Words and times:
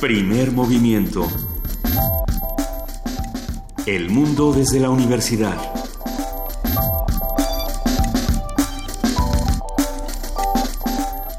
Primer 0.00 0.52
movimiento. 0.52 1.26
El 3.86 4.10
mundo 4.10 4.52
desde 4.52 4.78
la 4.78 4.90
universidad. 4.90 5.56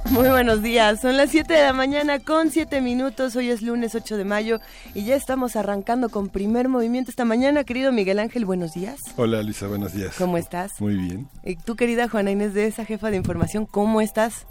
Muy 0.10 0.30
buenos 0.30 0.64
días, 0.64 1.02
son 1.02 1.18
las 1.18 1.30
7 1.30 1.54
de 1.54 1.62
la 1.62 1.74
mañana 1.74 2.18
con 2.18 2.50
7 2.50 2.82
minutos, 2.82 3.36
hoy 3.36 3.52
es 3.52 3.62
lunes 3.62 3.94
8 3.94 4.18
de 4.18 4.26
mayo 4.26 4.60
y 4.96 5.06
ya 5.06 5.16
estamos 5.16 5.56
arrancando 5.56 6.10
con 6.10 6.30
primer 6.30 6.68
movimiento 6.68 7.12
esta 7.12 7.26
mañana. 7.26 7.64
Querido 7.64 7.92
Miguel 7.92 8.18
Ángel, 8.18 8.46
buenos 8.46 8.74
días. 8.74 9.02
Hola 9.18 9.44
Lisa, 9.44 9.68
buenos 9.68 9.94
días. 9.94 10.16
¿Cómo 10.18 10.40
estás? 10.40 10.82
Muy 10.82 10.96
bien. 10.96 11.30
Y 11.46 11.58
tú, 11.58 11.76
querida 11.76 12.10
Juana 12.10 12.32
Inés 12.32 12.56
de 12.56 12.66
esa 12.66 12.86
jefa 12.86 13.12
de 13.12 13.18
información, 13.18 13.68
¿cómo 13.68 14.02
estás? 14.02 14.48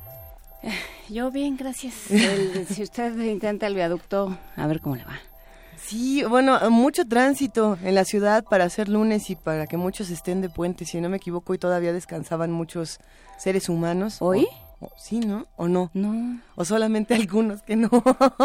Yo 1.08 1.30
bien, 1.30 1.56
gracias. 1.56 1.94
si 2.68 2.82
usted 2.82 3.16
intenta 3.20 3.66
el 3.66 3.74
viaducto, 3.74 4.36
a 4.56 4.66
ver 4.66 4.80
cómo 4.80 4.96
le 4.96 5.04
va. 5.04 5.18
Sí, 5.76 6.24
bueno, 6.24 6.58
mucho 6.70 7.06
tránsito 7.06 7.78
en 7.84 7.94
la 7.94 8.04
ciudad 8.04 8.44
para 8.44 8.64
hacer 8.64 8.88
lunes 8.88 9.30
y 9.30 9.36
para 9.36 9.66
que 9.66 9.76
muchos 9.76 10.10
estén 10.10 10.40
de 10.40 10.48
puente. 10.48 10.84
Si 10.84 11.00
no 11.00 11.08
me 11.08 11.18
equivoco, 11.18 11.52
hoy 11.52 11.58
todavía 11.58 11.92
descansaban 11.92 12.50
muchos 12.50 12.98
seres 13.38 13.68
humanos. 13.68 14.16
¿Hoy? 14.20 14.48
sí, 14.96 15.20
¿no? 15.20 15.46
¿O 15.56 15.68
no? 15.68 15.90
No. 15.94 16.40
O 16.56 16.64
solamente 16.64 17.14
algunos 17.14 17.62
que 17.62 17.76
no. 17.76 17.88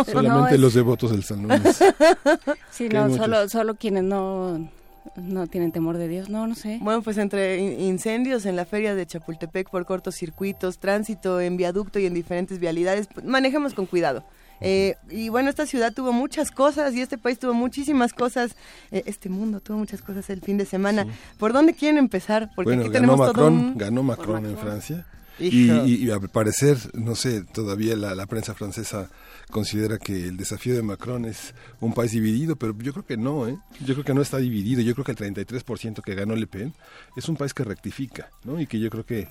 solamente 0.06 0.58
los 0.58 0.74
devotos 0.74 1.12
del 1.12 1.24
San 1.24 1.42
Lunes. 1.42 1.84
sí, 2.70 2.90
no, 2.90 3.10
solo, 3.16 3.50
solo 3.50 3.76
quienes 3.76 4.04
no 4.04 4.70
no 5.16 5.48
tienen 5.48 5.72
temor 5.72 5.98
de 5.98 6.08
Dios, 6.08 6.30
no, 6.30 6.48
no 6.48 6.56
sé. 6.56 6.80
Bueno, 6.82 7.02
pues 7.02 7.18
entre 7.18 7.58
incendios 7.60 8.46
en 8.46 8.56
la 8.56 8.66
feria 8.66 8.96
de 8.96 9.06
Chapultepec 9.06 9.70
por 9.70 9.86
cortocircuitos, 9.86 10.80
tránsito 10.80 11.42
en 11.42 11.58
viaducto 11.58 12.00
y 12.00 12.06
en 12.06 12.14
diferentes 12.14 12.60
vialidades, 12.60 13.08
pues, 13.14 13.26
manejemos 13.26 13.74
con 13.74 13.86
cuidado. 13.86 14.24
Eh, 14.62 14.96
y 15.10 15.30
bueno, 15.30 15.50
esta 15.50 15.66
ciudad 15.66 15.92
tuvo 15.92 16.14
muchas 16.14 16.52
cosas 16.52 16.94
y 16.94 17.02
este 17.02 17.18
país 17.18 17.40
tuvo 17.40 17.54
muchísimas 17.54 18.14
cosas. 18.14 18.56
Eh, 18.92 19.04
este 19.08 19.28
mundo 19.28 19.60
tuvo 19.60 19.78
muchas 19.78 20.02
cosas 20.02 20.30
el 20.30 20.42
fin 20.42 20.58
de 20.58 20.66
semana. 20.66 21.08
¿Por 21.38 21.52
dónde 21.52 21.74
quieren 21.74 21.98
empezar? 21.98 22.52
Porque 22.56 22.76
aquí 22.76 22.90
tenemos 22.90 23.20
Macron, 23.20 23.78
ganó 23.78 24.04
Macron 24.04 24.46
en 24.46 24.58
Francia. 24.58 25.06
Y, 25.40 26.10
al 26.12 26.30
parecer, 26.30 26.78
no 26.94 27.16
sé, 27.16 27.44
todavía 27.44 27.96
la, 27.96 28.26
prensa 28.28 28.54
francesa 28.54 29.10
considera 29.52 30.00
que 30.00 30.28
el 30.28 30.38
desafío 30.38 30.74
de 30.74 30.82
Macron 30.82 31.26
es 31.26 31.54
un 31.80 31.94
país 31.94 32.12
dividido, 32.12 32.56
pero 32.56 32.76
yo 32.80 32.94
creo 32.94 33.06
que 33.06 33.18
no, 33.18 33.48
¿eh? 33.48 33.58
Yo 33.86 33.94
creo 33.94 34.04
que 34.04 34.14
no 34.14 34.22
está 34.22 34.38
dividido. 34.38 34.82
Yo 34.82 34.96
creo 34.96 35.06
que 35.06 35.12
el 35.12 35.18
33% 35.36 36.02
que 36.02 36.16
ganó 36.16 36.36
Le 36.36 36.48
Pen 36.48 36.74
es 37.16 37.30
un 37.30 37.38
país 37.38 37.54
que 37.54 37.64
rectifica, 37.64 38.30
¿no? 38.44 38.60
Y 38.60 38.66
que 38.66 38.80
yo 38.80 38.90
creo 38.90 39.06
que 39.06 39.28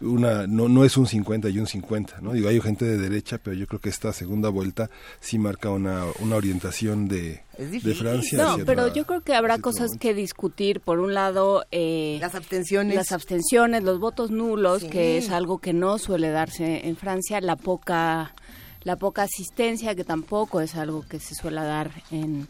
una 0.00 0.46
no 0.46 0.68
no 0.68 0.84
es 0.84 0.96
un 0.96 1.06
50 1.06 1.48
y 1.50 1.58
un 1.58 1.66
50, 1.66 2.20
¿no? 2.20 2.32
Digo, 2.32 2.48
hay 2.48 2.60
gente 2.60 2.84
de 2.84 2.96
derecha, 2.96 3.38
pero 3.38 3.54
yo 3.54 3.66
creo 3.66 3.80
que 3.80 3.88
esta 3.88 4.12
segunda 4.12 4.48
vuelta 4.48 4.90
sí 5.20 5.38
marca 5.38 5.70
una, 5.70 6.04
una 6.20 6.36
orientación 6.36 7.08
de, 7.08 7.42
de 7.58 7.94
Francia. 7.94 8.38
No, 8.38 8.64
pero 8.64 8.92
yo 8.92 9.04
creo 9.04 9.20
que 9.20 9.34
habrá 9.34 9.58
cosas 9.58 9.90
que 9.98 10.14
discutir. 10.14 10.80
Por 10.80 11.00
un 11.00 11.14
lado, 11.14 11.64
eh, 11.70 12.18
las 12.20 12.34
abstenciones. 12.34 12.94
Las 12.94 13.12
abstenciones, 13.12 13.82
los 13.82 14.00
votos 14.00 14.30
nulos, 14.30 14.84
que 14.84 15.18
es 15.18 15.30
algo 15.30 15.58
que 15.58 15.72
no 15.72 15.98
suele 15.98 16.30
darse 16.30 16.86
en 16.88 16.96
Francia, 16.96 17.40
la 17.40 17.56
poca 17.56 18.34
la 18.82 18.96
poca 18.96 19.22
asistencia, 19.22 19.94
que 19.94 20.04
tampoco 20.04 20.60
es 20.60 20.74
algo 20.74 21.02
que 21.02 21.20
se 21.20 21.34
suele 21.34 21.62
dar 21.62 21.90
en, 22.10 22.48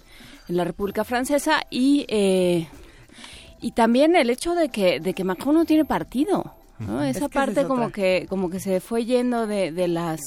en 0.49 0.57
la 0.57 0.65
República 0.65 1.05
Francesa, 1.05 1.63
y, 1.71 2.07
eh, 2.09 2.69
y 3.61 3.73
también 3.73 4.17
el 4.17 4.31
hecho 4.31 4.55
de 4.55 4.69
que, 4.69 5.01
de 5.01 5.15
que 5.15 5.25
Macron 5.25 5.55
no 5.55 5.65
tiene 5.65 5.85
partido. 5.85 6.55
Esa 7.05 7.29
parte 7.29 7.67
como 7.67 7.93
que 7.93 8.27
como 8.27 8.49
que 8.49 8.59
se 8.59 8.81
fue 8.81 9.05
yendo 9.05 9.47
de, 9.47 9.71
de 9.71 9.87
las 9.87 10.21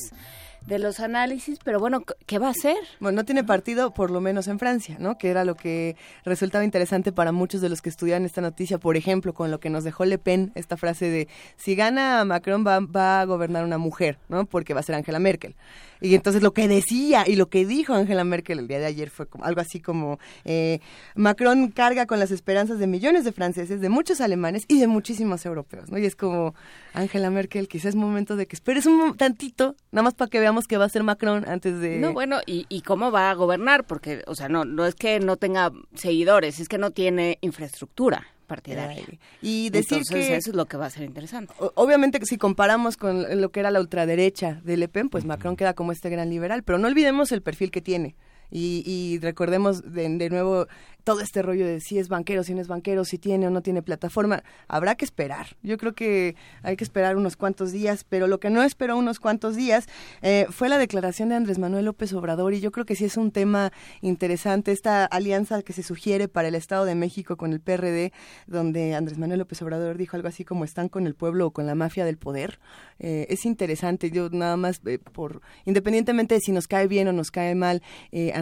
de 0.68 0.80
los 0.80 1.00
análisis, 1.00 1.60
pero 1.64 1.80
bueno, 1.80 2.04
¿qué 2.26 2.40
va 2.40 2.48
a 2.48 2.52
hacer? 2.52 2.78
Bueno, 3.00 3.17
no 3.17 3.26
tiene 3.26 3.44
partido, 3.44 3.94
por 3.94 4.11
lo 4.11 4.22
menos 4.22 4.48
en 4.48 4.60
Francia, 4.60 4.95
¿no? 5.00 5.17
Que 5.17 5.30
era 5.30 5.44
lo 5.44 5.56
que 5.56 5.98
resultaba 6.23 6.64
interesante 6.64 7.11
para 7.11 7.32
muchos 7.32 7.60
de 7.60 7.70
los 7.70 7.82
que 7.82 7.89
estudiaban 7.89 8.23
esta 8.23 8.39
noticia, 8.39 8.77
por 8.77 8.95
ejemplo, 8.95 9.33
con 9.33 9.52
lo 9.52 9.60
que 9.60 9.70
nos 9.70 9.83
dejó 9.83 10.06
Le 10.06 10.17
Pen, 10.17 10.52
esta 10.56 10.77
frase 10.77 11.10
de, 11.10 11.27
si 11.58 11.76
gana 11.76 12.23
Macron 12.23 12.66
va, 12.66 12.80
va 12.80 13.22
a 13.22 13.26
gobernar 13.26 13.66
una 13.66 13.77
mujer, 13.77 14.20
¿no? 14.30 14.45
Porque 14.45 14.73
va 14.73 14.80
a 14.80 14.83
ser 14.83 14.95
Angela 14.95 15.20
Merkel. 15.20 15.56
Y 16.03 16.15
entonces 16.15 16.43
lo 16.43 16.52
que 16.52 16.67
decía 16.67 17.23
y 17.25 17.37
lo 17.37 17.47
que 17.47 17.65
dijo 17.65 17.93
Angela 17.93 18.25
Merkel 18.25 18.59
el 18.59 18.67
día 18.67 18.80
de 18.80 18.87
ayer 18.87 19.09
fue 19.09 19.25
algo 19.41 19.61
así 19.61 19.80
como 19.80 20.19
eh, 20.43 20.81
Macron 21.15 21.71
carga 21.71 22.05
con 22.05 22.19
las 22.19 22.30
esperanzas 22.30 22.77
de 22.77 22.87
millones 22.87 23.23
de 23.23 23.31
franceses, 23.31 23.80
de 23.80 23.87
muchos 23.87 24.19
alemanes 24.19 24.65
y 24.67 24.81
de 24.81 24.87
muchísimos 24.87 25.45
europeos, 25.45 25.89
¿no? 25.89 25.97
Y 25.97 26.05
es 26.05 26.17
como 26.17 26.55
Angela 26.93 27.30
Merkel, 27.30 27.69
quizás 27.69 27.86
es 27.86 27.95
momento 27.95 28.36
de 28.36 28.47
que 28.47 28.55
esperes 28.58 28.86
un 28.86 29.15
tantito, 29.15 29.77
nada 29.93 30.03
más 30.03 30.14
para 30.14 30.30
que 30.30 30.41
veamos 30.41 30.67
que 30.67 30.75
va 30.75 30.83
a 30.83 30.89
ser 30.89 31.03
Macron 31.03 31.47
antes 31.47 31.80
de... 31.80 31.99
No, 31.99 32.11
bueno, 32.11 32.39
y, 32.45 32.65
y 32.67 32.81
cómo 32.81 33.09
va 33.09 33.30
a 33.30 33.33
gobernar, 33.33 33.85
porque, 33.85 34.23
o 34.27 34.35
sea, 34.35 34.49
no, 34.49 34.65
no 34.65 34.85
es 34.85 34.95
que 34.95 35.21
no 35.21 35.37
tenga 35.37 35.71
seguidores, 35.93 36.59
es 36.59 36.67
que 36.67 36.77
no 36.77 36.91
tiene 36.91 37.37
infraestructura 37.39 38.27
partidaria. 38.53 39.03
Y 39.41 39.69
decir 39.71 40.03
que 40.09 40.36
eso 40.36 40.52
es 40.52 40.55
lo 40.55 40.65
que 40.65 40.77
va 40.77 40.86
a 40.86 40.89
ser 40.89 41.03
interesante. 41.03 41.53
Obviamente 41.75 42.19
que 42.19 42.25
si 42.25 42.37
comparamos 42.37 42.97
con 42.97 43.41
lo 43.41 43.52
que 43.52 43.59
era 43.59 43.71
la 43.71 43.80
ultraderecha 43.80 44.61
de 44.64 44.77
Le 44.77 44.87
Pen, 44.87 45.09
pues 45.09 45.25
Macron 45.25 45.55
queda 45.55 45.73
como 45.73 45.91
este 45.91 46.09
gran 46.09 46.30
liberal, 46.30 46.64
pero 46.64 46.77
no 46.77 46.87
olvidemos 46.87 47.31
el 47.31 47.41
perfil 47.41 47.71
que 47.71 47.81
tiene. 47.81 48.15
Y, 48.55 48.83
y 48.86 49.17
recordemos 49.17 49.81
de, 49.93 50.08
de, 50.08 50.30
nuevo 50.30 50.67
todo 51.03 51.19
este 51.19 51.41
rollo 51.41 51.65
de 51.65 51.81
si 51.81 51.97
es 51.99 52.08
banquero, 52.08 52.43
si 52.43 52.53
no 52.53 52.61
es 52.61 52.67
banquero, 52.67 53.03
si 53.03 53.17
tiene 53.17 53.47
o 53.47 53.49
no 53.49 53.61
tiene 53.61 53.81
plataforma, 53.81 54.43
habrá 54.67 54.95
que 54.95 55.05
esperar. 55.05 55.58
Yo 55.61 55.77
creo 55.77 55.93
que 55.93 56.36
hay 56.61 56.75
que 56.75 56.83
esperar 56.83 57.17
unos 57.17 57.36
cuantos 57.36 57.71
días, 57.71 58.05
pero 58.08 58.27
lo 58.27 58.39
que 58.39 58.49
no 58.49 58.64
esperó 58.64 58.97
unos 58.97 59.19
cuantos 59.19 59.55
días 59.55 59.87
eh, 60.21 60.45
fue 60.49 60.69
la 60.69 60.77
declaración 60.77 61.30
de 61.30 61.36
Andrés 61.36 61.59
Manuel 61.59 61.86
López 61.86 62.14
Obrador 62.14 62.53
y 62.53 62.61
yo 62.61 62.71
creo 62.71 62.86
que 62.86 62.95
sí 62.95 63.05
es 63.05 63.17
un 63.17 63.31
tema 63.31 63.71
interesante 64.02 64.71
esta 64.71 65.05
alianza 65.05 65.61
que 65.61 65.73
se 65.73 65.83
sugiere 65.83 66.27
para 66.27 66.47
el 66.47 66.55
Estado 66.55 66.85
de 66.85 66.95
México 66.95 67.37
con 67.37 67.53
el 67.53 67.59
PRD, 67.59 68.14
donde 68.47 68.95
Andrés 68.95 69.17
Manuel 69.17 69.39
López 69.39 69.61
Obrador 69.61 69.97
dijo 69.97 70.15
algo 70.15 70.27
así 70.30 70.45
como 70.45 70.64
están 70.64 70.89
con 70.89 71.08
el 71.08 71.15
pueblo 71.15 71.47
o 71.47 71.52
con 71.52 71.65
la 71.65 71.75
mafia 71.75 72.05
del 72.05 72.17
poder. 72.17 72.59
Eh, 72.99 73.25
es 73.30 73.45
interesante, 73.45 74.11
yo 74.11 74.30
nada 74.30 74.55
más 74.58 74.80
eh, 74.85 74.99
por 74.99 75.41
independientemente 75.65 76.35
de 76.35 76.41
si 76.41 76.52
nos 76.52 76.67
cae 76.67 76.87
bien 76.87 77.08
o 77.08 77.14
nos 77.14 77.31
cae 77.31 77.55
mal 77.55 77.81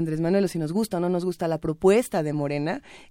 Andrés 0.02 0.22
Manuel 0.22 0.46
o 0.46 0.48
si 0.48 0.60
nos 0.60 0.72
gusta 0.72 0.98
o 0.98 1.00
no 1.00 1.10
nos 1.10 1.26
gusta 1.26 1.48
la 1.48 1.60
propuesta 1.60 2.24
de 2.24 2.34
Moreno 2.34 2.62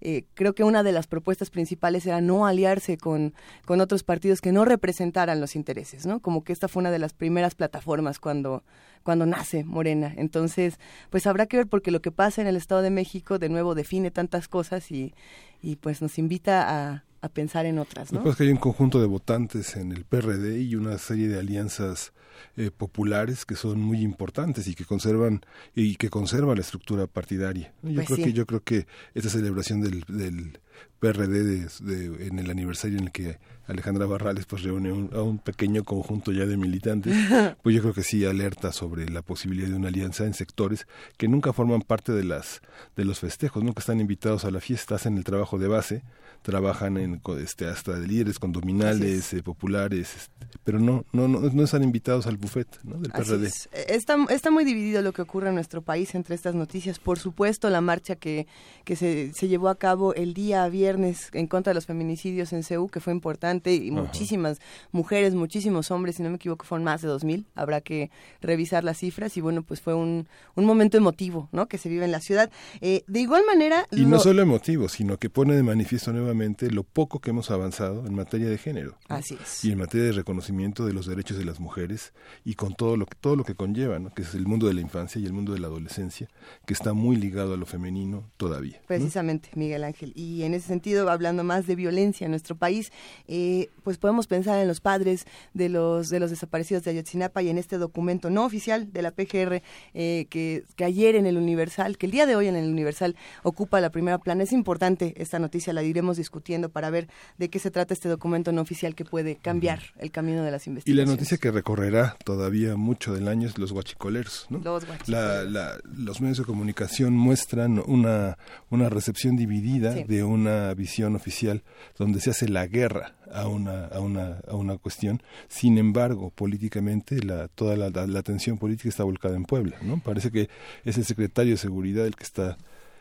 eh, 0.00 0.24
creo 0.34 0.54
que 0.54 0.64
una 0.64 0.82
de 0.82 0.92
las 0.92 1.06
propuestas 1.06 1.50
principales 1.50 2.06
era 2.06 2.20
no 2.20 2.46
aliarse 2.46 2.96
con, 2.98 3.34
con 3.64 3.80
otros 3.80 4.02
partidos 4.02 4.40
que 4.40 4.52
no 4.52 4.64
representaran 4.64 5.40
los 5.40 5.56
intereses, 5.56 6.06
¿no? 6.06 6.20
Como 6.20 6.44
que 6.44 6.52
esta 6.52 6.68
fue 6.68 6.80
una 6.80 6.90
de 6.90 6.98
las 6.98 7.12
primeras 7.12 7.54
plataformas 7.54 8.18
cuando, 8.18 8.62
cuando 9.02 9.26
nace 9.26 9.64
Morena. 9.64 10.12
Entonces, 10.16 10.78
pues 11.10 11.26
habrá 11.26 11.46
que 11.46 11.58
ver 11.58 11.66
porque 11.66 11.90
lo 11.90 12.00
que 12.00 12.12
pasa 12.12 12.40
en 12.40 12.46
el 12.46 12.56
Estado 12.56 12.82
de 12.82 12.90
México 12.90 13.38
de 13.38 13.48
nuevo 13.48 13.74
define 13.74 14.10
tantas 14.10 14.48
cosas 14.48 14.90
y, 14.90 15.14
y 15.62 15.76
pues 15.76 16.02
nos 16.02 16.18
invita 16.18 16.68
a, 16.68 17.04
a 17.20 17.28
pensar 17.28 17.66
en 17.66 17.78
otras. 17.78 18.12
¿no? 18.12 18.22
Lo 18.22 18.30
que 18.30 18.36
que 18.36 18.42
hay 18.44 18.50
un 18.50 18.56
conjunto 18.56 19.00
de 19.00 19.06
votantes 19.06 19.76
en 19.76 19.92
el 19.92 20.04
PRD 20.04 20.60
y 20.62 20.74
una 20.74 20.98
serie 20.98 21.28
de 21.28 21.38
alianzas 21.38 22.12
eh, 22.56 22.70
populares 22.76 23.44
que 23.44 23.56
son 23.56 23.80
muy 23.80 24.00
importantes 24.02 24.68
y 24.68 24.74
que 24.74 24.84
conservan 24.84 25.40
y 25.74 25.96
que 25.96 26.10
conservan 26.10 26.56
la 26.56 26.62
estructura 26.62 27.06
partidaria. 27.06 27.72
Yo 27.82 27.94
pues 27.94 28.06
creo 28.06 28.24
que 28.24 28.32
yo 28.32 28.46
creo 28.46 28.62
que 28.62 28.86
esta 29.14 29.30
celebración 29.30 29.80
del, 29.80 30.04
del 30.08 30.58
PRD 31.00 31.66
de, 31.80 32.26
en 32.26 32.38
el 32.38 32.50
aniversario 32.50 32.98
en 32.98 33.04
el 33.04 33.12
que 33.12 33.38
Alejandra 33.66 34.04
Barrales 34.06 34.46
pues 34.46 34.62
reúne 34.62 34.91
a 34.91 35.22
un 35.22 35.38
pequeño 35.38 35.84
conjunto 35.84 36.32
ya 36.32 36.44
de 36.44 36.56
militantes, 36.56 37.14
pues 37.62 37.74
yo 37.74 37.82
creo 37.82 37.94
que 37.94 38.02
sí 38.02 38.24
alerta 38.24 38.72
sobre 38.72 39.08
la 39.08 39.22
posibilidad 39.22 39.68
de 39.68 39.76
una 39.76 39.88
alianza 39.88 40.24
en 40.24 40.34
sectores 40.34 40.86
que 41.16 41.28
nunca 41.28 41.52
forman 41.52 41.82
parte 41.82 42.12
de 42.12 42.24
las 42.24 42.60
de 42.96 43.04
los 43.04 43.20
festejos, 43.20 43.62
nunca 43.62 43.80
están 43.80 44.00
invitados 44.00 44.44
a 44.44 44.50
la 44.50 44.60
fiesta, 44.60 44.96
hacen 44.96 45.16
el 45.16 45.24
trabajo 45.24 45.58
de 45.58 45.68
base, 45.68 46.02
trabajan 46.42 46.97
en 46.97 47.20
este 47.38 47.66
hasta 47.66 47.92
de 47.92 48.06
líderes 48.06 48.38
condominales, 48.38 49.32
eh, 49.32 49.42
populares, 49.42 50.16
este, 50.16 50.59
pero 50.65 50.78
no, 50.78 51.04
no 51.12 51.28
no 51.28 51.41
no 51.41 51.62
están 51.62 51.82
invitados 51.82 52.27
al 52.27 52.36
buffet 52.36 52.66
¿no? 52.82 52.97
del 52.97 53.12
PRD. 53.12 53.50
Está, 53.88 54.16
está 54.30 54.50
muy 54.50 54.65
dividido 54.65 55.00
lo 55.03 55.12
que 55.12 55.22
ocurre 55.22 55.48
en 55.48 55.54
nuestro 55.54 55.82
país 55.82 56.15
entre 56.15 56.34
estas 56.34 56.54
noticias. 56.54 56.98
Por 56.98 57.18
supuesto, 57.18 57.71
la 57.71 57.80
marcha 57.80 58.16
que, 58.16 58.47
que 58.84 58.97
se, 58.97 59.32
se 59.32 59.48
llevó 59.48 59.68
a 59.68 59.77
cabo 59.77 60.15
el 60.15 60.34
día 60.34 60.68
viernes 60.70 61.30
en 61.32 61.46
contra 61.46 61.70
de 61.70 61.74
los 61.74 61.86
feminicidios 61.86 62.52
en 62.52 62.62
CEU, 62.62 62.88
que 62.88 63.00
fue 63.00 63.12
importante, 63.12 63.74
y 63.74 63.90
muchísimas 63.90 64.60
mujeres, 64.92 65.34
muchísimos 65.34 65.90
hombres, 65.90 66.16
si 66.16 66.22
no 66.22 66.30
me 66.30 66.36
equivoco, 66.36 66.64
fueron 66.64 66.84
más 66.84 67.02
de 67.02 67.08
2.000. 67.08 67.44
Habrá 67.54 67.80
que 67.80 68.10
revisar 68.40 68.84
las 68.84 68.98
cifras 68.98 69.36
y 69.36 69.40
bueno, 69.40 69.62
pues 69.62 69.80
fue 69.80 69.94
un, 69.94 70.28
un 70.54 70.64
momento 70.64 70.96
emotivo, 70.96 71.48
¿no? 71.52 71.68
Que 71.68 71.78
se 71.78 71.88
vive 71.88 72.04
en 72.04 72.12
la 72.12 72.20
ciudad. 72.20 72.50
Eh, 72.80 73.04
de 73.06 73.20
igual 73.20 73.42
manera... 73.46 73.86
Y 73.90 74.04
no 74.06 74.18
solo 74.18 74.42
emotivo, 74.42 74.88
sino 74.88 75.18
que 75.18 75.30
pone 75.30 75.54
de 75.54 75.62
manifiesto 75.62 76.12
nuevamente 76.12 76.70
lo 76.70 76.84
poco 76.84 77.20
que 77.20 77.30
hemos 77.30 77.50
avanzado 77.50 78.06
en 78.06 78.14
materia 78.14 78.48
de 78.48 78.58
género. 78.58 78.96
Así 79.08 79.36
es. 79.40 79.64
Y 79.64 79.72
en 79.72 79.78
materia 79.78 80.06
de 80.06 80.12
reconocimiento 80.12 80.86
de 80.86 80.92
los 80.92 81.06
derechos 81.06 81.38
de 81.38 81.44
las 81.44 81.60
mujeres 81.60 82.12
y 82.44 82.54
con 82.54 82.74
todo 82.74 82.96
lo 82.96 83.06
que, 83.06 83.16
todo 83.20 83.36
lo 83.36 83.44
que 83.44 83.54
conlleva, 83.54 83.98
¿no? 83.98 84.10
Que 84.10 84.22
es 84.22 84.34
el 84.34 84.46
mundo 84.46 84.66
de 84.66 84.74
la 84.74 84.80
infancia 84.80 85.20
y 85.20 85.26
el 85.26 85.32
mundo 85.32 85.52
de 85.52 85.58
la 85.58 85.66
adolescencia, 85.66 86.28
que 86.66 86.74
está 86.74 86.92
muy 86.92 87.16
ligado 87.16 87.54
a 87.54 87.56
lo 87.56 87.66
femenino 87.66 88.30
todavía. 88.36 88.80
Precisamente, 88.86 89.50
Miguel 89.54 89.84
Ángel. 89.84 90.12
Y 90.14 90.42
en 90.42 90.54
ese 90.60 90.68
sentido, 90.68 91.10
hablando 91.10 91.45
más 91.45 91.66
de 91.66 91.74
violencia 91.74 92.24
en 92.24 92.30
nuestro 92.30 92.57
país, 92.57 92.92
eh, 93.28 93.68
pues 93.83 93.98
podemos 93.98 94.27
pensar 94.27 94.59
en 94.60 94.68
los 94.68 94.80
padres 94.80 95.27
de 95.54 95.68
los, 95.68 96.09
de 96.09 96.21
los 96.21 96.30
desaparecidos 96.30 96.84
de 96.84 96.92
Ayotzinapa 96.92 97.42
y 97.42 97.48
en 97.48 97.59
este 97.59 97.78
documento 97.78 98.30
no 98.30 98.45
oficial 98.45 98.92
de 98.92 99.03
la 99.03 99.10
PGR 99.10 99.62
eh, 99.95 100.27
que, 100.30 100.65
que 100.77 100.84
ayer 100.84 101.16
en 101.16 101.27
el 101.27 101.36
Universal, 101.36 101.98
que 101.98 102.07
el 102.07 102.12
día 102.12 102.27
de 102.27 102.36
hoy 102.36 102.48
en 102.48 102.57
el 102.57 102.71
Universal 102.71 103.16
ocupa 103.42 103.80
la 103.80 103.91
primera 103.91 104.18
plana. 104.18 104.45
Es 104.45 104.53
importante 104.53 105.15
esta 105.16 105.39
noticia, 105.39 105.72
la 105.72 105.83
iremos 105.83 106.16
discutiendo 106.16 106.68
para 106.68 106.91
ver 106.91 107.09
de 107.39 107.48
qué 107.48 107.59
se 107.59 107.71
trata 107.71 107.95
este 107.95 108.09
documento 108.09 108.53
no 108.53 108.60
oficial 108.60 108.95
que 108.95 109.04
puede 109.04 109.36
cambiar 109.36 109.80
el 109.98 110.10
camino 110.10 110.42
de 110.42 110.51
las 110.51 110.66
investigaciones. 110.66 111.03
Y 111.03 111.06
la 111.06 111.10
noticia 111.10 111.39
que 111.39 111.51
recorrerá 111.51 112.16
todavía 112.24 112.77
mucho 112.77 113.15
del 113.15 113.28
año 113.28 113.48
es 113.48 113.59
los 113.59 113.72
guachicoleros. 113.72 114.47
¿no? 114.51 114.59
Los, 114.59 114.86
guachicoleros. 114.86 115.83
los 115.97 116.21
medios 116.21 116.39
de 116.39 116.45
comunicación 116.45 117.15
muestran 117.15 117.83
una, 117.86 118.39
una 118.71 118.89
recepción 118.89 119.36
dividida 119.36 119.95
de 119.95 120.24
una 120.24 120.49
visión 120.76 121.16
oficial 121.16 121.62
donde 121.98 122.20
se 122.20 122.30
hace 122.30 122.48
la 122.48 122.66
guerra 122.66 123.14
a 123.32 123.48
una, 123.48 123.86
a 123.86 124.00
una, 124.00 124.41
a 124.48 124.54
una 124.54 124.76
cuestión. 124.78 125.22
Sin 125.48 125.78
embargo, 125.78 126.30
políticamente 126.30 127.22
la, 127.22 127.48
toda 127.48 127.76
la, 127.76 127.91
la, 127.91 128.18
atención 128.18 128.58
política 128.58 128.88
está 128.88 129.04
volcada 129.04 129.36
en 129.36 129.44
Puebla. 129.44 129.76
¿no? 129.82 130.00
Parece 130.00 130.30
que 130.30 130.48
es 130.84 130.98
el 130.98 131.04
secretario 131.04 131.52
de 131.52 131.58
Seguridad 131.58 132.06
el 132.06 132.16
que 132.16 132.24
está, 132.24 132.58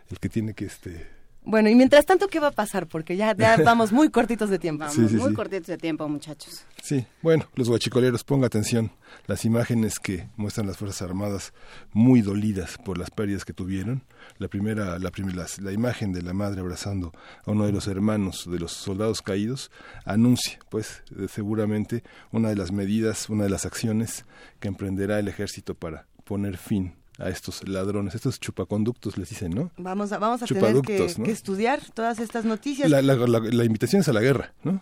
el 0.10 0.20
que 0.20 0.30
tiene 0.30 0.54
que 0.54 0.66
este 0.66 1.19
bueno, 1.50 1.70
y 1.70 1.76
mientras 1.76 2.06
tanto, 2.06 2.28
¿qué 2.28 2.40
va 2.40 2.48
a 2.48 2.52
pasar? 2.52 2.88
Porque 2.88 3.18
ya, 3.18 3.34
vamos 3.66 3.92
muy 3.92 4.10
cortitos 4.10 4.50
de 4.50 4.60
tiempo. 4.60 4.86
Vamos 4.86 5.12
muy 5.14 5.34
cortitos 5.34 5.68
de 5.68 5.78
tiempo, 5.78 6.08
muchachos. 6.08 6.64
Sí, 6.82 7.06
bueno, 7.22 7.46
los 7.56 7.70
guachicoleros, 7.70 8.24
ponga 8.24 8.48
atención. 8.48 8.92
Las 9.26 9.46
imágenes 9.46 10.00
que 10.00 10.30
muestran 10.38 10.68
las 10.68 10.78
Fuerzas 10.78 11.02
Armadas 11.02 11.54
muy 11.92 12.22
dolidas 12.22 12.78
por 12.78 12.98
las 12.98 13.10
pérdidas 13.10 13.46
que 13.46 13.54
tuvieron. 13.54 14.04
La 14.38 14.48
primera, 14.48 15.00
la, 15.00 15.10
primera, 15.10 15.46
la, 15.62 15.72
imagen 15.72 16.14
de 16.14 16.22
la 16.22 16.34
madre 16.34 16.62
abrazando 16.62 17.12
a 17.46 17.52
uno 17.52 17.66
de 17.66 17.72
los 17.72 17.88
hermanos 17.88 18.50
de 18.50 18.60
los 18.60 18.72
soldados 18.72 19.22
caídos 19.22 19.72
anuncia, 20.06 20.60
pues, 20.70 21.04
eh, 21.20 21.28
seguramente 21.28 22.04
una 22.32 22.50
de 22.50 22.56
las 22.56 22.72
medidas, 22.72 23.30
una 23.30 23.46
de 23.46 23.50
las 23.50 23.66
acciones 23.66 24.26
que 24.60 24.68
emprenderá 24.68 25.20
el 25.20 25.28
ejército 25.28 25.74
para 25.74 26.06
poner 26.26 26.58
fin 26.58 26.94
a 27.20 27.30
estos 27.30 27.68
ladrones, 27.68 28.16
estos 28.16 28.40
chupaconductos 28.40 29.18
les 29.18 29.30
dicen, 29.30 29.52
¿no? 29.52 29.72
Vamos 29.78 30.12
a, 30.12 30.20
vamos 30.20 30.42
a 30.42 30.46
tener 30.46 30.82
que, 30.82 31.06
estudiar 31.32 31.82
todas 31.94 32.20
estas 32.20 32.46
noticias. 32.46 32.90
La, 32.90 33.02
la 33.02 33.66
invitación 33.66 34.02
es 34.02 34.08
a 34.08 34.14
la 34.14 34.22
guerra, 34.22 34.54
¿no? 34.64 34.82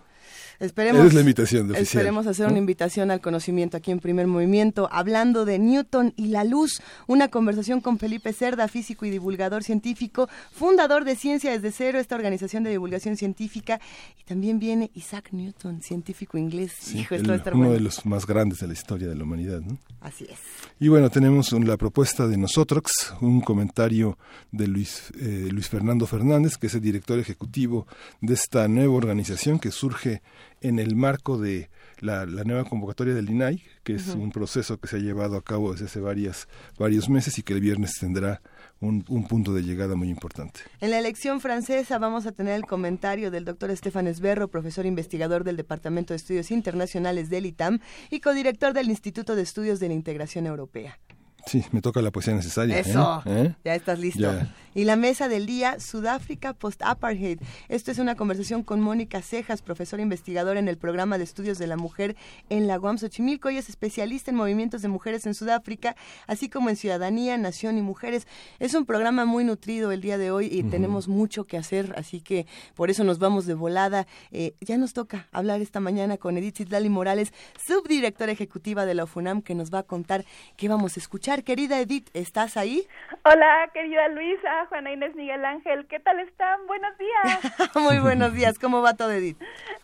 Esperemos, 0.59 1.13
la 1.13 1.19
invitación 1.19 1.75
Esperemos 1.75 2.25
hacer 2.25 2.47
una 2.47 2.57
invitación 2.57 3.11
al 3.11 3.21
conocimiento 3.21 3.77
aquí 3.77 3.91
en 3.91 3.99
Primer 3.99 4.25
Movimiento, 4.27 4.89
hablando 4.91 5.45
de 5.45 5.59
Newton 5.59 6.13
y 6.15 6.27
la 6.27 6.43
luz, 6.43 6.81
una 7.05 7.27
conversación 7.27 7.79
con 7.79 7.99
Felipe 7.99 8.33
Cerda, 8.33 8.67
físico 8.67 9.05
y 9.05 9.11
divulgador 9.11 9.63
científico, 9.63 10.27
fundador 10.51 11.05
de 11.05 11.15
Ciencia 11.15 11.51
desde 11.51 11.71
Cero, 11.71 11.99
esta 11.99 12.15
organización 12.15 12.63
de 12.63 12.71
divulgación 12.71 13.17
científica, 13.17 13.79
y 14.19 14.23
también 14.23 14.57
viene 14.57 14.89
Isaac 14.95 15.29
Newton, 15.31 15.81
científico 15.81 16.37
inglés. 16.37 16.93
Hijo, 16.95 17.15
uno 17.53 17.71
de 17.71 17.79
los 17.79 18.05
más 18.05 18.25
grandes 18.25 18.59
de 18.59 18.67
la 18.67 18.73
historia 18.73 19.07
de 19.07 19.15
la 19.15 19.23
humanidad. 19.23 19.61
¿no? 19.61 19.77
Así 20.01 20.25
es. 20.25 20.39
Y 20.79 20.87
bueno, 20.87 21.09
tenemos 21.09 21.51
la 21.51 21.77
propuesta 21.77 22.27
de 22.27 22.37
nosotros, 22.37 22.91
un 23.21 23.41
comentario 23.41 24.17
de 24.51 24.67
Luis, 24.67 25.11
eh, 25.19 25.49
Luis 25.51 25.69
Fernando 25.69 26.07
Fernández, 26.07 26.57
que 26.57 26.67
es 26.67 26.73
el 26.73 26.81
director 26.81 27.19
ejecutivo 27.19 27.87
de 28.21 28.33
esta 28.33 28.67
nueva 28.67 28.93
organización 28.93 29.59
que 29.59 29.71
surge 29.71 30.21
en 30.61 30.79
el 30.79 30.95
marco 30.95 31.37
de 31.37 31.69
la, 31.99 32.25
nueva 32.25 32.65
convocatoria 32.65 33.13
del 33.13 33.29
INAI, 33.29 33.63
que 33.83 33.95
es 33.95 34.09
un 34.09 34.31
proceso 34.31 34.79
que 34.79 34.87
se 34.87 34.97
ha 34.97 34.99
llevado 34.99 35.37
a 35.37 35.41
cabo 35.41 35.71
desde 35.71 35.85
hace 35.85 35.99
varias, 35.99 36.47
varios 36.77 37.09
meses 37.09 37.37
y 37.37 37.43
que 37.43 37.53
el 37.53 37.61
viernes 37.61 37.93
tendrá 37.99 38.41
un, 38.79 39.03
punto 39.27 39.53
de 39.53 39.63
llegada 39.63 39.95
muy 39.95 40.09
importante. 40.09 40.61
En 40.79 40.91
la 40.91 40.99
elección 40.99 41.41
francesa 41.41 41.97
vamos 41.97 42.25
a 42.25 42.31
tener 42.31 42.53
el 42.55 42.65
comentario 42.65 43.31
del 43.31 43.45
doctor 43.45 43.71
Estefan 43.71 44.07
Esberro, 44.07 44.47
profesor 44.49 44.85
investigador 44.85 45.43
del 45.43 45.57
Departamento 45.57 46.13
de 46.13 46.17
Estudios 46.17 46.51
Internacionales 46.51 47.29
del 47.29 47.45
ITAM 47.45 47.79
y 48.09 48.19
codirector 48.19 48.73
del 48.73 48.89
Instituto 48.89 49.35
de 49.35 49.41
Estudios 49.41 49.79
de 49.79 49.87
la 49.87 49.93
Integración 49.95 50.45
Europea. 50.45 50.99
Sí, 51.47 51.63
me 51.71 51.81
toca 51.81 52.01
la 52.01 52.11
poesía 52.11 52.33
necesaria. 52.33 52.77
¿eh? 52.77 52.81
Eso, 52.85 53.23
¿Eh? 53.25 53.55
ya 53.63 53.75
estás 53.75 53.99
listo. 53.99 54.29
Y 54.75 54.83
la 54.83 54.95
mesa 54.95 55.27
del 55.27 55.47
día, 55.47 55.79
Sudáfrica 55.79 56.53
Post-Apartheid. 56.53 57.39
Esto 57.67 57.89
es 57.89 57.97
una 57.97 58.13
conversación 58.13 58.61
con 58.61 58.79
Mónica 58.79 59.23
Cejas, 59.23 59.63
profesora 59.63 60.03
investigadora 60.03 60.59
en 60.59 60.67
el 60.67 60.77
programa 60.77 61.17
de 61.17 61.23
estudios 61.23 61.57
de 61.57 61.65
la 61.65 61.77
mujer 61.77 62.15
en 62.49 62.67
la 62.67 62.79
UAM 62.79 62.99
Xochimilco. 62.99 63.49
Ella 63.49 63.59
es 63.59 63.69
especialista 63.69 64.29
en 64.29 64.37
movimientos 64.37 64.83
de 64.83 64.87
mujeres 64.87 65.25
en 65.25 65.33
Sudáfrica, 65.33 65.95
así 66.27 66.47
como 66.47 66.69
en 66.69 66.75
ciudadanía, 66.75 67.37
nación 67.37 67.79
y 67.79 67.81
mujeres. 67.81 68.27
Es 68.59 68.75
un 68.75 68.85
programa 68.85 69.25
muy 69.25 69.43
nutrido 69.45 69.91
el 69.91 70.01
día 70.01 70.19
de 70.19 70.29
hoy 70.29 70.47
y 70.51 70.61
tenemos 70.61 71.07
mucho 71.07 71.45
que 71.45 71.57
hacer, 71.57 71.95
así 71.97 72.21
que 72.21 72.45
por 72.75 72.91
eso 72.91 73.03
nos 73.03 73.17
vamos 73.17 73.47
de 73.47 73.55
volada. 73.55 74.05
Eh, 74.31 74.53
ya 74.61 74.77
nos 74.77 74.93
toca 74.93 75.27
hablar 75.31 75.61
esta 75.61 75.79
mañana 75.79 76.17
con 76.17 76.37
Edith 76.37 76.57
Citlali 76.57 76.89
Morales, 76.89 77.33
subdirectora 77.65 78.31
ejecutiva 78.31 78.85
de 78.85 78.93
la 78.93 79.05
UFUNAM, 79.05 79.41
que 79.41 79.55
nos 79.55 79.73
va 79.73 79.79
a 79.79 79.83
contar 79.83 80.23
qué 80.55 80.67
vamos 80.67 80.97
a 80.97 80.99
escuchar. 80.99 81.36
Querida 81.43 81.79
Edith, 81.79 82.09
¿estás 82.13 82.57
ahí? 82.57 82.87
Hola, 83.23 83.69
querida 83.73 84.07
Luisa. 84.09 84.65
Juana 84.69 84.91
Inés 84.91 85.15
Miguel 85.15 85.43
Ángel. 85.45 85.87
¿Qué 85.87 85.99
tal 85.99 86.19
están? 86.19 86.65
Buenos 86.67 86.91
días. 86.97 87.75
Muy 87.75 87.99
buenos 87.99 88.33
días. 88.33 88.57
¿Cómo 88.59 88.81
va 88.81 88.95
todo, 88.95 89.11
Edith? 89.11 89.37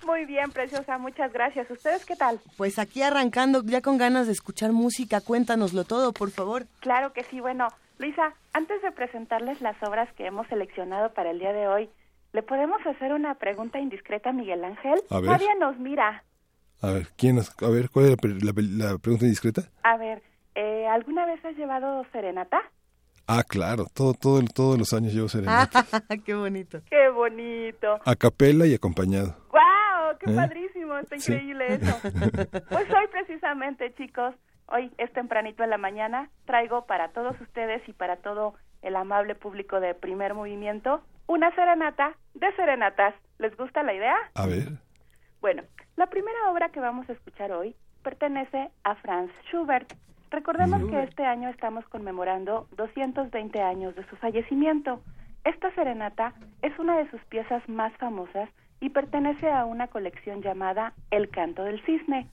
Muy 0.06 0.26
bien, 0.26 0.52
preciosa. 0.52 0.98
Muchas 0.98 1.32
gracias. 1.32 1.70
¿Ustedes 1.70 2.06
qué 2.06 2.16
tal? 2.16 2.40
Pues 2.58 2.80
aquí 2.80 3.02
arrancando, 3.02 3.64
ya 3.64 3.82
con 3.82 3.98
ganas 3.98 4.28
de 4.28 4.34
escuchar 4.34 4.72
música. 4.72 5.22
Cuéntanoslo 5.22 5.84
todo, 5.84 6.14
por 6.14 6.32
favor. 6.32 6.66
Claro 6.80 7.14
que 7.14 7.24
sí. 7.24 7.40
Bueno, 7.40 7.68
Luisa, 8.00 8.34
antes 8.54 8.82
de 8.82 8.92
presentarles 8.92 9.62
las 9.62 9.82
obras 9.84 10.12
que 10.14 10.26
hemos 10.26 10.48
seleccionado 10.48 11.14
para 11.14 11.32
el 11.32 11.40
día 11.40 11.54
de 11.54 11.68
hoy, 11.68 11.90
¿le 12.32 12.44
podemos 12.44 12.86
hacer 12.86 13.14
una 13.14 13.36
pregunta 13.36 13.80
indiscreta 13.80 14.30
a 14.30 14.34
Miguel 14.34 14.64
Ángel? 14.64 15.02
A 15.10 15.20
ver. 15.20 15.30
Nadie 15.30 15.56
nos 15.60 15.78
mira. 15.78 16.24
A 16.84 16.92
ver, 16.92 17.08
¿quién 17.16 17.40
A 17.40 17.70
ver, 17.70 17.90
¿cuál 17.90 18.06
es 18.06 18.44
la, 18.44 18.98
pregunta 18.98 19.24
indiscreta? 19.24 19.70
A 19.84 19.96
ver, 19.96 20.22
eh, 20.56 20.88
¿alguna 20.88 21.26
vez 21.26 21.44
has 21.46 21.56
llevado 21.56 22.06
serenata? 22.12 22.62
Ah, 23.28 23.44
claro, 23.48 23.86
todo, 23.94 24.14
todo, 24.14 24.42
todos 24.54 24.78
los 24.78 24.94
años 24.94 25.14
llevo 25.14 25.30
serenata. 25.30 25.86
¡Qué 26.26 26.34
bonito! 26.34 26.82
¡Qué 26.90 27.10
bonito! 27.10 28.00
A 28.06 28.16
capela 28.16 28.66
y 28.66 28.74
acompañado. 28.74 29.36
¡Guau! 29.50 30.18
¡Qué 30.20 30.32
¿Eh? 30.32 30.36
padrísimo! 30.36 30.98
Está 30.98 31.16
increíble 31.16 31.66
eso. 31.76 32.00
Pues 32.70 32.90
hoy 32.90 33.08
precisamente, 33.12 33.94
chicos, 33.96 34.36
hoy 34.68 34.92
es 34.98 35.12
tempranito 35.14 35.64
en 35.64 35.70
la 35.70 35.78
mañana, 35.78 36.30
traigo 36.46 36.86
para 36.86 37.10
todos 37.10 37.40
ustedes 37.40 37.88
y 37.88 37.94
para 37.94 38.18
todo 38.18 38.56
el 38.82 38.96
amable 38.98 39.36
público 39.36 39.80
de 39.80 39.96
Primer 39.96 40.34
Movimiento 40.34 41.02
una 41.28 41.54
serenata 41.56 42.16
de 42.34 42.54
serenatas. 42.56 43.16
¿Les 43.40 43.56
gusta 43.56 43.84
la 43.84 43.94
idea? 43.94 44.16
A 44.36 44.46
ver. 44.46 44.68
Bueno, 45.42 45.64
la 45.96 46.08
primera 46.08 46.52
obra 46.52 46.70
que 46.70 46.80
vamos 46.80 47.10
a 47.10 47.14
escuchar 47.14 47.52
hoy 47.52 47.76
pertenece 48.04 48.70
a 48.84 48.96
Franz 48.96 49.32
Schubert 49.50 49.94
Recordemos 50.34 50.84
que 50.90 51.04
este 51.04 51.24
año 51.24 51.48
estamos 51.50 51.88
conmemorando 51.90 52.68
220 52.76 53.62
años 53.62 53.96
de 53.96 54.04
su 54.08 54.16
fallecimiento. 54.16 55.00
Esta 55.44 55.70
serenata 55.76 56.34
es 56.64 56.78
una 56.80 56.98
de 56.98 57.08
sus 57.12 57.24
piezas 57.26 57.62
más 57.70 57.94
famosas 57.98 58.50
y 58.80 58.90
pertenece 58.90 59.52
a 59.52 59.66
una 59.66 59.90
colección 59.90 60.42
llamada 60.42 60.94
El 61.12 61.30
canto 61.30 61.64
del 61.64 61.80
cisne. 61.86 62.28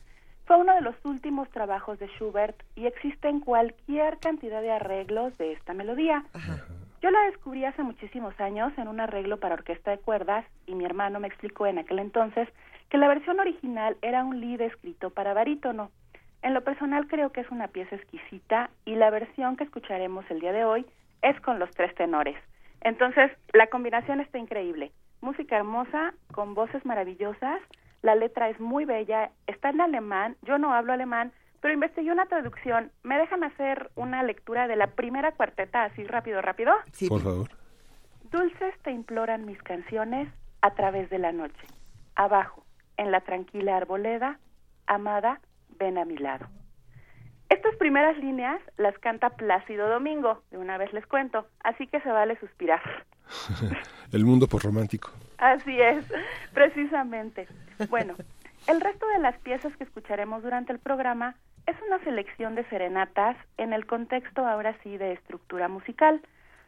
Fue 0.47 0.57
uno 0.57 0.75
de 0.77 0.81
los 0.81 0.95
últimos 1.05 1.51
trabajos 1.51 1.99
de 1.99 2.09
Schubert 2.17 2.57
y 2.75 2.87
existen 2.87 3.41
cualquier 3.41 4.17
cantidad 4.17 4.63
de 4.63 4.73
arreglos 4.73 5.37
de 5.37 5.53
esta 5.53 5.75
melodía. 5.75 6.25
Yo 7.03 7.11
la 7.11 7.21
descubrí 7.27 7.67
hace 7.67 7.83
muchísimos 7.83 8.33
años 8.41 8.73
en 8.79 8.89
un 8.89 9.01
arreglo 9.01 9.39
para 9.41 9.57
orquesta 9.57 9.91
de 9.91 9.99
cuerdas 9.99 10.47
y 10.67 10.75
mi 10.75 10.87
hermano 10.87 11.21
me 11.21 11.29
explicó 11.29 11.67
en 11.67 11.77
aquel 11.77 11.99
entonces 11.99 12.49
que 12.89 12.97
la 12.97 13.09
versión 13.09 13.41
original 13.41 13.99
era 14.01 14.25
un 14.25 14.41
lead 14.41 14.63
escrito 14.63 15.11
para 15.11 15.35
barítono. 15.35 15.91
En 16.43 16.55
lo 16.55 16.63
personal 16.63 17.07
creo 17.07 17.31
que 17.31 17.41
es 17.41 17.51
una 17.51 17.69
pieza 17.69 17.97
exquisita 17.97 18.71
y 18.85 18.95
la 18.95 19.11
versión 19.11 19.57
que 19.57 19.65
escucharemos 19.65 20.25
el 20.31 20.41
día 20.41 20.53
de 20.53 20.65
hoy 20.65 20.87
es 21.23 21.39
con 21.41 21.59
los 21.59 21.71
tres 21.73 21.95
tenores. 21.95 22.37
Entonces, 22.81 23.31
la 23.53 23.67
combinación 23.67 24.21
está 24.21 24.39
increíble. 24.39 24.91
Música 25.21 25.57
hermosa, 25.57 26.15
con 26.33 26.55
voces 26.55 26.85
maravillosas, 26.87 27.61
la 28.03 28.15
letra 28.15 28.49
es 28.49 28.59
muy 28.59 28.87
bella, 28.87 29.31
está 29.47 29.69
en 29.69 29.83
alemán, 29.83 30.37
yo 30.43 30.57
no 30.57 30.73
hablo 30.73 30.95
alemán, 30.95 31.33
pero 31.61 31.75
investigué 31.75 32.11
una 32.11 32.25
traducción. 32.25 32.91
¿Me 33.03 33.19
dejan 33.19 33.45
hacer 33.45 33.91
una 33.95 34.23
lectura 34.23 34.67
de 34.67 34.77
la 34.77 34.89
primera 34.89 35.33
cuarteta 35.33 35.85
así 35.85 36.05
rápido, 36.05 36.41
rápido? 36.41 36.73
Sí. 36.93 37.09
Por 37.09 37.21
favor. 37.21 37.51
Dulces 38.31 38.75
te 38.83 38.93
imploran 38.93 39.45
mis 39.45 39.63
canciones 39.63 40.33
a 40.63 40.71
través 40.71 41.11
de 41.11 41.19
la 41.19 41.33
noche. 41.33 41.67
Abajo, 42.15 42.65
en 42.97 43.11
la 43.11 43.21
tranquila 43.21 43.77
arboleda, 43.77 44.39
amada, 44.87 45.41
ven 45.81 45.99
a 45.99 46.05
mi 46.05 46.17
lado. 46.17 46.47
Estas 47.49 47.75
primeras 47.77 48.17
líneas 48.19 48.61
las 48.77 48.97
canta 48.99 49.31
Plácido 49.31 49.89
Domingo, 49.89 50.43
de 50.53 50.59
una 50.59 50.79
vez 50.79 50.93
les 50.93 51.05
cuento, 51.07 51.49
así 51.65 51.89
que 51.89 52.01
se 52.01 52.11
vale 52.11 52.39
suspirar. 52.39 52.81
el 54.13 54.25
mundo 54.25 54.47
por 54.47 54.63
romántico. 54.63 55.11
Así 55.39 55.81
es, 55.81 56.05
precisamente. 56.53 57.49
Bueno, 57.89 58.15
el 58.69 58.81
resto 58.81 59.07
de 59.09 59.19
las 59.19 59.37
piezas 59.39 59.77
que 59.77 59.85
escucharemos 59.85 60.45
durante 60.45 60.73
el 60.73 60.79
programa 60.79 61.35
es 61.67 61.77
una 61.87 61.99
selección 62.05 62.55
de 62.55 62.65
serenatas 62.69 63.37
en 63.57 63.73
el 63.73 63.87
contexto 63.87 64.47
ahora 64.47 64.77
sí 64.83 64.97
de 64.97 65.13
estructura 65.13 65.67
musical. 65.69 66.21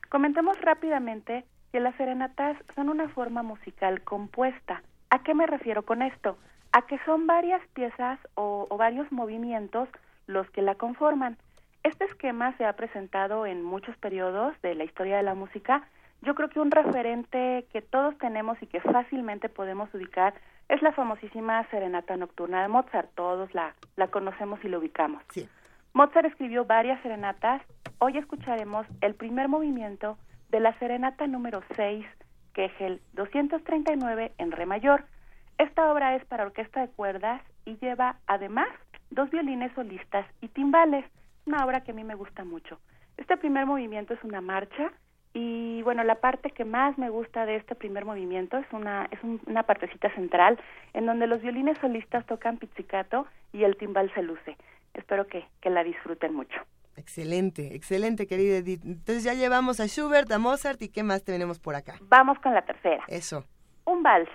Comentemos 0.09 0.61
rápidamente 0.61 1.45
que 1.71 1.81
las 1.81 1.95
serenatas 1.97 2.57
son 2.75 2.89
una 2.89 3.09
forma 3.11 3.43
musical 3.43 4.03
compuesta. 4.03 4.83
¿A 5.11 5.23
qué 5.23 5.35
me 5.35 5.47
refiero 5.47 5.85
con 5.85 6.03
esto? 6.03 6.39
A 6.73 6.83
que 6.83 6.99
son 7.05 7.27
varias 7.27 7.61
piezas 7.75 8.19
o, 8.35 8.67
o 8.69 8.77
varios 8.77 9.11
movimientos 9.13 9.89
los 10.27 10.49
que 10.51 10.63
la 10.63 10.75
conforman. 10.75 11.37
Este 11.83 12.05
esquema 12.05 12.57
se 12.57 12.65
ha 12.65 12.73
presentado 12.75 13.45
en 13.47 13.63
muchos 13.63 13.97
periodos 13.97 14.55
de 14.63 14.75
la 14.75 14.85
historia 14.85 15.17
de 15.17 15.23
la 15.23 15.35
música. 15.35 15.89
Yo 16.23 16.35
creo 16.35 16.49
que 16.49 16.61
un 16.61 16.71
referente 16.71 17.67
que 17.73 17.83
todos 17.83 18.17
tenemos 18.19 18.57
y 18.63 18.67
que 18.67 18.81
fácilmente 18.81 19.49
podemos 19.49 19.93
ubicar 19.93 20.35
es 20.69 20.81
la 20.81 20.93
famosísima 20.93 21.69
Serenata 21.71 22.17
Nocturna 22.17 22.63
de 22.63 22.69
Mozart. 22.69 23.11
Todos 23.15 23.53
la, 23.55 23.75
la 23.97 24.09
conocemos 24.09 24.61
y 24.63 24.69
la 24.69 24.79
ubicamos. 24.79 25.23
Sí. 25.31 25.49
Mozart 25.93 26.27
escribió 26.27 26.65
varias 26.65 27.03
serenatas. 27.03 27.63
Hoy 27.99 28.17
escucharemos 28.17 28.87
el 29.01 29.15
primer 29.15 29.49
movimiento 29.49 30.17
de 30.51 30.61
la 30.61 30.79
serenata 30.79 31.27
número 31.27 31.63
6, 31.75 32.07
que 32.55 32.67
es 32.67 32.81
el 32.81 33.01
239 33.15 34.33
en 34.39 34.53
re 34.53 34.67
mayor. 34.67 35.05
Esta 35.63 35.93
obra 35.93 36.17
es 36.17 36.25
para 36.25 36.43
orquesta 36.43 36.81
de 36.81 36.89
cuerdas 36.89 37.41
y 37.65 37.77
lleva 37.77 38.17
además 38.27 38.67
dos 39.11 39.31
violines 39.31 39.71
solistas 39.77 40.27
y 40.41 40.49
timbales, 40.49 41.05
una 41.47 41.65
obra 41.65 41.85
que 41.85 41.93
a 41.93 41.95
mí 41.95 42.03
me 42.03 42.17
gusta 42.17 42.43
mucho. 42.43 42.81
Este 43.17 43.37
primer 43.37 43.65
movimiento 43.65 44.13
es 44.13 44.25
una 44.25 44.41
marcha 44.41 44.91
y 45.33 45.81
bueno, 45.83 46.03
la 46.03 46.17
parte 46.17 46.51
que 46.51 46.65
más 46.65 46.99
me 46.99 47.11
gusta 47.11 47.47
de 47.47 47.55
este 47.55 47.77
primer 47.77 48.05
movimiento 48.05 48.59
es 48.59 48.67
una 48.73 49.07
es 49.13 49.21
una 49.23 49.63
partecita 49.63 50.13
central 50.17 50.59
en 50.95 51.07
donde 51.07 51.29
los 51.29 51.41
violines 51.41 51.79
solistas 51.79 52.27
tocan 52.27 52.59
pizzicato 52.59 53.29
y 53.53 53.63
el 53.63 53.77
timbal 53.77 54.13
se 54.15 54.23
luce. 54.23 54.57
Espero 54.95 55.29
que, 55.29 55.47
que 55.61 55.71
la 55.71 55.85
disfruten 55.85 56.35
mucho. 56.35 56.61
Excelente, 56.97 57.77
excelente, 57.77 58.27
querida 58.27 58.57
Edith. 58.57 58.85
Entonces 58.85 59.23
ya 59.23 59.35
llevamos 59.35 59.79
a 59.79 59.87
Schubert, 59.87 60.33
a 60.33 60.41
Mozart 60.41 60.83
y 60.83 60.89
¿qué 60.89 61.05
más 61.05 61.23
tenemos 61.23 61.61
por 61.61 61.77
acá? 61.77 62.01
Vamos 62.01 62.37
con 62.41 62.53
la 62.53 62.63
tercera. 62.63 63.05
Eso. 63.07 63.45
Un 63.85 64.03
vals. 64.03 64.29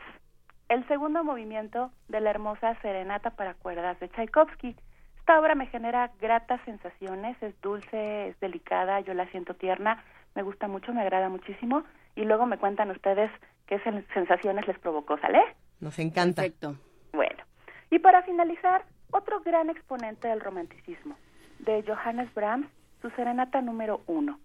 El 0.69 0.86
segundo 0.89 1.24
movimiento 1.24 1.91
de 2.09 2.19
la 2.19 2.29
hermosa 2.29 2.75
Serenata 2.81 3.31
para 3.31 3.53
cuerdas 3.53 3.97
de 4.01 4.09
Tchaikovsky. 4.09 4.75
Esta 5.19 5.39
obra 5.39 5.55
me 5.55 5.67
genera 5.67 6.12
gratas 6.19 6.59
sensaciones, 6.65 7.41
es 7.41 7.59
dulce, 7.62 8.29
es 8.29 8.39
delicada, 8.41 9.00
yo 9.00 9.13
la 9.13 9.29
siento 9.31 9.53
tierna, 9.53 10.03
me 10.36 10.43
gusta 10.43 10.67
mucho, 10.67 10.93
me 10.93 11.01
agrada 11.01 11.29
muchísimo 11.29 11.83
y 12.15 12.25
luego 12.25 12.45
me 12.45 12.57
cuentan 12.57 12.91
ustedes 12.91 13.31
qué 13.65 13.79
sensaciones 14.13 14.67
les 14.67 14.77
provocó, 14.79 15.17
¿sale? 15.19 15.41
Nos 15.79 16.00
encanta. 16.00 16.41
Perfecto. 16.41 16.75
Bueno, 17.13 17.43
y 17.89 18.00
para 18.00 18.24
finalizar, 18.24 18.83
otro 19.12 19.39
gran 19.41 19.69
exponente 19.69 20.27
del 20.27 20.41
romanticismo, 20.41 21.15
de 21.59 21.83
Johannes 21.88 22.33
Brahms, 22.33 22.67
su 23.01 23.09
serenata 23.12 23.62
número 23.62 24.01
uno. 24.07 24.39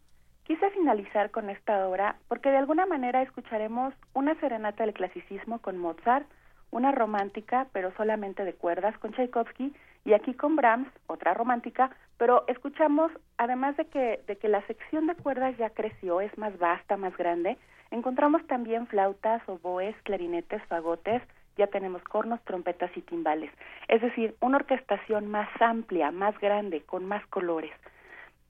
Quise 0.45 0.71
finalizar 0.71 1.31
con 1.31 1.51
esta 1.51 1.87
obra 1.87 2.17
porque 2.27 2.51
de 2.51 2.57
alguna 2.57 2.85
manera 2.85 3.23
escucharemos 3.23 3.95
una 4.13 4.35
serenata 4.41 4.85
del 4.85 4.93
clasicismo 4.93 5.61
con 5.61 5.79
Mozart, 5.79 6.27
una 6.73 6.91
romántica 6.91 7.69
pero 7.73 7.93
solamente 7.97 8.45
de 8.45 8.55
cuerdas 8.55 8.99
con 8.99 9.13
Tchaikovsky 9.13 9.73
y 10.05 10.15
aquí 10.15 10.35
con 10.35 10.57
Brahms, 10.57 10.89
otra 11.07 11.33
romántica, 11.33 11.95
pero 12.19 12.45
escuchamos 12.49 13.13
además 13.39 13.77
de 13.77 13.85
que 13.85 14.21
de 14.27 14.37
que 14.37 14.49
la 14.49 14.67
sección 14.67 15.07
de 15.07 15.15
cuerdas 15.15 15.57
ya 15.59 15.71
creció, 15.71 16.21
es 16.21 16.37
más 16.37 16.59
vasta, 16.59 16.97
más 16.97 17.17
grande, 17.17 17.57
encontramos 17.93 18.45
también 18.49 18.89
flautas, 18.89 19.49
oboes, 19.49 19.95
clarinetes, 20.03 20.61
fagotes, 20.65 21.23
ya 21.57 21.69
tenemos 21.69 22.03
cornos, 22.03 22.43
trompetas 22.43 22.91
y 22.97 23.03
timbales. 23.03 23.53
Es 23.87 24.03
decir, 24.03 24.35
una 24.41 24.57
orquestación 24.57 25.29
más 25.29 25.49
amplia, 25.61 26.11
más 26.11 26.37
grande, 26.41 26.83
con 26.83 27.05
más 27.05 27.25
colores. 27.27 27.73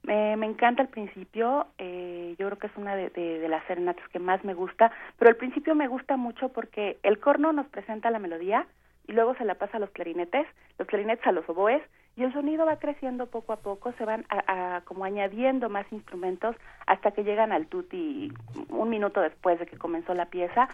Me 0.02 0.46
encanta 0.46 0.82
el 0.82 0.88
principio, 0.88 1.66
eh, 1.78 2.34
yo 2.38 2.46
creo 2.46 2.58
que 2.58 2.66
es 2.66 2.76
una 2.76 2.96
de, 2.96 3.10
de, 3.10 3.48
las 3.48 3.64
serenatas 3.66 4.06
que 4.08 4.18
más 4.18 4.44
me 4.44 4.54
gusta, 4.54 4.90
pero 5.18 5.30
el 5.30 5.36
principio 5.36 5.74
me 5.74 5.86
gusta 5.86 6.16
mucho 6.16 6.48
porque 6.48 6.98
el 7.02 7.20
corno 7.20 7.52
nos 7.52 7.66
presenta 7.68 8.10
la 8.10 8.18
melodía 8.18 8.66
y 9.06 9.12
luego 9.12 9.34
se 9.36 9.44
la 9.44 9.54
pasa 9.54 9.76
a 9.76 9.80
los 9.80 9.90
clarinetes, 9.90 10.46
los 10.78 10.88
clarinetes 10.88 11.26
a 11.26 11.32
los 11.32 11.48
oboes 11.48 11.82
y 12.16 12.24
el 12.24 12.32
sonido 12.32 12.66
va 12.66 12.78
creciendo 12.78 13.26
poco 13.26 13.52
a 13.52 13.60
poco, 13.60 13.92
se 13.92 14.04
van 14.04 14.26
a, 14.28 14.76
a, 14.76 14.80
como 14.82 15.04
añadiendo 15.04 15.68
más 15.68 15.86
instrumentos 15.92 16.56
hasta 16.86 17.12
que 17.12 17.24
llegan 17.24 17.52
al 17.52 17.66
tutti 17.66 18.32
un 18.68 18.90
minuto 18.90 19.20
después 19.20 19.58
de 19.58 19.66
que 19.66 19.78
comenzó 19.78 20.14
la 20.14 20.26
pieza 20.26 20.68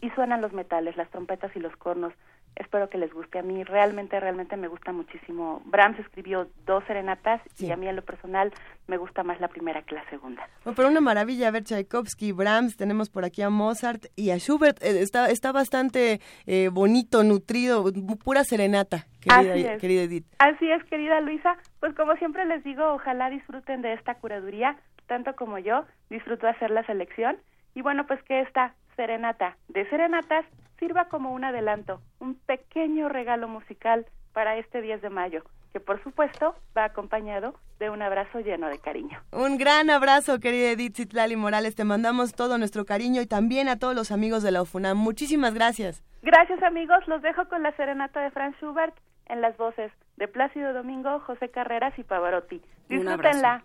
y 0.00 0.10
suenan 0.10 0.42
los 0.42 0.52
metales, 0.52 0.96
las 0.96 1.10
trompetas 1.10 1.54
y 1.56 1.60
los 1.60 1.74
cornos. 1.76 2.12
Espero 2.56 2.88
que 2.88 2.96
les 2.96 3.12
guste. 3.12 3.38
A 3.38 3.42
mí 3.42 3.62
realmente, 3.64 4.18
realmente 4.18 4.56
me 4.56 4.66
gusta 4.68 4.90
muchísimo. 4.90 5.60
Brahms 5.66 5.98
escribió 5.98 6.48
dos 6.64 6.82
serenatas 6.84 7.42
sí. 7.54 7.66
y 7.66 7.70
a 7.70 7.76
mí 7.76 7.86
en 7.86 7.96
lo 7.96 8.02
personal 8.02 8.50
me 8.86 8.96
gusta 8.96 9.22
más 9.22 9.38
la 9.40 9.48
primera 9.48 9.82
que 9.82 9.94
la 9.94 10.08
segunda. 10.08 10.48
Oh, 10.64 10.72
pero 10.74 10.88
una 10.88 11.02
maravilla 11.02 11.50
ver 11.50 11.64
Tchaikovsky, 11.64 12.32
Brahms, 12.32 12.76
tenemos 12.76 13.10
por 13.10 13.26
aquí 13.26 13.42
a 13.42 13.50
Mozart 13.50 14.06
y 14.16 14.30
a 14.30 14.38
Schubert. 14.38 14.82
Eh, 14.82 15.02
está, 15.02 15.28
está 15.28 15.52
bastante 15.52 16.20
eh, 16.46 16.70
bonito, 16.72 17.22
nutrido, 17.24 17.84
pura 18.24 18.42
serenata, 18.42 19.06
querida, 19.20 19.52
Así 19.52 19.66
es. 19.66 19.80
querida 19.80 20.02
Edith. 20.02 20.26
Así 20.38 20.70
es, 20.70 20.82
querida 20.84 21.20
Luisa. 21.20 21.56
Pues 21.80 21.94
como 21.94 22.16
siempre 22.16 22.46
les 22.46 22.64
digo, 22.64 22.94
ojalá 22.94 23.28
disfruten 23.28 23.82
de 23.82 23.92
esta 23.92 24.14
curaduría, 24.14 24.76
tanto 25.06 25.36
como 25.36 25.58
yo 25.58 25.84
disfruto 26.08 26.48
hacer 26.48 26.70
la 26.70 26.84
selección. 26.86 27.36
Y 27.74 27.82
bueno, 27.82 28.06
pues 28.06 28.22
que 28.22 28.40
esta 28.40 28.74
serenata 28.96 29.58
de 29.68 29.86
serenatas 29.90 30.46
sirva 30.78 31.06
como 31.06 31.32
un 31.32 31.44
adelanto, 31.44 32.00
un 32.20 32.34
pequeño 32.34 33.08
regalo 33.08 33.48
musical 33.48 34.06
para 34.32 34.56
este 34.56 34.82
10 34.82 35.02
de 35.02 35.10
mayo, 35.10 35.42
que 35.72 35.80
por 35.80 36.02
supuesto 36.02 36.54
va 36.76 36.84
acompañado 36.84 37.54
de 37.78 37.90
un 37.90 38.02
abrazo 38.02 38.40
lleno 38.40 38.68
de 38.68 38.78
cariño. 38.78 39.20
Un 39.32 39.58
gran 39.58 39.90
abrazo, 39.90 40.40
querida 40.40 40.70
Edith 40.70 40.96
Zitlali 40.96 41.36
Morales. 41.36 41.74
Te 41.74 41.84
mandamos 41.84 42.34
todo 42.34 42.58
nuestro 42.58 42.84
cariño 42.84 43.20
y 43.22 43.26
también 43.26 43.68
a 43.68 43.78
todos 43.78 43.94
los 43.94 44.12
amigos 44.12 44.42
de 44.42 44.50
la 44.50 44.62
UFUNAM. 44.62 44.96
Muchísimas 44.96 45.54
gracias. 45.54 46.02
Gracias, 46.22 46.62
amigos. 46.62 47.06
Los 47.06 47.22
dejo 47.22 47.48
con 47.48 47.62
la 47.62 47.74
serenata 47.76 48.20
de 48.20 48.30
Franz 48.30 48.56
Schubert 48.56 48.94
en 49.26 49.40
las 49.40 49.56
voces 49.56 49.92
de 50.16 50.28
Plácido 50.28 50.72
Domingo, 50.72 51.20
José 51.20 51.50
Carreras 51.50 51.98
y 51.98 52.04
Pavarotti. 52.04 52.62
Disfrútenla. 52.88 53.62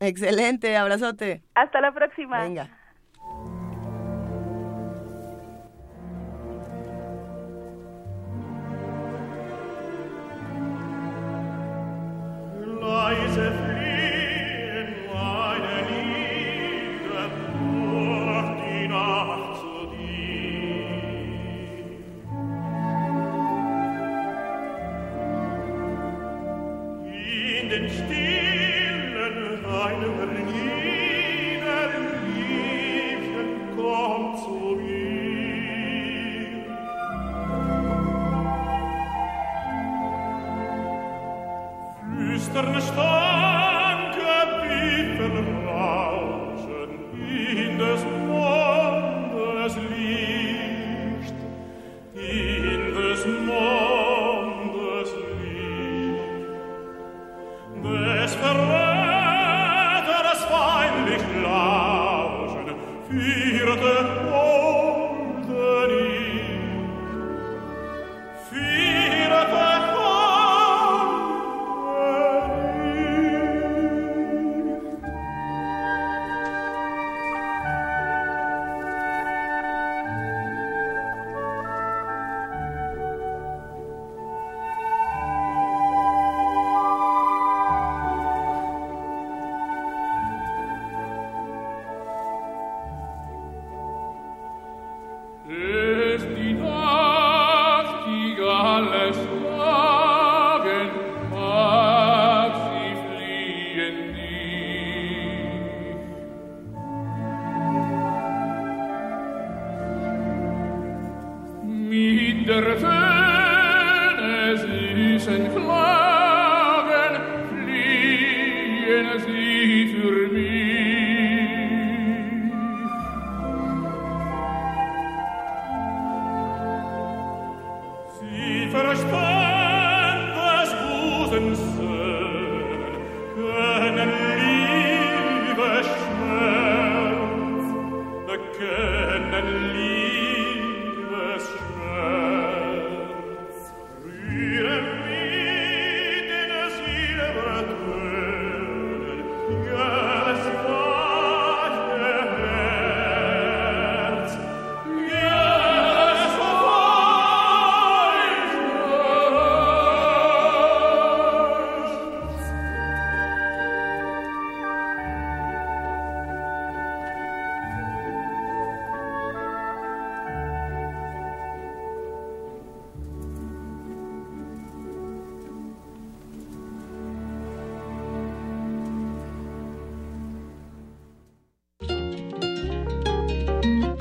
Excelente, 0.00 0.76
abrazote. 0.76 1.42
Hasta 1.54 1.80
la 1.80 1.92
próxima. 1.92 2.42
Venga. 2.42 2.68
Leise 12.84 13.53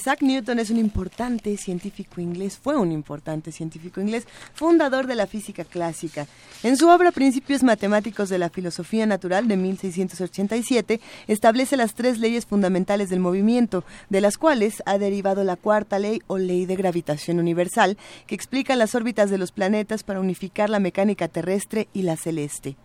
Isaac 0.00 0.22
Newton 0.22 0.58
es 0.58 0.70
un 0.70 0.78
importante 0.78 1.54
científico 1.58 2.22
inglés, 2.22 2.56
fue 2.56 2.74
un 2.74 2.90
importante 2.90 3.52
científico 3.52 4.00
inglés, 4.00 4.26
fundador 4.54 5.06
de 5.06 5.14
la 5.14 5.26
física 5.26 5.62
clásica. 5.62 6.26
En 6.62 6.78
su 6.78 6.88
obra 6.88 7.12
Principios 7.12 7.62
Matemáticos 7.62 8.30
de 8.30 8.38
la 8.38 8.48
Filosofía 8.48 9.04
Natural 9.04 9.46
de 9.46 9.58
1687, 9.58 11.02
establece 11.28 11.76
las 11.76 11.92
tres 11.92 12.18
leyes 12.18 12.46
fundamentales 12.46 13.10
del 13.10 13.20
movimiento, 13.20 13.84
de 14.08 14.22
las 14.22 14.38
cuales 14.38 14.82
ha 14.86 14.96
derivado 14.96 15.44
la 15.44 15.56
cuarta 15.56 15.98
ley 15.98 16.22
o 16.28 16.38
ley 16.38 16.64
de 16.64 16.76
gravitación 16.76 17.38
universal, 17.38 17.98
que 18.26 18.34
explica 18.34 18.76
las 18.76 18.94
órbitas 18.94 19.28
de 19.28 19.36
los 19.36 19.52
planetas 19.52 20.02
para 20.02 20.20
unificar 20.20 20.70
la 20.70 20.80
mecánica 20.80 21.28
terrestre 21.28 21.88
y 21.92 22.04
la 22.04 22.16
celeste. 22.16 22.78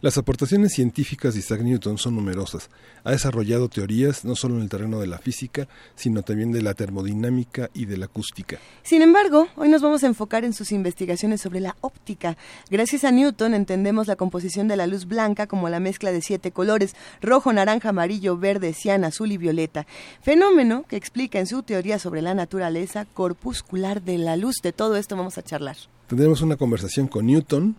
Las 0.00 0.16
aportaciones 0.16 0.74
científicas 0.74 1.34
de 1.34 1.40
Isaac 1.40 1.60
Newton 1.62 1.98
son 1.98 2.14
numerosas. 2.14 2.70
Ha 3.02 3.10
desarrollado 3.10 3.68
teorías 3.68 4.24
no 4.24 4.36
solo 4.36 4.54
en 4.54 4.62
el 4.62 4.68
terreno 4.68 5.00
de 5.00 5.08
la 5.08 5.18
física, 5.18 5.66
sino 5.96 6.22
también 6.22 6.52
de 6.52 6.62
la 6.62 6.74
termodinámica 6.74 7.68
y 7.74 7.86
de 7.86 7.96
la 7.96 8.04
acústica. 8.04 8.58
Sin 8.84 9.02
embargo, 9.02 9.48
hoy 9.56 9.68
nos 9.68 9.82
vamos 9.82 10.04
a 10.04 10.06
enfocar 10.06 10.44
en 10.44 10.54
sus 10.54 10.70
investigaciones 10.70 11.40
sobre 11.40 11.58
la 11.58 11.74
óptica. 11.80 12.36
Gracias 12.70 13.02
a 13.02 13.10
Newton 13.10 13.54
entendemos 13.54 14.06
la 14.06 14.14
composición 14.14 14.68
de 14.68 14.76
la 14.76 14.86
luz 14.86 15.04
blanca 15.04 15.48
como 15.48 15.68
la 15.68 15.80
mezcla 15.80 16.12
de 16.12 16.22
siete 16.22 16.52
colores, 16.52 16.94
rojo, 17.20 17.52
naranja, 17.52 17.88
amarillo, 17.88 18.36
verde, 18.36 18.74
cian, 18.74 19.02
azul 19.02 19.32
y 19.32 19.36
violeta, 19.36 19.84
fenómeno 20.22 20.84
que 20.88 20.94
explica 20.94 21.40
en 21.40 21.48
su 21.48 21.64
teoría 21.64 21.98
sobre 21.98 22.22
la 22.22 22.34
naturaleza 22.34 23.04
corpuscular 23.04 24.00
de 24.00 24.18
la 24.18 24.36
luz. 24.36 24.58
De 24.62 24.72
todo 24.72 24.96
esto 24.96 25.16
vamos 25.16 25.38
a 25.38 25.42
charlar. 25.42 25.76
Tendremos 26.06 26.40
una 26.40 26.56
conversación 26.56 27.08
con 27.08 27.26
Newton, 27.26 27.76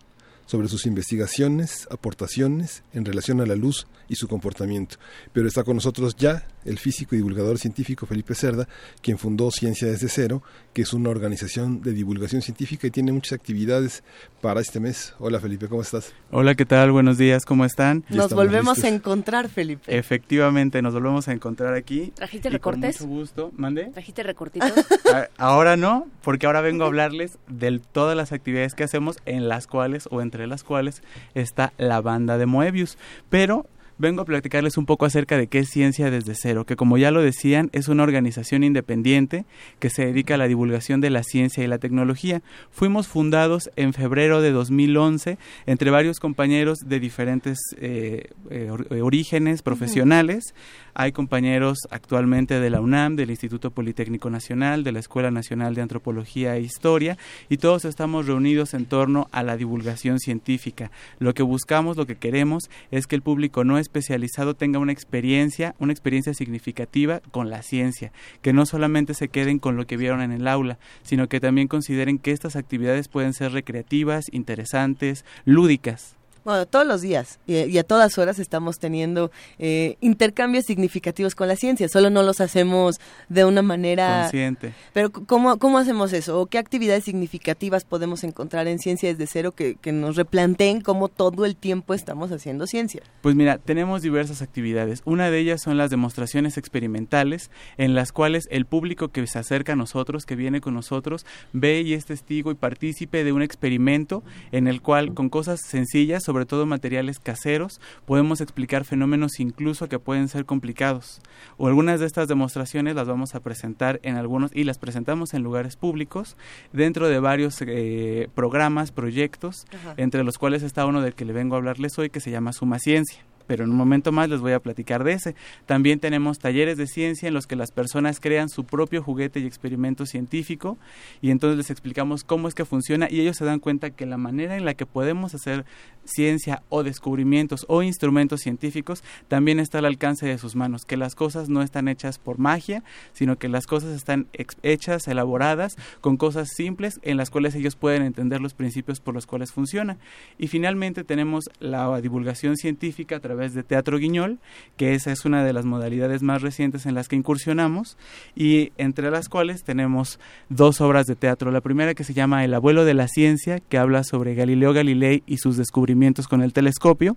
sobre 0.50 0.66
sus 0.66 0.84
investigaciones, 0.84 1.86
aportaciones 1.92 2.82
en 2.92 3.04
relación 3.04 3.40
a 3.40 3.46
la 3.46 3.54
luz 3.54 3.86
y 4.08 4.16
su 4.16 4.26
comportamiento. 4.26 4.96
Pero 5.32 5.46
está 5.46 5.62
con 5.62 5.76
nosotros 5.76 6.16
ya 6.16 6.48
el 6.64 6.78
físico 6.78 7.14
y 7.14 7.18
divulgador 7.18 7.58
científico 7.58 8.06
Felipe 8.06 8.34
Cerda, 8.34 8.68
quien 9.02 9.18
fundó 9.18 9.50
Ciencia 9.50 9.88
desde 9.88 10.08
Cero, 10.08 10.42
que 10.72 10.82
es 10.82 10.92
una 10.92 11.10
organización 11.10 11.82
de 11.82 11.92
divulgación 11.92 12.42
científica 12.42 12.86
y 12.86 12.90
tiene 12.90 13.12
muchas 13.12 13.32
actividades 13.32 14.02
para 14.40 14.60
este 14.60 14.80
mes. 14.80 15.14
Hola 15.18 15.40
Felipe, 15.40 15.68
¿cómo 15.68 15.82
estás? 15.82 16.12
Hola, 16.30 16.54
¿qué 16.54 16.64
tal? 16.64 16.92
Buenos 16.92 17.18
días, 17.18 17.44
¿cómo 17.44 17.64
están? 17.64 18.04
Nos 18.08 18.32
volvemos 18.32 18.84
a 18.84 18.88
encontrar, 18.88 19.48
Felipe. 19.48 19.96
Efectivamente, 19.96 20.82
nos 20.82 20.94
volvemos 20.94 21.28
a 21.28 21.32
encontrar 21.32 21.74
aquí. 21.74 22.12
¿Trajiste 22.14 22.50
recortes? 22.50 22.98
Con 22.98 23.08
mucho 23.08 23.20
gusto. 23.20 23.52
¿Mande? 23.56 23.84
¿Trajiste 23.86 24.22
recortitos? 24.22 24.72
ahora 25.38 25.76
no, 25.76 26.06
porque 26.22 26.46
ahora 26.46 26.60
vengo 26.60 26.84
a 26.84 26.86
hablarles 26.86 27.38
de 27.48 27.80
todas 27.92 28.16
las 28.16 28.32
actividades 28.32 28.74
que 28.74 28.84
hacemos 28.84 29.18
en 29.26 29.48
las 29.48 29.66
cuales 29.66 30.08
o 30.10 30.20
entre 30.20 30.46
las 30.46 30.64
cuales 30.64 31.02
está 31.34 31.72
la 31.78 32.00
banda 32.00 32.38
de 32.38 32.46
Moebius. 32.46 32.98
Pero 33.28 33.66
vengo 34.00 34.22
a 34.22 34.24
platicarles 34.24 34.78
un 34.78 34.86
poco 34.86 35.04
acerca 35.04 35.36
de 35.36 35.46
qué 35.46 35.58
es 35.60 35.68
Ciencia 35.68 36.10
desde 36.10 36.34
cero, 36.34 36.64
que 36.64 36.74
como 36.74 36.96
ya 36.96 37.10
lo 37.10 37.20
decían, 37.20 37.68
es 37.72 37.88
una 37.88 38.02
organización 38.02 38.64
independiente 38.64 39.44
que 39.78 39.90
se 39.90 40.06
dedica 40.06 40.34
a 40.34 40.38
la 40.38 40.48
divulgación 40.48 41.00
de 41.00 41.10
la 41.10 41.22
ciencia 41.22 41.62
y 41.62 41.66
la 41.66 41.78
tecnología. 41.78 42.42
Fuimos 42.70 43.08
fundados 43.08 43.70
en 43.76 43.92
febrero 43.92 44.40
de 44.40 44.52
2011 44.52 45.38
entre 45.66 45.90
varios 45.90 46.18
compañeros 46.18 46.78
de 46.84 46.98
diferentes 46.98 47.58
eh, 47.78 48.30
eh, 48.50 48.70
orígenes 49.02 49.62
profesionales. 49.62 50.54
Hay 50.94 51.12
compañeros 51.12 51.78
actualmente 51.90 52.58
de 52.58 52.70
la 52.70 52.80
UNAM, 52.80 53.16
del 53.16 53.30
Instituto 53.30 53.70
Politécnico 53.70 54.30
Nacional, 54.30 54.82
de 54.82 54.92
la 54.92 54.98
Escuela 54.98 55.30
Nacional 55.30 55.74
de 55.74 55.82
Antropología 55.82 56.56
e 56.56 56.62
Historia, 56.62 57.18
y 57.48 57.58
todos 57.58 57.84
estamos 57.84 58.26
reunidos 58.26 58.74
en 58.74 58.86
torno 58.86 59.28
a 59.30 59.42
la 59.42 59.56
divulgación 59.56 60.18
científica. 60.18 60.90
Lo 61.18 61.34
que 61.34 61.42
buscamos, 61.42 61.96
lo 61.96 62.06
que 62.06 62.16
queremos, 62.16 62.70
es 62.90 63.06
que 63.06 63.14
el 63.14 63.22
público 63.22 63.62
no 63.62 63.78
especializado 63.90 64.54
tenga 64.54 64.78
una 64.78 64.92
experiencia, 64.92 65.74
una 65.80 65.92
experiencia 65.92 66.32
significativa 66.32 67.20
con 67.32 67.50
la 67.50 67.62
ciencia, 67.62 68.12
que 68.40 68.52
no 68.52 68.64
solamente 68.64 69.14
se 69.14 69.28
queden 69.28 69.58
con 69.58 69.76
lo 69.76 69.86
que 69.86 69.96
vieron 69.96 70.22
en 70.22 70.30
el 70.30 70.46
aula, 70.46 70.78
sino 71.02 71.28
que 71.28 71.40
también 71.40 71.66
consideren 71.66 72.18
que 72.18 72.30
estas 72.30 72.54
actividades 72.54 73.08
pueden 73.08 73.34
ser 73.34 73.52
recreativas, 73.52 74.26
interesantes, 74.32 75.24
lúdicas. 75.44 76.19
Bueno, 76.44 76.66
todos 76.66 76.86
los 76.86 77.02
días 77.02 77.38
y, 77.46 77.76
a 77.76 77.84
todas 77.84 78.16
horas 78.18 78.38
estamos 78.38 78.78
teniendo 78.78 79.30
eh, 79.58 79.96
intercambios 80.00 80.64
significativos 80.64 81.34
con 81.34 81.48
la 81.48 81.56
ciencia, 81.56 81.88
solo 81.88 82.10
no 82.10 82.22
los 82.22 82.40
hacemos 82.40 83.00
de 83.28 83.44
una 83.44 83.62
manera... 83.62 84.22
Consciente. 84.22 84.72
Pero 84.92 85.10
¿cómo, 85.10 85.58
cómo 85.58 85.78
hacemos 85.78 86.12
eso? 86.12 86.40
¿O 86.40 86.46
qué 86.46 86.58
actividades 86.58 87.04
significativas 87.04 87.84
podemos 87.84 88.24
encontrar 88.24 88.66
en 88.68 88.78
Ciencia 88.78 89.10
desde 89.10 89.26
cero 89.26 89.52
que, 89.52 89.74
que 89.76 89.92
nos 89.92 90.16
replanteen 90.16 90.80
cómo 90.80 91.08
todo 91.08 91.44
el 91.44 91.56
tiempo 91.56 91.92
estamos 91.94 92.32
haciendo 92.32 92.66
ciencia? 92.66 93.02
Pues 93.20 93.34
mira, 93.34 93.58
tenemos 93.58 94.02
diversas 94.02 94.42
actividades. 94.42 95.02
Una 95.04 95.30
de 95.30 95.38
ellas 95.38 95.60
son 95.62 95.76
las 95.76 95.90
demostraciones 95.90 96.56
experimentales 96.56 97.50
en 97.76 97.94
las 97.94 98.12
cuales 98.12 98.48
el 98.50 98.64
público 98.64 99.08
que 99.08 99.26
se 99.26 99.38
acerca 99.38 99.74
a 99.74 99.76
nosotros, 99.76 100.24
que 100.24 100.36
viene 100.36 100.60
con 100.60 100.74
nosotros, 100.74 101.26
ve 101.52 101.82
y 101.82 101.94
es 101.94 102.06
testigo 102.06 102.50
y 102.50 102.54
partícipe 102.54 103.24
de 103.24 103.32
un 103.32 103.42
experimento 103.42 104.22
en 104.52 104.68
el 104.68 104.80
cual 104.80 105.14
con 105.14 105.28
cosas 105.28 105.60
sencillas 105.60 106.22
sobre 106.30 106.46
todo 106.46 106.64
materiales 106.64 107.18
caseros, 107.18 107.80
podemos 108.06 108.40
explicar 108.40 108.84
fenómenos 108.84 109.40
incluso 109.40 109.88
que 109.88 109.98
pueden 109.98 110.28
ser 110.28 110.44
complicados. 110.44 111.20
O 111.56 111.66
algunas 111.66 111.98
de 111.98 112.06
estas 112.06 112.28
demostraciones 112.28 112.94
las 112.94 113.08
vamos 113.08 113.34
a 113.34 113.40
presentar 113.40 113.98
en 114.04 114.14
algunos 114.14 114.52
y 114.54 114.62
las 114.62 114.78
presentamos 114.78 115.34
en 115.34 115.42
lugares 115.42 115.74
públicos 115.74 116.36
dentro 116.72 117.08
de 117.08 117.18
varios 117.18 117.60
eh, 117.62 118.28
programas, 118.36 118.92
proyectos, 118.92 119.66
entre 119.96 120.22
los 120.22 120.38
cuales 120.38 120.62
está 120.62 120.86
uno 120.86 121.02
del 121.02 121.16
que 121.16 121.24
le 121.24 121.32
vengo 121.32 121.56
a 121.56 121.58
hablarles 121.58 121.98
hoy 121.98 122.10
que 122.10 122.20
se 122.20 122.30
llama 122.30 122.52
Suma 122.52 122.78
Ciencia 122.78 123.24
pero 123.50 123.64
en 123.64 123.70
un 123.72 123.76
momento 123.76 124.12
más 124.12 124.28
les 124.28 124.38
voy 124.38 124.52
a 124.52 124.60
platicar 124.60 125.02
de 125.02 125.14
ese. 125.14 125.34
También 125.66 125.98
tenemos 125.98 126.38
talleres 126.38 126.76
de 126.76 126.86
ciencia 126.86 127.26
en 127.26 127.34
los 127.34 127.48
que 127.48 127.56
las 127.56 127.72
personas 127.72 128.20
crean 128.20 128.48
su 128.48 128.62
propio 128.62 129.02
juguete 129.02 129.40
y 129.40 129.44
experimento 129.44 130.06
científico 130.06 130.78
y 131.20 131.32
entonces 131.32 131.58
les 131.58 131.68
explicamos 131.68 132.22
cómo 132.22 132.46
es 132.46 132.54
que 132.54 132.64
funciona 132.64 133.08
y 133.10 133.20
ellos 133.20 133.36
se 133.36 133.44
dan 133.44 133.58
cuenta 133.58 133.90
que 133.90 134.06
la 134.06 134.18
manera 134.18 134.56
en 134.56 134.64
la 134.64 134.74
que 134.74 134.86
podemos 134.86 135.34
hacer 135.34 135.64
ciencia 136.04 136.62
o 136.68 136.84
descubrimientos 136.84 137.64
o 137.66 137.82
instrumentos 137.82 138.40
científicos 138.40 139.02
también 139.26 139.58
está 139.58 139.78
al 139.78 139.86
alcance 139.86 140.26
de 140.26 140.38
sus 140.38 140.54
manos, 140.54 140.84
que 140.84 140.96
las 140.96 141.16
cosas 141.16 141.48
no 141.48 141.62
están 141.62 141.88
hechas 141.88 142.20
por 142.20 142.38
magia, 142.38 142.84
sino 143.14 143.36
que 143.36 143.48
las 143.48 143.66
cosas 143.66 143.96
están 143.96 144.28
hechas, 144.62 145.08
elaboradas 145.08 145.74
con 146.00 146.16
cosas 146.16 146.50
simples 146.54 147.00
en 147.02 147.16
las 147.16 147.30
cuales 147.30 147.56
ellos 147.56 147.74
pueden 147.74 148.02
entender 148.02 148.40
los 148.40 148.54
principios 148.54 149.00
por 149.00 149.14
los 149.14 149.26
cuales 149.26 149.50
funciona. 149.50 149.98
Y 150.38 150.46
finalmente 150.46 151.02
tenemos 151.02 151.50
la 151.58 152.00
divulgación 152.00 152.56
científica 152.56 153.16
a 153.16 153.20
través 153.20 153.39
través 153.40 153.54
de 153.54 153.62
Teatro 153.62 153.96
Guiñol, 153.96 154.38
que 154.76 154.92
esa 154.92 155.10
es 155.12 155.24
una 155.24 155.42
de 155.42 155.54
las 155.54 155.64
modalidades 155.64 156.22
más 156.22 156.42
recientes 156.42 156.84
en 156.84 156.94
las 156.94 157.08
que 157.08 157.16
incursionamos, 157.16 157.96
y 158.36 158.72
entre 158.76 159.10
las 159.10 159.30
cuales 159.30 159.64
tenemos 159.64 160.20
dos 160.50 160.82
obras 160.82 161.06
de 161.06 161.16
teatro. 161.16 161.50
La 161.50 161.62
primera 161.62 161.94
que 161.94 162.04
se 162.04 162.12
llama 162.12 162.44
El 162.44 162.52
abuelo 162.52 162.84
de 162.84 162.92
la 162.92 163.08
ciencia, 163.08 163.58
que 163.58 163.78
habla 163.78 164.04
sobre 164.04 164.34
Galileo 164.34 164.74
Galilei 164.74 165.22
y 165.26 165.38
sus 165.38 165.56
descubrimientos 165.56 166.28
con 166.28 166.42
el 166.42 166.52
telescopio. 166.52 167.16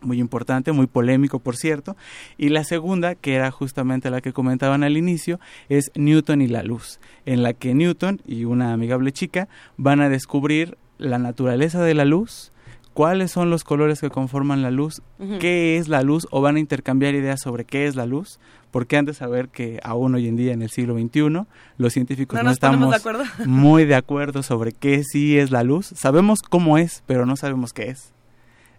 Muy 0.00 0.18
importante, 0.18 0.72
muy 0.72 0.88
polémico 0.88 1.38
por 1.38 1.56
cierto, 1.56 1.96
y 2.36 2.48
la 2.48 2.64
segunda, 2.64 3.14
que 3.14 3.34
era 3.34 3.52
justamente 3.52 4.10
la 4.10 4.20
que 4.20 4.32
comentaban 4.32 4.82
al 4.82 4.96
inicio, 4.96 5.38
es 5.68 5.92
Newton 5.94 6.42
y 6.42 6.48
la 6.48 6.64
luz, 6.64 6.98
en 7.26 7.44
la 7.44 7.52
que 7.52 7.74
Newton 7.74 8.20
y 8.26 8.44
una 8.44 8.72
amigable 8.72 9.12
chica 9.12 9.46
van 9.76 10.00
a 10.00 10.08
descubrir 10.08 10.76
la 10.98 11.18
naturaleza 11.18 11.80
de 11.84 11.94
la 11.94 12.04
luz, 12.04 12.50
cuáles 12.94 13.32
son 13.32 13.50
los 13.50 13.64
colores 13.64 14.00
que 14.00 14.08
conforman 14.08 14.62
la 14.62 14.70
luz, 14.70 15.02
qué 15.40 15.76
es 15.76 15.88
la 15.88 16.02
luz, 16.02 16.26
o 16.30 16.40
van 16.40 16.56
a 16.56 16.60
intercambiar 16.60 17.14
ideas 17.14 17.40
sobre 17.40 17.64
qué 17.64 17.86
es 17.86 17.96
la 17.96 18.06
luz, 18.06 18.38
porque 18.70 18.96
han 18.96 19.04
de 19.04 19.14
saber 19.14 19.48
que 19.48 19.80
aún 19.82 20.14
hoy 20.14 20.28
en 20.28 20.36
día 20.36 20.52
en 20.52 20.62
el 20.62 20.70
siglo 20.70 20.94
XXI 20.98 21.46
los 21.76 21.92
científicos 21.92 22.42
no, 22.42 22.50
estamos 22.50 22.94
muy 23.46 23.84
de 23.84 23.96
acuerdo 23.96 24.42
sobre 24.42 24.72
qué 24.72 25.02
sí 25.04 25.38
es 25.38 25.50
la 25.50 25.64
luz. 25.64 25.92
Sabemos 25.94 26.40
cómo 26.42 26.78
es, 26.78 27.02
pero 27.06 27.26
no 27.26 27.36
sabemos 27.36 27.72
qué 27.72 27.90
es. 27.90 28.12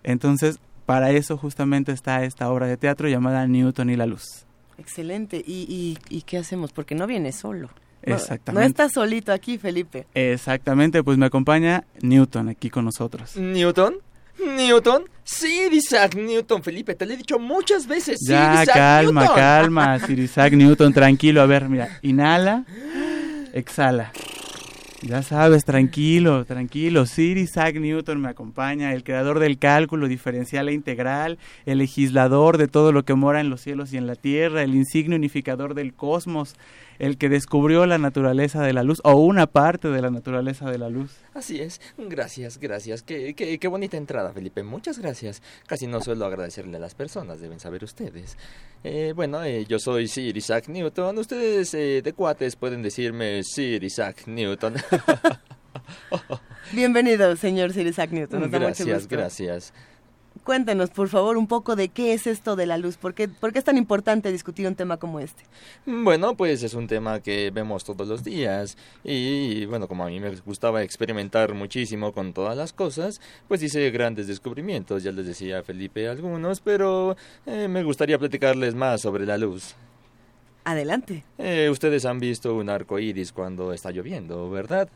Entonces, 0.03 0.59
para 0.85 1.11
eso 1.11 1.37
justamente 1.37 1.91
está 1.91 2.23
esta 2.23 2.49
obra 2.49 2.67
de 2.67 2.77
teatro 2.77 3.09
llamada 3.09 3.47
Newton 3.47 3.89
y 3.89 3.95
la 3.95 4.05
luz. 4.05 4.45
Excelente. 4.77 5.43
¿Y, 5.45 5.97
y, 6.09 6.21
qué 6.23 6.37
hacemos? 6.37 6.71
Porque 6.71 6.95
no 6.95 7.07
viene 7.07 7.31
solo. 7.31 7.69
Exactamente. 8.05 8.53
No, 8.53 8.61
estás 8.61 8.93
solito 8.93 9.31
aquí, 9.31 9.57
Felipe. 9.57 10.05
Exactamente, 10.13 11.03
pues 11.03 11.17
me 11.17 11.25
acompaña 11.25 11.83
Newton 12.01 12.49
aquí 12.49 12.69
con 12.69 12.85
nosotros. 12.85 13.35
¿Newton? 13.35 13.95
¿Newton? 14.43 15.03
Sí, 15.23 15.69
Isaac 15.71 16.15
Newton, 16.15 16.61
Felipe, 16.61 16.93
te 16.93 17.05
lo 17.05 17.13
he 17.13 17.17
dicho 17.17 17.39
muchas 17.39 17.87
veces. 17.87 18.19
Ya, 18.27 18.63
calma, 18.65 19.33
calma, 19.33 19.99
Sir 20.05 20.19
Isaac 20.19 20.53
Newton, 20.53 20.93
tranquilo. 20.93 21.41
A 21.41 21.45
ver, 21.45 21.67
mira, 21.69 21.99
inhala, 22.01 22.65
exhala. 23.53 24.11
Ya 25.01 25.21
sabes, 25.21 25.65
tranquilo, 25.65 26.45
tranquilo. 26.45 27.05
Sir 27.05 27.37
Isaac 27.37 27.75
Newton 27.75 28.21
me 28.21 28.29
acompaña, 28.29 28.93
el 28.93 29.03
creador 29.03 29.39
del 29.39 29.59
cálculo 29.59 30.07
diferencial 30.07 30.67
e 30.67 30.73
integral, 30.73 31.37
el 31.65 31.77
legislador 31.77 32.57
de 32.57 32.67
todo 32.67 32.91
lo 32.91 33.03
que 33.03 33.13
mora 33.13 33.39
en 33.39 33.49
los 33.49 33.61
cielos 33.61 33.93
y 33.93 33.97
en 33.97 34.07
la 34.07 34.15
tierra, 34.15 34.63
el 34.63 34.73
insigne 34.73 35.15
unificador 35.15 35.75
del 35.75 35.93
cosmos, 35.93 36.55
el 36.99 37.17
que 37.17 37.29
descubrió 37.29 37.85
la 37.85 37.97
naturaleza 37.97 38.61
de 38.63 38.73
la 38.73 38.83
luz 38.83 39.01
o 39.03 39.15
una 39.15 39.47
parte 39.47 39.89
de 39.89 40.01
la 40.01 40.09
naturaleza 40.09 40.69
de 40.69 40.77
la 40.77 40.89
luz. 40.89 41.17
Así 41.33 41.61
es. 41.61 41.81
Gracias, 41.97 42.59
gracias. 42.59 43.03
Qué, 43.03 43.33
qué, 43.35 43.57
qué 43.59 43.67
bonita 43.67 43.97
entrada, 43.97 44.33
Felipe. 44.33 44.63
Muchas 44.63 44.99
gracias. 44.99 45.41
Casi 45.67 45.87
no 45.87 46.01
suelo 46.01 46.25
agradecerle 46.25 46.77
a 46.77 46.79
las 46.79 46.95
personas, 46.95 47.39
deben 47.39 47.59
saber 47.59 47.83
ustedes. 47.83 48.37
Eh, 48.83 49.13
bueno, 49.15 49.43
eh, 49.43 49.65
yo 49.67 49.79
soy 49.79 50.07
Sir 50.07 50.37
Isaac 50.37 50.67
Newton. 50.67 51.17
Ustedes 51.17 51.73
eh, 51.73 52.01
de 52.03 52.13
cuates 52.13 52.55
pueden 52.55 52.81
decirme 52.81 53.41
Sir 53.43 53.83
Isaac 53.83 54.27
Newton. 54.27 54.75
Bienvenido, 56.71 57.35
señor 57.35 57.73
Sir 57.73 57.87
Isaac 57.87 58.11
Newton. 58.11 58.49
gracias, 58.51 59.07
gracias. 59.07 59.73
Cuéntenos, 60.45 60.91
por 60.91 61.09
favor, 61.09 61.37
un 61.37 61.47
poco 61.47 61.75
de 61.75 61.89
qué 61.89 62.13
es 62.13 62.27
esto 62.27 62.55
de 62.55 62.67
la 62.67 62.77
luz, 62.77 62.97
¿Por 62.97 63.15
qué, 63.15 63.27
es 63.55 63.63
tan 63.63 63.77
importante 63.77 64.31
discutir 64.31 64.67
un 64.67 64.75
tema 64.75 64.97
como 64.97 65.19
este. 65.19 65.41
Bueno, 65.87 66.37
pues 66.37 66.61
es 66.61 66.75
un 66.75 66.85
tema 66.85 67.19
que 67.19 67.49
vemos 67.49 67.83
todos 67.83 68.07
los 68.07 68.23
días 68.23 68.77
y 69.03 69.65
bueno, 69.65 69.87
como 69.87 70.03
a 70.05 70.07
mí 70.07 70.19
me 70.19 70.29
gustaba 70.45 70.83
experimentar 70.83 71.55
muchísimo 71.55 72.13
con 72.13 72.31
todas 72.31 72.55
las 72.55 72.73
cosas, 72.73 73.21
pues 73.47 73.63
hice 73.63 73.89
grandes 73.89 74.27
descubrimientos, 74.27 75.01
ya 75.01 75.11
les 75.11 75.25
decía 75.25 75.57
a 75.57 75.63
Felipe 75.63 76.07
algunos, 76.07 76.59
pero 76.59 77.17
eh, 77.47 77.67
me 77.67 77.81
gustaría 77.81 78.19
platicarles 78.19 78.75
más 78.75 79.01
sobre 79.01 79.25
la 79.25 79.39
luz. 79.39 79.73
Adelante. 80.63 81.23
Eh, 81.39 81.69
ustedes 81.71 82.05
han 82.05 82.19
visto 82.19 82.53
un 82.53 82.69
arco 82.69 82.99
iris 82.99 83.31
cuando 83.31 83.73
está 83.73 83.89
lloviendo, 83.89 84.47
¿verdad? 84.51 84.89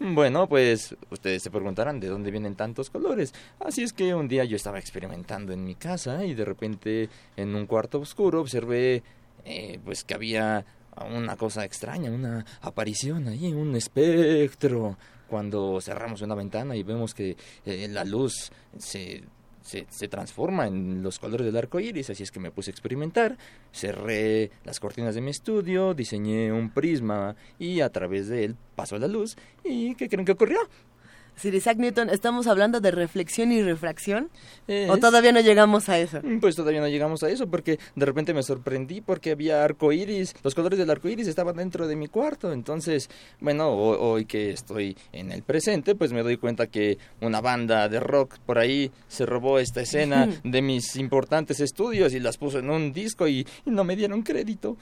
Bueno, 0.00 0.48
pues 0.48 0.94
ustedes 1.10 1.42
se 1.42 1.50
preguntarán 1.50 1.98
de 1.98 2.06
dónde 2.06 2.30
vienen 2.30 2.54
tantos 2.54 2.88
colores. 2.88 3.34
Así 3.58 3.82
es 3.82 3.92
que 3.92 4.14
un 4.14 4.28
día 4.28 4.44
yo 4.44 4.54
estaba 4.54 4.78
experimentando 4.78 5.52
en 5.52 5.64
mi 5.64 5.74
casa 5.74 6.24
y 6.24 6.34
de 6.34 6.44
repente 6.44 7.08
en 7.36 7.56
un 7.56 7.66
cuarto 7.66 7.98
oscuro 7.98 8.40
observé 8.40 9.02
eh, 9.44 9.80
pues 9.84 10.04
que 10.04 10.14
había 10.14 10.64
una 11.04 11.36
cosa 11.36 11.64
extraña, 11.64 12.12
una 12.12 12.44
aparición 12.60 13.26
ahí, 13.26 13.52
un 13.52 13.74
espectro. 13.74 14.96
Cuando 15.28 15.80
cerramos 15.80 16.22
una 16.22 16.34
ventana 16.34 16.74
y 16.74 16.82
vemos 16.84 17.12
que 17.12 17.36
eh, 17.66 17.88
la 17.88 18.04
luz 18.04 18.50
se 18.78 19.24
se, 19.68 20.08
transforma 20.08 20.66
en 20.66 21.02
los 21.02 21.18
colores 21.18 21.44
del 21.44 21.56
arco 21.56 21.78
iris, 21.78 22.08
así 22.10 22.22
es 22.22 22.30
que 22.30 22.40
me 22.40 22.50
puse 22.50 22.70
a 22.70 22.72
experimentar, 22.72 23.36
cerré 23.72 24.50
las 24.64 24.80
cortinas 24.80 25.14
de 25.14 25.20
mi 25.20 25.30
estudio, 25.30 25.92
diseñé 25.92 26.52
un 26.52 26.70
prisma 26.70 27.36
y 27.58 27.80
a 27.80 27.90
través 27.90 28.28
de 28.28 28.44
él 28.44 28.56
pasó 28.74 28.98
la 28.98 29.08
luz. 29.08 29.36
¿Y 29.64 29.94
qué 29.94 30.08
creen 30.08 30.24
que 30.24 30.32
ocurrió? 30.32 30.58
Sir 31.38 31.54
Isaac 31.54 31.78
Newton, 31.78 32.10
¿estamos 32.10 32.48
hablando 32.48 32.80
de 32.80 32.90
reflexión 32.90 33.52
y 33.52 33.62
refracción? 33.62 34.28
¿O 34.88 34.96
todavía 34.98 35.30
no 35.30 35.40
llegamos 35.40 35.88
a 35.88 35.98
eso? 35.98 36.20
Mm, 36.22 36.40
pues 36.40 36.56
todavía 36.56 36.80
no 36.80 36.88
llegamos 36.88 37.22
a 37.22 37.30
eso, 37.30 37.46
porque 37.46 37.78
de 37.94 38.06
repente 38.06 38.34
me 38.34 38.42
sorprendí 38.42 39.00
porque 39.00 39.30
había 39.30 39.62
arco 39.62 39.92
iris, 39.92 40.34
los 40.42 40.56
colores 40.56 40.78
del 40.78 40.90
arco 40.90 41.08
iris 41.08 41.28
estaban 41.28 41.56
dentro 41.56 41.86
de 41.86 41.94
mi 41.94 42.08
cuarto. 42.08 42.52
Entonces, 42.52 43.08
bueno, 43.40 43.70
hoy 43.72 44.24
que 44.24 44.50
estoy 44.50 44.96
en 45.12 45.30
el 45.30 45.44
presente, 45.44 45.94
pues 45.94 46.12
me 46.12 46.24
doy 46.24 46.38
cuenta 46.38 46.66
que 46.66 46.98
una 47.20 47.40
banda 47.40 47.88
de 47.88 48.00
rock 48.00 48.38
por 48.44 48.58
ahí 48.58 48.90
se 49.06 49.24
robó 49.24 49.60
esta 49.60 49.80
escena 49.80 50.28
de 50.42 50.62
mis 50.62 50.96
importantes 50.96 51.60
estudios 51.60 52.14
y 52.14 52.20
las 52.20 52.36
puso 52.36 52.58
en 52.58 52.68
un 52.68 52.92
disco 52.92 53.28
y 53.28 53.46
no 53.64 53.84
me 53.84 53.94
dieron 53.94 54.22
crédito. 54.22 54.76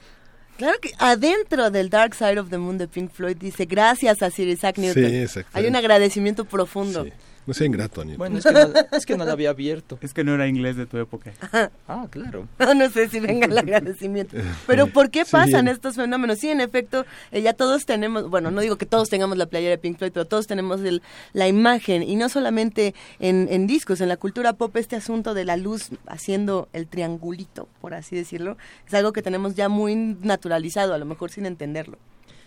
Claro 0.57 0.79
que 0.81 0.91
adentro 0.97 1.69
del 1.69 1.89
Dark 1.89 2.15
Side 2.15 2.39
of 2.39 2.49
the 2.49 2.57
Moon 2.57 2.77
de 2.77 2.87
Pink 2.87 3.11
Floyd 3.11 3.37
dice 3.37 3.65
gracias 3.65 4.21
a 4.21 4.31
Sir 4.31 4.47
Isaac 4.47 4.77
Newton. 4.77 5.27
Sí, 5.27 5.41
Hay 5.53 5.67
un 5.67 5.75
agradecimiento 5.75 6.45
profundo. 6.45 7.03
Sí. 7.03 7.13
No 7.47 7.53
sea 7.53 7.65
ingrato, 7.65 8.03
Bueno, 8.17 8.39
es 8.39 8.43
que, 8.43 8.51
no, 8.51 8.73
es 8.91 9.05
que 9.05 9.15
no 9.15 9.23
lo 9.23 9.31
había 9.31 9.51
abierto. 9.51 9.97
Es 10.01 10.13
que 10.13 10.25
no 10.25 10.35
era 10.35 10.47
inglés 10.47 10.75
de 10.75 10.85
tu 10.85 10.97
época. 10.97 11.31
Ah, 11.87 12.05
claro. 12.09 12.47
No, 12.77 12.89
sé 12.89 13.07
si 13.07 13.21
venga 13.21 13.45
el 13.45 13.57
agradecimiento. 13.57 14.35
Pero 14.67 14.87
¿por 14.87 15.09
qué 15.09 15.23
pasan 15.25 15.69
estos 15.69 15.95
fenómenos? 15.95 16.39
Sí, 16.39 16.49
en 16.49 16.59
efecto, 16.59 17.05
eh, 17.31 17.41
ya 17.41 17.53
todos 17.53 17.85
tenemos, 17.85 18.29
bueno, 18.29 18.51
no 18.51 18.59
digo 18.59 18.75
que 18.75 18.85
todos 18.85 19.09
tengamos 19.09 19.37
la 19.37 19.45
playera 19.45 19.71
de 19.71 19.77
Pink 19.77 19.97
Floyd, 19.97 20.11
pero 20.13 20.25
todos 20.25 20.45
tenemos 20.45 20.81
el, 20.81 21.01
la 21.31 21.47
imagen. 21.47 22.03
Y 22.03 22.17
no 22.17 22.27
solamente 22.27 22.93
en, 23.19 23.47
en 23.49 23.65
discos, 23.65 24.01
en 24.01 24.09
la 24.09 24.17
cultura 24.17 24.53
pop, 24.53 24.75
este 24.75 24.97
asunto 24.97 25.33
de 25.33 25.45
la 25.45 25.55
luz 25.55 25.89
haciendo 26.05 26.67
el 26.73 26.87
triangulito, 26.87 27.69
por 27.79 27.93
así 27.93 28.17
decirlo, 28.17 28.57
es 28.85 28.93
algo 28.93 29.13
que 29.13 29.21
tenemos 29.21 29.55
ya 29.55 29.69
muy 29.69 29.95
naturalizado, 29.95 30.93
a 30.93 30.97
lo 30.97 31.05
mejor 31.05 31.31
sin 31.31 31.45
entenderlo. 31.45 31.97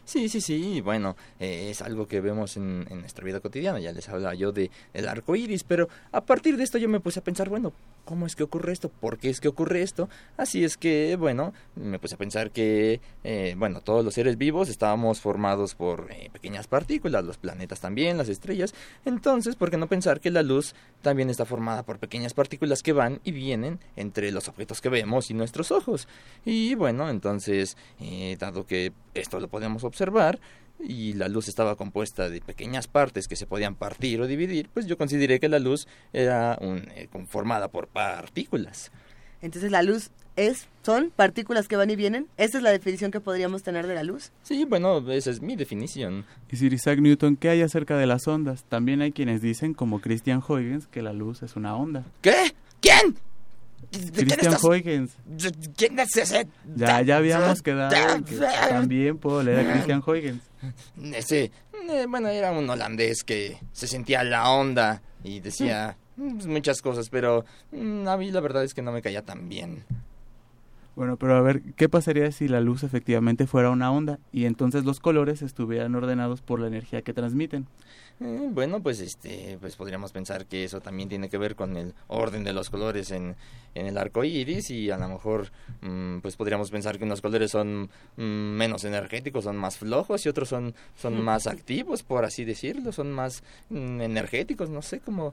Sí, 0.05 0.29
sí, 0.29 0.41
sí, 0.41 0.81
bueno, 0.81 1.17
eh, 1.39 1.69
es 1.71 1.83
algo 1.83 2.07
que 2.07 2.21
vemos 2.21 2.57
en, 2.57 2.85
nuestra 3.01 3.25
vida 3.25 3.41
cotidiana, 3.41 3.79
ya 3.79 3.93
les 3.93 4.09
hablaba 4.09 4.35
yo 4.35 4.53
de 4.53 4.71
el 4.93 5.09
arco 5.09 5.37
iris, 5.37 5.63
pero 5.63 5.89
a 6.13 6.21
partir 6.23 6.57
de 6.57 6.65
esto 6.65 6.79
yo 6.79 6.89
me 6.89 7.01
puse 7.01 7.21
a 7.21 7.25
pensar, 7.25 7.49
bueno, 7.49 7.73
¿cómo 8.05 8.27
es 8.27 8.35
que 8.35 8.43
ocurre 8.43 8.73
esto? 8.73 8.89
¿Por 8.89 9.19
qué 9.19 9.31
es 9.31 9.41
que 9.41 9.49
ocurre 9.49 9.83
esto? 9.83 10.09
Así 10.37 10.65
es 10.65 10.77
que, 10.77 11.17
bueno, 11.17 11.53
me 11.77 11.99
puse 11.99 12.17
a 12.17 12.19
pensar 12.19 12.51
que, 12.51 13.01
eh, 13.23 13.55
bueno, 13.57 13.83
todos 13.83 14.05
los 14.05 14.15
seres 14.15 14.37
vivos 14.37 14.69
estábamos 14.69 15.21
formados 15.21 15.75
por 15.75 16.09
eh, 16.11 16.29
pequeñas 16.33 16.67
partículas, 16.67 17.25
los 17.25 17.39
planetas 17.39 17.81
también, 17.81 18.19
las 18.19 18.29
estrellas, 18.29 18.75
entonces, 19.05 19.55
¿por 19.55 19.71
qué 19.71 19.77
no 19.77 19.87
pensar 19.87 20.21
que 20.21 20.31
la 20.31 20.43
luz 20.43 20.75
también 21.03 21.31
está 21.31 21.45
formada 21.45 21.85
por 21.85 21.99
pequeñas 21.99 22.35
partículas 22.35 22.83
que 22.83 22.93
van 22.93 23.21
y 23.23 23.31
vienen 23.31 23.79
entre 23.97 24.33
los 24.33 24.49
objetos 24.49 24.81
que 24.81 24.89
vemos 24.89 25.31
y 25.31 25.35
nuestros 25.35 25.71
ojos? 25.71 26.09
Y 26.45 26.75
bueno, 26.75 27.09
entonces, 27.11 27.77
dado 28.39 28.67
que 28.67 28.93
esto 29.15 29.41
lo 29.41 29.49
podemos 29.49 29.85
observar, 29.91 30.41
y 30.83 31.13
la 31.15 31.29
luz 31.29 31.49
estaba 31.49 31.77
compuesta 31.77 32.29
de 32.29 32.41
pequeñas 32.41 32.87
partes 32.87 33.29
que 33.29 33.37
se 33.37 33.47
podían 33.47 33.75
partir 33.75 34.21
o 34.21 34.27
dividir, 34.27 34.69
pues 34.73 34.87
yo 34.87 34.97
consideré 34.97 35.41
que 35.41 35.49
la 35.49 35.59
luz 35.59 35.87
era 36.13 36.59
un, 36.61 36.89
eh, 36.95 37.09
conformada 37.11 37.69
por 37.69 37.89
partículas. 37.89 38.91
Entonces 39.43 39.71
la 39.71 39.83
luz 39.83 40.11
es, 40.37 40.69
son 40.83 41.11
partículas 41.15 41.69
que 41.69 41.77
van 41.77 41.91
y 41.91 41.97
vienen. 41.97 42.27
¿Esa 42.37 42.59
es 42.59 42.65
la 42.65 42.71
definición 42.71 43.11
que 43.11 43.21
podríamos 43.21 43.63
tener 43.63 43.87
de 43.87 43.95
la 43.95 44.03
luz? 44.03 44.33
Sí, 44.43 44.65
bueno, 44.65 45.11
esa 45.11 45.31
es 45.31 45.41
mi 45.41 45.57
definición. 45.57 46.25
Y 46.51 46.57
Sir 46.57 46.73
Isaac 46.73 47.01
Newton, 47.01 47.37
¿qué 47.37 47.51
hay 47.51 47.63
acerca 47.63 47.97
de 47.97 48.07
las 48.07 48.27
ondas? 48.29 48.65
También 48.65 49.01
hay 49.01 49.13
quienes 49.13 49.41
dicen, 49.41 49.75
como 49.75 50.01
Christian 50.01 50.43
Huygens, 50.47 50.87
que 50.87 51.03
la 51.03 51.13
luz 51.13 51.43
es 51.43 51.57
una 51.57 51.75
onda. 51.77 52.05
¿Qué? 52.21 52.55
¿Quién? 52.81 53.17
Christian 53.91 54.57
Huygens. 54.63 55.17
¿Quién 55.77 55.99
es 55.99 56.17
ese? 56.17 56.47
Ya, 56.77 57.03
ya 57.03 57.17
habíamos 57.17 57.63
quedado 57.63 58.25
que 58.25 58.37
también 58.69 59.19
puedo 59.19 59.43
leer 59.43 59.61
a 59.61 59.73
Christian 59.73 60.03
Huygens. 60.07 60.43
Sí, 61.27 61.51
eh, 61.89 62.07
bueno, 62.09 62.29
era 62.29 62.53
un 62.53 62.69
holandés 62.69 63.25
que 63.25 63.59
se 63.73 63.87
sentía 63.87 64.23
la 64.23 64.51
onda 64.51 65.03
y 65.25 65.41
decía 65.41 65.97
pues, 66.17 66.47
muchas 66.47 66.83
cosas, 66.83 67.09
pero 67.09 67.45
mm, 67.73 68.07
a 68.07 68.17
mí 68.17 68.31
la 68.31 68.41
verdad 68.41 68.65
es 68.65 68.75
que 68.75 68.83
no 68.83 68.93
me 68.93 69.03
caía 69.03 69.23
tan 69.23 69.49
bien. 69.49 69.85
Bueno, 71.01 71.17
pero 71.17 71.35
a 71.35 71.41
ver, 71.41 71.63
¿qué 71.77 71.89
pasaría 71.89 72.31
si 72.31 72.47
la 72.47 72.61
luz 72.61 72.83
efectivamente 72.83 73.47
fuera 73.47 73.71
una 73.71 73.91
onda 73.91 74.19
y 74.33 74.45
entonces 74.45 74.85
los 74.85 75.01
colores 75.01 75.41
estuvieran 75.41 75.95
ordenados 75.95 76.43
por 76.43 76.61
la 76.61 76.67
energía 76.67 77.01
que 77.01 77.15
transmiten? 77.15 77.67
Eh, 78.21 78.51
bueno, 78.51 78.83
pues 78.83 79.01
este, 79.01 79.57
pues 79.63 79.77
podríamos 79.77 80.13
pensar 80.13 80.45
que 80.45 80.63
eso 80.63 80.83
también 80.83 81.09
tiene 81.09 81.31
que 81.31 81.39
ver 81.39 81.57
con 81.57 81.79
el 81.79 81.95
orden 82.09 82.45
de 82.45 82.53
los 82.53 82.69
colores 82.69 83.13
en, 83.13 83.35
en 83.75 83.87
el 83.87 83.97
arco 83.97 84.25
iris 84.25 84.71
y 84.71 84.91
a 84.91 84.99
lo 84.99 85.09
mejor 85.09 85.51
mm, 85.81 86.19
pues 86.19 86.37
podríamos 86.37 86.71
pensar 86.71 86.99
que 86.99 87.05
unos 87.05 87.23
colores 87.23 87.51
son 87.51 87.89
mm, 88.19 88.23
menos 88.23 88.85
energéticos, 88.85 89.45
son 89.45 89.57
más 89.57 89.79
flojos 89.79 90.27
y 90.27 90.29
otros 90.29 90.51
son, 90.51 90.75
son 90.97 91.23
más 91.23 91.47
activos, 91.47 92.03
por 92.03 92.27
así 92.27 92.45
decirlo, 92.45 92.93
son 92.93 93.11
más 93.11 93.43
mm, 93.71 94.03
energéticos, 94.03 94.69
no 94.69 94.83
sé 94.83 95.01
cómo 95.01 95.33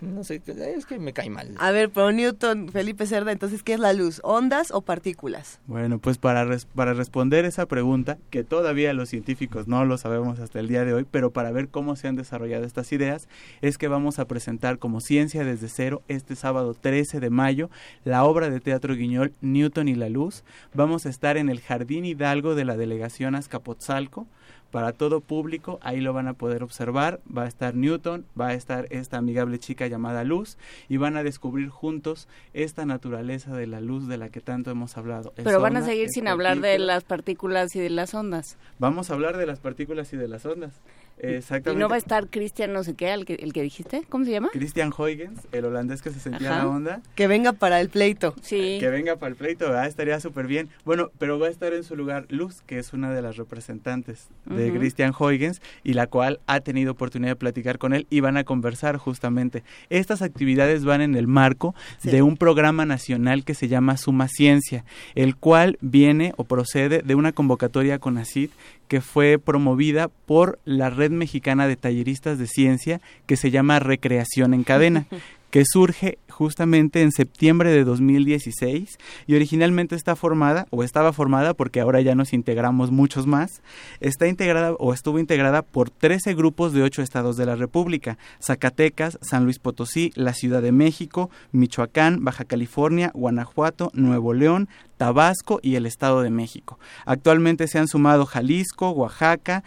no 0.00 0.24
sé, 0.24 0.42
es 0.46 0.86
que 0.86 0.98
me 0.98 1.12
cae 1.12 1.30
mal. 1.30 1.54
A 1.58 1.70
ver, 1.70 1.90
pero 1.90 2.12
Newton, 2.12 2.68
Felipe 2.70 3.06
Cerda, 3.06 3.32
entonces, 3.32 3.62
¿qué 3.62 3.74
es 3.74 3.80
la 3.80 3.92
luz? 3.92 4.20
¿Ondas 4.24 4.70
o 4.70 4.82
partículas? 4.82 5.60
Bueno, 5.66 5.98
pues 5.98 6.18
para, 6.18 6.46
para 6.74 6.94
responder 6.94 7.44
esa 7.44 7.66
pregunta, 7.66 8.18
que 8.30 8.44
todavía 8.44 8.92
los 8.92 9.08
científicos 9.08 9.68
no 9.68 9.84
lo 9.84 9.98
sabemos 9.98 10.40
hasta 10.40 10.60
el 10.60 10.68
día 10.68 10.84
de 10.84 10.94
hoy, 10.94 11.06
pero 11.10 11.32
para 11.32 11.52
ver 11.52 11.68
cómo 11.68 11.96
se 11.96 12.08
han 12.08 12.16
desarrollado 12.16 12.64
estas 12.64 12.92
ideas, 12.92 13.28
es 13.62 13.78
que 13.78 13.88
vamos 13.88 14.18
a 14.18 14.26
presentar 14.26 14.78
como 14.78 15.00
Ciencia 15.00 15.44
desde 15.44 15.68
cero 15.68 16.02
este 16.08 16.36
sábado 16.36 16.74
13 16.74 17.20
de 17.20 17.30
mayo 17.30 17.70
la 18.04 18.24
obra 18.24 18.50
de 18.50 18.60
teatro 18.60 18.94
Guiñol 18.94 19.32
Newton 19.40 19.88
y 19.88 19.94
la 19.94 20.08
luz. 20.08 20.44
Vamos 20.72 21.06
a 21.06 21.10
estar 21.10 21.36
en 21.36 21.48
el 21.48 21.60
Jardín 21.60 22.04
Hidalgo 22.04 22.54
de 22.54 22.64
la 22.64 22.76
delegación 22.76 23.34
Azcapotzalco 23.34 24.26
para 24.74 24.92
todo 24.92 25.20
público, 25.20 25.78
ahí 25.82 26.00
lo 26.00 26.12
van 26.12 26.26
a 26.26 26.32
poder 26.32 26.64
observar, 26.64 27.20
va 27.30 27.44
a 27.44 27.46
estar 27.46 27.76
Newton, 27.76 28.26
va 28.38 28.48
a 28.48 28.54
estar 28.54 28.88
esta 28.90 29.18
amigable 29.18 29.60
chica 29.60 29.86
llamada 29.86 30.24
Luz 30.24 30.58
y 30.88 30.96
van 30.96 31.16
a 31.16 31.22
descubrir 31.22 31.68
juntos 31.68 32.26
esta 32.54 32.84
naturaleza 32.84 33.54
de 33.54 33.68
la 33.68 33.80
luz 33.80 34.08
de 34.08 34.18
la 34.18 34.30
que 34.30 34.40
tanto 34.40 34.72
hemos 34.72 34.96
hablado. 34.96 35.32
Pero 35.36 35.60
van 35.60 35.76
a 35.76 35.82
seguir 35.82 36.08
sin 36.10 36.26
hablar 36.26 36.58
de 36.58 36.80
las 36.80 37.04
partículas 37.04 37.76
y 37.76 37.78
de 37.78 37.90
las 37.90 38.14
ondas. 38.14 38.58
Vamos 38.80 39.12
a 39.12 39.14
hablar 39.14 39.36
de 39.36 39.46
las 39.46 39.60
partículas 39.60 40.12
y 40.12 40.16
de 40.16 40.26
las 40.26 40.44
ondas. 40.44 40.80
Exactamente. 41.18 41.78
¿Y 41.78 41.80
no 41.80 41.88
va 41.88 41.94
a 41.94 41.98
estar 41.98 42.28
Christian 42.28 42.72
no 42.72 42.84
sé 42.84 42.94
qué, 42.94 43.12
el 43.12 43.24
que, 43.24 43.34
el 43.34 43.52
que 43.52 43.62
dijiste? 43.62 44.02
¿Cómo 44.08 44.24
se 44.24 44.32
llama? 44.32 44.50
Christian 44.52 44.92
Huygens, 44.96 45.40
el 45.52 45.64
holandés 45.64 46.02
que 46.02 46.10
se 46.10 46.20
sentía 46.20 46.50
la 46.50 46.68
onda. 46.68 47.00
Que 47.14 47.26
venga 47.26 47.52
para 47.52 47.80
el 47.80 47.88
pleito. 47.88 48.34
Sí. 48.42 48.78
Que 48.80 48.88
venga 48.88 49.16
para 49.16 49.30
el 49.30 49.36
pleito, 49.36 49.66
¿verdad? 49.66 49.86
estaría 49.86 50.18
súper 50.20 50.46
bien. 50.46 50.68
Bueno, 50.84 51.10
pero 51.18 51.38
va 51.38 51.46
a 51.46 51.50
estar 51.50 51.72
en 51.72 51.84
su 51.84 51.96
lugar 51.96 52.26
Luz, 52.28 52.62
que 52.66 52.78
es 52.78 52.92
una 52.92 53.12
de 53.12 53.22
las 53.22 53.36
representantes 53.36 54.28
de 54.44 54.72
Christian 54.72 55.12
Huygens 55.18 55.62
y 55.82 55.94
la 55.94 56.06
cual 56.06 56.40
ha 56.46 56.60
tenido 56.60 56.92
oportunidad 56.92 57.32
de 57.32 57.36
platicar 57.36 57.78
con 57.78 57.94
él 57.94 58.06
y 58.10 58.20
van 58.20 58.36
a 58.36 58.44
conversar 58.44 58.96
justamente. 58.96 59.62
Estas 59.90 60.22
actividades 60.22 60.84
van 60.84 61.00
en 61.00 61.14
el 61.14 61.26
marco 61.26 61.74
de 62.02 62.22
un 62.22 62.36
programa 62.36 62.84
nacional 62.84 63.44
que 63.44 63.54
se 63.54 63.68
llama 63.68 63.96
Suma 63.96 64.28
Ciencia, 64.28 64.84
el 65.14 65.36
cual 65.36 65.78
viene 65.80 66.32
o 66.36 66.44
procede 66.44 67.02
de 67.02 67.14
una 67.14 67.32
convocatoria 67.32 67.98
con 67.98 68.18
ACID 68.18 68.50
que 68.88 69.00
fue 69.00 69.38
promovida 69.38 70.08
por 70.08 70.58
la 70.64 70.90
Red 70.90 71.10
Mexicana 71.10 71.66
de 71.66 71.76
Talleristas 71.76 72.38
de 72.38 72.46
Ciencia 72.46 73.00
que 73.26 73.36
se 73.36 73.50
llama 73.50 73.78
Recreación 73.78 74.54
en 74.54 74.64
Cadena. 74.64 75.06
que 75.54 75.62
surge 75.64 76.18
justamente 76.28 77.00
en 77.00 77.12
septiembre 77.12 77.70
de 77.70 77.84
2016 77.84 78.98
y 79.28 79.36
originalmente 79.36 79.94
está 79.94 80.16
formada 80.16 80.66
o 80.70 80.82
estaba 80.82 81.12
formada 81.12 81.54
porque 81.54 81.78
ahora 81.78 82.00
ya 82.00 82.16
nos 82.16 82.32
integramos 82.32 82.90
muchos 82.90 83.28
más, 83.28 83.62
está 84.00 84.26
integrada 84.26 84.72
o 84.72 84.92
estuvo 84.92 85.20
integrada 85.20 85.62
por 85.62 85.90
13 85.90 86.34
grupos 86.34 86.72
de 86.72 86.82
8 86.82 87.02
estados 87.02 87.36
de 87.36 87.46
la 87.46 87.54
República, 87.54 88.18
Zacatecas, 88.42 89.16
San 89.22 89.44
Luis 89.44 89.60
Potosí, 89.60 90.10
la 90.16 90.32
Ciudad 90.32 90.60
de 90.60 90.72
México, 90.72 91.30
Michoacán, 91.52 92.24
Baja 92.24 92.44
California, 92.44 93.12
Guanajuato, 93.14 93.92
Nuevo 93.94 94.34
León, 94.34 94.68
Tabasco 94.96 95.60
y 95.62 95.76
el 95.76 95.86
Estado 95.86 96.22
de 96.22 96.30
México. 96.30 96.80
Actualmente 97.06 97.68
se 97.68 97.78
han 97.78 97.86
sumado 97.86 98.26
Jalisco, 98.26 98.90
Oaxaca 98.90 99.62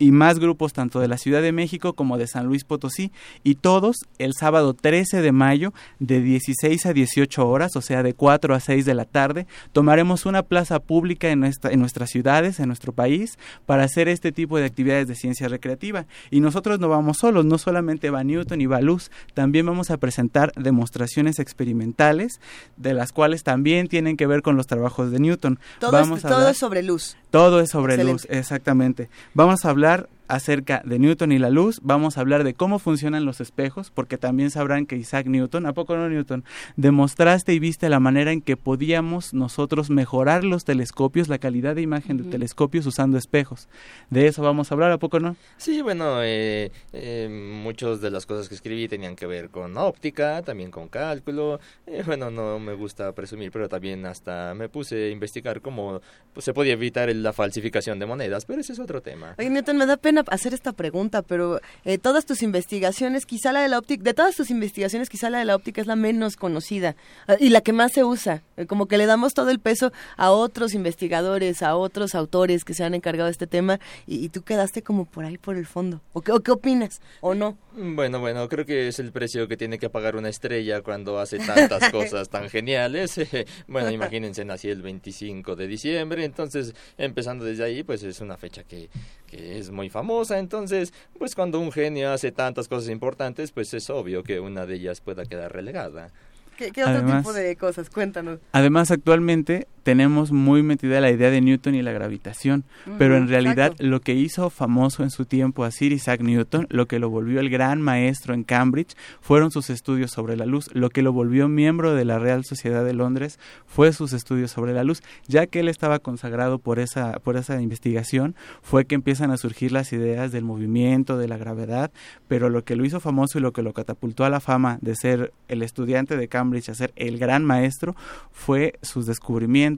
y 0.00 0.12
más 0.12 0.38
grupos 0.38 0.72
tanto 0.72 0.98
de 0.98 1.06
la 1.06 1.18
Ciudad 1.18 1.42
de 1.42 1.52
México 1.52 1.92
como 1.92 2.16
de 2.16 2.26
San 2.26 2.46
Luis 2.46 2.64
Potosí 2.64 3.12
y 3.44 3.56
todos 3.56 3.98
el 4.18 4.32
sábado 4.32 4.72
13 4.72 5.20
de 5.20 5.30
mayo 5.30 5.74
de 5.98 6.22
16 6.22 6.86
a 6.86 6.92
18 6.94 7.46
horas, 7.46 7.76
o 7.76 7.82
sea 7.82 8.02
de 8.02 8.14
4 8.14 8.54
a 8.54 8.60
6 8.60 8.86
de 8.86 8.94
la 8.94 9.04
tarde, 9.04 9.46
tomaremos 9.72 10.24
una 10.24 10.42
plaza 10.42 10.80
pública 10.80 11.28
en, 11.28 11.40
nuestra, 11.40 11.70
en 11.70 11.80
nuestras 11.80 12.08
ciudades, 12.08 12.60
en 12.60 12.68
nuestro 12.68 12.92
país, 12.92 13.38
para 13.66 13.84
hacer 13.84 14.08
este 14.08 14.32
tipo 14.32 14.56
de 14.56 14.64
actividades 14.64 15.06
de 15.06 15.14
ciencia 15.14 15.48
recreativa. 15.48 16.06
Y 16.30 16.40
nosotros 16.40 16.80
no 16.80 16.88
vamos 16.88 17.18
solos, 17.18 17.44
no 17.44 17.58
solamente 17.58 18.08
va 18.08 18.24
Newton 18.24 18.62
y 18.62 18.66
va 18.66 18.80
Luz, 18.80 19.10
también 19.34 19.66
vamos 19.66 19.90
a 19.90 19.98
presentar 19.98 20.52
demostraciones 20.56 21.38
experimentales, 21.38 22.40
de 22.78 22.94
las 22.94 23.12
cuales 23.12 23.42
también 23.42 23.88
tienen 23.88 24.16
que 24.16 24.26
ver 24.26 24.40
con 24.40 24.56
los 24.56 24.66
trabajos 24.66 25.10
de 25.10 25.20
Newton. 25.20 25.58
Todo, 25.78 26.00
es, 26.00 26.22
todo 26.22 26.48
es 26.48 26.56
sobre 26.56 26.82
luz. 26.82 27.18
Todo 27.30 27.60
es 27.60 27.70
sobre 27.70 28.02
luz, 28.02 28.26
exactamente. 28.30 29.10
Vamos 29.34 29.66
a 29.66 29.70
hablar 29.70 29.89
mejorar 29.90 30.08
acerca 30.30 30.82
de 30.84 30.98
Newton 30.98 31.32
y 31.32 31.38
la 31.38 31.50
luz, 31.50 31.80
vamos 31.82 32.16
a 32.16 32.20
hablar 32.20 32.44
de 32.44 32.54
cómo 32.54 32.78
funcionan 32.78 33.24
los 33.24 33.40
espejos, 33.40 33.90
porque 33.90 34.18
también 34.18 34.50
sabrán 34.50 34.86
que 34.86 34.96
Isaac 34.96 35.26
Newton, 35.26 35.66
¿a 35.66 35.72
poco 35.72 35.96
no 35.96 36.08
Newton? 36.08 36.44
Demostraste 36.76 37.52
y 37.52 37.58
viste 37.58 37.88
la 37.88 38.00
manera 38.00 38.32
en 38.32 38.40
que 38.40 38.56
podíamos 38.56 39.34
nosotros 39.34 39.90
mejorar 39.90 40.44
los 40.44 40.64
telescopios, 40.64 41.28
la 41.28 41.38
calidad 41.38 41.74
de 41.74 41.82
imagen 41.82 42.16
de 42.16 42.24
telescopios 42.24 42.86
usando 42.86 43.18
espejos. 43.18 43.68
De 44.10 44.26
eso 44.26 44.42
vamos 44.42 44.70
a 44.70 44.74
hablar, 44.74 44.92
¿a 44.92 44.98
poco 44.98 45.20
no? 45.20 45.36
Sí, 45.56 45.82
bueno, 45.82 46.22
eh, 46.22 46.70
eh, 46.92 47.28
muchas 47.62 48.00
de 48.00 48.10
las 48.10 48.26
cosas 48.26 48.48
que 48.48 48.54
escribí 48.54 48.88
tenían 48.88 49.16
que 49.16 49.26
ver 49.26 49.50
con 49.50 49.76
óptica, 49.76 50.42
también 50.42 50.70
con 50.70 50.88
cálculo. 50.88 51.60
Eh, 51.86 52.02
bueno, 52.06 52.30
no 52.30 52.58
me 52.58 52.74
gusta 52.74 53.12
presumir, 53.12 53.50
pero 53.50 53.68
también 53.68 54.06
hasta 54.06 54.54
me 54.54 54.68
puse 54.68 55.06
a 55.06 55.10
investigar 55.10 55.60
cómo 55.60 56.00
pues, 56.32 56.44
se 56.44 56.54
podía 56.54 56.74
evitar 56.74 57.14
la 57.14 57.32
falsificación 57.32 57.98
de 57.98 58.06
monedas, 58.06 58.44
pero 58.44 58.60
ese 58.60 58.72
es 58.72 58.78
otro 58.78 59.02
tema. 59.02 59.34
Oye, 59.38 59.50
Newton, 59.50 59.76
me 59.76 59.86
da 59.86 59.96
pena 59.96 60.19
hacer 60.28 60.54
esta 60.54 60.72
pregunta, 60.72 61.22
pero 61.22 61.60
eh, 61.84 61.98
todas 61.98 62.26
tus 62.26 62.42
investigaciones, 62.42 63.26
quizá 63.26 63.52
la 63.52 63.60
de 63.60 63.68
la 63.68 63.78
óptica, 63.78 64.02
de 64.02 64.14
todas 64.14 64.36
tus 64.36 64.50
investigaciones, 64.50 65.08
quizá 65.08 65.30
la 65.30 65.38
de 65.38 65.44
la 65.44 65.56
óptica 65.56 65.80
es 65.80 65.86
la 65.86 65.96
menos 65.96 66.36
conocida 66.36 66.96
ah, 67.26 67.36
y 67.38 67.50
la 67.50 67.60
que 67.60 67.72
más 67.72 67.92
se 67.92 68.04
usa. 68.04 68.42
Eh, 68.56 68.66
como 68.66 68.86
que 68.86 68.98
le 68.98 69.06
damos 69.06 69.34
todo 69.34 69.50
el 69.50 69.58
peso 69.58 69.92
a 70.16 70.30
otros 70.30 70.74
investigadores, 70.74 71.62
a 71.62 71.76
otros 71.76 72.14
autores 72.14 72.64
que 72.64 72.74
se 72.74 72.84
han 72.84 72.94
encargado 72.94 73.26
de 73.26 73.32
este 73.32 73.46
tema 73.46 73.80
y, 74.06 74.28
tú 74.30 74.42
quedaste 74.42 74.82
como 74.82 75.06
por 75.06 75.24
ahí 75.24 75.38
por 75.38 75.56
el 75.56 75.66
fondo. 75.66 76.00
¿O 76.12 76.20
qué, 76.20 76.32
qué 76.44 76.52
opinas? 76.52 77.00
¿O 77.20 77.34
no? 77.34 77.56
Bueno, 77.72 78.20
bueno, 78.20 78.48
creo 78.48 78.66
que 78.66 78.88
es 78.88 78.98
el 78.98 79.12
precio 79.12 79.46
que 79.46 79.56
tiene 79.56 79.78
que 79.78 79.88
pagar 79.88 80.16
una 80.16 80.28
estrella 80.28 80.82
cuando 80.82 81.18
hace 81.18 81.38
tantas 81.38 81.88
cosas 81.92 82.28
tan 82.28 82.48
geniales. 82.48 83.20
bueno, 83.68 83.90
imagínense, 83.90 84.44
nací 84.44 84.68
el 84.68 84.82
25 84.82 85.56
de 85.56 85.66
diciembre, 85.66 86.24
entonces 86.24 86.74
empezando 86.98 87.44
desde 87.44 87.64
ahí, 87.64 87.82
pues 87.82 88.02
es 88.02 88.20
una 88.20 88.36
fecha 88.36 88.64
que, 88.64 88.88
que 89.30 89.58
es 89.58 89.70
muy 89.70 89.88
famosa, 89.88 90.38
entonces, 90.38 90.92
pues 91.18 91.34
cuando 91.34 91.60
un 91.60 91.72
genio 91.72 92.12
hace 92.12 92.32
tantas 92.32 92.68
cosas 92.68 92.90
importantes, 92.90 93.52
pues 93.52 93.72
es 93.74 93.88
obvio 93.88 94.22
que 94.22 94.40
una 94.40 94.66
de 94.66 94.74
ellas 94.74 95.00
pueda 95.00 95.24
quedar 95.24 95.52
relegada. 95.52 96.10
¿Qué, 96.56 96.84
otro 96.84 97.06
tipo 97.06 97.32
de 97.32 97.56
cosas? 97.56 97.88
Cuéntanos. 97.88 98.38
Además, 98.52 98.90
actualmente 98.90 99.66
tenemos 99.82 100.32
muy 100.32 100.62
metida 100.62 101.00
la 101.00 101.10
idea 101.10 101.30
de 101.30 101.40
Newton 101.40 101.74
y 101.74 101.82
la 101.82 101.92
gravitación, 101.92 102.64
pero 102.98 103.16
en 103.16 103.28
realidad 103.28 103.74
lo 103.78 104.00
que 104.00 104.14
hizo 104.14 104.50
famoso 104.50 105.02
en 105.02 105.10
su 105.10 105.24
tiempo 105.24 105.64
a 105.64 105.70
Sir 105.70 105.92
Isaac 105.92 106.20
Newton, 106.20 106.66
lo 106.70 106.86
que 106.86 106.98
lo 106.98 107.10
volvió 107.10 107.40
el 107.40 107.50
gran 107.50 107.80
maestro 107.80 108.34
en 108.34 108.44
Cambridge, 108.44 108.94
fueron 109.20 109.50
sus 109.50 109.70
estudios 109.70 110.10
sobre 110.10 110.36
la 110.36 110.46
luz, 110.46 110.68
lo 110.74 110.90
que 110.90 111.02
lo 111.02 111.12
volvió 111.12 111.48
miembro 111.48 111.94
de 111.94 112.04
la 112.04 112.18
Real 112.18 112.44
Sociedad 112.44 112.84
de 112.84 112.92
Londres 112.92 113.38
fue 113.66 113.92
sus 113.92 114.12
estudios 114.12 114.50
sobre 114.50 114.74
la 114.74 114.84
luz, 114.84 115.02
ya 115.26 115.46
que 115.46 115.60
él 115.60 115.68
estaba 115.68 115.98
consagrado 115.98 116.58
por 116.58 116.78
esa 116.78 117.18
por 117.20 117.36
esa 117.36 117.60
investigación, 117.60 118.34
fue 118.62 118.84
que 118.84 118.94
empiezan 118.94 119.30
a 119.30 119.36
surgir 119.36 119.72
las 119.72 119.92
ideas 119.92 120.32
del 120.32 120.44
movimiento, 120.44 121.16
de 121.16 121.28
la 121.28 121.36
gravedad, 121.36 121.90
pero 122.28 122.50
lo 122.50 122.64
que 122.64 122.76
lo 122.76 122.84
hizo 122.84 123.00
famoso 123.00 123.38
y 123.38 123.42
lo 123.42 123.52
que 123.52 123.62
lo 123.62 123.72
catapultó 123.72 124.24
a 124.24 124.30
la 124.30 124.40
fama 124.40 124.78
de 124.82 124.94
ser 124.94 125.32
el 125.48 125.62
estudiante 125.62 126.16
de 126.16 126.28
Cambridge 126.28 126.68
a 126.68 126.74
ser 126.74 126.92
el 126.96 127.18
gran 127.18 127.44
maestro 127.44 127.96
fue 128.32 128.74
sus 128.82 129.06
descubrimientos 129.06 129.69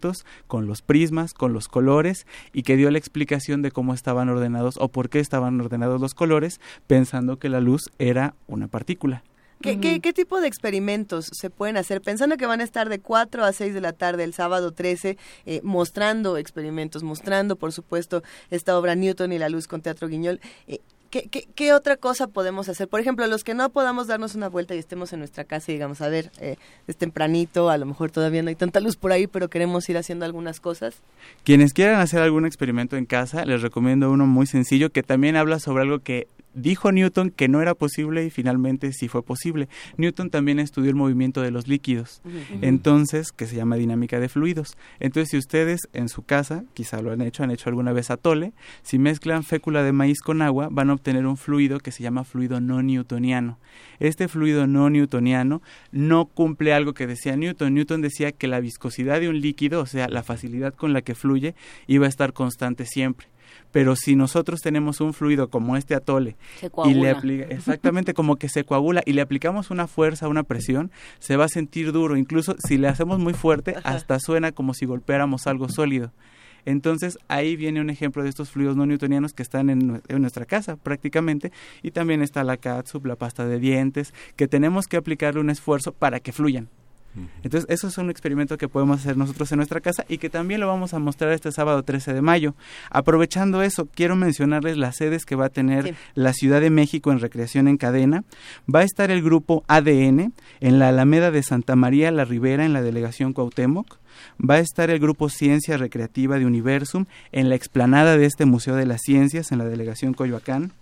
con 0.47 0.67
los 0.67 0.83
prismas, 0.83 1.35
con 1.35 1.53
los 1.53 1.69
colores 1.69 2.27
y 2.53 2.63
que 2.63 2.77
dio 2.77 2.91
la 2.91 2.99
explicación 2.99 3.63
de 3.63 3.71
cómo 3.71 3.95
estaban 3.95 4.29
ordenados 4.29 4.77
o 4.79 4.89
por 4.89 5.09
qué 5.09 5.21
estaban 5.21 5.61
ordenados 5.61 6.01
los 6.01 6.15
colores 6.15 6.61
pensando 6.87 7.39
que 7.39 7.49
la 7.49 7.61
luz 7.61 7.91
era 7.99 8.35
una 8.47 8.69
partícula. 8.69 9.23
¿Qué, 9.63 10.01
¿qué, 10.01 10.13
tipo 10.13 10.41
de 10.41 10.49
experimentos 10.49 11.31
se 11.33 11.49
pueden 11.49 11.77
hacer? 11.77 12.03
Pensando 12.03 12.37
que 12.37 12.47
van 12.47 12.61
a 12.61 12.65
estar 12.65 12.89
de 12.89 12.99
4 12.99 13.45
a 13.45 13.53
6 13.53 13.73
de 13.73 13.81
la 13.81 13.93
tarde 13.93 14.25
el 14.25 14.35
sábado 14.35 14.73
13, 14.73 15.17
eh, 15.47 15.61
mostrando 15.63 16.37
experimentos, 16.37 17.05
mostrando, 17.05 17.55
por 17.55 17.73
supuesto, 17.73 18.25
esta 18.51 18.77
obra 18.77 18.97
Newton 18.97 19.33
y 19.33 19.39
la 19.39 19.49
luz 19.49 19.69
con 19.69 19.81
Teatro 19.81 20.09
Guiñol. 20.09 20.41
Eh, 20.67 20.81
¿Qué, 21.13 21.29
qué, 21.29 21.75
otra 21.75 21.99
cosa 21.99 22.27
podemos 22.27 22.71
hacer? 22.71 22.89
Por 22.89 22.99
ejemplo, 22.99 23.27
los 23.27 23.45
que 23.45 23.53
no 23.53 23.69
podamos 23.69 24.07
darnos 24.07 24.35
una 24.35 24.49
vuelta 24.49 24.75
y 24.75 24.79
estemos 24.79 25.13
en 25.13 25.19
nuestra 25.19 25.45
casa 25.45 25.71
y 25.71 25.75
digamos, 25.75 26.01
a 26.01 26.09
ver, 26.09 26.31
eh, 26.41 26.57
es 26.89 26.97
tempranito, 26.97 27.69
a 27.69 27.77
lo 27.77 27.85
mejor 27.85 28.11
todavía 28.11 28.43
no 28.43 28.49
hay 28.49 28.55
tanta 28.55 28.81
luz 28.81 28.97
por 28.97 29.13
ahí, 29.13 29.27
pero 29.27 29.51
queremos 29.51 29.87
ir 29.91 29.99
haciendo 29.99 30.25
algunas 30.25 30.59
cosas. 30.59 30.95
Quienes 31.45 31.75
quieran 31.75 32.01
hacer 32.01 32.23
algún 32.23 32.47
experimento 32.47 32.97
en 32.97 33.05
casa, 33.05 33.45
les 33.45 33.61
recomiendo 33.61 34.11
uno 34.11 34.25
muy 34.25 34.47
sencillo 34.47 34.89
que 34.89 35.03
también 35.03 35.37
habla 35.37 35.59
sobre 35.59 35.83
algo 35.83 35.99
que 35.99 36.29
dijo 36.55 36.93
Newton 36.93 37.31
que 37.31 37.49
no 37.49 37.63
era 37.63 37.75
posible 37.75 38.25
y 38.25 38.31
finalmente 38.31 38.93
sí 38.93 39.09
fue 39.09 39.23
posible. 39.23 39.69
Newton 39.97 40.31
también 40.31 40.59
estudió 40.59 40.91
el 40.91 40.97
movimiento 40.97 41.43
de 41.43 41.51
los 41.51 41.69
líquidos, 41.69 42.23
entonces, 42.61 43.33
que 43.33 43.47
se 43.47 43.57
llama 43.57 43.77
dinámica 43.77 44.21
de 44.21 44.29
fluidos. 44.29 44.77
Entonces, 45.01 45.31
si 45.31 45.37
ustedes 45.39 45.81
en 45.93 46.09
su 46.09 46.23
casa, 46.23 46.65
quizá 46.75 47.03
lo 47.03 47.13
han 47.13 47.21
hecho, 47.21 47.43
han 47.43 47.51
hecho 47.51 47.69
alguna 47.69 47.93
vez 47.93 48.11
atole, 48.11 48.53
si 48.83 48.99
mezclan 48.99 49.45
fécula 49.45 49.83
de 49.83 49.93
maíz 49.93 50.21
con 50.21 50.43
agua, 50.43 50.69
van 50.71 50.91
a 50.91 50.95
obtener 50.95 51.27
un 51.27 51.37
fluido 51.37 51.79
que 51.79 51.93
se 51.93 52.03
llama 52.03 52.25
fluido 52.25 52.61
no 52.61 52.83
newtoniano. 52.83 53.59
Este 53.99 54.29
fluido 54.29 54.67
no 54.67 54.91
newtoniano 54.91 55.63
no 55.91 56.27
cumple 56.27 56.73
algo 56.73 56.95
que 56.95 57.07
decía 57.07 57.37
Newton. 57.37 57.75
Newton 57.75 58.03
decía 58.03 58.33
que 58.33 58.49
la 58.49 58.61
viscosidad 58.61 59.21
de 59.21 59.29
un 59.29 59.41
líquido, 59.41 59.81
o 59.81 59.87
sea, 59.87 60.09
la 60.09 60.23
facilidad 60.23 60.75
con 60.75 60.93
la 60.93 61.03
que 61.03 61.15
fluye, 61.15 61.55
iba 61.87 62.07
a 62.07 62.09
estar 62.09 62.33
constante 62.33 62.87
siempre 62.87 63.32
pero 63.73 63.97
si 63.97 64.15
nosotros 64.15 64.61
tenemos 64.61 65.01
un 65.01 65.15
fluido 65.15 65.49
como 65.49 65.77
este 65.77 65.95
atole 65.95 66.37
y 66.85 66.95
le 66.95 67.11
aplica 67.11 67.45
exactamente 67.51 68.15
como 68.15 68.37
que 68.37 68.49
se 68.49 68.65
coagula 68.65 69.03
y 69.05 69.13
le 69.13 69.23
aplicamos 69.23 69.71
una 69.71 69.87
fuerza, 69.89 70.29
una 70.29 70.45
presión, 70.45 70.93
se 71.19 71.37
va 71.37 71.47
a 71.47 71.49
sentir 71.49 71.91
duro, 71.93 72.17
incluso 72.17 72.55
si 72.65 72.79
le 72.79 72.89
hacemos 72.89 73.19
muy 73.19 73.35
fuerte, 73.35 73.75
hasta 73.83 74.21
suena 74.21 74.53
como 74.53 74.75
si 74.75 74.87
golpeáramos 74.87 75.47
algo 75.47 75.69
sólido. 75.69 76.13
Entonces 76.65 77.19
ahí 77.27 77.57
viene 77.57 77.81
un 77.81 77.91
ejemplo 77.91 78.23
de 78.23 78.29
estos 78.29 78.51
fluidos 78.51 78.77
no 78.77 78.87
newtonianos 78.87 79.33
que 79.33 79.43
están 79.43 79.69
en, 79.69 80.01
nuestra 80.09 80.47
casa 80.47 80.77
prácticamente 80.77 81.51
y 81.83 81.91
también 81.91 82.23
está 82.23 82.45
la 82.45 82.57
catsup, 82.57 83.07
la 83.07 83.17
pasta 83.17 83.47
de 83.47 83.59
dientes, 83.59 84.15
que 84.37 84.47
tenemos 84.47 84.87
que 84.87 84.97
aplicarle 84.97 85.41
un 85.41 85.51
esfuerzo 85.51 85.93
para 85.93 86.21
que 86.21 86.33
fluyan. 86.33 86.69
Entonces, 87.43 87.69
eso 87.69 87.89
es 87.89 87.99
un 87.99 88.11
experimento 88.11 88.57
que 88.57 88.69
podemos 88.69 89.01
hacer 89.01 89.17
nosotros 89.17 89.51
en 89.53 89.59
nuestra 89.59 89.81
casa 89.81 90.05
y 90.09 90.19
que 90.19 90.31
también 90.31 90.61
lo 90.61 90.67
vamos 90.67 90.95
a 90.95 90.99
mostrar 90.99 91.33
este 91.33 91.53
sábado 91.53 91.83
13 91.83 92.15
de 92.15 92.23
mayo. 92.23 92.55
Aprovechando 92.91 93.63
eso, 93.63 93.87
quiero 93.87 94.17
mencionarles 94.17 94.77
las 94.77 94.97
sedes 94.97 95.27
que 95.27 95.37
va 95.37 95.47
a 95.47 95.51
tener 95.51 95.95
la 96.15 96.33
Ciudad 96.33 96.61
de 96.61 96.71
México 96.71 97.13
en 97.13 97.21
Recreación 97.21 97.69
en 97.69 97.77
Cadena. 97.77 98.25
Va 98.73 98.81
a 98.81 98.85
estar 98.85 99.11
el 99.11 99.23
grupo 99.23 99.65
ADN 99.69 100.33
en 100.61 100.79
la 100.79 100.89
Alameda 100.89 101.31
de 101.31 101.43
Santa 101.43 101.77
María 101.77 102.11
la 102.11 102.25
Ribera 102.25 102.65
en 102.65 102.73
la 102.73 102.83
delegación 102.83 103.33
Cuauhtémoc. 103.33 103.99
Va 104.39 104.55
a 104.55 104.61
estar 104.61 104.91
el 104.91 104.99
grupo 104.99 105.29
Ciencia 105.29 105.77
Recreativa 105.77 106.39
de 106.39 106.47
Universum 106.47 107.07
en 107.33 107.49
la 107.49 107.55
explanada 107.55 108.17
de 108.17 108.27
este 108.27 108.45
Museo 108.45 108.77
de 108.77 108.87
las 108.87 109.01
Ciencias 109.03 109.53
en 109.53 109.59
la 109.59 109.65
delegación 109.65 110.15
Coyoacán. 110.15 110.73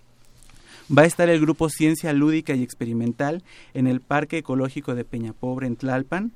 Va 0.92 1.02
a 1.02 1.06
estar 1.06 1.28
el 1.28 1.40
grupo 1.40 1.68
Ciencia 1.68 2.12
Lúdica 2.12 2.52
y 2.56 2.64
Experimental 2.64 3.44
en 3.74 3.86
el 3.86 4.00
Parque 4.00 4.38
Ecológico 4.38 4.96
de 4.96 5.04
Peñapobre 5.04 5.68
en 5.68 5.76
Tlalpan, 5.76 6.32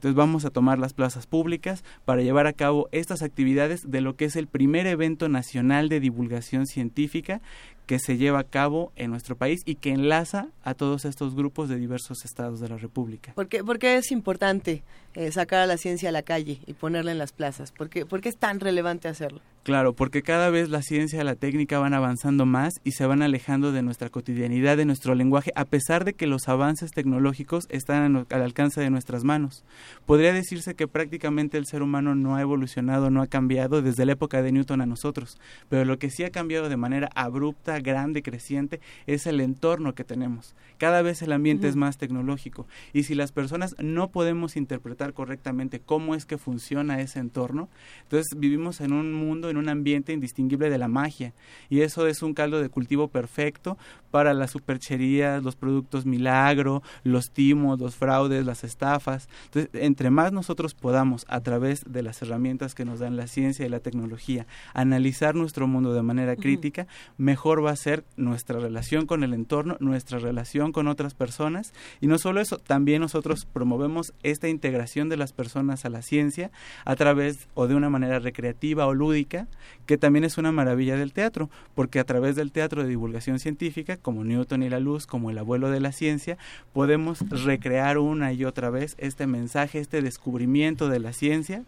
Entonces 0.04 0.18
vamos 0.18 0.44
a 0.44 0.50
tomar 0.50 0.80
las 0.80 0.94
plazas 0.94 1.28
públicas 1.28 1.86
para 2.04 2.22
llevar 2.22 2.46
a 2.46 2.52
cabo 2.52 2.90
estas 2.92 3.22
actividades 3.22 3.90
de 3.90 4.02
lo 4.02 4.18
que 4.18 4.26
es 4.26 4.36
el 4.36 4.48
primer 4.48 4.86
evento 4.86 5.30
nacional 5.30 5.88
de 5.88 6.02
divulgación 6.02 6.66
científica 6.66 7.40
que 7.86 8.00
se 8.00 8.18
lleva 8.18 8.40
a 8.40 8.44
cabo 8.44 8.92
en 8.98 9.12
nuestro 9.12 9.38
país 9.38 9.62
y 9.66 9.76
que 9.76 9.92
enlaza 9.92 10.50
a 10.62 10.74
todos 10.74 11.06
estos 11.06 11.36
grupos 11.36 11.70
de 11.70 11.78
diversos 11.78 12.26
estados 12.26 12.60
de 12.60 12.68
la 12.68 12.78
República. 12.78 13.32
¿Por 13.34 13.48
qué, 13.48 13.96
es 13.96 14.12
importante 14.12 14.84
eh, 15.14 15.32
sacar 15.32 15.62
a 15.62 15.68
la 15.68 15.78
ciencia 15.78 16.10
a 16.10 16.12
la 16.12 16.24
calle 16.24 16.60
y 16.66 16.74
ponerla 16.74 17.14
en 17.14 17.18
las 17.18 17.32
plazas? 17.32 17.72
¿Por 17.72 17.90
qué, 17.90 18.06
¿Por 18.06 18.20
qué 18.20 18.28
es 18.28 18.38
tan 18.38 18.60
relevante 18.60 19.08
hacerlo? 19.08 19.40
Claro, 19.64 19.94
porque 19.94 20.24
cada 20.24 20.50
vez 20.50 20.68
la 20.68 20.82
ciencia 20.82 21.22
y 21.22 21.24
la 21.24 21.36
técnica 21.36 21.80
van 21.80 21.94
avanzando 21.94 22.46
más 22.46 22.74
y 22.84 22.92
se 22.92 23.06
van 23.06 23.22
alejando 23.22 23.72
de 23.72 23.82
nuestra 23.82 24.10
cotidianidad, 24.10 24.76
de 24.76 24.84
nuestro 24.84 25.16
lenguaje, 25.16 25.54
a 25.56 25.64
pesar 25.64 26.04
de 26.04 26.12
que 26.16 26.28
los 26.28 26.50
avances 26.50 26.92
tecnológicos 26.92 27.68
están 27.70 28.26
al 28.30 28.42
alcance 28.42 28.82
de 28.82 28.90
nuestras 28.90 29.24
manos. 29.24 29.64
Podría 30.06 30.34
decirse 30.34 30.76
que 30.76 30.90
prácticamente 30.90 31.58
el 31.58 31.66
ser 31.66 31.82
humano 31.82 32.14
no 32.14 32.36
ha 32.36 32.42
evolucionado, 32.42 33.10
no 33.10 33.22
ha 33.22 33.28
cambiado 33.28 33.82
desde 33.82 34.06
la 34.06 34.12
época 34.12 34.42
de 34.42 34.52
Newton 34.52 34.82
a 34.82 34.86
nosotros, 34.86 35.40
pero 35.70 35.86
lo 35.86 35.98
que 35.98 36.10
sí 36.10 36.26
ha 36.26 36.30
cambiado 36.30 36.68
de 36.68 36.76
manera 36.76 37.10
abrupta, 37.16 37.80
grande, 37.80 38.22
creciente, 38.22 38.82
es 39.08 39.28
el 39.28 39.40
entorno 39.40 39.96
que 39.96 40.04
tenemos. 40.04 40.56
Cada 40.78 41.02
vez 41.02 41.22
el 41.22 41.32
ambiente 41.32 41.70
es 41.70 41.78
más 41.78 41.98
tecnológico 41.98 42.68
y 42.92 43.04
si 43.04 43.16
las 43.16 43.32
personas 43.32 43.76
no 43.80 44.10
podemos 44.10 44.58
interpretar 44.58 45.14
correctamente 45.14 45.80
cómo 45.80 46.16
es 46.16 46.26
que 46.26 46.38
funciona 46.38 47.00
ese 47.00 47.20
entorno, 47.20 47.70
entonces 48.02 48.38
vivimos 48.38 48.82
en 48.82 48.92
un 48.92 49.14
mundo 49.14 49.53
en 49.54 49.58
un 49.58 49.70
ambiente 49.70 50.12
indistinguible 50.14 50.70
de 50.70 50.78
la 50.78 50.88
magia. 50.88 51.34
Y 51.70 51.82
eso 51.82 52.08
es 52.08 52.22
un 52.22 52.34
caldo 52.34 52.62
de 52.62 52.70
cultivo 52.70 53.08
perfecto 53.08 53.78
para 54.12 54.34
las 54.34 54.52
supercherías, 54.52 55.42
los 55.44 55.56
productos 55.56 56.06
milagro, 56.06 56.84
los 57.04 57.32
timos, 57.32 57.80
los 57.80 57.96
fraudes, 57.96 58.46
las 58.46 58.64
estafas. 58.64 59.28
Entonces, 59.46 59.72
entre 59.82 60.12
más 60.12 60.32
nosotros 60.32 60.76
podamos, 60.76 61.26
a 61.30 61.42
través 61.42 61.84
de 61.88 62.04
las 62.04 62.22
herramientas 62.22 62.76
que 62.76 62.86
nos 62.86 63.00
dan 63.00 63.16
la 63.16 63.28
ciencia 63.28 63.66
y 63.66 63.70
la 63.70 63.80
tecnología, 63.80 64.46
analizar 64.74 65.34
nuestro 65.34 65.68
mundo 65.68 65.94
de 65.94 66.04
manera 66.04 66.36
crítica, 66.36 66.86
mejor 67.18 67.66
va 67.66 67.72
a 67.72 67.76
ser 67.76 68.04
nuestra 68.18 68.60
relación 68.60 69.06
con 69.06 69.24
el 69.24 69.34
entorno, 69.34 69.78
nuestra 69.80 70.20
relación 70.20 70.72
con 70.72 70.88
otras 70.88 71.14
personas. 71.14 71.74
Y 72.02 72.08
no 72.08 72.18
solo 72.18 72.42
eso, 72.42 72.58
también 72.58 73.02
nosotros 73.02 73.46
promovemos 73.46 74.14
esta 74.24 74.48
integración 74.48 75.10
de 75.10 75.18
las 75.18 75.34
personas 75.34 75.86
a 75.86 75.90
la 75.90 76.02
ciencia 76.02 76.52
a 76.86 76.96
través 76.96 77.48
o 77.54 77.68
de 77.68 77.76
una 77.76 77.90
manera 77.90 78.20
recreativa 78.20 78.86
o 78.86 78.94
lúdica 78.94 79.43
que 79.86 79.98
también 79.98 80.24
es 80.24 80.38
una 80.38 80.52
maravilla 80.52 80.98
del 80.98 81.14
teatro, 81.14 81.50
porque 81.76 82.00
a 82.00 82.04
través 82.04 82.36
del 82.36 82.52
teatro 82.52 82.84
de 82.84 82.90
divulgación 82.90 83.40
científica, 83.40 83.98
como 83.98 84.24
Newton 84.24 84.64
y 84.64 84.70
la 84.70 84.80
luz, 84.80 85.08
como 85.08 85.30
el 85.30 85.38
abuelo 85.38 85.70
de 85.70 85.80
la 85.80 85.92
ciencia, 85.92 86.38
podemos 86.74 87.20
recrear 87.30 87.98
una 87.98 88.34
y 88.34 88.46
otra 88.46 88.70
vez 88.70 88.96
este 88.98 89.28
mensaje, 89.28 89.80
este 89.80 90.02
descubrimiento 90.02 90.90
de 90.90 91.00
la 91.00 91.14
ciencia 91.14 91.64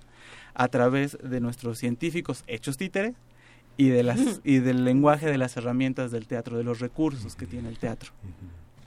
a 0.54 0.68
través 0.70 1.18
de 1.22 1.40
nuestros 1.42 1.78
científicos 1.78 2.44
hechos 2.48 2.78
títeres 2.78 3.14
y 3.78 3.90
de 3.90 4.04
las 4.04 4.42
y 4.44 4.60
del 4.60 4.86
lenguaje 4.86 5.28
de 5.28 5.38
las 5.38 5.58
herramientas 5.58 6.12
del 6.12 6.28
teatro, 6.28 6.58
de 6.58 6.64
los 6.64 6.80
recursos 6.80 7.36
que 7.36 7.46
tiene 7.46 7.70
el 7.70 7.78
teatro. 7.78 8.12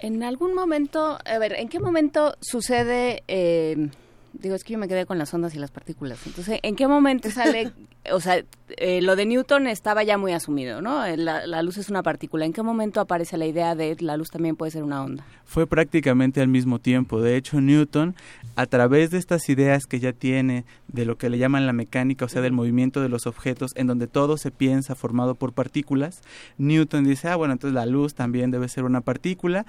En 0.00 0.22
algún 0.22 0.54
momento, 0.54 1.18
a 1.24 1.38
ver, 1.38 1.54
¿en 1.54 1.68
qué 1.68 1.80
momento 1.80 2.36
sucede 2.40 3.24
eh, 3.26 3.90
digo, 4.32 4.54
es 4.54 4.64
que 4.64 4.72
yo 4.74 4.78
me 4.78 4.88
quedé 4.88 5.06
con 5.06 5.18
las 5.18 5.32
ondas 5.34 5.54
y 5.54 5.58
las 5.58 5.70
partículas. 5.70 6.26
Entonces, 6.26 6.60
¿en 6.62 6.76
qué 6.76 6.86
momento 6.86 7.30
sale, 7.30 7.72
o 8.12 8.20
sea, 8.20 8.44
eh, 8.76 9.00
lo 9.02 9.16
de 9.16 9.26
Newton 9.26 9.66
estaba 9.66 10.02
ya 10.02 10.18
muy 10.18 10.32
asumido, 10.32 10.80
¿no? 10.80 11.04
Eh, 11.04 11.16
la, 11.16 11.62
luz 11.62 11.78
es 11.78 11.88
una 11.88 12.02
partícula. 12.02 12.44
¿En 12.44 12.52
qué 12.52 12.62
momento 12.62 13.00
aparece 13.00 13.36
la 13.36 13.46
idea 13.46 13.74
de 13.74 13.96
la 14.00 14.16
luz 14.16 14.30
también 14.30 14.56
puede 14.56 14.70
ser 14.70 14.82
una 14.82 15.02
onda? 15.02 15.24
Fue 15.44 15.66
prácticamente 15.66 16.40
al 16.40 16.48
mismo 16.48 16.78
tiempo. 16.78 17.20
De 17.20 17.36
hecho, 17.36 17.60
Newton, 17.60 18.14
a 18.56 18.66
través 18.66 19.10
de 19.10 19.18
estas 19.18 19.48
ideas 19.48 19.86
que 19.86 20.00
ya 20.00 20.12
tiene 20.12 20.64
de 20.88 21.04
lo 21.04 21.16
que 21.16 21.30
le 21.30 21.38
llaman 21.38 21.66
la 21.66 21.72
mecánica, 21.72 22.26
o 22.26 22.28
sea, 22.28 22.42
del 22.42 22.52
movimiento 22.52 23.00
de 23.00 23.08
los 23.08 23.26
objetos, 23.26 23.72
en 23.74 23.86
donde 23.86 24.06
todo 24.06 24.36
se 24.36 24.50
piensa 24.50 24.94
formado 24.94 25.34
por 25.34 25.52
partículas, 25.52 26.22
Newton 26.58 27.04
dice, 27.04 27.28
ah, 27.28 27.36
bueno, 27.36 27.52
entonces 27.52 27.74
la 27.74 27.86
luz 27.86 28.14
también 28.14 28.50
debe 28.50 28.68
ser 28.68 28.84
una 28.84 29.00
partícula 29.00 29.66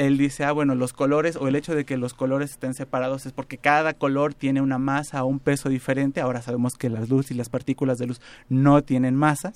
él 0.00 0.16
dice, 0.16 0.44
ah, 0.44 0.52
bueno, 0.52 0.74
los 0.74 0.94
colores 0.94 1.36
o 1.36 1.46
el 1.46 1.56
hecho 1.56 1.74
de 1.74 1.84
que 1.84 1.98
los 1.98 2.14
colores 2.14 2.52
estén 2.52 2.72
separados 2.72 3.26
es 3.26 3.32
porque 3.32 3.58
cada 3.58 3.92
color 3.92 4.32
tiene 4.32 4.62
una 4.62 4.78
masa 4.78 5.22
o 5.22 5.26
un 5.26 5.40
peso 5.40 5.68
diferente. 5.68 6.22
Ahora 6.22 6.40
sabemos 6.40 6.76
que 6.76 6.88
la 6.88 7.04
luz 7.04 7.30
y 7.30 7.34
las 7.34 7.50
partículas 7.50 7.98
de 7.98 8.06
luz 8.06 8.20
no 8.48 8.82
tienen 8.82 9.14
masa. 9.14 9.52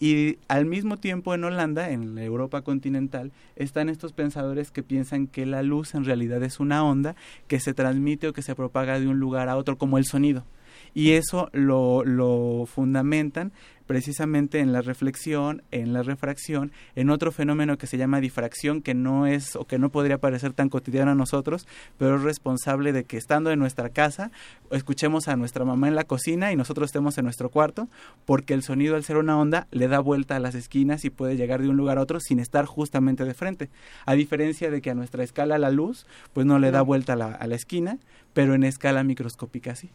Y 0.00 0.38
al 0.48 0.64
mismo 0.64 0.96
tiempo 0.96 1.34
en 1.34 1.44
Holanda, 1.44 1.90
en 1.90 2.14
la 2.14 2.24
Europa 2.24 2.62
continental, 2.62 3.32
están 3.54 3.90
estos 3.90 4.14
pensadores 4.14 4.70
que 4.70 4.82
piensan 4.82 5.26
que 5.26 5.44
la 5.44 5.62
luz 5.62 5.94
en 5.94 6.06
realidad 6.06 6.42
es 6.42 6.58
una 6.58 6.82
onda 6.82 7.14
que 7.46 7.60
se 7.60 7.74
transmite 7.74 8.28
o 8.28 8.32
que 8.32 8.40
se 8.40 8.54
propaga 8.54 8.98
de 8.98 9.06
un 9.08 9.20
lugar 9.20 9.50
a 9.50 9.56
otro 9.56 9.76
como 9.76 9.98
el 9.98 10.06
sonido 10.06 10.46
y 10.94 11.12
eso 11.12 11.50
lo, 11.52 12.04
lo 12.04 12.64
fundamentan 12.66 13.52
precisamente 13.86 14.60
en 14.60 14.72
la 14.72 14.82
reflexión, 14.82 15.62
en 15.70 15.92
la 15.92 16.02
refracción, 16.02 16.72
en 16.94 17.10
otro 17.10 17.32
fenómeno 17.32 17.78
que 17.78 17.86
se 17.86 17.98
llama 17.98 18.20
difracción, 18.20 18.82
que 18.82 18.94
no 18.94 19.26
es 19.26 19.56
o 19.56 19.64
que 19.64 19.78
no 19.78 19.90
podría 19.90 20.18
parecer 20.18 20.52
tan 20.52 20.68
cotidiano 20.68 21.12
a 21.12 21.14
nosotros, 21.14 21.66
pero 21.98 22.16
es 22.16 22.22
responsable 22.22 22.92
de 22.92 23.04
que 23.04 23.16
estando 23.16 23.50
en 23.50 23.58
nuestra 23.58 23.88
casa, 23.90 24.30
escuchemos 24.70 25.28
a 25.28 25.36
nuestra 25.36 25.64
mamá 25.64 25.88
en 25.88 25.94
la 25.94 26.04
cocina 26.04 26.52
y 26.52 26.56
nosotros 26.56 26.88
estemos 26.88 27.16
en 27.18 27.24
nuestro 27.24 27.48
cuarto, 27.48 27.88
porque 28.24 28.54
el 28.54 28.62
sonido 28.62 28.96
al 28.96 29.04
ser 29.04 29.16
una 29.16 29.38
onda 29.38 29.66
le 29.70 29.88
da 29.88 30.00
vuelta 30.00 30.36
a 30.36 30.40
las 30.40 30.54
esquinas 30.54 31.04
y 31.04 31.10
puede 31.10 31.36
llegar 31.36 31.62
de 31.62 31.68
un 31.68 31.76
lugar 31.76 31.98
a 31.98 32.02
otro 32.02 32.20
sin 32.20 32.40
estar 32.40 32.66
justamente 32.66 33.24
de 33.24 33.34
frente. 33.34 33.70
A 34.04 34.14
diferencia 34.14 34.70
de 34.70 34.82
que 34.82 34.90
a 34.90 34.94
nuestra 34.94 35.22
escala 35.22 35.58
la 35.58 35.70
luz, 35.70 36.06
pues 36.32 36.46
no 36.46 36.58
le 36.58 36.70
da 36.70 36.82
vuelta 36.82 37.14
a 37.14 37.16
la, 37.16 37.32
a 37.32 37.46
la 37.46 37.54
esquina, 37.54 37.98
pero 38.32 38.54
en 38.54 38.64
escala 38.64 39.04
microscópica 39.04 39.74
sí. 39.76 39.90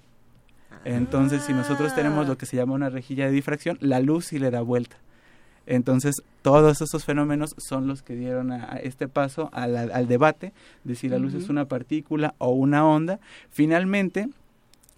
Entonces, 0.84 1.44
si 1.44 1.54
nosotros 1.54 1.94
tenemos 1.94 2.28
lo 2.28 2.38
que 2.38 2.46
se 2.46 2.58
llama 2.58 2.74
una 2.74 2.90
rejilla 2.90 3.26
de 3.26 3.32
difracción, 3.32 3.78
la 3.82 4.00
luz 4.00 4.26
sí 4.26 4.40
le 4.40 4.50
da 4.50 4.62
vuelta. 4.62 4.98
Entonces, 5.68 6.16
todos 6.42 6.82
esos 6.82 7.06
fenómenos 7.06 7.54
son 7.58 7.88
los 7.88 8.02
que 8.02 8.16
dieron 8.16 8.52
a, 8.52 8.78
este 8.78 9.08
paso 9.08 9.50
al, 9.54 10.08
debate 10.08 10.54
de 10.84 10.96
si 10.96 11.08
la 11.08 11.20
luz 11.20 11.34
es 11.36 11.50
una 11.50 11.66
partícula 11.66 12.34
o 12.40 12.50
una 12.50 12.86
onda. 12.86 13.20
Finalmente, 13.52 14.28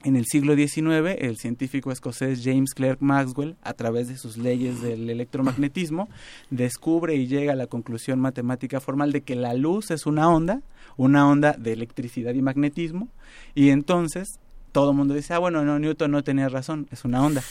en 0.03 0.15
el 0.15 0.25
siglo 0.25 0.55
XIX, 0.55 1.17
el 1.17 1.37
científico 1.37 1.91
escocés 1.91 2.41
James 2.43 2.73
Clerk 2.73 3.01
Maxwell, 3.01 3.55
a 3.61 3.73
través 3.73 4.07
de 4.07 4.17
sus 4.17 4.37
leyes 4.37 4.81
del 4.81 5.09
electromagnetismo, 5.09 6.07
descubre 6.49 7.15
y 7.15 7.27
llega 7.27 7.53
a 7.53 7.57
la 7.57 7.67
conclusión 7.67 8.19
matemática 8.19 8.79
formal 8.79 9.11
de 9.11 9.21
que 9.21 9.35
la 9.35 9.53
luz 9.53 9.91
es 9.91 10.05
una 10.05 10.29
onda, 10.29 10.61
una 10.95 11.27
onda 11.27 11.53
de 11.57 11.73
electricidad 11.73 12.33
y 12.33 12.41
magnetismo, 12.41 13.09
y 13.53 13.69
entonces 13.69 14.39
todo 14.73 14.91
el 14.91 14.97
mundo 14.97 15.13
dice, 15.13 15.33
ah, 15.33 15.39
bueno, 15.39 15.63
no, 15.63 15.79
Newton 15.79 16.11
no 16.11 16.23
tenía 16.23 16.49
razón, 16.49 16.87
es 16.91 17.05
una 17.05 17.23
onda. 17.23 17.41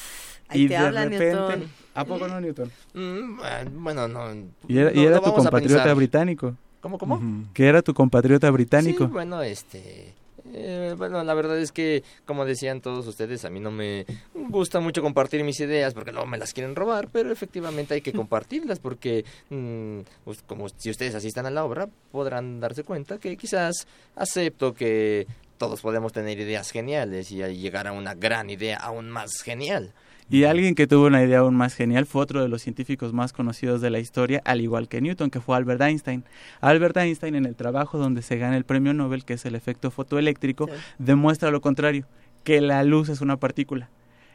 y 0.53 0.69
de 0.69 0.91
repente, 0.91 1.67
¿a 1.95 2.05
poco 2.05 2.29
no, 2.29 2.39
Newton? 2.39 2.71
Mm, 2.93 3.83
bueno, 3.83 4.09
no. 4.09 4.35
Y 4.69 4.77
era, 4.79 5.21
tu 5.21 5.33
compatriota 5.33 5.95
británico. 5.95 6.55
¿Cómo, 6.83 6.99
cómo? 6.99 7.47
Que 7.55 7.69
era 7.69 7.81
tu 7.81 7.95
compatriota 7.95 8.51
británico. 8.51 9.07
Sí, 9.07 9.11
bueno, 9.11 9.41
este... 9.43 10.15
Eh, 10.55 10.95
bueno, 10.99 11.23
la 11.25 11.35
verdad 11.35 11.59
es 11.59 11.73
que, 11.73 12.03
como 12.27 12.45
decían 12.45 12.81
todos 12.81 13.07
ustedes, 13.07 13.45
a 13.45 13.51
mí 13.51 13.61
no 13.61 13.71
me 13.71 14.05
gusta 14.35 14.81
mucho 14.81 15.01
compartir 15.01 15.45
mis 15.45 15.59
ideas 15.61 15.95
porque 15.95 16.13
luego 16.13 16.27
me 16.27 16.37
las 16.37 16.53
quieren 16.53 16.75
robar, 16.77 17.09
pero 17.11 17.33
efectivamente 17.33 17.95
hay 17.95 18.03
que 18.03 18.13
compartirlas 18.13 18.79
porque, 18.79 19.25
mm, 19.49 20.01
pues, 20.25 20.43
como 20.43 20.69
si 20.69 20.91
ustedes 20.91 21.15
asistan 21.15 21.47
a 21.47 21.51
la 21.51 21.65
obra, 21.65 21.89
podrán 22.11 22.61
darse 22.61 22.85
cuenta 22.85 23.19
que 23.19 23.37
quizás 23.37 23.87
acepto 24.15 24.75
que 24.75 25.27
todos 25.63 25.81
podemos 25.81 26.13
tener 26.13 26.41
ideas 26.41 26.73
geniales 26.73 27.31
y 27.31 27.37
llegar 27.37 27.87
a 27.87 27.93
una 27.93 28.17
gran 28.17 28.51
idea 28.51 28.79
aún 28.79 29.09
más 29.09 29.43
genial. 29.43 29.93
Y 30.29 30.43
alguien 30.43 30.75
que 30.75 30.89
tuvo 30.89 31.07
una 31.07 31.23
idea 31.23 31.39
aún 31.39 31.55
más 31.55 31.77
genial 31.77 32.05
fue 32.05 32.21
otro 32.21 32.43
de 32.43 32.49
los 32.49 32.63
científicos 32.63 33.13
más 33.13 33.33
conocidos 33.33 33.81
de 33.81 33.89
la 33.89 34.01
historia, 34.01 34.43
al 34.45 34.61
igual 34.61 34.89
que 34.89 35.01
Newton, 35.01 35.31
que 35.31 35.41
fue 35.41 35.57
Albert 35.57 35.81
Einstein. 35.83 36.25
Albert 36.61 36.97
Einstein, 36.97 37.37
en 37.37 37.47
el 37.47 37.55
trabajo 37.55 37.97
donde 37.97 38.23
se 38.23 38.39
gana 38.39 38.57
el 38.57 38.65
premio 38.65 38.93
Nobel, 38.93 39.25
que 39.25 39.35
es 39.35 39.45
el 39.45 39.55
efecto 39.55 39.93
fotoeléctrico, 39.93 40.69
demuestra 40.99 41.53
lo 41.53 41.61
contrario, 41.61 42.09
que 42.43 42.61
la 42.61 42.83
luz 42.83 43.09
es 43.09 43.21
una 43.21 43.37
partícula. 43.37 43.89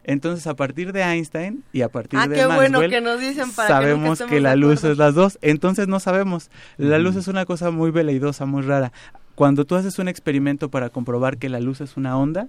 Entonces, 0.05 0.47
a 0.47 0.55
partir 0.55 0.93
de 0.93 1.01
Einstein 1.01 1.65
y 1.73 1.81
a 1.81 1.89
partir 1.89 2.19
ah, 2.19 2.27
de 2.29 2.35
qué 2.35 2.47
Maxwell, 2.47 2.71
bueno 2.71 2.89
que 2.89 3.01
nos 3.01 3.19
dicen 3.19 3.51
para 3.51 3.67
sabemos 3.67 4.21
que, 4.21 4.39
la 4.39 4.55
luz 4.55 4.85
es 4.85 4.97
las 4.97 5.13
dos. 5.13 5.39
Entonces, 5.41 5.89
no 5.89 5.99
sabemos. 5.99 6.49
La 6.77 6.99
luz 6.99 7.17
es 7.17 7.27
una 7.27 7.45
cosa 7.45 7.69
muy 7.69 7.91
veleidosa, 7.91 8.45
muy 8.45 8.61
rara. 8.61 8.93
Cuando 9.37 9.65
tú 9.65 9.75
haces 9.75 9.99
un 9.99 10.07
experimento 10.07 10.69
para 10.69 10.89
comprobar 10.89 11.37
que 11.37 11.47
la 11.47 11.59
luz 11.59 11.79
es 11.79 11.95
una 11.95 12.17
onda, 12.17 12.47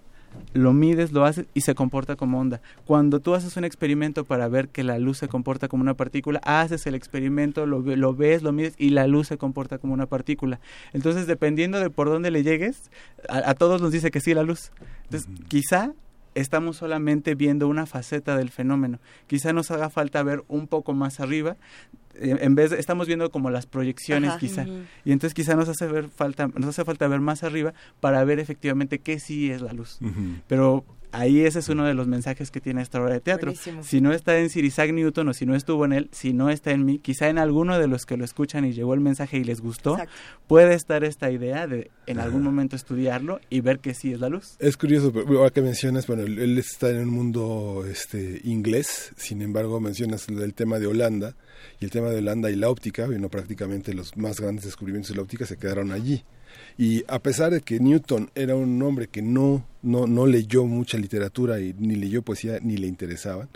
lo 0.55 0.73
mides, 0.73 1.13
lo 1.13 1.27
haces 1.27 1.45
y 1.53 1.61
se 1.61 1.75
comporta 1.75 2.17
como 2.17 2.41
onda. 2.41 2.63
Cuando 2.87 3.21
tú 3.21 3.35
haces 3.35 3.59
un 3.59 3.65
experimento 3.65 4.25
para 4.25 4.49
ver 4.49 4.71
que 4.71 4.83
la 4.85 4.99
luz 4.99 5.19
se 5.19 5.29
comporta 5.29 5.69
como 5.69 5.83
una 5.83 5.93
partícula, 5.93 6.41
haces 6.45 6.87
el 6.87 6.95
experimento, 6.95 7.67
lo, 7.67 7.81
lo, 7.81 8.15
ves, 8.15 8.43
lo 8.43 8.53
mides 8.53 8.75
y 8.79 8.89
la 8.89 9.07
luz 9.07 9.27
se 9.27 9.37
comporta 9.37 9.77
como 9.77 9.93
una 9.93 10.07
partícula. 10.07 10.61
Entonces, 10.95 11.27
dependiendo 11.27 11.79
de 11.79 11.91
por 11.91 12.09
dónde 12.09 12.31
le 12.31 12.43
llegues, 12.43 12.91
a, 13.29 13.53
todos 13.53 13.83
nos 13.83 13.93
dice 13.93 14.11
que 14.11 14.21
sí 14.21 14.33
la 14.33 14.43
luz. 14.43 14.73
Entonces, 15.05 15.29
quizá 15.49 15.93
estamos 16.41 16.77
solamente 16.77 17.35
viendo 17.35 17.69
una 17.69 17.87
faceta 17.87 18.37
del 18.37 18.51
fenómeno. 18.51 18.99
Quizá 19.27 19.53
nos 19.53 19.71
haga 19.71 19.91
falta 19.91 20.23
ver 20.23 20.45
un 20.49 20.67
poco 20.67 20.93
más 20.93 21.21
arriba 21.21 21.57
en 22.21 22.55
vez 22.55 22.71
de, 22.71 22.81
estamos 22.81 23.07
viendo 23.07 23.31
como 23.31 23.51
las 23.51 23.67
proyecciones 23.67 24.35
quizá. 24.35 24.67
Y 25.05 25.13
entonces 25.13 25.35
quizá 25.35 25.55
nos 25.55 25.69
hace 25.69 25.87
ver 25.87 26.09
falta 26.09 26.49
nos 26.49 26.71
hace 26.71 26.85
falta 26.85 27.07
ver 27.07 27.21
más 27.21 27.45
arriba 27.45 27.75
para 28.01 28.23
ver 28.25 28.39
efectivamente 28.41 28.99
qué 28.99 29.21
sí 29.21 29.51
es 29.51 29.63
la 29.63 29.73
luz. 29.73 29.99
Pero 30.47 30.85
ahí 31.13 31.41
ese 31.41 31.59
es 31.59 31.69
uno 31.69 31.85
de 31.85 31.95
los 31.95 32.07
mensajes 32.07 32.51
que 32.51 32.61
tiene 32.61 32.83
esta 32.83 33.01
obra 33.01 33.15
de 33.15 33.21
teatro. 33.21 33.53
Si 33.83 34.01
no 34.01 34.13
está 34.13 34.39
en 34.39 34.51
Sir 34.51 34.65
Isaac 34.65 34.93
Newton 34.93 35.29
o 35.29 35.35
si 35.35 35.47
no 35.47 35.55
estuvo 35.55 35.85
en 35.85 35.93
él 35.93 36.09
si 36.13 36.33
no 36.33 36.51
está 36.51 36.73
en 36.73 36.85
mí 36.85 36.99
quizá 36.99 37.29
en 37.29 37.39
alguno 37.39 37.79
de 37.79 37.87
los 37.87 38.07
que 38.07 38.17
lo 38.17 38.25
escuchan 38.25 38.65
y 38.65 38.73
llegó 38.73 38.95
el 38.95 39.01
mensaje 39.01 39.39
y 39.39 39.45
les 39.45 39.61
gustó 39.61 39.99
puede 40.47 40.75
estar 40.75 41.05
esta 41.05 41.31
idea 41.31 41.67
de 41.67 41.91
en 42.07 42.19
algún 42.19 42.43
momento 42.43 42.77
estudiarlo 42.77 43.41
y 43.51 43.61
ver 43.61 43.81
que 43.81 43.95
sí 43.95 44.13
es 44.13 44.21
la 44.21 44.29
luz. 44.29 44.57
Es 44.59 44.77
curioso 44.77 45.13
ahora 45.15 45.51
que 45.51 45.63
mencionas 45.63 46.07
bueno 46.07 46.23
él 46.23 46.59
está 46.59 46.91
en 46.91 46.99
un 46.99 47.11
mundo 47.11 47.85
este 47.91 48.41
inglés 48.45 49.13
sin 49.17 49.43
embargo 49.43 49.81
mencionas 49.81 50.29
el 50.29 50.55
tema 50.55 50.79
de 50.79 50.87
Holanda 50.87 51.35
y 51.81 51.85
el 51.85 51.91
tema 51.91 52.09
de 52.09 52.19
Holanda 52.19 52.51
y 52.51 52.57
la 52.57 52.71
óptica, 52.71 53.07
bueno, 53.07 53.29
prácticamente 53.29 53.95
los 53.95 54.17
más 54.17 54.41
grandes 54.41 54.65
descubrimientos 54.65 55.11
de 55.11 55.17
la 55.17 55.23
óptica 55.23 55.47
se 55.47 55.57
quedaron 55.57 55.93
allí. 55.93 56.25
Y 56.77 57.05
a 57.09 57.19
pesar 57.21 57.53
de 57.53 57.61
que 57.61 57.81
Newton 57.81 58.31
era 58.35 58.55
un 58.55 58.81
hombre 58.83 59.09
que 59.09 59.23
no, 59.23 59.67
no, 59.83 60.07
no 60.07 60.27
leyó 60.27 60.65
mucha 60.65 60.99
literatura 60.99 61.61
y 61.61 61.75
ni 61.79 61.97
leyó 61.97 62.23
poesía 62.23 62.59
ni 62.61 62.77
le 62.77 62.87
interesaban. 62.87 63.49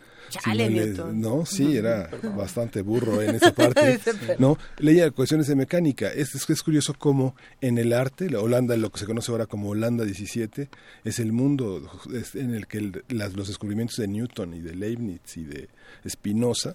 no, 1.13 1.47
sí, 1.47 1.77
era 1.77 2.09
bastante 2.37 2.83
burro 2.83 3.23
en 3.23 3.37
esa 3.37 3.55
parte. 3.55 4.01
no, 4.39 4.59
leía 4.79 5.11
cuestiones 5.11 5.47
de 5.47 5.57
mecánica. 5.57 6.09
Es, 6.09 6.35
es, 6.35 6.63
curioso 6.63 6.95
cómo 6.99 7.35
en 7.61 7.79
el 7.79 7.93
arte, 7.93 8.31
la 8.31 8.41
Holanda, 8.41 8.77
lo 8.77 8.91
que 8.91 9.01
se 9.01 9.07
conoce 9.07 9.31
ahora 9.31 9.47
como 9.47 9.71
Holanda 9.71 10.05
17, 10.05 10.69
es 11.05 11.19
el 11.19 11.33
mundo 11.33 11.89
en 12.35 12.55
el 12.55 12.67
que 12.67 12.93
los 13.09 13.49
descubrimientos 13.49 13.97
de 13.97 14.09
Newton 14.09 14.55
y 14.55 14.61
de 14.61 14.75
Leibniz 14.75 15.37
y 15.37 15.45
de 15.45 15.69
Spinoza 16.09 16.75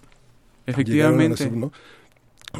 Efectivamente. 0.67 1.49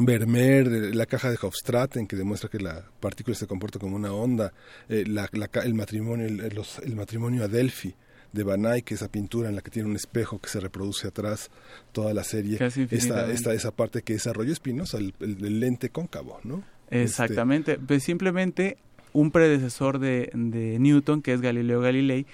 Vermeer, 0.02 0.68
eh, 0.68 0.93
la 0.93 1.06
caja 1.06 1.30
de 1.30 1.38
Hofstraten, 1.41 2.08
que 2.08 2.16
demuestra 2.16 2.50
que 2.50 2.60
la 2.60 2.84
partícula 3.00 3.36
se 3.36 3.48
comporta 3.48 3.80
como 3.80 3.95
una 3.95 4.12
onda, 4.14 4.54
eh, 4.89 5.06
el 5.06 5.74
matrimonio, 5.74 6.26
el, 6.26 6.95
matrimonio 6.95 7.43
Adelphi 7.43 7.95
de 8.34 8.43
Van 8.43 8.66
Eyck, 8.66 8.91
esa 8.91 9.10
pintura 9.10 9.50
en 9.50 9.56
la 9.56 9.62
que 9.62 9.72
tiene 9.72 9.89
un 9.89 9.95
espejo 9.95 10.39
que 10.39 10.50
se 10.50 10.60
reproduce 10.60 11.08
atrás, 11.08 11.50
toda 11.91 12.14
la 12.14 12.24
serie, 12.24 12.60
esta, 12.91 13.32
esta, 13.32 13.54
esa 13.54 13.72
parte 13.72 14.02
que 14.02 14.14
desarrolló 14.14 14.54
Spinoza, 14.54 14.98
el, 14.98 15.60
lente 15.60 15.89
cóncavo, 15.89 16.39
¿no? 16.43 16.64
Exactamente, 16.89 17.78
pues 17.78 18.04
simplemente 18.04 18.78
un 19.14 19.32
predecesor 19.32 20.00
de, 20.00 20.30
Newton, 20.34 21.22
que 21.22 21.34
es 21.34 21.41
Galileo 21.41 21.82
Galilei, 21.82 22.26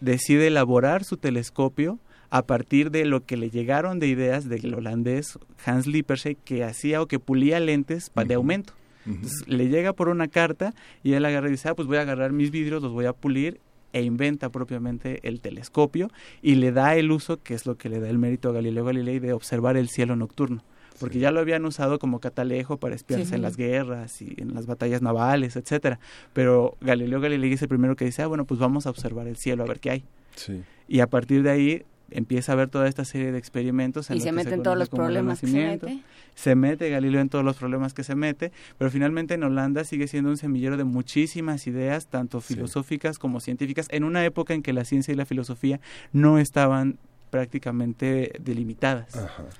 decide 0.00 0.46
elaborar 0.46 1.04
su 1.04 1.16
telescopio 1.16 1.98
a 2.34 2.42
partir 2.42 2.90
de 2.90 3.04
lo 3.04 3.24
que 3.24 3.36
le 3.36 3.48
llegaron 3.48 4.00
de 4.00 4.08
ideas 4.08 4.48
del 4.48 4.74
holandés 4.74 5.38
Hans 5.64 5.86
Lippershey 5.86 6.34
que 6.34 6.64
hacía 6.64 7.00
o 7.00 7.06
que 7.06 7.20
pulía 7.20 7.60
lentes 7.60 8.10
de 8.12 8.34
aumento. 8.34 8.72
Entonces, 9.06 9.46
le 9.46 9.68
llega 9.68 9.92
por 9.92 10.08
una 10.08 10.26
carta 10.26 10.74
y 11.04 11.12
él 11.12 11.24
agarra 11.26 11.46
y 11.46 11.52
dice, 11.52 11.68
ah, 11.68 11.76
pues 11.76 11.86
voy 11.86 11.98
a 11.98 12.00
agarrar 12.00 12.32
mis 12.32 12.50
vidrios, 12.50 12.82
los 12.82 12.90
voy 12.90 13.04
a 13.04 13.12
pulir 13.12 13.60
e 13.92 14.02
inventa 14.02 14.48
propiamente 14.48 15.20
el 15.22 15.40
telescopio 15.40 16.10
y 16.42 16.56
le 16.56 16.72
da 16.72 16.96
el 16.96 17.12
uso, 17.12 17.40
que 17.40 17.54
es 17.54 17.66
lo 17.66 17.76
que 17.76 17.88
le 17.88 18.00
da 18.00 18.10
el 18.10 18.18
mérito 18.18 18.48
a 18.48 18.52
Galileo 18.52 18.84
Galilei, 18.84 19.20
de 19.20 19.32
observar 19.32 19.76
el 19.76 19.88
cielo 19.88 20.16
nocturno. 20.16 20.64
Porque 20.98 21.20
ya 21.20 21.30
lo 21.30 21.38
habían 21.38 21.64
usado 21.64 22.00
como 22.00 22.18
catalejo 22.18 22.78
para 22.78 22.96
espiarse 22.96 23.36
en 23.36 23.42
las 23.42 23.56
guerras 23.56 24.20
y 24.20 24.34
en 24.38 24.54
las 24.54 24.66
batallas 24.66 25.02
navales, 25.02 25.54
etcétera. 25.54 26.00
Pero 26.32 26.76
Galileo 26.80 27.20
Galilei 27.20 27.52
es 27.52 27.62
el 27.62 27.68
primero 27.68 27.94
que 27.94 28.06
dice, 28.06 28.22
ah, 28.22 28.26
bueno, 28.26 28.44
pues 28.44 28.58
vamos 28.58 28.88
a 28.88 28.90
observar 28.90 29.28
el 29.28 29.36
cielo 29.36 29.62
a 29.62 29.66
ver 29.68 29.78
qué 29.78 29.90
hay. 29.90 30.04
Y 30.88 30.98
a 30.98 31.06
partir 31.06 31.44
de 31.44 31.50
ahí 31.50 31.84
empieza 32.14 32.52
a 32.52 32.54
ver 32.54 32.68
toda 32.68 32.88
esta 32.88 33.04
serie 33.04 33.32
de 33.32 33.38
experimentos. 33.38 34.08
En 34.10 34.16
y 34.16 34.20
se 34.20 34.32
mete 34.32 34.54
en 34.54 34.62
todos 34.62 34.78
los 34.78 34.88
problemas 34.88 35.40
que 35.40 35.48
se 35.48 35.52
mete. 35.52 36.02
Se 36.34 36.54
mete 36.54 36.90
Galileo 36.90 37.20
en 37.20 37.28
todos 37.28 37.44
los 37.44 37.56
problemas 37.56 37.94
que 37.94 38.02
se 38.02 38.14
mete, 38.14 38.50
pero 38.78 38.90
finalmente 38.90 39.34
en 39.34 39.42
Holanda 39.44 39.84
sigue 39.84 40.08
siendo 40.08 40.30
un 40.30 40.36
semillero 40.36 40.76
de 40.76 40.84
muchísimas 40.84 41.66
ideas, 41.66 42.06
tanto 42.08 42.40
filosóficas 42.40 43.18
como 43.18 43.40
científicas, 43.40 43.86
en 43.90 44.04
una 44.04 44.24
época 44.24 44.54
en 44.54 44.62
que 44.62 44.72
la 44.72 44.84
ciencia 44.84 45.12
y 45.12 45.16
la 45.16 45.26
filosofía 45.26 45.80
no 46.12 46.38
estaban 46.38 46.98
prácticamente 47.30 48.32
delimitadas. 48.40 49.08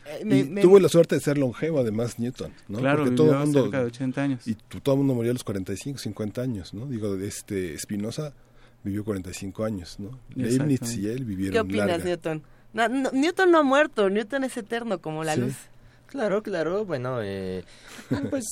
Eh, 0.06 0.54
y 0.56 0.60
tuvo 0.60 0.78
la 0.78 0.88
suerte 0.88 1.16
de 1.16 1.20
ser 1.20 1.38
longevo, 1.38 1.80
además, 1.80 2.20
Newton, 2.20 2.52
¿no? 2.68 2.78
Claro, 2.78 3.02
Porque 3.02 3.16
todo 3.16 3.32
el 3.32 3.38
mundo, 3.38 3.62
cerca 3.62 3.80
de 3.80 3.86
80 3.86 4.22
años. 4.22 4.46
Y 4.46 4.54
todo 4.54 4.94
el 4.94 4.98
mundo 4.98 5.14
murió 5.14 5.32
a 5.32 5.34
los 5.34 5.42
45, 5.42 5.98
50 5.98 6.40
años, 6.40 6.72
¿no? 6.72 6.86
Digo, 6.86 7.16
este 7.16 7.76
Spinoza 7.76 8.32
vivió 8.84 9.04
45 9.04 9.64
años, 9.64 9.98
¿no? 9.98 10.10
Leibniz 10.34 10.96
y 10.96 11.08
él 11.08 11.24
vivieron 11.24 11.52
¿Qué 11.52 11.60
opinas, 11.60 12.04
Newton? 12.04 12.42
No, 12.72 12.88
Newton 12.88 13.50
no 13.50 13.58
ha 13.58 13.62
muerto, 13.62 14.10
Newton 14.10 14.44
es 14.44 14.56
eterno 14.56 15.00
como 15.00 15.24
la 15.24 15.36
luz. 15.36 15.54
Claro, 16.06 16.42
claro, 16.44 16.84
bueno, 16.84 17.20
eh, 17.22 17.64
pues 18.30 18.44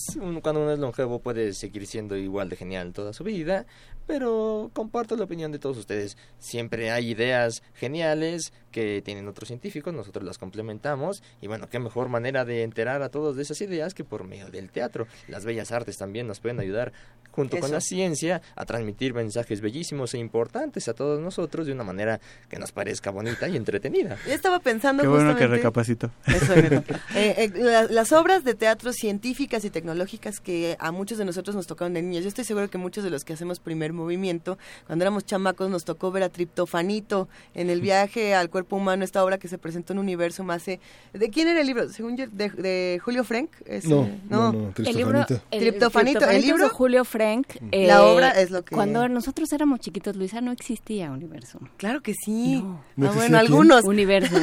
cuando 0.42 0.62
uno 0.62 0.72
es 0.72 0.80
longevo 0.80 1.20
puede 1.20 1.52
seguir 1.52 1.86
siendo 1.86 2.16
igual 2.16 2.48
de 2.48 2.56
genial 2.56 2.92
toda 2.92 3.12
su 3.12 3.22
vida, 3.22 3.66
pero 4.12 4.70
comparto 4.74 5.16
la 5.16 5.24
opinión 5.24 5.52
de 5.52 5.58
todos 5.58 5.78
ustedes. 5.78 6.18
Siempre 6.38 6.90
hay 6.90 7.12
ideas 7.12 7.62
geniales 7.72 8.52
que 8.70 9.00
tienen 9.00 9.26
otros 9.26 9.48
científicos, 9.48 9.94
nosotros 9.94 10.22
las 10.22 10.36
complementamos 10.36 11.22
y 11.40 11.46
bueno, 11.46 11.70
qué 11.70 11.78
mejor 11.78 12.10
manera 12.10 12.44
de 12.44 12.62
enterar 12.62 13.00
a 13.00 13.08
todos 13.08 13.36
de 13.36 13.42
esas 13.42 13.62
ideas 13.62 13.94
que 13.94 14.04
por 14.04 14.24
medio 14.24 14.50
del 14.50 14.70
teatro. 14.70 15.06
Las 15.28 15.46
bellas 15.46 15.72
artes 15.72 15.96
también 15.96 16.26
nos 16.26 16.40
pueden 16.40 16.60
ayudar 16.60 16.92
junto 17.30 17.58
con 17.58 17.70
la 17.70 17.80
ciencia 17.80 18.42
a 18.54 18.66
transmitir 18.66 19.14
mensajes 19.14 19.62
bellísimos 19.62 20.12
e 20.12 20.18
importantes 20.18 20.88
a 20.88 20.92
todos 20.94 21.18
nosotros 21.18 21.66
de 21.66 21.72
una 21.72 21.84
manera 21.84 22.20
que 22.50 22.58
nos 22.58 22.72
parezca 22.72 23.10
bonita 23.10 23.48
y 23.48 23.56
entretenida. 23.56 24.18
Yo 24.26 24.34
estaba 24.34 24.58
pensando 24.58 25.02
Qué 25.02 25.08
bueno 25.08 25.34
que 25.36 25.46
recapacito. 25.46 26.10
Eh, 27.14 27.52
eh, 27.54 27.86
las 27.90 28.12
obras 28.12 28.42
de 28.42 28.54
teatro 28.54 28.92
científicas 28.92 29.64
y 29.64 29.70
tecnológicas 29.70 30.40
que 30.40 30.76
a 30.78 30.90
muchos 30.92 31.18
de 31.18 31.24
nosotros 31.24 31.54
nos 31.54 31.66
tocaron 31.66 31.92
de 31.94 32.02
niños. 32.02 32.22
Yo 32.22 32.28
estoy 32.28 32.44
seguro 32.44 32.68
que 32.70 32.78
muchos 32.78 33.04
de 33.04 33.10
los 33.10 33.24
que 33.24 33.32
hacemos 33.32 33.60
primer 33.60 33.92
movimiento, 34.02 34.58
cuando 34.86 35.04
éramos 35.04 35.24
chamacos 35.24 35.70
nos 35.70 35.84
tocó 35.84 36.10
ver 36.10 36.22
a 36.22 36.28
Triptofanito 36.28 37.28
en 37.54 37.70
el 37.70 37.80
viaje 37.80 38.34
al 38.34 38.50
cuerpo 38.50 38.76
humano, 38.76 39.04
esta 39.04 39.24
obra 39.24 39.38
que 39.38 39.48
se 39.48 39.58
presentó 39.58 39.92
en 39.92 39.98
Universo 39.98 40.44
más... 40.44 40.64
¿De 40.64 40.78
quién 41.32 41.48
era 41.48 41.60
el 41.60 41.66
libro? 41.66 41.88
Según 41.88 42.16
yo, 42.16 42.26
de, 42.28 43.00
Julio 43.02 43.24
Frank. 43.24 43.50
no, 43.84 44.08
no, 44.28 44.52
no, 44.52 44.72
el 44.76 44.96
libro, 44.96 45.24
Triptofanito, 45.50 46.28
el, 46.28 46.42
libro... 46.42 46.64
De 46.64 46.70
Julio 46.70 47.04
Frank. 47.04 47.46
Eh, 47.70 47.86
la 47.86 48.04
obra 48.04 48.30
es 48.30 48.50
lo 48.50 48.64
que... 48.64 48.74
Cuando 48.74 49.08
nosotros 49.08 49.52
éramos 49.52 49.80
chiquitos, 49.80 50.16
Luisa, 50.16 50.40
no 50.40 50.52
existía 50.52 51.10
Universo. 51.10 51.58
Claro 51.76 52.02
que 52.02 52.14
sí. 52.14 52.62
Ah, 52.64 53.12
bueno, 53.14 53.38
algunos... 53.38 53.84
Universo. 53.84 54.36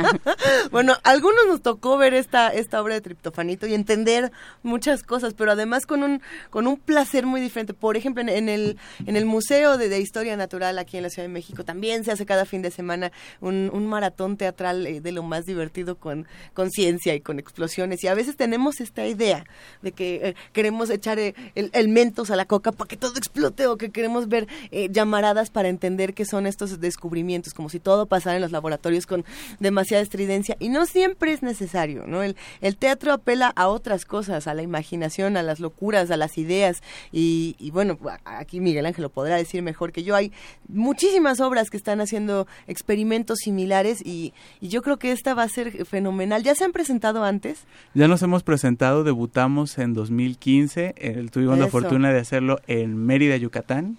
bueno, 0.70 0.94
algunos 1.02 1.46
nos 1.46 1.62
tocó 1.62 1.96
ver 1.96 2.14
esta, 2.14 2.48
esta 2.48 2.80
obra 2.80 2.94
de 2.94 3.00
Triptofanito 3.00 3.66
y 3.66 3.74
entender 3.74 4.32
muchas 4.62 5.02
cosas, 5.02 5.34
pero 5.34 5.52
además 5.52 5.86
con 5.86 6.02
un, 6.02 6.22
con 6.50 6.66
un 6.66 6.76
placer 6.78 7.26
muy 7.26 7.40
diferente. 7.40 7.74
Por 7.74 7.96
ejemplo, 7.96 8.22
en, 8.22 8.48
el, 8.48 8.61
en 9.06 9.16
el 9.16 9.24
Museo 9.24 9.78
de, 9.78 10.00
Historia 10.00 10.36
Natural 10.36 10.78
aquí 10.78 10.96
en 10.96 11.02
la 11.04 11.10
Ciudad 11.10 11.28
de 11.28 11.32
México 11.32 11.64
también 11.64 12.04
se 12.04 12.12
hace 12.12 12.26
cada 12.26 12.44
fin 12.44 12.62
de 12.62 12.70
semana 12.70 13.12
un, 13.40 13.86
maratón 13.86 14.36
teatral 14.36 14.86
eh, 14.86 15.00
de 15.00 15.12
lo 15.12 15.22
más 15.22 15.44
divertido 15.44 15.96
con, 15.96 16.26
con 16.54 16.70
ciencia 16.70 17.14
y 17.14 17.20
con 17.20 17.38
explosiones. 17.38 18.02
Y 18.02 18.08
a 18.08 18.14
veces 18.14 18.36
tenemos 18.36 18.80
esta 18.80 19.06
idea 19.06 19.44
de 19.82 19.92
que 19.92 20.14
eh, 20.14 20.34
queremos 20.52 20.88
echar 20.90 21.18
eh, 21.18 21.34
el, 21.54 21.70
el, 21.74 21.92
a 22.30 22.36
la 22.36 22.44
coca 22.46 22.72
para 22.72 22.88
que 22.88 22.96
todo 22.96 23.16
explote 23.16 23.66
o 23.66 23.76
que 23.76 23.90
queremos 23.90 24.28
ver 24.28 24.48
llamaradas 24.90 25.50
para 25.50 25.68
entender 25.68 26.14
qué 26.14 26.24
son 26.24 26.46
estos 26.46 26.80
descubrimientos, 26.80 27.54
como 27.54 27.68
si 27.68 27.78
todo 27.78 28.06
pasara 28.06 28.36
en 28.36 28.42
los 28.42 28.50
laboratorios 28.50 29.06
con 29.06 29.24
demasiada 29.60 30.02
estridencia. 30.02 30.56
Y 30.58 30.68
no 30.68 30.86
siempre 30.86 31.32
es 31.32 31.42
necesario, 31.42 32.06
¿no? 32.06 32.22
El, 32.22 32.36
el 32.60 32.76
teatro 32.76 33.12
apela 33.12 33.52
a 33.54 33.68
otras 33.68 34.04
cosas, 34.04 34.46
a 34.46 34.54
la 34.54 34.62
imaginación, 34.62 35.36
a 35.36 35.42
las 35.42 35.60
locuras, 35.60 36.10
a 36.10 36.16
las 36.16 36.38
ideas. 36.38 36.82
Y, 37.12 37.56
y 37.58 37.70
bueno, 37.70 37.98
aquí 38.24 38.51
Miguel 38.60 38.86
Ángel 38.86 39.02
lo 39.02 39.10
podrá 39.10 39.36
decir 39.36 39.62
mejor 39.62 39.92
que 39.92 40.02
yo. 40.02 40.14
Hay 40.14 40.32
muchísimas 40.68 41.40
obras 41.40 41.70
que 41.70 41.76
están 41.76 42.00
haciendo 42.00 42.46
experimentos 42.66 43.38
similares 43.40 44.00
y, 44.04 44.32
y 44.60 44.68
yo 44.68 44.82
creo 44.82 44.98
que 44.98 45.12
esta 45.12 45.34
va 45.34 45.42
a 45.42 45.48
ser 45.48 45.84
fenomenal. 45.84 46.42
¿Ya 46.42 46.54
se 46.54 46.64
han 46.64 46.72
presentado 46.72 47.24
antes? 47.24 47.64
Ya 47.94 48.08
nos 48.08 48.22
hemos 48.22 48.42
presentado, 48.42 49.04
debutamos 49.04 49.78
en 49.78 49.94
2015, 49.94 50.94
eh, 50.96 51.26
tuvimos 51.30 51.58
la 51.58 51.68
fortuna 51.68 52.12
de 52.12 52.20
hacerlo 52.20 52.60
en 52.66 52.96
Mérida, 52.96 53.36
Yucatán 53.36 53.98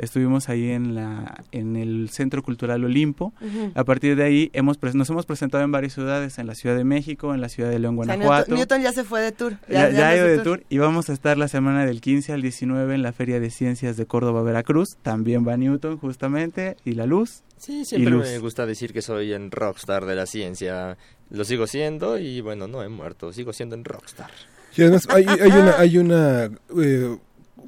estuvimos 0.00 0.48
ahí 0.48 0.70
en 0.70 0.94
la 0.94 1.44
en 1.52 1.76
el 1.76 2.10
Centro 2.10 2.42
Cultural 2.42 2.84
Olimpo. 2.84 3.32
A 3.74 3.84
partir 3.84 4.16
de 4.16 4.24
ahí 4.24 4.50
hemos 4.52 4.78
nos 4.94 5.10
hemos 5.10 5.26
presentado 5.26 5.62
en 5.64 5.72
varias 5.72 5.94
ciudades, 5.94 6.38
en 6.38 6.46
la 6.46 6.54
Ciudad 6.54 6.76
de 6.76 6.84
México, 6.84 7.34
en 7.34 7.40
la 7.40 7.48
Ciudad 7.48 7.70
de 7.70 7.78
León, 7.78 7.96
Guanajuato. 7.96 8.54
Newton, 8.54 8.82
ya 8.82 8.92
se 8.92 9.04
fue 9.04 9.20
de 9.20 9.32
tour. 9.32 9.56
Ya, 9.68 9.90
ya, 9.90 10.08
ha 10.08 10.16
ido 10.16 10.26
de 10.26 10.38
tour. 10.38 10.64
y 10.68 10.78
vamos 10.78 11.10
a 11.10 11.12
estar 11.12 11.38
la 11.38 11.48
semana 11.48 11.86
del 11.86 12.00
15 12.00 12.32
al 12.32 12.42
19 12.42 12.94
en 12.94 13.02
la 13.02 13.12
Feria 13.12 13.40
de 13.40 13.50
Ciencias 13.50 13.96
de 13.96 14.06
Córdoba, 14.06 14.42
Veracruz. 14.42 14.96
También 15.02 15.46
va 15.46 15.56
Newton 15.56 15.98
justamente 15.98 16.76
y 16.84 16.92
La 16.92 17.06
Luz. 17.06 17.42
Sí, 17.56 17.84
siempre 17.84 18.14
me 18.14 18.38
gusta 18.38 18.64
decir 18.64 18.92
que 18.92 19.02
soy 19.02 19.34
en 19.34 19.50
rockstar 19.50 20.06
de 20.06 20.14
la 20.14 20.26
ciencia. 20.26 20.96
Lo 21.28 21.44
sigo 21.44 21.66
siendo 21.66 22.18
y 22.18 22.40
bueno, 22.40 22.66
no 22.68 22.82
he 22.82 22.88
muerto, 22.88 23.32
sigo 23.32 23.52
siendo 23.52 23.74
en 23.76 23.84
rockstar. 23.84 24.30
Y 24.76 24.82
además 24.82 25.06
hay, 25.10 25.26
hay 25.26 25.50
una, 25.50 25.78
hay 25.78 25.98
una 25.98 26.50
eh, 26.82 27.18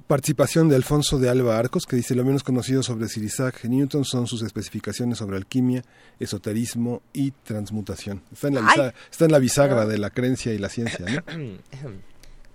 participación 0.07 0.69
de 0.69 0.77
Alfonso 0.77 1.19
de 1.19 1.29
Alba 1.29 1.59
Arcos, 1.59 1.87
que 1.87 1.97
dice 1.97 2.15
lo 2.15 2.25
menos 2.25 2.43
conocido 2.43 2.83
sobre 2.83 3.09
Sir 3.09 3.25
Isaac 3.25 3.65
Newton 3.65 4.05
son 4.05 4.27
sus 4.27 4.43
especificaciones 4.43 5.19
sobre 5.19 5.37
alquimia, 5.37 5.83
esoterismo 6.19 7.03
y 7.13 7.31
transmutación. 7.31 8.23
Está 8.33 8.49
en 8.49 8.55
la, 8.55 8.95
está 9.11 9.25
en 9.25 9.33
la 9.33 9.39
bisagra 9.39 9.87
de 9.87 9.99
la 9.99 10.11
creencia 10.11 10.53
y 10.53 10.59
la 10.59 10.69
ciencia, 10.69 11.07
¿no? 11.07 11.93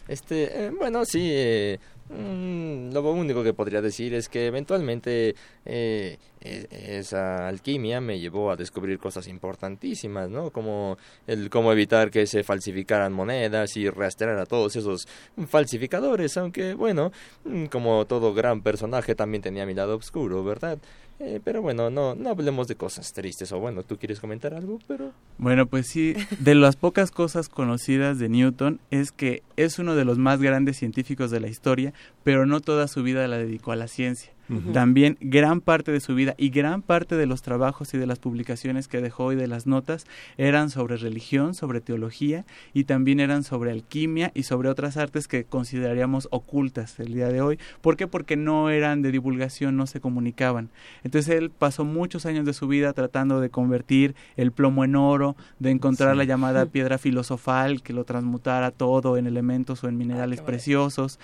Este, 0.08 0.68
eh, 0.68 0.70
bueno, 0.70 1.04
sí, 1.04 1.20
eh, 1.34 1.80
Mm, 2.10 2.94
lo 2.94 3.02
único 3.12 3.44
que 3.44 3.54
podría 3.54 3.82
decir 3.82 4.14
es 4.14 4.30
que 4.30 4.46
eventualmente 4.48 5.36
eh, 5.66 6.18
e, 6.40 6.68
esa 7.00 7.48
alquimia 7.50 8.00
me 8.00 8.20
llevó 8.20 8.50
a 8.50 8.56
descubrir 8.56 8.98
cosas 8.98 9.28
importantísimas, 9.28 10.30
¿no? 10.30 10.52
Como 10.52 10.98
el 11.28 11.50
cómo 11.50 11.72
evitar 11.74 12.10
que 12.10 12.26
se 12.26 12.44
falsificaran 12.44 13.12
monedas 13.12 13.76
y 13.76 13.90
rastrear 13.90 14.38
a 14.40 14.46
todos 14.46 14.76
esos 14.78 15.08
falsificadores, 15.48 16.38
aunque 16.38 16.76
bueno, 16.76 17.12
mm, 17.44 17.66
como 17.66 18.06
todo 18.06 18.34
gran 18.34 18.62
personaje 18.62 19.14
también 19.14 19.42
tenía 19.42 19.66
mi 19.66 19.74
lado 19.74 19.98
oscuro, 19.98 20.44
¿verdad? 20.44 20.80
Eh, 21.20 21.42
pero 21.44 21.64
bueno, 21.64 21.90
no, 21.90 22.14
no 22.14 22.30
hablemos 22.30 22.68
de 22.68 22.76
cosas 22.76 23.12
tristes. 23.14 23.52
O 23.52 23.60
bueno, 23.60 23.84
tú 23.84 23.98
quieres 23.98 24.20
comentar 24.20 24.54
algo, 24.54 24.80
pero... 24.88 25.12
Bueno, 25.38 25.66
pues 25.66 25.88
sí, 25.88 26.16
de 26.40 26.56
las 26.56 26.76
pocas 26.76 27.12
cosas 27.12 27.50
conocidas 27.50 28.20
de 28.20 28.30
Newton 28.30 28.80
es 28.92 29.12
que 29.12 29.42
es 29.56 29.80
uno 29.80 29.96
de 29.96 30.06
los 30.06 30.18
más 30.18 30.42
grandes 30.42 30.78
científicos 30.78 31.32
de 31.32 31.40
la 31.40 31.48
historia, 31.48 31.94
pero 32.24 32.46
no 32.46 32.60
toda 32.62 32.88
su 32.88 33.02
vida 33.04 33.28
la 33.28 33.38
dedicó 33.38 33.72
a 33.72 33.76
la 33.76 33.88
ciencia. 33.88 34.32
También 34.72 35.18
gran 35.20 35.60
parte 35.60 35.92
de 35.92 36.00
su 36.00 36.16
vida 36.16 36.34
y 36.38 36.50
gran 36.50 36.82
parte 36.82 37.16
de 37.16 37.26
los 37.26 37.42
trabajos 37.42 37.94
y 37.94 37.98
de 37.98 38.08
las 38.08 38.20
publicaciones 38.20 38.88
que 38.88 39.02
dejó 39.02 39.34
y 39.34 39.36
de 39.36 39.48
las 39.48 39.68
notas 39.68 40.06
eran 40.38 40.70
sobre 40.70 40.96
religión, 40.98 41.54
sobre 41.54 41.82
teología 41.82 42.46
y 42.74 42.86
también 42.86 43.20
eran 43.20 43.44
sobre 43.44 43.72
alquimia 43.72 44.32
y 44.34 44.44
sobre 44.44 44.70
otras 44.70 44.96
artes 44.96 45.28
que 45.28 45.44
consideraríamos 45.44 46.30
ocultas 46.32 47.00
el 47.00 47.14
día 47.14 47.28
de 47.28 47.42
hoy. 47.42 47.60
¿Por 47.82 47.98
qué? 47.98 48.08
Porque 48.08 48.38
no 48.38 48.70
eran 48.70 49.02
de 49.02 49.12
divulgación, 49.12 49.76
no 49.76 49.86
se 49.86 50.00
comunicaban. 50.00 50.70
Entonces 51.04 51.36
él 51.36 51.50
pasó 51.50 51.84
muchos 51.84 52.26
años 52.26 52.46
de 52.46 52.54
su 52.54 52.68
vida 52.68 52.94
tratando 52.94 53.42
de 53.42 53.50
convertir 53.50 54.16
el 54.38 54.52
plomo 54.52 54.86
en 54.86 54.96
oro, 54.96 55.36
de 55.60 55.72
encontrar 55.72 56.16
la 56.16 56.24
llamada 56.24 56.66
piedra 56.78 56.98
filosofal 56.98 57.82
que 57.82 57.94
lo 57.94 58.06
transmutara 58.06 58.72
todo 58.72 59.18
en 59.18 59.28
elementos 59.28 59.84
o 59.84 59.90
en 59.90 59.98
minerales 59.98 60.42
preciosos. 60.42 61.20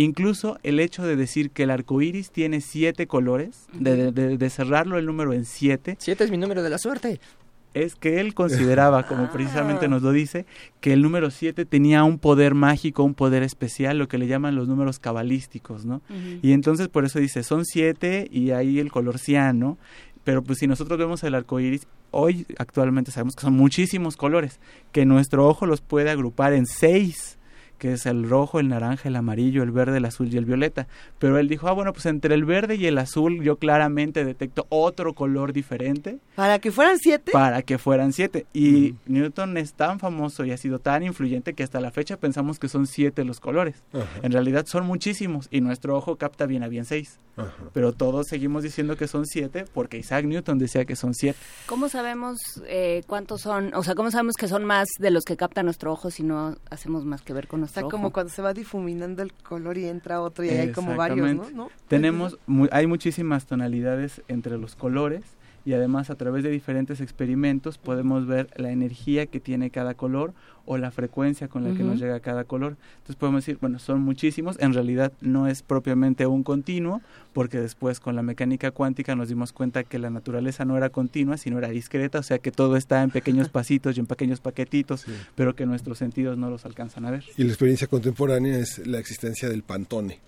Incluso 0.00 0.58
el 0.62 0.78
hecho 0.78 1.04
de 1.04 1.16
decir 1.16 1.50
que 1.50 1.64
el 1.64 1.70
arco 1.70 2.00
iris 2.00 2.30
tiene 2.30 2.60
siete 2.60 3.08
colores, 3.08 3.66
de, 3.72 4.12
de, 4.12 4.50
cerrarlo 4.50 4.96
el 4.96 5.06
número 5.06 5.32
en 5.32 5.44
siete. 5.44 5.96
Siete 5.98 6.22
es 6.22 6.30
mi 6.30 6.36
número 6.36 6.62
de 6.62 6.70
la 6.70 6.78
suerte 6.78 7.18
es 7.74 7.94
que 7.96 8.20
él 8.20 8.34
consideraba, 8.34 9.06
como 9.06 9.24
ah. 9.24 9.30
precisamente 9.32 9.88
nos 9.88 10.02
lo 10.02 10.12
dice, 10.12 10.46
que 10.80 10.92
el 10.92 11.02
número 11.02 11.30
siete 11.30 11.64
tenía 11.64 12.04
un 12.04 12.18
poder 12.18 12.54
mágico, 12.54 13.02
un 13.02 13.14
poder 13.14 13.42
especial, 13.42 13.98
lo 13.98 14.08
que 14.08 14.18
le 14.18 14.26
llaman 14.26 14.54
los 14.54 14.68
números 14.68 14.98
cabalísticos, 14.98 15.84
¿no? 15.84 16.00
Y 16.42 16.52
entonces 16.52 16.88
por 16.88 17.04
eso 17.04 17.18
dice, 17.18 17.42
son 17.42 17.64
siete 17.64 18.28
y 18.30 18.52
ahí 18.52 18.78
el 18.78 18.90
color 18.90 19.18
ciano, 19.18 19.78
pero 20.24 20.42
pues 20.42 20.58
si 20.58 20.66
nosotros 20.66 20.98
vemos 20.98 21.22
el 21.24 21.34
arco 21.34 21.60
iris, 21.60 21.86
hoy 22.10 22.46
actualmente 22.58 23.10
sabemos 23.10 23.34
que 23.34 23.42
son 23.42 23.54
muchísimos 23.54 24.16
colores, 24.16 24.60
que 24.92 25.04
nuestro 25.04 25.46
ojo 25.46 25.66
los 25.66 25.80
puede 25.80 26.10
agrupar 26.10 26.52
en 26.52 26.66
seis 26.66 27.37
que 27.78 27.92
es 27.92 28.06
el 28.06 28.28
rojo, 28.28 28.60
el 28.60 28.68
naranja, 28.68 29.08
el 29.08 29.16
amarillo, 29.16 29.62
el 29.62 29.70
verde, 29.70 29.98
el 29.98 30.04
azul 30.04 30.32
y 30.32 30.36
el 30.36 30.44
violeta. 30.44 30.86
Pero 31.18 31.38
él 31.38 31.48
dijo, 31.48 31.68
ah, 31.68 31.72
bueno, 31.72 31.92
pues 31.92 32.06
entre 32.06 32.34
el 32.34 32.44
verde 32.44 32.76
y 32.76 32.86
el 32.86 32.98
azul 32.98 33.42
yo 33.42 33.56
claramente 33.56 34.24
detecto 34.24 34.66
otro 34.68 35.14
color 35.14 35.52
diferente. 35.52 36.18
¿Para 36.34 36.58
que 36.58 36.70
fueran 36.70 36.98
siete? 36.98 37.32
Para 37.32 37.62
que 37.62 37.78
fueran 37.78 38.12
siete. 38.12 38.46
Y 38.52 38.94
Newton 39.06 39.56
es 39.56 39.74
tan 39.74 39.98
famoso 39.98 40.44
y 40.44 40.52
ha 40.52 40.56
sido 40.56 40.78
tan 40.78 41.02
influyente 41.02 41.54
que 41.54 41.62
hasta 41.62 41.80
la 41.80 41.90
fecha 41.90 42.16
pensamos 42.16 42.58
que 42.58 42.68
son 42.68 42.86
siete 42.86 43.24
los 43.24 43.40
colores. 43.40 43.82
En 44.22 44.32
realidad 44.32 44.66
son 44.66 44.86
muchísimos 44.86 45.48
y 45.50 45.60
nuestro 45.60 45.96
ojo 45.96 46.16
capta 46.16 46.46
bien 46.46 46.62
a 46.62 46.68
bien 46.68 46.84
seis. 46.84 47.18
Pero 47.72 47.92
todos 47.92 48.26
seguimos 48.28 48.64
diciendo 48.64 48.96
que 48.96 49.06
son 49.06 49.24
siete 49.24 49.64
porque 49.72 49.98
Isaac 49.98 50.24
Newton 50.24 50.58
decía 50.58 50.84
que 50.84 50.96
son 50.96 51.14
siete. 51.14 51.38
¿Cómo 51.66 51.88
sabemos 51.88 52.38
eh, 52.66 53.02
cuántos 53.06 53.42
son? 53.42 53.72
O 53.74 53.84
sea, 53.84 53.94
¿cómo 53.94 54.10
sabemos 54.10 54.34
que 54.34 54.48
son 54.48 54.64
más 54.64 54.88
de 54.98 55.10
los 55.10 55.24
que 55.24 55.36
capta 55.36 55.62
nuestro 55.62 55.92
ojo 55.92 56.10
si 56.10 56.24
no 56.24 56.56
hacemos 56.70 57.04
más 57.04 57.22
que 57.22 57.32
ver 57.32 57.46
con 57.46 57.60
Está 57.68 57.82
como 57.82 58.12
cuando 58.12 58.32
se 58.32 58.42
va 58.42 58.52
difuminando 58.52 59.22
el 59.22 59.32
color 59.32 59.78
y 59.78 59.86
entra 59.86 60.20
otro 60.20 60.44
y 60.44 60.48
hay 60.48 60.72
como 60.72 60.96
varios, 60.96 61.52
¿no? 61.52 61.70
Tenemos, 61.86 62.38
hay 62.70 62.86
muchísimas 62.86 63.46
tonalidades 63.46 64.22
entre 64.28 64.58
los 64.58 64.74
colores 64.74 65.22
y 65.68 65.74
además 65.74 66.08
a 66.08 66.14
través 66.14 66.44
de 66.44 66.48
diferentes 66.48 67.02
experimentos 67.02 67.76
podemos 67.76 68.26
ver 68.26 68.48
la 68.56 68.70
energía 68.70 69.26
que 69.26 69.38
tiene 69.38 69.68
cada 69.68 69.92
color 69.92 70.32
o 70.64 70.78
la 70.78 70.90
frecuencia 70.90 71.48
con 71.48 71.62
la 71.62 71.76
que 71.76 71.82
nos 71.82 72.00
llega 72.00 72.20
cada 72.20 72.44
color. 72.44 72.78
Entonces 72.96 73.16
podemos 73.16 73.44
decir, 73.44 73.58
bueno, 73.60 73.78
son 73.78 74.00
muchísimos, 74.00 74.56
en 74.60 74.72
realidad 74.72 75.12
no 75.20 75.46
es 75.46 75.60
propiamente 75.60 76.26
un 76.26 76.42
continuo, 76.42 77.02
porque 77.34 77.60
después 77.60 78.00
con 78.00 78.16
la 78.16 78.22
mecánica 78.22 78.70
cuántica 78.70 79.14
nos 79.14 79.28
dimos 79.28 79.52
cuenta 79.52 79.84
que 79.84 79.98
la 79.98 80.08
naturaleza 80.08 80.64
no 80.64 80.74
era 80.74 80.88
continua, 80.88 81.36
sino 81.36 81.58
era 81.58 81.68
discreta, 81.68 82.18
o 82.20 82.22
sea 82.22 82.38
que 82.38 82.50
todo 82.50 82.78
está 82.78 83.02
en 83.02 83.10
pequeños 83.10 83.48
pasitos 83.50 83.98
y 83.98 84.00
en 84.00 84.06
pequeños 84.06 84.40
paquetitos, 84.40 85.04
pero 85.34 85.54
que 85.54 85.66
nuestros 85.66 85.98
sentidos 85.98 86.38
no 86.38 86.48
los 86.48 86.64
alcanzan 86.64 87.04
a 87.04 87.10
ver. 87.10 87.24
Y 87.36 87.44
la 87.44 87.50
experiencia 87.50 87.88
contemporánea 87.88 88.58
es 88.58 88.86
la 88.86 88.98
existencia 89.00 89.50
del 89.50 89.64
pantone, 89.64 90.18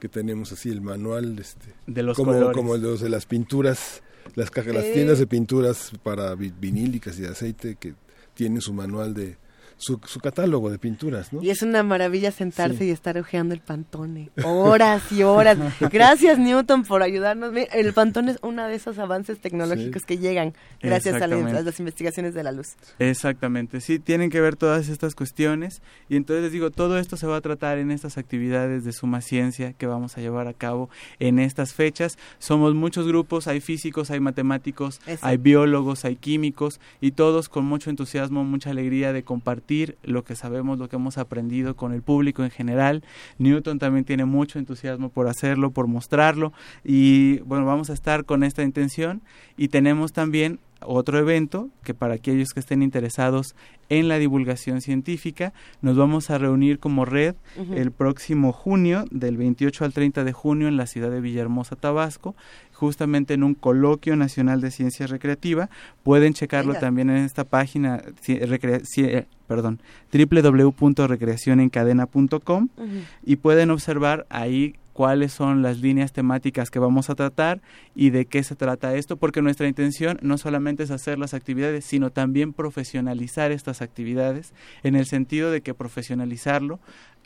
que 0.00 0.08
tenemos 0.08 0.52
así 0.52 0.70
el 0.70 0.80
manual 0.80 1.38
este, 1.38 1.74
de 1.86 2.02
los 2.02 2.16
como, 2.16 2.32
colores. 2.32 2.56
como 2.56 2.78
los 2.78 3.02
de 3.02 3.10
las 3.10 3.26
pinturas, 3.26 4.02
las 4.34 4.50
cajas, 4.50 4.74
las 4.74 4.92
tiendas 4.92 5.18
de 5.18 5.26
pinturas 5.26 5.92
para 6.02 6.34
vinílicas 6.34 7.18
y 7.18 7.22
de 7.22 7.28
aceite 7.28 7.76
que 7.76 7.94
tienen 8.34 8.60
su 8.60 8.72
manual 8.72 9.14
de 9.14 9.36
su, 9.78 10.00
su, 10.06 10.20
catálogo 10.20 10.70
de 10.70 10.78
pinturas, 10.78 11.32
¿no? 11.32 11.42
Y 11.42 11.50
es 11.50 11.62
una 11.62 11.82
maravilla 11.82 12.30
sentarse 12.30 12.86
y 12.86 12.90
estar 12.90 13.18
hojeando 13.18 13.52
el 13.52 13.60
Pantone. 13.60 14.30
Horas 14.44 15.12
y 15.12 15.22
horas. 15.22 15.58
Gracias, 15.92 16.38
Newton, 16.38 16.84
por 16.84 17.02
ayudarnos. 17.02 17.52
El 17.72 17.92
Pantone 17.92 18.32
es 18.32 18.38
uno 18.42 18.66
de 18.66 18.74
esos 18.74 18.98
avances 18.98 19.38
tecnológicos 19.38 20.04
que 20.04 20.16
llegan 20.16 20.54
gracias 20.80 21.20
a 21.20 21.26
las, 21.26 21.52
a 21.52 21.62
las, 21.62 21.78
investigaciones 21.78 22.32
de 22.32 22.42
la 22.42 22.52
luz. 22.52 22.76
Exactamente, 22.98 23.80
sí, 23.80 23.98
tienen 23.98 24.30
que 24.30 24.40
ver 24.40 24.56
todas 24.56 24.88
estas 24.88 25.14
cuestiones. 25.14 25.82
Y 26.08 26.16
entonces 26.16 26.44
les 26.44 26.52
digo, 26.52 26.70
todo 26.70 26.98
esto 26.98 27.16
se 27.16 27.26
va 27.26 27.36
a 27.36 27.40
tratar 27.40 27.78
en 27.78 27.90
estas 27.90 28.16
actividades 28.16 28.84
de 28.84 28.92
Suma 28.92 29.20
Ciencia 29.20 29.74
que 29.74 29.86
vamos 29.86 30.16
a 30.16 30.20
llevar 30.20 30.48
a 30.48 30.54
cabo 30.54 30.88
en 31.18 31.38
estas 31.38 31.74
fechas. 31.74 32.16
Somos 32.38 32.74
muchos 32.74 33.06
grupos, 33.06 33.46
hay 33.46 33.60
físicos, 33.60 34.10
hay 34.10 34.20
matemáticos, 34.20 35.00
Exacto. 35.00 35.26
hay 35.26 35.36
biólogos, 35.36 36.04
hay 36.04 36.16
químicos, 36.16 36.80
y 37.00 37.10
todos 37.10 37.48
con 37.50 37.66
mucho 37.66 37.90
entusiasmo, 37.90 38.42
mucha 38.44 38.70
alegría 38.70 39.12
de 39.12 39.22
compartir 39.22 39.65
lo 40.02 40.24
que 40.24 40.36
sabemos, 40.36 40.78
lo 40.78 40.88
que 40.88 40.96
hemos 40.96 41.18
aprendido 41.18 41.76
con 41.76 41.92
el 41.92 42.02
público 42.02 42.44
en 42.44 42.50
general. 42.50 43.02
Newton 43.38 43.78
también 43.78 44.04
tiene 44.04 44.24
mucho 44.24 44.58
entusiasmo 44.58 45.08
por 45.08 45.28
hacerlo, 45.28 45.70
por 45.70 45.86
mostrarlo 45.86 46.52
y 46.84 47.40
bueno, 47.40 47.66
vamos 47.66 47.90
a 47.90 47.92
estar 47.92 48.24
con 48.24 48.44
esta 48.44 48.62
intención 48.62 49.22
y 49.56 49.68
tenemos 49.68 50.12
también 50.12 50.58
otro 50.80 51.18
evento 51.18 51.68
que 51.82 51.94
para 51.94 52.14
aquellos 52.14 52.50
que 52.50 52.60
estén 52.60 52.82
interesados 52.82 53.56
en 53.88 54.08
la 54.08 54.18
divulgación 54.18 54.80
científica 54.80 55.52
nos 55.80 55.96
vamos 55.96 56.30
a 56.30 56.38
reunir 56.38 56.78
como 56.78 57.04
red 57.04 57.34
uh 57.56 57.62
-huh. 57.62 57.76
el 57.76 57.90
próximo 57.92 58.52
junio 58.52 59.04
del 59.10 59.36
28 59.36 59.84
al 59.84 59.92
30 59.92 60.24
de 60.24 60.32
junio 60.32 60.68
en 60.68 60.76
la 60.76 60.86
ciudad 60.86 61.10
de 61.10 61.20
Villahermosa, 61.20 61.76
Tabasco, 61.76 62.34
justamente 62.72 63.34
en 63.34 63.42
un 63.42 63.54
coloquio 63.54 64.16
nacional 64.16 64.60
de 64.60 64.70
ciencia 64.70 65.06
recreativa. 65.06 65.70
Pueden 66.02 66.34
checarlo 66.34 66.72
Venga. 66.72 66.80
también 66.80 67.10
en 67.10 67.24
esta 67.24 67.44
página 67.44 68.02
recre 68.26 68.82
perdón, 69.46 69.80
www.recreacionencadena.com 70.12 72.68
uh 72.76 72.82
-huh. 72.82 73.02
y 73.24 73.36
pueden 73.36 73.70
observar 73.70 74.26
ahí 74.28 74.74
cuáles 74.96 75.30
son 75.30 75.60
las 75.60 75.80
líneas 75.82 76.14
temáticas 76.14 76.70
que 76.70 76.78
vamos 76.78 77.10
a 77.10 77.14
tratar 77.14 77.60
y 77.94 78.08
de 78.08 78.24
qué 78.24 78.42
se 78.42 78.56
trata 78.56 78.94
esto, 78.94 79.18
porque 79.18 79.42
nuestra 79.42 79.68
intención 79.68 80.18
no 80.22 80.38
solamente 80.38 80.84
es 80.84 80.90
hacer 80.90 81.18
las 81.18 81.34
actividades, 81.34 81.84
sino 81.84 82.08
también 82.08 82.54
profesionalizar 82.54 83.52
estas 83.52 83.82
actividades, 83.82 84.54
en 84.82 84.96
el 84.96 85.04
sentido 85.04 85.50
de 85.50 85.60
que 85.60 85.74
profesionalizarlo 85.74 86.80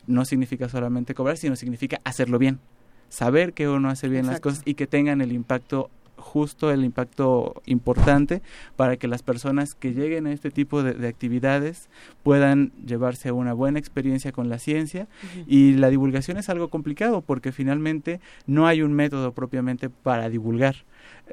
no 0.05 0.25
significa 0.25 0.67
solamente 0.67 1.13
cobrar, 1.13 1.37
sino 1.37 1.55
significa 1.55 2.01
hacerlo 2.03 2.39
bien, 2.39 2.59
saber 3.07 3.53
que 3.53 3.69
uno 3.69 3.89
hace 3.89 4.09
bien 4.09 4.25
Exacto. 4.25 4.49
las 4.49 4.55
cosas 4.57 4.63
y 4.67 4.73
que 4.73 4.85
tengan 4.85 5.21
el 5.21 5.31
impacto 5.31 5.89
justo 6.21 6.71
el 6.71 6.85
impacto 6.85 7.61
importante 7.65 8.41
para 8.75 8.95
que 8.97 9.07
las 9.07 9.23
personas 9.23 9.75
que 9.75 9.93
lleguen 9.93 10.27
a 10.27 10.31
este 10.31 10.51
tipo 10.51 10.83
de, 10.83 10.93
de 10.93 11.07
actividades 11.07 11.89
puedan 12.23 12.71
llevarse 12.85 13.31
una 13.31 13.53
buena 13.53 13.79
experiencia 13.79 14.31
con 14.31 14.49
la 14.49 14.59
ciencia 14.59 15.07
uh 15.23 15.39
-huh. 15.39 15.43
y 15.47 15.73
la 15.73 15.89
divulgación 15.89 16.37
es 16.37 16.49
algo 16.49 16.69
complicado 16.69 17.21
porque 17.21 17.51
finalmente 17.51 18.21
no 18.47 18.67
hay 18.67 18.81
un 18.81 18.93
método 18.93 19.33
propiamente 19.33 19.89
para 19.89 20.29
divulgar 20.29 20.75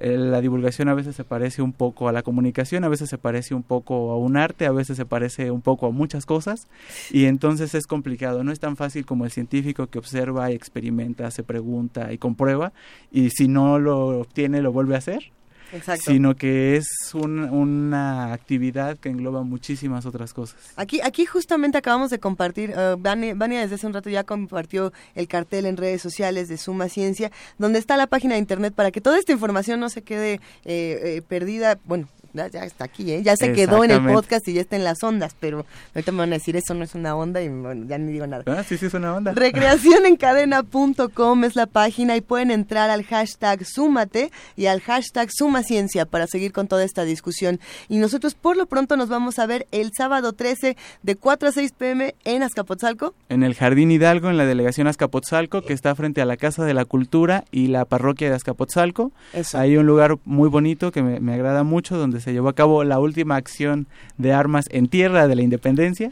la 0.00 0.40
divulgación 0.40 0.88
a 0.88 0.94
veces 0.94 1.16
se 1.16 1.24
parece 1.24 1.62
un 1.62 1.72
poco 1.72 2.08
a 2.08 2.12
la 2.12 2.22
comunicación, 2.22 2.84
a 2.84 2.88
veces 2.88 3.08
se 3.08 3.18
parece 3.18 3.54
un 3.54 3.62
poco 3.62 4.12
a 4.12 4.16
un 4.16 4.36
arte, 4.36 4.66
a 4.66 4.72
veces 4.72 4.96
se 4.96 5.06
parece 5.06 5.50
un 5.50 5.60
poco 5.60 5.86
a 5.86 5.90
muchas 5.90 6.26
cosas 6.26 6.68
y 7.10 7.26
entonces 7.26 7.74
es 7.74 7.86
complicado, 7.86 8.44
no 8.44 8.52
es 8.52 8.60
tan 8.60 8.76
fácil 8.76 9.06
como 9.06 9.24
el 9.24 9.30
científico 9.30 9.88
que 9.88 9.98
observa 9.98 10.50
experimenta, 10.50 11.30
se 11.30 11.42
pregunta 11.42 12.12
y 12.12 12.18
comprueba 12.18 12.72
y 13.10 13.30
si 13.30 13.48
no 13.48 13.78
lo 13.78 14.20
obtiene 14.20 14.62
lo 14.62 14.72
vuelve 14.72 14.94
a 14.94 14.98
hacer. 14.98 15.32
Exacto. 15.72 16.10
sino 16.10 16.34
que 16.34 16.76
es 16.76 16.88
un, 17.14 17.40
una 17.40 18.32
actividad 18.32 18.96
que 18.98 19.08
engloba 19.08 19.42
muchísimas 19.42 20.06
otras 20.06 20.32
cosas. 20.32 20.56
Aquí, 20.76 21.00
aquí 21.02 21.26
justamente 21.26 21.78
acabamos 21.78 22.10
de 22.10 22.18
compartir, 22.18 22.70
uh, 22.70 22.96
Vania, 22.98 23.34
Vania, 23.34 23.60
desde 23.60 23.76
hace 23.76 23.86
un 23.86 23.94
rato 23.94 24.10
ya 24.10 24.24
compartió 24.24 24.92
el 25.14 25.28
cartel 25.28 25.66
en 25.66 25.76
redes 25.76 26.02
sociales 26.02 26.48
de 26.48 26.56
Suma 26.56 26.88
Ciencia, 26.88 27.30
donde 27.58 27.78
está 27.78 27.96
la 27.96 28.06
página 28.06 28.34
de 28.34 28.40
internet 28.40 28.74
para 28.74 28.90
que 28.90 29.00
toda 29.00 29.18
esta 29.18 29.32
información 29.32 29.80
no 29.80 29.88
se 29.88 30.02
quede 30.02 30.34
eh, 30.34 30.40
eh, 30.64 31.22
perdida, 31.26 31.78
bueno, 31.84 32.08
ya, 32.46 32.62
está 32.62 32.84
aquí, 32.84 33.12
¿eh? 33.12 33.22
ya 33.22 33.36
se 33.36 33.52
quedó 33.52 33.84
en 33.84 33.90
el 33.90 34.04
podcast 34.04 34.46
y 34.48 34.54
ya 34.54 34.60
está 34.60 34.76
en 34.76 34.84
las 34.84 35.02
ondas, 35.02 35.34
pero 35.38 35.66
ahorita 35.94 36.12
me 36.12 36.18
van 36.18 36.32
a 36.32 36.36
decir 36.36 36.56
eso 36.56 36.74
no 36.74 36.84
es 36.84 36.94
una 36.94 37.16
onda 37.16 37.42
y 37.42 37.48
bueno, 37.48 37.86
ya 37.88 37.98
ni 37.98 38.12
digo 38.12 38.26
nada. 38.26 38.44
Ah, 38.46 38.62
sí, 38.62 38.78
sí 38.78 38.86
es 38.86 38.94
una 38.94 39.14
onda. 39.14 39.32
Recreacionencadena.com 39.32 41.44
es 41.44 41.56
la 41.56 41.66
página 41.66 42.16
y 42.16 42.20
pueden 42.20 42.50
entrar 42.50 42.90
al 42.90 43.04
hashtag 43.04 43.64
Súmate 43.64 44.30
y 44.56 44.66
al 44.66 44.80
hashtag 44.80 45.30
Suma 45.32 45.62
Ciencia 45.62 46.06
para 46.06 46.26
seguir 46.26 46.52
con 46.52 46.68
toda 46.68 46.84
esta 46.84 47.04
discusión. 47.04 47.60
Y 47.88 47.98
nosotros 47.98 48.34
por 48.34 48.56
lo 48.56 48.66
pronto 48.66 48.96
nos 48.96 49.08
vamos 49.08 49.38
a 49.38 49.46
ver 49.46 49.66
el 49.72 49.90
sábado 49.96 50.32
13 50.32 50.76
de 51.02 51.16
4 51.16 51.48
a 51.48 51.52
6 51.52 51.72
pm 51.72 52.14
en 52.24 52.42
Azcapotzalco. 52.42 53.14
En 53.28 53.42
el 53.42 53.54
Jardín 53.54 53.90
Hidalgo, 53.90 54.30
en 54.30 54.36
la 54.36 54.46
delegación 54.46 54.86
Azcapotzalco, 54.86 55.62
que 55.62 55.72
está 55.72 55.94
frente 55.94 56.20
a 56.20 56.24
la 56.24 56.36
Casa 56.36 56.64
de 56.64 56.74
la 56.74 56.84
Cultura 56.84 57.44
y 57.50 57.68
la 57.68 57.84
parroquia 57.84 58.28
de 58.28 58.36
Azcapotzalco. 58.36 59.12
Eso. 59.32 59.58
Hay 59.58 59.76
un 59.76 59.86
lugar 59.86 60.16
muy 60.24 60.48
bonito 60.48 60.92
que 60.92 61.02
me, 61.02 61.20
me 61.20 61.34
agrada 61.34 61.62
mucho 61.62 61.96
donde 61.96 62.20
se 62.20 62.27
llevó 62.32 62.48
a 62.48 62.54
cabo 62.54 62.84
la 62.84 62.98
última 62.98 63.36
acción 63.36 63.86
de 64.16 64.32
armas 64.32 64.66
en 64.70 64.88
tierra 64.88 65.28
de 65.28 65.36
la 65.36 65.42
independencia. 65.42 66.10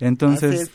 Entonces, 0.00 0.70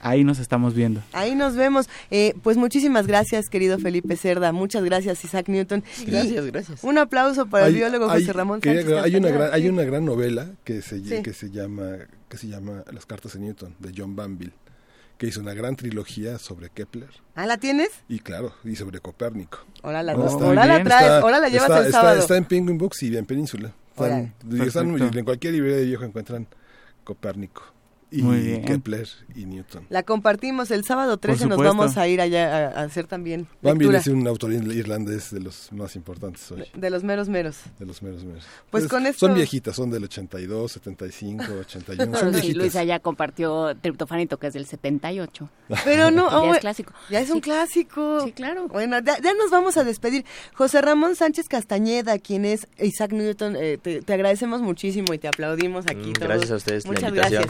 ahí 0.00 0.24
nos 0.24 0.38
estamos 0.38 0.74
viendo. 0.74 1.02
Ahí 1.12 1.34
nos 1.34 1.56
vemos. 1.56 1.88
Eh, 2.10 2.34
pues 2.42 2.56
muchísimas 2.56 3.06
gracias, 3.06 3.48
querido 3.48 3.78
Felipe 3.78 4.16
Cerda. 4.16 4.52
Muchas 4.52 4.84
gracias, 4.84 5.24
Isaac 5.24 5.48
Newton. 5.48 5.84
Gracias, 6.06 6.44
y 6.46 6.50
gracias. 6.50 6.84
Un 6.84 6.98
aplauso 6.98 7.46
para 7.46 7.66
hay, 7.66 7.72
el 7.72 7.78
biólogo 7.78 8.10
hay, 8.10 8.20
José 8.20 8.32
Ramón 8.32 8.60
quería, 8.60 8.82
Sánchez. 8.82 9.04
Hay 9.04 9.16
una, 9.16 9.28
gran, 9.28 9.50
hay 9.52 9.68
una 9.68 9.84
gran 9.84 10.04
novela 10.04 10.50
que 10.64 10.82
se, 10.82 11.00
sí. 11.00 11.22
que 11.22 11.32
se 11.32 11.50
llama 11.50 11.96
que 12.28 12.38
se 12.38 12.48
llama 12.48 12.82
Las 12.90 13.04
cartas 13.04 13.34
de 13.34 13.40
Newton 13.40 13.74
de 13.78 13.92
John 13.94 14.16
Banville 14.16 14.54
que 15.22 15.28
hizo 15.28 15.40
una 15.40 15.54
gran 15.54 15.76
trilogía 15.76 16.36
sobre 16.40 16.68
Kepler. 16.68 17.08
¿Ah, 17.36 17.46
la 17.46 17.56
tienes? 17.56 17.90
Y 18.08 18.18
claro, 18.18 18.54
y 18.64 18.74
sobre 18.74 18.98
Copérnico. 18.98 19.64
Ahora 19.82 20.02
la, 20.02 20.16
oh, 20.16 20.42
ahora 20.42 20.66
la 20.66 20.82
traes, 20.82 21.02
está, 21.02 21.18
ahora 21.20 21.38
la 21.38 21.48
llevas 21.48 21.68
está, 21.68 21.78
el 21.78 21.86
está, 21.86 22.00
sábado. 22.00 22.18
Está, 22.18 22.36
en 22.36 22.44
Penguin 22.44 22.76
Books 22.76 23.04
y 23.04 23.16
en 23.16 23.24
Península. 23.24 23.72
Están, 23.92 24.34
están, 24.60 25.18
en 25.18 25.24
cualquier 25.24 25.54
librería 25.54 25.78
de 25.78 25.84
viejo 25.84 26.04
encuentran 26.04 26.46
Copérnico 27.04 27.71
y 28.12 28.60
Kepler 28.62 29.08
y 29.34 29.46
Newton. 29.46 29.86
La 29.88 30.02
compartimos 30.02 30.70
el 30.70 30.84
sábado 30.84 31.16
13, 31.16 31.46
nos 31.46 31.58
vamos 31.58 31.96
a 31.96 32.06
ir 32.06 32.20
allá 32.20 32.68
a, 32.68 32.82
hacer 32.82 33.06
también. 33.06 33.46
Van 33.62 33.80
es 33.94 34.06
un 34.06 34.26
autor 34.26 34.52
irlandés 34.52 35.30
de 35.30 35.40
los 35.40 35.72
más 35.72 35.96
importantes 35.96 36.50
hoy. 36.52 36.60
De, 36.60 36.80
de, 36.80 36.90
los 36.90 37.02
meros 37.04 37.28
meros. 37.28 37.58
De 37.78 37.86
los 37.86 38.02
meros 38.02 38.24
meros. 38.24 38.44
Pues 38.70 38.84
Entonces, 38.84 38.90
con 38.90 39.06
esto... 39.06 39.26
Son 39.26 39.34
viejitas, 39.34 39.76
son 39.76 39.90
del 39.90 40.04
82, 40.04 40.72
75, 40.72 41.44
81. 41.60 42.18
son 42.18 42.34
sí, 42.34 42.52
Luisa 42.52 42.84
ya 42.84 43.00
compartió 43.00 43.74
Triptofanito, 43.76 44.38
que 44.38 44.48
es 44.48 44.54
del 44.54 44.66
78. 44.66 45.48
Pero 45.84 46.10
no, 46.10 46.30
ya 46.30 46.38
oh, 46.38 46.54
es 46.54 46.60
clásico. 46.60 46.92
Ya 47.10 47.20
es 47.20 47.30
un 47.30 47.36
sí. 47.36 47.40
clásico. 47.42 48.20
Sí, 48.24 48.32
claro. 48.32 48.68
Bueno, 48.68 48.98
ya, 49.00 49.18
ya, 49.20 49.34
nos 49.34 49.50
vamos 49.50 49.76
a 49.76 49.84
despedir. 49.84 50.24
José 50.54 50.82
Ramón 50.82 51.16
Sánchez 51.16 51.48
Castañeda, 51.48 52.18
quien 52.18 52.44
es 52.44 52.66
Isaac 52.78 53.12
Newton, 53.12 53.56
eh, 53.56 53.78
te, 53.80 54.02
te, 54.02 54.12
agradecemos 54.12 54.60
muchísimo 54.60 55.14
y 55.14 55.18
te 55.18 55.28
aplaudimos 55.28 55.86
aquí. 55.86 56.10
Mm, 56.10 56.12
todos. 56.12 56.28
Gracias 56.28 56.50
a 56.50 56.56
ustedes. 56.56 56.86
Muchas 56.86 57.12
gracias. 57.12 57.46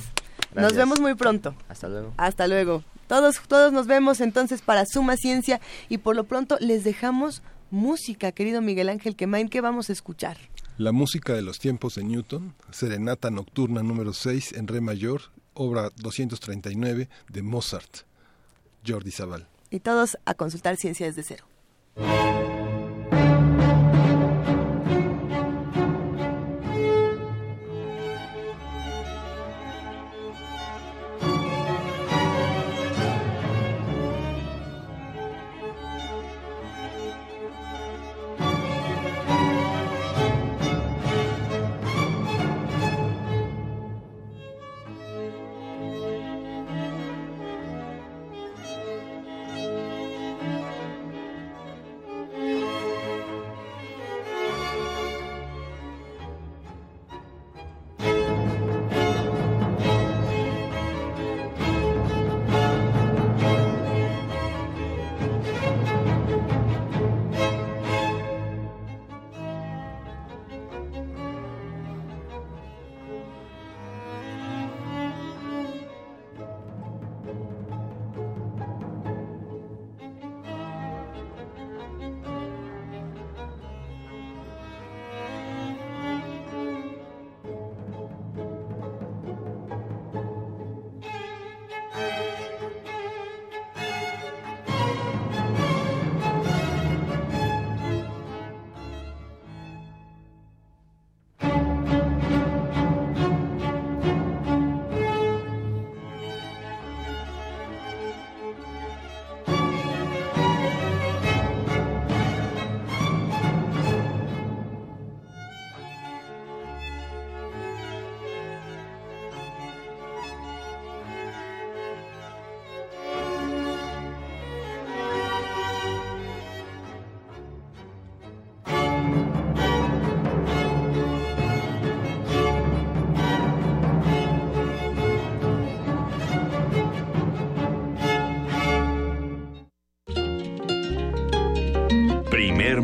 Nos 0.54 0.74
vemos 0.74 1.00
muy 1.00 1.14
pronto. 1.14 1.54
Hasta 1.68 1.88
luego. 1.88 2.12
Hasta 2.16 2.46
luego. 2.46 2.84
Todos, 3.06 3.40
todos 3.46 3.72
nos 3.72 3.86
vemos 3.86 4.20
entonces 4.20 4.62
para 4.62 4.84
Suma 4.86 5.16
Ciencia 5.16 5.60
y 5.88 5.98
por 5.98 6.16
lo 6.16 6.24
pronto 6.24 6.56
les 6.60 6.84
dejamos 6.84 7.42
música, 7.70 8.32
querido 8.32 8.60
Miguel 8.60 8.88
Ángel 8.88 9.16
Quemain. 9.16 9.48
¿Qué 9.48 9.60
vamos 9.60 9.90
a 9.90 9.92
escuchar? 9.92 10.36
La 10.78 10.92
música 10.92 11.34
de 11.34 11.42
los 11.42 11.58
tiempos 11.58 11.96
de 11.96 12.04
Newton, 12.04 12.54
Serenata 12.70 13.30
Nocturna 13.30 13.82
número 13.82 14.12
6 14.12 14.54
en 14.54 14.66
Re 14.68 14.80
mayor, 14.80 15.22
obra 15.54 15.90
239 15.96 17.08
de 17.28 17.42
Mozart, 17.42 17.98
Jordi 18.86 19.10
Zaval. 19.10 19.46
Y 19.70 19.80
todos 19.80 20.16
a 20.24 20.34
consultar 20.34 20.76
Ciencia 20.76 21.06
desde 21.06 21.22
cero. 21.22 21.44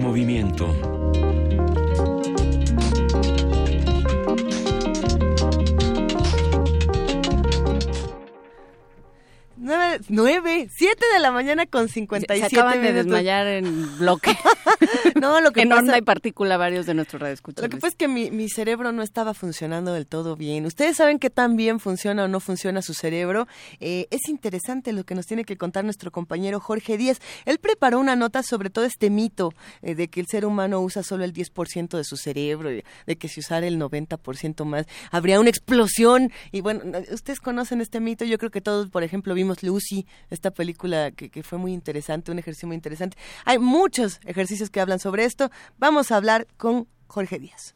Movimiento. 0.09 0.78
Mañana 11.59 11.71
con 11.71 11.89
57 11.89 12.49
Se 12.49 12.57
acaban 12.57 12.83
de 12.83 12.93
desmayar 12.93 13.47
en 13.47 13.99
bloque. 13.99 14.37
no, 15.21 15.41
lo 15.41 15.53
que 15.53 15.63
en 15.63 15.71
pasa... 15.71 15.81
onda 15.81 15.99
y 15.99 16.03
partícula 16.03 16.57
varios 16.57 16.87
de 16.87 16.95
nuestros 16.95 17.21
radioescuchas. 17.21 17.63
Lo 17.63 17.69
que 17.69 17.77
pasa 17.77 17.89
es 17.89 17.95
que 17.95 18.09
mi, 18.09 18.31
mi, 18.31 18.49
cerebro 18.49 18.93
no 18.93 19.03
estaba 19.03 19.35
funcionando 19.35 19.93
del 19.93 20.07
todo 20.07 20.37
bien. 20.37 20.67
Ustedes 20.67 20.97
saben 20.97 21.19
qué 21.19 21.31
tan 21.31 21.57
bien 21.57 21.81
funciona 21.81 22.25
o 22.25 22.29
no 22.29 22.41
funciona 22.41 22.83
su 22.83 22.95
cerebro. 22.95 23.47
Eh, 23.81 24.07
es 24.11 24.29
interesante 24.29 24.93
lo 24.93 25.05
que 25.05 25.15
nos 25.15 25.27
tiene 25.27 25.45
que 25.45 25.57
contar 25.57 25.85
nuestro 25.85 26.11
compañero 26.11 26.61
Jorge 26.61 26.97
Díaz. 26.97 27.21
Él 27.45 27.59
preparó 27.59 27.99
una 27.99 28.17
nota 28.17 28.43
sobre 28.43 28.71
todo 28.71 28.85
este 28.85 29.11
mito 29.11 29.53
eh, 29.83 29.95
de 29.95 30.09
que 30.09 30.21
el 30.21 30.27
ser 30.27 30.47
humano 30.47 30.81
usa 30.81 31.03
solo 31.03 31.25
el 31.25 31.33
10% 31.33 31.97
de 31.97 32.05
su 32.05 32.17
cerebro, 32.17 32.71
de 32.71 33.17
que 33.17 33.29
si 33.29 33.41
usara 33.41 33.67
el 33.67 33.79
90% 33.79 34.65
más 34.65 34.87
habría 35.11 35.41
una 35.41 35.51
explosión. 35.51 36.31
Y 36.53 36.61
bueno, 36.61 36.83
ustedes 37.13 37.41
conocen 37.41 37.81
este 37.81 38.01
mito. 38.01 38.25
Yo 38.25 38.39
creo 38.39 38.51
que 38.51 38.61
todos, 38.61 38.89
por 38.89 39.03
ejemplo, 39.03 39.35
vimos 39.35 39.63
Lucy, 39.63 40.07
esta 40.31 40.51
película 40.51 41.11
que, 41.11 41.31
que 41.31 41.43
fue 41.49 41.59
muy 41.59 41.72
interesante, 41.72 42.30
un 42.30 42.38
ejercicio 42.38 42.68
muy 42.68 42.76
interesante. 42.76 43.16
Hay 43.44 43.59
muchos 43.59 44.20
ejercicios 44.24 44.70
que 44.70 44.80
hablan 44.80 44.99
sobre 44.99 45.24
esto. 45.24 45.51
Vamos 45.78 46.12
a 46.12 46.16
hablar 46.16 46.46
con 46.57 46.86
Jorge 47.07 47.38
Díaz. 47.38 47.74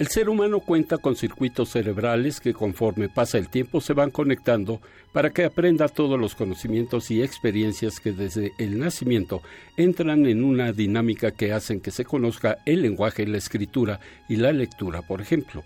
El 0.00 0.08
ser 0.08 0.30
humano 0.30 0.60
cuenta 0.60 0.96
con 0.96 1.14
circuitos 1.14 1.68
cerebrales 1.68 2.40
que 2.40 2.54
conforme 2.54 3.10
pasa 3.10 3.36
el 3.36 3.50
tiempo 3.50 3.82
se 3.82 3.92
van 3.92 4.10
conectando 4.10 4.80
para 5.12 5.28
que 5.28 5.44
aprenda 5.44 5.88
todos 5.88 6.18
los 6.18 6.34
conocimientos 6.34 7.10
y 7.10 7.22
experiencias 7.22 8.00
que 8.00 8.12
desde 8.12 8.52
el 8.56 8.78
nacimiento 8.78 9.42
entran 9.76 10.24
en 10.24 10.42
una 10.42 10.72
dinámica 10.72 11.32
que 11.32 11.52
hacen 11.52 11.82
que 11.82 11.90
se 11.90 12.06
conozca 12.06 12.56
el 12.64 12.80
lenguaje, 12.80 13.26
la 13.26 13.36
escritura 13.36 14.00
y 14.26 14.36
la 14.36 14.52
lectura, 14.52 15.02
por 15.02 15.20
ejemplo. 15.20 15.62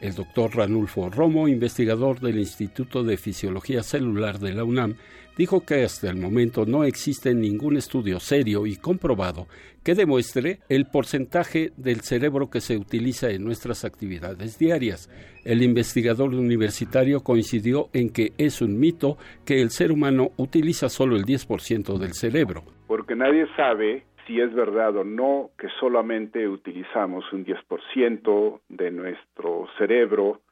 El 0.00 0.14
doctor 0.14 0.54
Ranulfo 0.54 1.10
Romo, 1.10 1.48
investigador 1.48 2.20
del 2.20 2.38
Instituto 2.38 3.02
de 3.02 3.16
Fisiología 3.16 3.82
Celular 3.82 4.38
de 4.38 4.54
la 4.54 4.62
UNAM, 4.62 4.94
dijo 5.36 5.64
que 5.64 5.84
hasta 5.84 6.10
el 6.10 6.16
momento 6.16 6.66
no 6.66 6.84
existe 6.84 7.34
ningún 7.34 7.76
estudio 7.76 8.20
serio 8.20 8.66
y 8.66 8.76
comprobado 8.76 9.46
que 9.82 9.94
demuestre 9.94 10.58
el 10.68 10.86
porcentaje 10.86 11.72
del 11.76 12.00
cerebro 12.02 12.50
que 12.50 12.60
se 12.60 12.76
utiliza 12.76 13.30
en 13.30 13.44
nuestras 13.44 13.84
actividades 13.84 14.58
diarias. 14.58 15.08
El 15.44 15.62
investigador 15.62 16.34
universitario 16.34 17.20
coincidió 17.20 17.88
en 17.92 18.10
que 18.10 18.32
es 18.36 18.60
un 18.60 18.78
mito 18.78 19.16
que 19.44 19.62
el 19.62 19.70
ser 19.70 19.92
humano 19.92 20.30
utiliza 20.36 20.88
solo 20.88 21.16
el 21.16 21.24
10% 21.24 21.98
del 21.98 22.12
cerebro. 22.14 22.64
Porque 22.86 23.14
nadie 23.14 23.46
sabe 23.56 24.04
si 24.28 24.40
es 24.40 24.54
verdad 24.54 24.94
o 24.94 25.04
no 25.04 25.50
que 25.58 25.68
solamente 25.80 26.46
utilizamos 26.46 27.24
un 27.32 27.44
10% 27.46 28.60
de 28.68 28.90
nuestro 28.90 29.66
cerebro 29.78 30.42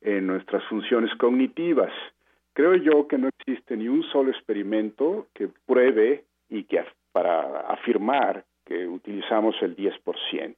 en 0.00 0.28
nuestras 0.28 0.62
funciones 0.68 1.12
cognitivas. 1.16 1.92
Creo 2.52 2.76
yo 2.76 3.08
que 3.08 3.18
no 3.18 3.28
existe 3.28 3.76
ni 3.76 3.88
un 3.88 4.04
solo 4.04 4.30
experimento 4.30 5.26
que 5.34 5.48
pruebe 5.66 6.24
y 6.48 6.62
que 6.64 6.84
para 7.10 7.62
afirmar 7.62 8.44
que 8.64 8.86
utilizamos 8.86 9.56
el 9.60 9.76
10%. 9.76 10.54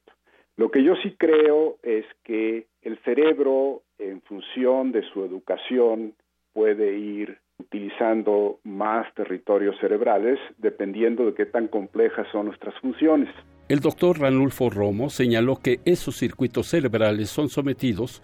Lo 0.57 0.69
que 0.69 0.83
yo 0.83 0.95
sí 0.97 1.15
creo 1.17 1.77
es 1.81 2.05
que 2.23 2.67
el 2.83 2.97
cerebro, 2.99 3.81
en 3.97 4.21
función 4.21 4.91
de 4.91 5.01
su 5.11 5.23
educación, 5.23 6.13
puede 6.53 6.97
ir 6.97 7.39
utilizando 7.59 8.59
más 8.63 9.13
territorios 9.15 9.75
cerebrales 9.79 10.39
dependiendo 10.57 11.25
de 11.25 11.33
qué 11.33 11.45
tan 11.45 11.67
complejas 11.67 12.27
son 12.31 12.47
nuestras 12.47 12.75
funciones. 12.81 13.29
El 13.67 13.79
doctor 13.79 14.19
Ranulfo 14.19 14.69
Romo 14.69 15.09
señaló 15.09 15.57
que 15.57 15.79
esos 15.83 16.15
circuitos 16.15 16.67
cerebrales 16.67 17.29
son 17.29 17.49
sometidos 17.49 18.21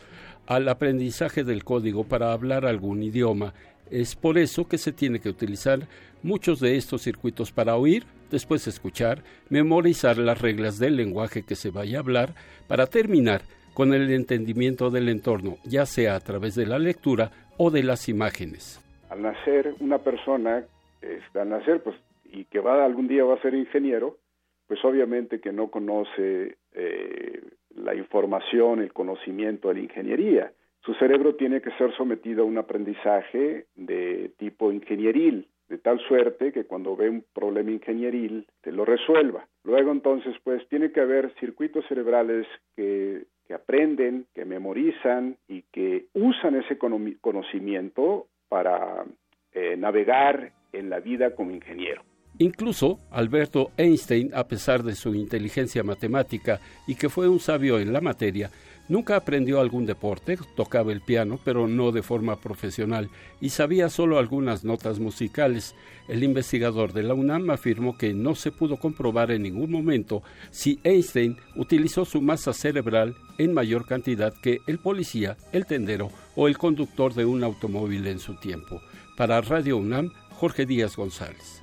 al 0.48 0.70
aprendizaje 0.70 1.44
del 1.44 1.64
código 1.64 2.06
para 2.06 2.32
hablar 2.32 2.66
algún 2.66 3.04
idioma. 3.04 3.54
Es 3.92 4.16
por 4.16 4.38
eso 4.38 4.68
que 4.68 4.78
se 4.78 4.94
tiene 4.94 5.20
que 5.20 5.30
utilizar 5.30 5.88
muchos 6.22 6.60
de 6.60 6.78
estos 6.78 7.02
circuitos 7.02 7.52
para 7.52 7.76
oír, 7.76 8.06
después 8.32 8.68
escuchar, 8.68 9.24
memorizar 9.50 10.18
las 10.18 10.42
reglas 10.42 10.80
del 10.80 10.96
lenguaje 10.96 11.44
que 11.44 11.56
se 11.56 11.70
vaya 11.70 11.98
a 11.98 12.02
hablar, 12.02 12.34
para 12.68 12.88
terminar 12.88 13.42
con 13.74 13.94
el 13.94 14.12
entendimiento 14.12 14.92
del 14.92 15.10
entorno, 15.10 15.58
ya 15.66 15.86
sea 15.86 16.16
a 16.16 16.20
través 16.20 16.56
de 16.56 16.66
la 16.66 16.80
lectura 16.80 17.32
o 17.58 17.72
de 17.72 17.84
las 17.84 18.08
imágenes. 18.08 18.83
Al 19.14 19.22
nacer, 19.22 19.76
una 19.80 20.00
persona, 20.00 20.66
este, 21.00 21.40
al 21.40 21.50
nacer, 21.50 21.84
pues, 21.84 21.96
y 22.26 22.46
que 22.46 22.60
va 22.60 22.84
algún 22.84 23.08
día 23.08 23.24
va 23.24 23.36
a 23.36 23.42
ser 23.44 23.54
ingeniero, 23.54 24.18
pues 24.66 24.84
obviamente 24.84 25.40
que 25.40 25.54
no 25.54 25.70
conoce 25.70 26.58
eh, 26.74 27.42
la 27.76 27.94
información, 27.94 28.82
el 28.82 28.92
conocimiento 28.92 29.68
de 29.68 29.76
la 29.76 29.80
ingeniería. 29.82 30.52
Su 30.84 30.96
cerebro 30.96 31.36
tiene 31.36 31.62
que 31.62 31.70
ser 31.78 31.96
sometido 31.96 32.42
a 32.42 32.48
un 32.48 32.58
aprendizaje 32.58 33.68
de 33.76 34.32
tipo 34.40 34.72
ingenieril, 34.72 35.48
de 35.70 35.78
tal 35.78 36.00
suerte 36.08 36.52
que 36.52 36.66
cuando 36.66 36.96
ve 36.96 37.08
un 37.08 37.24
problema 37.36 37.70
ingenieril 37.70 38.48
te 38.62 38.72
lo 38.72 38.84
resuelva. 38.84 39.48
Luego 39.64 39.92
entonces 39.92 40.36
pues 40.44 40.68
tiene 40.70 40.92
que 40.92 41.02
haber 41.02 41.32
circuitos 41.36 41.86
cerebrales 41.88 42.48
que, 42.76 43.26
que 43.48 43.54
aprenden, 43.54 44.26
que 44.34 44.44
memorizan 44.44 45.38
y 45.48 45.62
que 45.72 46.08
usan 46.16 46.56
ese 46.56 46.80
conocimiento 46.80 48.26
para 48.54 49.04
eh, 49.52 49.76
navegar 49.76 50.52
en 50.74 50.92
la 50.92 51.00
vida 51.00 51.34
como 51.34 51.50
ingeniero. 51.50 52.04
Incluso 52.44 53.00
Alberto 53.10 53.72
Einstein, 53.78 54.32
a 54.36 54.50
pesar 54.50 54.84
de 54.84 54.96
su 54.96 55.16
inteligencia 55.16 55.82
matemática 55.82 56.60
y 56.86 56.96
que 56.96 57.08
fue 57.08 57.30
un 57.30 57.40
sabio 57.40 57.80
en 57.80 57.94
la 57.94 58.02
materia, 58.02 58.52
nunca 58.90 59.16
aprendió 59.16 59.62
algún 59.62 59.86
deporte, 59.86 60.38
tocaba 60.54 60.92
el 60.92 61.00
piano, 61.00 61.40
pero 61.42 61.70
no 61.70 61.94
de 61.94 62.04
forma 62.04 62.42
profesional, 62.42 63.10
y 63.40 63.48
sabía 63.48 63.88
solo 63.88 64.20
algunas 64.20 64.66
notas 64.66 65.00
musicales. 65.00 65.74
El 66.10 66.22
investigador 66.22 66.92
de 66.92 67.04
la 67.04 67.14
UNAM 67.14 67.50
afirmó 67.50 67.98
que 67.98 68.14
no 68.14 68.36
se 68.36 68.52
pudo 68.52 68.76
comprobar 68.76 69.32
en 69.32 69.44
ningún 69.44 69.72
momento 69.72 70.22
si 70.52 70.82
Einstein 70.84 71.38
utilizó 71.56 72.04
su 72.04 72.22
masa 72.22 72.52
cerebral 72.52 73.16
en 73.38 73.54
mayor 73.54 73.86
cantidad 73.86 74.34
que 74.34 74.60
el 74.68 74.80
policía, 74.80 75.38
el 75.54 75.66
tendero 75.66 76.10
o 76.36 76.50
el 76.50 76.58
conductor 76.58 77.14
de 77.14 77.24
un 77.24 77.42
automóvil 77.42 78.06
en 78.08 78.20
su 78.20 78.36
tiempo. 78.36 78.82
Para 79.16 79.40
Radio 79.40 79.78
UNAM, 79.78 80.12
Jorge 80.32 80.66
Díaz 80.66 80.98
González. 80.98 81.63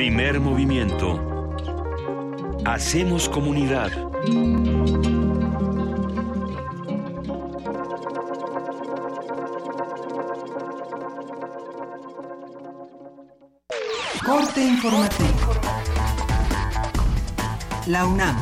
Primer 0.00 0.40
movimiento. 0.40 1.20
Hacemos 2.64 3.28
comunidad. 3.28 3.90
Corte 14.24 14.64
informativo. 14.64 15.28
La 17.86 18.06
UNAM. 18.06 18.36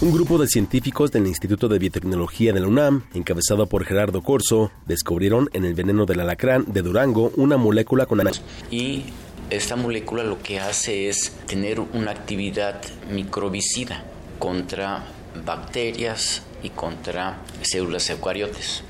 Un 0.00 0.12
grupo 0.12 0.38
de 0.38 0.48
científicos 0.48 1.12
del 1.12 1.28
Instituto 1.28 1.68
de 1.68 1.78
Biotecnología 1.78 2.52
de 2.52 2.58
la 2.58 2.66
UNAM, 2.66 3.04
encabezado 3.14 3.66
por 3.66 3.84
Gerardo 3.84 4.20
Corso, 4.22 4.72
descubrieron 4.86 5.48
en 5.52 5.64
el 5.64 5.74
veneno 5.74 6.06
del 6.06 6.20
alacrán 6.20 6.64
de 6.66 6.82
Durango 6.82 7.30
una 7.36 7.56
molécula 7.56 8.06
con 8.06 8.20
y 8.70 9.06
esta 9.50 9.76
molécula 9.76 10.24
lo 10.24 10.42
que 10.42 10.60
hace 10.60 11.08
es 11.08 11.32
tener 11.46 11.80
una 11.80 12.10
actividad 12.10 12.80
microbicida 13.10 14.04
contra 14.38 15.04
bacterias 15.44 16.42
y 16.62 16.70
contra 16.70 17.38
células 17.62 18.10
eucariotes. 18.10 18.82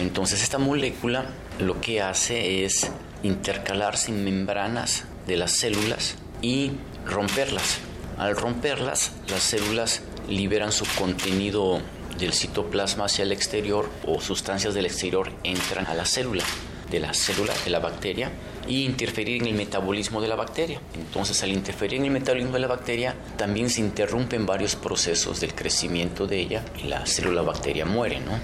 Entonces 0.00 0.42
esta 0.42 0.58
molécula 0.58 1.26
lo 1.58 1.80
que 1.80 2.00
hace 2.00 2.64
es 2.64 2.90
intercalarse 3.22 4.10
en 4.10 4.24
membranas 4.24 5.04
de 5.26 5.36
las 5.36 5.52
células 5.52 6.16
y 6.40 6.72
romperlas. 7.04 7.78
Al 8.16 8.36
romperlas, 8.36 9.12
las 9.28 9.42
células 9.42 10.02
liberan 10.28 10.72
su 10.72 10.84
contenido 10.98 11.80
del 12.18 12.32
citoplasma 12.32 13.04
hacia 13.04 13.24
el 13.24 13.32
exterior 13.32 13.88
o 14.06 14.20
sustancias 14.20 14.74
del 14.74 14.86
exterior 14.86 15.30
entran 15.44 15.86
a 15.86 15.94
la 15.94 16.04
célula 16.04 16.44
de 16.90 17.00
la 17.00 17.14
célula 17.14 17.52
de 17.64 17.70
la 17.70 17.78
bacteria 17.78 18.30
y 18.68 18.84
interferir 18.84 19.42
en 19.42 19.48
el 19.48 19.54
metabolismo 19.54 20.20
de 20.20 20.28
la 20.28 20.36
bacteria. 20.36 20.80
Entonces, 20.94 21.42
al 21.42 21.50
interferir 21.50 21.98
en 21.98 22.06
el 22.06 22.10
metabolismo 22.10 22.52
de 22.52 22.60
la 22.60 22.66
bacteria, 22.66 23.14
también 23.36 23.70
se 23.70 23.80
interrumpen 23.80 24.46
varios 24.46 24.76
procesos 24.76 25.40
del 25.40 25.54
crecimiento 25.54 26.26
de 26.26 26.40
ella 26.40 26.64
y 26.82 26.86
la 26.86 27.06
célula 27.06 27.42
bacteria 27.42 27.84
muere, 27.84 28.20
¿no? 28.20 28.38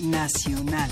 Nacional. 0.00 0.90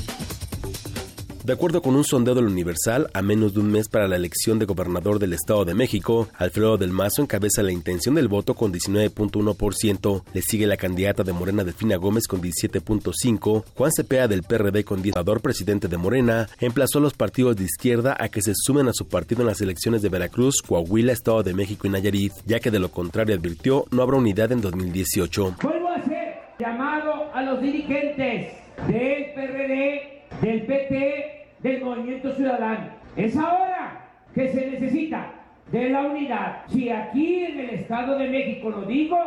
De 1.48 1.54
acuerdo 1.54 1.80
con 1.80 1.96
un 1.96 2.04
sondeo 2.04 2.34
del 2.34 2.44
Universal, 2.44 3.08
a 3.14 3.22
menos 3.22 3.54
de 3.54 3.60
un 3.60 3.72
mes 3.72 3.88
para 3.88 4.06
la 4.06 4.16
elección 4.16 4.58
de 4.58 4.66
gobernador 4.66 5.18
del 5.18 5.32
Estado 5.32 5.64
de 5.64 5.72
México, 5.72 6.28
Alfredo 6.36 6.76
del 6.76 6.90
Mazo 6.90 7.22
encabeza 7.22 7.62
la 7.62 7.72
intención 7.72 8.16
del 8.16 8.28
voto 8.28 8.52
con 8.52 8.70
19.1%, 8.70 10.24
le 10.34 10.42
sigue 10.42 10.66
la 10.66 10.76
candidata 10.76 11.22
de 11.22 11.32
Morena 11.32 11.64
Delfina 11.64 11.96
Gómez 11.96 12.26
con 12.26 12.42
17.5%, 12.42 13.64
Juan 13.74 13.90
Cepeda 13.90 14.28
del 14.28 14.42
PRD 14.42 14.84
con 14.84 15.02
10%, 15.02 15.40
presidente 15.40 15.88
de 15.88 15.96
Morena, 15.96 16.48
emplazó 16.60 16.98
a 16.98 17.00
los 17.00 17.14
partidos 17.14 17.56
de 17.56 17.64
izquierda 17.64 18.14
a 18.20 18.28
que 18.28 18.42
se 18.42 18.52
sumen 18.54 18.88
a 18.88 18.92
su 18.92 19.08
partido 19.08 19.40
en 19.40 19.46
las 19.46 19.62
elecciones 19.62 20.02
de 20.02 20.10
Veracruz, 20.10 20.60
Coahuila, 20.60 21.14
Estado 21.14 21.42
de 21.42 21.54
México 21.54 21.86
y 21.86 21.90
Nayarit, 21.90 22.34
ya 22.44 22.60
que 22.60 22.70
de 22.70 22.78
lo 22.78 22.90
contrario 22.90 23.34
advirtió 23.34 23.86
no 23.90 24.02
habrá 24.02 24.18
unidad 24.18 24.52
en 24.52 24.60
2018. 24.60 25.56
Vuelvo 25.62 25.88
a 25.88 25.94
hacer 25.94 26.40
llamado 26.58 27.32
a 27.32 27.40
los 27.40 27.62
dirigentes 27.62 28.52
del 28.86 29.32
PRD, 29.32 30.24
del 30.42 30.66
PT, 30.66 31.37
del 31.60 31.84
Movimiento 31.84 32.32
Ciudadano. 32.32 32.90
Es 33.16 33.36
ahora 33.36 34.06
que 34.34 34.48
se 34.48 34.70
necesita 34.70 35.32
de 35.72 35.90
la 35.90 36.02
unidad. 36.02 36.62
Si 36.68 36.90
aquí 36.90 37.44
en 37.44 37.60
el 37.60 37.70
Estado 37.70 38.18
de 38.18 38.28
México 38.28 38.70
lo 38.70 38.82
digo 38.82 39.18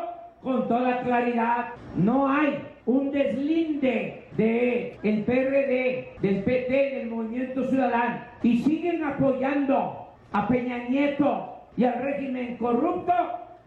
con 0.41 0.67
toda 0.67 1.01
claridad, 1.01 1.69
no 1.95 2.27
hay 2.27 2.59
un 2.85 3.11
deslinde 3.11 4.27
de 4.37 4.97
PRD, 5.01 6.17
del 6.21 6.43
PT, 6.43 6.95
del 6.95 7.09
Movimiento 7.09 7.67
Ciudadano 7.69 8.21
y 8.41 8.57
siguen 8.59 9.03
apoyando 9.03 10.07
a 10.31 10.47
Peña 10.47 10.89
Nieto 10.89 11.57
y 11.77 11.83
al 11.83 12.01
régimen 12.01 12.57
corrupto, 12.57 13.13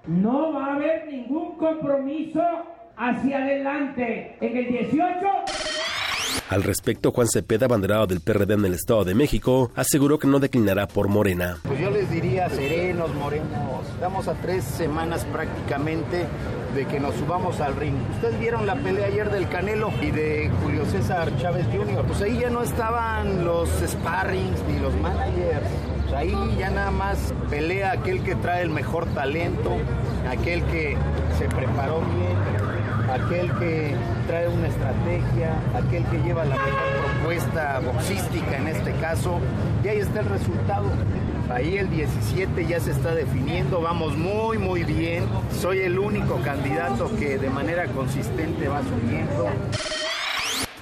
no 0.06 0.52
va 0.52 0.66
a 0.66 0.74
haber 0.74 1.06
ningún 1.08 1.56
compromiso 1.56 2.42
hacia 2.96 3.38
adelante. 3.38 4.36
En 4.40 4.56
el 4.56 4.66
18 4.66 5.26
al 6.49 6.62
respecto, 6.62 7.11
Juan 7.11 7.28
Cepeda, 7.28 7.66
abanderado 7.66 8.07
del 8.07 8.20
PRD 8.20 8.55
en 8.55 8.64
el 8.64 8.74
Estado 8.74 9.05
de 9.05 9.14
México, 9.14 9.70
aseguró 9.74 10.18
que 10.18 10.26
no 10.26 10.39
declinará 10.39 10.87
por 10.87 11.09
Morena. 11.09 11.59
Pues 11.62 11.80
yo 11.80 11.91
les 11.91 12.11
diría 12.11 12.49
serenos, 12.51 13.14
morenos. 13.14 13.87
Estamos 13.95 14.28
a 14.28 14.35
tres 14.35 14.64
semanas 14.64 15.24
prácticamente 15.32 16.26
de 16.74 16.87
que 16.87 17.01
nos 17.01 17.14
subamos 17.14 17.61
al 17.61 17.76
ring. 17.76 17.95
Ustedes 18.14 18.39
vieron 18.39 18.66
la 18.66 18.74
pelea 18.76 19.07
ayer 19.07 19.30
del 19.30 19.49
Canelo 19.49 19.93
y 20.03 20.11
de 20.11 20.51
Julio 20.62 20.85
César 20.87 21.30
Chávez 21.39 21.66
Jr. 21.72 22.05
Pues 22.07 22.20
ahí 22.20 22.39
ya 22.39 22.51
no 22.51 22.62
estaban 22.62 23.45
los 23.45 23.68
sparrings 23.87 24.62
ni 24.68 24.78
los 24.80 24.95
managers. 25.01 25.66
Pues 26.03 26.14
ahí 26.14 26.57
ya 26.59 26.70
nada 26.70 26.91
más 26.91 27.32
pelea 27.49 27.93
aquel 27.93 28.22
que 28.22 28.35
trae 28.35 28.62
el 28.62 28.70
mejor 28.70 29.07
talento, 29.14 29.70
aquel 30.28 30.62
que 30.64 30.97
se 31.39 31.47
preparó 31.47 32.01
bien, 32.01 32.63
aquel 33.14 33.50
que 33.58 33.94
trae 34.26 34.48
una 34.48 34.68
estrategia, 34.68 35.54
aquel 35.74 36.04
que 36.06 36.18
lleva 36.18 36.44
la 36.44 36.56
mejor 36.56 37.14
propuesta 37.14 37.80
boxística 37.80 38.56
en 38.56 38.68
este 38.68 38.92
caso, 38.94 39.38
y 39.84 39.88
ahí 39.88 39.98
está 39.98 40.20
el 40.20 40.26
resultado. 40.26 40.86
Ahí 41.50 41.76
el 41.76 41.90
17 41.90 42.66
ya 42.66 42.80
se 42.80 42.90
está 42.90 43.14
definiendo, 43.14 43.80
vamos 43.80 44.16
muy 44.16 44.58
muy 44.58 44.82
bien. 44.82 45.24
Soy 45.60 45.80
el 45.80 45.98
único 45.98 46.40
candidato 46.42 47.14
que 47.16 47.38
de 47.38 47.50
manera 47.50 47.86
consistente 47.88 48.66
va 48.66 48.80
subiendo. 48.82 49.50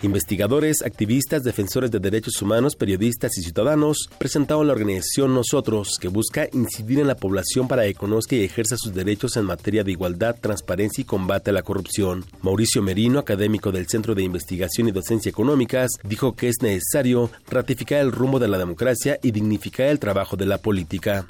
Investigadores, 0.03 0.83
activistas, 0.83 1.45
defensores 1.45 1.91
de 1.93 2.01
derechos 2.01 2.43
humanos, 2.43 2.75
periodistas 2.75 3.39
y 3.39 3.43
ciudadanos 3.43 4.09
presentaron 4.19 4.67
la 4.67 4.73
organización 4.73 5.33
Nosotros, 5.33 5.97
que 6.01 6.09
busca 6.09 6.49
incidir 6.53 6.99
en 6.99 7.07
la 7.07 7.15
población 7.15 7.69
para 7.69 7.85
que 7.85 7.95
conozca 7.95 8.35
y 8.35 8.43
ejerza 8.43 8.77
sus 8.77 8.93
derechos 8.93 9.37
en 9.37 9.45
materia 9.45 9.85
de 9.85 9.93
igualdad, 9.93 10.35
transparencia 10.41 11.03
y 11.03 11.05
combate 11.05 11.51
a 11.51 11.53
la 11.53 11.63
corrupción. 11.63 12.25
Mauricio 12.43 12.83
Merino, 12.83 13.21
académico 13.21 13.71
del 13.71 13.87
Centro 13.87 14.17
de 14.17 14.25
Investigación 14.25 14.89
y 14.89 14.91
Docencia 14.91 15.31
Económicas, 15.31 15.93
dijo 16.03 16.35
que 16.35 16.49
es 16.49 16.57
necesario 16.63 17.31
ratificar 17.49 18.01
el 18.01 18.11
rumbo 18.11 18.41
de 18.41 18.49
la 18.49 18.59
democracia 18.59 19.21
y 19.23 19.31
dignificar 19.31 19.87
el 19.87 20.01
trabajo 20.01 20.37
de 20.37 20.47
la 20.47 20.59
política. 20.59 21.27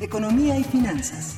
Economía 0.00 0.56
y 0.56 0.62
finanzas. 0.62 1.36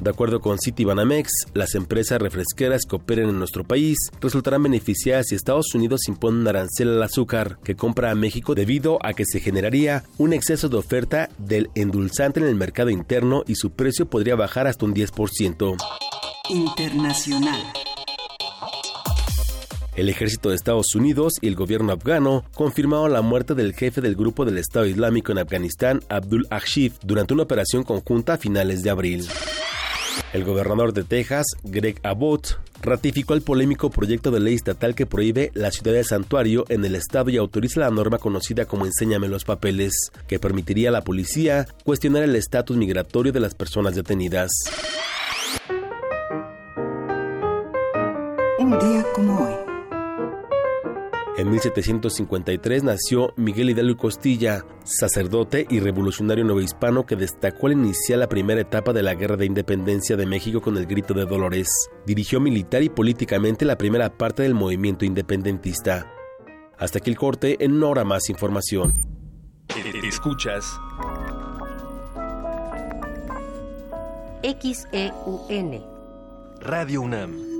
De 0.00 0.08
acuerdo 0.08 0.40
con 0.40 0.58
Citibanamex, 0.58 1.30
las 1.52 1.74
empresas 1.74 2.22
refresqueras 2.22 2.82
que 2.88 2.96
operen 2.96 3.28
en 3.28 3.38
nuestro 3.38 3.64
país 3.64 3.98
resultarán 4.20 4.62
beneficiadas 4.62 5.26
si 5.28 5.34
Estados 5.34 5.74
Unidos 5.74 6.08
impone 6.08 6.38
un 6.38 6.48
arancel 6.48 6.88
al 6.88 7.02
azúcar 7.02 7.58
que 7.62 7.76
compra 7.76 8.10
a 8.10 8.14
México 8.14 8.54
debido 8.54 8.98
a 9.04 9.12
que 9.12 9.24
se 9.26 9.40
generaría 9.40 10.04
un 10.16 10.32
exceso 10.32 10.70
de 10.70 10.78
oferta 10.78 11.28
del 11.36 11.68
endulzante 11.74 12.40
en 12.40 12.46
el 12.46 12.54
mercado 12.54 12.88
interno 12.88 13.42
y 13.46 13.56
su 13.56 13.72
precio 13.72 14.06
podría 14.06 14.36
bajar 14.36 14.66
hasta 14.66 14.86
un 14.86 14.94
10%. 14.94 15.76
Internacional. 16.48 17.60
El 19.96 20.08
ejército 20.08 20.48
de 20.48 20.54
Estados 20.54 20.94
Unidos 20.94 21.34
y 21.42 21.48
el 21.48 21.56
gobierno 21.56 21.92
afgano 21.92 22.44
confirmaron 22.54 23.12
la 23.12 23.20
muerte 23.20 23.54
del 23.54 23.74
jefe 23.74 24.00
del 24.00 24.16
grupo 24.16 24.46
del 24.46 24.56
Estado 24.56 24.86
Islámico 24.86 25.32
en 25.32 25.38
Afganistán, 25.38 26.00
Abdul 26.08 26.46
Ashif, 26.48 26.94
durante 27.02 27.34
una 27.34 27.42
operación 27.42 27.82
conjunta 27.82 28.34
a 28.34 28.38
finales 28.38 28.82
de 28.82 28.88
abril. 28.88 29.28
El 30.32 30.44
gobernador 30.44 30.92
de 30.92 31.04
Texas, 31.04 31.46
Greg 31.64 31.98
Abbott, 32.02 32.58
ratificó 32.82 33.34
el 33.34 33.42
polémico 33.42 33.90
proyecto 33.90 34.30
de 34.30 34.40
ley 34.40 34.54
estatal 34.54 34.94
que 34.94 35.06
prohíbe 35.06 35.50
la 35.54 35.70
ciudad 35.70 35.92
de 35.92 36.04
santuario 36.04 36.64
en 36.68 36.84
el 36.84 36.94
estado 36.94 37.30
y 37.30 37.36
autoriza 37.36 37.80
la 37.80 37.90
norma 37.90 38.18
conocida 38.18 38.64
como 38.64 38.86
Enséñame 38.86 39.28
los 39.28 39.44
papeles, 39.44 39.92
que 40.28 40.38
permitiría 40.38 40.90
a 40.90 40.92
la 40.92 41.02
policía 41.02 41.66
cuestionar 41.84 42.22
el 42.22 42.36
estatus 42.36 42.76
migratorio 42.76 43.32
de 43.32 43.40
las 43.40 43.54
personas 43.54 43.94
detenidas. 43.94 44.50
Un 48.58 48.78
día 48.78 49.04
como 49.14 49.46
hoy. 49.46 49.69
En 51.40 51.48
1753 51.48 52.84
nació 52.84 53.32
Miguel 53.36 53.70
Hidalgo 53.70 53.96
Costilla, 53.96 54.66
sacerdote 54.84 55.66
y 55.70 55.80
revolucionario 55.80 56.44
novohispano 56.44 57.06
que 57.06 57.16
destacó 57.16 57.68
al 57.68 57.72
iniciar 57.72 58.18
la 58.18 58.28
primera 58.28 58.60
etapa 58.60 58.92
de 58.92 59.02
la 59.02 59.14
Guerra 59.14 59.38
de 59.38 59.46
Independencia 59.46 60.18
de 60.18 60.26
México 60.26 60.60
con 60.60 60.76
el 60.76 60.84
Grito 60.84 61.14
de 61.14 61.24
Dolores. 61.24 61.88
Dirigió 62.04 62.40
militar 62.40 62.82
y 62.82 62.90
políticamente 62.90 63.64
la 63.64 63.78
primera 63.78 64.18
parte 64.18 64.42
del 64.42 64.52
movimiento 64.52 65.06
independentista. 65.06 66.12
Hasta 66.76 66.98
aquí 66.98 67.08
el 67.08 67.16
corte, 67.16 67.56
en 67.64 67.72
una 67.72 67.86
hora 67.86 68.04
más 68.04 68.28
información. 68.28 68.92
Escuchas 70.04 70.78
XEUN 74.42 75.86
Radio 76.60 77.00
UNAM 77.00 77.59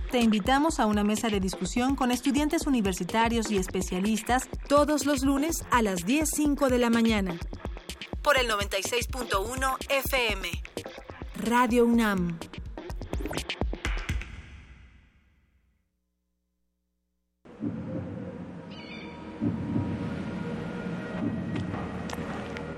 Te 0.11 0.19
invitamos 0.19 0.81
a 0.81 0.87
una 0.87 1.05
mesa 1.05 1.29
de 1.29 1.39
discusión 1.39 1.95
con 1.95 2.11
estudiantes 2.11 2.67
universitarios 2.67 3.49
y 3.49 3.55
especialistas 3.57 4.49
todos 4.67 5.05
los 5.05 5.23
lunes 5.23 5.63
a 5.71 5.81
las 5.81 6.05
10.05 6.05 6.67
de 6.67 6.77
la 6.79 6.89
mañana. 6.89 7.39
Por 8.21 8.37
el 8.37 8.49
96.1 8.49 9.77
FM. 9.89 10.49
Radio 11.45 11.85
UNAM. 11.85 12.37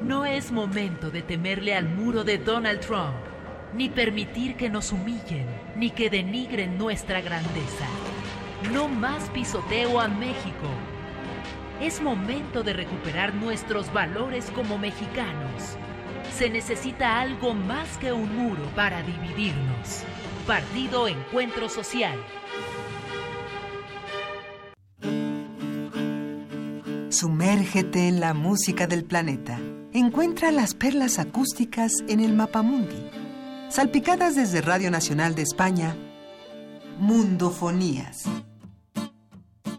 No 0.04 0.26
es 0.28 0.52
momento 0.52 1.10
de 1.10 1.24
temerle 1.24 1.74
al 1.74 1.90
muro 1.90 2.24
de 2.24 2.38
Donald 2.38 2.80
Trump, 2.82 3.16
ni 3.76 3.90
permitir 3.90 4.56
que 4.56 4.70
nos 4.70 4.92
humillen, 4.92 5.48
ni 5.76 5.90
que 5.90 6.10
denigren 6.10 6.78
nuestra 6.78 7.22
grandeza. 7.22 7.88
No 8.72 8.88
más 8.88 9.30
pisoteo 9.32 10.00
a 10.00 10.08
México. 10.08 10.68
Es 11.82 12.02
momento 12.02 12.64
de 12.64 12.74
recuperar 12.74 13.34
nuestros 13.34 13.92
valores 13.92 14.52
como 14.52 14.78
mexicanos. 14.78 15.78
Se 16.38 16.50
necesita 16.50 17.20
algo 17.20 17.54
más 17.54 17.98
que 17.98 18.14
un 18.14 18.36
muro 18.36 18.64
para 18.76 19.02
dividirnos. 19.04 20.04
Partido 20.48 21.08
Encuentro 21.08 21.70
Social. 21.70 22.18
Sumérgete 27.10 28.08
en 28.08 28.20
la 28.20 28.34
música 28.34 28.88
del 28.88 29.04
planeta. 29.04 29.60
Encuentra 29.94 30.52
las 30.52 30.74
perlas 30.74 31.20
acústicas 31.20 31.92
en 32.08 32.20
el 32.20 32.34
Mapamundi. 32.34 33.23
Salpicadas 33.74 34.36
desde 34.36 34.62
Radio 34.62 34.92
Nacional 34.92 35.34
de 35.34 35.42
España, 35.42 35.96
Mundofonías. 37.00 38.22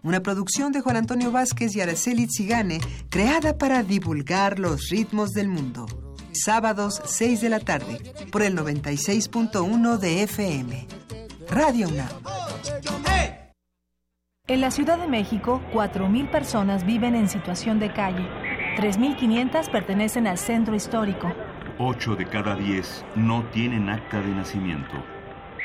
Una 0.03 0.21
producción 0.21 0.73
de 0.73 0.81
Juan 0.81 0.97
Antonio 0.97 1.31
Vázquez 1.31 1.77
y 1.77 1.81
Araceli 1.81 2.27
Zigane, 2.27 2.81
creada 3.09 3.57
para 3.57 3.85
divulgar 3.85 4.59
los 4.59 4.89
ritmos 4.89 5.31
del 5.31 5.47
mundo. 5.47 5.87
Sábados 6.33 7.03
6 7.05 7.41
de 7.41 7.49
la 7.49 7.61
tarde, 7.61 8.01
por 8.33 8.43
el 8.43 8.59
96.1 8.59 9.99
de 9.99 10.25
FM. 10.25 10.89
Radio 11.49 11.87
UNAM. 11.87 12.09
En 14.49 14.61
la 14.61 14.73
Ciudad 14.73 14.99
de 14.99 15.07
México, 15.07 15.63
4.000 15.73 16.33
personas 16.33 16.85
viven 16.85 17.15
en 17.15 17.29
situación 17.29 17.79
de 17.79 17.93
calle. 17.93 18.29
3.500 18.77 19.71
pertenecen 19.71 20.27
al 20.27 20.39
centro 20.39 20.75
histórico. 20.75 21.33
8 21.79 22.17
de 22.17 22.27
cada 22.27 22.55
10 22.55 23.05
no 23.17 23.43
tienen 23.53 23.89
acta 23.89 24.21
de 24.21 24.29
nacimiento. 24.29 24.95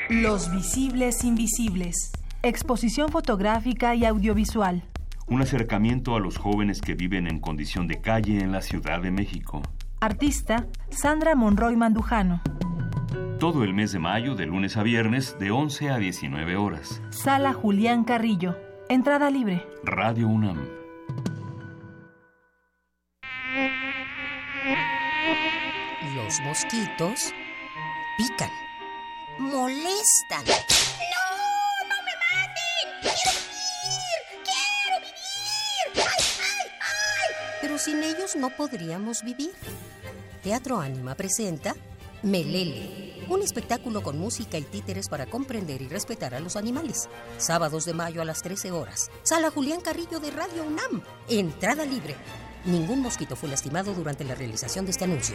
Los 0.08 0.50
visibles 0.50 1.22
invisibles. 1.22 2.12
Exposición 2.42 3.10
fotográfica 3.10 3.94
y 3.94 4.04
audiovisual. 4.04 4.82
Un 5.28 5.42
acercamiento 5.42 6.16
a 6.16 6.20
los 6.20 6.36
jóvenes 6.36 6.80
que 6.80 6.94
viven 6.94 7.28
en 7.28 7.38
condición 7.38 7.86
de 7.86 8.00
calle 8.00 8.40
en 8.40 8.50
la 8.50 8.62
Ciudad 8.62 9.00
de 9.00 9.12
México. 9.12 9.62
Artista 10.00 10.66
Sandra 10.88 11.36
Monroy 11.36 11.76
Mandujano. 11.76 12.42
Todo 13.38 13.62
el 13.62 13.72
mes 13.72 13.92
de 13.92 14.00
mayo, 14.00 14.34
de 14.34 14.46
lunes 14.46 14.76
a 14.76 14.82
viernes, 14.82 15.36
de 15.38 15.50
11 15.50 15.90
a 15.90 15.98
19 15.98 16.56
horas. 16.56 17.00
Sala 17.10 17.52
Julián 17.52 18.04
Carrillo. 18.04 18.56
Entrada 18.88 19.30
libre. 19.30 19.64
Radio 19.84 20.26
UNAM. 20.26 20.58
Los 26.30 26.40
mosquitos 26.42 27.34
pican, 28.16 28.50
molestan. 29.40 30.44
¡No! 30.46 31.26
¡No 31.88 31.96
me 32.04 32.14
maten! 32.22 33.00
¡Quiero 33.02 33.32
vivir! 33.34 34.20
¡Quiero 34.44 35.00
vivir! 35.00 36.06
¡Ay, 36.08 36.24
ay, 36.38 36.70
ay! 36.82 37.34
Pero 37.60 37.78
sin 37.78 38.04
ellos 38.04 38.36
no 38.36 38.50
podríamos 38.50 39.24
vivir. 39.24 39.50
Teatro 40.44 40.78
Ánima 40.78 41.16
presenta 41.16 41.74
Melele, 42.22 43.26
un 43.28 43.42
espectáculo 43.42 44.00
con 44.00 44.16
música 44.16 44.56
y 44.56 44.62
títeres 44.62 45.08
para 45.08 45.26
comprender 45.26 45.82
y 45.82 45.88
respetar 45.88 46.36
a 46.36 46.38
los 46.38 46.54
animales. 46.54 47.08
Sábados 47.38 47.86
de 47.86 47.94
mayo 47.94 48.22
a 48.22 48.24
las 48.24 48.40
13 48.42 48.70
horas. 48.70 49.10
Sala 49.24 49.50
Julián 49.50 49.80
Carrillo 49.80 50.20
de 50.20 50.30
Radio 50.30 50.62
UNAM. 50.62 51.02
Entrada 51.28 51.84
libre. 51.84 52.14
Ningún 52.66 53.00
mosquito 53.00 53.34
fue 53.34 53.48
lastimado 53.48 53.94
durante 53.94 54.22
la 54.22 54.36
realización 54.36 54.84
de 54.84 54.92
este 54.92 55.06
anuncio. 55.06 55.34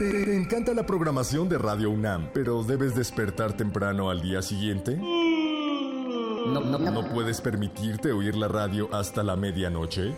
¿Te 0.00 0.34
encanta 0.34 0.72
la 0.72 0.86
programación 0.86 1.46
de 1.50 1.58
Radio 1.58 1.90
UNAM, 1.90 2.30
pero 2.32 2.62
debes 2.62 2.94
despertar 2.94 3.52
temprano 3.52 4.08
al 4.08 4.22
día 4.22 4.40
siguiente? 4.40 4.96
No, 4.96 6.58
no, 6.58 6.78
no. 6.78 6.90
¿No 6.90 7.08
puedes 7.10 7.42
permitirte 7.42 8.10
oír 8.10 8.34
la 8.34 8.48
radio 8.48 8.88
hasta 8.94 9.22
la 9.22 9.36
medianoche? 9.36 10.14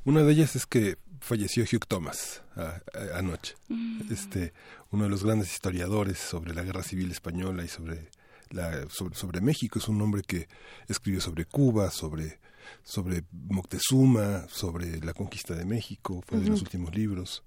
Una 0.04 0.22
de 0.22 0.32
ellas 0.32 0.54
es 0.56 0.66
que 0.66 0.98
falleció 1.20 1.64
Hugh 1.64 1.86
Thomas 1.86 2.42
a, 2.56 2.80
a, 2.94 3.18
anoche, 3.18 3.54
mm. 3.68 4.12
este, 4.12 4.52
uno 4.90 5.04
de 5.04 5.10
los 5.10 5.24
grandes 5.24 5.52
historiadores 5.52 6.18
sobre 6.18 6.54
la 6.54 6.62
guerra 6.62 6.82
civil 6.82 7.10
española 7.10 7.64
y 7.64 7.68
sobre, 7.68 8.10
la, 8.50 8.86
sobre, 8.90 9.14
sobre 9.14 9.40
México. 9.40 9.78
Es 9.78 9.88
un 9.88 10.00
hombre 10.02 10.22
que 10.22 10.48
escribió 10.88 11.20
sobre 11.20 11.46
Cuba, 11.46 11.90
sobre, 11.90 12.38
sobre 12.82 13.24
Moctezuma, 13.32 14.46
sobre 14.48 15.00
la 15.00 15.14
conquista 15.14 15.54
de 15.54 15.64
México, 15.64 16.22
fue 16.26 16.38
de 16.38 16.50
los 16.50 16.60
últimos 16.60 16.94
libros 16.94 17.42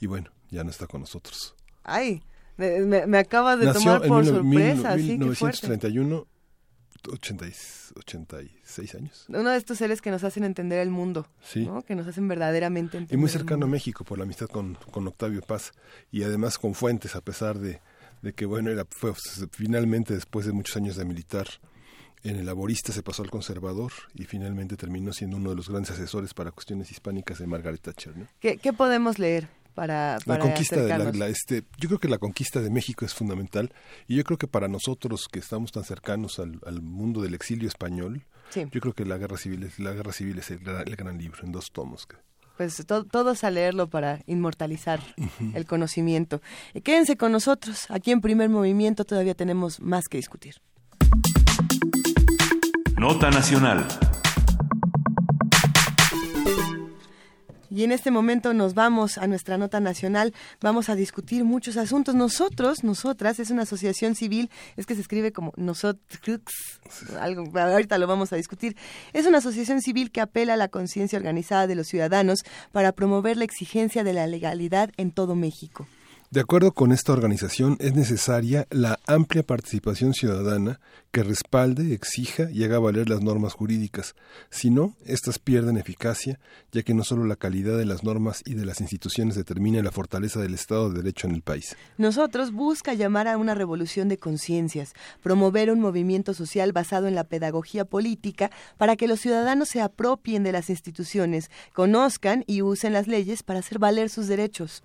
y 0.00 0.06
bueno, 0.06 0.30
ya 0.50 0.64
no 0.64 0.70
está 0.70 0.86
con 0.86 1.00
nosotros. 1.00 1.54
Ay, 1.84 2.22
me, 2.56 3.06
me 3.06 3.18
acabas 3.18 3.58
de 3.58 3.66
Nació 3.66 4.00
tomar 4.00 4.08
por 4.08 4.24
en 4.24 4.34
sorpresa, 4.34 4.96
sí, 4.96 5.02
1931, 5.02 6.26
80, 7.10 7.46
86 7.96 8.94
años. 8.94 9.24
Uno 9.28 9.50
de 9.50 9.56
estos 9.56 9.78
seres 9.78 10.00
que 10.00 10.10
nos 10.10 10.24
hacen 10.24 10.44
entender 10.44 10.78
el 10.78 10.90
mundo, 10.90 11.26
sí. 11.42 11.66
¿no? 11.66 11.82
que 11.82 11.94
nos 11.94 12.06
hacen 12.06 12.28
verdaderamente 12.28 12.98
entender. 12.98 13.18
Y 13.18 13.20
muy 13.20 13.30
cercano 13.30 13.66
a 13.66 13.68
México 13.68 14.04
por 14.04 14.18
la 14.18 14.24
amistad 14.24 14.46
con, 14.46 14.74
con 14.90 15.06
Octavio 15.06 15.42
Paz 15.42 15.72
y 16.10 16.22
además 16.22 16.58
con 16.58 16.74
Fuentes, 16.74 17.16
a 17.16 17.20
pesar 17.20 17.58
de, 17.58 17.80
de 18.22 18.32
que 18.32 18.46
bueno, 18.46 18.70
era, 18.70 18.86
fue 18.88 19.12
finalmente 19.50 20.14
después 20.14 20.46
de 20.46 20.52
muchos 20.52 20.76
años 20.76 20.96
de 20.96 21.04
militar, 21.04 21.46
en 22.24 22.36
el 22.36 22.46
laborista 22.46 22.92
se 22.92 23.02
pasó 23.02 23.22
al 23.22 23.30
conservador 23.30 23.92
y 24.14 24.24
finalmente 24.24 24.76
terminó 24.76 25.12
siendo 25.12 25.36
uno 25.36 25.50
de 25.50 25.56
los 25.56 25.68
grandes 25.68 25.90
asesores 25.90 26.34
para 26.34 26.52
cuestiones 26.52 26.90
hispánicas 26.90 27.38
de 27.38 27.46
Margaret 27.46 27.80
Thatcher. 27.80 28.16
¿no? 28.16 28.28
¿Qué, 28.38 28.58
¿Qué, 28.58 28.72
podemos 28.72 29.18
leer 29.18 29.48
para, 29.74 30.18
para 30.24 30.38
la 30.38 30.44
conquista 30.44 30.76
de 30.76 31.12
la, 31.12 31.28
este, 31.28 31.64
yo 31.78 31.88
creo 31.88 31.98
que 31.98 32.08
la 32.08 32.18
conquista 32.18 32.60
de 32.60 32.70
México 32.70 33.04
es 33.04 33.14
fundamental 33.14 33.72
y 34.06 34.16
yo 34.16 34.24
creo 34.24 34.38
que 34.38 34.46
para 34.46 34.68
nosotros 34.68 35.28
que 35.30 35.38
estamos 35.38 35.72
tan 35.72 35.84
cercanos 35.84 36.38
al, 36.38 36.60
al 36.66 36.82
mundo 36.82 37.22
del 37.22 37.34
exilio 37.34 37.68
español, 37.68 38.24
sí. 38.50 38.66
yo 38.70 38.80
creo 38.80 38.94
que 38.94 39.04
la 39.04 39.18
guerra 39.18 39.36
civil 39.36 39.62
es 39.64 39.78
la 39.78 39.92
guerra 39.92 40.12
civil 40.12 40.38
es 40.38 40.50
el, 40.50 40.60
el 40.66 40.96
gran 40.96 41.18
libro 41.18 41.44
en 41.44 41.52
dos 41.52 41.70
tomos. 41.72 42.06
Que, 42.06 42.16
pues 42.56 42.84
to 42.86 43.04
todos 43.04 43.44
a 43.44 43.50
leerlo 43.50 43.88
para 43.88 44.20
inmortalizar 44.26 45.00
uh 45.16 45.22
-huh. 45.22 45.56
el 45.56 45.66
conocimiento. 45.66 46.40
Y 46.74 46.82
quédense 46.82 47.16
con 47.16 47.32
nosotros. 47.32 47.86
Aquí 47.90 48.10
en 48.12 48.20
Primer 48.20 48.48
Movimiento 48.48 49.04
todavía 49.04 49.34
tenemos 49.34 49.80
más 49.80 50.04
que 50.08 50.18
discutir. 50.18 50.56
Nota 52.96 53.30
Nacional. 53.30 53.84
Y 57.74 57.84
en 57.84 57.92
este 57.92 58.10
momento 58.10 58.52
nos 58.52 58.74
vamos 58.74 59.16
a 59.16 59.26
nuestra 59.26 59.56
nota 59.56 59.80
nacional, 59.80 60.34
vamos 60.60 60.90
a 60.90 60.94
discutir 60.94 61.42
muchos 61.42 61.78
asuntos. 61.78 62.14
Nosotros, 62.14 62.84
nosotras, 62.84 63.40
es 63.40 63.50
una 63.50 63.62
asociación 63.62 64.14
civil, 64.14 64.50
es 64.76 64.84
que 64.84 64.94
se 64.94 65.00
escribe 65.00 65.32
como 65.32 65.54
nosotros, 65.56 66.42
algo, 67.18 67.50
ahorita 67.58 67.96
lo 67.96 68.06
vamos 68.06 68.30
a 68.34 68.36
discutir. 68.36 68.76
Es 69.14 69.24
una 69.24 69.38
asociación 69.38 69.80
civil 69.80 70.10
que 70.10 70.20
apela 70.20 70.52
a 70.52 70.58
la 70.58 70.68
conciencia 70.68 71.16
organizada 71.16 71.66
de 71.66 71.74
los 71.74 71.86
ciudadanos 71.86 72.40
para 72.72 72.92
promover 72.92 73.38
la 73.38 73.44
exigencia 73.44 74.04
de 74.04 74.12
la 74.12 74.26
legalidad 74.26 74.90
en 74.98 75.10
todo 75.10 75.34
México. 75.34 75.86
De 76.32 76.40
acuerdo 76.40 76.72
con 76.72 76.92
esta 76.92 77.12
organización, 77.12 77.76
es 77.78 77.94
necesaria 77.94 78.66
la 78.70 78.98
amplia 79.06 79.42
participación 79.42 80.14
ciudadana 80.14 80.80
que 81.10 81.22
respalde, 81.22 81.92
exija 81.92 82.50
y 82.50 82.64
haga 82.64 82.78
valer 82.78 83.10
las 83.10 83.20
normas 83.20 83.52
jurídicas. 83.52 84.14
Si 84.48 84.70
no, 84.70 84.96
éstas 85.04 85.38
pierden 85.38 85.76
eficacia, 85.76 86.40
ya 86.72 86.84
que 86.84 86.94
no 86.94 87.04
solo 87.04 87.26
la 87.26 87.36
calidad 87.36 87.76
de 87.76 87.84
las 87.84 88.02
normas 88.02 88.40
y 88.46 88.54
de 88.54 88.64
las 88.64 88.80
instituciones 88.80 89.34
determina 89.34 89.82
la 89.82 89.90
fortaleza 89.90 90.40
del 90.40 90.54
Estado 90.54 90.88
de 90.88 91.02
Derecho 91.02 91.26
en 91.26 91.34
el 91.34 91.42
país. 91.42 91.76
Nosotros 91.98 92.50
busca 92.50 92.94
llamar 92.94 93.28
a 93.28 93.36
una 93.36 93.54
revolución 93.54 94.08
de 94.08 94.16
conciencias, 94.16 94.94
promover 95.22 95.70
un 95.70 95.80
movimiento 95.80 96.32
social 96.32 96.72
basado 96.72 97.08
en 97.08 97.14
la 97.14 97.24
pedagogía 97.24 97.84
política 97.84 98.50
para 98.78 98.96
que 98.96 99.06
los 99.06 99.20
ciudadanos 99.20 99.68
se 99.68 99.82
apropien 99.82 100.44
de 100.44 100.52
las 100.52 100.70
instituciones, 100.70 101.50
conozcan 101.74 102.42
y 102.46 102.62
usen 102.62 102.94
las 102.94 103.06
leyes 103.06 103.42
para 103.42 103.58
hacer 103.58 103.78
valer 103.78 104.08
sus 104.08 104.28
derechos. 104.28 104.82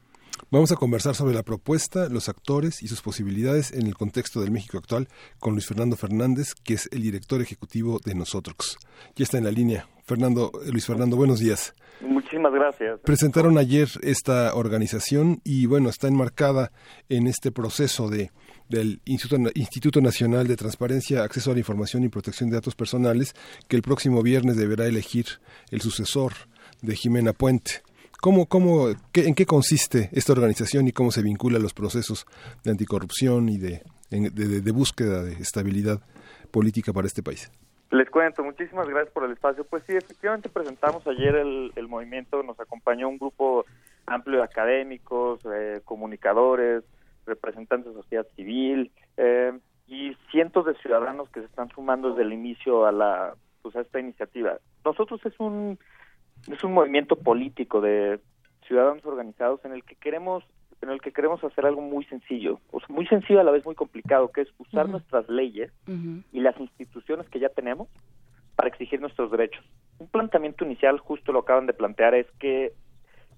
Vamos 0.49 0.71
a 0.71 0.77
conversar 0.77 1.13
sobre 1.13 1.35
la 1.35 1.43
propuesta, 1.43 2.07
los 2.07 2.29
actores 2.29 2.81
y 2.81 2.87
sus 2.87 3.01
posibilidades 3.01 3.73
en 3.73 3.85
el 3.85 3.95
contexto 3.95 4.39
del 4.39 4.49
México 4.49 4.77
actual 4.77 5.09
con 5.39 5.51
Luis 5.51 5.67
Fernando 5.67 5.97
Fernández, 5.97 6.53
que 6.63 6.75
es 6.75 6.87
el 6.93 7.01
director 7.01 7.41
ejecutivo 7.41 7.99
de 8.05 8.15
Nosotros. 8.15 8.77
Ya 9.17 9.25
está 9.25 9.37
en 9.37 9.43
la 9.43 9.51
línea. 9.51 9.89
Fernando, 10.05 10.53
Luis 10.71 10.85
Fernando, 10.85 11.17
buenos 11.17 11.39
días. 11.39 11.73
Muchísimas 11.99 12.53
gracias. 12.53 12.97
Presentaron 13.01 13.57
ayer 13.57 13.89
esta 14.03 14.53
organización 14.53 15.41
y 15.43 15.65
bueno, 15.65 15.89
está 15.89 16.07
enmarcada 16.07 16.71
en 17.09 17.27
este 17.27 17.51
proceso 17.51 18.07
de 18.09 18.31
del 18.69 19.01
Instituto, 19.03 19.49
Instituto 19.55 20.01
Nacional 20.01 20.47
de 20.47 20.55
Transparencia, 20.55 21.23
Acceso 21.23 21.51
a 21.51 21.53
la 21.55 21.59
Información 21.59 22.03
y 22.03 22.09
Protección 22.09 22.49
de 22.49 22.55
Datos 22.55 22.75
Personales, 22.75 23.33
que 23.67 23.75
el 23.75 23.81
próximo 23.81 24.21
viernes 24.21 24.55
deberá 24.55 24.87
elegir 24.87 25.25
el 25.71 25.81
sucesor 25.81 26.33
de 26.81 26.95
Jimena 26.95 27.33
Puente. 27.33 27.81
¿Cómo, 28.21 28.47
cómo, 28.47 28.89
¿En 29.13 29.35
qué 29.35 29.45
consiste 29.45 30.09
esta 30.11 30.33
organización 30.33 30.87
y 30.87 30.91
cómo 30.91 31.11
se 31.11 31.21
vincula 31.21 31.57
a 31.57 31.61
los 31.61 31.73
procesos 31.73 32.25
de 32.63 32.71
anticorrupción 32.71 33.47
y 33.49 33.57
de, 33.57 34.71
búsqueda 34.71 35.23
de 35.23 35.33
estabilidad 35.33 36.01
política 36.51 36.93
para 36.93 37.07
este 37.07 37.21
país? 37.21 37.51
Les 37.91 38.09
cuento, 38.09 38.43
muchísimas 38.43 38.87
gracias 38.87 39.13
por 39.13 39.23
el 39.23 39.31
espacio. 39.31 39.63
Pues 39.63 39.83
sí, 39.85 39.95
efectivamente 39.95 40.49
presentamos 40.49 41.05
ayer 41.07 41.35
el, 41.35 41.71
el 41.75 41.87
movimiento, 41.87 42.43
nos 42.43 42.59
acompañó 42.59 43.07
un 43.07 43.17
grupo 43.17 43.65
amplio 44.07 44.39
de 44.39 44.43
académicos, 44.43 45.39
eh, 45.53 45.81
comunicadores, 45.85 46.83
representantes 47.27 47.93
de 47.93 48.01
sociedad 48.01 48.25
civil 48.35 48.91
eh, 49.17 49.53
y 49.85 50.15
cientos 50.31 50.65
de 50.65 50.75
ciudadanos 50.75 51.29
que 51.29 51.41
se 51.41 51.45
están 51.45 51.69
sumando 51.69 52.09
desde 52.09 52.23
el 52.23 52.33
inicio 52.33 52.85
a 52.85 52.91
la 52.91 53.35
pues 53.61 53.75
a 53.75 53.81
esta 53.81 53.99
iniciativa. 53.99 54.57
Nosotros 54.85 55.19
es 55.25 55.37
un 55.39 55.77
es 56.47 56.63
un 56.63 56.73
movimiento 56.73 57.15
político 57.15 57.81
de 57.81 58.19
ciudadanos 58.67 59.05
organizados 59.05 59.63
en 59.65 59.73
el 59.73 59.83
que 59.83 59.95
queremos 59.95 60.43
en 60.81 60.89
el 60.89 61.01
que 61.01 61.11
queremos 61.11 61.43
hacer 61.43 61.65
algo 61.65 61.81
muy 61.81 62.05
sencillo, 62.05 62.59
o 62.71 62.79
sea, 62.79 62.89
muy 62.89 63.07
sencillo 63.07 63.39
a 63.39 63.43
la 63.43 63.49
vez 63.49 63.65
muy 63.65 63.73
complicado, 63.73 64.31
que 64.31 64.41
es 64.41 64.49
usar 64.59 64.85
uh 64.85 64.89
-huh. 64.89 64.91
nuestras 64.91 65.27
leyes 65.27 65.71
uh 65.87 65.91
-huh. 65.91 66.23
y 66.31 66.39
las 66.39 66.55
instituciones 66.59 67.27
que 67.29 67.39
ya 67.39 67.49
tenemos 67.49 67.87
para 68.55 68.69
exigir 68.69 69.01
nuestros 69.01 69.31
derechos. 69.31 69.65
Un 69.97 70.07
planteamiento 70.07 70.65
inicial, 70.65 70.99
justo 70.99 71.31
lo 71.31 71.39
acaban 71.39 71.65
de 71.65 71.73
plantear, 71.73 72.13
es 72.13 72.27
que 72.39 72.73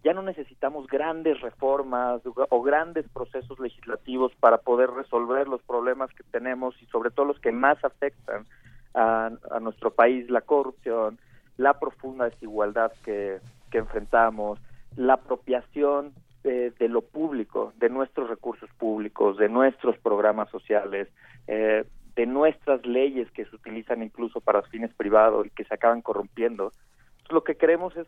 ya 0.03 0.13
no 0.13 0.21
necesitamos 0.21 0.87
grandes 0.87 1.39
reformas 1.41 2.21
o 2.25 2.61
grandes 2.61 3.07
procesos 3.09 3.59
legislativos 3.59 4.33
para 4.39 4.57
poder 4.57 4.89
resolver 4.91 5.47
los 5.47 5.61
problemas 5.63 6.09
que 6.13 6.23
tenemos 6.23 6.75
y 6.81 6.85
sobre 6.87 7.11
todo 7.11 7.25
los 7.25 7.39
que 7.39 7.51
más 7.51 7.83
afectan 7.83 8.45
a, 8.93 9.29
a 9.51 9.59
nuestro 9.59 9.91
país, 9.91 10.29
la 10.29 10.41
corrupción, 10.41 11.19
la 11.59 11.77
profunda 11.77 12.29
desigualdad 12.29 12.93
que, 13.03 13.39
enfrentamos, 13.73 14.59
la 14.95 15.15
apropiación 15.15 16.13
de, 16.41 16.71
de, 16.71 16.87
lo 16.87 17.01
público, 17.01 17.73
de 17.75 17.89
nuestros 17.89 18.29
recursos 18.29 18.69
públicos, 18.77 19.37
de 19.37 19.49
nuestros 19.49 19.97
programas 19.97 20.49
sociales, 20.51 21.09
eh, 21.47 21.83
de 22.15 22.25
nuestras 22.25 22.85
leyes 22.85 23.29
que 23.31 23.43
se 23.43 23.53
utilizan 23.53 24.01
incluso 24.01 24.39
para 24.39 24.61
fines 24.61 24.93
privados 24.93 25.47
y 25.47 25.49
que 25.49 25.65
se 25.65 25.73
acaban 25.73 26.01
corrompiendo. 26.01 26.71
Entonces, 27.17 27.31
lo 27.31 27.43
que 27.43 27.57
queremos 27.57 27.95
es 27.97 28.07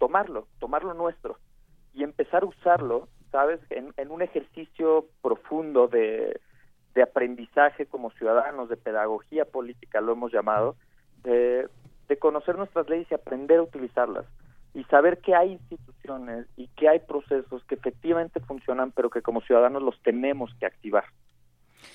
tomarlo, 0.00 0.48
tomarlo 0.58 0.92
nuestro 0.92 1.38
y 1.94 2.02
empezar 2.02 2.42
a 2.42 2.46
usarlo, 2.46 3.06
¿sabes?, 3.30 3.60
en, 3.70 3.94
en 3.98 4.10
un 4.10 4.20
ejercicio 4.20 5.06
profundo 5.22 5.86
de, 5.86 6.40
de 6.94 7.02
aprendizaje 7.02 7.86
como 7.86 8.10
ciudadanos, 8.10 8.68
de 8.68 8.76
pedagogía 8.76 9.44
política, 9.44 10.00
lo 10.00 10.12
hemos 10.12 10.32
llamado, 10.32 10.74
eh, 11.22 11.68
de 12.10 12.18
conocer 12.18 12.58
nuestras 12.58 12.88
leyes 12.88 13.06
y 13.08 13.14
aprender 13.14 13.60
a 13.60 13.62
utilizarlas 13.62 14.26
y 14.74 14.82
saber 14.84 15.18
que 15.20 15.32
hay 15.32 15.52
instituciones 15.52 16.46
y 16.56 16.66
que 16.76 16.88
hay 16.88 16.98
procesos 16.98 17.62
que 17.64 17.76
efectivamente 17.76 18.40
funcionan, 18.40 18.90
pero 18.90 19.10
que 19.10 19.22
como 19.22 19.40
ciudadanos 19.42 19.80
los 19.80 20.00
tenemos 20.02 20.52
que 20.58 20.66
activar. 20.66 21.04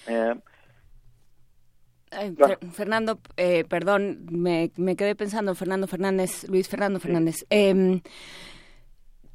Eh, 0.08 0.36
Fernando, 2.72 3.20
eh, 3.36 3.66
perdón, 3.66 4.26
me, 4.32 4.72
me, 4.78 4.96
quedé 4.96 5.16
pensando, 5.16 5.54
Fernando 5.54 5.86
Fernández, 5.86 6.48
Luis 6.48 6.70
Fernando 6.70 7.02
Fernández. 7.02 7.40
Sí. 7.40 7.46
Eh, 7.50 8.02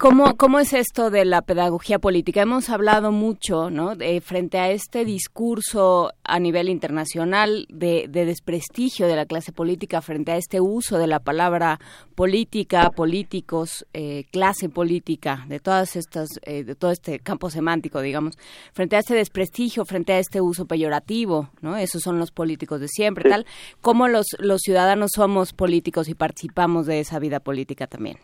¿Cómo, 0.01 0.35
¿Cómo 0.39 0.60
es 0.60 0.72
esto 0.72 1.10
de 1.10 1.27
la 1.27 1.43
pedagogía 1.43 1.98
política? 1.98 2.40
Hemos 2.40 2.70
hablado 2.70 3.12
mucho, 3.12 3.68
¿no? 3.68 3.97
De, 3.97 4.22
frente 4.22 4.56
a 4.59 4.70
este 4.70 5.05
discurso 5.05 6.14
a 6.24 6.39
nivel 6.39 6.70
internacional 6.70 7.66
de, 7.68 8.06
de, 8.09 8.24
desprestigio 8.24 9.06
de 9.06 9.14
la 9.14 9.27
clase 9.27 9.52
política, 9.52 10.01
frente 10.01 10.32
a 10.32 10.39
este 10.39 10.59
uso 10.59 10.97
de 10.97 11.06
la 11.06 11.20
palabra 11.20 11.81
política, 12.14 12.89
políticos, 12.93 13.85
eh, 13.93 14.24
clase 14.32 14.70
política, 14.70 15.44
de 15.48 15.60
todas 15.60 15.94
estas, 15.97 16.31
eh, 16.44 16.64
de 16.64 16.74
todo 16.74 16.93
este 16.93 17.18
campo 17.18 17.51
semántico, 17.51 18.01
digamos, 18.01 18.39
frente 18.72 18.97
a 18.97 19.01
este 19.01 19.12
desprestigio, 19.12 19.85
frente 19.85 20.14
a 20.14 20.18
este 20.18 20.40
uso 20.40 20.64
peyorativo, 20.64 21.51
¿no? 21.60 21.77
Esos 21.77 22.01
son 22.01 22.18
los 22.18 22.31
políticos 22.31 22.81
de 22.81 22.89
siempre, 22.89 23.28
tal. 23.28 23.44
¿Cómo 23.82 24.09
los, 24.09 24.28
los 24.39 24.62
ciudadanos 24.62 25.10
somos 25.14 25.52
políticos 25.52 26.09
y 26.09 26.14
participamos 26.14 26.86
de 26.86 27.01
esa 27.01 27.18
vida 27.18 27.39
política 27.39 27.86
también? 27.86 28.16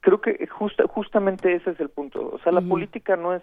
Creo 0.00 0.20
que 0.20 0.46
justa, 0.46 0.84
justamente 0.88 1.54
ese 1.54 1.70
es 1.70 1.80
el 1.80 1.90
punto. 1.90 2.30
O 2.32 2.38
sea, 2.40 2.52
la 2.52 2.60
uh 2.60 2.64
-huh. 2.64 2.68
política 2.68 3.16
no 3.16 3.34
es 3.34 3.42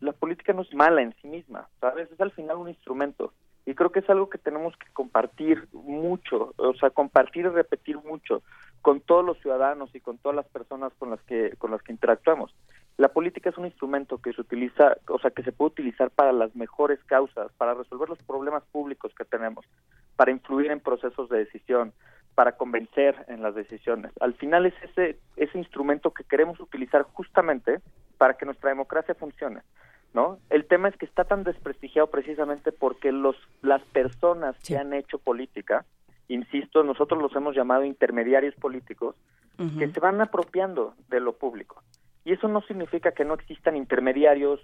la 0.00 0.12
política 0.12 0.52
no 0.52 0.62
es 0.62 0.74
mala 0.74 1.02
en 1.02 1.14
sí 1.20 1.28
misma, 1.28 1.68
¿sabes? 1.80 2.10
Es 2.12 2.20
al 2.20 2.32
final 2.32 2.58
un 2.58 2.68
instrumento. 2.68 3.32
Y 3.66 3.74
creo 3.74 3.90
que 3.90 4.00
es 4.00 4.10
algo 4.10 4.28
que 4.28 4.36
tenemos 4.36 4.76
que 4.76 4.86
compartir 4.92 5.66
mucho, 5.72 6.52
o 6.56 6.74
sea, 6.74 6.90
compartir 6.90 7.46
y 7.46 7.48
repetir 7.48 7.96
mucho 7.98 8.42
con 8.82 9.00
todos 9.00 9.24
los 9.24 9.38
ciudadanos 9.38 9.94
y 9.94 10.00
con 10.00 10.18
todas 10.18 10.36
las 10.36 10.46
personas 10.48 10.92
con 10.98 11.10
las 11.10 11.22
que 11.22 11.54
con 11.56 11.70
las 11.70 11.82
que 11.82 11.92
interactuamos. 11.92 12.54
La 12.98 13.08
política 13.08 13.48
es 13.48 13.56
un 13.56 13.64
instrumento 13.64 14.18
que 14.18 14.32
se 14.34 14.40
utiliza, 14.42 14.98
o 15.08 15.18
sea, 15.18 15.30
que 15.30 15.42
se 15.42 15.52
puede 15.52 15.72
utilizar 15.72 16.10
para 16.10 16.32
las 16.32 16.54
mejores 16.54 17.02
causas, 17.04 17.50
para 17.56 17.74
resolver 17.74 18.08
los 18.08 18.22
problemas 18.22 18.62
públicos 18.70 19.12
que 19.16 19.24
tenemos, 19.24 19.64
para 20.16 20.30
influir 20.30 20.70
en 20.70 20.80
procesos 20.80 21.28
de 21.28 21.38
decisión, 21.38 21.92
para 22.34 22.52
convencer 22.52 23.24
en 23.28 23.42
las 23.42 23.54
decisiones. 23.54 24.12
Al 24.20 24.34
final 24.34 24.66
es 24.66 24.74
ese 24.82 25.18
ese 25.36 25.58
instrumento 25.58 26.12
que 26.12 26.24
queremos 26.24 26.60
utilizar 26.60 27.02
justamente 27.02 27.80
para 28.18 28.34
que 28.34 28.46
nuestra 28.46 28.70
democracia 28.70 29.14
funcione, 29.14 29.60
¿no? 30.12 30.38
El 30.50 30.66
tema 30.66 30.88
es 30.88 30.96
que 30.96 31.06
está 31.06 31.24
tan 31.24 31.44
desprestigiado 31.44 32.08
precisamente 32.10 32.72
porque 32.72 33.12
los 33.12 33.36
las 33.62 33.82
personas 33.82 34.56
sí. 34.60 34.74
que 34.74 34.78
han 34.78 34.92
hecho 34.92 35.18
política, 35.18 35.84
insisto, 36.28 36.82
nosotros 36.82 37.20
los 37.20 37.34
hemos 37.36 37.54
llamado 37.54 37.84
intermediarios 37.84 38.54
políticos, 38.54 39.16
uh 39.58 39.62
-huh. 39.62 39.78
que 39.78 39.88
se 39.88 40.00
van 40.00 40.20
apropiando 40.20 40.94
de 41.08 41.20
lo 41.20 41.34
público. 41.34 41.82
Y 42.24 42.32
eso 42.32 42.48
no 42.48 42.62
significa 42.62 43.12
que 43.12 43.24
no 43.24 43.34
existan 43.34 43.76
intermediarios 43.76 44.60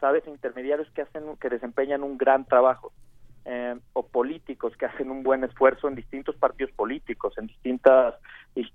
sabes 0.00 0.26
intermediarios 0.26 0.90
que 0.90 1.02
hacen 1.02 1.24
que 1.40 1.48
desempeñan 1.48 2.02
un 2.02 2.18
gran 2.18 2.44
trabajo 2.44 2.92
eh, 3.44 3.76
o 3.92 4.06
políticos 4.06 4.76
que 4.76 4.86
hacen 4.86 5.10
un 5.10 5.22
buen 5.22 5.44
esfuerzo 5.44 5.88
en 5.88 5.94
distintos 5.94 6.36
partidos 6.36 6.72
políticos 6.72 7.34
en 7.38 7.46
distintas 7.46 8.14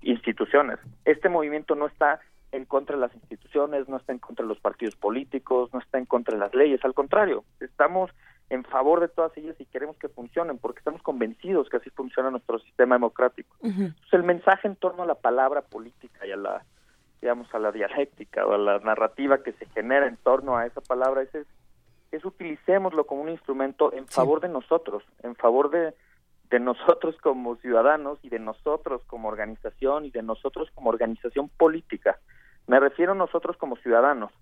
instituciones 0.02 0.78
este 1.04 1.28
movimiento 1.28 1.74
no 1.74 1.86
está 1.86 2.20
en 2.52 2.64
contra 2.64 2.96
de 2.96 3.02
las 3.02 3.14
instituciones, 3.14 3.88
no 3.88 3.98
está 3.98 4.12
en 4.12 4.18
contra 4.18 4.42
de 4.42 4.48
los 4.48 4.60
partidos 4.60 4.96
políticos, 4.96 5.70
no 5.72 5.80
está 5.80 5.98
en 5.98 6.06
contra 6.06 6.34
de 6.34 6.40
las 6.40 6.54
leyes, 6.54 6.82
al 6.84 6.94
contrario, 6.94 7.44
estamos 7.60 8.10
en 8.50 8.64
favor 8.64 9.00
de 9.00 9.08
todas 9.08 9.36
ellas 9.36 9.56
y 9.58 9.66
queremos 9.66 9.96
que 9.98 10.08
funcionen 10.08 10.58
porque 10.58 10.78
estamos 10.78 11.02
convencidos 11.02 11.68
que 11.68 11.76
así 11.76 11.90
funciona 11.90 12.30
nuestro 12.30 12.58
sistema 12.60 12.94
democrático. 12.94 13.54
Entonces, 13.62 14.12
el 14.12 14.22
mensaje 14.22 14.66
en 14.66 14.76
torno 14.76 15.02
a 15.02 15.06
la 15.06 15.16
palabra 15.16 15.60
política 15.62 16.26
y 16.26 16.32
a 16.32 16.36
la 16.36 16.64
digamos 17.20 17.52
a 17.52 17.58
la 17.58 17.72
dialéctica 17.72 18.46
o 18.46 18.54
a 18.54 18.58
la 18.58 18.78
narrativa 18.78 19.42
que 19.42 19.52
se 19.52 19.66
genera 19.66 20.06
en 20.06 20.16
torno 20.18 20.56
a 20.56 20.66
esa 20.66 20.80
palabra 20.80 21.22
es, 21.22 21.46
es, 22.10 22.24
utilicémoslo 22.24 23.06
como 23.06 23.22
un 23.22 23.28
instrumento 23.28 23.92
en 23.92 24.06
favor 24.06 24.40
de 24.40 24.48
nosotros, 24.48 25.02
en 25.22 25.34
favor 25.36 25.70
de, 25.70 25.94
de 26.50 26.60
nosotros 26.60 27.16
como 27.22 27.56
ciudadanos 27.56 28.18
y 28.22 28.28
de 28.28 28.38
nosotros 28.38 29.02
como 29.06 29.28
organización 29.28 30.04
y 30.04 30.10
de 30.10 30.22
nosotros 30.22 30.68
como 30.74 30.90
organización 30.90 31.48
política. 31.48 32.18
Me 32.66 32.80
refiero 32.80 33.12
a 33.12 33.16
nosotros 33.16 33.56
como 33.56 33.76
ciudadanos. 33.76 34.32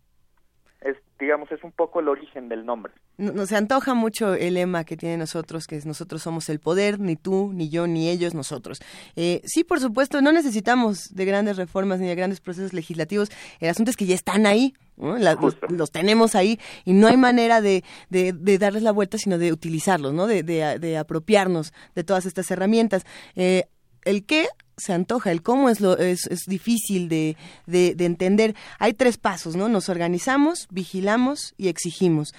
Es, 0.81 0.97
digamos, 1.19 1.51
es 1.51 1.65
un 1.65 1.73
poco 1.73 2.01
el 2.01 2.09
origen 2.09 2.49
del 2.49 2.67
nombre. 2.67 2.93
Nos 3.17 3.49
se 3.49 3.57
antoja 3.57 3.95
mucho 3.95 4.35
el 4.35 4.55
lema 4.55 4.85
que 4.85 4.97
tiene 4.97 5.17
nosotros, 5.17 5.67
que 5.67 5.77
es 5.77 5.87
nosotros 5.87 6.23
somos 6.23 6.49
el 6.49 6.61
poder, 6.61 7.01
ni 7.01 7.17
tú, 7.17 7.51
ni 7.53 7.71
yo, 7.71 7.87
ni 7.87 8.11
ellos, 8.11 8.35
nosotros. 8.35 8.81
Eh, 9.17 9.41
sí, 9.45 9.65
por 9.65 9.81
supuesto, 9.81 10.21
no 10.21 10.33
necesitamos 10.33 11.15
de 11.15 11.25
grandes 11.25 11.57
reformas 11.57 11.99
ni 11.99 12.07
de 12.07 12.15
grandes 12.15 12.41
procesos 12.41 12.73
legislativos. 12.73 13.31
El 13.59 13.71
asunto 13.71 13.91
es 13.91 13.97
que 13.97 14.07
ya 14.07 14.15
están 14.15 14.45
ahí, 14.47 14.75
los, 14.97 15.91
tenemos 15.91 16.35
ahí 16.35 16.59
y 16.85 16.93
no 16.93 17.07
hay 17.07 17.17
manera 17.17 17.61
de, 17.61 17.85
de, 18.09 18.59
darles 18.59 18.83
la 18.83 18.93
vuelta, 18.93 19.19
sino 19.19 19.39
de 19.39 19.53
utilizarlos, 19.53 20.13
¿no? 20.13 20.27
De, 20.27 20.43
de, 20.43 20.97
apropiarnos 20.97 21.73
de 21.95 22.05
todas 22.05 22.27
estas 22.27 22.51
herramientas. 22.51 23.05
Eh, 23.35 23.65
el 24.05 24.25
qué 24.25 24.47
se 24.77 24.93
antoja, 24.93 25.33
el 25.33 25.43
cómo 25.43 25.69
es, 25.69 25.81
lo, 25.81 25.97
es, 25.99 26.27
es 26.27 26.45
difícil 26.47 27.09
de, 27.09 27.37
de, 27.67 27.95
entender. 28.05 28.55
Hay 28.79 28.95
tres 28.95 29.19
pasos, 29.19 29.57
¿no? 29.57 29.69
Nos 29.69 29.89
organizamos, 29.89 30.69
vigilamos 30.71 31.55
y 31.57 31.69
exigimos. 31.69 32.35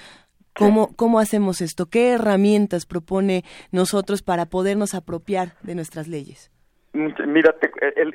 ¿Cómo, 0.56 0.96
¿Cómo 0.96 1.20
hacemos 1.20 1.62
esto? 1.62 1.86
¿Qué 1.86 2.14
herramientas 2.14 2.88
propone 2.88 3.44
nosotros 3.72 4.24
para 4.24 4.48
podernos 4.48 4.96
apropiar 4.96 5.54
de 5.62 5.76
nuestras 5.76 6.08
leyes? 6.08 6.52
Mira, 6.94 7.56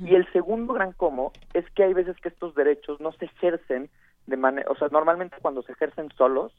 y 0.00 0.14
el 0.14 0.30
segundo 0.32 0.74
gran 0.74 0.92
cómo 0.92 1.32
es 1.54 1.64
que 1.70 1.82
hay 1.82 1.94
veces 1.94 2.16
que 2.20 2.28
estos 2.28 2.54
derechos 2.54 3.00
no 3.00 3.10
se 3.12 3.24
ejercen 3.24 3.88
de 4.26 4.36
manera 4.36 4.70
o 4.70 4.76
sea 4.76 4.88
normalmente 4.92 5.36
cuando 5.40 5.62
se 5.62 5.72
ejercen 5.72 6.10
solos 6.16 6.52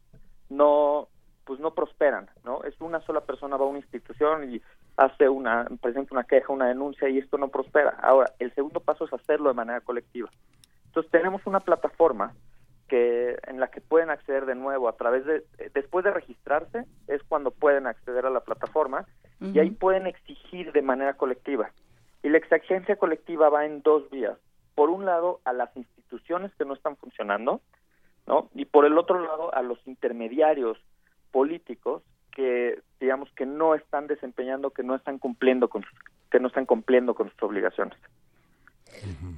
no 0.49 1.07
pues 1.45 1.59
no 1.59 1.73
prosperan, 1.73 2.29
¿no? 2.43 2.63
Es 2.63 2.79
una 2.79 3.01
sola 3.01 3.21
persona 3.21 3.57
va 3.57 3.65
a 3.65 3.67
una 3.67 3.79
institución 3.79 4.53
y 4.53 4.61
hace 4.95 5.27
una, 5.27 5.67
presenta 5.81 6.13
una 6.13 6.23
queja, 6.23 6.53
una 6.53 6.67
denuncia 6.67 7.09
y 7.09 7.17
esto 7.17 7.37
no 7.37 7.47
prospera. 7.49 7.97
Ahora, 8.01 8.31
el 8.39 8.53
segundo 8.53 8.79
paso 8.79 9.05
es 9.05 9.13
hacerlo 9.13 9.49
de 9.49 9.55
manera 9.55 9.81
colectiva. 9.81 10.29
Entonces 10.85 11.11
tenemos 11.11 11.41
una 11.45 11.59
plataforma 11.59 12.33
que 12.91 13.37
en 13.47 13.61
la 13.61 13.69
que 13.69 13.79
pueden 13.79 14.09
acceder 14.09 14.45
de 14.45 14.53
nuevo 14.53 14.89
a 14.89 14.97
través 14.97 15.25
de 15.25 15.45
después 15.73 16.03
de 16.03 16.11
registrarse 16.11 16.83
es 17.07 17.23
cuando 17.23 17.51
pueden 17.51 17.87
acceder 17.87 18.25
a 18.25 18.29
la 18.29 18.41
plataforma 18.41 19.05
y 19.39 19.57
ahí 19.59 19.71
pueden 19.71 20.07
exigir 20.07 20.73
de 20.73 20.81
manera 20.81 21.13
colectiva. 21.13 21.71
Y 22.21 22.27
la 22.27 22.37
exigencia 22.37 22.97
colectiva 22.97 23.47
va 23.47 23.65
en 23.65 23.81
dos 23.81 24.09
vías. 24.11 24.37
Por 24.75 24.89
un 24.89 25.05
lado, 25.05 25.39
a 25.45 25.53
las 25.53 25.75
instituciones 25.77 26.53
que 26.55 26.65
no 26.65 26.73
están 26.73 26.97
funcionando, 26.97 27.61
¿no? 28.27 28.49
Y 28.53 28.65
por 28.65 28.83
el 28.83 28.97
otro 28.97 29.21
lado, 29.21 29.55
a 29.55 29.61
los 29.61 29.79
intermediarios 29.87 30.77
políticos 31.31 32.03
que 32.35 32.81
digamos 32.99 33.31
que 33.37 33.45
no 33.45 33.73
están 33.73 34.07
desempeñando, 34.07 34.71
que 34.71 34.83
no 34.83 34.95
están 34.95 35.17
cumpliendo 35.17 35.69
con 35.69 35.85
que 36.29 36.41
no 36.41 36.49
están 36.49 36.65
cumpliendo 36.65 37.13
con 37.15 37.29
sus 37.29 37.43
obligaciones. 37.43 37.97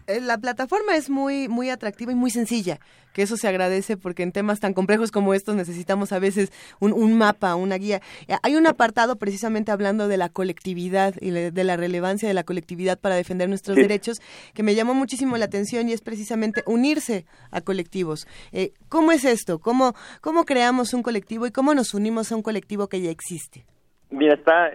Eh, 0.07 0.19
la 0.19 0.37
plataforma 0.37 0.95
es 0.95 1.09
muy 1.09 1.47
muy 1.47 1.69
atractiva 1.69 2.11
y 2.11 2.15
muy 2.15 2.31
sencilla, 2.31 2.79
que 3.13 3.21
eso 3.21 3.37
se 3.37 3.47
agradece 3.47 3.95
porque 3.95 4.23
en 4.23 4.31
temas 4.31 4.59
tan 4.59 4.73
complejos 4.73 5.11
como 5.11 5.33
estos 5.33 5.55
necesitamos 5.55 6.11
a 6.11 6.19
veces 6.19 6.51
un, 6.79 7.17
mapa, 7.17 7.55
una 7.55 7.75
guía. 7.75 8.01
Eh, 8.27 8.35
hay 8.43 8.55
un 8.55 8.67
apartado 8.67 9.15
precisamente 9.17 9.71
hablando 9.71 10.07
de 10.07 10.17
la 10.17 10.29
colectividad 10.29 11.15
y 11.21 11.31
de 11.31 11.63
la 11.63 11.77
relevancia 11.77 12.27
de 12.27 12.33
la 12.33 12.43
colectividad 12.43 12.99
para 12.99 13.15
defender 13.15 13.47
nuestros 13.49 13.77
derechos 13.77 14.21
que 14.53 14.63
me 14.63 14.75
llamó 14.75 14.93
muchísimo 14.93 15.37
la 15.37 15.45
atención 15.45 15.87
y 15.87 15.93
es 15.93 16.01
precisamente 16.01 16.63
unirse 16.65 17.25
a 17.51 17.61
colectivos. 17.61 18.27
Eh, 18.51 18.73
¿Cómo 18.89 19.11
es 19.11 19.23
esto? 19.23 19.59
¿Cómo, 19.59 19.95
¿Cómo 20.21 20.45
creamos 20.45 20.93
un 20.93 21.03
colectivo 21.03 21.47
y 21.47 21.51
cómo 21.51 21.73
nos 21.73 21.93
unimos 21.93 22.31
a 22.31 22.35
un 22.35 22.41
colectivo 22.41 22.87
que 22.87 23.01
ya 23.01 23.11
existe? 23.11 23.65
Mira, 24.13 24.35
está, 24.35 24.69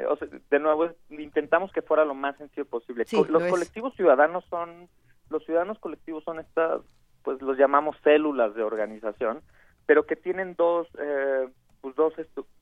de 0.50 0.58
nuevo, 0.58 0.90
intentamos 1.10 1.70
que 1.70 1.80
fuera 1.80 2.04
lo 2.04 2.14
más 2.14 2.36
sencillo 2.38 2.66
posible. 2.66 3.04
los 3.28 3.44
colectivos 3.44 3.94
ciudadanos 3.94 4.44
son, 4.50 4.88
los 5.30 5.44
ciudadanos 5.44 5.78
colectivos 5.78 6.24
son 6.24 6.40
estas, 6.40 6.82
pues 7.22 7.40
los 7.40 7.56
llamamos 7.56 7.96
células 8.02 8.54
de 8.56 8.64
organización, 8.64 9.40
pero 9.86 10.06
que 10.06 10.16
tienen 10.16 10.56
dos, 10.56 10.88
eh, 10.98 11.48
pues 11.80 11.94
dos, 11.94 12.14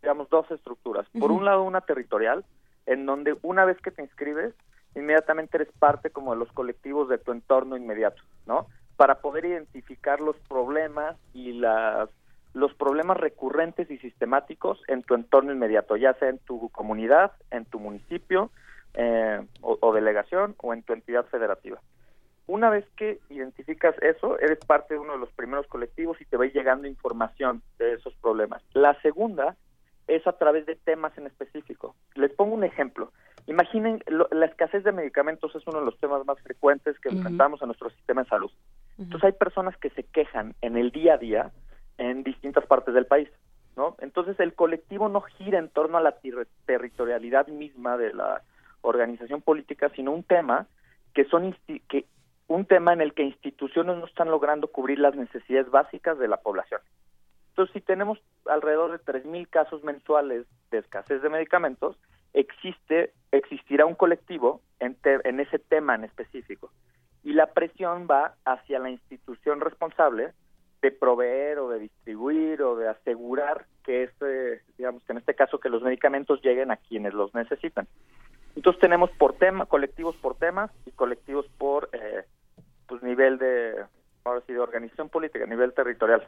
digamos, 0.03 0.29
dos 0.29 0.51
estructuras. 0.51 1.07
Por 1.19 1.33
un 1.33 1.47
lado, 1.47 1.63
una 1.63 1.81
territorial, 1.81 2.45
en 2.85 3.07
donde 3.07 3.37
una 3.41 3.65
vez 3.65 3.81
que 3.81 3.91
te 3.91 4.03
inscribes, 4.03 4.55
inmediatamente 4.95 5.57
eres 5.57 5.73
parte 5.79 6.11
como 6.11 6.33
de 6.35 6.39
los 6.39 6.53
colectivos 6.53 7.09
de 7.09 7.17
tu 7.17 7.33
entorno 7.33 7.79
inmediato, 7.79 8.23
¿no? 8.45 8.67
Para 8.97 9.21
poder 9.23 9.47
identificar 9.47 10.21
los 10.21 10.37
problemas 10.41 11.17
y 11.33 11.53
las 11.55 12.11
los 12.57 12.73
problemas 12.73 13.19
recurrentes 13.19 13.91
y 13.91 13.99
sistemáticos 13.99 14.83
en 14.89 15.03
tu 15.03 15.15
entorno 15.15 15.53
inmediato, 15.53 15.95
ya 15.95 16.15
sea 16.15 16.31
en 16.31 16.39
tu 16.39 16.71
comunidad, 16.71 17.33
en 17.51 17.67
tu 17.67 17.79
municipio 17.79 18.51
eh, 18.95 19.45
o, 19.61 19.93
delegación 19.93 20.55
o 20.63 20.73
en 20.73 20.83
tu 20.83 20.95
entidad 20.95 21.27
federativa. 21.27 21.83
Una 22.47 22.71
vez 22.71 22.87
que 22.97 23.19
identificas 23.29 23.95
eso, 24.01 24.39
eres 24.39 24.59
parte 24.65 24.95
de 24.95 25.01
uno 25.01 25.13
de 25.13 25.19
los 25.19 25.31
primeros 25.33 25.67
colectivos 25.67 26.19
y 26.19 26.25
te 26.25 26.39
va 26.39 26.47
llegando 26.47 26.89
información 26.89 27.61
de 27.79 27.93
esos 27.93 28.15
problemas. 28.23 28.63
La 28.73 28.99
segunda 29.03 29.55
es 30.09 30.27
a 30.27 30.33
través 30.33 30.65
de 30.65 30.77
temas 30.77 31.13
en 31.19 31.27
específico. 31.27 31.95
Les 32.15 32.33
pongo 32.33 32.55
un 32.55 32.65
ejemplo. 32.65 33.13
Imaginen, 33.49 34.03
la 34.07 34.47
escasez 34.47 34.83
de 34.83 34.93
medicamentos 34.93 35.55
es 35.55 35.67
uno 35.67 35.81
de 35.81 35.85
los 35.85 35.99
temas 35.99 36.25
más 36.25 36.41
frecuentes 36.41 36.99
que 37.01 37.11
enfrentamos 37.11 37.61
en 37.61 37.69
nuestro 37.69 37.91
sistema 37.91 38.23
de 38.23 38.31
salud. 38.31 38.51
Entonces 38.99 39.25
hay 39.25 39.33
personas 39.33 39.77
que 39.77 39.91
se 39.91 40.05
quejan 40.05 40.55
en 40.63 40.79
el 40.79 40.91
día 40.91 41.15
a 41.15 41.19
día 41.19 41.53
en 41.99 42.23
distintas 42.23 42.67
partes 42.67 42.95
del 42.95 43.07
país. 43.07 43.29
¿no? 43.77 43.97
Entonces 44.01 44.39
el 44.41 44.55
colectivo 44.55 45.09
no 45.09 45.21
gira 45.21 45.59
en 45.59 45.69
torno 45.69 45.99
a 45.99 46.01
la 46.01 46.17
territorialidad 46.67 47.49
misma 47.49 47.97
de 47.97 48.13
la 48.13 48.43
organización 48.81 49.43
política, 49.43 49.91
sino 49.95 50.13
un 50.13 50.23
tema 50.23 50.67
que 51.15 51.25
son 51.25 51.57
que 51.89 52.07
un 52.49 52.65
tema 52.65 52.93
en 52.93 53.01
el 53.01 53.13
que 53.13 53.25
instituciones 53.25 53.97
no 53.97 54.07
están 54.07 54.31
logrando 54.31 54.69
cubrir 54.69 54.99
las 54.99 55.17
necesidades 55.17 55.71
básicas 55.71 56.19
de 56.19 56.29
la 56.29 56.37
población. 56.37 56.81
Entonces, 57.51 57.73
si 57.73 57.81
tenemos 57.81 58.21
alrededor 58.45 58.93
de 58.93 58.99
3.000 58.99 59.49
casos 59.49 59.83
mensuales 59.83 60.47
de 60.71 60.79
escasez 60.79 61.23
de 61.23 61.29
medicamentos, 61.29 61.97
existe 62.35 63.13
existirá 63.33 63.87
un 63.87 63.95
colectivo 63.95 64.61
en, 64.79 64.97
en 65.05 65.41
ese 65.41 65.59
tema 65.59 65.95
en 65.95 66.05
específico. 66.05 66.71
Y 67.25 67.33
la 67.33 67.53
presión 67.53 68.07
va 68.09 68.35
hacia 68.45 68.79
la 68.79 68.91
institución 68.91 69.61
responsable 69.61 70.33
de 70.83 70.91
proveer 70.91 71.59
o 71.59 71.69
de 71.69 71.81
distribuir 71.81 72.63
o 72.63 72.77
de 72.77 72.89
asegurar 72.89 73.67
que 73.85 74.05
este, 74.05 74.63
digamos 74.77 75.03
que 75.05 75.13
en 75.13 75.19
este 75.19 75.35
caso 75.35 75.59
que 75.59 75.69
los 75.69 75.83
medicamentos 75.83 76.41
lleguen 76.43 76.71
a 76.71 76.77
quienes 76.77 77.15
los 77.15 77.35
necesitan. 77.35 77.87
Entonces 78.55 78.81
tenemos 78.81 79.11
por 79.13 79.35
tema, 79.35 79.67
colectivos 79.67 80.17
por 80.17 80.37
temas 80.37 80.71
y 80.87 80.91
colectivos 80.91 81.47
por 81.59 81.89
eh, 81.93 82.25
pues 82.87 83.03
nivel 83.03 83.39
de, 83.39 83.85
ahora 84.25 84.43
sí, 84.47 84.53
de 84.53 84.61
organización 84.61 85.09
política, 85.09 85.47
nivel 85.47 85.73
territorial. 85.75 86.27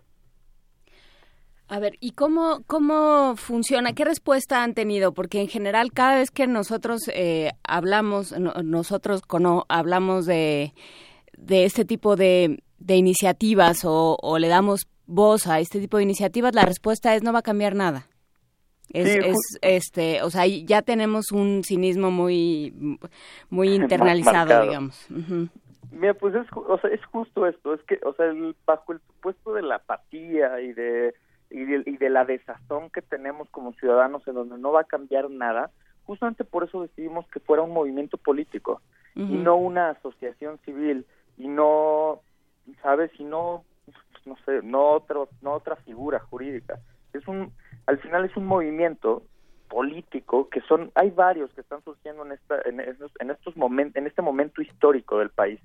A 1.71 1.81
ver, 1.81 1.97
¿y 2.01 2.13
cómo, 2.13 2.63
cómo 2.67 3.37
funciona? 3.37 3.93
¿Qué 3.93 4.05
respuesta 4.05 4.63
han 4.63 4.73
tenido? 4.73 5.13
Porque 5.13 5.43
en 5.43 5.49
general 5.49 5.93
cada 5.93 6.17
vez 6.17 6.31
que 6.31 6.47
nosotros 6.47 7.11
eh, 7.13 7.51
hablamos, 7.63 8.33
nosotros 8.39 9.21
cuando 9.21 9.67
hablamos 9.69 10.25
de, 10.25 10.73
de 11.39 11.65
este 11.65 11.85
tipo 11.85 12.17
de, 12.17 12.63
de 12.79 12.97
iniciativas 12.97 13.85
o, 13.85 14.17
o, 14.21 14.39
le 14.39 14.49
damos 14.49 14.89
voz 15.07 15.47
a 15.47 15.61
este 15.61 15.81
tipo 15.81 15.97
de 15.97 16.03
iniciativas, 16.03 16.55
la 16.55 16.65
respuesta 16.65 17.15
es 17.15 17.23
no 17.23 17.33
va 17.33 17.41
a 17.41 17.43
cambiar 17.43 17.75
nada. 17.75 18.07
Es, 18.93 19.17
es 19.17 19.37
este, 19.61 20.23
o 20.23 20.31
sea, 20.31 20.47
ya 20.47 20.81
tenemos 20.83 21.31
un 21.31 21.63
cinismo 21.63 22.11
muy, 22.11 22.99
muy 23.51 23.69
internalizado, 23.75 24.63
digamos. 24.63 25.07
Mira, 25.91 26.15
pues 26.15 26.35
es, 26.35 26.47
o 26.53 26.79
sea, 26.79 26.91
es 26.91 27.05
justo 27.07 27.47
esto, 27.47 27.75
es 27.75 27.83
que, 27.83 27.99
o 28.05 28.13
sea, 28.15 28.27
el, 28.27 28.55
bajo 28.67 28.93
el 28.93 29.01
supuesto 29.01 29.53
de 29.55 29.63
la 29.63 29.77
apatía 29.77 30.61
y 30.61 30.73
de, 30.73 31.15
y 31.51 31.65
de, 31.65 31.83
y 31.87 31.97
de 31.97 32.11
la 32.11 32.25
desazón 32.25 32.91
que 32.91 33.03
tenemos 33.03 33.49
como 33.51 33.73
ciudadanos 33.75 34.27
en 34.27 34.35
donde 34.35 34.59
no 34.59 34.73
va 34.73 34.83
a 34.83 34.85
cambiar 34.85 35.31
nada, 35.31 35.71
justamente 36.05 36.45
por 36.45 36.65
eso 36.65 36.83
decidimos 36.83 37.27
que 37.29 37.41
fuera 37.41 37.63
un 37.63 37.73
movimiento 37.73 38.17
político 38.17 38.81
y 39.15 39.37
no 39.37 39.57
una 39.57 39.91
asociación 39.91 40.59
civil 40.65 41.05
y 41.39 41.49
no, 41.49 42.21
¿sabes? 42.83 43.11
Y 43.19 43.25
no, 43.25 43.65
no 44.27 44.37
sé, 44.45 44.61
no, 44.63 44.91
otro, 44.91 45.29
no 45.41 45.55
otra 45.55 45.77
figura 45.77 46.19
jurídica. 46.19 46.79
Es 47.13 47.27
un, 47.27 47.53
al 47.87 47.99
final 47.99 48.25
es 48.25 48.37
un 48.37 48.47
movimiento 48.47 49.23
político 49.69 50.49
que 50.49 50.61
son 50.63 50.91
hay 50.95 51.11
varios 51.11 51.53
que 51.53 51.61
están 51.61 51.83
surgiendo 51.85 52.25
en 52.25 52.33
esta 52.33 52.61
en 52.65 52.81
estos, 52.81 53.13
en 53.21 53.31
estos 53.31 53.57
momentos 53.57 53.97
en 53.97 54.07
este 54.07 54.23
momento 54.23 54.63
histórico 54.63 55.19
del 55.19 55.29
país 55.29 55.61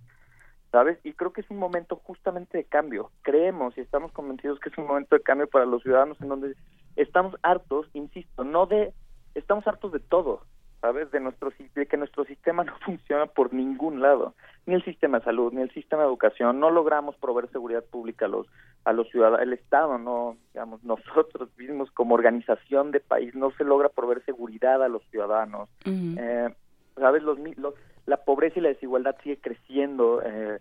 sabes 0.72 1.00
y 1.06 1.14
creo 1.14 1.32
que 1.32 1.40
es 1.40 1.50
un 1.50 1.58
momento 1.58 1.96
justamente 2.04 2.58
de 2.58 2.66
cambio 2.66 3.12
creemos 3.22 3.78
y 3.78 3.82
estamos 3.82 4.12
convencidos 4.12 4.60
que 4.60 4.68
es 4.68 4.78
un 4.78 4.88
momento 4.88 5.16
de 5.16 5.24
cambio 5.24 5.48
para 5.48 5.66
los 5.66 5.84
ciudadanos 5.84 6.20
en 6.20 6.28
donde 6.28 6.56
estamos 6.98 7.36
hartos 7.44 7.88
insisto 7.94 8.44
no 8.44 8.66
de 8.66 8.94
estamos 9.36 9.66
hartos 9.68 9.94
de 9.94 10.00
todo 10.00 10.42
¿sabes? 10.84 11.10
De, 11.12 11.22
nuestro, 11.22 11.50
de 11.76 11.86
que 11.86 11.96
nuestro 11.96 12.26
sistema 12.26 12.64
no 12.66 12.78
funciona 12.80 13.26
por 13.26 13.54
ningún 13.54 14.02
lado, 14.02 14.36
ni 14.66 14.76
el 14.76 14.84
sistema 14.84 15.20
de 15.20 15.24
salud, 15.24 15.54
ni 15.54 15.62
el 15.62 15.72
sistema 15.72 16.02
de 16.04 16.10
educación, 16.10 16.60
no 16.60 16.72
logramos 16.72 17.16
proveer 17.16 17.50
seguridad 17.52 17.86
pública 17.86 18.26
a 18.26 18.28
los, 18.28 18.48
a 18.84 18.92
los 18.92 19.10
ciudadanos, 19.10 19.42
el 19.42 19.54
Estado, 19.54 19.98
no, 19.98 20.36
digamos, 20.54 20.84
nosotros 20.84 21.50
mismos 21.58 21.90
como 21.92 22.16
organización 22.16 22.92
de 22.92 23.00
país 23.00 23.34
no 23.34 23.52
se 23.52 23.64
logra 23.64 23.88
proveer 23.88 24.26
seguridad 24.26 24.84
a 24.84 24.90
los 24.90 25.02
ciudadanos, 25.10 25.70
eh, 25.86 26.50
¿sabes? 26.98 27.24
Los, 27.24 27.40
los, 27.58 27.76
la 28.06 28.18
pobreza 28.18 28.60
y 28.60 28.64
la 28.64 28.70
desigualdad 28.70 29.16
sigue 29.24 29.40
creciendo, 29.40 30.22
eh, 30.22 30.60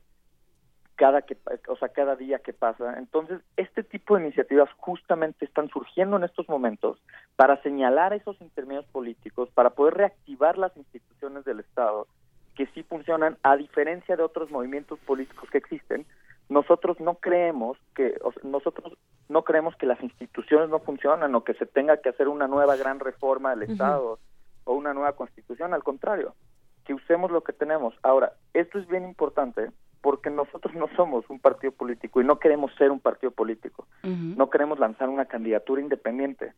cada 1.03 1.23
que 1.23 1.37
o 1.67 1.75
sea 1.75 1.89
cada 1.89 2.15
día 2.15 2.39
que 2.39 2.53
pasa. 2.53 2.97
Entonces 2.97 3.41
este 3.57 3.83
tipo 3.83 4.15
de 4.15 4.23
iniciativas 4.23 4.71
justamente 4.77 5.45
están 5.45 5.69
surgiendo 5.69 6.17
en 6.17 6.23
estos 6.23 6.49
momentos 6.49 6.97
para 7.35 7.61
señalar 7.63 8.13
a 8.13 8.17
esos 8.17 8.41
intermedios 8.41 8.87
políticos 8.87 9.49
para 9.53 9.71
poder 9.71 9.95
reactivar 9.95 10.59
las 10.59 10.77
instituciones 10.77 11.45
del 11.45 11.59
estado 11.59 12.07
que 12.55 12.67
sí 12.67 12.85
funcionan 12.85 13.37
a 13.43 13.57
diferencia 13.57 14.15
de 14.15 14.23
otros 14.23 14.53
movimientos 14.53 15.01
políticos 15.01 15.51
que 15.51 15.59
existen. 15.59 16.07
Nosotros 16.49 17.01
no 17.01 17.17
creemos 17.17 17.79
que 17.97 18.15
nosotros 18.45 18.97
no 19.29 19.43
creemos 19.43 19.75
que 19.75 19.87
las 19.87 20.01
instituciones 20.05 20.69
no 20.69 20.79
funcionan 20.79 21.35
o 21.35 21.43
que 21.43 21.55
se 21.55 21.67
tenga 21.67 21.97
que 21.97 22.11
hacer 22.11 22.29
una 22.29 22.47
nueva 22.47 22.77
gran 22.77 23.01
reforma 23.01 23.51
del 23.57 23.69
estado 23.69 24.21
o 24.63 24.75
una 24.75 24.95
nueva 24.95 25.15
constitución. 25.15 25.75
Al 25.75 25.83
contrario 25.83 26.37
que 26.85 26.95
usemos 26.95 27.33
lo 27.33 27.41
que 27.43 27.53
tenemos. 27.53 27.93
Ahora 28.05 28.35
esto 28.55 28.79
es 28.79 28.87
bien 28.87 29.03
importante 29.03 29.73
porque 30.03 30.31
nosotros 30.31 30.75
no 30.75 30.89
somos 30.97 31.25
un 31.31 31.39
partido 31.39 31.73
político 31.73 32.21
y 32.21 32.25
no 32.25 32.41
queremos 32.41 32.75
ser 32.75 32.91
un 32.91 32.99
partido 32.99 33.31
político. 33.31 33.87
No 34.03 34.51
queremos 34.51 34.81
lanzar 34.81 35.09
una 35.09 35.27
candidatura 35.27 35.81
independiente. 35.81 36.53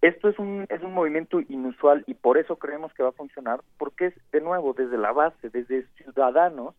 Esto 0.00 0.28
es 0.30 0.38
un 0.38 0.66
es 0.70 0.82
un 0.82 0.94
movimiento 0.94 1.40
inusual 1.40 2.04
y 2.06 2.14
por 2.14 2.38
eso 2.38 2.56
creemos 2.56 2.92
que 2.94 3.02
va 3.02 3.10
a 3.10 3.12
funcionar 3.12 3.60
porque 3.76 4.06
es 4.06 4.14
de 4.32 4.40
nuevo 4.40 4.72
desde 4.72 4.96
la 4.96 5.12
base, 5.12 5.50
desde 5.50 5.86
ciudadanos 5.96 6.74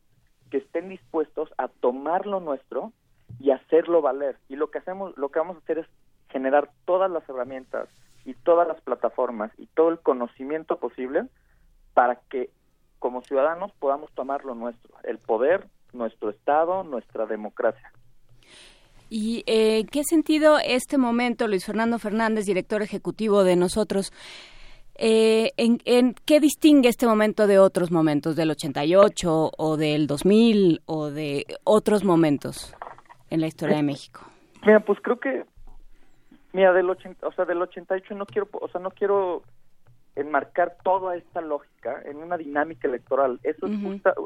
que 0.50 0.58
estén 0.58 0.90
dispuestos 0.90 1.54
a 1.58 1.68
tomar 1.68 2.26
lo 2.26 2.40
nuestro 2.40 2.92
y 3.40 3.52
hacerlo 3.52 4.02
valer. 4.02 4.38
Y 4.50 4.56
lo 4.56 4.72
que 4.72 4.80
hacemos, 4.80 5.16
lo 5.18 5.30
que 5.30 5.40
vamos 5.40 5.58
a 5.58 5.60
hacer 5.60 5.80
es 5.80 5.88
generar 6.30 6.72
todas 6.86 7.12
las 7.12 7.28
herramientas 7.30 7.90
y 8.26 8.34
todas 8.34 8.68
las 8.68 8.82
plataformas 8.82 9.52
y 9.58 9.68
todo 9.68 9.90
el 9.90 10.00
conocimiento 10.00 10.80
posible 10.80 11.26
para 11.94 12.16
que 12.30 12.50
como 12.98 13.22
ciudadanos 13.22 13.72
podamos 13.74 14.12
tomar 14.14 14.44
lo 14.46 14.56
nuestro, 14.56 14.96
el 15.04 15.20
poder 15.20 15.68
nuestro 15.94 16.30
Estado, 16.30 16.84
nuestra 16.84 17.26
democracia. 17.26 17.92
¿Y 19.10 19.44
eh, 19.48 19.86
qué 19.92 20.04
sentido 20.04 20.58
este 20.64 20.98
momento, 20.98 21.48
Luis 21.48 21.66
Fernando 21.66 21.98
Fernández, 21.98 22.46
director 22.46 22.82
ejecutivo 22.82 23.44
de 23.44 23.56
nosotros, 23.56 24.12
eh, 24.96 25.52
en, 25.58 26.14
qué 26.26 26.40
distingue 26.40 26.90
este 26.90 27.08
momento 27.08 27.48
de 27.48 27.60
otros 27.60 27.92
momentos, 27.92 28.36
del 28.36 28.52
88 28.52 29.52
o 29.58 29.78
del 29.78 30.08
2000 30.08 30.82
o 30.86 31.10
de 31.10 31.46
otros 31.64 32.04
momentos 32.04 32.76
en 33.30 33.42
la 33.42 33.48
historia 33.48 33.78
de 33.78 33.84
México? 33.84 34.22
Mira, 34.66 34.82
pues 34.82 35.00
creo 35.02 35.20
que, 35.20 35.46
mira, 36.52 36.74
del, 36.74 36.90
80, 36.90 37.26
o 37.26 37.32
sea, 37.32 37.46
del 37.46 37.62
88 37.62 38.14
no 38.16 38.26
quiero, 38.26 38.50
o 38.52 38.68
sea, 38.68 38.82
no 38.82 38.92
quiero 38.92 39.44
enmarcar 40.18 40.78
toda 40.84 41.16
esta 41.16 41.42
lógica 41.42 42.02
en 42.06 42.18
una 42.18 42.38
dinámica 42.38 42.88
electoral. 42.88 43.40
Eso 43.44 43.68
es 43.68 43.74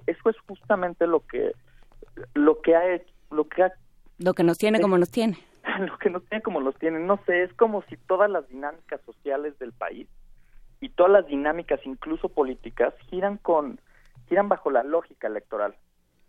eso 0.07 0.29
es 0.29 0.35
justamente 0.47 1.05
lo 1.05 1.19
que 1.27 1.51
lo 2.33 2.61
que 2.61 2.75
ha 2.75 2.95
hecho, 2.95 3.13
lo 3.29 3.47
que 3.47 3.63
ha 3.63 3.73
lo 4.17 4.33
que 4.33 4.43
nos 4.43 4.57
tiene 4.57 4.79
como 4.79 4.97
nos 4.97 5.11
tiene. 5.11 5.37
lo 5.79 5.97
que 5.97 6.09
nos 6.09 6.23
tiene 6.25 6.41
como 6.41 6.61
nos 6.61 6.75
tiene, 6.75 6.99
no 6.99 7.19
sé, 7.25 7.43
es 7.43 7.53
como 7.53 7.83
si 7.83 7.97
todas 7.97 8.29
las 8.29 8.47
dinámicas 8.47 9.01
sociales 9.05 9.57
del 9.59 9.73
país 9.73 10.07
y 10.79 10.89
todas 10.89 11.11
las 11.11 11.27
dinámicas 11.27 11.79
incluso 11.85 12.29
políticas 12.29 12.93
giran 13.09 13.37
con 13.37 13.79
giran 14.27 14.49
bajo 14.49 14.71
la 14.71 14.83
lógica 14.83 15.27
electoral. 15.27 15.75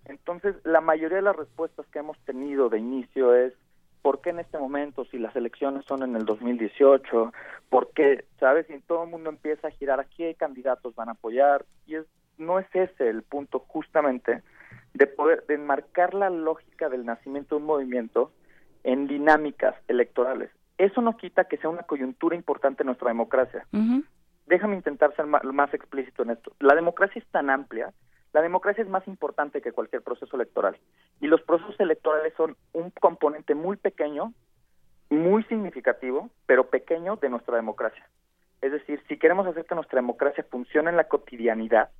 Entonces, 0.04 0.56
la 0.64 0.80
mayoría 0.80 1.18
de 1.18 1.22
las 1.22 1.36
respuestas 1.36 1.86
que 1.92 2.00
hemos 2.00 2.18
tenido 2.24 2.68
de 2.68 2.78
inicio 2.78 3.34
es 3.34 3.54
¿por 4.02 4.20
qué 4.20 4.30
en 4.30 4.40
este 4.40 4.58
momento 4.58 5.04
si 5.06 5.18
las 5.18 5.34
elecciones 5.36 5.84
son 5.86 6.02
en 6.02 6.16
el 6.16 6.24
2018? 6.24 7.32
¿Por 7.70 7.92
qué, 7.92 8.24
sabes? 8.38 8.68
Y 8.68 8.80
todo 8.80 9.04
el 9.04 9.10
mundo 9.10 9.30
empieza 9.30 9.68
a 9.68 9.70
girar 9.70 10.00
a 10.00 10.04
qué 10.04 10.34
candidatos 10.34 10.94
van 10.94 11.08
a 11.08 11.12
apoyar 11.12 11.64
y 11.86 11.94
es 11.94 12.06
no 12.38 12.58
es 12.58 12.66
ese 12.74 13.08
el 13.08 13.22
punto 13.22 13.60
justamente 13.60 14.42
de 14.94 15.06
poder 15.06 15.44
de 15.46 15.54
enmarcar 15.54 16.14
la 16.14 16.28
lógica 16.30 16.88
del 16.88 17.04
nacimiento 17.04 17.54
de 17.54 17.60
un 17.60 17.66
movimiento 17.66 18.32
en 18.84 19.06
dinámicas 19.06 19.76
electorales. 19.86 20.50
Eso 20.76 21.00
no 21.00 21.16
quita 21.16 21.44
que 21.44 21.58
sea 21.58 21.70
una 21.70 21.84
coyuntura 21.84 22.34
importante 22.34 22.82
en 22.82 22.86
nuestra 22.86 23.08
democracia. 23.08 23.66
Déjame 24.46 24.76
intentar 24.76 25.14
ser 25.14 25.26
más 25.26 25.72
explícito 25.72 26.24
en 26.24 26.30
esto. 26.30 26.52
La 26.58 26.74
democracia 26.74 27.20
es 27.20 27.26
tan 27.28 27.48
amplia 27.48 27.92
la 28.32 28.40
democracia 28.40 28.82
es 28.82 28.88
más 28.88 29.06
importante 29.06 29.60
que 29.60 29.72
cualquier 29.72 30.02
proceso 30.02 30.36
electoral 30.36 30.78
y 31.20 31.26
los 31.26 31.42
procesos 31.42 31.78
electorales 31.78 32.32
son 32.36 32.56
un 32.72 32.90
componente 32.90 33.54
muy 33.54 33.76
pequeño, 33.76 34.32
muy 35.10 35.42
significativo, 35.44 36.30
pero 36.46 36.70
pequeño 36.70 37.16
de 37.16 37.28
nuestra 37.28 37.56
democracia. 37.56 38.08
Es 38.62 38.72
decir, 38.72 39.02
si 39.08 39.18
queremos 39.18 39.46
hacer 39.46 39.66
que 39.66 39.74
nuestra 39.74 39.98
democracia 39.98 40.46
funcione 40.50 40.90
en 40.90 40.96
la 40.96 41.08
cotidianidad, 41.08 41.90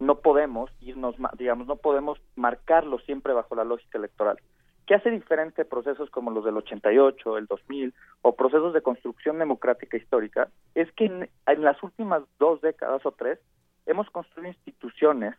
no 0.00 0.20
podemos 0.20 0.70
irnos, 0.80 1.16
digamos, 1.36 1.66
no 1.66 1.76
podemos 1.76 2.20
marcarlo 2.34 2.98
siempre 3.00 3.32
bajo 3.32 3.54
la 3.54 3.64
lógica 3.64 3.98
electoral. 3.98 4.40
¿Qué 4.86 4.94
hace 4.94 5.10
diferente 5.10 5.64
procesos 5.64 6.08
como 6.10 6.30
los 6.30 6.44
del 6.44 6.56
88, 6.56 7.36
el 7.36 7.46
2000 7.46 7.94
o 8.22 8.34
procesos 8.34 8.72
de 8.72 8.80
construcción 8.80 9.38
democrática 9.38 9.96
histórica? 9.96 10.48
Es 10.74 10.90
que 10.92 11.04
en, 11.04 11.30
en 11.46 11.62
las 11.62 11.80
últimas 11.82 12.22
dos 12.38 12.60
décadas 12.62 13.04
o 13.04 13.12
tres 13.12 13.38
hemos 13.86 14.08
construido 14.10 14.48
instituciones 14.48 15.34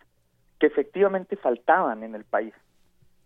que 0.60 0.68
efectivamente 0.68 1.38
faltaban 1.38 2.04
en 2.04 2.16
el 2.16 2.26
país. 2.26 2.54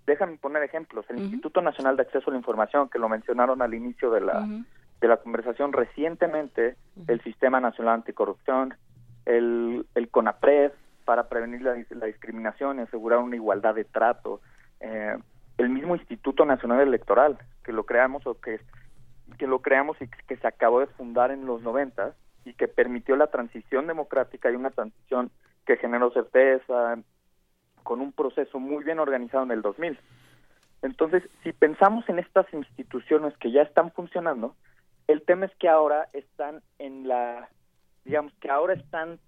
Déjame 0.05 0.37
poner 0.37 0.63
ejemplos. 0.63 1.05
El 1.09 1.19
Instituto 1.19 1.61
Nacional 1.61 1.95
de 1.95 2.03
Acceso 2.03 2.29
a 2.29 2.33
la 2.33 2.37
Información, 2.37 2.89
que 2.89 2.99
lo 2.99 3.09
mencionaron 3.09 3.61
al 3.61 3.73
inicio 3.73 4.11
de 4.11 4.21
la, 4.21 4.45
de 5.01 5.07
la 5.07 5.17
conversación 5.17 5.71
recientemente 5.73 6.75
el 7.07 7.21
Sistema 7.21 7.59
Nacional 7.59 7.95
Anticorrupción, 7.95 8.75
el, 9.25 9.85
el 9.95 10.09
CONAPRED 10.09 10.73
para 11.05 11.27
prevenir 11.29 11.61
la, 11.61 11.73
discriminación 12.05 12.79
y 12.79 12.81
asegurar 12.81 13.19
una 13.19 13.35
igualdad 13.35 13.75
de 13.75 13.85
trato, 13.85 14.41
eh, 14.79 15.17
el 15.57 15.69
mismo 15.69 15.95
Instituto 15.95 16.45
Nacional 16.45 16.81
Electoral, 16.81 17.37
que 17.63 17.71
lo 17.71 17.85
creamos 17.85 18.25
o 18.27 18.39
que, 18.39 18.59
que 19.37 19.47
lo 19.47 19.61
creamos 19.61 20.01
y 20.01 20.07
que 20.07 20.37
se 20.37 20.47
acabó 20.47 20.79
de 20.79 20.87
fundar 20.87 21.31
en 21.31 21.45
los 21.45 21.61
90 21.61 22.13
y 22.45 22.53
que 22.53 22.67
permitió 22.67 23.15
la 23.15 23.27
transición 23.27 23.87
democrática 23.87 24.51
y 24.51 24.55
una 24.55 24.71
transición 24.71 25.31
que 25.65 25.77
generó 25.77 26.11
certeza 26.11 26.97
con 27.83 28.01
un 28.01 28.11
proceso 28.11 28.59
muy 28.59 28.83
bien 28.83 28.99
organizado 28.99 29.43
en 29.43 29.51
el 29.51 29.61
2000. 29.61 29.99
Entonces, 30.81 31.23
si 31.43 31.53
pensamos 31.53 32.07
en 32.09 32.19
estas 32.19 32.51
instituciones 32.53 33.37
que 33.37 33.51
ya 33.51 33.61
están 33.61 33.91
funcionando, 33.91 34.55
el 35.07 35.21
tema 35.21 35.45
es 35.45 35.55
que 35.55 35.69
ahora 35.69 36.09
están 36.13 36.61
en 36.79 37.07
la, 37.07 37.49
digamos 38.05 38.33
que 38.41 38.49
ahora 38.49 38.73
están 38.73 39.19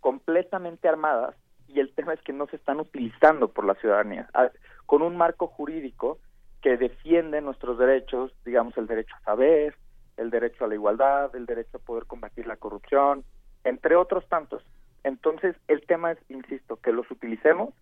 completamente 0.00 0.88
armadas 0.88 1.34
y 1.68 1.80
el 1.80 1.92
tema 1.94 2.14
es 2.14 2.20
que 2.22 2.32
no 2.32 2.46
se 2.46 2.56
están 2.56 2.80
utilizando 2.80 3.48
por 3.48 3.64
la 3.64 3.74
ciudadanía, 3.74 4.28
ah, 4.34 4.50
con 4.86 5.02
un 5.02 5.16
marco 5.16 5.48
jurídico 5.48 6.18
que 6.62 6.76
defiende 6.76 7.40
nuestros 7.40 7.78
derechos, 7.78 8.32
digamos 8.44 8.76
el 8.76 8.86
derecho 8.86 9.14
a 9.16 9.24
saber, 9.24 9.76
el 10.16 10.30
derecho 10.30 10.64
a 10.64 10.68
la 10.68 10.74
igualdad, 10.74 11.34
el 11.34 11.46
derecho 11.46 11.76
a 11.76 11.80
poder 11.80 12.06
combatir 12.06 12.46
la 12.46 12.56
corrupción, 12.56 13.24
entre 13.64 13.96
otros 13.96 14.26
tantos. 14.28 14.62
Entonces, 15.06 15.54
el 15.68 15.86
tema 15.86 16.10
es, 16.10 16.18
insisto, 16.28 16.78
que 16.78 16.90
los 16.90 17.08
utilicemos 17.12 17.72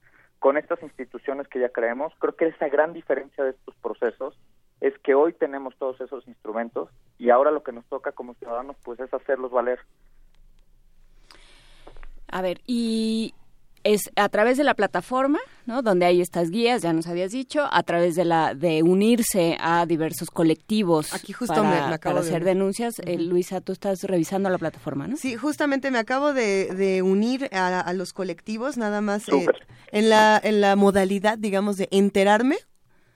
con 0.41 0.59
estas 0.59 0.83
instituciones 0.83 1.49
que 1.49 1.59
ya 1.59 1.71
creemos. 1.71 2.13
Creo 2.19 2.37
que 2.37 2.49
esa 2.49 2.69
gran 2.69 2.93
diferencia 2.93 3.43
de 3.43 3.53
estos 3.53 3.75
procesos 3.77 4.39
es 4.83 4.93
que 4.99 5.15
hoy 5.15 5.33
tenemos 5.33 5.75
todos 5.79 5.99
esos 6.03 6.29
instrumentos 6.29 6.91
y 7.17 7.31
ahora 7.31 7.51
lo 7.51 7.63
que 7.63 7.73
nos 7.73 7.87
toca 7.87 8.13
como 8.13 8.35
ciudadanos 8.35 8.77
pues 8.85 9.01
es 9.01 9.15
hacerlos 9.15 9.53
valer. 9.53 9.79
A 12.29 12.43
ver, 12.43 12.61
y 12.67 13.33
es 13.85 14.11
a 14.17 14.29
través 14.29 14.57
de 14.57 14.65
la 14.65 14.75
plataforma, 14.75 15.39
¿no? 15.67 15.83
Donde 15.83 16.07
hay 16.07 16.21
estas 16.21 16.51
guías, 16.51 16.83
ya 16.83 16.93
nos 16.93 17.07
habías 17.07 17.33
dicho, 17.33 17.67
a 17.71 17.83
través 17.83 18.17
de 18.17 18.25
la 18.25 18.55
de 18.55 18.83
unirse 18.83 19.57
a 19.61 19.87
diversos 19.87 20.31
colectivos 20.31 21.15
Aquí 21.15 21.33
justo 21.33 21.55
para, 21.55 21.89
me, 21.89 21.95
acabo 21.95 22.19
hacer 22.19 22.45
denuncias. 22.45 22.95
Eh, 23.05 23.19
Luisa, 23.19 23.61
tú 23.61 23.73
estás 23.73 24.03
revisando 24.03 24.49
la 24.51 24.59
plataforma, 24.59 25.07
¿no? 25.07 25.17
Sí, 25.17 25.37
justamente 25.37 25.91
me 25.91 25.99
acabo 25.99 26.33
de, 26.33 27.03
unir 27.05 27.49
a, 27.53 27.93
los 27.93 28.13
colectivos, 28.13 28.77
nada 28.77 29.01
más 29.01 29.29
eh, 29.29 29.47
en 29.93 30.09
la 30.09 30.41
en 30.43 30.61
la 30.61 30.75
modalidad, 30.77 31.39
digamos, 31.39 31.77
de 31.77 31.89
enterarme 31.91 32.57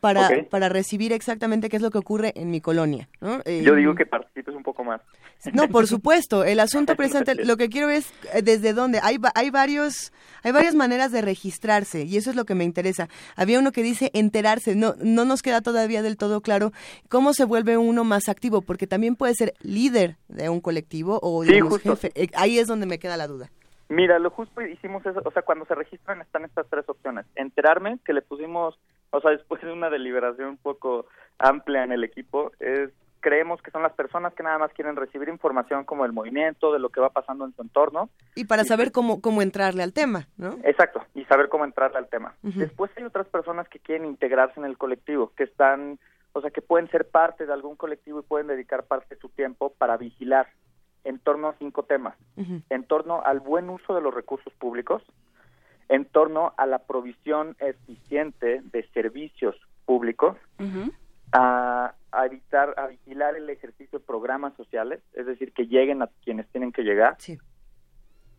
para, 0.01 0.29
para 0.51 0.69
recibir 0.69 1.13
exactamente 1.13 1.69
qué 1.69 1.77
es 1.77 1.83
lo 1.83 1.91
que 1.91 1.99
ocurre 1.99 2.33
en 2.37 2.51
mi 2.51 2.61
colonia. 2.61 3.09
¿no? 3.21 3.43
Yo 3.45 3.75
digo 3.75 3.95
que 3.95 4.07
participes 4.07 4.55
un 4.55 4.63
poco 4.63 4.85
más. 4.85 5.01
No, 5.53 5.69
por 5.69 5.87
supuesto. 5.87 6.45
El 6.45 6.59
asunto 6.59 6.97
presente, 6.97 7.35
lo 7.35 7.57
que 7.57 7.69
quiero 7.69 7.91
es 7.91 8.13
eh, 8.35 8.43
desde 8.43 8.73
dónde. 8.73 8.99
Hay, 9.03 9.19
hay, 9.37 9.51
varios, 9.51 10.13
hay 10.43 10.51
varias 10.51 10.75
maneras 10.75 11.13
de 11.13 11.23
registrarse 11.23 12.03
y 12.03 12.17
eso 12.17 12.31
es 12.31 12.37
lo 12.37 12.45
que 12.45 12.57
me 12.57 12.65
interesa. 12.65 13.09
Había 13.37 13.61
uno 13.61 13.71
que 13.71 13.85
dice 13.85 14.11
enterarse. 14.15 14.75
No, 14.75 14.95
no 15.01 15.25
nos 15.25 15.43
queda 15.43 15.61
todavía 15.61 16.03
del 16.03 16.17
todo 16.17 16.41
claro 16.41 16.73
cómo 17.09 17.35
se 17.35 17.45
vuelve 17.45 17.77
uno 17.77 18.03
más 18.03 18.29
activo, 18.29 18.63
porque 18.63 18.89
también 18.89 19.15
puede 19.15 19.35
ser 19.35 19.55
líder 19.61 20.17
de 20.27 20.49
un 20.49 20.61
colectivo 20.61 21.21
o 21.23 21.45
digamos, 21.45 21.81
jefe. 21.81 22.11
Eh, 22.15 22.29
ahí 22.35 22.59
es 22.59 22.67
donde 22.67 22.87
me 22.87 22.99
queda 22.99 23.17
la 23.17 23.29
duda. 23.29 23.51
Mira, 23.89 24.19
lo 24.19 24.31
justo 24.31 24.61
hicimos 24.61 25.05
eso, 25.07 25.23
o 25.25 25.31
sea, 25.31 25.43
cuando 25.43 25.65
se 25.65 25.75
registran 25.75 26.21
están 26.21 26.45
estas 26.45 26.67
tres 26.69 26.87
opciones. 26.89 27.25
Enterarme, 27.37 27.99
que 28.05 28.13
le 28.13 28.21
pusimos 28.21 28.79
o 29.11 29.21
sea, 29.21 29.31
después 29.31 29.61
de 29.63 29.73
una 29.73 29.91
deliberación 29.91 30.51
un 30.51 30.57
poco 30.57 31.07
amplia 31.39 31.85
en 31.85 31.93
el 31.93 32.05
equipo, 32.05 32.53
es 32.61 32.91
creemos 33.21 33.61
que 33.63 33.71
son 33.71 33.83
las 33.83 33.93
personas 33.93 34.35
que 34.35 34.43
nada 34.43 34.59
más 34.59 34.73
quieren 34.73 34.97
recibir 34.97 35.29
información 35.29 35.85
como 35.85 36.05
el 36.05 36.13
movimiento, 36.13 36.73
de 36.73 36.79
lo 36.79 36.89
que 36.91 37.01
va 37.01 37.11
pasando 37.11 37.45
en 37.45 37.55
su 37.55 37.63
entorno. 37.63 38.11
Y 38.35 38.45
para 38.45 38.65
saber 38.65 38.93
cómo, 38.93 39.21
cómo 39.21 39.43
entrarle 39.43 39.83
al 39.83 39.93
tema, 39.93 40.29
¿no? 40.37 40.59
Exacto, 40.65 41.03
y 41.15 41.25
saber 41.25 41.49
cómo 41.49 41.65
entrarle 41.65 41.99
al 41.99 42.09
tema. 42.09 42.35
Después 42.43 42.91
hay 42.97 43.05
otras 43.05 43.27
personas 43.27 43.69
que 43.69 43.81
quieren 43.81 44.07
integrarse 44.07 44.59
en 44.61 44.67
el 44.67 44.79
colectivo, 44.79 45.33
que 45.37 45.45
están, 45.45 45.99
o 46.33 46.41
sea, 46.41 46.51
que 46.51 46.63
pueden 46.63 46.89
ser 46.91 47.09
parte 47.09 47.47
de 47.47 47.53
algún 47.53 47.77
colectivo 47.77 48.21
y 48.21 48.23
pueden 48.23 48.47
dedicar 48.47 48.85
parte 48.85 49.15
de 49.15 49.21
su 49.21 49.29
tiempo 49.29 49.73
para 49.77 49.97
vigilar 49.97 50.47
en 51.05 51.19
torno 51.19 51.49
a 51.49 51.55
cinco 51.59 51.85
temas. 51.85 52.17
En 52.71 52.85
torno 52.85 53.23
al 53.25 53.41
buen 53.41 53.69
uso 53.71 53.95
de 53.95 54.01
los 54.01 54.15
recursos 54.15 54.53
públicos, 54.55 55.03
en 55.89 56.05
torno 56.05 56.53
a 56.57 56.67
la 56.67 56.81
provisión 56.81 57.57
eficiente 57.61 58.61
de 58.63 58.89
servicios 58.89 59.57
públicos, 59.85 60.37
a, 61.33 61.95
evitar, 62.25 62.75
a 62.79 62.87
vigilar 62.89 63.37
el 63.37 63.49
ejercicio 63.51 63.99
de 63.99 64.05
programas 64.05 64.55
sociales, 64.55 65.01
es 65.15 65.27
decir, 65.27 65.53
que 65.53 65.67
lleguen 65.67 66.03
a 66.03 66.11
quienes 66.25 66.47
tienen 66.49 66.73
que 66.73 66.83
llegar, 66.83 67.17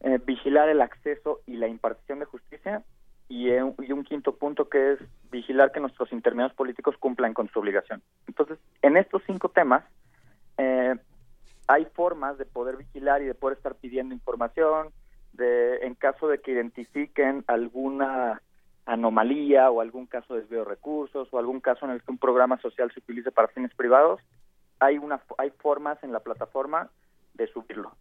eh, 0.02 0.20
vigilar 0.26 0.70
el 0.70 0.82
acceso 0.82 1.42
y 1.46 1.58
la 1.58 1.68
impartición 1.68 2.20
de 2.20 2.26
justicia, 2.26 2.84
y, 3.28 3.50
eh, 3.50 3.62
y, 3.80 3.92
un 3.92 4.04
quinto 4.04 4.36
punto 4.36 4.70
que 4.70 4.94
es 4.94 5.00
vigilar 5.32 5.72
que 5.72 5.80
nuestros 5.80 6.12
intermediarios 6.12 6.56
políticos 6.56 6.96
cumplan 6.98 7.36
con 7.36 7.48
su 7.50 7.60
obligación. 7.60 8.02
Entonces, 8.28 8.58
en 8.82 8.98
estos 8.98 9.22
cinco 9.28 9.50
temas, 9.50 9.84
eh, 10.58 10.96
hay 11.68 11.86
formas 11.94 12.40
de 12.40 12.46
poder 12.46 12.78
vigilar 12.78 13.22
y 13.22 13.26
de 13.26 13.36
poder 13.36 13.58
estar 13.58 13.76
pidiendo 13.76 14.16
información, 14.16 14.90
en 15.38 15.96
caso 15.96 16.28
de 16.28 16.40
que 16.40 16.52
identifiquen 16.52 17.44
alguna 17.48 18.42
anomalía 18.86 19.70
o 19.70 19.82
algún 19.82 20.08
caso 20.08 20.34
de 20.34 20.42
desvío 20.42 20.60
de 20.60 20.66
recursos 20.66 21.28
o 21.32 21.40
algún 21.40 21.60
caso 21.60 21.86
en 21.86 21.92
el 21.92 22.02
que 22.02 22.12
un 22.12 22.18
programa 22.18 22.60
social 22.60 22.92
se 22.92 23.00
utilice 23.00 23.32
para 23.32 23.48
fines 23.50 23.74
privados, 23.76 24.20
hay 24.80 24.98
una 24.98 25.22
hay 25.38 25.52
formas 25.52 26.04
en 26.04 26.12
la 26.12 26.22
plataforma 26.22 26.90
de 27.36 27.48
subirlo. 27.48 27.96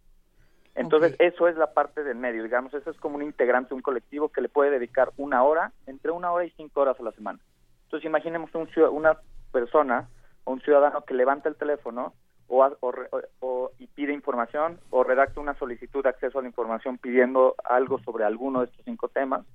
Entonces, 0.75 1.15
eso 1.19 1.47
es 1.47 1.57
la 1.57 1.73
parte 1.73 2.03
del 2.03 2.17
medio, 2.17 2.43
digamos, 2.43 2.73
eso 2.73 2.89
es 2.89 2.97
como 2.97 3.17
un 3.17 3.23
integrante, 3.23 3.73
un 3.73 3.81
colectivo 3.81 4.29
que 4.29 4.41
le 4.41 4.49
puede 4.49 4.71
dedicar 4.71 5.11
una 5.17 5.43
hora, 5.43 5.73
entre 5.87 6.11
una 6.11 6.31
hora 6.31 6.45
y 6.45 6.51
cinco 6.51 6.81
horas 6.81 6.97
a 6.99 7.03
la 7.03 7.11
semana. 7.11 7.39
Entonces, 7.85 8.07
imaginemos 8.07 8.53
un, 8.55 8.69
una 8.91 9.17
persona 9.51 10.07
o 10.45 10.53
un 10.53 10.61
ciudadano 10.61 11.01
que 11.01 11.13
levanta 11.13 11.49
el 11.49 11.55
teléfono 11.55 12.13
o, 12.49 13.71
y 13.77 13.87
pide 13.87 14.13
información 14.13 14.79
o 14.89 15.03
redacta 15.03 15.39
una 15.39 15.57
solicitud 15.57 16.03
de 16.03 16.09
acceso 16.09 16.39
a 16.39 16.41
la 16.41 16.47
información 16.47 16.97
pidiendo 16.97 17.55
algo 17.63 17.99
sobre 17.99 18.25
alguno 18.25 18.59
de 18.59 18.65
estos 18.65 18.83
cinco 18.85 19.07
temas 19.07 19.45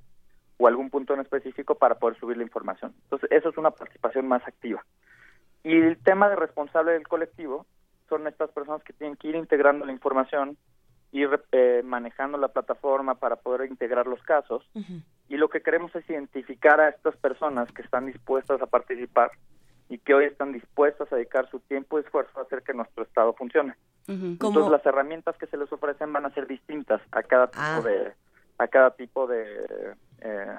o 0.56 0.68
algún 0.68 0.90
punto 0.90 1.14
en 1.14 1.20
específico 1.20 1.74
para 1.74 1.96
poder 1.96 2.18
subir 2.18 2.36
la 2.36 2.44
información. 2.44 2.94
Entonces, 3.04 3.30
eso 3.32 3.48
es 3.48 3.56
una 3.56 3.72
participación 3.72 4.26
más 4.28 4.46
activa. 4.46 4.84
Y 5.64 5.76
el 5.76 5.98
tema 5.98 6.28
de 6.28 6.36
responsable 6.36 6.92
del 6.92 7.08
colectivo 7.08 7.66
son 8.08 8.26
estas 8.26 8.50
personas 8.50 8.82
que 8.84 8.92
tienen 8.92 9.16
que 9.16 9.28
ir 9.28 9.34
integrando 9.34 9.84
la 9.84 9.92
información, 9.92 10.56
ir 11.10 11.28
eh, 11.52 11.82
manejando 11.84 12.38
la 12.38 12.48
plataforma 12.48 13.16
para 13.16 13.36
poder 13.36 13.68
integrar 13.68 14.06
los 14.06 14.22
casos. 14.22 14.68
Y 15.28 15.36
lo 15.36 15.48
que 15.48 15.62
queremos 15.62 15.94
es 15.96 16.08
identificar 16.08 16.80
a 16.80 16.90
estas 16.90 17.16
personas 17.16 17.70
que 17.72 17.82
están 17.82 18.06
dispuestas 18.06 18.60
a 18.60 18.66
participar 18.66 19.30
y 19.94 19.98
que 19.98 20.12
hoy 20.12 20.24
están 20.24 20.52
dispuestas 20.52 21.12
a 21.12 21.16
dedicar 21.16 21.48
su 21.50 21.60
tiempo 21.60 21.98
y 21.98 22.02
esfuerzo 22.02 22.36
a 22.36 22.42
hacer 22.42 22.64
que 22.64 22.74
nuestro 22.74 23.04
Estado 23.04 23.32
funcione. 23.34 23.74
Entonces 24.08 24.68
las 24.68 24.84
herramientas 24.84 25.36
que 25.38 25.46
se 25.46 25.56
les 25.56 25.72
ofrecen 25.72 26.12
van 26.12 26.26
a 26.26 26.34
ser 26.34 26.48
distintas 26.48 27.00
a 27.12 27.22
cada 27.22 27.46
tipo 27.46 27.62
ah. 27.62 27.80
de 27.80 28.12
a 28.58 28.66
cada 28.66 28.90
tipo 28.90 29.28
de 29.28 29.94
eh, 30.20 30.58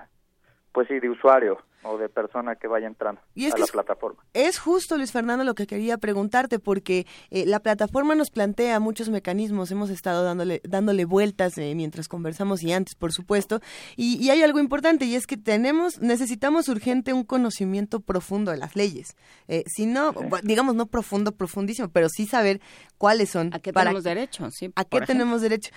pues 0.76 0.90
sí 0.90 1.00
de 1.00 1.10
usuario 1.10 1.58
o 1.84 1.98
de 1.98 2.10
persona 2.10 2.56
que 2.56 2.68
vaya 2.68 2.88
entrando 2.88 3.22
a 3.22 3.58
la 3.58 3.66
plataforma. 3.68 4.22
Es 4.34 4.60
justo, 4.60 4.98
Luis 4.98 5.14
Fernando, 5.14 5.46
lo 5.46 5.56
que 5.56 5.68
quería 5.68 5.98
preguntarte, 5.98 6.60
porque 6.60 7.06
eh, 7.30 7.46
la 7.46 7.62
plataforma 7.62 8.14
nos 8.14 8.30
plantea 8.30 8.80
muchos 8.82 9.08
mecanismos, 9.08 9.72
hemos 9.72 9.90
estado 9.90 10.26
dándole, 10.26 10.62
dándole 10.68 11.06
vueltas 11.06 11.58
eh, 11.58 11.74
mientras 11.76 12.10
conversamos 12.10 12.62
y 12.62 12.74
antes, 12.74 12.96
por 12.96 13.14
supuesto, 13.14 13.62
y, 13.96 14.30
hay 14.30 14.44
algo 14.44 14.60
importante, 14.60 15.06
y 15.06 15.16
es 15.16 15.28
que 15.28 15.38
tenemos, 15.38 16.02
necesitamos 16.02 16.68
urgente 16.68 17.14
un 17.14 17.24
conocimiento 17.24 18.02
profundo 18.02 18.52
de 18.52 18.58
las 18.58 18.76
leyes. 18.76 19.16
Eh, 19.48 19.64
si 19.68 19.86
no, 19.86 20.14
digamos, 20.44 20.76
no 20.76 20.88
profundo, 20.88 21.32
profundísimo, 21.32 21.88
pero 21.88 22.10
sí 22.10 22.26
saber 22.26 22.60
cuáles 22.98 23.30
son. 23.30 23.54
¿A 23.54 23.60
qué 23.60 23.72
tenemos 23.72 24.04
derecho? 24.04 24.50
Sí, 24.52 24.74
¿A 24.76 24.84
qué 24.84 25.00
tenemos 25.02 25.42
derecho? 25.42 25.72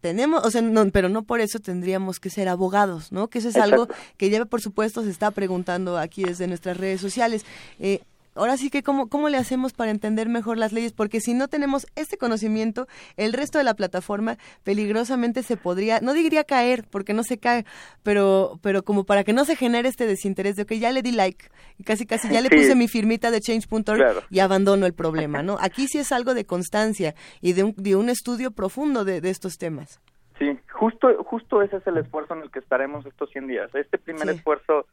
Tenemos, 0.00 0.44
o 0.44 0.50
sea, 0.50 0.62
no, 0.62 0.88
pero 0.90 1.08
no 1.08 1.22
por 1.22 1.40
eso 1.40 1.58
tendríamos 1.58 2.20
que 2.20 2.30
ser 2.30 2.48
abogados, 2.48 3.12
¿no? 3.12 3.28
Que 3.28 3.38
eso 3.38 3.48
es 3.48 3.56
algo 3.56 3.88
que 4.16 4.30
ya 4.30 4.44
por 4.44 4.60
supuesto 4.60 5.02
se 5.02 5.10
está 5.10 5.30
preguntando 5.30 5.98
aquí 5.98 6.24
desde 6.24 6.46
nuestras 6.46 6.76
redes 6.76 7.00
sociales. 7.00 7.44
Eh, 7.78 8.00
ahora 8.40 8.56
sí 8.56 8.70
que 8.70 8.82
cómo, 8.82 9.08
cómo 9.08 9.28
le 9.28 9.36
hacemos 9.36 9.74
para 9.74 9.90
entender 9.90 10.28
mejor 10.28 10.56
las 10.56 10.72
leyes, 10.72 10.92
porque 10.92 11.20
si 11.20 11.34
no 11.34 11.48
tenemos 11.48 11.86
este 11.94 12.16
conocimiento, 12.16 12.86
el 13.16 13.34
resto 13.34 13.58
de 13.58 13.64
la 13.64 13.74
plataforma 13.74 14.38
peligrosamente 14.64 15.42
se 15.42 15.58
podría, 15.58 16.00
no 16.00 16.14
diría 16.14 16.44
caer, 16.44 16.84
porque 16.90 17.12
no 17.12 17.22
se 17.22 17.38
cae, 17.38 17.66
pero, 18.02 18.58
pero 18.62 18.82
como 18.82 19.04
para 19.04 19.24
que 19.24 19.34
no 19.34 19.44
se 19.44 19.56
genere 19.56 19.88
este 19.88 20.06
desinterés 20.06 20.56
de 20.56 20.64
que 20.64 20.78
ya 20.78 20.90
le 20.90 21.02
di 21.02 21.12
like, 21.12 21.50
y 21.78 21.84
casi 21.84 22.06
casi 22.06 22.28
ya 22.30 22.40
le 22.40 22.48
puse 22.48 22.74
mi 22.74 22.88
firmita 22.88 23.30
de 23.30 23.40
change.org 23.40 24.24
y 24.30 24.38
abandono 24.40 24.86
el 24.86 24.94
problema, 24.94 25.42
¿no? 25.42 25.56
Aquí 25.60 25.86
sí 25.86 25.98
es 25.98 26.10
algo 26.10 26.32
de 26.32 26.46
constancia 26.46 27.14
y 27.42 27.52
de 27.52 27.64
un, 27.64 27.74
de 27.76 27.96
un 27.96 28.08
estudio 28.08 28.52
profundo 28.52 29.04
de, 29.04 29.20
estos 29.30 29.58
temas. 29.58 30.00
Sí, 30.38 30.58
justo, 30.72 31.22
justo 31.24 31.60
ese 31.62 31.76
es 31.76 31.86
el 31.86 31.98
esfuerzo 31.98 32.34
en 32.34 32.42
el 32.42 32.50
que 32.50 32.58
estaremos 32.58 33.04
estos 33.04 33.30
100 33.30 33.46
días. 33.46 33.74
Este 33.74 33.98
primer 33.98 34.28
esfuerzo 34.30 34.86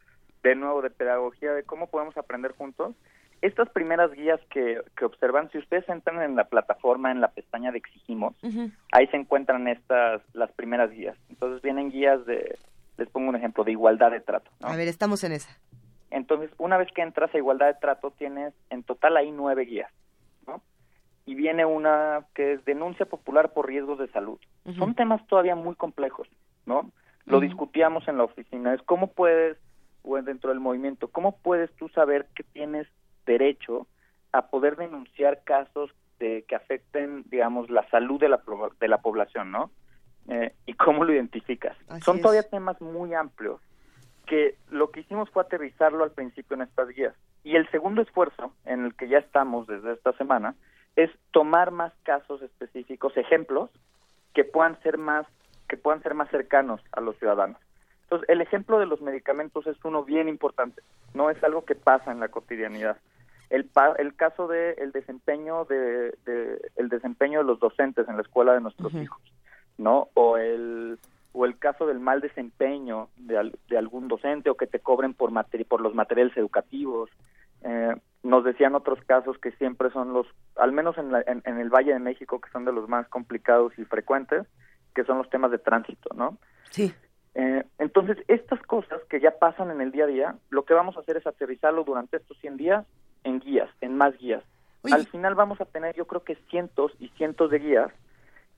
de 0.44 0.56
nuevo 0.56 0.82
de 0.82 0.90
pedagogía 0.90 1.53
de 1.53 1.64
cómo 1.64 1.88
podemos 1.88 2.18
aprender 2.18 2.52
juntos 2.52 2.94
estas 3.41 3.69
primeras 3.69 4.11
guías 4.11 4.39
que, 4.49 4.81
que 4.95 5.05
observan, 5.05 5.49
si 5.51 5.57
ustedes 5.57 5.88
entran 5.89 6.22
en 6.22 6.35
la 6.35 6.45
plataforma, 6.45 7.11
en 7.11 7.22
la 7.22 7.30
pestaña 7.30 7.72
de 7.72 7.77
Exigimos, 7.77 8.35
ahí 8.91 9.07
se 9.07 9.18
encuentran 9.18 9.68
estas, 9.68 10.22
las 10.34 10.51
primeras 10.51 10.91
guías. 10.91 11.18
Entonces 11.30 11.61
vienen 11.61 11.91
guías 11.91 12.26
de, 12.26 12.57
les 12.97 13.09
pongo 13.09 13.30
un 13.30 13.35
ejemplo, 13.35 13.64
de 13.64 13.72
igualdad 13.72 14.11
de 14.11 14.19
trato. 14.19 14.49
¿no? 14.59 14.68
A 14.68 14.76
ver, 14.76 14.88
estamos 14.88 15.23
en 15.23 15.34
esa. 15.34 15.57
Entonces, 16.09 16.49
una 16.57 16.77
vez 16.77 16.89
que 16.93 17.01
entras 17.01 17.34
a 17.34 17.38
igualdad 17.38 17.68
de 17.68 17.80
trato, 17.80 18.11
tienes 18.11 18.53
en 18.69 18.84
total 18.84 19.18
ahí 19.18 19.31
nueve 19.31 19.65
guías, 19.65 19.91
¿no? 20.47 20.61
Y 21.26 21.35
viene 21.35 21.65
una 21.65 22.26
que 22.34 22.53
es 22.53 22.65
denuncia 22.65 23.05
popular 23.05 23.51
por 23.51 23.68
riesgos 23.68 23.99
de 23.99 24.07
salud. 24.09 24.39
Son 24.77 24.95
temas 24.95 25.26
todavía 25.27 25.55
muy 25.55 25.76
complejos, 25.76 26.27
¿no? 26.65 26.91
Lo 27.26 27.41
discutíamos 27.41 28.07
en 28.07 28.18
la 28.18 28.23
oficina, 28.23 28.73
es 28.73 28.81
cómo 28.84 29.07
puedes, 29.07 29.57
o 30.03 30.15
dentro 30.22 30.49
del 30.49 30.61
movimiento, 30.61 31.09
cómo 31.09 31.38
puedes 31.38 31.69
tú 31.76 31.89
saber 31.89 32.27
que 32.34 32.43
tienes 32.43 32.88
derecho 33.28 33.86
a 34.32 34.48
poder 34.48 34.76
denunciar 34.76 35.44
casos 35.44 35.91
de, 36.20 36.45
que 36.48 36.56
afecten, 36.56 37.24
digamos, 37.30 37.70
la 37.70 37.88
salud 37.90 38.20
de 38.20 38.30
la, 38.30 38.41
de 38.80 38.88
la 38.88 38.98
población, 38.98 39.52
¿no? 39.52 39.70
Eh, 40.30 40.54
y 40.66 40.74
cómo 40.74 41.06
lo 41.06 41.14
identificas. 41.14 41.78
Así 41.88 42.02
Son 42.02 42.18
es. 42.18 42.22
todavía 42.24 42.49
temas 42.49 42.82
muy 42.82 43.14
amplios 43.14 43.62
que 44.26 44.58
lo 44.70 44.91
que 44.91 45.02
hicimos 45.02 45.30
fue 45.30 45.44
aterrizarlo 45.44 46.04
al 46.04 46.12
principio 46.12 46.56
en 46.56 46.64
estas 46.64 46.90
guías. 46.90 47.14
Y 47.44 47.56
el 47.56 47.70
segundo 47.72 48.02
esfuerzo, 48.02 48.54
en 48.66 48.84
el 48.84 48.94
que 48.94 49.08
ya 49.08 49.20
estamos 49.20 49.68
desde 49.68 49.94
esta 49.94 50.12
semana, 50.14 50.56
es 50.98 51.10
tomar 51.32 51.72
más 51.72 51.94
casos 52.04 52.41
específicos, 52.41 53.16
ejemplos, 53.16 53.70
que 54.34 54.44
puedan 54.44 54.80
ser 54.82 54.98
más, 54.98 55.26
que 55.70 55.78
puedan 55.78 56.04
ser 56.04 56.14
más 56.14 56.30
cercanos 56.30 56.82
a 56.91 56.99
los 56.99 57.18
ciudadanos. 57.20 57.58
Entonces, 58.04 58.28
el 58.30 58.41
ejemplo 58.41 58.80
de 58.80 58.86
los 58.86 59.02
medicamentos 59.02 59.66
es 59.68 59.78
uno 59.86 60.04
bien 60.04 60.28
importante, 60.28 60.82
no 61.14 61.30
es 61.30 61.41
algo 61.44 61.66
que 61.66 61.76
pasa 61.76 62.12
en 62.12 62.20
la 62.20 62.28
cotidianidad. 62.28 62.98
El, 63.49 63.65
pa- 63.65 63.95
el 63.98 64.15
caso 64.15 64.48
de 64.48 64.72
el 64.74 64.91
desempeño 64.91 65.65
de, 65.65 66.18
de- 66.26 66.60
el 66.76 66.90
desempeño 66.90 67.40
de 67.40 67.45
los 67.45 67.60
docentes 67.60 68.07
en 68.10 68.15
la 68.18 68.22
escuela 68.22 68.53
de 68.53 68.61
nuestros 68.61 68.94
hijos, 68.94 69.22
¿no? 69.78 70.10
O 70.15 70.38
el 70.38 70.99
o 71.34 71.45
el 71.45 71.60
caso 71.60 71.86
del 71.86 71.99
mal 71.99 72.19
desempeño 72.19 73.10
de, 73.18 73.38
al- 73.38 73.60
de 73.69 73.78
algún 73.78 74.07
docente 74.07 74.49
o 74.49 74.57
que 74.57 74.65
te 74.65 74.80
cobren 74.80 75.14
por 75.14 75.30
materi- 75.32 75.68
por 75.68 75.82
los 75.82 75.94
materiales 75.94 76.36
educativos. 76.36 77.10
Eh, 77.64 77.95
nos 78.24 78.44
decían 78.44 78.74
otros 78.76 78.99
casos 79.06 79.38
que 79.38 79.52
siempre 79.52 79.91
son 79.91 80.14
los, 80.14 80.26
al 80.56 80.72
menos 80.72 80.98
en, 80.98 81.11
la- 81.11 81.22
en- 81.28 81.44
en 81.45 81.60
el 81.60 81.69
Valle 81.69 81.94
de 81.94 81.99
México, 81.99 82.41
que 82.41 82.49
son 82.49 82.65
de 82.65 82.74
los 82.74 82.90
más 82.90 83.07
complicados 83.10 83.78
y 83.78 83.86
frecuentes, 83.86 84.48
que 84.95 85.03
son 85.03 85.19
los 85.19 85.30
temas 85.30 85.52
de 85.52 85.60
tránsito, 85.60 86.10
¿no? 86.15 86.38
Sí. 86.72 86.91
Eh, 87.36 87.64
entonces, 87.78 88.18
estas 88.28 88.60
cosas 88.64 88.99
que 89.07 89.19
ya 89.19 89.38
pasan 89.38 89.69
en 89.69 89.82
el 89.82 89.91
día 89.91 90.06
a 90.06 90.07
día, 90.07 90.36
lo 90.49 90.65
que 90.65 90.74
vamos 90.74 90.98
a 90.98 91.02
hacer 91.02 91.18
es 91.18 91.28
aterrizarlo 91.28 91.84
durante 91.84 92.18
estos 92.18 92.36
100 92.40 92.57
días 92.57 92.86
en 93.28 93.40
guías, 93.40 93.70
en 93.82 93.95
más 93.95 94.18
guías. 94.18 94.44
Al 94.91 95.06
final 95.08 95.36
vamos 95.36 95.60
a 95.60 95.66
tener, 95.66 95.95
yo 95.95 96.06
creo 96.08 96.24
que 96.24 96.36
cientos 96.49 96.94
y 96.99 97.10
cientos 97.18 97.52
de 97.52 97.60
guías 97.60 97.91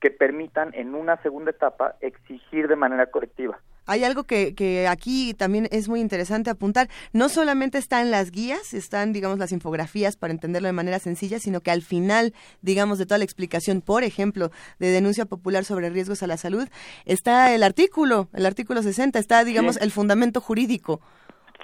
que 0.00 0.10
permitan 0.10 0.72
en 0.74 0.94
una 0.94 1.20
segunda 1.22 1.50
etapa 1.50 1.96
exigir 2.00 2.68
de 2.68 2.76
manera 2.76 3.06
colectiva. 3.10 3.58
Hay 3.86 4.04
algo 4.04 4.22
que, 4.24 4.54
que 4.54 4.86
aquí 4.86 5.34
también 5.34 5.66
es 5.72 5.88
muy 5.88 6.00
interesante 6.00 6.48
apuntar. 6.48 6.88
No 7.12 7.28
solamente 7.28 7.78
están 7.78 8.12
las 8.12 8.30
guías, 8.30 8.72
están, 8.72 9.12
digamos, 9.12 9.38
las 9.38 9.50
infografías 9.50 10.16
para 10.16 10.32
entenderlo 10.32 10.68
de 10.68 10.72
manera 10.72 11.00
sencilla, 11.00 11.40
sino 11.40 11.60
que 11.60 11.72
al 11.72 11.82
final, 11.82 12.32
digamos, 12.62 12.98
de 12.98 13.06
toda 13.06 13.18
la 13.18 13.24
explicación, 13.24 13.80
por 13.80 14.04
ejemplo, 14.04 14.52
de 14.78 14.88
denuncia 14.90 15.24
popular 15.26 15.64
sobre 15.64 15.90
riesgos 15.90 16.22
a 16.22 16.28
la 16.28 16.36
salud, 16.36 16.68
está 17.04 17.52
el 17.52 17.64
artículo, 17.64 18.28
el 18.32 18.46
artículo 18.46 18.82
60, 18.82 19.18
está, 19.18 19.42
digamos, 19.44 19.74
Sí. 19.74 19.80
el 19.82 19.90
fundamento 19.90 20.40
jurídico. 20.40 21.00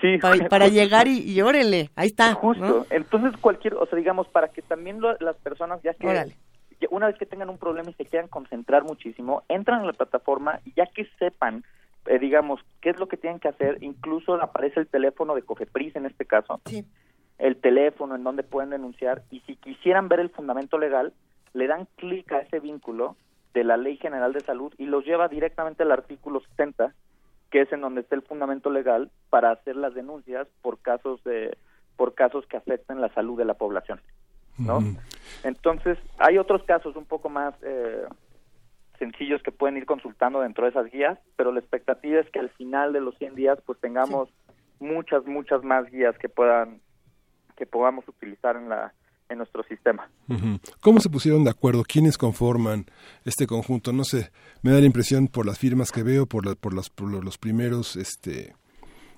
Sí, 0.00 0.18
Para, 0.50 0.68
llegar 0.68 1.08
y, 1.08 1.18
y 1.30 1.40
órale, 1.40 1.90
ahí 1.96 2.08
está. 2.08 2.34
Justo. 2.34 2.64
¿no? 2.64 2.86
Entonces, 2.90 3.38
cualquier, 3.40 3.74
o 3.74 3.86
sea, 3.86 3.96
digamos, 3.98 4.28
para 4.28 4.48
que 4.48 4.62
también 4.62 5.00
lo- 5.00 5.16
las 5.20 5.36
personas, 5.36 5.82
ya 5.82 5.94
que 5.94 6.06
Órale. 6.06 6.36
una 6.90 7.06
vez 7.06 7.16
que 7.18 7.26
tengan 7.26 7.48
un 7.48 7.58
problema 7.58 7.90
y 7.90 7.94
se 7.94 8.04
quieran 8.04 8.28
concentrar 8.28 8.84
muchísimo, 8.84 9.42
entran 9.48 9.80
a 9.80 9.84
la 9.86 9.92
plataforma 9.92 10.60
y 10.64 10.72
ya 10.74 10.86
que 10.86 11.06
sepan, 11.18 11.64
eh, 12.06 12.18
digamos, 12.18 12.60
qué 12.80 12.90
es 12.90 12.98
lo 12.98 13.08
que 13.08 13.16
tienen 13.16 13.40
que 13.40 13.48
hacer, 13.48 13.78
incluso 13.82 14.34
aparece 14.34 14.80
el 14.80 14.86
teléfono 14.86 15.34
de 15.34 15.42
Cofepris 15.42 15.96
en 15.96 16.06
este 16.06 16.24
caso, 16.26 16.60
el 17.38 17.56
teléfono 17.56 18.14
en 18.14 18.22
donde 18.24 18.42
pueden 18.42 18.70
denunciar 18.70 19.22
y 19.30 19.40
si 19.40 19.56
quisieran 19.56 20.08
ver 20.08 20.20
el 20.20 20.30
fundamento 20.30 20.78
legal, 20.78 21.12
le 21.54 21.66
dan 21.66 21.88
clic 21.96 22.30
a 22.32 22.38
ese 22.40 22.60
vínculo 22.60 23.16
de 23.54 23.64
la 23.64 23.76
Ley 23.78 23.96
General 23.96 24.32
de 24.34 24.40
Salud 24.40 24.72
y 24.76 24.84
los 24.84 25.04
lleva 25.06 25.28
directamente 25.28 25.82
al 25.82 25.92
artículo 25.92 26.40
70, 26.50 26.92
que 27.56 27.62
es 27.62 27.72
en 27.72 27.80
donde 27.80 28.02
está 28.02 28.14
el 28.14 28.20
fundamento 28.20 28.68
legal 28.68 29.10
para 29.30 29.50
hacer 29.50 29.76
las 29.76 29.94
denuncias 29.94 30.46
por 30.60 30.78
casos 30.78 31.24
de 31.24 31.56
por 31.96 32.14
casos 32.14 32.44
que 32.46 32.58
afecten 32.58 33.00
la 33.00 33.08
salud 33.14 33.38
de 33.38 33.46
la 33.46 33.54
población, 33.54 33.98
¿no? 34.58 34.80
Entonces, 35.42 35.96
hay 36.18 36.36
otros 36.36 36.62
casos 36.64 36.96
un 36.96 37.06
poco 37.06 37.30
más 37.30 37.54
eh, 37.62 38.04
sencillos 38.98 39.42
que 39.42 39.52
pueden 39.52 39.78
ir 39.78 39.86
consultando 39.86 40.42
dentro 40.42 40.64
de 40.64 40.70
esas 40.72 40.92
guías, 40.92 41.18
pero 41.36 41.50
la 41.50 41.60
expectativa 41.60 42.20
es 42.20 42.28
que 42.28 42.40
al 42.40 42.50
final 42.50 42.92
de 42.92 43.00
los 43.00 43.16
100 43.16 43.34
días 43.36 43.58
pues 43.64 43.80
tengamos 43.80 44.28
muchas, 44.78 45.24
muchas 45.24 45.64
más 45.64 45.90
guías 45.90 46.18
que 46.18 46.28
puedan 46.28 46.82
que 47.56 47.64
podamos 47.64 48.06
utilizar 48.06 48.56
en 48.56 48.68
la 48.68 48.92
en 49.28 49.38
nuestro 49.38 49.62
sistema. 49.64 50.08
¿Cómo 50.80 51.00
se 51.00 51.10
pusieron 51.10 51.44
de 51.44 51.50
acuerdo? 51.50 51.84
¿Quiénes 51.84 52.18
conforman 52.18 52.86
este 53.24 53.46
conjunto? 53.46 53.92
No 53.92 54.04
sé, 54.04 54.30
me 54.62 54.72
da 54.72 54.80
la 54.80 54.86
impresión 54.86 55.28
por 55.28 55.46
las 55.46 55.58
firmas 55.58 55.92
que 55.92 56.02
veo, 56.02 56.26
por, 56.26 56.56
por, 56.56 56.74
las, 56.74 56.90
por 56.90 57.08
los, 57.08 57.38
primeros, 57.38 57.96
este, 57.96 58.54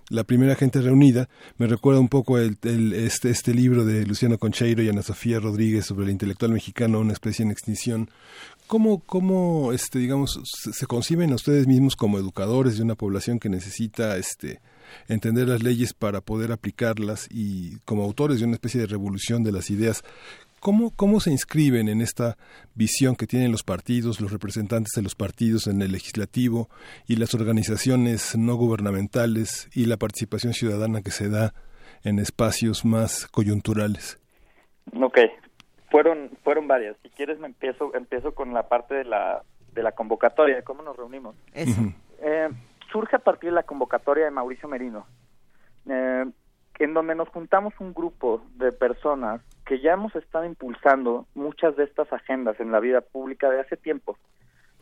la 0.08 0.24
primera 0.24 0.54
gente 0.54 0.80
reunida, 0.80 1.28
me 1.56 1.66
recuerda 1.66 2.00
un 2.00 2.08
poco 2.08 2.38
el, 2.38 2.58
este, 2.94 3.30
este 3.30 3.54
libro 3.54 3.84
de 3.84 4.06
Luciano 4.06 4.38
Concheiro 4.38 4.82
y 4.82 4.88
Ana 4.88 5.02
Sofía 5.02 5.40
Rodríguez 5.40 5.86
sobre 5.86 6.06
el 6.06 6.12
intelectual 6.12 6.52
mexicano, 6.52 7.00
una 7.00 7.12
especie 7.12 7.44
en 7.44 7.50
extinción. 7.50 8.10
¿Cómo, 8.66 9.00
cómo 9.00 9.72
este, 9.72 9.98
digamos, 9.98 10.40
se, 10.44 10.72
se 10.72 10.86
conciben 10.86 11.32
ustedes 11.32 11.66
mismos 11.66 11.96
como 11.96 12.18
educadores 12.18 12.76
de 12.76 12.82
una 12.82 12.94
población 12.94 13.38
que 13.38 13.48
necesita 13.48 14.16
este, 14.18 14.60
entender 15.08 15.48
las 15.48 15.62
leyes 15.62 15.94
para 15.94 16.20
poder 16.20 16.52
aplicarlas 16.52 17.28
y 17.30 17.78
como 17.80 18.04
autores 18.04 18.40
de 18.40 18.46
una 18.46 18.54
especie 18.54 18.80
de 18.80 18.86
revolución 18.86 19.42
de 19.42 19.52
las 19.52 19.70
ideas? 19.70 20.04
¿Cómo, 20.60 20.90
¿Cómo 20.96 21.20
se 21.20 21.30
inscriben 21.30 21.88
en 21.88 22.00
esta 22.00 22.36
visión 22.74 23.14
que 23.14 23.28
tienen 23.28 23.52
los 23.52 23.62
partidos, 23.62 24.20
los 24.20 24.32
representantes 24.32 24.92
de 24.96 25.02
los 25.02 25.14
partidos 25.14 25.68
en 25.68 25.80
el 25.82 25.92
legislativo 25.92 26.68
y 27.06 27.16
las 27.16 27.32
organizaciones 27.34 28.36
no 28.36 28.56
gubernamentales 28.56 29.68
y 29.72 29.86
la 29.86 29.96
participación 29.96 30.54
ciudadana 30.54 31.02
que 31.02 31.12
se 31.12 31.28
da 31.28 31.54
en 32.02 32.18
espacios 32.18 32.84
más 32.84 33.28
coyunturales? 33.28 34.18
Ok, 35.00 35.18
fueron 35.90 36.30
fueron 36.42 36.66
varias. 36.66 36.96
Si 37.02 37.10
quieres 37.10 37.38
me 37.38 37.46
empiezo 37.46 37.94
empiezo 37.94 38.34
con 38.34 38.52
la 38.52 38.68
parte 38.68 38.94
de 38.94 39.04
la 39.04 39.42
de 39.72 39.82
la 39.82 39.92
convocatoria, 39.92 40.56
de 40.56 40.62
cómo 40.64 40.82
nos 40.82 40.96
reunimos. 40.96 41.36
Eh, 41.54 42.48
surge 42.90 43.16
a 43.16 43.20
partir 43.20 43.50
de 43.50 43.56
la 43.56 43.62
convocatoria 43.62 44.24
de 44.24 44.30
Mauricio 44.30 44.68
Merino, 44.68 45.06
eh, 45.88 46.26
en 46.78 46.94
donde 46.94 47.14
nos 47.14 47.28
juntamos 47.28 47.74
un 47.80 47.92
grupo 47.92 48.42
de 48.56 48.72
personas 48.72 49.40
que 49.66 49.80
ya 49.80 49.92
hemos 49.92 50.14
estado 50.16 50.44
impulsando 50.44 51.26
muchas 51.34 51.76
de 51.76 51.84
estas 51.84 52.12
agendas 52.12 52.58
en 52.60 52.72
la 52.72 52.80
vida 52.80 53.00
pública 53.00 53.50
de 53.50 53.60
hace 53.60 53.76
tiempo. 53.76 54.16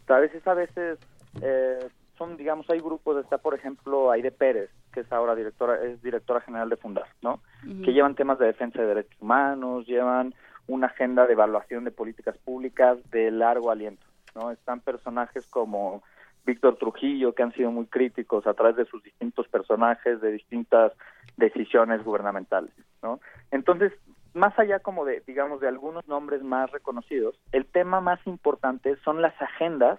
A 0.08 0.18
veces, 0.18 0.46
a 0.46 0.54
veces 0.54 0.98
eh, 1.42 1.88
son, 2.16 2.36
digamos, 2.36 2.68
hay 2.70 2.80
grupos, 2.80 3.22
está 3.22 3.38
por 3.38 3.54
ejemplo 3.54 4.10
Aide 4.10 4.30
Pérez, 4.30 4.70
que 4.92 5.00
es 5.00 5.12
ahora 5.12 5.34
directora, 5.34 5.82
es 5.82 6.00
directora 6.02 6.40
general 6.40 6.68
de 6.68 6.76
Fundar, 6.76 7.06
¿no? 7.22 7.40
Que 7.84 7.92
llevan 7.92 8.14
temas 8.14 8.38
de 8.38 8.46
defensa 8.46 8.80
de 8.80 8.88
derechos 8.88 9.20
humanos, 9.20 9.86
llevan 9.86 10.34
una 10.68 10.86
agenda 10.86 11.26
de 11.26 11.32
evaluación 11.32 11.84
de 11.84 11.90
políticas 11.90 12.36
públicas 12.38 12.98
de 13.10 13.30
largo 13.30 13.70
aliento, 13.70 14.06
¿no? 14.34 14.50
Están 14.50 14.80
personajes 14.80 15.46
como 15.46 16.02
Víctor 16.46 16.76
Trujillo, 16.76 17.34
que 17.34 17.42
han 17.42 17.52
sido 17.52 17.70
muy 17.70 17.86
críticos 17.86 18.46
a 18.46 18.54
través 18.54 18.76
de 18.76 18.86
sus 18.86 19.02
distintos 19.02 19.48
personajes, 19.48 20.20
de 20.20 20.32
distintas 20.32 20.92
decisiones 21.36 22.02
gubernamentales, 22.04 22.72
¿no? 23.02 23.20
Entonces, 23.50 23.92
más 24.32 24.56
allá 24.58 24.78
como 24.78 25.04
de, 25.04 25.22
digamos, 25.26 25.60
de 25.60 25.68
algunos 25.68 26.06
nombres 26.08 26.42
más 26.42 26.70
reconocidos, 26.70 27.38
el 27.52 27.66
tema 27.66 28.00
más 28.00 28.24
importante 28.26 28.96
son 29.04 29.20
las 29.20 29.34
agendas 29.42 29.98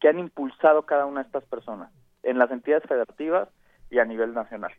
que 0.00 0.08
han 0.08 0.18
impulsado 0.18 0.82
cada 0.86 1.06
una 1.06 1.22
de 1.22 1.26
estas 1.26 1.44
personas 1.44 1.90
en 2.22 2.38
las 2.38 2.50
entidades 2.50 2.88
federativas 2.88 3.48
y 3.90 3.98
a 3.98 4.04
nivel 4.04 4.32
nacional. 4.32 4.72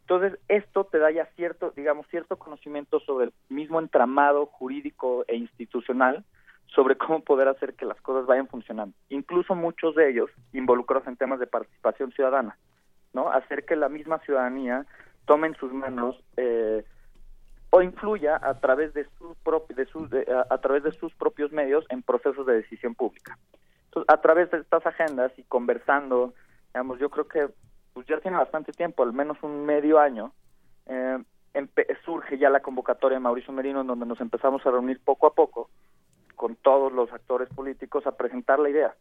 Entonces, 0.00 0.38
esto 0.48 0.84
te 0.84 0.98
da 0.98 1.10
ya 1.10 1.26
cierto, 1.36 1.72
digamos, 1.76 2.06
cierto 2.08 2.36
conocimiento 2.36 3.00
sobre 3.00 3.26
el 3.26 3.32
mismo 3.48 3.80
entramado 3.80 4.46
jurídico 4.46 5.24
e 5.28 5.36
institucional 5.36 6.24
sobre 6.74 6.96
cómo 6.96 7.20
poder 7.20 7.48
hacer 7.48 7.74
que 7.74 7.84
las 7.86 8.00
cosas 8.00 8.26
vayan 8.26 8.48
funcionando. 8.48 8.94
Incluso 9.08 9.54
muchos 9.54 9.94
de 9.94 10.10
ellos 10.10 10.30
involucrados 10.52 11.06
en 11.06 11.16
temas 11.16 11.38
de 11.38 11.46
participación 11.46 12.12
ciudadana, 12.12 12.58
¿no? 13.12 13.30
Hacer 13.30 13.64
que 13.64 13.76
la 13.76 13.88
misma 13.88 14.18
ciudadanía 14.20 14.86
tome 15.24 15.46
en 15.48 15.54
sus 15.56 15.72
manos 15.72 16.22
eh, 16.36 16.84
o 17.70 17.82
influya 17.82 18.38
a 18.42 18.58
través 18.60 18.92
de 18.94 19.06
sus 19.18 19.36
de 20.10 20.24
de- 20.24 20.44
a 20.50 20.58
través 20.58 20.82
de 20.82 20.92
sus 20.92 21.14
propios 21.14 21.52
medios 21.52 21.84
en 21.88 22.02
procesos 22.02 22.46
de 22.46 22.54
decisión 22.54 22.94
pública. 22.94 23.38
Entonces, 23.86 24.12
a 24.12 24.20
través 24.20 24.50
de 24.50 24.58
estas 24.58 24.84
agendas 24.86 25.32
y 25.38 25.44
conversando, 25.44 26.34
digamos, 26.72 26.98
yo 26.98 27.08
creo 27.10 27.28
que 27.28 27.48
pues 27.92 28.06
ya 28.06 28.18
tiene 28.18 28.36
bastante 28.36 28.72
tiempo, 28.72 29.04
al 29.04 29.12
menos 29.12 29.38
un 29.42 29.64
medio 29.64 30.00
año, 30.00 30.32
eh, 30.86 31.18
surge 32.04 32.36
ya 32.36 32.50
la 32.50 32.60
convocatoria 32.60 33.16
de 33.18 33.22
Mauricio 33.22 33.52
Merino 33.52 33.82
en 33.82 33.86
donde 33.86 34.06
nos 34.06 34.20
empezamos 34.20 34.66
a 34.66 34.70
reunir 34.72 35.00
poco 35.04 35.28
a 35.28 35.34
poco 35.34 35.70
con 36.34 36.56
todos 36.56 36.92
los 36.92 37.12
actores 37.12 37.48
políticos 37.48 38.06
a 38.06 38.16
presentar 38.16 38.58
la 38.58 38.70
idea. 38.70 38.94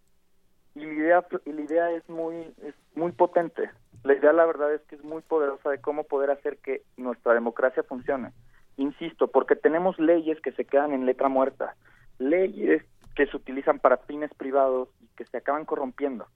Y 0.76 0.85
la 0.85 0.93
idea, 0.93 1.26
y 1.45 1.51
la 1.51 1.61
idea 1.61 1.91
es 1.91 2.07
muy 2.10 2.53
es 2.64 2.76
muy 2.95 3.11
potente. 3.11 3.69
La 4.03 4.14
idea 4.14 4.34
la 4.34 4.45
verdad 4.45 4.73
es 4.73 4.81
que 4.81 4.95
es 4.95 5.03
muy 5.03 5.22
poderosa 5.22 5.69
de 5.69 5.80
cómo 5.80 6.03
poder 6.03 6.31
hacer 6.31 6.57
que 6.57 6.84
nuestra 6.97 7.34
democracia 7.34 7.84
funcione. 7.84 8.31
Insisto, 8.77 9.27
porque 9.27 9.55
tenemos 9.55 9.99
leyes 9.99 10.41
que 10.41 10.51
se 10.51 10.65
quedan 10.65 10.93
en 10.93 11.05
letra 11.05 11.30
muerta, 11.30 11.76
leyes 12.18 12.84
que 13.15 13.27
se 13.27 13.38
utilizan 13.38 13.80
para 13.80 13.97
fines 13.97 14.34
privados 14.34 14.89
y 14.99 15.07
que 15.15 15.26
se 15.26 15.38
acaban 15.38 15.65
corrompiendo. 15.65 16.27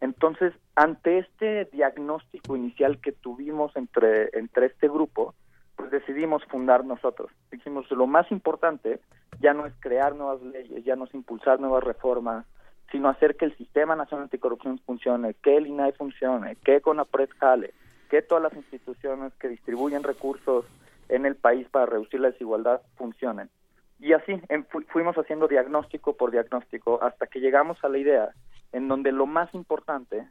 Entonces, 0.00 0.52
ante 0.74 1.18
este 1.18 1.66
diagnóstico 1.66 2.56
inicial 2.56 3.00
que 3.00 3.12
tuvimos 3.12 3.74
entre, 3.76 4.30
entre 4.32 4.66
este 4.66 4.88
grupo, 4.88 5.34
pues 5.76 5.90
decidimos 5.90 6.44
fundar 6.46 6.84
nosotros. 6.84 7.30
Dijimos, 7.50 7.90
lo 7.90 8.06
más 8.06 8.30
importante 8.32 9.00
ya 9.40 9.54
no 9.54 9.66
es 9.66 9.74
crear 9.80 10.14
nuevas 10.14 10.42
leyes, 10.42 10.84
ya 10.84 10.96
no 10.96 11.04
es 11.04 11.14
impulsar 11.14 11.60
nuevas 11.60 11.84
reformas, 11.84 12.46
sino 12.90 13.08
hacer 13.08 13.36
que 13.36 13.44
el 13.44 13.56
Sistema 13.56 13.96
Nacional 13.96 14.24
Anticorrupción 14.24 14.78
funcione, 14.78 15.34
que 15.34 15.56
el 15.56 15.66
INAI 15.66 15.92
funcione, 15.92 16.56
que 16.64 16.80
CONAPRED 16.80 17.30
jale, 17.38 17.74
que 18.08 18.22
todas 18.22 18.42
las 18.42 18.54
instituciones 18.54 19.32
que 19.34 19.48
distribuyen 19.48 20.02
recursos 20.02 20.64
en 21.08 21.26
el 21.26 21.36
país 21.36 21.68
para 21.68 21.86
reducir 21.86 22.20
la 22.20 22.30
desigualdad 22.30 22.80
funcionen. 22.96 23.50
Y 23.98 24.12
así 24.12 24.40
fuimos 24.88 25.16
haciendo 25.16 25.48
diagnóstico 25.48 26.16
por 26.16 26.30
diagnóstico 26.30 27.02
hasta 27.02 27.26
que 27.26 27.40
llegamos 27.40 27.82
a 27.82 27.88
la 27.88 27.98
idea 27.98 28.30
en 28.72 28.88
donde 28.88 29.10
lo 29.12 29.26
más 29.26 29.52
importante, 29.54 30.28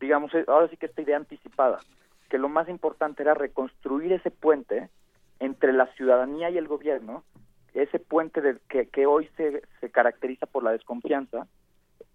digamos, 0.00 0.32
ahora 0.48 0.68
sí 0.68 0.76
que 0.76 0.86
esta 0.86 1.02
idea 1.02 1.16
anticipada, 1.16 1.78
que 2.34 2.38
lo 2.40 2.48
más 2.48 2.68
importante 2.68 3.22
era 3.22 3.32
reconstruir 3.32 4.12
ese 4.12 4.32
puente 4.32 4.88
entre 5.38 5.72
la 5.72 5.86
ciudadanía 5.94 6.50
y 6.50 6.58
el 6.58 6.66
gobierno, 6.66 7.22
ese 7.74 8.00
puente 8.00 8.40
de, 8.40 8.56
que, 8.68 8.88
que 8.88 9.06
hoy 9.06 9.30
se, 9.36 9.62
se 9.78 9.88
caracteriza 9.88 10.46
por 10.46 10.64
la 10.64 10.72
desconfianza, 10.72 11.46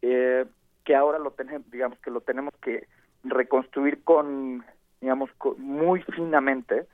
eh, 0.01 0.45
que 0.83 0.93
ahora 0.93 1.19
lo 1.19 1.31
tenemos, 1.31 1.71
digamos 1.71 1.97
que 1.99 2.11
lo 2.11 2.19
tenemos 2.19 2.53
que 2.61 2.85
reconstruir 3.23 4.03
con, 4.03 4.65
digamos, 4.99 5.29
muy 5.57 6.01
finamente 6.01 6.85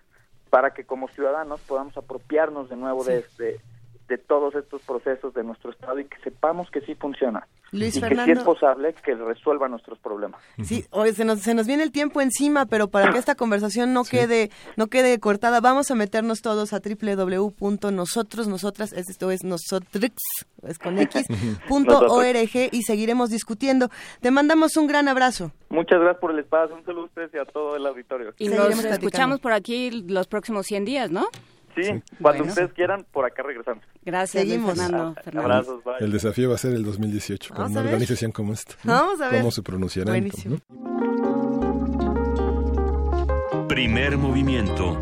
para 0.51 0.75
que 0.75 0.83
como 0.83 1.07
ciudadanos 1.07 1.61
podamos 1.61 1.97
apropiarnos 1.97 2.69
de 2.69 2.75
nuevo 2.75 3.03
de, 3.03 3.17
este 3.17 3.59
de 4.07 4.17
todos 4.17 4.53
estos 4.55 4.81
procesos 4.83 5.33
de 5.33 5.43
nuestro 5.43 5.71
Estado 5.71 5.99
y 5.99 6.05
que 6.05 6.17
sepamos 6.23 6.69
que 6.69 6.81
sí 6.81 6.95
funciona. 6.95 7.47
Luis 7.71 7.97
y 7.97 7.99
Fernando. 7.99 8.25
que 8.25 8.33
sí 8.35 8.39
es 8.39 8.45
posible 8.45 8.93
que 9.03 9.15
resuelva 9.15 9.67
nuestros 9.67 9.97
problemas. 9.99 10.41
Sí, 10.63 10.85
hoy 10.91 11.13
se 11.13 11.25
nos, 11.25 11.39
se 11.39 11.53
nos 11.53 11.67
viene 11.67 11.83
el 11.83 11.91
tiempo 11.91 12.21
encima, 12.21 12.65
pero 12.65 12.87
para 12.87 13.11
que 13.11 13.17
esta 13.17 13.35
conversación 13.35 13.93
no 13.93 14.03
quede 14.03 14.51
no 14.77 14.87
quede 14.87 15.19
cortada, 15.19 15.59
vamos 15.59 15.91
a 15.91 15.95
meternos 15.95 16.41
todos 16.41 16.73
a 16.73 16.79
www.nosotros, 16.79 18.47
nosotras, 18.47 18.93
esto 18.93 19.31
es 19.31 19.43
nosotrix, 19.43 20.15
es 20.63 20.79
con 20.79 20.99
x, 20.99 21.25
punto 21.67 21.99
org 21.99 22.69
y 22.71 22.81
seguiremos 22.83 23.29
discutiendo. 23.29 23.89
Te 24.21 24.31
mandamos 24.31 24.77
un 24.77 24.87
gran 24.87 25.07
abrazo. 25.07 25.51
Muchas 25.69 25.99
gracias 25.99 26.21
por 26.21 26.31
el 26.31 26.39
espacio, 26.39 26.75
un 26.75 26.85
saludo 26.85 27.03
a 27.03 27.05
ustedes 27.05 27.33
y 27.33 27.37
a 27.37 27.45
todo 27.45 27.75
el 27.75 27.85
auditorio. 27.85 28.33
Y 28.37 28.49
nos 28.49 28.83
escuchamos 28.83 29.39
por 29.39 29.51
aquí 29.51 29.91
los 29.91 30.27
próximos 30.27 30.67
100 30.67 30.85
días, 30.85 31.11
¿no? 31.11 31.27
Sí, 31.75 32.01
cuando 32.21 32.39
bueno. 32.39 32.43
ustedes 32.45 32.73
quieran, 32.73 33.05
por 33.11 33.25
acá 33.25 33.43
regresamos. 33.43 33.83
Gracias, 34.03 34.43
Seguimos. 34.43 34.77
Fernando. 34.77 35.15
Fernando. 35.23 35.41
Abrazos, 35.41 35.83
bye. 35.83 35.95
El 35.99 36.11
desafío 36.11 36.49
va 36.49 36.55
a 36.55 36.57
ser 36.57 36.73
el 36.73 36.83
2018, 36.83 37.53
con 37.53 37.71
una 37.71 37.81
organización 37.81 38.31
como 38.31 38.53
esta. 38.53 38.75
¿no? 38.83 38.93
Vamos 38.93 39.21
a 39.21 39.29
ver. 39.29 39.41
¿Cómo 39.41 39.51
se 39.51 39.61
pronunciarán? 39.61 40.13
Buenísimo. 40.13 40.57
¿no? 40.69 40.85
Primer 43.67 44.17
movimiento. 44.17 44.97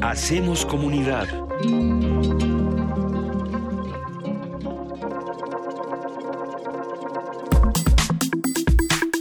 Hacemos 0.00 0.64
comunidad. 0.66 1.26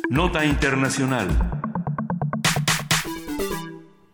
Nota 0.09 0.45
Internacional. 0.45 1.27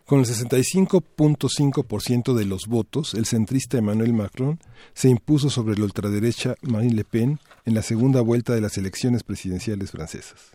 Con 0.10 0.20
el 0.22 0.26
65.5% 0.26 2.34
de 2.34 2.46
los 2.46 2.66
votos, 2.66 3.14
el 3.14 3.28
centrista 3.28 3.78
Emmanuel 3.78 4.14
Macron 4.14 4.60
se 4.96 5.08
impuso 5.08 5.52
sobre 5.52 5.78
la 5.78 5.84
ultraderecha 5.84 6.56
Marine 6.64 6.96
Le 6.96 7.04
Pen 7.04 7.38
en 7.64 7.76
la 7.76 7.84
segunda 7.84 8.22
vuelta 8.22 8.56
de 8.56 8.62
las 8.62 8.76
elecciones 8.80 9.22
presidenciales 9.22 9.92
francesas. 9.92 10.50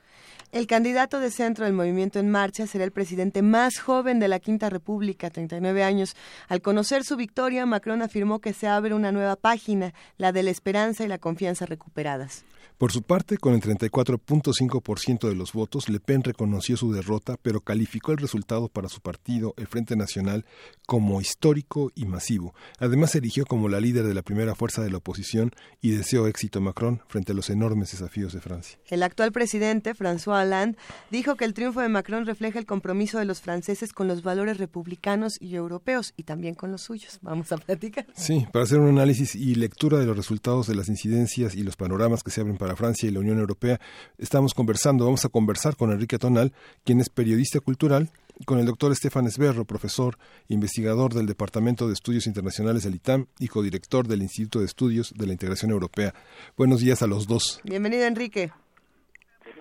El 0.51 0.67
candidato 0.67 1.21
de 1.21 1.31
centro 1.31 1.67
del 1.67 1.73
movimiento 1.73 2.19
en 2.19 2.33
marcha 2.33 2.67
será 2.67 2.83
el 2.83 2.91
presidente 2.91 3.43
más 3.43 3.79
joven 3.79 4.19
de 4.19 4.27
la 4.27 4.41
Quinta 4.41 4.71
República, 4.71 5.31
39 5.31 5.85
años. 5.85 6.17
Al 6.49 6.61
conocer 6.61 7.05
su 7.05 7.15
victoria, 7.15 7.65
Macron 7.65 8.03
afirmó 8.03 8.41
que 8.41 8.55
se 8.55 8.67
abre 8.67 8.93
una 8.93 9.13
nueva 9.13 9.37
página, 9.37 9.95
la 10.19 10.33
de 10.33 10.43
la 10.43 10.51
esperanza 10.51 11.05
y 11.05 11.09
la 11.09 11.19
confianza 11.19 11.65
recuperadas. 11.65 12.45
Por 12.77 12.91
su 12.91 13.03
parte, 13.03 13.39
con 13.39 13.55
el 13.55 13.61
34.5% 13.61 15.29
de 15.29 15.37
los 15.37 15.53
votos, 15.53 15.89
Le 15.89 16.01
Pen 16.01 16.25
reconoció 16.25 16.77
su 16.77 16.93
derrota, 16.93 17.37
pero 17.41 17.61
calificó 17.61 18.11
el 18.11 18.19
resultado 18.19 18.69
para 18.69 18.89
su 18.89 19.01
partido, 19.01 19.55
el 19.57 19.69
Frente 19.69 19.95
Nacional, 19.95 20.45
como 20.85 21.21
histórico 21.21 21.93
y 21.95 22.05
masivo. 22.05 22.53
Además, 22.81 23.13
se 23.13 23.19
erigió 23.19 23.47
como 23.47 23.69
la 23.69 23.79
líder 23.79 24.05
de 24.09 24.15
la 24.15 24.23
primera 24.23 24.57
fuerza 24.57 24.83
de 24.83 24.91
la 24.91 24.97
oposición 24.97 25.53
y 25.81 25.91
deseó 25.91 26.27
éxito 26.27 26.59
a 26.59 26.63
Macron 26.63 27.01
frente 27.07 27.31
a 27.31 27.37
los 27.37 27.49
enormes 27.49 27.93
desafíos 27.93 28.33
de 28.33 28.41
Francia. 28.41 28.77
El 28.89 29.05
actual 29.05 29.31
presidente, 29.31 29.95
François 29.95 30.45
Hollande, 30.45 30.77
dijo 31.13 31.37
que 31.37 31.45
el 31.45 31.55
triunfo 31.55 31.81
de 31.81 31.89
Macron 31.89 32.27
refleja 32.27 32.59
el 32.59 32.67
compromiso 32.67 33.21
de 33.21 33.25
los 33.25 33.41
franceses 33.41 33.93
con 33.93 34.09
los 34.09 34.25
valores 34.25 34.59
republicanos 34.59 35.41
y 35.41 35.55
europeos 35.55 36.13
y 36.17 36.25
también 36.25 36.57
con 36.57 36.73
los 36.73 36.83
suyos. 36.83 37.21
Vamos 37.23 37.53
a 37.53 37.57
platicar. 37.57 38.07
Sí, 38.17 38.49
para 38.53 38.65
hacer 38.65 38.81
un 38.81 38.89
análisis 38.89 39.37
y 39.37 39.55
lectura 39.55 40.01
de 40.01 40.07
los 40.07 40.17
resultados 40.17 40.67
de 40.67 40.75
las 40.75 40.89
incidencias 40.89 41.55
y 41.55 41.63
los 41.63 41.77
panoramas 41.77 42.25
que 42.25 42.33
se 42.33 42.41
abren 42.41 42.57
para 42.57 42.64
Francia 42.75 43.09
y 43.09 43.13
la 43.13 43.21
Unión 43.21 43.39
Europea. 43.39 43.79
Estamos 44.17 44.55
conversando, 44.55 45.05
vamos 45.05 45.25
a 45.25 45.29
conversar 45.29 45.77
con 45.77 45.93
Enrique 45.93 46.19
Tonal, 46.19 46.53
quien 46.85 47.01
es 47.01 47.11
periodista 47.11 47.61
cultural, 47.61 48.09
y 48.39 48.45
con 48.45 48.59
el 48.59 48.67
doctor 48.67 48.91
Estefan 48.91 49.27
Esberro, 49.27 49.65
profesor, 49.65 50.17
investigador 50.49 51.13
del 51.15 51.27
Departamento 51.27 51.87
de 51.87 51.93
Estudios 51.93 52.27
Internacionales 52.27 52.83
del 52.83 52.97
ITAM 52.97 53.27
y 53.39 53.47
codirector 53.49 54.09
del 54.09 54.23
Instituto 54.23 54.59
de 54.61 54.65
Estudios 54.65 55.13
de 55.15 55.27
la 55.27 55.33
Integración 55.33 55.71
Europea. 55.71 56.15
Buenos 56.57 56.81
días 56.81 57.03
a 57.03 57.07
los 57.07 57.29
dos. 57.29 57.61
Bienvenido, 57.63 58.05
Enrique. 58.07 58.51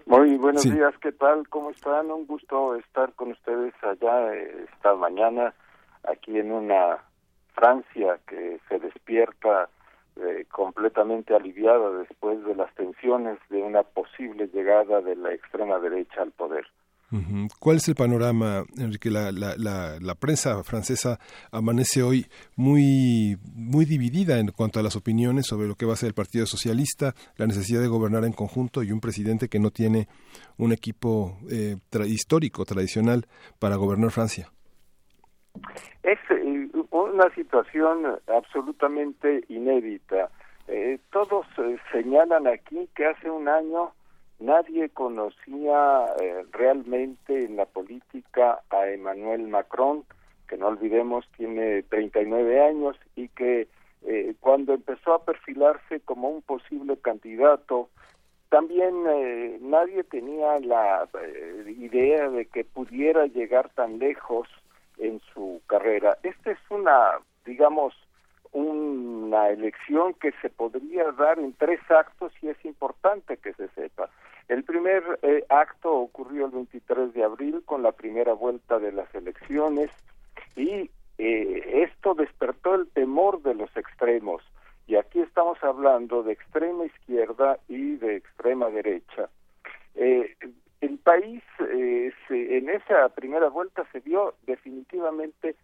Muy 0.05 0.35
buenos 0.37 0.61
Sí. 0.63 0.71
días, 0.71 0.93
¿qué 1.01 1.11
tal? 1.11 1.47
¿Cómo 1.49 1.69
están? 1.69 2.09
Un 2.11 2.25
gusto 2.25 2.75
estar 2.75 3.13
con 3.13 3.31
ustedes 3.31 3.73
allá 3.83 4.33
eh, 4.33 4.65
esta 4.73 4.95
mañana, 4.95 5.53
aquí 6.03 6.37
en 6.37 6.51
una 6.51 6.97
Francia 7.53 8.19
que 8.27 8.59
se 8.67 8.79
despierta 8.79 9.69
eh, 10.17 10.45
completamente 10.51 11.35
aliviada 11.35 11.89
después 11.99 12.43
de 12.45 12.55
las 12.55 12.73
tensiones 12.75 13.37
de 13.49 13.61
una 13.61 13.83
posible 13.83 14.47
llegada 14.53 15.01
de 15.01 15.15
la 15.15 15.33
extrema 15.33 15.79
derecha 15.79 16.21
al 16.21 16.31
poder. 16.31 16.65
¿Cuál 17.59 17.77
es 17.77 17.87
el 17.87 17.93
panorama, 17.93 18.63
Enrique? 18.75 19.11
La, 19.11 19.31
la, 19.31 19.53
la, 19.55 19.99
la 20.01 20.15
prensa 20.15 20.63
francesa 20.63 21.19
amanece 21.51 22.01
hoy 22.01 22.25
muy, 22.55 23.37
muy 23.53 23.85
dividida 23.85 24.39
en 24.39 24.47
cuanto 24.47 24.79
a 24.79 24.83
las 24.83 24.95
opiniones 24.95 25.45
sobre 25.45 25.67
lo 25.67 25.75
que 25.75 25.85
va 25.85 25.93
a 25.93 25.95
ser 25.95 26.07
el 26.07 26.15
Partido 26.15 26.47
Socialista, 26.47 27.13
la 27.37 27.45
necesidad 27.45 27.81
de 27.81 27.87
gobernar 27.87 28.25
en 28.25 28.33
conjunto 28.33 28.81
y 28.81 28.91
un 28.91 28.99
presidente 28.99 29.47
que 29.47 29.59
no 29.59 29.69
tiene 29.69 30.07
un 30.57 30.71
equipo 30.71 31.37
eh, 31.51 31.75
tra- 31.91 32.07
histórico, 32.07 32.65
tradicional, 32.65 33.27
para 33.59 33.75
gobernar 33.75 34.09
Francia. 34.09 34.49
Es 36.03 36.19
eh, 36.29 36.69
una 36.91 37.33
situación 37.33 38.19
absolutamente 38.27 39.45
inédita. 39.47 40.29
Eh, 40.67 40.99
todos 41.11 41.45
eh, 41.57 41.77
señalan 41.91 42.47
aquí 42.47 42.87
que 42.95 43.05
hace 43.05 43.29
un 43.29 43.49
año 43.49 43.91
nadie 44.39 44.89
conocía 44.89 46.05
eh, 46.21 46.45
realmente 46.51 47.45
en 47.45 47.57
la 47.57 47.65
política 47.65 48.61
a 48.69 48.87
Emmanuel 48.87 49.47
Macron, 49.47 50.05
que 50.47 50.57
no 50.57 50.67
olvidemos 50.67 51.25
tiene 51.35 51.83
39 51.83 52.61
años 52.61 52.97
y 53.15 53.27
que 53.29 53.67
cuando 54.41 54.73
empezó 54.73 55.13
a 55.13 55.23
perfilarse 55.23 56.01
como 56.01 56.27
un 56.27 56.41
posible 56.41 56.97
candidato, 56.97 57.87
también 58.49 58.93
nadie 59.61 60.03
tenía 60.03 60.59
la 60.59 61.07
idea 61.65 62.29
de 62.29 62.45
que 62.47 62.65
pudiera 62.65 63.27
llegar 63.27 63.69
tan 63.69 63.99
lejos 63.99 64.49
en 64.97 65.21
su 65.33 65.61
carrera. 65.67 66.17
Esta 66.23 66.51
es 66.51 66.59
una, 66.69 67.19
digamos, 67.45 67.93
una 68.51 69.49
elección 69.49 70.13
que 70.13 70.31
se 70.41 70.49
podría 70.49 71.11
dar 71.11 71.39
en 71.39 71.53
tres 71.53 71.79
actos 71.89 72.31
y 72.41 72.49
es 72.49 72.65
importante 72.65 73.37
que 73.37 73.53
se 73.53 73.67
sepa. 73.69 74.09
El 74.47 74.63
primer 74.63 75.19
eh, 75.21 75.43
acto 75.49 75.91
ocurrió 75.91 76.45
el 76.45 76.51
23 76.51 77.13
de 77.13 77.23
abril 77.23 77.63
con 77.65 77.81
la 77.81 77.91
primera 77.91 78.33
vuelta 78.33 78.77
de 78.79 78.91
las 78.91 79.13
elecciones 79.15 79.89
y 80.55 80.91
eh, 81.17 81.87
esto 81.87 82.13
despertó 82.13 82.75
el 82.75 82.87
temor 82.89 83.41
de 83.41 83.55
los 83.55 83.75
extremos. 83.75 84.43
Y 84.85 84.95
aquí 84.95 85.21
estamos 85.21 85.57
hablando 85.63 86.23
de 86.23 86.33
extrema 86.33 86.85
izquierda 86.85 87.57
y 87.67 87.95
de 87.95 88.17
extrema 88.17 88.69
derecha. 88.69 89.29
Eh, 89.95 90.35
el 90.85 90.97
país 90.99 91.41
eh, 91.59 92.11
se- 92.27 92.57
en 92.57 92.69
esa 92.69 93.09
primera 93.09 93.49
vuelta 93.49 93.85
se 93.91 93.99
vio 94.01 94.33
definitivamente 94.45 95.55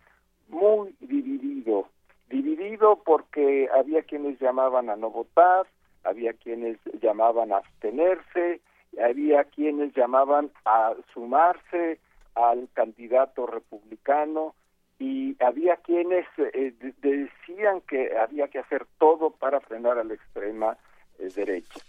muy 0.47 0.95
dividido, 0.99 1.87
dividido 2.29 3.01
porque 3.03 3.69
había 3.75 4.01
quienes 4.03 4.39
llamaban 4.39 4.89
a 4.89 4.95
no 4.95 5.09
votar, 5.11 5.67
había 6.03 6.33
quienes 6.33 6.77
llamaban 7.01 7.51
a 7.51 7.57
abstenerse, 7.57 8.61
había 9.03 9.43
quienes 9.43 9.93
llamaban 9.93 10.49
a 10.65 10.93
sumarse 11.13 11.99
al 12.35 12.69
candidato 12.73 13.45
republicano 13.45 14.55
y 14.97 15.35
había 15.43 15.77
quienes 15.77 16.25
eh, 16.37 16.73
decían 17.01 17.81
que 17.81 18.17
había 18.17 18.47
que 18.47 18.59
hacer 18.59 18.85
todo 18.97 19.31
para 19.31 19.59
frenar 19.59 19.97
a 19.97 20.03
la 20.03 20.13
extrema 20.13 20.77
eh, 21.19 21.29
derecha. 21.35 21.79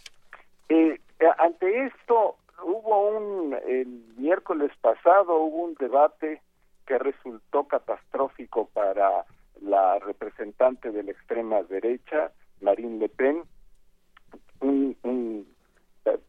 Eh, 0.69 0.99
ante 1.39 1.87
esto 1.87 2.37
hubo 2.65 3.11
un 3.11 3.55
el 3.67 3.87
miércoles 4.17 4.71
pasado 4.81 5.37
hubo 5.37 5.65
un 5.65 5.75
debate 5.75 6.43
que 6.87 6.99
resultó 6.99 7.65
catastrófico 7.65 8.67
para 8.73 9.25
la 9.61 9.99
representante 9.99 10.91
de 10.91 11.03
la 11.03 11.13
extrema 11.13 11.63
derecha 11.63 12.33
Marine 12.61 12.99
Le 12.99 13.09
Pen 13.09 13.45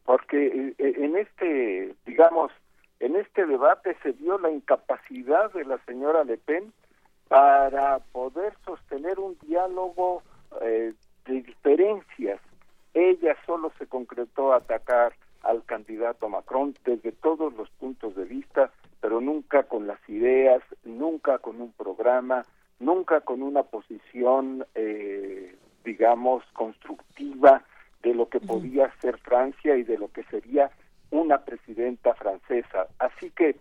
porque 0.04 0.74
en 0.78 1.16
este 1.16 1.94
digamos 2.06 2.52
en 3.00 3.16
este 3.16 3.46
debate 3.46 3.96
se 4.02 4.12
vio 4.12 4.38
la 4.38 4.50
incapacidad 4.50 5.52
de 5.52 5.64
la 5.64 5.78
señora 5.84 6.24
Le 6.24 6.38
Pen 6.38 6.72
para 7.32 7.98
poder 8.12 8.54
sostener 8.64 9.18
un 9.18 9.38
diálogo 9.40 10.22
eh, 10.60 10.92
de 11.24 11.42
diferencias. 11.42 12.40
Ella 12.94 13.36
solo 13.46 13.72
se 13.78 13.86
concretó 13.86 14.52
a 14.52 14.58
atacar 14.58 15.14
al 15.42 15.64
candidato 15.64 16.28
Macron 16.28 16.74
desde 16.84 17.12
todos 17.12 17.52
los 17.54 17.70
puntos 17.70 18.14
de 18.16 18.24
vista, 18.24 18.70
pero 19.00 19.20
nunca 19.20 19.64
con 19.64 19.86
las 19.86 19.98
ideas, 20.08 20.62
nunca 20.84 21.38
con 21.38 21.60
un 21.60 21.72
programa, 21.72 22.44
nunca 22.78 23.20
con 23.20 23.42
una 23.42 23.62
posición, 23.62 24.66
eh, 24.74 25.56
digamos, 25.84 26.44
constructiva 26.52 27.62
de 28.02 28.14
lo 28.14 28.28
que 28.28 28.40
podía 28.40 28.92
ser 29.00 29.18
Francia 29.18 29.76
y 29.76 29.84
de 29.84 29.98
lo 29.98 30.08
que 30.12 30.24
sería 30.24 30.70
una 31.10 31.38
presidenta 31.44 32.14
francesa. 32.14 32.86
Así 32.98 33.30
que 33.30 33.56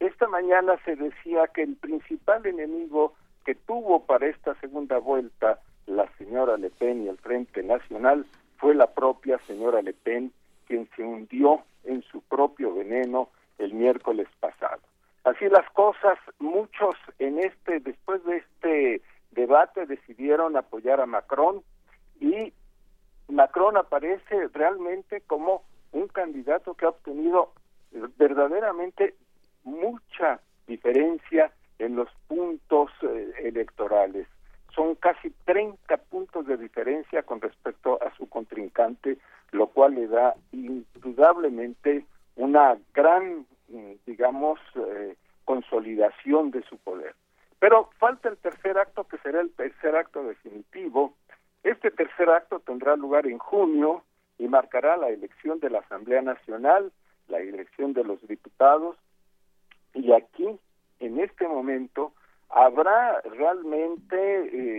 esta 0.00 0.28
mañana 0.28 0.76
se 0.84 0.96
decía 0.96 1.46
que 1.54 1.62
el 1.62 1.76
principal 1.76 2.44
enemigo 2.44 3.14
que 3.44 3.54
tuvo 3.54 4.04
para 4.04 4.26
esta 4.26 4.54
segunda 4.60 4.98
vuelta 4.98 5.60
la 5.86 6.06
señora 6.18 6.56
Le 6.56 6.70
Pen 6.70 7.04
y 7.04 7.08
el 7.08 7.18
Frente 7.18 7.62
Nacional 7.62 8.26
fue 8.58 8.74
la 8.74 8.88
propia 8.88 9.38
señora 9.46 9.82
Le 9.82 9.94
Pen, 9.94 10.32
quien 10.66 10.88
se 10.96 11.02
hundió 11.02 11.62
en 11.84 12.02
su 12.02 12.20
propio 12.22 12.74
veneno 12.74 13.30
el 13.58 13.72
miércoles 13.74 14.28
pasado. 14.40 14.80
Así 15.24 15.48
las 15.48 15.68
cosas, 15.70 16.18
muchos 16.38 16.94
en 17.18 17.38
este, 17.38 17.80
después 17.80 18.24
de 18.24 18.36
este 18.36 19.02
debate, 19.32 19.86
decidieron 19.86 20.56
apoyar 20.56 21.00
a 21.00 21.06
Macron 21.06 21.62
y 22.20 22.52
Macron 23.28 23.76
aparece 23.76 24.48
realmente 24.52 25.22
como 25.22 25.64
un 25.92 26.08
candidato 26.08 26.74
que 26.74 26.86
ha 26.86 26.90
obtenido 26.90 27.52
verdaderamente 28.18 29.14
mucha 29.64 30.40
diferencia 30.66 31.52
en 31.78 31.96
los 31.96 32.08
puntos 32.28 32.90
eh, 33.02 33.32
electorales. 33.42 34.26
Son 34.74 34.94
casi 34.94 35.30
30 35.44 35.96
puntos 36.08 36.46
de 36.46 36.56
diferencia 36.56 37.22
con 37.22 37.40
respecto 37.40 37.98
a 38.02 38.14
su 38.16 38.28
contrincante, 38.28 39.18
lo 39.52 39.68
cual 39.68 39.94
le 39.94 40.06
da 40.08 40.34
indudablemente 40.52 42.04
una 42.36 42.76
gran, 42.94 43.46
mm, 43.68 43.92
digamos, 44.06 44.60
eh, 44.74 45.16
consolidación 45.44 46.50
de 46.50 46.62
su 46.62 46.76
poder. 46.78 47.14
Pero 47.58 47.90
falta 47.98 48.28
el 48.28 48.36
tercer 48.36 48.78
acto, 48.78 49.04
que 49.04 49.18
será 49.18 49.40
el 49.40 49.50
tercer 49.52 49.96
acto 49.96 50.22
definitivo. 50.24 51.14
Este 51.62 51.90
tercer 51.90 52.28
acto 52.30 52.60
tendrá 52.60 52.96
lugar 52.96 53.26
en 53.26 53.38
junio 53.38 54.02
y 54.38 54.48
marcará 54.48 54.96
la 54.96 55.08
elección 55.08 55.60
de 55.60 55.70
la 55.70 55.78
Asamblea 55.78 56.20
Nacional, 56.20 56.92
la 57.28 57.38
elección 57.38 57.92
de 57.94 58.04
los 58.04 58.20
diputados, 58.28 58.96
y 59.96 60.12
aquí, 60.12 60.46
en 61.00 61.18
este 61.18 61.48
momento, 61.48 62.12
habrá 62.50 63.20
realmente 63.22 64.18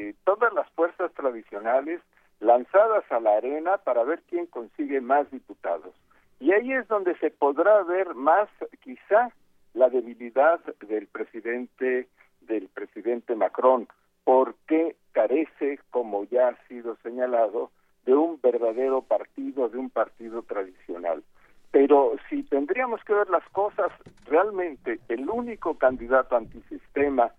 eh, 0.10 0.15
todas 0.23 0.53
las 0.53 0.69
fuerzas 0.72 1.11
tradicionales 1.14 2.02
lanzadas 2.40 3.10
a 3.12 3.20
la 3.20 3.38
arena 3.38 3.78
para 3.78 4.04
ver 4.04 4.22
quién 4.30 4.46
consigue 4.46 5.02
más 5.02 5.30
diputados. 5.32 5.94
Y 6.40 6.52
ahí 6.52 6.72
es 6.74 6.88
donde 6.88 7.18
se 7.18 7.32
podrá 7.32 7.84
ver 7.84 8.14
más, 8.14 8.48
quizá, 8.82 9.32
la 9.74 9.90
debilidad 9.90 10.60
del 10.88 11.08
presidente 11.08 12.08
del 12.42 12.68
presidente 12.70 13.36
Macron, 13.36 13.88
porque 14.24 14.96
carece, 15.12 15.80
como 15.92 16.24
ya 16.26 16.50
ha 16.50 16.68
sido 16.68 16.96
señalado, 17.04 17.72
de 18.06 18.16
un 18.16 18.40
verdadero 18.42 19.02
partido, 19.02 19.68
de 19.70 19.78
un 19.78 19.90
partido 19.90 20.42
tradicional. 20.44 21.24
Pero 21.72 22.14
si 22.30 22.44
tendríamos 22.44 23.04
que 23.04 23.14
ver 23.14 23.30
las 23.30 23.48
cosas, 23.50 23.92
realmente 24.26 25.00
el 25.10 25.30
único 25.30 25.78
candidato 25.78 26.36
antisistema 26.38 27.32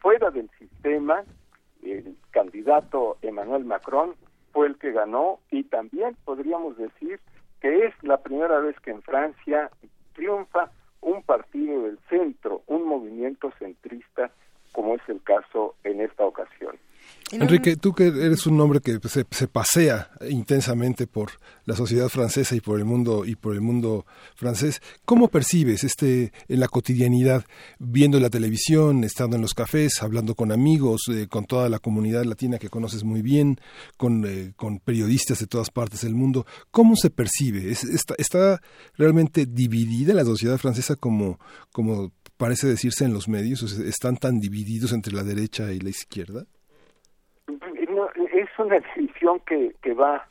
fuera 0.00 0.30
del 0.30 0.50
sistema, 0.58 1.24
el 1.82 2.16
candidato 2.30 3.16
Emmanuel 3.22 3.64
Macron, 3.64 4.14
fue 4.58 4.66
el 4.66 4.76
que 4.76 4.90
ganó 4.90 5.38
y 5.52 5.62
también 5.62 6.16
podríamos 6.24 6.76
decir 6.76 7.20
que 7.60 7.86
es 7.86 7.94
la 8.02 8.16
primera 8.16 8.58
vez 8.58 8.74
que 8.80 8.90
en 8.90 9.02
Francia 9.02 9.70
triunfa 10.14 10.72
un 11.00 11.22
partido 11.22 11.84
del 11.84 11.96
centro, 12.10 12.62
un 12.66 12.84
movimiento 12.84 13.52
centrista, 13.60 14.32
como 14.72 14.96
es 14.96 15.02
el 15.06 15.22
caso 15.22 15.76
en 15.84 16.00
esta 16.00 16.24
ocasión. 16.24 16.74
Enrique, 17.30 17.76
tú 17.76 17.92
que 17.92 18.06
eres 18.06 18.46
un 18.46 18.58
hombre 18.58 18.80
que 18.80 18.98
se, 19.06 19.26
se, 19.30 19.48
pasea 19.48 20.10
intensamente 20.30 21.06
por 21.06 21.32
la 21.66 21.76
sociedad 21.76 22.08
francesa 22.08 22.56
y 22.56 22.62
por 22.62 22.78
el 22.78 22.86
mundo 22.86 23.26
y 23.26 23.36
por 23.36 23.54
el 23.54 23.60
mundo 23.60 24.06
francés, 24.34 24.80
¿cómo 25.04 25.28
percibes 25.28 25.84
este 25.84 26.32
en 26.48 26.60
la 26.60 26.68
cotidianidad, 26.68 27.44
viendo 27.78 28.18
la 28.18 28.30
televisión, 28.30 29.04
estando 29.04 29.36
en 29.36 29.42
los 29.42 29.52
cafés, 29.52 30.02
hablando 30.02 30.34
con 30.34 30.52
amigos, 30.52 31.02
eh, 31.10 31.26
con 31.28 31.44
toda 31.44 31.68
la 31.68 31.78
comunidad 31.78 32.24
latina 32.24 32.58
que 32.58 32.70
conoces 32.70 33.04
muy 33.04 33.20
bien, 33.20 33.60
con, 33.98 34.24
eh, 34.26 34.54
con 34.56 34.78
periodistas 34.78 35.38
de 35.38 35.46
todas 35.46 35.70
partes 35.70 36.00
del 36.00 36.14
mundo? 36.14 36.46
¿Cómo 36.70 36.96
se 36.96 37.10
percibe? 37.10 37.70
¿Es, 37.70 37.84
está, 37.84 38.14
¿Está 38.16 38.62
realmente 38.96 39.44
dividida 39.44 40.14
la 40.14 40.24
sociedad 40.24 40.56
francesa 40.56 40.96
como, 40.96 41.38
como 41.72 42.10
parece 42.38 42.66
decirse 42.68 43.04
en 43.04 43.12
los 43.12 43.28
medios? 43.28 43.62
¿Están 43.62 44.16
tan 44.16 44.40
divididos 44.40 44.92
entre 44.92 45.12
la 45.12 45.24
derecha 45.24 45.72
y 45.74 45.80
la 45.80 45.90
izquierda? 45.90 46.46
Es 48.32 48.48
una 48.58 48.80
división 48.96 49.40
que, 49.46 49.74
que 49.82 49.94
va 49.94 50.26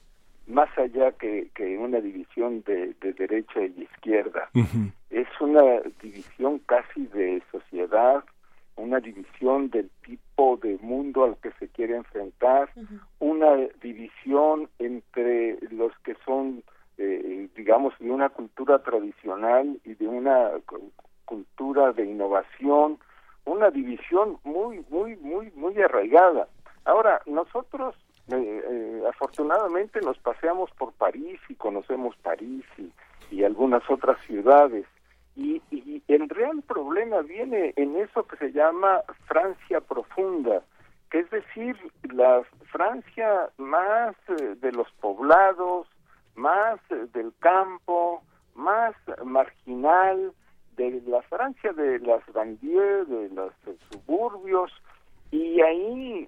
más 0.47 0.69
allá 0.77 1.11
que, 1.11 1.49
que 1.53 1.77
una 1.77 1.99
división 1.99 2.63
de, 2.65 2.95
derecha 3.01 3.61
y 3.61 3.83
izquierda. 3.83 4.49
Es 5.09 5.27
una 5.39 5.81
división 6.01 6.59
casi 6.65 7.05
de 7.07 7.43
sociedad, 7.51 8.23
una 8.77 8.99
división 8.99 9.69
del 9.69 9.89
tipo 10.05 10.57
de 10.57 10.77
mundo 10.81 11.25
al 11.25 11.37
que 11.37 11.51
se 11.59 11.67
quiere 11.67 11.97
enfrentar, 11.97 12.69
una 13.19 13.55
división 13.81 14.69
entre 14.79 15.57
los 15.71 15.91
que 16.03 16.15
son, 16.25 16.63
eh, 16.97 17.49
digamos, 17.55 17.93
de 17.99 18.09
una 18.09 18.29
cultura 18.29 18.79
tradicional 18.79 19.79
y 19.83 19.95
de 19.95 20.07
una 20.07 20.51
cultura 21.25 21.91
de 21.91 22.05
innovación, 22.05 22.99
una 23.45 23.69
división 23.69 24.37
muy, 24.43 24.85
muy, 24.89 25.15
muy, 25.17 25.51
muy 25.55 25.81
arraigada. 25.81 26.47
Ahora, 26.87 27.21
nosotros 27.25 27.95
eh, 28.29 28.63
eh, 28.65 29.03
afortunadamente 29.09 29.99
nos 29.99 30.17
paseamos 30.19 30.71
por 30.71 30.93
París 30.93 31.37
y 31.49 31.55
conocemos 31.55 32.15
París 32.23 32.63
y, 33.29 33.43
algunas 33.43 33.83
otras 33.89 34.17
ciudades. 34.25 34.85
Y, 35.35 35.61
el 36.07 36.29
real 36.29 36.61
problema 36.65 37.21
viene 37.21 37.73
en 37.75 37.97
eso 37.97 38.23
que 38.23 38.37
se 38.37 38.53
llama 38.53 39.01
Francia 39.25 39.81
profunda, 39.81 40.63
que 41.11 41.19
es 41.19 41.29
decir, 41.29 41.75
la 42.03 42.43
Francia 42.71 43.49
más 43.57 44.15
eh, 44.29 44.55
de 44.55 44.71
los 44.71 44.89
poblados, 45.01 45.87
más 46.35 46.79
del 46.89 47.33
campo, 47.39 48.23
más 48.55 48.95
marginal, 49.25 50.31
de 50.77 51.01
la 51.05 51.21
Francia 51.23 51.73
de 51.73 51.99
las 51.99 52.25
banlieues, 52.31 53.09
de 53.09 53.29
los 53.29 53.51
suburbios, 53.91 54.71
y 55.31 55.61
ahí 55.61 56.27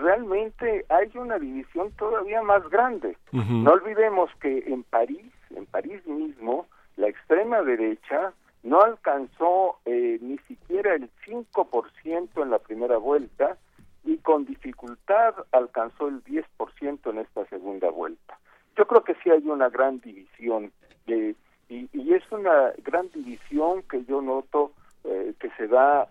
realmente 0.00 0.84
hay 0.88 1.10
una 1.16 1.38
división 1.38 1.90
todavía 1.92 2.42
más 2.42 2.68
grande. 2.70 3.16
No 3.32 3.72
olvidemos 3.72 4.30
que 4.40 4.64
en 4.66 4.84
París, 4.84 5.32
en 5.54 5.66
París 5.66 6.06
mismo, 6.06 6.66
la 6.96 7.08
extrema 7.08 7.62
derecha 7.62 8.32
no 8.62 8.80
alcanzó 8.80 9.78
eh, 9.84 10.18
ni 10.20 10.38
siquiera 10.38 10.94
el 10.94 11.10
5% 11.26 12.42
en 12.42 12.50
la 12.50 12.58
primera 12.58 12.96
vuelta 12.96 13.56
y 14.04 14.18
con 14.18 14.44
dificultad 14.44 15.34
alcanzó 15.52 16.08
el 16.08 16.22
10% 16.24 17.10
en 17.10 17.18
esta 17.18 17.44
segunda 17.46 17.90
vuelta. 17.90 18.38
Yo 18.76 18.86
creo 18.86 19.04
que 19.04 19.14
sí 19.22 19.30
hay 19.30 19.46
una 19.48 19.68
gran 19.68 20.00
división 20.00 20.72
y, 21.06 21.34
y, 21.68 22.14
es 22.14 22.22
una 22.30 22.72
gran 22.84 23.10
división 23.10 23.82
que 23.90 24.04
yo 24.04 24.22
noto 24.22 24.72
eh, 25.04 25.34
que 25.38 25.50
se 25.50 25.66
da, 25.68 26.08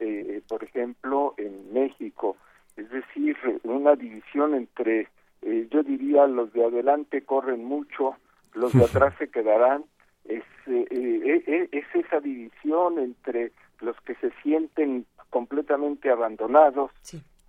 por 0.48 0.64
ejemplo, 0.64 1.34
en 1.38 1.74
México, 1.74 2.38
es 2.76 2.90
decir, 2.90 3.38
una 3.64 3.96
división 3.96 4.56
entre, 4.56 5.08
yo 5.42 5.84
diría, 5.84 6.28
los 6.28 6.52
de 6.54 6.66
adelante 6.66 7.24
corren 7.24 7.64
mucho, 7.64 8.16
los 8.54 8.74
de 8.74 8.84
atrás 8.86 9.14
se 9.18 9.30
quedarán, 9.30 9.84
es, 10.26 10.44
es 10.68 11.86
esa 11.96 12.20
división 12.20 13.00
entre 13.00 13.52
los 13.82 14.00
que 14.02 14.16
se 14.16 14.32
sienten 14.44 15.06
completamente 15.30 16.12
abandonados 16.12 16.92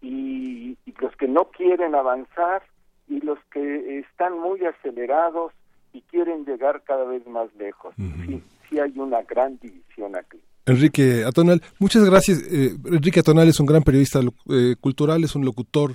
y, 0.00 0.78
los 1.00 1.16
que 1.16 1.26
no 1.26 1.46
quieren 1.46 1.94
avanzar 1.96 2.62
y 3.08 3.20
los 3.20 3.38
que 3.50 3.98
están 3.98 4.38
muy 4.38 4.64
acelerados 4.64 5.52
y 5.92 6.00
quieren 6.02 6.44
llegar 6.44 6.82
cada 6.84 7.04
vez 7.04 7.26
más 7.26 7.52
lejos. 7.56 7.94
Sí, 7.96 8.42
sí 8.68 8.78
hay 8.78 8.96
una 8.98 9.22
gran 9.22 9.58
división 9.58 10.16
aquí. 10.16 10.40
Enrique 10.66 11.24
Atonal, 11.24 11.60
muchas 11.78 12.04
gracias. 12.04 12.42
Eh, 12.50 12.76
Enrique 12.86 13.20
Atonal 13.20 13.48
es 13.48 13.58
un 13.58 13.66
gran 13.66 13.82
periodista 13.82 14.20
eh, 14.50 14.76
cultural, 14.80 15.24
es 15.24 15.34
un 15.34 15.44
locutor 15.44 15.92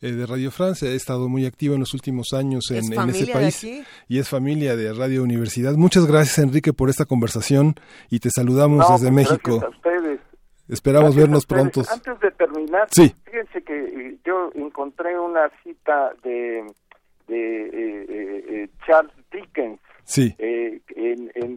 eh, 0.00 0.12
de 0.12 0.26
Radio 0.26 0.50
Francia, 0.50 0.88
ha 0.88 0.92
estado 0.92 1.28
muy 1.28 1.46
activo 1.46 1.74
en 1.74 1.80
los 1.80 1.94
últimos 1.94 2.32
años 2.32 2.70
en, 2.70 2.92
ese 3.10 3.32
país 3.32 3.64
y 4.08 4.18
es 4.18 4.28
familia 4.28 4.76
de 4.76 4.92
Radio 4.92 5.22
Universidad. 5.22 5.74
Muchas 5.74 6.06
gracias 6.06 6.38
Enrique 6.38 6.72
por 6.72 6.88
esta 6.88 7.04
conversación 7.04 7.74
y 8.10 8.18
te 8.18 8.30
saludamos 8.30 8.88
desde 8.88 9.12
pues 9.12 9.28
México. 9.28 9.64
A 9.64 9.68
ustedes. 9.68 10.20
Esperamos 10.68 11.16
vernos 11.16 11.46
pronto. 11.46 11.82
Antes 11.90 12.20
de 12.20 12.30
terminar, 12.32 12.88
fíjense 12.92 13.62
que 13.62 13.74
eh, 13.74 14.18
yo 14.24 14.50
encontré 14.54 15.18
una 15.18 15.50
cita 15.62 16.12
de, 16.22 16.66
de 17.26 18.68
Charles 18.84 19.14
Dickens 19.32 19.80
Sí. 20.08 20.34
Eh, 20.38 20.80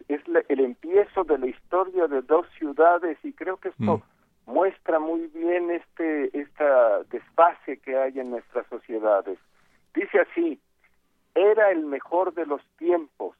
es 0.09 0.21
el 0.49 0.59
empiezo 0.59 1.23
de 1.23 1.37
la 1.37 1.47
historia 1.47 2.07
de 2.07 2.21
dos 2.21 2.45
ciudades 2.57 3.17
y 3.23 3.31
creo 3.31 3.55
que 3.55 3.69
esto 3.69 4.03
mm. 4.45 4.51
muestra 4.51 4.99
muy 4.99 5.27
bien 5.27 5.71
este 5.71 6.37
esta 6.37 7.01
desfase 7.03 7.77
que 7.77 7.95
hay 7.95 8.19
en 8.19 8.29
nuestras 8.29 8.67
sociedades. 8.67 9.39
Dice 9.95 10.19
así, 10.19 10.59
era 11.33 11.71
el 11.71 11.85
mejor 11.85 12.33
de 12.33 12.45
los 12.45 12.61
tiempos, 12.77 13.37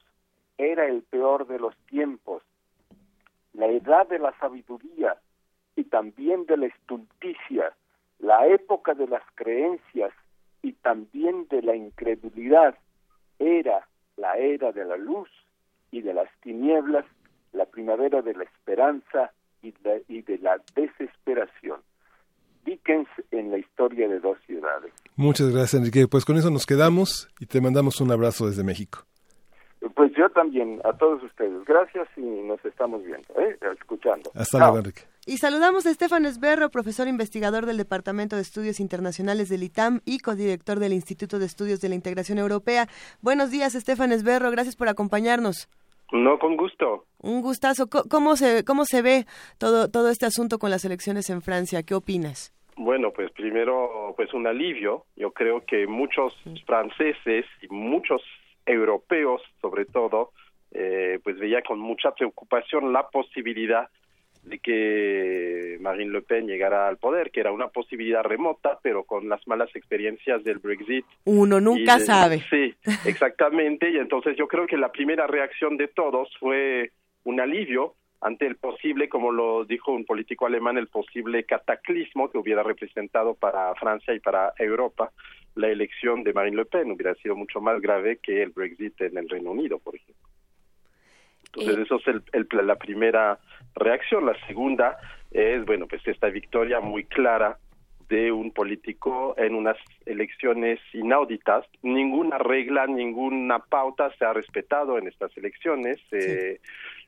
era 0.57 0.85
el 0.85 1.03
peor 1.03 1.45
de 1.45 1.59
los 1.59 1.75
tiempos, 1.87 2.41
la 3.51 3.67
edad 3.67 4.07
de 4.07 4.17
la 4.17 4.31
sabiduría 4.39 5.17
y 5.75 5.83
también 5.83 6.45
de 6.45 6.55
la 6.55 6.67
estulticia, 6.67 7.73
la 8.19 8.47
época 8.47 8.93
de 8.93 9.07
las 9.07 9.23
creencias 9.35 10.13
y 10.61 10.71
también 10.71 11.47
de 11.49 11.61
la 11.63 11.75
incredulidad, 11.75 12.77
era 13.39 13.85
la 14.21 14.37
era 14.37 14.71
de 14.71 14.85
la 14.85 14.95
luz 14.95 15.29
y 15.91 16.01
de 16.01 16.13
las 16.13 16.29
tinieblas, 16.41 17.05
la 17.53 17.65
primavera 17.65 18.21
de 18.21 18.33
la 18.33 18.43
esperanza 18.43 19.31
y 19.61 19.71
de, 19.83 20.03
y 20.07 20.21
de 20.21 20.37
la 20.37 20.61
desesperación. 20.75 21.81
Dickens 22.63 23.09
en 23.31 23.49
la 23.49 23.57
historia 23.57 24.07
de 24.07 24.19
dos 24.19 24.37
ciudades. 24.45 24.93
Muchas 25.15 25.49
gracias, 25.49 25.73
Enrique. 25.73 26.07
Pues 26.07 26.23
con 26.23 26.37
eso 26.37 26.51
nos 26.51 26.67
quedamos 26.67 27.27
y 27.39 27.47
te 27.47 27.59
mandamos 27.59 27.99
un 27.99 28.11
abrazo 28.11 28.45
desde 28.45 28.63
México. 28.63 28.99
Pues 29.95 30.11
yo 30.15 30.29
también, 30.29 30.79
a 30.83 30.93
todos 30.93 31.23
ustedes. 31.23 31.65
Gracias 31.65 32.07
y 32.15 32.21
nos 32.21 32.63
estamos 32.63 33.03
viendo, 33.03 33.27
¿eh? 33.39 33.57
escuchando. 33.73 34.31
Hasta 34.35 34.59
luego, 34.59 34.77
Enrique. 34.77 35.01
Y 35.27 35.37
saludamos 35.37 35.85
a 35.85 35.91
Estefan 35.91 36.25
Esberro, 36.25 36.71
profesor 36.71 37.07
investigador 37.07 37.67
del 37.67 37.77
Departamento 37.77 38.35
de 38.35 38.41
Estudios 38.41 38.79
Internacionales 38.79 39.49
del 39.49 39.61
ITAM 39.61 39.99
y 40.03 40.17
codirector 40.17 40.79
del 40.79 40.93
Instituto 40.93 41.37
de 41.37 41.45
Estudios 41.45 41.79
de 41.79 41.89
la 41.89 41.95
Integración 41.95 42.39
Europea. 42.39 42.87
Buenos 43.21 43.51
días, 43.51 43.75
Estefan 43.75 44.11
Esberro. 44.11 44.49
Gracias 44.49 44.75
por 44.75 44.89
acompañarnos. 44.89 45.69
No, 46.11 46.39
con 46.39 46.57
gusto. 46.57 47.05
Un 47.19 47.43
gustazo. 47.43 47.87
¿Cómo 47.87 48.35
se, 48.35 48.65
cómo 48.65 48.85
se 48.85 49.03
ve 49.03 49.25
todo, 49.59 49.91
todo 49.91 50.09
este 50.09 50.25
asunto 50.25 50.57
con 50.57 50.71
las 50.71 50.85
elecciones 50.85 51.29
en 51.29 51.43
Francia? 51.43 51.83
¿Qué 51.83 51.93
opinas? 51.93 52.51
Bueno, 52.75 53.11
pues 53.13 53.29
primero, 53.29 54.15
pues 54.15 54.33
un 54.33 54.47
alivio. 54.47 55.05
Yo 55.15 55.33
creo 55.33 55.63
que 55.67 55.85
muchos 55.85 56.35
franceses 56.65 57.45
y 57.61 57.67
muchos 57.67 58.23
europeos 58.65 59.43
sobre 59.61 59.85
todo, 59.85 60.31
eh, 60.71 61.19
pues 61.23 61.37
veía 61.37 61.61
con 61.61 61.77
mucha 61.77 62.09
preocupación 62.11 62.91
la 62.91 63.07
posibilidad 63.09 63.87
de 64.43 64.59
que 64.59 65.77
Marine 65.81 66.11
Le 66.11 66.21
Pen 66.21 66.47
llegara 66.47 66.87
al 66.87 66.97
poder, 66.97 67.31
que 67.31 67.39
era 67.39 67.51
una 67.51 67.67
posibilidad 67.67 68.23
remota, 68.23 68.79
pero 68.81 69.03
con 69.03 69.29
las 69.29 69.47
malas 69.47 69.69
experiencias 69.75 70.43
del 70.43 70.59
Brexit. 70.59 71.05
Uno 71.25 71.59
nunca 71.59 71.99
sabe. 71.99 72.41
Sí, 72.49 72.73
exactamente. 73.05 73.89
y 73.89 73.97
entonces 73.97 74.35
yo 74.37 74.47
creo 74.47 74.67
que 74.67 74.77
la 74.77 74.91
primera 74.91 75.27
reacción 75.27 75.77
de 75.77 75.87
todos 75.87 76.29
fue 76.39 76.91
un 77.23 77.39
alivio 77.39 77.95
ante 78.19 78.45
el 78.45 78.55
posible, 78.55 79.09
como 79.09 79.31
lo 79.31 79.65
dijo 79.65 79.91
un 79.91 80.05
político 80.05 80.45
alemán, 80.45 80.77
el 80.77 80.87
posible 80.87 81.43
cataclismo 81.43 82.29
que 82.29 82.37
hubiera 82.37 82.61
representado 82.61 83.33
para 83.35 83.73
Francia 83.75 84.13
y 84.13 84.19
para 84.19 84.53
Europa 84.57 85.11
la 85.55 85.69
elección 85.69 86.23
de 86.23 86.33
Marine 86.33 86.57
Le 86.57 86.65
Pen 86.65 86.91
hubiera 86.91 87.13
sido 87.15 87.35
mucho 87.35 87.59
más 87.59 87.81
grave 87.81 88.19
que 88.21 88.41
el 88.41 88.51
Brexit 88.51 89.01
en 89.01 89.17
el 89.17 89.29
Reino 89.29 89.51
Unido, 89.51 89.79
por 89.79 89.95
ejemplo. 89.95 90.30
Entonces, 91.53 91.85
eso 91.85 91.97
es 91.97 92.21
el, 92.33 92.47
la 92.65 92.75
primera 92.75 93.39
reacción. 93.75 94.25
La 94.25 94.35
segunda 94.47 94.97
es, 95.31 95.65
bueno, 95.65 95.87
pues 95.87 96.05
esta 96.07 96.29
victoria 96.29 96.79
muy 96.79 97.03
clara 97.05 97.57
de 98.07 98.31
un 98.31 98.51
político 98.51 99.35
en 99.37 99.55
unas 99.55 99.77
elecciones 100.05 100.79
inauditas. 100.93 101.65
Ninguna 101.81 102.37
regla, 102.37 102.85
ninguna 102.85 103.59
pauta 103.59 104.11
se 104.17 104.25
ha 104.25 104.33
respetado 104.33 104.97
en 104.97 105.07
estas 105.07 105.35
elecciones. 105.37 105.97
Eh, 106.11 106.59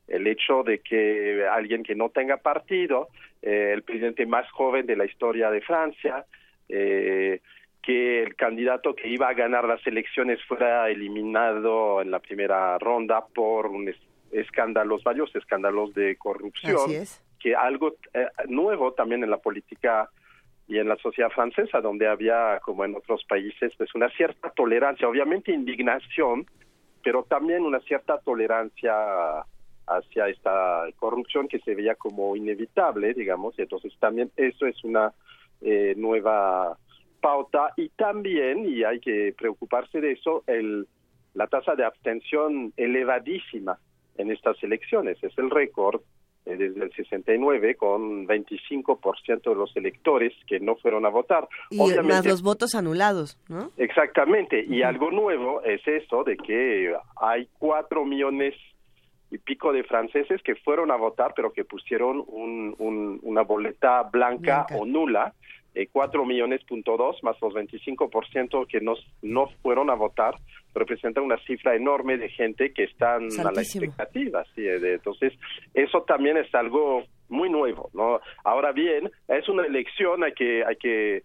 el 0.07 0.27
hecho 0.27 0.63
de 0.63 0.79
que 0.79 1.45
alguien 1.45 1.83
que 1.83 1.95
no 1.95 2.09
tenga 2.09 2.37
partido, 2.37 3.09
eh, 3.41 3.71
el 3.73 3.83
presidente 3.83 4.25
más 4.25 4.49
joven 4.51 4.85
de 4.85 4.95
la 4.95 5.05
historia 5.05 5.49
de 5.49 5.61
Francia, 5.61 6.25
eh, 6.69 7.41
que 7.81 8.23
el 8.23 8.35
candidato 8.35 8.95
que 8.95 9.09
iba 9.09 9.27
a 9.27 9.33
ganar 9.33 9.65
las 9.67 9.85
elecciones 9.85 10.41
fuera 10.45 10.89
eliminado 10.89 12.01
en 12.01 12.11
la 12.11 12.19
primera 12.19 12.77
ronda 12.79 13.25
por 13.25 13.67
un 13.67 13.83
escándalos, 14.33 15.03
varios 15.03 15.33
escándalos 15.35 15.93
de 15.93 16.17
corrupción, 16.17 16.89
que 17.39 17.55
algo 17.55 17.95
eh, 18.13 18.27
nuevo 18.47 18.93
también 18.93 19.23
en 19.23 19.29
la 19.29 19.37
política 19.37 20.09
y 20.67 20.77
en 20.77 20.87
la 20.87 20.95
sociedad 20.97 21.29
francesa, 21.29 21.81
donde 21.81 22.07
había, 22.07 22.59
como 22.63 22.85
en 22.85 22.95
otros 22.95 23.23
países, 23.25 23.73
pues 23.77 23.93
una 23.95 24.09
cierta 24.09 24.49
tolerancia, 24.51 25.07
obviamente 25.07 25.51
indignación, 25.51 26.45
pero 27.03 27.23
también 27.23 27.63
una 27.63 27.79
cierta 27.81 28.17
tolerancia 28.19 28.93
hacia 29.85 30.29
esta 30.29 30.85
corrupción 30.95 31.47
que 31.49 31.59
se 31.59 31.75
veía 31.75 31.95
como 31.95 32.35
inevitable, 32.35 33.13
digamos, 33.13 33.57
y 33.59 33.63
entonces 33.63 33.93
también 33.99 34.31
eso 34.37 34.65
es 34.65 34.81
una 34.83 35.13
eh, 35.61 35.93
nueva 35.97 36.77
pauta. 37.19 37.73
Y 37.75 37.89
también, 37.89 38.65
y 38.65 38.83
hay 38.85 38.99
que 39.01 39.35
preocuparse 39.37 39.99
de 39.99 40.13
eso, 40.13 40.43
el, 40.47 40.87
la 41.33 41.47
tasa 41.47 41.75
de 41.75 41.83
abstención 41.83 42.73
elevadísima 42.77 43.77
en 44.17 44.31
estas 44.31 44.61
elecciones. 44.63 45.17
Es 45.23 45.37
el 45.37 45.49
récord 45.49 46.01
eh, 46.45 46.57
desde 46.57 46.83
el 46.83 46.91
69 46.93 47.75
con 47.75 48.27
25% 48.27 49.49
de 49.49 49.55
los 49.55 49.75
electores 49.77 50.33
que 50.45 50.59
no 50.59 50.75
fueron 50.75 51.05
a 51.05 51.09
votar. 51.09 51.47
Y 51.69 51.79
más 52.03 52.25
los 52.25 52.41
votos 52.41 52.75
anulados, 52.75 53.37
¿no? 53.47 53.71
Exactamente. 53.77 54.65
Y 54.67 54.83
algo 54.83 55.09
nuevo 55.09 55.61
es 55.63 55.81
eso 55.87 56.23
de 56.23 56.35
que 56.37 56.93
hay 57.15 57.47
cuatro 57.57 58.03
millones 58.03 58.55
y 59.31 59.37
pico 59.37 59.71
de 59.71 59.83
franceses 59.83 60.41
que 60.43 60.55
fueron 60.55 60.91
a 60.91 60.95
votar, 60.95 61.33
pero 61.35 61.53
que 61.53 61.63
pusieron 61.65 62.23
un, 62.27 63.19
una 63.23 63.41
boleta 63.41 64.03
blanca, 64.03 64.65
blanca. 64.67 64.75
o 64.77 64.85
nula 64.85 65.33
eh, 65.75 65.87
4 65.91 66.25
millones 66.25 66.63
punto 66.65 66.97
dos 66.97 67.21
más 67.23 67.35
los 67.41 67.53
25% 67.53 68.67
que 68.67 68.79
nos, 68.81 68.99
no 69.21 69.47
fueron 69.61 69.89
a 69.89 69.95
votar 69.95 70.35
representa 70.75 71.21
una 71.21 71.37
cifra 71.45 71.75
enorme 71.75 72.17
de 72.17 72.29
gente 72.29 72.73
que 72.73 72.83
están 72.83 73.27
a 73.39 73.51
la 73.51 73.61
expectativa 73.61 74.43
¿sí? 74.55 74.67
entonces 74.67 75.33
eso 75.73 76.03
también 76.03 76.37
es 76.37 76.53
algo 76.53 77.03
muy 77.29 77.49
nuevo 77.49 77.89
no 77.93 78.19
ahora 78.43 78.71
bien 78.71 79.11
es 79.27 79.49
una 79.49 79.65
elección 79.65 80.23
hay 80.23 80.33
que 80.33 80.63
hay 80.63 80.75
que 80.75 81.23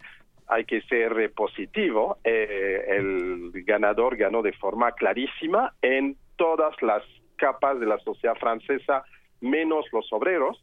hay 0.48 0.64
que 0.64 0.80
ser 0.82 1.18
eh, 1.20 1.28
positivo 1.28 2.18
eh, 2.24 2.84
el 2.88 3.52
ganador 3.64 4.16
ganó 4.16 4.42
de 4.42 4.52
forma 4.52 4.92
clarísima 4.92 5.74
en 5.82 6.16
todas 6.36 6.74
las 6.82 7.02
capas 7.36 7.78
de 7.80 7.86
la 7.86 7.98
sociedad 7.98 8.34
francesa 8.36 9.04
menos 9.40 9.84
los 9.92 10.10
obreros 10.12 10.62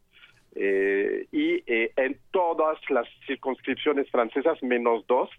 eh, 0.56 1.28
y 1.32 1.64
eh, 1.68 1.92
en 1.98 2.18
todas 2.32 2.78
las 2.90 3.08
circunscripciones 3.28 4.10
francesas 4.10 4.62
menos 4.64 5.06
dos 5.08 5.30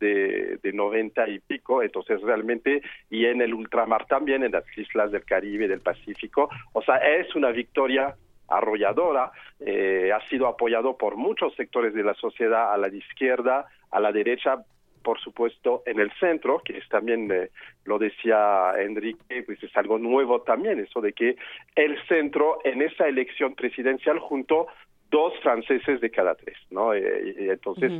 de, 0.00 0.58
de 0.62 0.72
90 0.72 1.28
y 1.28 1.38
pico, 1.40 1.82
entonces 1.82 2.20
realmente, 2.22 2.82
y 3.10 3.26
en 3.26 3.42
el 3.42 3.54
ultramar 3.54 4.06
también, 4.06 4.42
en 4.42 4.52
las 4.52 4.64
islas 4.76 5.12
del 5.12 5.24
Caribe, 5.24 5.68
del 5.68 5.80
Pacífico, 5.80 6.48
o 6.72 6.82
sea, 6.82 6.96
es 6.96 7.34
una 7.34 7.50
victoria 7.50 8.14
arrolladora, 8.48 9.32
eh, 9.60 10.12
ha 10.12 10.26
sido 10.28 10.46
apoyado 10.46 10.96
por 10.96 11.16
muchos 11.16 11.54
sectores 11.54 11.94
de 11.94 12.02
la 12.02 12.14
sociedad, 12.14 12.72
a 12.72 12.76
la 12.76 12.88
izquierda, 12.88 13.66
a 13.90 14.00
la 14.00 14.12
derecha, 14.12 14.64
por 15.04 15.20
supuesto, 15.20 15.84
en 15.86 16.00
el 16.00 16.10
centro, 16.18 16.60
que 16.64 16.78
es 16.78 16.88
también, 16.88 17.30
eh, 17.30 17.50
lo 17.84 17.98
decía 17.98 18.72
Enrique, 18.78 19.44
pues 19.44 19.62
es 19.62 19.76
algo 19.76 19.98
nuevo 19.98 20.40
también, 20.40 20.80
eso 20.80 21.00
de 21.00 21.12
que 21.12 21.36
el 21.76 21.96
centro 22.08 22.58
en 22.64 22.82
esa 22.82 23.06
elección 23.06 23.54
presidencial 23.54 24.18
juntó 24.18 24.66
dos 25.10 25.32
franceses 25.42 26.00
de 26.00 26.10
cada 26.10 26.34
tres, 26.34 26.56
¿no? 26.70 26.92
Eh, 26.94 27.36
y 27.38 27.48
entonces 27.50 27.92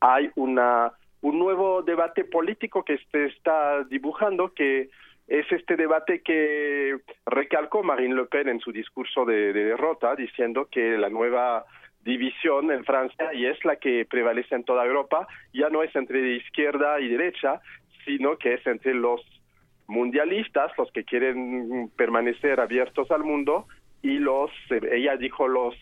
hay 0.00 0.30
una 0.36 0.92
un 1.20 1.38
nuevo 1.38 1.82
debate 1.82 2.24
político 2.24 2.84
que 2.84 2.98
se 3.10 3.26
está 3.26 3.84
dibujando 3.84 4.52
que 4.54 4.90
es 5.28 5.50
este 5.52 5.76
debate 5.76 6.20
que 6.20 6.96
recalcó 7.26 7.82
Marine 7.82 8.14
Le 8.14 8.24
Pen 8.24 8.48
en 8.48 8.60
su 8.60 8.72
discurso 8.72 9.24
de, 9.24 9.52
derrota, 9.52 10.16
diciendo 10.16 10.68
que 10.70 10.98
la 10.98 11.08
nueva 11.08 11.64
división 12.04 12.70
en 12.70 12.84
Francia, 12.84 13.32
y 13.32 13.46
es 13.46 13.64
la 13.64 13.76
que 13.76 14.04
prevalece 14.04 14.54
en 14.54 14.64
toda 14.64 14.84
Europa, 14.84 15.26
ya 15.52 15.68
no 15.68 15.82
es 15.82 15.94
entre 15.94 16.36
izquierda 16.36 17.00
y 17.00 17.08
derecha, 17.08 17.60
sino 18.04 18.36
que 18.36 18.54
es 18.54 18.66
entre 18.66 18.94
los 18.94 19.20
mundialistas, 19.86 20.72
los 20.78 20.90
que 20.92 21.04
quieren 21.04 21.90
permanecer 21.96 22.60
abiertos 22.60 23.10
al 23.10 23.24
mundo, 23.24 23.66
y 24.02 24.18
los, 24.18 24.50
ella 24.70 25.16
dijo 25.16 25.46
los 25.46 25.76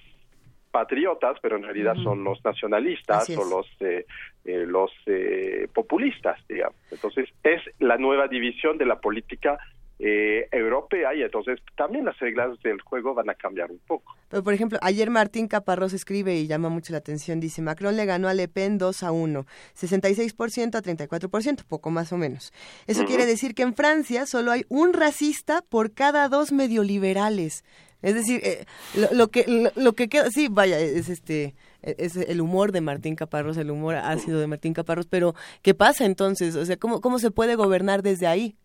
patriotas, 0.70 1.36
pero 1.42 1.56
en 1.56 1.64
realidad 1.64 1.96
son 1.96 2.22
los 2.22 2.44
nacionalistas 2.44 3.28
o 3.30 3.44
los 3.44 3.66
eh, 3.80 4.06
eh, 4.44 4.64
los 4.66 4.90
eh, 5.06 5.66
populistas, 5.74 6.38
digamos. 6.48 6.76
Entonces 6.90 7.28
es 7.42 7.60
la 7.80 7.96
nueva 7.96 8.28
división 8.28 8.78
de 8.78 8.86
la 8.86 9.00
política 9.00 9.58
europea 10.02 11.14
y 11.14 11.22
entonces 11.22 11.60
también 11.76 12.04
las 12.04 12.18
reglas 12.18 12.58
del 12.62 12.80
juego 12.80 13.14
van 13.14 13.28
a 13.28 13.34
cambiar 13.34 13.70
un 13.70 13.78
poco. 13.86 14.16
Pero, 14.28 14.42
por 14.42 14.54
ejemplo, 14.54 14.78
ayer 14.82 15.10
Martín 15.10 15.48
Caparrós 15.48 15.92
escribe 15.92 16.36
y 16.36 16.46
llama 16.46 16.68
mucho 16.68 16.92
la 16.92 16.98
atención, 16.98 17.40
dice, 17.40 17.62
Macron 17.62 17.96
le 17.96 18.06
ganó 18.06 18.28
a 18.28 18.34
Le 18.34 18.48
Pen 18.48 18.78
2 18.78 19.02
a 19.02 19.12
1, 19.12 19.44
66% 19.78 20.74
a 20.76 20.82
34%, 20.82 21.64
poco 21.66 21.90
más 21.90 22.12
o 22.12 22.16
menos. 22.16 22.52
Eso 22.86 23.04
quiere 23.04 23.26
decir 23.26 23.54
que 23.54 23.62
en 23.62 23.74
Francia 23.74 24.26
solo 24.26 24.52
hay 24.52 24.64
un 24.68 24.92
racista 24.92 25.62
por 25.68 25.92
cada 25.92 26.28
dos 26.28 26.52
medioliberales. 26.52 27.64
Es 28.02 28.14
decir, 28.14 28.40
eh, 28.44 28.64
lo, 29.12 29.28
que 29.28 29.70
lo, 29.74 29.92
que 29.92 30.08
queda, 30.08 30.30
sí, 30.30 30.48
vaya, 30.48 30.78
es 30.78 31.10
este 31.10 31.54
es 31.82 32.16
el 32.16 32.40
humor 32.40 32.72
de 32.72 32.80
Martín 32.80 33.16
Caparrós, 33.16 33.56
el 33.56 33.70
humor 33.70 33.96
ácido 33.96 34.38
de 34.38 34.46
Martín 34.46 34.74
Caparrós, 34.74 35.06
pero 35.06 35.34
¿qué 35.62 35.74
pasa 35.74 36.04
entonces? 36.04 36.56
O 36.56 36.64
sea, 36.64 36.76
¿cómo, 36.76 37.00
cómo 37.00 37.18
se 37.18 37.30
puede 37.30 37.56
gobernar 37.56 38.02
desde 38.02 38.26
ahí? 38.26 38.56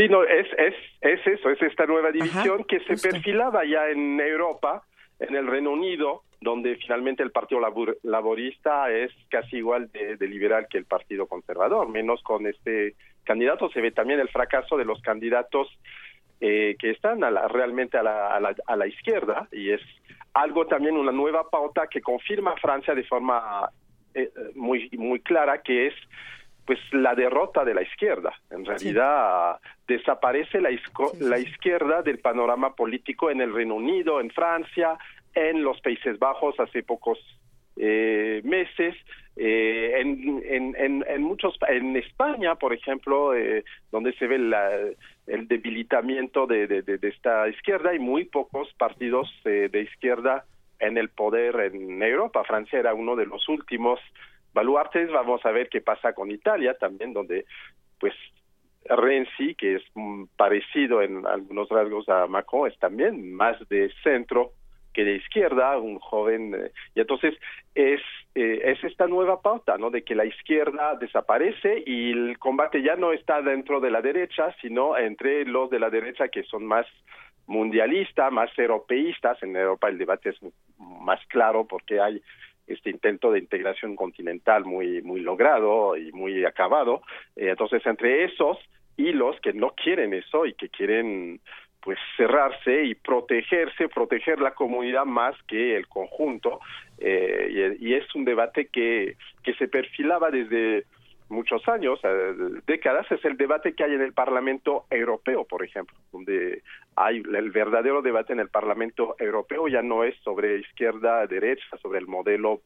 Sí, 0.00 0.08
no, 0.08 0.24
es, 0.24 0.46
es, 0.56 0.74
es 1.02 1.26
eso, 1.26 1.50
es 1.50 1.60
esta 1.60 1.84
nueva 1.84 2.10
división 2.10 2.64
que 2.64 2.80
se 2.80 2.96
perfilaba 2.96 3.66
ya 3.66 3.90
en 3.90 4.18
Europa, 4.18 4.82
en 5.18 5.34
el 5.34 5.46
Reino 5.46 5.72
Unido, 5.72 6.22
donde 6.40 6.76
finalmente 6.76 7.22
el 7.22 7.32
Partido 7.32 7.60
Laborista 8.02 8.90
es 8.90 9.12
casi 9.28 9.58
igual 9.58 9.92
de, 9.92 10.16
de, 10.16 10.26
liberal 10.26 10.68
que 10.70 10.78
el 10.78 10.86
Partido 10.86 11.26
Conservador, 11.26 11.86
menos 11.90 12.22
con 12.22 12.46
este 12.46 12.94
candidato. 13.24 13.68
Se 13.72 13.82
ve 13.82 13.90
también 13.90 14.20
el 14.20 14.30
fracaso 14.30 14.78
de 14.78 14.86
los 14.86 15.02
candidatos 15.02 15.68
eh, 16.40 16.76
que 16.78 16.92
están 16.92 17.22
a 17.22 17.30
la, 17.30 17.46
realmente 17.48 17.98
a 17.98 18.02
la, 18.02 18.34
a, 18.34 18.40
la, 18.40 18.54
a 18.66 18.76
la 18.76 18.86
izquierda 18.86 19.48
y 19.52 19.70
es 19.70 19.82
algo 20.32 20.66
también 20.66 20.96
una 20.96 21.12
nueva 21.12 21.50
pauta 21.50 21.88
que 21.88 22.00
confirma 22.00 22.56
Francia 22.56 22.94
de 22.94 23.04
forma 23.04 23.68
eh, 24.14 24.30
muy 24.54 24.88
muy 24.96 25.20
clara 25.20 25.60
que 25.60 25.88
es 25.88 25.94
pues 26.66 26.78
la 26.92 27.14
derrota 27.14 27.64
de 27.64 27.74
la 27.74 27.82
izquierda. 27.82 28.32
En 28.50 28.64
realidad 28.64 29.58
desaparece 29.86 30.60
la, 30.60 30.70
la 31.20 31.38
izquierda 31.38 32.02
del 32.02 32.18
panorama 32.18 32.74
político 32.74 33.30
en 33.30 33.40
el 33.40 33.52
Reino 33.52 33.74
Unido, 33.74 34.20
en 34.20 34.30
Francia, 34.30 34.96
en 35.34 35.62
los 35.62 35.80
Países 35.80 36.18
Bajos 36.18 36.58
hace 36.60 36.82
pocos 36.82 37.18
eh, 37.76 38.40
meses. 38.44 38.94
Eh, 39.36 40.00
en, 40.00 40.42
en, 40.44 40.76
en, 40.76 41.04
en, 41.08 41.22
muchos, 41.22 41.56
en 41.66 41.96
España, 41.96 42.56
por 42.56 42.74
ejemplo, 42.74 43.34
eh, 43.34 43.64
donde 43.90 44.12
se 44.14 44.26
ve 44.26 44.38
la, 44.38 44.70
el 45.26 45.48
debilitamiento 45.48 46.46
de, 46.46 46.66
de, 46.66 46.82
de, 46.82 47.08
esta 47.08 47.48
izquierda, 47.48 47.94
y 47.94 47.98
muy 47.98 48.24
pocos 48.26 48.70
partidos 48.74 49.32
eh, 49.44 49.70
de 49.72 49.82
izquierda 49.82 50.44
en 50.78 50.98
el 50.98 51.08
poder 51.08 51.72
en 51.72 52.02
Europa. 52.02 52.44
Francia 52.44 52.78
era 52.78 52.92
uno 52.92 53.16
de 53.16 53.26
los 53.26 53.48
últimos 53.48 53.98
baluartes. 54.52 55.10
Vamos 55.10 55.44
a 55.44 55.50
ver 55.50 55.68
qué 55.68 55.80
pasa 55.80 56.12
con 56.12 56.30
Italia 56.30 56.74
también, 56.78 57.12
donde 57.12 57.44
pues 57.98 58.14
Renzi, 58.84 59.54
que 59.54 59.76
es 59.76 59.82
parecido 60.36 61.02
en 61.02 61.26
algunos 61.26 61.68
rasgos 61.68 62.08
a 62.08 62.26
Macron, 62.26 62.70
es 62.70 62.78
también 62.78 63.34
más 63.34 63.56
de 63.68 63.92
centro 64.02 64.52
que 64.92 65.04
de 65.04 65.16
izquierda, 65.16 65.78
un 65.78 65.98
joven, 65.98 66.54
eh, 66.54 66.72
y 66.94 67.00
entonces 67.00 67.34
es, 67.74 68.00
eh, 68.34 68.60
es 68.64 68.82
esta 68.82 69.06
nueva 69.06 69.40
pauta, 69.40 69.78
¿no? 69.78 69.90
De 69.90 70.02
que 70.02 70.14
la 70.14 70.24
izquierda 70.24 70.96
desaparece 70.96 71.84
y 71.86 72.10
el 72.10 72.38
combate 72.38 72.82
ya 72.82 72.96
no 72.96 73.12
está 73.12 73.40
dentro 73.40 73.80
de 73.80 73.90
la 73.90 74.02
derecha, 74.02 74.54
sino 74.60 74.96
entre 74.96 75.44
los 75.44 75.70
de 75.70 75.78
la 75.78 75.90
derecha 75.90 76.28
que 76.28 76.42
son 76.42 76.66
más 76.66 76.86
mundialistas, 77.46 78.32
más 78.32 78.50
europeístas. 78.58 79.40
En 79.42 79.54
Europa 79.54 79.88
el 79.88 79.98
debate 79.98 80.30
es 80.30 80.38
más 80.78 81.24
claro 81.26 81.66
porque 81.66 82.00
hay 82.00 82.20
este 82.72 82.90
intento 82.90 83.32
de 83.32 83.38
integración 83.38 83.96
continental 83.96 84.64
muy 84.64 85.02
muy 85.02 85.20
logrado 85.20 85.96
y 85.96 86.12
muy 86.12 86.44
acabado. 86.44 87.02
Eh, 87.36 87.50
entonces 87.50 87.84
entre 87.86 88.24
esos 88.24 88.58
y 88.96 89.12
los 89.12 89.40
que 89.40 89.52
no 89.52 89.70
quieren 89.70 90.14
eso 90.14 90.46
y 90.46 90.54
que 90.54 90.68
quieren 90.68 91.40
pues 91.82 91.98
cerrarse 92.16 92.84
y 92.84 92.94
protegerse, 92.94 93.88
proteger 93.88 94.38
la 94.40 94.52
comunidad 94.52 95.06
más 95.06 95.34
que 95.44 95.76
el 95.76 95.88
conjunto. 95.88 96.60
Eh, 96.98 97.76
y, 97.80 97.94
es 97.94 98.14
un 98.14 98.26
debate 98.26 98.66
que, 98.66 99.16
que 99.42 99.54
se 99.54 99.66
perfilaba 99.66 100.30
desde 100.30 100.84
muchos 101.30 101.66
años, 101.68 101.98
eh, 102.02 102.34
décadas, 102.66 103.10
es 103.10 103.24
el 103.24 103.36
debate 103.36 103.74
que 103.74 103.84
hay 103.84 103.94
en 103.94 104.02
el 104.02 104.12
Parlamento 104.12 104.84
Europeo, 104.90 105.44
por 105.44 105.64
ejemplo, 105.64 105.96
donde 106.12 106.62
hay 106.96 107.18
el 107.18 107.50
verdadero 107.50 108.02
debate 108.02 108.32
en 108.32 108.40
el 108.40 108.48
Parlamento 108.48 109.16
Europeo 109.18 109.68
ya 109.68 109.82
no 109.82 110.04
es 110.04 110.14
sobre 110.22 110.58
izquierda, 110.58 111.26
derecha, 111.26 111.76
sobre 111.80 112.00
el 112.00 112.06
modelo 112.06 112.62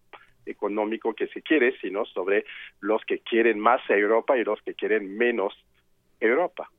económico 0.47 1.15
que 1.15 1.29
se 1.29 1.43
quiere, 1.43 1.77
sino 1.81 2.05
sobre 2.07 2.45
los 2.81 3.05
que 3.05 3.21
quieren 3.21 3.59
más 3.59 3.81
Europa 3.89 4.37
y 4.37 4.45
los 4.45 4.61
que 4.63 4.75
quieren 4.75 5.17
menos 5.17 5.55
Europa. 6.21 6.71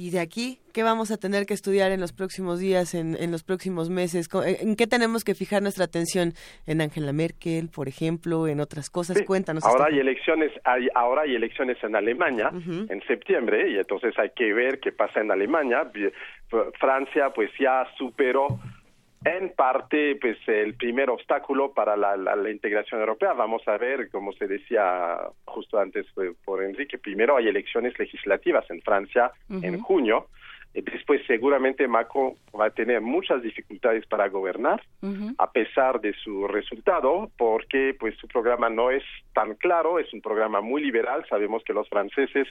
Y 0.00 0.10
de 0.10 0.20
aquí, 0.20 0.60
¿qué 0.72 0.84
vamos 0.84 1.10
a 1.10 1.16
tener 1.16 1.44
que 1.44 1.54
estudiar 1.54 1.90
en 1.90 2.00
los 2.00 2.12
próximos 2.12 2.60
días, 2.60 2.94
en, 2.94 3.16
en 3.18 3.32
los 3.32 3.42
próximos 3.42 3.90
meses? 3.90 4.28
¿En 4.60 4.76
qué 4.76 4.86
tenemos 4.86 5.24
que 5.24 5.34
fijar 5.34 5.60
nuestra 5.60 5.86
atención? 5.86 6.34
¿En 6.68 6.80
Angela 6.80 7.12
Merkel, 7.12 7.68
por 7.68 7.88
ejemplo, 7.88 8.46
en 8.46 8.60
otras 8.60 8.90
cosas? 8.90 9.20
Cuéntanos. 9.22 9.64
Ahora 9.64 9.86
hay 9.90 9.98
elecciones, 9.98 10.52
hay, 10.62 10.86
ahora 10.94 11.22
hay 11.22 11.34
elecciones 11.34 11.82
en 11.82 11.96
Alemania 11.96 12.52
en 12.52 13.02
septiembre 13.08 13.72
y 13.72 13.78
entonces 13.78 14.16
hay 14.20 14.30
que 14.36 14.52
ver 14.54 14.78
qué 14.78 14.92
pasa 14.92 15.20
en 15.20 15.32
Alemania. 15.32 15.90
Francia 16.78 17.30
pues 17.34 17.50
ya 17.58 17.84
superó 17.98 18.60
en 19.24 19.50
parte 19.50 20.16
pues 20.20 20.36
el 20.46 20.74
primer 20.74 21.10
obstáculo 21.10 21.72
para 21.72 21.96
la, 21.96 22.16
la, 22.16 22.50
integración 22.50 23.00
europea. 23.00 23.32
Vamos 23.32 23.66
a 23.66 23.76
ver, 23.76 24.10
como 24.10 24.32
se 24.32 24.46
decía 24.46 25.18
justo 25.44 25.78
antes 25.78 26.06
por 26.44 26.62
Enrique, 26.62 26.98
primero 26.98 27.36
hay 27.36 27.48
elecciones 27.48 27.98
legislativas 27.98 28.68
en 28.70 28.80
Francia 28.82 29.32
en 29.50 29.80
junio. 29.80 30.28
Eh, 30.74 30.82
después 30.82 31.22
seguramente 31.26 31.88
Macron 31.88 32.34
va 32.58 32.66
a 32.66 32.70
tener 32.70 33.00
muchas 33.00 33.42
dificultades 33.42 34.06
para 34.06 34.28
gobernar, 34.28 34.82
a 35.38 35.50
pesar 35.50 36.00
de 36.00 36.12
su 36.12 36.46
resultado, 36.46 37.30
porque 37.36 37.96
pues 37.98 38.16
su 38.18 38.28
programa 38.28 38.68
no 38.68 38.90
es 38.90 39.02
tan 39.32 39.54
claro, 39.54 39.98
es 39.98 40.12
un 40.12 40.20
programa 40.20 40.60
muy 40.60 40.82
liberal. 40.82 41.24
Sabemos 41.28 41.62
que 41.64 41.72
los 41.72 41.88
franceses 41.88 42.46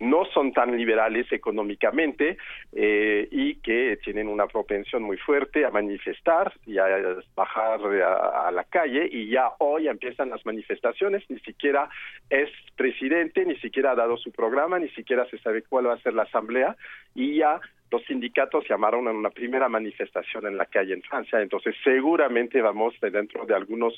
no 0.00 0.24
son 0.26 0.52
tan 0.52 0.76
liberales 0.76 1.30
económicamente 1.32 2.38
eh, 2.72 3.28
y 3.30 3.56
que 3.56 3.98
tienen 4.02 4.28
una 4.28 4.46
propensión 4.46 5.02
muy 5.02 5.16
fuerte 5.16 5.64
a 5.64 5.70
manifestar 5.70 6.52
y 6.66 6.78
a 6.78 6.86
bajar 7.34 7.80
a, 7.80 8.50
la 8.52 8.64
calle 8.64 9.08
y 9.10 9.28
ya 9.28 9.50
hoy 9.58 9.88
empiezan 9.88 10.30
las 10.30 10.44
manifestaciones, 10.46 11.24
ni 11.28 11.38
siquiera 11.40 11.88
es 12.30 12.48
presidente, 12.76 13.44
ni 13.44 13.56
siquiera 13.56 13.92
ha 13.92 13.96
dado 13.96 14.16
su 14.16 14.30
programa, 14.30 14.78
ni 14.78 14.88
siquiera 14.90 15.28
se 15.30 15.38
sabe 15.38 15.62
cuál 15.62 15.88
va 15.88 15.94
a 15.94 16.02
ser 16.02 16.14
la 16.14 16.22
asamblea 16.22 16.76
y 17.14 17.36
ya 17.38 17.60
los 17.90 18.04
sindicatos 18.04 18.68
llamaron 18.68 19.08
a 19.08 19.12
una 19.12 19.30
primera 19.30 19.68
manifestación 19.68 20.46
en 20.46 20.56
la 20.56 20.66
calle 20.66 20.94
en 20.94 21.02
Francia, 21.02 21.40
entonces 21.40 21.74
seguramente 21.82 22.60
vamos 22.60 22.94
dentro 23.00 23.46
de 23.46 23.54
algunos 23.54 23.94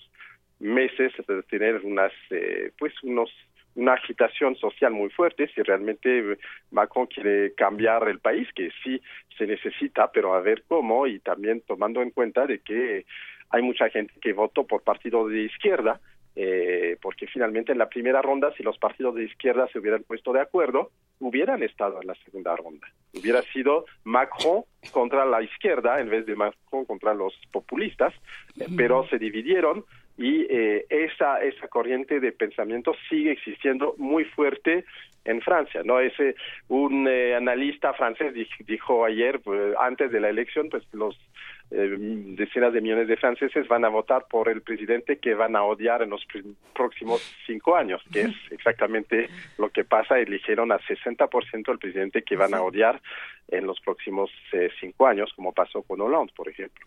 meses 0.60 1.12
a 1.18 1.43
tener 1.43 1.81
unas 1.85 2.12
eh, 2.31 2.70
pues 2.78 2.93
unos 3.02 3.31
una 3.74 3.94
agitación 3.94 4.56
social 4.56 4.92
muy 4.92 5.10
fuerte 5.10 5.48
si 5.55 5.62
realmente 5.62 6.38
Macron 6.70 7.06
quiere 7.06 7.55
cambiar 7.55 8.09
el 8.09 8.18
país, 8.18 8.48
que 8.55 8.70
sí 8.82 9.01
se 9.38 9.47
necesita, 9.47 10.10
pero 10.10 10.34
a 10.34 10.40
ver 10.40 10.64
cómo 10.66 11.06
y 11.06 11.20
también 11.20 11.62
tomando 11.66 12.02
en 12.02 12.10
cuenta 12.10 12.47
de 12.47 12.60
que 12.60 13.06
hay 13.51 13.62
mucha 13.62 13.88
gente 13.90 14.12
que 14.20 14.32
votó 14.32 14.66
por 14.66 14.82
partido 14.82 15.28
de 15.28 15.42
izquierda, 15.42 16.01
eh, 16.36 16.97
porque 17.02 17.26
finalmente 17.26 17.72
en 17.72 17.78
la 17.78 17.88
primera 17.88 18.22
ronda, 18.22 18.52
si 18.56 18.62
los 18.62 18.78
partidos 18.78 19.16
de 19.16 19.24
izquierda 19.24 19.68
se 19.72 19.78
hubieran 19.78 20.05
puesto 20.05 20.32
de 20.32 20.40
acuerdo, 20.40 20.90
hubieran 21.18 21.62
estado 21.62 22.01
en 22.01 22.06
la 22.06 22.14
segunda 22.24 22.55
ronda. 22.56 22.86
Hubiera 23.12 23.42
sido 23.52 23.84
Macron 24.05 24.62
contra 24.92 25.24
la 25.24 25.42
izquierda 25.42 26.01
en 26.01 26.09
vez 26.09 26.26
de 26.26 26.36
Macron 26.36 26.84
contra 26.84 27.14
los 27.14 27.34
populistas, 27.52 28.14
pero 28.76 29.06
se 29.09 29.18
dividieron 29.18 29.84
y 30.20 30.47
eh, 30.51 30.84
esa 30.90 31.42
esa 31.42 31.66
corriente 31.68 32.20
de 32.20 32.32
pensamiento 32.32 32.94
sigue 33.09 33.32
existiendo 33.32 33.94
muy 33.97 34.24
fuerte 34.24 34.84
en 35.24 35.40
Francia 35.40 35.80
no 35.82 35.98
ese 35.98 36.36
un 36.68 37.09
eh, 37.09 37.34
analista 37.34 37.94
francés 37.94 38.34
dijo, 38.66 39.06
ayer 39.06 39.40
pues, 39.40 39.74
antes 39.80 40.12
de 40.12 40.20
la 40.20 40.28
elección 40.28 40.68
pues 40.68 40.84
los 40.92 41.16
eh, 41.72 41.97
decenas 42.36 42.72
de 42.72 42.80
millones 42.80 43.06
de 43.06 43.16
franceses 43.16 43.68
van 43.68 43.84
a 43.84 43.88
votar 43.88 44.26
por 44.28 44.48
el 44.48 44.60
presidente 44.60 45.18
que 45.18 45.34
van 45.34 45.55
a 45.55 45.62
odiar 45.62 46.02
en 46.02 46.10
los 46.10 46.26
próximos 46.74 47.20
cinco 47.47 47.76
años, 47.76 48.02
que 48.12 48.22
es 48.22 48.34
exactamente 48.51 49.28
lo 49.56 49.68
que 49.70 49.84
pasa. 49.84 50.18
Eligieron 50.18 50.72
a 50.72 50.80
60% 50.80 51.70
el 51.70 51.78
presidente 51.78 52.22
que 52.22 52.34
van 52.34 52.55
a 52.55 52.62
odiar 52.62 53.01
en 53.51 53.66
los 53.66 53.78
próximos 53.81 54.31
eh, 54.52 54.68
cinco 54.81 55.06
años, 55.06 55.31
como 55.35 55.52
pasó 55.52 55.82
con 55.82 56.01
Hollande, 56.01 56.32
por 56.36 56.48
ejemplo. 56.48 56.86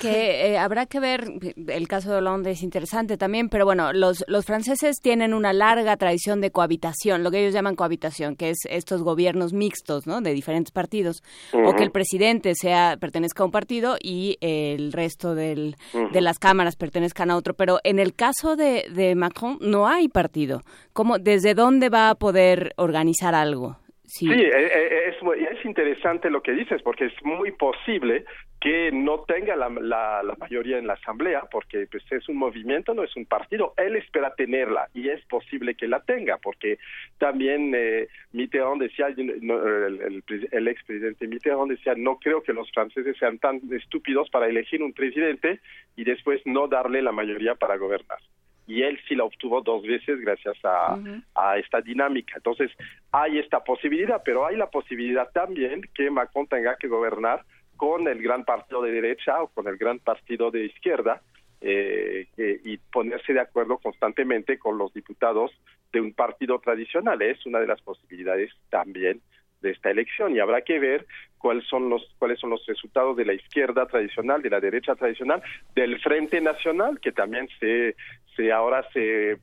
Que 0.00 0.46
eh, 0.46 0.58
habrá 0.58 0.86
que 0.86 1.00
ver, 1.00 1.24
el 1.68 1.88
caso 1.88 2.10
de 2.10 2.18
Hollande 2.18 2.50
es 2.50 2.62
interesante 2.62 3.16
también, 3.16 3.48
pero 3.48 3.64
bueno, 3.64 3.92
los, 3.92 4.24
los 4.28 4.44
franceses 4.44 4.96
tienen 5.00 5.32
una 5.34 5.52
larga 5.52 5.96
tradición 5.96 6.40
de 6.40 6.50
cohabitación, 6.50 7.22
lo 7.22 7.30
que 7.30 7.40
ellos 7.40 7.54
llaman 7.54 7.76
cohabitación, 7.76 8.36
que 8.36 8.50
es 8.50 8.58
estos 8.68 9.02
gobiernos 9.02 9.52
mixtos, 9.52 10.06
¿no? 10.06 10.20
De 10.20 10.32
diferentes 10.32 10.70
partidos, 10.72 11.22
o 11.52 11.74
que 11.74 11.82
el 11.82 11.90
presidente 11.90 12.54
sea 12.54 12.96
pertenezca 13.00 13.42
a 13.42 13.46
un 13.46 13.52
partido 13.52 13.96
y 14.00 14.36
el 14.40 14.92
resto 14.92 15.34
del, 15.34 15.76
de 16.12 16.20
las 16.20 16.38
cámaras 16.38 16.76
pertenezcan 16.76 17.30
a 17.30 17.36
otro. 17.36 17.54
Pero 17.54 17.78
en 17.84 17.98
el 17.98 18.14
caso 18.14 18.56
de, 18.56 18.86
de 18.92 19.14
Macron 19.14 19.58
no 19.60 19.86
hay 19.86 20.08
partido. 20.08 20.62
¿Cómo, 20.92 21.18
¿Desde 21.18 21.54
dónde 21.54 21.88
va 21.88 22.10
a 22.10 22.14
poder 22.14 22.74
organizar 22.76 23.34
algo? 23.34 23.76
Sí, 24.06 24.30
eh, 24.30 24.50
eh, 24.54 25.08
es, 25.08 25.16
es, 25.50 25.64
interesante 25.64 26.30
lo 26.30 26.40
que 26.40 26.52
dices, 26.52 26.80
porque 26.82 27.06
es 27.06 27.24
muy 27.24 27.50
posible 27.50 28.24
que 28.60 28.90
no 28.92 29.24
tenga 29.24 29.56
la, 29.56 29.68
la, 29.68 30.36
mayoría 30.38 30.78
en 30.78 30.86
la 30.86 30.92
asamblea, 30.92 31.42
porque 31.50 31.88
pues, 31.90 32.04
es 32.12 32.28
un 32.28 32.36
movimiento, 32.36 32.94
no 32.94 33.02
es 33.02 33.14
un 33.16 33.26
partido. 33.26 33.74
Él 33.76 33.96
espera 33.96 34.32
tenerla 34.34 34.88
y 34.94 35.08
es 35.08 35.24
posible 35.26 35.74
que 35.74 35.88
la 35.88 36.00
tenga, 36.00 36.38
porque 36.38 36.78
también 37.18 37.72
eh, 37.74 38.06
Mitterrand 38.32 38.80
decía, 38.80 39.08
el, 39.08 40.22
el, 40.52 40.68
expresidente 40.68 41.26
Mitterrand 41.26 41.72
decía, 41.72 41.94
no 41.96 42.18
creo 42.18 42.44
que 42.44 42.52
los 42.52 42.70
franceses 42.70 43.16
sean 43.18 43.38
tan 43.38 43.60
estúpidos 43.72 44.30
para 44.30 44.46
elegir 44.46 44.84
un 44.84 44.92
presidente 44.92 45.60
y 45.96 46.04
después 46.04 46.40
no 46.44 46.68
darle 46.68 47.02
la 47.02 47.12
mayoría 47.12 47.56
para 47.56 47.76
gobernar 47.76 48.18
y 48.66 48.82
él 48.82 48.98
sí 49.08 49.14
la 49.14 49.24
obtuvo 49.24 49.60
dos 49.60 49.82
veces 49.82 50.20
gracias 50.20 50.56
a, 50.64 50.98
a, 51.34 51.58
esta 51.58 51.80
dinámica. 51.80 52.34
Entonces, 52.36 52.70
hay 53.12 53.38
esta 53.38 53.62
posibilidad, 53.62 54.22
pero 54.24 54.46
hay 54.46 54.56
la 54.56 54.70
posibilidad 54.70 55.30
también 55.32 55.82
que 55.94 56.10
Macron 56.10 56.46
tenga 56.46 56.76
que 56.76 56.88
gobernar 56.88 57.44
con 57.76 58.08
el 58.08 58.22
gran 58.22 58.44
partido 58.44 58.82
de 58.82 58.92
derecha 58.92 59.42
o 59.42 59.48
con 59.48 59.68
el 59.68 59.76
gran 59.76 59.98
partido 59.98 60.50
de 60.50 60.64
izquierda 60.64 61.22
eh, 61.60 62.26
y 62.36 62.76
ponerse 62.76 63.32
de 63.32 63.40
acuerdo 63.40 63.78
constantemente 63.78 64.58
con 64.58 64.78
los 64.78 64.92
diputados 64.92 65.52
de 65.92 66.00
un 66.00 66.12
partido 66.12 66.58
tradicional. 66.58 67.20
Es 67.22 67.44
una 67.46 67.60
de 67.60 67.66
las 67.66 67.80
posibilidades 67.82 68.50
también 68.70 69.20
de 69.62 69.70
esta 69.70 69.90
elección 69.90 70.34
y 70.34 70.40
habrá 70.40 70.62
que 70.62 70.78
ver 70.78 71.06
cuáles 71.38 71.66
son 71.66 71.88
los 71.88 72.06
cuáles 72.18 72.38
son 72.38 72.50
los 72.50 72.64
resultados 72.66 73.16
de 73.16 73.24
la 73.24 73.32
izquierda 73.32 73.86
tradicional, 73.86 74.42
de 74.42 74.50
la 74.50 74.60
derecha 74.60 74.94
tradicional, 74.94 75.42
del 75.74 75.98
Frente 76.00 76.40
Nacional 76.40 77.00
que 77.00 77.12
también 77.12 77.48
se 77.58 77.96
se 78.36 78.52
ahora 78.52 78.86
se 78.92 79.38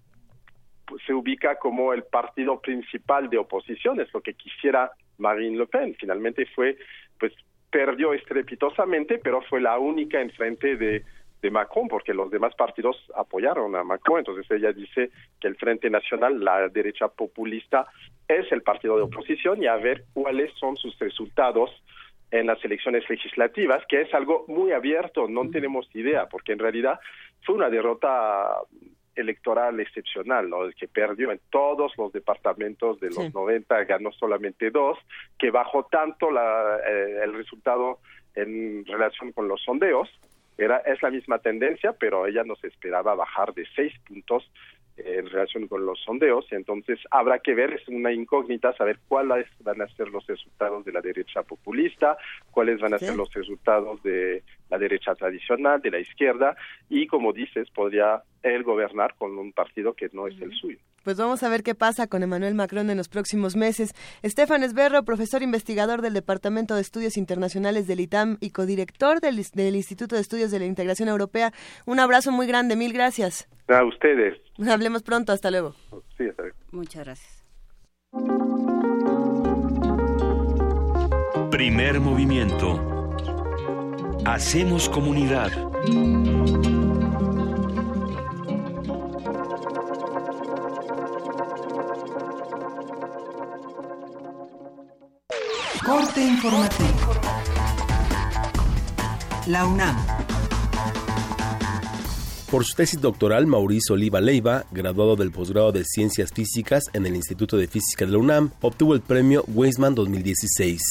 se 1.06 1.14
ubica 1.14 1.56
como 1.56 1.94
el 1.94 2.04
partido 2.04 2.60
principal 2.60 3.30
de 3.30 3.38
oposición, 3.38 4.02
es 4.02 4.14
lo 4.14 4.22
que 4.22 4.34
quisiera 4.34 4.92
Marine 5.18 5.58
Le 5.58 5.66
Pen. 5.66 5.96
Finalmente 6.00 6.46
fue 6.48 6.78
pues 7.20 7.34
perdió 7.72 8.14
estrepitosamente, 8.14 9.18
pero 9.18 9.42
fue 9.42 9.62
la 9.62 9.80
única 9.80 10.22
en 10.22 10.30
frente 10.32 10.76
de 10.76 11.04
de 11.44 11.52
Macron, 11.52 11.90
porque 11.90 12.14
los 12.14 12.32
demás 12.32 12.56
partidos 12.56 12.96
apoyaron 13.16 13.76
a 13.76 13.84
Macron. 13.84 14.20
Entonces 14.20 14.50
ella 14.50 14.72
dice 14.72 15.12
que 15.40 15.50
el 15.50 15.58
Frente 15.58 15.90
Nacional, 15.90 16.44
la 16.44 16.70
derecha 16.70 17.10
populista, 17.10 17.86
es 18.28 18.50
el 18.52 18.64
partido 18.64 18.96
de 18.96 19.04
oposición 19.04 19.62
y 19.62 19.68
a 19.68 19.76
ver 19.76 20.06
cuáles 20.14 20.52
son 20.58 20.78
sus 20.78 20.98
resultados 20.98 21.70
en 22.34 22.48
las 22.48 22.66
elecciones 22.66 23.08
legislativas, 23.08 23.84
que 23.88 24.02
es 24.02 24.14
algo 24.14 24.44
muy 24.48 24.72
abierto, 24.72 25.28
no 25.28 25.48
tenemos 25.52 25.88
idea, 25.94 26.26
porque 26.26 26.54
en 26.54 26.60
realidad 26.60 27.00
fue 27.44 27.54
una 27.54 27.70
derrota 27.70 28.58
electoral 29.16 29.80
excepcional, 29.80 30.50
¿no? 30.50 30.68
que 30.76 30.88
perdió 30.88 31.32
en 31.32 31.40
todos 31.52 31.96
los 31.96 32.12
departamentos 32.12 33.00
de 33.00 33.12
los 33.12 33.32
90, 33.32 33.84
ganó 33.84 34.12
solamente 34.14 34.72
dos, 34.72 34.98
que 35.38 35.52
bajó 35.52 35.84
tanto 35.84 36.32
la, 36.32 36.80
eh, 36.90 37.20
el 37.24 37.34
resultado 37.36 38.00
en 38.34 38.84
relación 38.88 39.32
con 39.32 39.48
los 39.48 39.62
sondeos, 39.62 40.10
era, 40.58 40.78
es 40.78 41.04
la 41.04 41.12
misma 41.12 41.38
tendencia, 41.38 41.94
pero 41.94 42.26
ella 42.26 42.44
nos 42.44 42.64
esperaba 42.64 43.14
bajar 43.14 43.54
de 43.54 43.68
seis 43.76 43.94
puntos 44.08 44.50
en 44.98 45.28
relación 45.28 45.68
con 45.68 45.86
los 45.86 46.00
sondeos, 46.02 46.46
entonces 46.52 47.00
habrá 47.10 47.40
que 47.40 47.54
ver, 47.54 47.74
es 47.74 47.88
una 47.88 48.12
incógnita 48.12 48.74
saber 48.74 49.00
cuáles 49.08 49.48
van 49.62 49.82
a 49.82 49.88
ser 49.88 50.10
los 50.10 50.26
resultados 50.28 50.86
de 50.86 50.92
la 50.92 51.02
derecha 51.02 51.42
populista, 51.44 52.18
cuáles 52.52 52.80
van 52.80 52.94
a 52.94 53.00
ser 53.00 53.16
los 53.16 53.34
resultados 53.34 54.02
de 54.04 54.44
la 54.70 54.78
derecha 54.78 55.16
tradicional, 55.16 55.82
de 55.82 55.92
la 55.92 56.00
izquierda, 56.00 56.56
y 56.90 57.08
como 57.08 57.34
dices, 57.34 57.70
podría 57.72 58.22
él 58.44 58.64
gobernar 58.64 59.16
con 59.18 59.38
un 59.38 59.52
partido 59.52 59.94
que 59.94 60.10
no 60.14 60.28
es 60.28 60.40
el 60.42 60.52
suyo. 60.54 60.80
Pues 61.04 61.18
vamos 61.18 61.44
a 61.44 61.50
ver 61.50 61.64
qué 61.64 61.76
pasa 61.76 62.08
con 62.08 62.24
Emmanuel 62.24 62.56
Macron 62.56 62.90
en 62.90 62.98
los 62.98 63.10
próximos 63.10 63.56
meses. 63.56 63.94
Estefan 64.22 64.64
Esberro, 64.64 65.04
profesor 65.04 65.44
investigador 65.44 66.02
del 66.02 66.14
Departamento 66.14 66.76
de 66.76 66.82
Estudios 66.82 67.18
Internacionales 67.18 67.88
del 67.88 68.00
ITAM 68.00 68.38
y 68.40 68.52
codirector 68.52 69.20
del, 69.20 69.46
del 69.54 69.76
Instituto 69.76 70.16
de 70.16 70.22
Estudios 70.22 70.52
de 70.52 70.60
la 70.60 70.66
Integración 70.66 71.10
Europea. 71.10 71.52
Un 71.86 72.00
abrazo 72.00 72.32
muy 72.32 72.48
grande, 72.48 72.76
mil 72.76 72.94
gracias. 72.94 73.48
A 73.68 73.84
ustedes. 73.84 74.40
Hablemos 74.68 75.04
pronto, 75.04 75.32
hasta 75.32 75.52
luego. 75.52 75.76
Sí, 76.18 76.26
hasta 76.30 76.44
luego. 76.44 76.58
Muchas 76.72 77.06
gracias. 77.06 77.44
Primer 81.52 82.00
movimiento. 82.00 82.80
Hacemos 84.26 84.90
comunidad. 84.90 85.52
Corte 95.86 96.26
informativo. 96.26 96.90
La 99.48 99.66
UNAM. 99.66 99.98
Por 102.50 102.64
su 102.64 102.74
tesis 102.74 103.02
doctoral, 103.02 103.48
Mauricio 103.48 103.96
Oliva 103.96 104.22
Leiva, 104.22 104.64
graduado 104.72 105.18
del 105.18 105.32
posgrado 105.32 105.74
de 105.74 105.84
Ciencias 105.84 106.32
Físicas 106.32 106.86
en 106.94 107.06
el 107.06 107.18
Instituto 107.18 107.58
de 107.58 107.68
Física 107.68 108.06
de 108.06 108.14
la 108.14 108.18
UNAM, 108.18 108.52
obtuvo 108.62 108.94
el 108.94 109.02
premio 109.02 109.44
Weizmann 109.50 109.94
2016. 109.94 110.82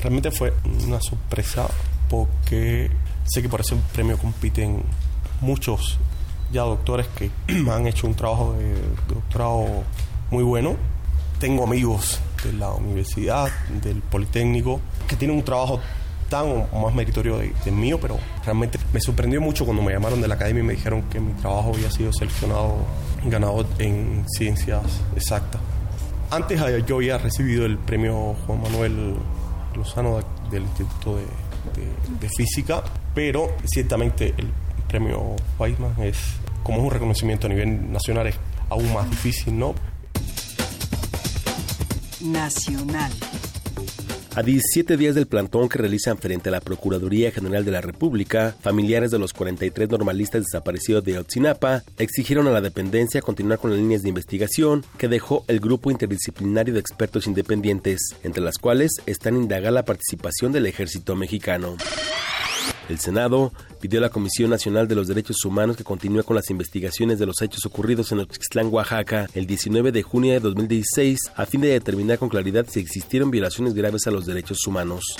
Realmente 0.00 0.30
fue 0.30 0.54
una 0.82 1.02
sorpresa 1.02 1.68
porque 2.08 2.90
sé 3.24 3.42
que 3.42 3.50
por 3.50 3.60
ese 3.60 3.76
premio 3.92 4.16
compiten 4.16 4.82
muchos 5.42 5.98
ya 6.50 6.62
doctores 6.62 7.06
que 7.08 7.30
han 7.70 7.86
hecho 7.86 8.06
un 8.06 8.14
trabajo 8.14 8.54
de 8.54 8.74
doctorado 9.08 9.84
muy 10.30 10.42
bueno. 10.42 10.76
Tengo 11.38 11.64
amigos 11.64 12.18
de 12.42 12.52
la 12.52 12.72
universidad, 12.72 13.50
del 13.82 14.00
Politécnico, 14.00 14.80
que 15.08 15.16
tiene 15.16 15.34
un 15.34 15.42
trabajo 15.42 15.80
tan 16.28 16.66
o 16.72 16.80
más 16.80 16.94
meritorio 16.94 17.38
de, 17.38 17.70
mío, 17.70 17.98
pero 18.00 18.18
realmente 18.44 18.78
me 18.92 19.00
sorprendió 19.00 19.40
mucho 19.40 19.64
cuando 19.64 19.82
me 19.82 19.92
llamaron 19.92 20.20
de 20.20 20.28
la 20.28 20.34
academia 20.34 20.62
y 20.62 20.66
me 20.66 20.72
dijeron 20.72 21.02
que 21.02 21.20
mi 21.20 21.32
trabajo 21.34 21.72
había 21.74 21.90
sido 21.90 22.10
seleccionado, 22.12 22.76
ganado 23.24 23.66
en 23.78 24.24
ciencias 24.28 24.82
exactas. 25.14 25.60
Antes 26.30 26.58
yo 26.86 26.96
había 26.96 27.18
recibido 27.18 27.66
el 27.66 27.76
premio 27.76 28.34
Juan 28.46 28.62
Manuel 28.62 29.16
Lozano 29.76 30.20
del 30.50 30.62
Instituto 30.62 31.16
de, 31.16 31.24
de 32.18 32.28
Física, 32.30 32.82
pero 33.14 33.54
ciertamente 33.66 34.34
el 34.38 34.50
premio 34.88 35.36
Weizmann 35.58 35.94
es, 36.02 36.16
como 36.62 36.78
es 36.78 36.84
un 36.84 36.90
reconocimiento 36.90 37.46
a 37.46 37.50
nivel 37.50 37.92
nacional, 37.92 38.26
es 38.26 38.36
aún 38.70 38.92
más 38.92 39.08
difícil, 39.10 39.58
¿no? 39.58 39.74
Nacional. 42.24 43.10
A 44.34 44.42
17 44.42 44.96
días 44.96 45.14
del 45.14 45.26
plantón 45.26 45.68
que 45.68 45.76
realizan 45.76 46.16
frente 46.16 46.48
a 46.48 46.52
la 46.52 46.60
Procuraduría 46.60 47.30
General 47.30 47.66
de 47.66 47.70
la 47.70 47.82
República, 47.82 48.56
familiares 48.62 49.10
de 49.10 49.18
los 49.18 49.34
43 49.34 49.90
normalistas 49.90 50.44
desaparecidos 50.44 51.04
de 51.04 51.18
Otzinapa 51.18 51.82
exigieron 51.98 52.46
a 52.46 52.50
la 52.50 52.62
dependencia 52.62 53.20
continuar 53.20 53.58
con 53.58 53.70
las 53.70 53.78
líneas 53.78 54.02
de 54.02 54.08
investigación 54.08 54.84
que 54.96 55.08
dejó 55.08 55.44
el 55.48 55.60
grupo 55.60 55.90
interdisciplinario 55.90 56.72
de 56.72 56.80
expertos 56.80 57.26
independientes, 57.26 58.16
entre 58.22 58.42
las 58.42 58.56
cuales 58.56 58.92
están 59.04 59.36
indagar 59.36 59.74
la 59.74 59.84
participación 59.84 60.50
del 60.52 60.64
ejército 60.64 61.14
mexicano. 61.14 61.76
El 62.92 62.98
Senado 62.98 63.54
pidió 63.80 64.00
a 64.00 64.02
la 64.02 64.10
Comisión 64.10 64.50
Nacional 64.50 64.86
de 64.86 64.94
los 64.94 65.08
Derechos 65.08 65.42
Humanos 65.46 65.78
que 65.78 65.82
continúe 65.82 66.24
con 66.24 66.36
las 66.36 66.50
investigaciones 66.50 67.18
de 67.18 67.24
los 67.24 67.40
hechos 67.40 67.64
ocurridos 67.64 68.12
en 68.12 68.20
Oxixtlán, 68.20 68.68
Oaxaca, 68.68 69.30
el 69.32 69.46
19 69.46 69.92
de 69.92 70.02
junio 70.02 70.34
de 70.34 70.40
2016, 70.40 71.18
a 71.34 71.46
fin 71.46 71.62
de 71.62 71.68
determinar 71.68 72.18
con 72.18 72.28
claridad 72.28 72.66
si 72.68 72.80
existieron 72.80 73.30
violaciones 73.30 73.72
graves 73.72 74.06
a 74.06 74.10
los 74.10 74.26
derechos 74.26 74.66
humanos. 74.66 75.16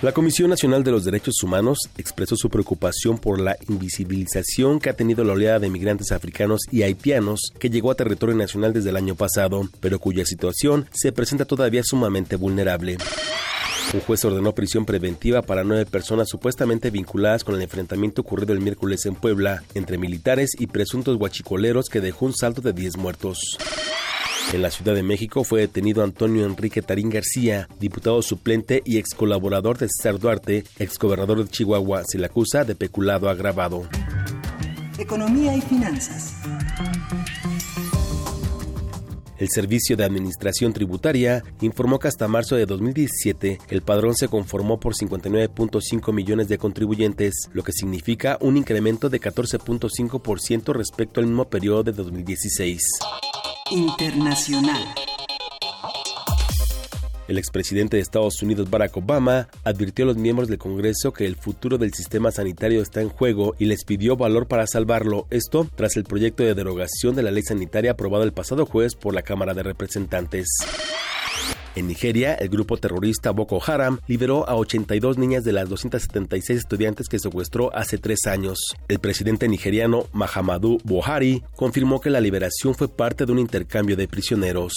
La 0.00 0.12
Comisión 0.12 0.48
Nacional 0.48 0.82
de 0.82 0.92
los 0.92 1.04
Derechos 1.04 1.42
Humanos 1.42 1.78
expresó 1.98 2.36
su 2.36 2.48
preocupación 2.48 3.18
por 3.18 3.38
la 3.38 3.58
invisibilización 3.68 4.80
que 4.80 4.88
ha 4.88 4.96
tenido 4.96 5.24
la 5.24 5.34
oleada 5.34 5.58
de 5.58 5.68
migrantes 5.68 6.10
africanos 6.10 6.62
y 6.70 6.84
haitianos 6.84 7.52
que 7.58 7.68
llegó 7.68 7.90
a 7.90 7.96
territorio 7.96 8.34
nacional 8.34 8.72
desde 8.72 8.88
el 8.88 8.96
año 8.96 9.14
pasado, 9.14 9.68
pero 9.80 9.98
cuya 9.98 10.24
situación 10.24 10.86
se 10.90 11.12
presenta 11.12 11.44
todavía 11.44 11.82
sumamente 11.84 12.36
vulnerable. 12.36 12.96
Un 13.94 14.00
juez 14.00 14.24
ordenó 14.24 14.54
prisión 14.54 14.86
preventiva 14.86 15.42
para 15.42 15.64
nueve 15.64 15.84
personas 15.84 16.28
supuestamente 16.28 16.90
vinculadas 16.90 17.44
con 17.44 17.54
el 17.54 17.62
enfrentamiento 17.62 18.22
ocurrido 18.22 18.54
el 18.54 18.60
miércoles 18.60 19.04
en 19.06 19.14
Puebla 19.14 19.62
entre 19.74 19.98
militares 19.98 20.52
y 20.58 20.66
presuntos 20.66 21.18
guachicoleros 21.18 21.88
que 21.88 22.00
dejó 22.00 22.26
un 22.26 22.34
salto 22.34 22.62
de 22.62 22.72
10 22.72 22.96
muertos. 22.96 23.58
En 24.52 24.60
la 24.60 24.70
Ciudad 24.70 24.94
de 24.94 25.02
México 25.02 25.44
fue 25.44 25.60
detenido 25.60 26.02
Antonio 26.02 26.44
Enrique 26.44 26.82
Tarín 26.82 27.08
García, 27.08 27.68
diputado 27.80 28.20
suplente 28.20 28.82
y 28.84 28.98
ex 28.98 29.14
colaborador 29.14 29.78
de 29.78 29.88
César 29.88 30.18
Duarte, 30.18 30.64
ex 30.78 30.98
gobernador 30.98 31.42
de 31.42 31.50
Chihuahua. 31.50 32.04
Se 32.04 32.18
le 32.18 32.26
acusa 32.26 32.64
de 32.64 32.74
peculado 32.74 33.30
agravado. 33.30 33.88
Economía 34.98 35.56
y 35.56 35.60
finanzas. 35.62 36.34
El 39.42 39.48
Servicio 39.50 39.96
de 39.96 40.04
Administración 40.04 40.72
Tributaria 40.72 41.42
informó 41.62 41.98
que 41.98 42.06
hasta 42.06 42.28
marzo 42.28 42.54
de 42.54 42.64
2017 42.64 43.58
el 43.70 43.82
padrón 43.82 44.14
se 44.14 44.28
conformó 44.28 44.78
por 44.78 44.94
59.5 44.94 46.12
millones 46.12 46.46
de 46.46 46.58
contribuyentes, 46.58 47.48
lo 47.52 47.64
que 47.64 47.72
significa 47.72 48.38
un 48.40 48.56
incremento 48.56 49.08
de 49.08 49.20
14.5% 49.20 50.72
respecto 50.72 51.18
al 51.18 51.26
mismo 51.26 51.50
periodo 51.50 51.82
de 51.82 51.90
2016. 51.90 52.82
Internacional. 53.72 54.94
El 57.32 57.38
expresidente 57.38 57.96
de 57.96 58.02
Estados 58.02 58.42
Unidos 58.42 58.68
Barack 58.68 58.94
Obama 58.94 59.48
advirtió 59.64 60.04
a 60.04 60.08
los 60.08 60.18
miembros 60.18 60.48
del 60.48 60.58
Congreso 60.58 61.14
que 61.14 61.24
el 61.24 61.36
futuro 61.36 61.78
del 61.78 61.94
sistema 61.94 62.30
sanitario 62.30 62.82
está 62.82 63.00
en 63.00 63.08
juego 63.08 63.54
y 63.58 63.64
les 63.64 63.86
pidió 63.86 64.18
valor 64.18 64.48
para 64.48 64.66
salvarlo. 64.66 65.26
Esto 65.30 65.66
tras 65.74 65.96
el 65.96 66.04
proyecto 66.04 66.42
de 66.42 66.52
derogación 66.52 67.16
de 67.16 67.22
la 67.22 67.30
ley 67.30 67.42
sanitaria 67.42 67.92
aprobado 67.92 68.24
el 68.24 68.34
pasado 68.34 68.66
jueves 68.66 68.96
por 68.96 69.14
la 69.14 69.22
Cámara 69.22 69.54
de 69.54 69.62
Representantes. 69.62 70.46
En 71.74 71.86
Nigeria, 71.86 72.34
el 72.34 72.50
grupo 72.50 72.76
terrorista 72.76 73.30
Boko 73.30 73.62
Haram 73.66 74.00
liberó 74.08 74.46
a 74.46 74.54
82 74.56 75.16
niñas 75.16 75.42
de 75.42 75.52
las 75.52 75.70
276 75.70 76.58
estudiantes 76.58 77.08
que 77.08 77.18
secuestró 77.18 77.74
hace 77.74 77.96
tres 77.96 78.26
años. 78.26 78.58
El 78.88 78.98
presidente 78.98 79.48
nigeriano 79.48 80.06
Mahamadou 80.12 80.80
Buhari 80.84 81.42
confirmó 81.56 81.98
que 81.98 82.10
la 82.10 82.20
liberación 82.20 82.74
fue 82.74 82.94
parte 82.94 83.24
de 83.24 83.32
un 83.32 83.38
intercambio 83.38 83.96
de 83.96 84.06
prisioneros. 84.06 84.74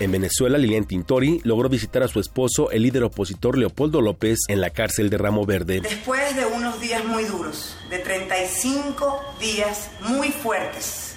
En 0.00 0.10
Venezuela, 0.10 0.58
Lilian 0.58 0.84
Tintori 0.84 1.40
logró 1.44 1.68
visitar 1.68 2.02
a 2.02 2.08
su 2.08 2.18
esposo, 2.20 2.70
el 2.70 2.82
líder 2.82 3.04
opositor 3.04 3.56
Leopoldo 3.56 4.00
López, 4.00 4.40
en 4.48 4.60
la 4.60 4.70
cárcel 4.70 5.10
de 5.10 5.18
Ramo 5.18 5.46
Verde. 5.46 5.80
Después 5.80 6.34
de 6.34 6.46
unos 6.46 6.80
días 6.80 7.04
muy 7.04 7.24
duros, 7.24 7.76
de 7.88 7.98
35 7.98 9.34
días 9.38 9.90
muy 10.00 10.28
fuertes, 10.30 11.14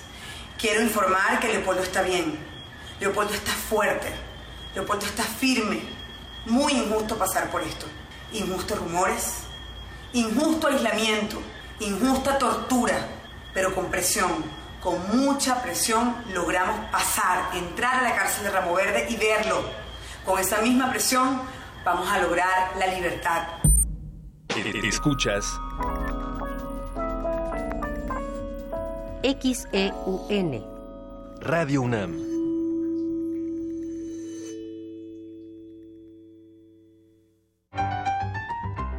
quiero 0.60 0.82
informar 0.82 1.40
que 1.40 1.48
Leopoldo 1.48 1.82
está 1.82 2.02
bien. 2.02 2.38
Leopoldo 3.00 3.34
está 3.34 3.52
fuerte. 3.52 4.08
Leopoldo 4.74 5.06
está 5.06 5.24
firme. 5.24 5.80
Muy 6.46 6.74
injusto 6.74 7.18
pasar 7.18 7.50
por 7.52 7.64
esto. 7.64 7.88
Injustos 8.34 8.78
rumores, 8.80 9.34
injusto 10.14 10.68
aislamiento, 10.68 11.42
injusta 11.80 12.38
tortura, 12.38 13.08
pero 13.54 13.74
con 13.74 13.90
presión 13.90 14.44
con 14.86 15.18
mucha 15.18 15.64
presión 15.64 16.16
logramos 16.32 16.92
pasar, 16.92 17.56
entrar 17.56 17.96
a 17.96 18.02
la 18.04 18.16
cárcel 18.16 18.44
de 18.44 18.52
Ramo 18.52 18.76
Verde 18.76 19.08
y 19.10 19.16
verlo. 19.16 19.64
Con 20.24 20.40
esa 20.40 20.62
misma 20.62 20.92
presión 20.92 21.42
vamos 21.84 22.08
a 22.08 22.20
lograr 22.20 22.78
la 22.78 22.86
libertad. 22.86 23.48
Escuchas 24.84 25.60
XEUN 29.24 30.64
Radio 31.42 31.82
UNAM. 31.82 32.36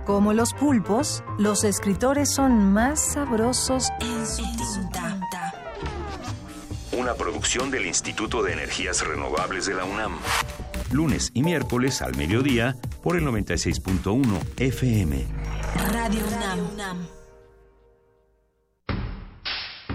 Como 0.04 0.32
los 0.32 0.52
pulpos, 0.52 1.22
los 1.38 1.62
escritores 1.62 2.32
son 2.32 2.72
más 2.72 3.12
sabrosos 3.12 3.88
en 4.00 4.26
su 4.26 4.42
tinta. 4.42 4.85
Una 6.96 7.12
producción 7.12 7.70
del 7.70 7.84
Instituto 7.84 8.42
de 8.42 8.54
Energías 8.54 9.06
Renovables 9.06 9.66
de 9.66 9.74
la 9.74 9.84
UNAM. 9.84 10.16
Lunes 10.92 11.30
y 11.34 11.42
miércoles 11.42 12.00
al 12.00 12.16
mediodía 12.16 12.74
por 13.02 13.16
el 13.18 13.24
96.1 13.24 14.40
FM. 14.56 15.26
Radio 15.92 16.20
UNAM. 16.72 17.06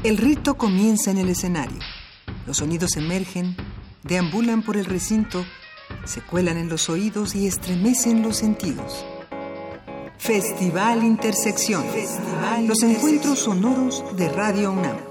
El 0.03 0.18
rito 0.18 0.56
comienza 0.57 1.10
en 1.10 1.18
el 1.18 1.30
escenario. 1.30 1.80
Los 2.45 2.57
sonidos 2.57 2.95
emergen, 2.95 3.57
deambulan 4.03 4.61
por 4.61 4.78
el 4.78 4.86
recinto, 4.86 5.44
se 6.06 6.22
cuelan 6.22 6.57
en 6.57 6.69
los 6.69 6.88
oídos 6.88 7.34
y 7.34 7.48
estremecen 7.48 8.22
los 8.22 8.38
sentidos. 8.38 9.03
Festival 10.19 11.03
Intersección. 11.03 11.84
los 12.68 12.84
encuentros 12.84 13.40
sonoros 13.40 14.03
de 14.15 14.30
Radio 14.30 14.72
UNAM 14.72 15.11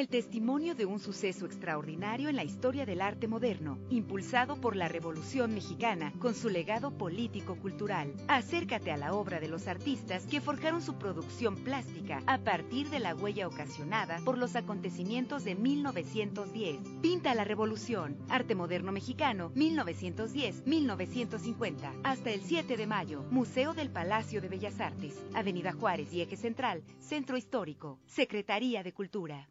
El 0.00 0.08
testimonio 0.08 0.74
de 0.74 0.86
un 0.86 0.98
suceso 0.98 1.44
extraordinario 1.44 2.30
en 2.30 2.36
la 2.36 2.42
historia 2.42 2.86
del 2.86 3.02
arte 3.02 3.28
moderno, 3.28 3.78
impulsado 3.90 4.58
por 4.58 4.74
la 4.74 4.88
Revolución 4.88 5.52
Mexicana 5.52 6.14
con 6.18 6.34
su 6.34 6.48
legado 6.48 6.90
político-cultural. 6.90 8.14
Acércate 8.26 8.92
a 8.92 8.96
la 8.96 9.12
obra 9.12 9.40
de 9.40 9.48
los 9.48 9.68
artistas 9.68 10.24
que 10.24 10.40
forjaron 10.40 10.80
su 10.80 10.94
producción 10.94 11.56
plástica 11.56 12.22
a 12.26 12.38
partir 12.38 12.88
de 12.88 12.98
la 12.98 13.14
huella 13.14 13.46
ocasionada 13.46 14.22
por 14.24 14.38
los 14.38 14.56
acontecimientos 14.56 15.44
de 15.44 15.54
1910. 15.54 16.78
Pinta 17.02 17.34
la 17.34 17.44
Revolución, 17.44 18.16
Arte 18.30 18.54
Moderno 18.54 18.92
Mexicano, 18.92 19.52
1910-1950. 19.52 22.00
Hasta 22.04 22.30
el 22.30 22.40
7 22.40 22.78
de 22.78 22.86
mayo, 22.86 23.22
Museo 23.30 23.74
del 23.74 23.90
Palacio 23.90 24.40
de 24.40 24.48
Bellas 24.48 24.80
Artes, 24.80 25.22
Avenida 25.34 25.72
Juárez 25.72 26.10
y 26.14 26.22
Eje 26.22 26.38
Central, 26.38 26.84
Centro 27.00 27.36
Histórico, 27.36 28.00
Secretaría 28.06 28.82
de 28.82 28.94
Cultura. 28.94 29.50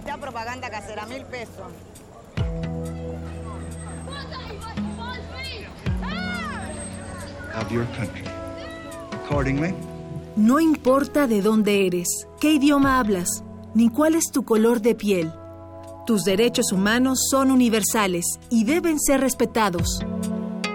Mucha 0.00 0.16
propaganda 0.16 0.70
casera, 0.70 1.04
mil 1.04 1.24
pesos. 1.26 1.66
Of 7.54 7.70
your 7.70 7.84
country. 7.96 8.24
Accordingly, 9.24 9.74
No 10.36 10.58
importa 10.58 11.26
de 11.26 11.42
dónde 11.42 11.86
eres, 11.86 12.26
qué 12.40 12.54
idioma 12.54 12.98
hablas, 12.98 13.44
ni 13.74 13.90
cuál 13.90 14.14
es 14.14 14.30
tu 14.32 14.44
color 14.44 14.80
de 14.80 14.94
piel. 14.94 15.32
Tus 16.06 16.24
derechos 16.24 16.72
humanos 16.72 17.26
son 17.30 17.50
universales 17.50 18.24
y 18.48 18.64
deben 18.64 18.98
ser 18.98 19.20
respetados. 19.20 20.00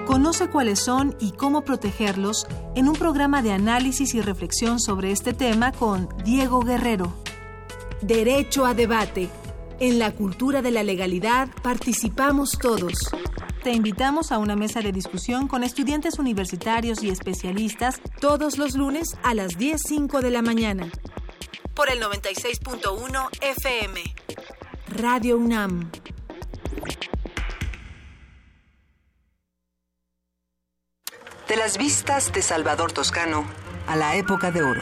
Conoce 0.06 0.50
cuáles 0.50 0.80
son 0.80 1.16
y 1.20 1.32
cómo 1.32 1.62
protegerlos 1.64 2.46
en 2.76 2.88
un 2.88 2.94
programa 2.96 3.42
de 3.42 3.54
análisis 3.54 4.14
y 4.14 4.22
reflexión 4.22 4.80
sobre 4.80 5.12
este 5.12 5.34
tema 5.34 5.72
con 5.72 6.10
Diego 6.24 6.60
Guerrero. 6.60 7.25
Derecho 8.02 8.66
a 8.66 8.74
debate. 8.74 9.30
En 9.80 10.00
la 10.00 10.12
cultura 10.12 10.62
de 10.62 10.72
la 10.72 10.84
legalidad 10.84 11.50
participamos 11.64 12.58
todos. 12.60 12.94
Te 13.64 13.72
invitamos 13.72 14.32
a 14.32 14.38
una 14.38 14.56
mesa 14.56 14.82
de 14.82 14.92
discusión 14.92 15.48
con 15.48 15.64
estudiantes 15.64 16.20
universitarios 16.20 17.04
y 17.04 17.10
especialistas 17.10 18.00
todos 18.20 18.58
los 18.58 18.76
lunes 18.76 19.18
a 19.24 19.34
las 19.34 19.58
10.05 19.58 20.22
de 20.22 20.30
la 20.30 20.42
mañana. 20.42 20.92
Por 21.74 21.90
el 21.90 22.02
96.1 22.02 23.30
FM. 23.42 24.02
Radio 24.90 25.38
UNAM. 25.38 25.90
De 31.48 31.58
las 31.58 31.78
vistas 31.78 32.32
de 32.34 32.42
Salvador 32.42 32.92
Toscano 32.92 33.46
a 33.88 33.96
la 33.96 34.16
época 34.16 34.52
de 34.52 34.64
oro. 34.64 34.82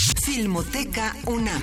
Filmoteca 0.33 1.13
UNAM. 1.25 1.61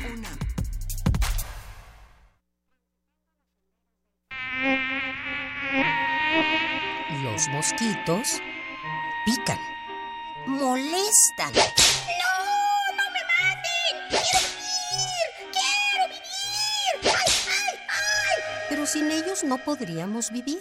Los 7.23 7.49
mosquitos 7.49 8.43
pican, 9.25 9.57
molestan. 10.47 11.55
¡No! 11.55 12.35
¡No 12.99 13.05
me 13.11 13.23
maten! 13.25 13.95
¡Quiero 14.11 14.39
vivir! 14.45 15.29
¡Quiero 15.51 16.05
vivir! 16.13 17.15
¡Ay, 17.17 17.33
ay, 17.49 17.79
ay! 17.89 18.43
Pero 18.69 18.85
sin 18.85 19.11
ellos 19.11 19.45
no 19.45 19.57
podríamos 19.57 20.31
vivir. 20.31 20.61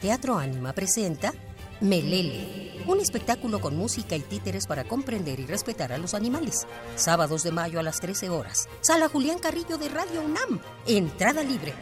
Teatro 0.00 0.38
Ánima 0.38 0.72
presenta 0.72 1.34
Melele, 1.80 2.72
un 2.86 3.00
espectáculo 3.00 3.60
con 3.60 3.76
música 3.76 4.16
y 4.16 4.20
títeres 4.20 4.66
para 4.66 4.84
comprender 4.84 5.38
y 5.38 5.46
respetar 5.46 5.92
a 5.92 5.98
los 5.98 6.14
animales. 6.14 6.66
Sábados 6.96 7.44
de 7.44 7.52
mayo 7.52 7.78
a 7.78 7.82
las 7.82 8.00
13 8.00 8.30
horas. 8.30 8.68
Sala 8.80 9.08
Julián 9.08 9.38
Carrillo 9.38 9.78
de 9.78 9.88
Radio 9.88 10.22
UNAM. 10.22 10.60
Entrada 10.86 11.42
libre. 11.42 11.74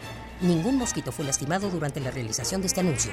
Ningún 0.42 0.76
mosquito 0.76 1.12
fue 1.12 1.24
lastimado 1.24 1.70
durante 1.70 2.00
la 2.00 2.10
realización 2.10 2.60
de 2.60 2.66
este 2.66 2.80
anuncio. 2.80 3.10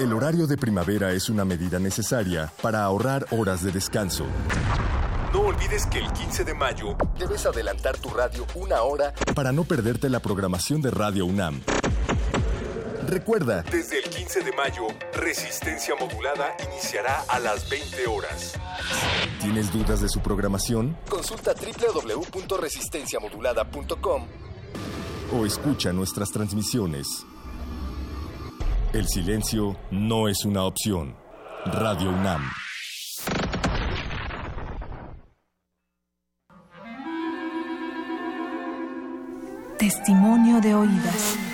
El 0.00 0.12
horario 0.12 0.48
de 0.48 0.56
primavera 0.56 1.12
es 1.12 1.30
una 1.30 1.44
medida 1.44 1.78
necesaria 1.78 2.52
para 2.60 2.82
ahorrar 2.82 3.26
horas 3.30 3.62
de 3.62 3.70
descanso. 3.70 4.26
No 5.32 5.42
olvides 5.42 5.86
que 5.86 5.98
el 5.98 6.12
15 6.12 6.42
de 6.42 6.54
mayo 6.54 6.96
debes 7.16 7.46
adelantar 7.46 7.96
tu 7.98 8.08
radio 8.08 8.44
una 8.56 8.82
hora 8.82 9.14
para 9.36 9.52
no 9.52 9.62
perderte 9.62 10.08
la 10.08 10.18
programación 10.18 10.82
de 10.82 10.90
Radio 10.90 11.26
UNAM. 11.26 11.60
Recuerda, 13.14 13.62
desde 13.70 14.00
el 14.00 14.10
15 14.10 14.40
de 14.40 14.52
mayo, 14.54 14.88
Resistencia 15.12 15.94
Modulada 15.94 16.56
iniciará 16.68 17.22
a 17.28 17.38
las 17.38 17.70
20 17.70 18.08
horas. 18.08 18.54
¿Tienes 19.40 19.72
dudas 19.72 20.00
de 20.00 20.08
su 20.08 20.18
programación? 20.18 20.96
Consulta 21.08 21.54
www.resistenciamodulada.com 21.54 24.26
o 25.32 25.46
escucha 25.46 25.92
nuestras 25.92 26.32
transmisiones. 26.32 27.06
El 28.92 29.06
silencio 29.06 29.76
no 29.92 30.26
es 30.26 30.44
una 30.44 30.64
opción. 30.64 31.14
Radio 31.66 32.10
UNAM. 32.10 32.50
Testimonio 39.78 40.60
de 40.60 40.74
oídas. 40.74 41.53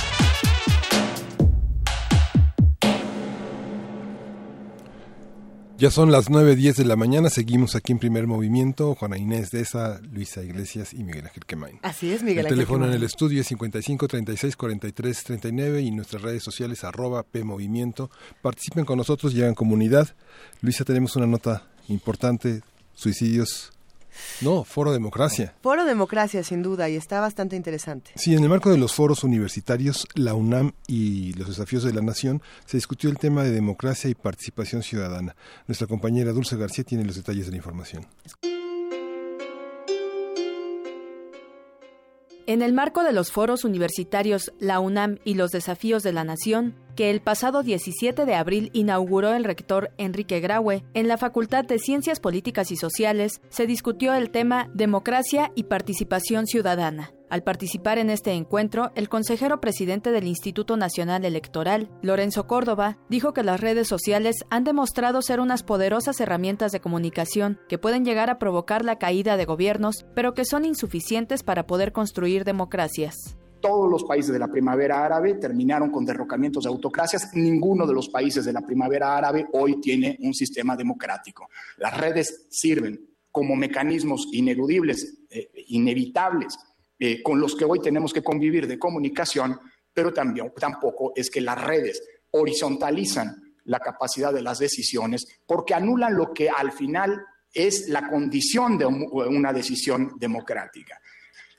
Ya 5.81 5.89
son 5.89 6.11
las 6.11 6.29
9.10 6.29 6.75
de 6.75 6.85
la 6.85 6.95
mañana, 6.95 7.31
seguimos 7.31 7.75
aquí 7.75 7.91
en 7.91 7.97
primer 7.97 8.27
movimiento, 8.27 8.93
Juana 8.93 9.17
Inés 9.17 9.49
de 9.49 9.61
esa, 9.61 9.99
Luisa 10.11 10.43
Iglesias 10.43 10.93
y 10.93 11.03
Miguel 11.03 11.25
Ángel 11.25 11.43
Quemain. 11.43 11.79
Así 11.81 12.11
es, 12.11 12.21
Miguel 12.21 12.41
El 12.41 12.45
Ángel 12.45 12.57
teléfono 12.59 12.85
en 12.85 12.93
el 12.93 13.01
estudio 13.01 13.41
es 13.41 13.47
55 13.47 14.07
36 14.07 14.55
43 14.57 15.23
39 15.23 15.81
y 15.81 15.89
nuestras 15.89 16.21
redes 16.21 16.43
sociales 16.43 16.83
arroba 16.83 17.23
P 17.23 17.43
Movimiento. 17.43 18.11
Participen 18.43 18.85
con 18.85 18.99
nosotros, 18.99 19.33
llegan 19.33 19.55
comunidad. 19.55 20.09
Luisa, 20.61 20.85
tenemos 20.85 21.15
una 21.15 21.25
nota 21.25 21.63
importante, 21.87 22.61
suicidios. 22.93 23.70
No, 24.41 24.63
Foro 24.63 24.91
Democracia. 24.91 25.53
Foro 25.61 25.85
Democracia, 25.85 26.43
sin 26.43 26.63
duda, 26.63 26.89
y 26.89 26.95
está 26.95 27.19
bastante 27.21 27.55
interesante. 27.55 28.11
Sí, 28.15 28.35
en 28.35 28.43
el 28.43 28.49
marco 28.49 28.69
de 28.69 28.77
los 28.77 28.93
foros 28.93 29.23
universitarios, 29.23 30.07
la 30.15 30.33
UNAM 30.33 30.73
y 30.87 31.33
los 31.33 31.47
desafíos 31.47 31.83
de 31.83 31.93
la 31.93 32.01
nación, 32.01 32.41
se 32.65 32.77
discutió 32.77 33.09
el 33.09 33.17
tema 33.17 33.43
de 33.43 33.51
democracia 33.51 34.09
y 34.09 34.15
participación 34.15 34.83
ciudadana. 34.83 35.35
Nuestra 35.67 35.87
compañera 35.87 36.31
Dulce 36.31 36.57
García 36.57 36.83
tiene 36.83 37.05
los 37.05 37.15
detalles 37.15 37.45
de 37.45 37.51
la 37.51 37.57
información. 37.57 38.07
En 42.47 42.61
el 42.61 42.73
marco 42.73 43.03
de 43.03 43.13
los 43.13 43.31
foros 43.31 43.63
universitarios 43.63 44.51
La 44.59 44.79
UNAM 44.79 45.19
y 45.23 45.35
los 45.35 45.51
desafíos 45.51 46.03
de 46.03 46.11
la 46.11 46.23
nación, 46.23 46.75
el 47.09 47.21
pasado 47.21 47.63
17 47.63 48.25
de 48.25 48.35
abril 48.35 48.69
inauguró 48.73 49.33
el 49.33 49.43
rector 49.43 49.91
Enrique 49.97 50.39
Graue, 50.39 50.83
en 50.93 51.07
la 51.07 51.17
Facultad 51.17 51.65
de 51.65 51.79
Ciencias 51.79 52.19
Políticas 52.19 52.71
y 52.71 52.75
Sociales 52.75 53.41
se 53.49 53.65
discutió 53.65 54.13
el 54.13 54.29
tema 54.29 54.69
Democracia 54.73 55.51
y 55.55 55.63
Participación 55.63 56.47
Ciudadana. 56.47 57.13
Al 57.29 57.43
participar 57.43 57.97
en 57.97 58.09
este 58.09 58.33
encuentro, 58.33 58.91
el 58.95 59.07
consejero 59.07 59.61
presidente 59.61 60.11
del 60.11 60.27
Instituto 60.27 60.75
Nacional 60.75 61.23
Electoral, 61.23 61.89
Lorenzo 62.01 62.45
Córdoba, 62.45 62.97
dijo 63.07 63.31
que 63.33 63.41
las 63.41 63.61
redes 63.61 63.87
sociales 63.87 64.35
han 64.49 64.65
demostrado 64.65 65.21
ser 65.21 65.39
unas 65.39 65.63
poderosas 65.63 66.19
herramientas 66.19 66.73
de 66.73 66.81
comunicación 66.81 67.57
que 67.69 67.77
pueden 67.77 68.03
llegar 68.03 68.29
a 68.29 68.37
provocar 68.37 68.83
la 68.83 68.99
caída 68.99 69.37
de 69.37 69.45
gobiernos, 69.45 70.05
pero 70.13 70.33
que 70.33 70.43
son 70.43 70.65
insuficientes 70.65 71.41
para 71.41 71.67
poder 71.67 71.93
construir 71.93 72.43
democracias. 72.43 73.37
Todos 73.61 73.89
los 73.89 74.03
países 74.03 74.33
de 74.33 74.39
la 74.39 74.47
primavera 74.47 75.05
árabe 75.05 75.35
terminaron 75.35 75.91
con 75.91 76.03
derrocamientos 76.05 76.63
de 76.63 76.69
autocracias. 76.69 77.31
Ninguno 77.35 77.85
de 77.85 77.93
los 77.93 78.09
países 78.09 78.43
de 78.45 78.53
la 78.53 78.61
primavera 78.61 79.15
árabe 79.17 79.47
hoy 79.53 79.79
tiene 79.79 80.17
un 80.21 80.33
sistema 80.33 80.75
democrático. 80.75 81.47
Las 81.77 81.95
redes 81.97 82.47
sirven 82.49 82.99
como 83.31 83.55
mecanismos 83.55 84.27
ineludibles, 84.33 85.19
eh, 85.29 85.49
inevitables, 85.67 86.57
eh, 86.99 87.21
con 87.23 87.39
los 87.39 87.55
que 87.55 87.65
hoy 87.65 87.79
tenemos 87.79 88.11
que 88.13 88.21
convivir 88.23 88.67
de 88.67 88.77
comunicación, 88.79 89.59
pero 89.93 90.11
también, 90.13 90.51
tampoco 90.59 91.13
es 91.15 91.29
que 91.29 91.41
las 91.41 91.61
redes 91.63 92.01
horizontalizan 92.31 93.55
la 93.65 93.79
capacidad 93.79 94.33
de 94.33 94.41
las 94.41 94.59
decisiones 94.59 95.25
porque 95.45 95.73
anulan 95.73 96.15
lo 96.15 96.33
que 96.33 96.49
al 96.49 96.71
final 96.71 97.21
es 97.53 97.87
la 97.89 98.09
condición 98.09 98.77
de 98.77 98.85
un- 98.85 99.07
una 99.13 99.53
decisión 99.53 100.13
democrática 100.19 100.99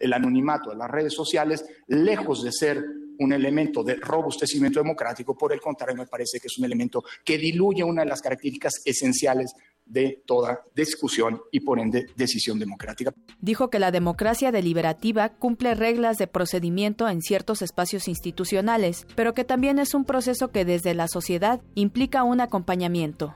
el 0.02 0.12
anonimato 0.12 0.70
de 0.70 0.76
las 0.76 0.90
redes 0.90 1.14
sociales, 1.14 1.64
lejos 1.86 2.42
de 2.42 2.52
ser 2.52 2.84
un 3.18 3.32
elemento 3.32 3.84
de 3.84 3.94
robustecimiento 3.94 4.80
democrático, 4.80 5.36
por 5.36 5.52
el 5.52 5.60
contrario, 5.60 5.96
me 5.96 6.06
parece 6.06 6.40
que 6.40 6.48
es 6.48 6.58
un 6.58 6.64
elemento 6.64 7.04
que 7.24 7.38
diluye 7.38 7.84
una 7.84 8.02
de 8.02 8.08
las 8.08 8.20
características 8.20 8.82
esenciales 8.84 9.54
de 9.84 10.22
toda 10.26 10.62
discusión 10.74 11.40
y 11.50 11.60
por 11.60 11.78
ende 11.78 12.06
decisión 12.16 12.58
democrática. 12.58 13.12
Dijo 13.40 13.70
que 13.70 13.78
la 13.78 13.90
democracia 13.90 14.50
deliberativa 14.52 15.30
cumple 15.30 15.74
reglas 15.74 16.18
de 16.18 16.26
procedimiento 16.26 17.08
en 17.08 17.20
ciertos 17.20 17.62
espacios 17.62 18.08
institucionales, 18.08 19.06
pero 19.14 19.34
que 19.34 19.44
también 19.44 19.78
es 19.78 19.94
un 19.94 20.04
proceso 20.04 20.48
que 20.48 20.64
desde 20.64 20.94
la 20.94 21.08
sociedad 21.08 21.60
implica 21.74 22.24
un 22.24 22.40
acompañamiento. 22.40 23.34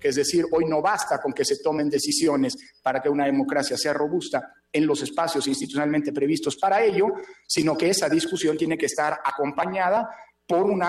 Es 0.00 0.16
decir, 0.16 0.44
hoy 0.50 0.64
no 0.66 0.82
basta 0.82 1.20
con 1.22 1.32
que 1.32 1.44
se 1.44 1.62
tomen 1.62 1.88
decisiones 1.88 2.54
para 2.82 3.00
que 3.00 3.08
una 3.08 3.26
democracia 3.26 3.76
sea 3.76 3.92
robusta 3.92 4.52
en 4.72 4.86
los 4.86 5.02
espacios 5.02 5.46
institucionalmente 5.46 6.12
previstos 6.12 6.56
para 6.56 6.82
ello, 6.82 7.08
sino 7.46 7.76
que 7.76 7.90
esa 7.90 8.08
discusión 8.08 8.56
tiene 8.56 8.78
que 8.78 8.86
estar 8.86 9.20
acompañada 9.24 10.08
por 10.46 10.64
un 10.64 10.82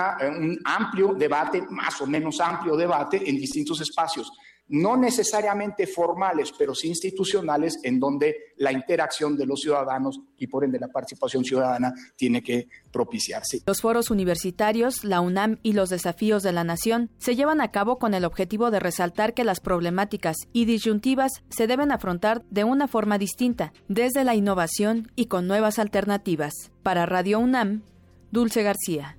amplio 0.64 1.14
debate, 1.14 1.62
más 1.70 2.00
o 2.00 2.06
menos 2.06 2.40
amplio 2.40 2.76
debate 2.76 3.28
en 3.28 3.36
distintos 3.36 3.80
espacios 3.80 4.32
no 4.68 4.96
necesariamente 4.96 5.86
formales, 5.86 6.52
pero 6.56 6.74
sí 6.74 6.88
institucionales, 6.88 7.78
en 7.82 8.00
donde 8.00 8.36
la 8.56 8.72
interacción 8.72 9.36
de 9.36 9.46
los 9.46 9.60
ciudadanos 9.60 10.20
y 10.38 10.46
por 10.46 10.64
ende 10.64 10.78
la 10.78 10.88
participación 10.88 11.44
ciudadana 11.44 11.92
tiene 12.16 12.42
que 12.42 12.68
propiciarse. 12.90 13.62
Los 13.66 13.80
foros 13.80 14.10
universitarios, 14.10 15.04
la 15.04 15.20
UNAM 15.20 15.58
y 15.62 15.72
los 15.72 15.90
desafíos 15.90 16.42
de 16.42 16.52
la 16.52 16.64
nación 16.64 17.10
se 17.18 17.36
llevan 17.36 17.60
a 17.60 17.70
cabo 17.70 17.98
con 17.98 18.14
el 18.14 18.24
objetivo 18.24 18.70
de 18.70 18.80
resaltar 18.80 19.34
que 19.34 19.44
las 19.44 19.60
problemáticas 19.60 20.36
y 20.52 20.64
disyuntivas 20.64 21.32
se 21.50 21.66
deben 21.66 21.92
afrontar 21.92 22.44
de 22.50 22.64
una 22.64 22.88
forma 22.88 23.18
distinta, 23.18 23.72
desde 23.88 24.24
la 24.24 24.34
innovación 24.34 25.12
y 25.14 25.26
con 25.26 25.46
nuevas 25.46 25.78
alternativas. 25.78 26.52
Para 26.82 27.06
Radio 27.06 27.38
UNAM, 27.38 27.82
Dulce 28.30 28.62
García. 28.62 29.18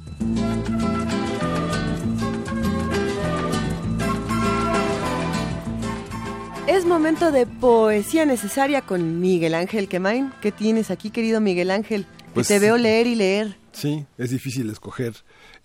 Es 6.71 6.85
momento 6.85 7.33
de 7.33 7.45
poesía 7.45 8.25
necesaria 8.25 8.81
con 8.81 9.19
Miguel 9.19 9.55
Ángel 9.55 9.89
Quemain. 9.89 10.31
¿Qué 10.41 10.53
tienes 10.53 10.89
aquí, 10.89 11.09
querido 11.09 11.41
Miguel 11.41 11.69
Ángel? 11.69 12.05
Pues, 12.33 12.47
te 12.47 12.59
veo 12.59 12.77
leer 12.77 13.07
y 13.07 13.15
leer. 13.15 13.57
Sí, 13.73 14.05
es 14.17 14.29
difícil 14.29 14.69
escoger 14.69 15.13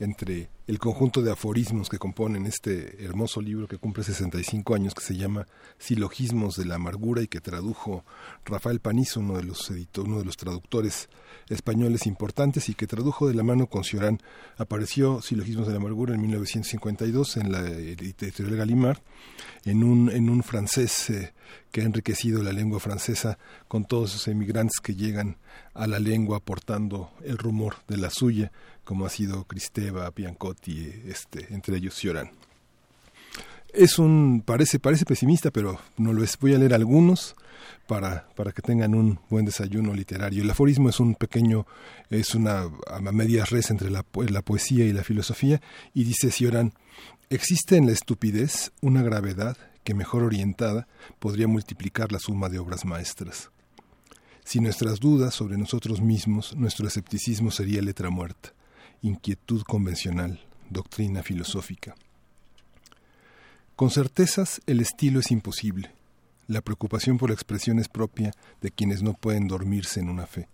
entre 0.01 0.49
el 0.67 0.81
conjunto 0.81 1.23
de 1.23 1.31
aforismos 1.31 1.89
que 1.89 1.99
componen 1.99 2.45
este 2.45 3.05
hermoso 3.05 3.41
libro 3.41 3.69
que 3.69 3.79
cumple 3.79 4.03
65 4.03 4.75
años, 4.75 4.95
que 4.95 5.05
se 5.05 5.17
llama 5.17 5.47
Silogismos 5.79 6.57
de 6.57 6.65
la 6.65 6.75
Amargura 6.75 7.23
y 7.23 7.29
que 7.29 7.41
tradujo 7.41 8.05
Rafael 8.45 8.81
Panizo, 8.81 9.21
uno 9.21 9.37
de 9.37 9.45
los, 9.45 9.71
uno 9.71 10.19
de 10.19 10.25
los 10.25 10.37
traductores 10.37 11.09
españoles 11.49 12.07
importantes 12.07 12.69
y 12.69 12.75
que 12.75 12.89
tradujo 12.89 13.29
de 13.29 13.35
la 13.35 13.45
mano 13.45 13.69
con 13.69 13.85
Ciorán. 13.85 14.21
Apareció 14.57 15.23
Silogismos 15.23 15.69
de 15.69 15.75
la 15.75 15.79
Amargura 15.79 16.15
en 16.15 16.21
1952 16.23 17.37
en 17.37 17.53
la 17.53 17.61
editorial 17.61 18.57
Galimar, 18.57 19.03
en 19.65 19.85
un, 19.85 20.11
en 20.11 20.29
un 20.29 20.43
francés 20.43 21.11
eh, 21.11 21.33
que 21.71 21.83
ha 21.83 21.85
enriquecido 21.85 22.43
la 22.43 22.53
lengua 22.53 22.81
francesa 22.81 23.39
con 23.69 23.85
todos 23.85 24.11
esos 24.11 24.29
emigrantes 24.29 24.81
que 24.81 24.97
llegan 24.97 25.37
a 25.75 25.87
la 25.87 26.01
lengua 26.01 26.39
aportando 26.39 27.13
el 27.23 27.39
rumor 27.39 27.77
de 27.87 27.99
la 27.99 28.11
suya, 28.11 28.51
como 28.85 29.05
ha 29.07 29.11
sido 29.11 29.45
Cristeva, 29.45 30.07
Este, 30.65 31.47
entre 31.55 31.77
ellos 31.77 31.95
Ciorán. 31.95 32.31
Es 33.73 33.99
un, 33.99 34.43
parece, 34.45 34.79
parece 34.79 35.05
pesimista, 35.05 35.51
pero 35.51 35.79
no 35.97 36.13
lo 36.13 36.25
es. 36.25 36.39
Voy 36.39 36.55
a 36.55 36.59
leer 36.59 36.75
algunos 36.75 37.37
para, 37.87 38.27
para 38.35 38.53
que 38.53 38.63
tengan 38.63 38.95
un 38.95 39.21
buen 39.29 39.45
desayuno 39.45 39.95
literario. 39.95 40.43
El 40.43 40.51
aforismo 40.51 40.89
es 40.89 40.99
un 40.99 41.15
pequeño, 41.15 41.67
es 42.11 42.35
una 42.35 42.71
a 42.89 43.01
medias 43.01 43.51
res 43.51 43.71
entre 43.71 43.91
la, 43.91 44.05
la 44.29 44.43
poesía 44.43 44.87
y 44.87 44.93
la 44.93 45.05
filosofía, 45.05 45.61
y 45.95 46.05
dice 46.05 46.31
Cioran, 46.31 46.73
existe 47.31 47.77
en 47.77 47.87
la 47.87 47.93
estupidez 47.93 48.73
una 48.81 49.03
gravedad 49.03 49.57
que 49.85 49.95
mejor 49.95 50.25
orientada 50.25 50.89
podría 51.21 51.47
multiplicar 51.47 52.11
la 52.11 52.19
suma 52.19 52.49
de 52.49 52.59
obras 52.59 52.85
maestras. 52.85 53.51
Si 54.45 54.61
nuestras 54.61 55.01
dudas 55.01 55.35
sobre 55.35 55.57
nosotros 55.59 56.01
mismos, 56.01 56.57
nuestro 56.57 56.87
escepticismo 56.87 57.51
sería 57.51 57.83
letra 57.83 58.11
muerta, 58.11 58.53
inquietud 59.07 59.63
convencional, 59.63 60.41
doctrina 60.71 61.23
filosófica. 61.23 61.95
Con 63.77 63.91
certezas 63.91 64.61
el 64.67 64.81
estilo 64.81 65.21
es 65.21 65.31
imposible, 65.31 65.93
la 66.49 66.61
preocupación 66.61 67.19
por 67.19 67.31
la 67.31 67.35
expresión 67.35 67.79
es 67.79 67.89
propia 67.89 68.33
de 68.61 68.71
quienes 68.71 69.03
no 69.03 69.15
pueden 69.15 69.49
dormirse 69.49 70.01
en 70.01 70.09
una 70.09 70.27
fe. 70.27 70.49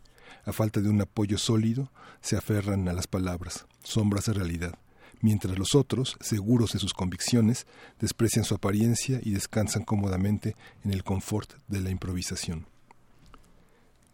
A 0.44 0.52
falta 0.52 0.80
de 0.80 0.88
un 0.88 1.00
apoyo 1.00 1.38
sólido, 1.38 1.90
se 2.20 2.36
aferran 2.36 2.88
a 2.88 2.92
las 2.92 3.06
palabras, 3.06 3.66
sombras 3.82 4.24
de 4.26 4.32
realidad, 4.32 4.74
mientras 5.20 5.58
los 5.58 5.74
otros, 5.74 6.16
seguros 6.20 6.72
de 6.72 6.78
sus 6.78 6.94
convicciones, 6.94 7.66
desprecian 8.00 8.44
su 8.44 8.54
apariencia 8.54 9.20
y 9.22 9.32
descansan 9.32 9.84
cómodamente 9.84 10.56
en 10.84 10.92
el 10.92 11.04
confort 11.04 11.52
de 11.68 11.80
la 11.80 11.90
improvisación. 11.90 12.66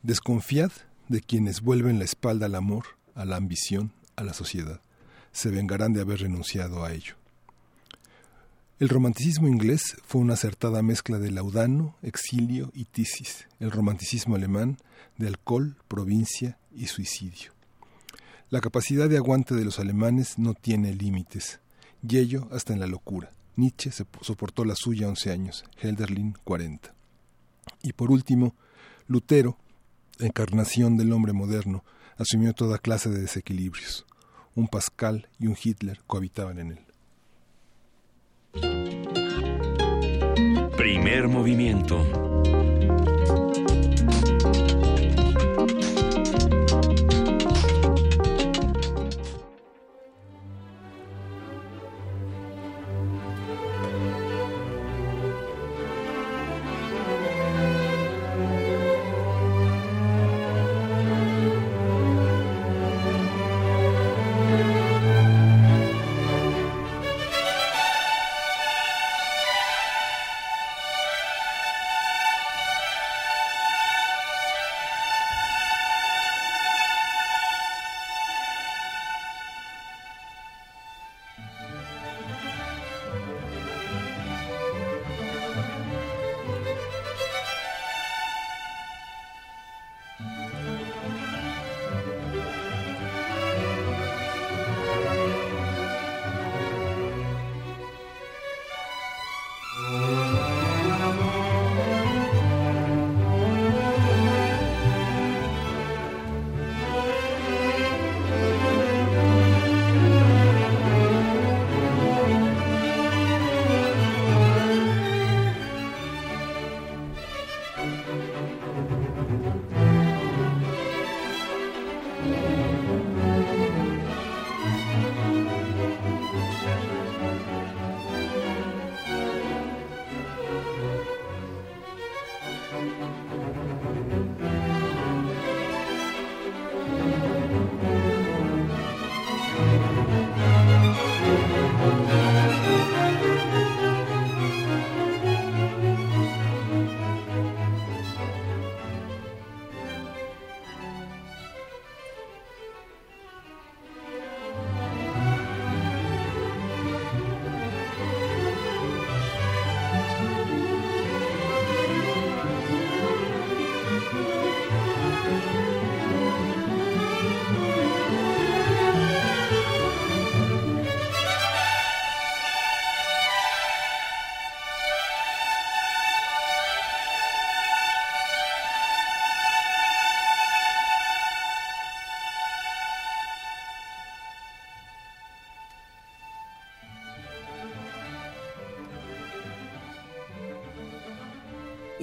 Desconfiad 0.03 0.73
de 1.09 1.21
quienes 1.21 1.61
vuelven 1.61 1.99
la 1.99 2.05
espalda 2.05 2.47
al 2.47 2.57
amor, 2.57 2.85
a 3.15 3.25
la 3.25 3.37
ambición, 3.37 3.93
a 4.19 4.25
la 4.25 4.35
sociedad. 4.35 4.81
Se 5.33 5.51
vengarán 5.51 5.93
de 5.93 6.01
haber 6.01 6.21
renunciado 6.21 6.85
a 6.85 6.93
ello. 6.93 7.15
El 8.81 8.89
romanticismo 8.89 9.49
inglés 9.49 9.97
fue 10.07 10.21
una 10.21 10.35
acertada 10.35 10.83
mezcla 10.83 11.19
de 11.19 11.31
laudano, 11.31 11.97
exilio 12.03 12.71
y 12.75 12.85
tisis, 12.85 13.49
el 13.59 13.71
romanticismo 13.71 14.37
alemán 14.37 14.79
de 15.17 15.29
alcohol, 15.29 15.77
provincia 15.89 16.59
y 16.73 16.87
suicidio. 16.87 17.53
La 18.51 18.61
capacidad 18.61 19.09
de 19.09 19.17
aguante 19.17 19.55
de 19.55 19.65
los 19.65 19.79
alemanes 19.79 20.39
no 20.39 20.55
tiene 20.55 20.95
límites, 20.95 21.61
y 22.09 22.19
ello 22.19 22.49
hasta 22.53 22.73
en 22.73 22.81
la 22.81 22.87
locura. 22.87 23.33
Nietzsche 23.57 23.91
soportó 23.91 24.65
la 24.65 24.77
suya 24.77 25.09
once 25.09 25.33
años, 25.33 25.65
Helderlin 25.81 26.37
cuarenta. 26.45 26.95
Y 27.83 27.93
por 27.93 28.11
último, 28.11 28.55
Lutero, 29.09 29.59
encarnación 30.21 30.97
del 30.97 31.13
hombre 31.13 31.33
moderno, 31.33 31.85
asumió 32.17 32.53
toda 32.53 32.79
clase 32.79 33.11
de 33.11 33.21
desequilibrios. 33.21 34.07
Un 34.59 34.67
Pascal 34.67 35.29
y 35.39 35.47
un 35.47 35.57
Hitler 35.63 36.01
cohabitaban 36.05 36.59
en 36.59 36.73
él. 36.73 36.81
Primer 40.77 41.29
movimiento. 41.29 42.28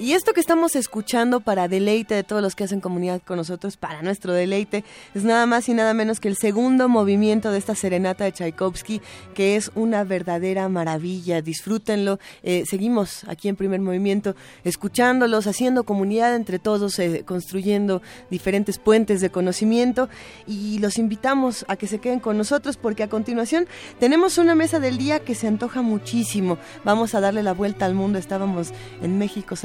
Y 0.06 0.12
esto 0.12 0.34
que 0.34 0.40
estamos 0.40 0.76
escuchando 0.76 1.40
para 1.40 1.66
deleite 1.66 2.14
de 2.14 2.22
todos 2.22 2.40
los 2.40 2.54
que 2.54 2.62
hacen 2.62 2.80
comunidad 2.80 3.20
con 3.22 3.38
nosotros, 3.38 3.76
para 3.76 4.02
nuestro 4.02 4.32
deleite, 4.32 4.84
es 5.16 5.24
nada 5.24 5.46
más 5.46 5.68
y 5.68 5.74
nada 5.74 5.94
menos 5.94 6.20
que 6.20 6.28
el 6.28 6.36
segundo 6.36 6.88
movimiento 6.88 7.50
de 7.50 7.58
esta 7.58 7.74
serenata 7.74 8.22
de 8.22 8.30
Tchaikovsky, 8.30 9.00
que 9.34 9.56
es 9.56 9.72
una 9.74 10.04
verdadera 10.04 10.68
maravilla. 10.68 11.42
Disfrútenlo. 11.42 12.20
Eh, 12.44 12.62
seguimos 12.70 13.24
aquí 13.24 13.48
en 13.48 13.56
primer 13.56 13.80
movimiento, 13.80 14.36
escuchándolos, 14.62 15.48
haciendo 15.48 15.82
comunidad 15.82 16.36
entre 16.36 16.60
todos, 16.60 17.00
eh, 17.00 17.24
construyendo 17.26 18.00
diferentes 18.30 18.78
puentes 18.78 19.20
de 19.20 19.30
conocimiento 19.30 20.08
y 20.46 20.78
los 20.78 20.98
invitamos 20.98 21.64
a 21.66 21.74
que 21.74 21.88
se 21.88 21.98
queden 21.98 22.20
con 22.20 22.38
nosotros 22.38 22.76
porque 22.76 23.02
a 23.02 23.08
continuación 23.08 23.66
tenemos 23.98 24.38
una 24.38 24.54
mesa 24.54 24.78
del 24.78 24.98
día 24.98 25.18
que 25.18 25.34
se 25.34 25.48
antoja 25.48 25.82
muchísimo. 25.82 26.58
Vamos 26.84 27.16
a 27.16 27.20
darle 27.20 27.42
la 27.42 27.54
vuelta 27.54 27.86
al 27.86 27.94
mundo. 27.94 28.20
Estábamos 28.20 28.72
en 29.02 29.18
México, 29.18 29.56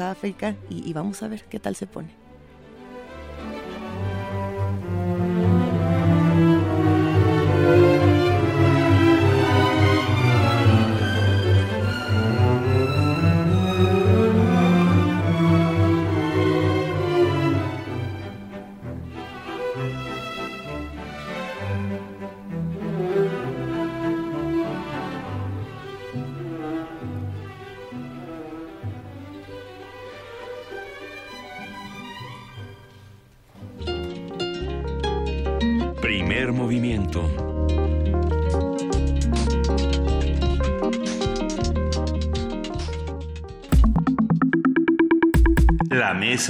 a 0.00 0.10
África 0.10 0.56
y 0.68 0.92
vamos 0.92 1.22
a 1.22 1.28
ver 1.28 1.44
qué 1.44 1.58
tal 1.58 1.74
se 1.74 1.86
pone. 1.86 2.27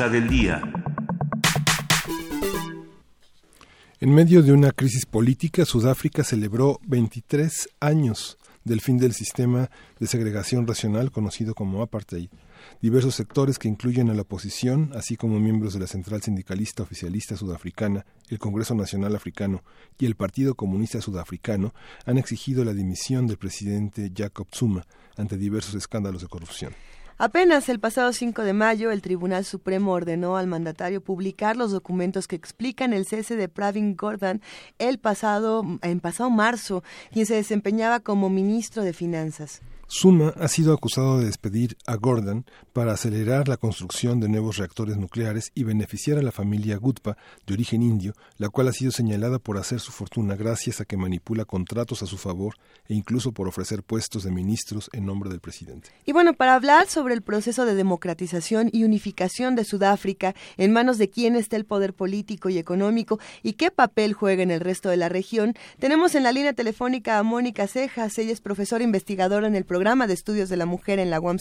Del 0.07 0.29
día. 0.29 0.63
En 3.99 4.15
medio 4.15 4.43
de 4.43 4.53
una 4.53 4.71
crisis 4.71 5.07
política, 5.07 5.65
Sudáfrica 5.65 6.23
celebró 6.23 6.79
23 6.87 7.69
años 7.81 8.39
del 8.63 8.81
fin 8.81 8.99
del 8.99 9.13
sistema 9.13 9.71
de 9.99 10.07
segregación 10.07 10.69
racional 10.69 11.11
conocido 11.11 11.53
como 11.55 11.83
apartheid 11.83 12.29
diversos 12.81 13.17
sectores 13.17 13.59
que 13.59 13.67
incluyen 13.67 14.09
a 14.09 14.15
la 14.15 14.23
oposición, 14.23 14.93
así 14.95 15.17
como 15.17 15.41
miembros 15.41 15.75
de 15.75 15.81
la 15.81 15.89
Central 15.89 16.23
Sindicalista 16.23 16.85
Oficialista 16.85 17.37
Sudafricana, 17.37 18.07
el 18.29 18.39
Congreso 18.39 18.77
Nacional 18.77 19.17
Africano 19.17 19.65
y 19.99 20.07
el 20.07 20.15
Partido 20.15 20.55
Comunista 20.55 21.01
Sudafricano, 21.01 21.75
han 22.07 22.19
exigido 22.19 22.65
la 22.65 22.75
dimisión 22.75 23.27
del 23.27 23.39
presidente 23.39 24.13
Jacob 24.17 24.47
Zuma 24.55 24.87
ante 25.17 25.37
diversos 25.37 25.75
escándalos 25.75 26.23
de 26.23 26.29
corrupción. 26.29 26.73
Apenas 27.21 27.69
el 27.69 27.81
pasado 27.81 28.13
5 28.13 28.45
de 28.45 28.53
mayo, 28.53 28.93
el 28.93 29.03
Tribunal 29.03 29.45
Supremo 29.45 29.91
ordenó 29.91 30.37
al 30.37 30.47
mandatario 30.47 31.01
publicar 31.01 31.57
los 31.57 31.73
documentos 31.73 32.29
que 32.29 32.37
explican 32.37 32.93
el 32.93 33.07
cese 33.07 33.35
de 33.35 33.49
Pravin 33.49 33.97
Gordhan 33.97 34.41
el 34.79 35.01
pasado, 35.01 35.65
en 35.83 35.99
pasado 35.99 36.31
marzo, 36.31 36.85
quien 37.11 37.27
se 37.27 37.35
desempeñaba 37.35 37.99
como 37.99 38.31
ministro 38.31 38.85
de 38.85 38.93
Finanzas. 38.93 39.63
Suma 39.91 40.35
ha 40.39 40.49
sido 40.49 40.75
acusado 40.75 41.19
de 41.19 41.25
despedir 41.25 41.79
a 41.87 41.97
Gordon 41.97 42.45
para 42.75 42.93
acelerar 42.93 43.49
la 43.49 43.57
construcción 43.57 44.21
de 44.21 44.29
nuevos 44.29 44.59
reactores 44.59 44.99
nucleares 44.99 45.51
y 45.55 45.65
beneficiar 45.65 46.19
a 46.19 46.23
la 46.23 46.31
familia 46.31 46.77
Gutpa, 46.77 47.17
de 47.47 47.55
origen 47.55 47.83
indio, 47.83 48.13
la 48.37 48.51
cual 48.51 48.69
ha 48.69 48.75
sido 48.75 48.93
señalada 48.93 49.39
por 49.39 49.57
hacer 49.57 49.81
su 49.81 49.91
fortuna 49.91 50.37
gracias 50.37 50.83
a 50.83 50.85
que 50.85 50.99
manipula 50.99 51.47
contratos 51.47 52.03
a 52.03 52.07
su 52.07 52.19
favor 52.19 52.57
e 52.87 52.93
incluso 52.93 53.33
por 53.33 53.49
ofrecer 53.49 53.83
puestos 53.83 54.25
de 54.25 54.31
ministros 54.31 54.91
en 54.93 55.07
nombre 55.07 55.31
del 55.31 55.41
presidente. 55.41 55.89
Y 56.05 56.13
bueno, 56.13 56.35
para 56.35 56.55
hablar 56.55 56.87
sobre 56.87 57.15
el 57.15 57.23
proceso 57.23 57.65
de 57.65 57.75
democratización 57.75 58.69
y 58.71 58.85
unificación 58.85 59.57
de 59.57 59.65
Sudáfrica, 59.65 60.35
en 60.59 60.71
manos 60.71 60.99
de 60.99 61.09
quién 61.09 61.35
está 61.35 61.57
el 61.57 61.65
poder 61.65 61.95
político 61.95 62.51
y 62.51 62.59
económico 62.59 63.21
y 63.43 63.55
qué 63.55 63.71
papel 63.71 64.13
juega 64.13 64.43
en 64.43 64.51
el 64.51 64.61
resto 64.61 64.91
de 64.91 64.99
la 64.99 65.09
región, 65.09 65.55
tenemos 65.79 66.15
en 66.15 66.25
la 66.25 66.33
línea 66.33 66.53
telefónica 66.53 67.19
a 67.19 67.23
Mónica 67.23 67.67
Cejas, 67.67 68.19
ella 68.19 68.35
es 68.35 68.43
profesora 68.43 68.85
investigadora 68.85 69.47
en 69.47 69.57
el 69.57 69.65
programa 69.65 69.78
programa 69.79 70.09
de 70.09 70.15
estudios 70.15 70.49
de 70.49 70.57
la 70.57 70.67
mujer 70.67 70.99
en 70.99 71.09
la 71.09 71.21
UAM. 71.21 71.37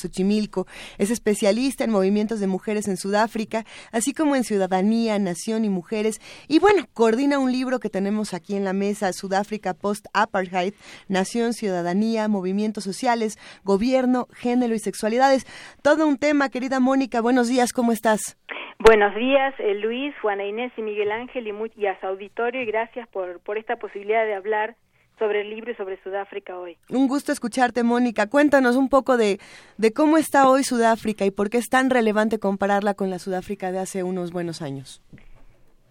Es 0.99 1.09
especialista 1.09 1.83
en 1.83 1.89
movimientos 1.89 2.39
de 2.39 2.45
mujeres 2.45 2.87
en 2.87 2.95
Sudáfrica, 2.95 3.63
así 3.91 4.13
como 4.13 4.35
en 4.35 4.43
ciudadanía, 4.43 5.17
nación 5.17 5.65
y 5.65 5.69
mujeres. 5.69 6.19
Y 6.47 6.59
bueno, 6.59 6.83
coordina 6.93 7.39
un 7.39 7.51
libro 7.51 7.79
que 7.79 7.89
tenemos 7.89 8.35
aquí 8.35 8.55
en 8.55 8.63
la 8.63 8.73
mesa, 8.73 9.11
Sudáfrica 9.11 9.73
Post-Apartheid, 9.73 10.75
Nación, 11.07 11.53
Ciudadanía, 11.53 12.27
Movimientos 12.27 12.83
Sociales, 12.83 13.39
Gobierno, 13.63 14.27
Género 14.33 14.75
y 14.75 14.79
Sexualidades. 14.79 15.47
Todo 15.81 16.05
un 16.05 16.19
tema, 16.19 16.49
querida 16.49 16.79
Mónica. 16.79 17.21
Buenos 17.21 17.47
días, 17.47 17.73
¿cómo 17.73 17.91
estás? 17.91 18.37
Buenos 18.77 19.15
días, 19.15 19.55
eh, 19.57 19.73
Luis, 19.73 20.13
Juana 20.21 20.45
Inés 20.45 20.71
y 20.77 20.83
Miguel 20.83 21.11
Ángel 21.11 21.47
y, 21.47 21.81
y 21.81 21.87
a 21.87 21.99
su 21.99 22.05
auditorio 22.05 22.61
y 22.61 22.65
gracias 22.67 23.07
por, 23.07 23.39
por 23.39 23.57
esta 23.57 23.77
posibilidad 23.77 24.23
de 24.25 24.35
hablar 24.35 24.75
sobre 25.19 25.41
el 25.41 25.49
libro 25.49 25.71
y 25.71 25.75
sobre 25.75 26.01
Sudáfrica 26.03 26.57
hoy. 26.57 26.77
Un 26.89 27.07
gusto 27.07 27.31
escucharte, 27.31 27.83
Mónica. 27.83 28.29
Cuéntanos 28.29 28.75
un 28.75 28.89
poco 28.89 29.17
de, 29.17 29.39
de 29.77 29.93
cómo 29.93 30.17
está 30.17 30.49
hoy 30.49 30.63
Sudáfrica 30.63 31.25
y 31.25 31.31
por 31.31 31.49
qué 31.49 31.57
es 31.57 31.69
tan 31.69 31.89
relevante 31.89 32.39
compararla 32.39 32.93
con 32.93 33.09
la 33.09 33.19
Sudáfrica 33.19 33.71
de 33.71 33.79
hace 33.79 34.03
unos 34.03 34.31
buenos 34.31 34.61
años. 34.61 35.01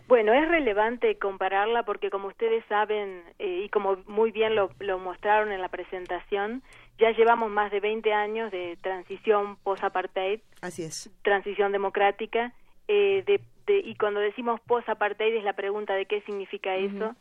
Bueno, 0.09 0.33
es 0.33 0.49
relevante 0.49 1.19
compararla 1.19 1.83
porque 1.83 2.11
como 2.11 2.29
ustedes 2.29 2.65
saben 2.69 3.23
eh, 3.41 3.63
y 3.65 3.69
como 3.71 3.97
muy 4.07 4.31
bien 4.31 4.55
lo, 4.55 4.71
lo, 4.79 5.01
mostraron 5.01 5.51
en 5.51 5.61
la 5.61 5.69
presentación, 5.69 6.63
ya 6.99 7.11
llevamos 7.11 7.51
más 7.51 7.73
de 7.73 7.81
20 7.81 8.13
años 8.13 8.53
de 8.53 8.79
transición 8.83 9.57
post-apartheid. 9.65 10.41
Así 10.63 10.85
es. 10.85 11.11
Transición 11.23 11.73
democrática. 11.73 12.53
Eh, 12.87 13.25
de, 13.27 13.41
de, 13.67 13.81
y 13.81 13.97
cuando 13.97 14.21
decimos 14.21 14.61
post-apartheid 14.61 15.35
es 15.35 15.45
la 15.45 15.55
pregunta 15.55 15.95
de 15.95 16.07
qué 16.07 16.21
significa 16.21 16.77
eso. 16.77 17.17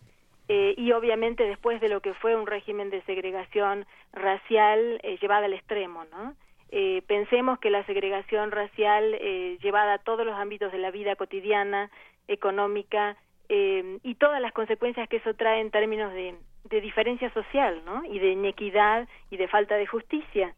Eh, 0.47 0.75
y 0.77 0.91
obviamente 0.91 1.43
después 1.43 1.81
de 1.81 1.89
lo 1.89 2.01
que 2.01 2.13
fue 2.13 2.35
un 2.35 2.45
régimen 2.45 2.91
de 2.91 3.01
segregación 3.03 3.85
racial 4.13 4.99
eh, 5.01 5.17
llevada 5.19 5.45
al 5.45 5.53
extremo, 5.53 6.05
¿no? 6.11 6.35
Eh, 6.69 7.01
pensemos 7.07 7.57
que 7.59 7.69
la 7.69 7.85
segregación 7.85 8.51
racial 8.51 9.17
llevada 9.61 9.93
a 9.93 9.97
todos 9.99 10.25
los 10.25 10.35
ámbitos 10.35 10.71
de 10.71 10.79
la 10.79 10.91
vida 10.91 11.15
cotidiana, 11.15 11.89
económica 12.27 13.15
y 13.47 14.15
todas 14.15 14.41
las 14.41 14.51
consecuencias 14.51 15.07
que 15.07 15.17
eso 15.17 15.35
trae 15.35 15.61
en 15.61 15.69
términos 15.69 16.11
de, 16.11 16.35
de 16.63 16.81
diferencia 16.81 17.31
social, 17.33 17.83
¿no? 17.85 18.03
Y 18.05 18.17
de 18.17 18.31
inequidad 18.31 19.07
y 19.29 19.37
de 19.37 19.47
falta 19.47 19.75
de 19.75 19.85
justicia. 19.85 20.55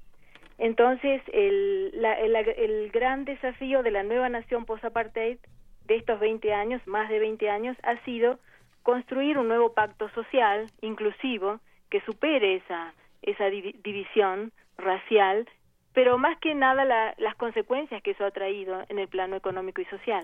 Entonces, 0.57 1.21
el, 1.33 1.91
la, 2.01 2.13
el, 2.13 2.35
el 2.35 2.89
gran 2.91 3.25
desafío 3.25 3.83
de 3.83 3.91
la 3.91 4.03
nueva 4.03 4.29
nación 4.29 4.65
post-apartheid 4.65 5.37
de 5.85 5.95
estos 5.95 6.19
20 6.19 6.53
años, 6.53 6.81
más 6.87 7.09
de 7.09 7.19
20 7.19 7.49
años, 7.49 7.77
ha 7.83 7.97
sido 8.05 8.39
construir 8.87 9.37
un 9.37 9.49
nuevo 9.49 9.73
pacto 9.73 10.07
social 10.11 10.65
inclusivo 10.79 11.59
que 11.89 11.99
supere 12.05 12.55
esa, 12.55 12.93
esa 13.21 13.49
división 13.49 14.53
racial, 14.77 15.45
pero 15.91 16.17
más 16.17 16.39
que 16.39 16.55
nada 16.55 16.85
las 17.17 17.35
consecuencias 17.35 18.01
que 18.01 18.11
eso 18.11 18.23
ha 18.23 18.31
traído 18.31 18.81
en 18.87 18.97
el 18.97 19.09
plano 19.09 19.35
económico 19.35 19.81
y 19.81 19.85
social. 19.87 20.23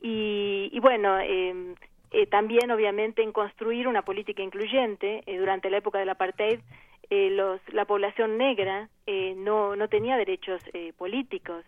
Y, 0.00 0.70
y 0.72 0.80
bueno, 0.80 1.20
eh, 1.20 1.54
eh, 2.10 2.26
también 2.26 2.68
obviamente 2.72 3.22
en 3.22 3.30
construir 3.30 3.86
una 3.86 4.02
política 4.02 4.42
incluyente. 4.42 5.22
Eh, 5.26 5.38
durante 5.38 5.70
la 5.70 5.76
época 5.76 6.00
del 6.00 6.08
apartheid, 6.08 6.58
eh, 7.14 7.30
los, 7.30 7.60
la 7.72 7.84
población 7.84 8.38
negra 8.38 8.88
eh, 9.06 9.34
no, 9.36 9.76
no 9.76 9.88
tenía 9.88 10.16
derechos 10.16 10.60
eh, 10.72 10.92
políticos 10.96 11.64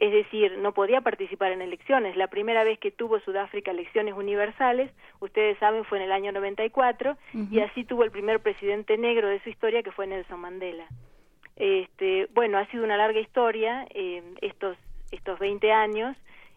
es 0.00 0.12
decir, 0.12 0.56
no 0.56 0.72
podía 0.72 1.02
participar 1.02 1.52
en 1.52 1.60
elecciones. 1.60 2.16
La 2.16 2.28
primera 2.28 2.64
vez 2.64 2.78
que 2.78 2.90
tuvo 2.90 3.20
Sudáfrica 3.20 3.70
elecciones 3.70 4.14
universales, 4.14 4.90
ustedes 5.20 5.58
saben, 5.58 5.84
fue 5.84 5.98
en 5.98 6.04
el 6.04 6.12
año 6.12 6.32
94 6.32 7.18
y 7.50 7.60
así 7.60 7.84
tuvo 7.84 8.02
el 8.02 8.10
primer 8.10 8.40
presidente 8.40 8.96
negro 8.96 9.28
de 9.28 9.42
su 9.42 9.50
historia, 9.50 9.82
que 9.82 9.92
fue 9.92 10.06
Nelson 10.06 10.40
Mandela. 10.40 10.86
Este, 11.56 12.28
bueno, 12.32 12.56
ha 12.56 12.64
sido 12.68 12.82
una 12.82 12.96
larga 12.96 13.20
historia 13.20 13.86
eh, 13.90 14.22
estos 14.40 14.78
estos 15.10 15.38
20 15.38 15.70
años. 15.70 16.16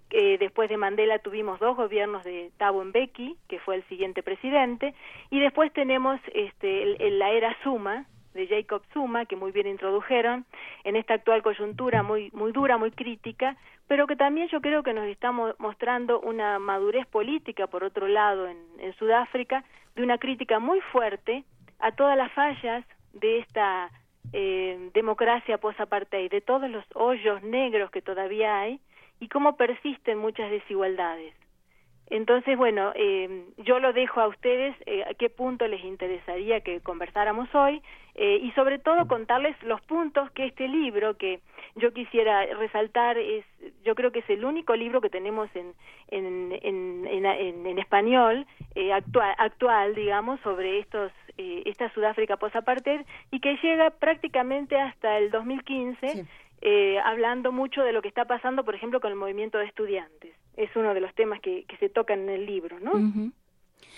Eh, 0.10 0.38
después 0.38 0.70
de 0.70 0.78
Mandela 0.78 1.20
tuvimos 1.20 1.60
dos 1.60 1.76
gobiernos 1.76 2.24
de 2.24 2.52
Thabo 2.58 2.86
Mbeki, 2.86 3.36
que 3.50 3.60
fue 3.60 3.76
el 3.76 3.84
siguiente 3.90 4.24
presidente, 4.24 4.94
y 5.32 5.42
después 5.42 5.74
tenemos 5.74 6.22
este, 6.34 7.10
la 7.12 7.32
era 7.32 7.58
Zuma, 7.64 8.06
de 8.34 8.48
Jacob 8.48 8.84
Zuma, 8.94 9.26
que 9.26 9.36
muy 9.36 9.52
bien 9.52 9.68
introdujeron, 9.68 10.46
en 10.84 10.96
esta 10.96 11.16
actual 11.16 11.42
coyuntura 11.42 12.04
muy, 12.04 12.30
muy 12.32 12.52
dura, 12.52 12.78
muy 12.78 12.92
crítica, 12.92 13.58
pero 13.88 14.08
que 14.08 14.16
también 14.16 14.48
yo 14.50 14.62
creo 14.62 14.84
que 14.84 14.94
nos 14.94 15.06
está 15.06 15.32
mostrando 15.32 16.20
una 16.22 16.60
madurez 16.60 17.06
política, 17.08 17.68
por 17.68 17.84
otro 17.84 18.08
lado, 18.08 18.48
en, 18.48 18.58
en 18.80 18.94
Sudáfrica, 18.96 19.64
de 19.96 20.04
una 20.04 20.18
crítica 20.18 20.60
muy 20.60 20.80
fuerte 20.92 21.44
a 21.80 21.92
todas 21.92 22.18
las 22.18 22.32
fallas 22.32 22.86
de 23.14 23.40
esta 23.40 23.92
eh, 24.32 24.90
democracia 24.94 25.58
post-apartheid, 25.58 26.32
de 26.32 26.42
todos 26.42 26.70
los 26.70 26.84
hoyos 26.96 27.44
negros 27.44 27.92
que 27.92 28.02
todavía 28.02 28.62
hay 28.62 28.80
y 29.20 29.28
cómo 29.28 29.58
persisten 29.58 30.18
muchas 30.18 30.50
desigualdades. 30.50 31.36
Entonces, 32.10 32.58
bueno, 32.58 32.92
eh, 32.96 33.46
yo 33.58 33.80
lo 33.80 33.94
dejo 33.94 34.22
a 34.22 34.28
ustedes 34.28 34.76
eh, 34.86 35.04
a 35.04 35.14
qué 35.14 35.30
punto 35.30 35.68
les 35.68 35.84
interesaría 35.84 36.62
que 36.62 36.82
conversáramos 36.82 37.54
hoy 37.54 37.82
eh, 38.16 38.40
y 38.42 38.52
sobre 38.52 38.80
todo 38.80 39.08
contarles 39.08 39.56
los 39.64 39.82
puntos 39.82 40.30
que 40.32 40.46
este 40.46 40.68
libro 40.68 41.18
que 41.18 41.40
yo 41.76 41.94
quisiera 41.94 42.46
resaltar 42.56 43.18
es, 43.18 43.44
yo 43.84 43.96
creo 43.96 44.12
que 44.12 44.20
es 44.20 44.30
el 44.30 44.46
único 44.46 44.76
libro 44.76 45.02
que 45.02 45.10
tenemos 45.10 45.50
en 45.56 45.74
en, 46.10 46.52
en, 46.62 47.08
en, 47.08 47.66
en 47.66 47.80
español 47.80 48.46
actual, 48.94 49.34
actual, 49.40 49.96
digamos, 49.96 50.40
sobre 50.42 50.80
estos 50.80 51.12
esta 51.38 51.92
Sudáfrica 51.94 52.38
post-apartheid 52.38 53.02
y 53.32 53.40
que 53.40 53.58
llega 53.64 53.90
prácticamente 53.90 54.78
hasta 54.78 55.18
el 55.18 55.32
2015 55.32 56.28
hablando 57.04 57.52
mucho 57.52 57.82
de 57.82 57.92
lo 57.92 58.04
que 58.04 58.08
está 58.08 58.26
pasando, 58.26 58.64
por 58.64 58.76
ejemplo, 58.76 59.02
con 59.02 59.12
el 59.12 59.18
movimiento 59.18 59.58
de 59.58 59.66
estudiantes. 59.66 60.36
Es 60.56 60.70
uno 60.76 60.94
de 60.94 61.02
los 61.02 61.14
temas 61.16 61.42
que, 61.42 61.66
que 61.66 61.78
se 61.78 61.90
tocan 61.90 62.20
en 62.22 62.30
el 62.30 62.46
libro, 62.46 62.80
¿no? 62.80 62.94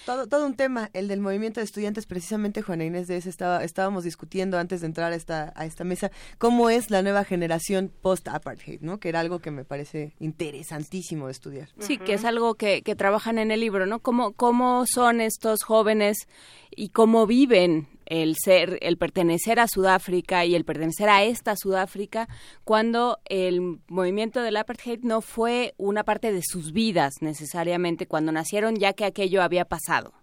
Todo, 0.06 0.27
todo 0.27 0.46
un 0.46 0.55
tema, 0.55 0.89
el 0.94 1.07
del 1.07 1.20
movimiento 1.20 1.60
de 1.60 1.65
estudiantes, 1.65 2.05
precisamente 2.05 2.62
Juana 2.62 2.86
Inés 2.86 3.07
de 3.07 3.18
ese 3.18 3.30
estaba, 3.30 3.63
estábamos 3.63 4.04
discutiendo 4.04 4.57
antes 4.57 4.81
de 4.81 4.88
entrar 4.88 5.12
a 5.12 5.15
esta, 5.15 5.52
a 5.55 5.65
esta 5.65 5.84
mesa, 5.84 6.12
cómo 6.38 6.70
es 6.70 6.91
la 6.91 7.02
nueva 7.02 7.23
generación 7.23 7.91
post-apartheid, 8.02 8.81
¿no? 8.81 8.99
Que 8.99 9.10
era 9.10 9.20
algo 9.20 9.39
que 9.39 9.52
me 9.52 9.65
parece 9.65 10.13
interesantísimo 10.20 11.26
de 11.26 11.31
estudiar. 11.31 11.70
Sí, 11.80 11.97
que 11.97 12.13
es 12.13 12.26
algo 12.26 12.55
que, 12.55 12.84
que 12.84 12.96
trabajan 12.96 13.39
en 13.39 13.52
el 13.52 13.60
libro, 13.60 13.86
¿no? 13.86 13.99
¿Cómo, 13.99 14.34
cómo 14.34 14.86
son 14.86 15.21
estos 15.21 15.63
jóvenes 15.63 16.28
y 16.76 16.89
cómo 16.89 17.26
viven 17.26 17.88
el 18.06 18.36
ser, 18.36 18.78
el 18.82 18.98
pertenecer 18.98 19.60
a 19.60 19.68
Sudáfrica 19.68 20.46
y 20.46 20.56
el 20.56 20.66
pertenecer 20.66 21.10
a 21.10 21.24
esta 21.24 21.56
Sudáfrica 21.56 22.28
cuando 22.64 23.20
el 23.26 23.80
movimiento 23.88 24.42
del 24.42 24.58
apartheid 24.58 25.00
no 25.04 25.22
fue 25.22 25.74
una 25.78 26.04
parte 26.04 26.32
de 26.32 26.42
sus 26.44 26.72
vidas 26.72 27.14
necesariamente 27.22 28.08
cuando 28.08 28.32
nacieron 28.32 28.76
ya 28.76 28.94
que 28.94 29.06
aquello 29.06 29.42
había 29.42 29.66
pasado. 29.66 30.14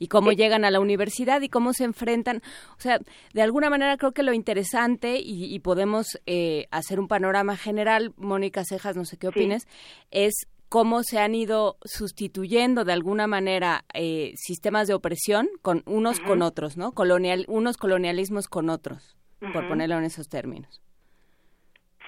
Y 0.00 0.06
cómo 0.06 0.30
llegan 0.30 0.64
a 0.64 0.70
la 0.70 0.78
universidad 0.78 1.40
y 1.40 1.48
cómo 1.48 1.72
se 1.72 1.82
enfrentan. 1.82 2.40
O 2.76 2.80
sea, 2.80 3.00
de 3.34 3.42
alguna 3.42 3.68
manera 3.68 3.96
creo 3.96 4.12
que 4.12 4.22
lo 4.22 4.32
interesante, 4.32 5.18
y, 5.20 5.58
podemos 5.58 6.20
eh, 6.24 6.68
hacer 6.70 7.00
un 7.00 7.08
panorama 7.08 7.56
general, 7.56 8.12
Mónica 8.16 8.62
Cejas, 8.64 8.94
no 8.94 9.04
sé 9.04 9.16
qué 9.16 9.26
opines, 9.26 9.66
es 10.12 10.46
cómo 10.68 11.02
se 11.02 11.18
han 11.18 11.34
ido 11.34 11.76
sustituyendo 11.82 12.84
de 12.84 12.92
alguna 12.92 13.26
manera 13.26 13.84
eh, 13.94 14.32
sistemas 14.34 14.88
de 14.88 14.94
opresión 14.94 15.48
con 15.62 15.82
unos 15.86 16.20
con 16.20 16.42
otros, 16.42 16.76
¿no? 16.76 16.92
Colonial, 16.92 17.44
unos 17.48 17.76
colonialismos 17.76 18.48
con 18.48 18.70
otros, 18.70 19.16
por 19.52 19.68
ponerlo 19.68 19.96
en 19.98 20.04
esos 20.04 20.28
términos. 20.28 20.82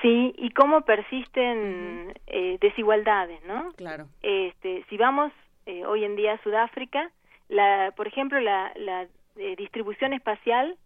Sí, 0.02 0.34
y 0.38 0.50
cómo 0.50 0.82
persisten 0.82 2.14
eh, 2.26 2.58
desigualdades, 2.60 3.42
¿no? 3.44 3.72
Claro. 3.76 4.06
Este, 4.22 4.84
si 4.88 4.96
vamos 4.96 5.32
eh, 5.66 5.84
hoy 5.84 6.04
en 6.04 6.16
día 6.16 6.34
a 6.34 6.42
Sudáfrica, 6.42 7.10
la, 7.48 7.92
por 7.96 8.06
ejemplo, 8.06 8.40
la, 8.40 8.72
la 8.76 9.06
distribución 9.56 10.12
espacial 10.12 10.76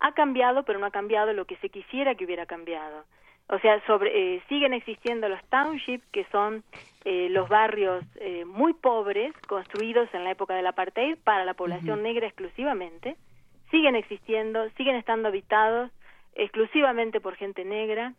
ha 0.00 0.12
cambiado, 0.12 0.64
pero 0.64 0.78
no 0.78 0.86
ha 0.86 0.90
cambiado 0.90 1.32
lo 1.32 1.44
que 1.44 1.56
se 1.56 1.68
quisiera 1.68 2.14
que 2.14 2.24
hubiera 2.24 2.46
cambiado. 2.46 3.04
O 3.52 3.58
sea, 3.58 3.84
sobre, 3.84 4.36
eh, 4.36 4.42
siguen 4.48 4.72
existiendo 4.74 5.28
los 5.28 5.42
townships, 5.46 6.06
que 6.12 6.24
son 6.26 6.62
eh, 7.04 7.28
los 7.30 7.48
barrios 7.48 8.04
eh, 8.20 8.44
muy 8.44 8.74
pobres, 8.74 9.32
construidos 9.48 10.08
en 10.14 10.22
la 10.22 10.30
época 10.30 10.54
del 10.54 10.68
apartheid 10.68 11.16
para 11.24 11.44
la 11.44 11.54
población 11.54 12.00
negra 12.04 12.28
exclusivamente. 12.28 13.16
Siguen 13.72 13.96
existiendo, 13.96 14.70
siguen 14.76 14.94
estando 14.94 15.28
habitados 15.28 15.90
exclusivamente 16.34 17.20
por 17.20 17.34
gente 17.34 17.64
negra. 17.64 18.14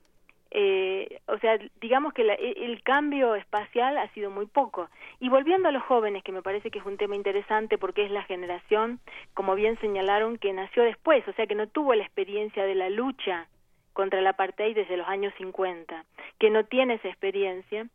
o 1.28 1.38
sea, 1.40 1.58
digamos 1.80 2.12
que 2.12 2.24
e, 2.24 2.66
el 2.66 2.84
cambio 2.84 3.36
espacial 3.36 3.98
ha 4.00 4.10
sido 4.10 4.32
muy 4.32 4.48
poco. 4.48 4.90
Y 5.22 5.30
volviendo 5.30 5.70
a 5.70 5.72
los 5.72 5.84
jóvenes, 5.84 6.24
que 6.24 6.34
me 6.34 6.42
parece 6.42 6.72
que 6.72 6.80
es 6.80 6.86
un 6.86 6.98
tema 6.98 7.16
interesante 7.16 7.78
porque 7.78 8.04
es 8.04 8.12
la 8.12 8.24
generación, 8.24 9.00
como 9.34 9.56
bien 9.56 9.80
señalaron, 9.80 10.38
que 10.38 10.52
nació 10.52 10.84
después, 10.84 11.26
o 11.26 11.32
sea, 11.34 11.48
que 11.48 11.56
no 11.56 11.68
tuvo 11.68 11.96
la 11.96 12.04
experiencia 12.04 12.66
de 12.66 12.76
la 12.76 12.90
lucha 12.90 13.48
contra 13.94 14.20
el 14.20 14.28
apartheid 14.28 14.76
desde 14.76 14.98
los 14.98 15.08
años 15.08 15.34
50, 15.38 16.06
que 16.40 16.50
no 16.50 16.66
tiene 16.66 16.96
esa 16.96 17.10
experiencia 17.10 17.88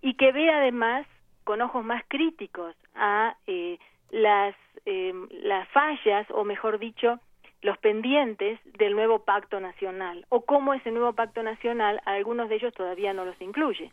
y 0.00 0.14
que 0.14 0.32
ve 0.32 0.50
además 0.50 1.06
con 1.44 1.60
ojos 1.62 1.84
más 1.84 2.02
críticos 2.08 2.74
a 2.94 3.36
eh, 3.46 3.78
las, 4.10 4.54
eh, 4.86 5.12
las 5.42 5.68
fallas, 5.68 6.26
o 6.30 6.44
mejor 6.44 6.78
dicho, 6.78 7.18
los 7.62 7.78
pendientes 7.78 8.60
del 8.78 8.94
nuevo 8.94 9.20
pacto 9.20 9.60
nacional, 9.60 10.26
o 10.28 10.42
cómo 10.42 10.74
ese 10.74 10.90
nuevo 10.90 11.12
pacto 11.12 11.42
nacional, 11.42 12.00
algunos 12.04 12.48
de 12.48 12.56
ellos 12.56 12.74
todavía 12.74 13.12
no 13.12 13.24
los 13.24 13.40
incluye. 13.40 13.90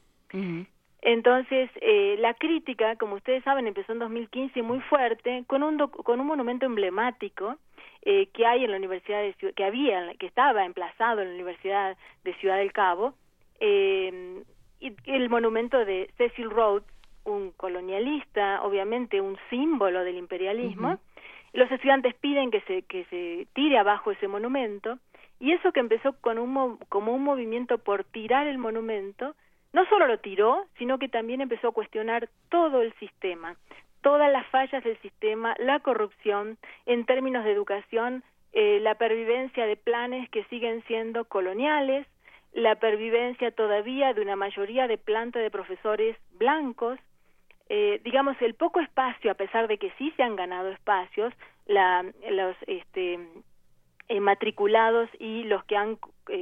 Entonces, 1.02 1.70
eh, 1.82 2.18
la 2.20 2.34
crítica, 2.34 2.96
como 2.98 3.16
ustedes 3.16 3.44
saben, 3.44 3.68
empezó 3.68 3.94
en 3.94 4.00
2015 4.00 4.62
muy 4.62 4.80
fuerte, 4.82 5.44
con 5.48 5.64
un, 5.64 5.78
con 5.78 6.20
un 6.20 6.28
monumento 6.28 6.66
emblemático 6.66 7.58
eh, 8.06 8.28
que 8.28 8.46
hay 8.46 8.64
en 8.64 8.72
la 8.72 8.78
Universidad 8.78 9.22
de 9.22 9.54
que 9.54 9.64
había, 9.64 10.14
que 10.20 10.28
estaba 10.28 10.64
emplazado 10.64 11.22
en 11.22 11.30
la 11.30 11.34
Universidad 11.34 11.98
de 12.24 12.34
Ciudad 12.36 12.58
del 12.58 12.72
Cabo, 12.72 13.16
eh, 13.60 14.44
y 14.80 14.94
el 15.06 15.30
monumento 15.30 15.84
de 15.86 16.10
Cecil 16.18 16.50
Rhodes, 16.50 16.86
un 17.24 17.52
colonialista, 17.52 18.62
obviamente 18.62 19.20
un 19.20 19.38
símbolo 19.50 20.04
del 20.04 20.18
imperialismo. 20.18 21.00
Los 21.54 21.72
estudiantes 21.72 22.14
piden 22.16 22.52
que 22.52 22.62
se 22.62 22.84
que 22.84 23.06
se 23.06 23.48
tire 23.54 23.80
abajo 23.80 24.12
ese 24.12 24.28
monumento 24.28 25.00
y 25.40 25.54
eso 25.54 25.72
que 25.72 25.80
empezó 25.80 26.14
con 26.22 26.38
un 26.38 26.78
como 26.90 27.14
un 27.14 27.24
movimiento 27.24 27.80
por 27.80 28.04
tirar 28.04 28.46
el 28.46 28.58
monumento, 28.58 29.36
no 29.74 29.86
solo 29.88 30.06
lo 30.06 30.20
tiró, 30.20 30.66
sino 30.78 31.00
que 31.00 31.10
también 31.10 31.42
empezó 31.42 31.70
a 31.70 31.74
cuestionar 31.74 32.30
todo 32.50 32.82
el 32.82 32.94
sistema, 32.96 33.56
todas 34.06 34.32
las 34.32 34.46
fallas 34.50 34.84
del 34.84 35.02
sistema, 35.02 35.56
la 35.58 35.80
corrupción, 35.80 36.60
en 36.86 37.08
términos 37.08 37.44
de 37.44 37.52
educación, 37.52 38.24
eh, 38.54 38.78
la 38.80 38.94
pervivencia 38.94 39.66
de 39.66 39.78
planes 39.78 40.30
que 40.30 40.44
siguen 40.44 40.84
siendo 40.84 41.26
coloniales, 41.26 42.06
la 42.54 42.76
pervivencia 42.76 43.50
todavía 43.50 44.14
de 44.14 44.22
una 44.22 44.36
mayoría 44.36 44.88
de 44.88 45.00
planta 45.00 45.40
de 45.40 45.50
profesores 45.50 46.16
blancos, 46.34 47.00
eh, 47.68 48.00
digamos 48.04 48.40
el 48.44 48.54
poco 48.54 48.80
espacio, 48.80 49.32
a 49.32 49.34
pesar 49.34 49.68
de 49.68 49.80
que 49.80 49.92
sí 49.98 50.14
se 50.16 50.22
han 50.22 50.36
ganado 50.36 50.70
espacios, 50.70 51.34
la, 51.66 52.06
los 52.30 52.56
este, 52.68 53.18
eh, 54.08 54.20
matriculados 54.20 55.10
y 55.18 55.46
los 55.46 55.64
que 55.64 55.78
han 55.78 55.98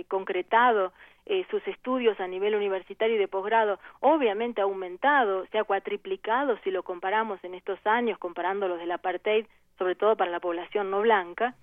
concretado 0.09 0.91
eh, 1.25 1.45
sus 1.49 1.65
estudios 1.67 2.19
a 2.19 2.27
nivel 2.27 2.55
universitario 2.55 3.15
y 3.15 3.19
de 3.19 3.27
posgrado 3.27 3.79
obviamente 4.01 4.61
ha 4.61 4.65
aumentado, 4.65 5.45
se 5.47 5.57
ha 5.57 5.63
cuatriplicado 5.63 6.57
si 6.63 6.71
lo 6.71 6.83
comparamos 6.83 7.43
en 7.43 7.53
estos 7.53 7.79
años, 7.85 8.17
comparando 8.17 8.67
los 8.67 8.79
del 8.79 8.91
apartheid, 8.91 9.45
sobre 9.77 9.95
todo 9.95 10.15
para 10.15 10.31
la 10.31 10.39
población 10.39 10.91
no 10.91 11.01
blanca, 11.01 11.55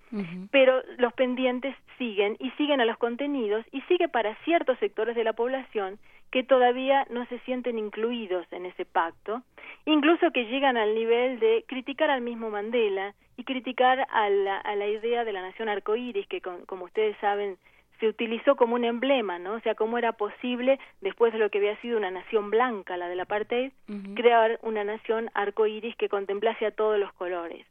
pero 0.50 0.82
los 0.98 1.12
pendientes 1.12 1.76
siguen 1.96 2.36
y 2.40 2.50
siguen 2.52 2.80
a 2.80 2.84
los 2.84 2.98
contenidos 2.98 3.64
y 3.70 3.82
sigue 3.82 4.08
para 4.08 4.34
ciertos 4.44 4.78
sectores 4.78 5.14
de 5.14 5.24
la 5.24 5.32
población 5.32 5.98
que 6.30 6.42
todavía 6.42 7.06
no 7.10 7.26
se 7.26 7.38
sienten 7.40 7.78
incluidos 7.78 8.46
en 8.52 8.66
ese 8.66 8.84
pacto, 8.84 9.42
incluso 9.84 10.30
que 10.32 10.46
llegan 10.46 10.76
al 10.76 10.94
nivel 10.94 11.38
de 11.40 11.64
criticar 11.66 12.10
al 12.10 12.20
mismo 12.20 12.50
Mandela 12.50 13.14
y 13.36 13.44
criticar 13.44 14.06
a 14.10 14.28
la, 14.28 14.58
a 14.58 14.74
la 14.76 14.86
idea 14.86 15.24
de 15.24 15.32
la 15.32 15.42
nación 15.42 15.68
arcoíris, 15.68 16.26
que 16.28 16.40
como 16.40 16.84
ustedes 16.84 17.16
saben 17.20 17.56
se 18.00 18.08
utilizó 18.08 18.56
como 18.56 18.74
un 18.74 18.84
emblema, 18.84 19.38
¿no? 19.38 19.52
O 19.52 19.60
sea, 19.60 19.74
cómo 19.74 19.98
era 19.98 20.12
posible, 20.12 20.80
después 21.00 21.32
de 21.32 21.38
lo 21.38 21.50
que 21.50 21.58
había 21.58 21.80
sido 21.80 21.98
una 21.98 22.10
nación 22.10 22.50
blanca, 22.50 22.96
la 22.96 23.08
del 23.08 23.20
apartheid, 23.20 23.72
crear 24.14 24.58
una 24.62 24.82
nación 24.82 25.30
arcoíris 25.34 25.94
que 25.96 26.08
contemplase 26.08 26.66
a 26.66 26.70
todos 26.70 26.98
los 26.98 27.12
colores. 27.12 27.66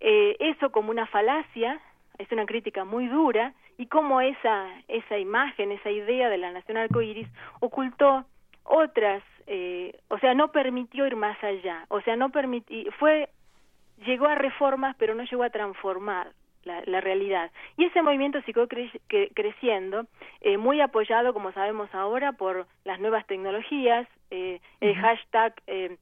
Eh, 0.00 0.36
eso 0.38 0.70
como 0.70 0.90
una 0.90 1.06
falacia, 1.06 1.80
es 2.18 2.30
una 2.30 2.46
crítica 2.46 2.84
muy 2.84 3.08
dura, 3.08 3.52
y 3.76 3.86
cómo 3.86 4.20
esa, 4.20 4.68
esa 4.88 5.18
imagen, 5.18 5.72
esa 5.72 5.90
idea 5.90 6.30
de 6.30 6.38
la 6.38 6.52
nación 6.52 6.78
arcoíris 6.78 7.28
ocultó 7.60 8.24
otras, 8.64 9.22
eh, 9.46 9.98
o 10.08 10.18
sea, 10.18 10.34
no 10.34 10.52
permitió 10.52 11.06
ir 11.06 11.16
más 11.16 11.42
allá, 11.42 11.84
o 11.88 12.00
sea, 12.00 12.16
no 12.16 12.30
permitió, 12.30 12.90
fue, 12.92 13.28
llegó 14.04 14.26
a 14.26 14.34
reformas, 14.34 14.96
pero 14.98 15.14
no 15.14 15.24
llegó 15.24 15.42
a 15.42 15.50
transformar 15.50 16.32
la, 16.66 17.00
realidad. 17.00 17.50
Y 17.76 17.84
ese 17.84 18.02
movimiento 18.02 18.42
siguió 18.42 18.68
creciendo, 18.68 20.06
eh, 20.40 20.58
muy 20.58 20.80
apoyado, 20.80 21.32
como 21.32 21.52
sabemos 21.52 21.88
ahora, 21.94 22.32
por 22.32 22.66
las 22.84 23.00
nuevas 23.00 23.26
tecnologías, 23.26 24.06
eh, 24.30 24.60
el 24.80 24.94
hashtag 24.96 25.54
eh, 25.66 25.96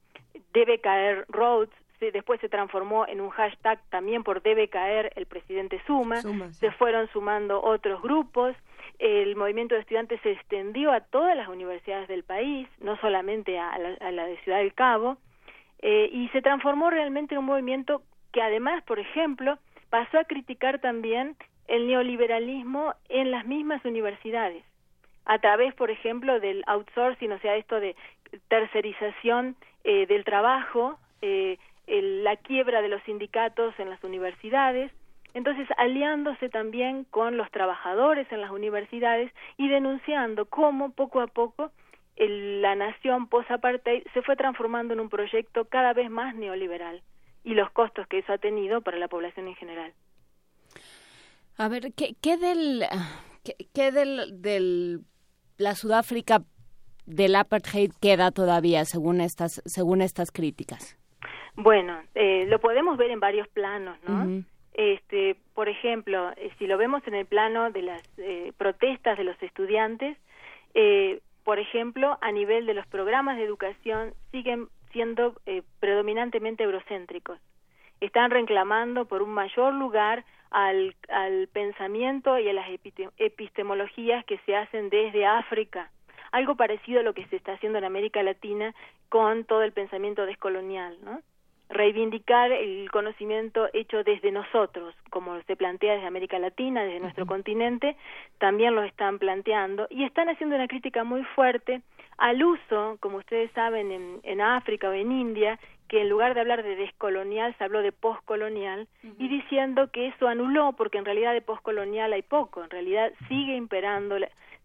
debe 0.53 0.79
caer 0.79 1.25
Rhodes, 1.29 1.69
después 1.99 2.39
se 2.41 2.49
transformó 2.49 3.07
en 3.07 3.21
un 3.21 3.29
hashtag 3.29 3.79
también 3.89 4.23
por 4.23 4.41
debe 4.41 4.67
caer 4.67 5.11
el 5.15 5.25
presidente 5.25 5.81
Suma, 5.87 6.21
se 6.51 6.71
fueron 6.71 7.07
sumando 7.09 7.63
otros 7.63 8.01
grupos, 8.01 8.55
el 8.99 9.35
movimiento 9.35 9.75
de 9.75 9.81
estudiantes 9.81 10.21
se 10.21 10.31
extendió 10.31 10.91
a 10.91 11.01
todas 11.01 11.35
las 11.35 11.47
universidades 11.47 12.07
del 12.07 12.23
país, 12.23 12.67
no 12.79 12.97
solamente 12.97 13.57
a 13.57 13.77
la, 13.77 13.95
a 13.99 14.11
la 14.11 14.25
de 14.25 14.37
Ciudad 14.43 14.59
del 14.59 14.73
Cabo, 14.73 15.17
eh, 15.87 16.09
y 16.11 16.29
se 16.29 16.41
transformó 16.41 16.89
realmente 16.89 17.35
en 17.35 17.39
un 17.39 17.45
movimiento 17.45 18.01
que 18.31 18.41
además, 18.41 18.83
por 18.83 18.99
ejemplo, 18.99 19.57
pasó 19.95 20.19
a 20.19 20.25
criticar 20.25 20.79
también 20.79 21.37
el 21.69 21.87
neoliberalismo 21.87 22.93
en 23.07 23.31
las 23.31 23.45
mismas 23.45 23.85
universidades, 23.85 24.61
a 25.23 25.39
través, 25.39 25.73
por 25.73 25.89
ejemplo, 25.89 26.41
del 26.41 26.65
outsourcing, 26.67 27.31
o 27.31 27.39
sea, 27.39 27.55
esto 27.55 27.79
de 27.79 27.95
tercerización 28.49 29.55
eh, 29.85 30.05
del 30.05 30.25
trabajo, 30.25 30.99
eh, 31.21 31.57
la 31.87 32.35
quiebra 32.35 32.81
de 32.81 32.89
los 32.89 33.01
sindicatos 33.03 33.73
en 33.79 33.89
las 33.89 34.03
universidades, 34.03 34.91
entonces 35.33 35.65
aliándose 35.77 36.49
también 36.49 37.05
con 37.05 37.37
los 37.37 37.49
trabajadores 37.51 38.29
en 38.33 38.41
las 38.41 38.51
universidades 38.51 39.31
y 39.55 39.69
denunciando 39.69 40.43
cómo 40.43 40.91
poco 40.91 41.21
a 41.21 41.27
poco 41.27 41.71
la 42.17 42.75
nación 42.75 43.29
post-apartheid 43.29 44.03
se 44.13 44.21
fue 44.23 44.35
transformando 44.35 44.93
en 44.93 44.99
un 44.99 45.07
proyecto 45.07 45.69
cada 45.69 45.93
vez 45.93 46.09
más 46.09 46.35
neoliberal 46.35 47.01
y 47.45 47.53
los 47.53 47.69
costos 47.71 48.07
que 48.07 48.17
eso 48.17 48.33
ha 48.33 48.37
tenido 48.37 48.81
para 48.81 48.97
la 48.97 49.07
población 49.07 49.47
en 49.47 49.55
general. 49.55 49.93
A 51.57 51.69
ver, 51.69 51.93
¿qué, 51.95 52.15
qué 52.21 52.35
del, 52.35 52.83
qué, 53.73 53.91
del, 53.91 54.41
del 54.41 55.01
la 55.57 55.75
Sudáfrica 55.75 56.41
del 57.05 57.35
apartheid 57.35 57.91
queda 58.01 58.31
todavía 58.31 58.83
según 58.83 59.21
estas 59.21 59.61
según 59.65 60.01
estas 60.01 60.31
críticas? 60.31 60.97
Bueno, 61.55 62.01
eh, 62.15 62.45
lo 62.49 62.59
podemos 62.59 62.97
ver 62.97 63.11
en 63.11 63.21
varios 63.21 63.47
planos, 63.47 63.97
¿no? 64.05 64.43
Este, 64.73 65.37
por 65.53 65.69
ejemplo, 65.69 66.31
eh, 66.35 66.51
si 66.57 66.67
lo 66.67 66.77
vemos 66.77 67.07
en 67.07 67.13
el 67.13 67.25
plano 67.25 67.71
de 67.71 67.81
las 67.83 68.03
eh, 68.17 68.51
protestas 68.57 69.17
de 69.17 69.23
los 69.23 69.41
estudiantes, 69.41 70.17
por 71.45 71.59
ejemplo, 71.59 72.17
a 72.19 72.31
nivel 72.33 72.65
de 72.65 72.73
los 72.73 72.85
programas 72.87 73.37
de 73.37 73.45
educación 73.45 74.13
siguen 74.31 74.67
siendo 74.95 75.35
predominantemente 75.81 76.63
eurocéntricos. 76.63 77.37
Están 77.99 78.31
reclamando 78.31 79.03
por 79.05 79.21
un 79.21 79.33
mayor 79.33 79.73
lugar 79.73 80.23
al, 80.51 80.95
al 81.09 81.49
pensamiento 81.49 82.39
y 82.39 82.47
a 82.47 82.53
las 82.53 82.67
epistemologías 83.17 84.23
que 84.23 84.37
se 84.45 84.55
hacen 84.55 84.89
desde 84.89 85.25
África, 85.25 85.91
algo 86.31 86.55
parecido 86.55 87.01
a 87.01 87.03
lo 87.03 87.13
que 87.13 87.25
se 87.27 87.35
está 87.35 87.53
haciendo 87.53 87.77
en 87.77 87.83
América 87.83 88.23
Latina 88.23 88.73
con 89.09 89.43
todo 89.43 89.63
el 89.63 89.73
pensamiento 89.73 90.25
descolonial, 90.25 90.97
¿no? 91.03 91.19
reivindicar 91.69 92.51
el 92.51 92.89
conocimiento 92.91 93.67
hecho 93.73 94.03
desde 94.03 94.31
nosotros, 94.31 94.93
como 95.09 95.41
se 95.41 95.55
plantea 95.55 95.93
desde 95.93 96.07
América 96.07 96.37
Latina, 96.39 96.83
desde 96.83 96.99
nuestro 96.99 97.25
continente, 97.25 97.95
también 98.37 98.75
lo 98.75 98.83
están 98.83 99.19
planteando 99.19 99.87
y 99.89 100.03
están 100.03 100.29
haciendo 100.29 100.55
una 100.55 100.67
crítica 100.67 101.03
muy 101.03 101.23
fuerte 101.35 101.81
al 102.17 102.43
uso, 102.43 102.97
como 102.99 103.17
ustedes 103.17 103.51
saben, 103.51 103.91
en, 103.91 104.19
en 104.23 104.41
África 104.41 104.89
o 104.89 104.93
en 104.93 105.11
India, 105.11 105.59
que 105.87 106.01
en 106.01 106.09
lugar 106.09 106.33
de 106.33 106.41
hablar 106.41 106.63
de 106.63 106.75
descolonial 106.75 107.55
se 107.57 107.63
habló 107.63 107.81
de 107.81 107.91
postcolonial 107.91 108.87
y 109.19 109.27
diciendo 109.27 109.91
que 109.91 110.07
eso 110.07 110.27
anuló 110.27 110.73
porque 110.73 110.97
en 110.97 111.05
realidad 111.05 111.33
de 111.33 111.41
postcolonial 111.41 112.11
hay 112.13 112.23
poco, 112.23 112.63
en 112.63 112.71
realidad 112.71 113.11
sigue 113.27 113.55
imperando 113.55 114.17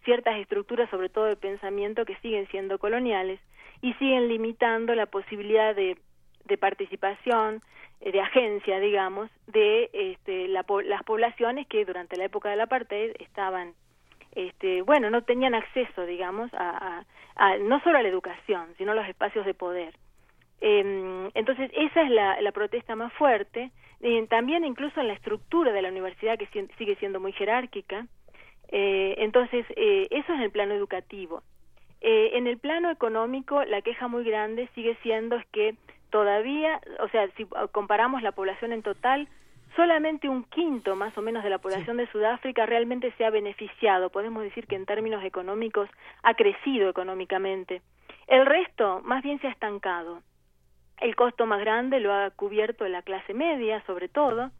ciertas 0.04 0.38
estructuras, 0.38 0.88
sobre 0.88 1.10
todo 1.10 1.26
de 1.26 1.36
pensamiento, 1.36 2.06
que 2.06 2.16
siguen 2.16 2.48
siendo 2.48 2.78
coloniales 2.78 3.38
y 3.82 3.92
siguen 3.94 4.28
limitando 4.28 4.94
la 4.94 5.06
posibilidad 5.06 5.74
de 5.74 5.98
de 6.50 6.58
participación, 6.58 7.62
eh, 8.00 8.12
de 8.12 8.20
agencia, 8.20 8.78
digamos, 8.80 9.30
de 9.46 9.88
este, 9.92 10.48
las 10.48 11.02
poblaciones 11.04 11.66
que 11.66 11.84
durante 11.86 12.16
la 12.16 12.24
época 12.24 12.50
del 12.50 12.60
apartheid 12.60 13.12
estaban, 13.20 13.72
este, 14.32 14.82
bueno, 14.82 15.10
no 15.10 15.22
tenían 15.22 15.54
acceso, 15.54 16.06
digamos, 16.06 16.50
a, 16.54 17.04
no 17.60 17.80
solo 17.80 17.98
a 17.98 18.02
la 18.02 18.08
educación, 18.08 18.66
sino 18.78 18.92
a 18.92 18.94
los 18.94 19.08
espacios 19.08 19.46
de 19.46 19.54
poder. 19.54 19.94
Em, 20.60 21.30
entonces, 21.34 21.70
esa 21.74 22.02
es 22.02 22.10
la, 22.10 22.52
protesta 22.52 22.94
más 22.96 23.12
fuerte. 23.14 23.70
Eh, 24.02 24.26
también 24.28 24.64
incluso 24.64 25.00
en 25.00 25.08
la 25.08 25.14
estructura 25.14 25.72
de 25.72 25.82
la 25.82 25.88
universidad, 25.88 26.38
que 26.38 26.48
sigue 26.78 26.96
siendo 26.96 27.20
muy 27.20 27.32
jerárquica. 27.32 28.06
Eh, 28.68 29.14
entonces, 29.18 29.66
eso 29.70 30.32
es 30.32 30.38
en 30.38 30.42
el 30.42 30.50
plano 30.50 30.74
educativo. 30.74 31.42
en 32.02 32.46
el 32.46 32.58
plano 32.58 32.90
económico, 32.90 33.62
la 33.64 33.82
queja 33.82 34.08
muy 34.08 34.24
grande 34.24 34.68
sigue 34.74 34.96
siendo 35.02 35.36
es 35.36 35.46
que 35.48 35.74
todavía, 36.10 36.80
o 37.00 37.08
sea, 37.08 37.28
si 37.36 37.46
comparamos 37.72 38.22
la 38.22 38.32
población 38.32 38.72
en 38.72 38.82
total, 38.82 39.28
solamente 39.80 40.28
un 40.28 40.44
quinto 40.44 40.94
más 40.94 41.16
o 41.16 41.22
menos 41.22 41.42
de 41.42 41.48
la 41.48 41.56
población 41.56 41.96
de 41.96 42.06
Sudáfrica 42.08 42.66
realmente 42.66 43.14
se 43.16 43.24
ha 43.24 43.30
beneficiado. 43.30 44.10
Podemos 44.10 44.42
decir 44.42 44.66
que 44.66 44.76
en 44.76 44.84
términos 44.84 45.24
económicos 45.24 45.88
ha 46.22 46.34
crecido 46.34 46.90
económicamente. 46.90 47.80
El 48.26 48.44
resto 48.44 49.00
más 49.04 49.22
bien 49.22 49.40
se 49.40 49.46
ha 49.46 49.50
estancado. 49.50 50.20
El 50.98 51.16
costo 51.16 51.46
más 51.46 51.60
grande 51.60 51.98
lo 51.98 52.12
ha 52.12 52.28
cubierto 52.28 52.86
la 52.88 53.00
clase 53.00 53.32
media, 53.32 53.82
sobre 53.86 54.10
todo. 54.10 54.50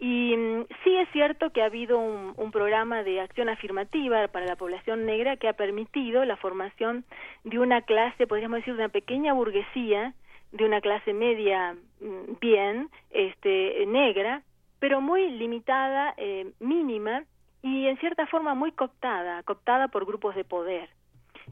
Y 0.00 0.36
mm, 0.36 0.66
sí 0.82 0.96
es 0.96 1.08
cierto 1.12 1.50
que 1.50 1.62
ha 1.62 1.66
habido 1.66 2.00
un, 2.00 2.34
un, 2.36 2.50
programa 2.50 3.04
de 3.04 3.20
acción 3.20 3.48
afirmativa 3.48 4.26
para 4.26 4.46
la 4.46 4.56
población 4.56 5.06
negra 5.06 5.36
que 5.36 5.46
ha 5.46 5.52
permitido 5.52 6.24
la 6.24 6.36
formación 6.36 7.04
de 7.44 7.60
una 7.60 7.82
clase, 7.82 8.26
podríamos 8.26 8.58
decir, 8.58 8.74
de 8.74 8.80
una 8.80 8.88
pequeña 8.88 9.34
burguesía 9.34 10.14
de 10.52 10.64
una 10.64 10.80
clase 10.80 11.12
media 11.12 11.76
mm, 12.00 12.38
bien, 12.40 12.90
este, 13.10 13.84
negra, 13.86 14.42
pero 14.78 15.00
muy 15.00 15.30
limitada, 15.30 16.14
eh, 16.16 16.52
mínima 16.60 17.24
y 17.62 17.86
en 17.86 17.98
cierta 17.98 18.26
forma 18.26 18.54
muy 18.54 18.72
cooptada, 18.72 19.42
cooptada 19.42 19.88
por 19.88 20.06
grupos 20.06 20.34
de 20.34 20.44
poder. 20.44 20.88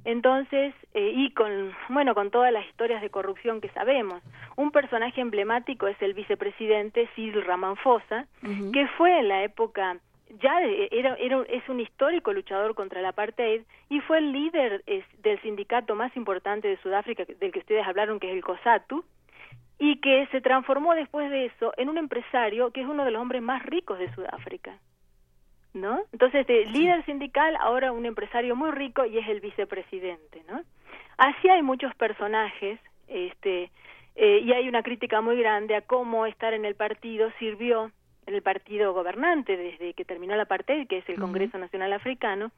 Entonces, 0.05 0.75
eh, 0.95 1.13
y 1.15 1.33
con, 1.33 1.73
bueno, 1.89 2.15
con 2.15 2.31
todas 2.31 2.53
las 2.53 2.67
historias 2.67 3.03
de 3.03 3.11
corrupción 3.11 3.61
que 3.61 3.71
sabemos, 3.71 4.23
un 4.57 4.71
personaje 4.71 5.21
emblemático 5.21 5.89
es 5.89 6.01
el 6.01 6.15
vicepresidente 6.15 7.09
Cyril 7.15 7.45
Ramaphosa, 7.45 8.27
que 8.73 8.87
fue 8.97 9.19
en 9.19 9.29
la 9.29 9.43
época 9.43 9.99
ya 10.41 10.61
era, 10.61 11.15
era, 11.17 11.43
es 11.49 11.69
un 11.69 11.81
histórico 11.81 12.33
luchador 12.33 12.75
contra 12.75 13.01
el 13.01 13.07
apartheid 13.07 13.63
y 13.89 14.01
fue 14.01 14.19
el 14.19 14.33
líder 14.33 14.85
del 15.23 15.41
sindicato 15.43 15.95
más 15.95 16.15
importante 16.17 16.69
de 16.69 16.77
Sudáfrica, 16.79 17.25
del 17.25 17.53
que 17.53 17.61
ustedes 17.61 17.87
hablaron, 17.87 18.19
que 18.19 18.29
es 18.29 18.35
el 18.35 18.45
COSATU, 18.45 19.05
y 19.79 20.01
que 20.01 20.27
se 20.29 20.41
transformó 20.41 20.95
después 20.95 21.31
de 21.31 21.47
eso 21.47 21.73
en 21.77 21.89
un 21.89 21.99
empresario 21.99 22.71
que 22.71 22.81
es 22.81 22.87
uno 22.87 23.05
de 23.05 23.11
los 23.11 23.21
hombres 23.21 23.43
más 23.43 23.63
ricos 23.65 23.99
de 23.99 24.13
Sudáfrica. 24.15 24.79
¿No? 25.75 26.01
Entonces, 26.11 26.47
de 26.47 26.65
líder 26.65 27.05
sindical, 27.05 27.55
ahora 27.61 27.93
un 27.93 28.07
empresario 28.07 28.57
muy 28.57 28.71
rico 28.71 29.05
y 29.05 29.19
es 29.19 29.29
el 29.29 29.41
vicepresidente, 29.41 30.43
¿no? 30.49 30.63
Así 31.19 31.51
hay 31.51 31.63
muchos 31.63 31.95
personajes, 31.97 32.81
este, 33.09 33.71
eh, 34.15 34.41
y 34.43 34.53
hay 34.53 34.71
una 34.71 34.83
crítica 34.83 35.21
muy 35.21 35.37
grande 35.37 35.77
a 35.77 35.83
cómo 35.83 36.25
estar 36.25 36.55
en 36.55 36.65
el 36.65 36.77
partido 36.77 37.31
sirvió 37.39 37.93
en 38.27 38.35
el 38.35 38.43
partido 38.43 38.93
gobernante 38.93 39.57
desde 39.57 39.95
que 39.95 40.05
terminó 40.05 40.35
la 40.35 40.43
apartheid, 40.43 40.89
que 40.89 40.99
es 40.99 41.09
el 41.09 41.19
Congreso 41.19 41.59
Nacional 41.59 41.93
Africano, 41.93 42.51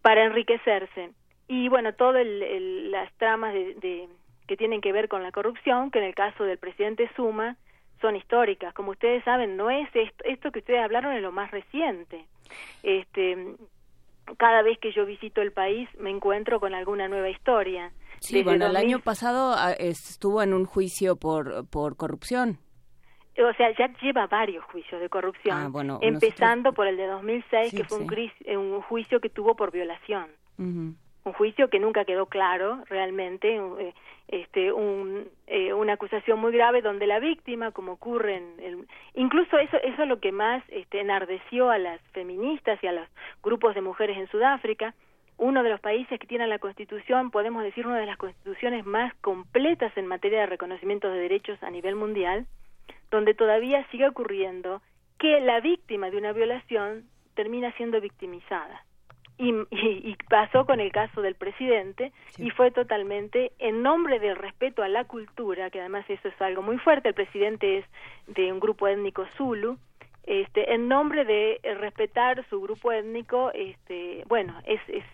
para 0.00 0.24
enriquecerse. 0.24 1.10
Y 1.48 1.68
bueno, 1.68 1.92
todas 1.94 2.26
las 2.26 3.12
tramas 3.14 3.52
de, 3.52 4.08
que 4.46 4.56
tienen 4.56 4.80
que 4.80 4.92
ver 4.92 5.08
con 5.08 5.22
la 5.22 5.32
corrupción, 5.32 5.90
que 5.90 5.98
en 5.98 6.04
el 6.04 6.14
caso 6.14 6.44
del 6.44 6.58
presidente 6.58 7.10
Suma 7.16 7.56
son 8.00 8.16
históricas. 8.16 8.74
Como 8.74 8.92
ustedes 8.92 9.22
saben, 9.24 9.56
no 9.56 9.70
es 9.70 9.88
esto, 9.94 10.24
esto 10.24 10.50
que 10.50 10.60
ustedes 10.60 10.82
hablaron 10.82 11.14
es 11.14 11.22
lo 11.22 11.32
más 11.32 11.50
reciente. 11.50 12.26
Este, 12.82 13.56
cada 14.36 14.62
vez 14.62 14.78
que 14.78 14.92
yo 14.92 15.06
visito 15.06 15.40
el 15.40 15.52
país 15.52 15.88
me 15.98 16.10
encuentro 16.10 16.60
con 16.60 16.74
alguna 16.74 17.08
nueva 17.08 17.30
historia. 17.30 17.92
Sí, 18.20 18.42
bueno, 18.42 18.66
el 18.66 18.76
año 18.76 19.00
pasado 19.00 19.54
ah, 19.56 19.72
estuvo 19.72 20.42
en 20.42 20.54
un 20.54 20.64
juicio 20.64 21.16
por, 21.16 21.68
por 21.68 21.96
corrupción 21.96 22.58
o 23.38 23.52
sea, 23.54 23.74
ya 23.76 23.88
lleva 24.02 24.26
varios 24.26 24.64
juicios 24.64 25.00
de 25.00 25.08
corrupción, 25.08 25.72
ah, 25.74 25.98
empezando 26.02 26.72
por 26.72 26.86
el 26.86 26.96
de 26.96 27.06
2006, 27.06 27.74
que 27.74 27.84
fue 27.84 27.98
un, 27.98 28.12
eh, 28.44 28.56
un, 28.56 28.82
juicio 28.82 29.20
que 29.20 29.30
tuvo 29.30 29.56
por 29.56 29.70
violación. 29.70 30.26
Un 31.24 31.32
juicio 31.34 31.68
que 31.68 31.78
nunca 31.78 32.04
quedó 32.04 32.26
claro 32.26 32.82
realmente, 32.88 33.56
eh, 33.56 33.94
este, 34.28 34.72
un, 34.72 35.28
eh, 35.46 35.72
una 35.72 35.92
acusación 35.92 36.40
muy 36.40 36.52
grave 36.52 36.82
donde 36.82 37.06
la 37.06 37.20
víctima, 37.20 37.70
como 37.70 37.92
ocurre 37.92 38.36
en 38.36 38.54
el, 38.60 38.88
incluso 39.14 39.58
eso, 39.58 39.76
eso 39.76 40.02
es 40.02 40.08
lo 40.08 40.18
que 40.18 40.32
más 40.32 40.64
este, 40.68 41.00
enardeció 41.00 41.70
a 41.70 41.78
las 41.78 42.00
feministas 42.12 42.82
y 42.82 42.86
a 42.88 42.92
los 42.92 43.08
grupos 43.42 43.74
de 43.74 43.82
mujeres 43.82 44.16
en 44.18 44.28
Sudáfrica, 44.28 44.94
uno 45.38 45.62
de 45.62 45.70
los 45.70 45.80
países 45.80 46.20
que 46.20 46.26
tiene 46.26 46.46
la 46.46 46.58
constitución, 46.58 47.30
podemos 47.30 47.62
decir 47.62 47.86
una 47.86 47.98
de 47.98 48.06
las 48.06 48.16
constituciones 48.16 48.84
más 48.86 49.14
completas 49.16 49.96
en 49.96 50.06
materia 50.06 50.40
de 50.40 50.46
reconocimiento 50.46 51.10
de 51.10 51.18
derechos 51.18 51.62
a 51.62 51.70
nivel 51.70 51.96
mundial, 51.96 52.46
donde 53.10 53.34
todavía 53.34 53.86
sigue 53.90 54.08
ocurriendo 54.08 54.82
que 55.18 55.40
la 55.40 55.60
víctima 55.60 56.10
de 56.10 56.16
una 56.16 56.32
violación 56.32 57.04
termina 57.34 57.72
siendo 57.72 58.00
victimizada. 58.00 58.84
Y, 59.38 59.54
y, 59.70 60.16
pasó 60.28 60.66
con 60.66 60.78
el 60.78 60.92
caso 60.92 61.22
del 61.22 61.34
presidente 61.34 62.12
y 62.38 62.50
fue 62.50 62.70
totalmente 62.70 63.52
en 63.58 63.82
nombre 63.82 64.18
del 64.18 64.36
respeto 64.36 64.82
a 64.82 64.88
la 64.88 65.04
cultura, 65.04 65.70
que 65.70 65.80
además 65.80 66.04
eso 66.08 66.28
es 66.28 66.40
algo 66.40 66.62
muy 66.62 66.78
fuerte, 66.78 67.08
el 67.08 67.14
presidente 67.14 67.78
es 67.78 67.84
de 68.28 68.52
un 68.52 68.60
grupo 68.60 68.86
étnico 68.86 69.26
zulu, 69.36 69.78
este, 70.24 70.72
en 70.72 70.86
nombre 70.86 71.24
de 71.24 71.60
respetar 71.80 72.44
su 72.48 72.60
grupo 72.60 72.92
étnico, 72.92 73.50
este, 73.52 74.22
bueno, 74.28 74.54
es, 74.64 74.80
es, 74.88 75.04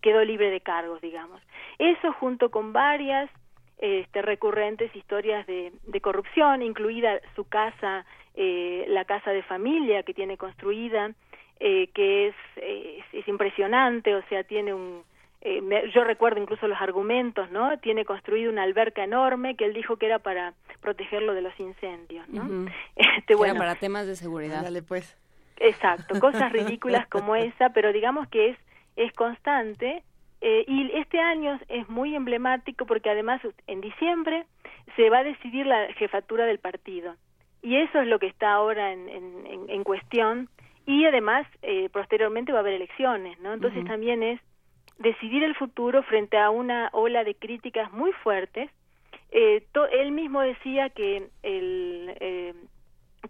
quedó 0.00 0.24
libre 0.24 0.50
de 0.50 0.60
cargos, 0.60 1.00
digamos. 1.00 1.40
Eso 1.78 2.12
junto 2.14 2.50
con 2.50 2.72
varias 2.72 3.30
este, 3.78 4.22
recurrentes 4.22 4.94
historias 4.96 5.46
de, 5.46 5.72
corrupción, 6.00 6.62
incluida 6.62 7.20
su 7.34 7.44
casa, 7.44 8.04
eh, 8.34 8.86
la 8.88 9.04
casa 9.04 9.30
de 9.30 9.42
familia 9.42 10.02
que 10.02 10.14
tiene 10.14 10.36
construida, 10.36 11.12
eh, 11.58 11.88
que 11.94 12.28
es, 12.28 12.34
es, 13.12 13.28
impresionante, 13.28 14.14
o 14.14 14.22
sea, 14.28 14.44
tiene 14.44 14.74
un... 14.74 15.02
Eh, 15.40 15.62
yo 15.94 16.04
recuerdo 16.04 16.40
incluso 16.40 16.66
los 16.66 16.80
argumentos, 16.80 17.50
¿no? 17.50 17.78
Tiene 17.78 18.04
construido 18.04 18.50
una 18.50 18.62
alberca 18.62 19.04
enorme 19.04 19.54
que 19.54 19.64
él 19.64 19.74
dijo 19.74 19.96
que 19.96 20.06
era 20.06 20.18
para 20.18 20.54
protegerlo 20.80 21.34
de 21.34 21.42
los 21.42 21.58
incendios, 21.60 22.28
¿no? 22.28 22.66
este, 22.96 23.34
bueno, 23.34 23.54
para 23.54 23.74
temas 23.76 24.06
de 24.06 24.16
seguridad. 24.16 24.62
Dale, 24.62 24.82
pues. 24.82 25.16
Exacto, 25.58 26.18
cosas 26.20 26.52
ridículas 26.52 27.06
como 27.08 27.36
esa, 27.36 27.70
pero 27.70 27.92
digamos 27.92 28.28
que 28.28 28.50
es, 28.50 28.58
es 28.96 29.12
constante 29.12 30.02
eh, 30.40 30.64
y 30.66 30.90
este 30.98 31.18
año 31.18 31.58
es 31.68 31.88
muy 31.88 32.14
emblemático 32.14 32.84
porque 32.84 33.08
además 33.08 33.40
en 33.66 33.80
diciembre 33.80 34.44
se 34.94 35.08
va 35.08 35.18
a 35.18 35.24
decidir 35.24 35.66
la 35.66 35.92
jefatura 35.94 36.44
del 36.44 36.58
partido 36.58 37.14
y 37.62 37.76
eso 37.76 38.00
es 38.00 38.06
lo 38.06 38.18
que 38.18 38.26
está 38.26 38.52
ahora 38.52 38.92
en, 38.92 39.08
en, 39.08 39.64
en 39.68 39.84
cuestión 39.84 40.50
y 40.86 41.04
además 41.04 41.46
eh, 41.62 41.88
posteriormente 41.92 42.52
va 42.52 42.58
a 42.58 42.60
haber 42.60 42.74
elecciones, 42.74 43.38
¿no? 43.40 43.52
Entonces 43.52 43.84
también 43.84 44.22
es 44.22 44.40
decidir 44.98 45.42
el 45.42 45.56
futuro 45.56 46.02
frente 46.04 46.38
a 46.38 46.50
una 46.50 46.88
ola 46.92 47.24
de 47.24 47.34
críticas 47.34 47.92
muy 47.92 48.12
fuertes. 48.12 48.70
Eh, 49.32 49.66
él 49.92 50.12
mismo 50.12 50.40
decía 50.40 50.88
que 50.90 51.28
el, 51.42 52.16
eh, 52.20 52.54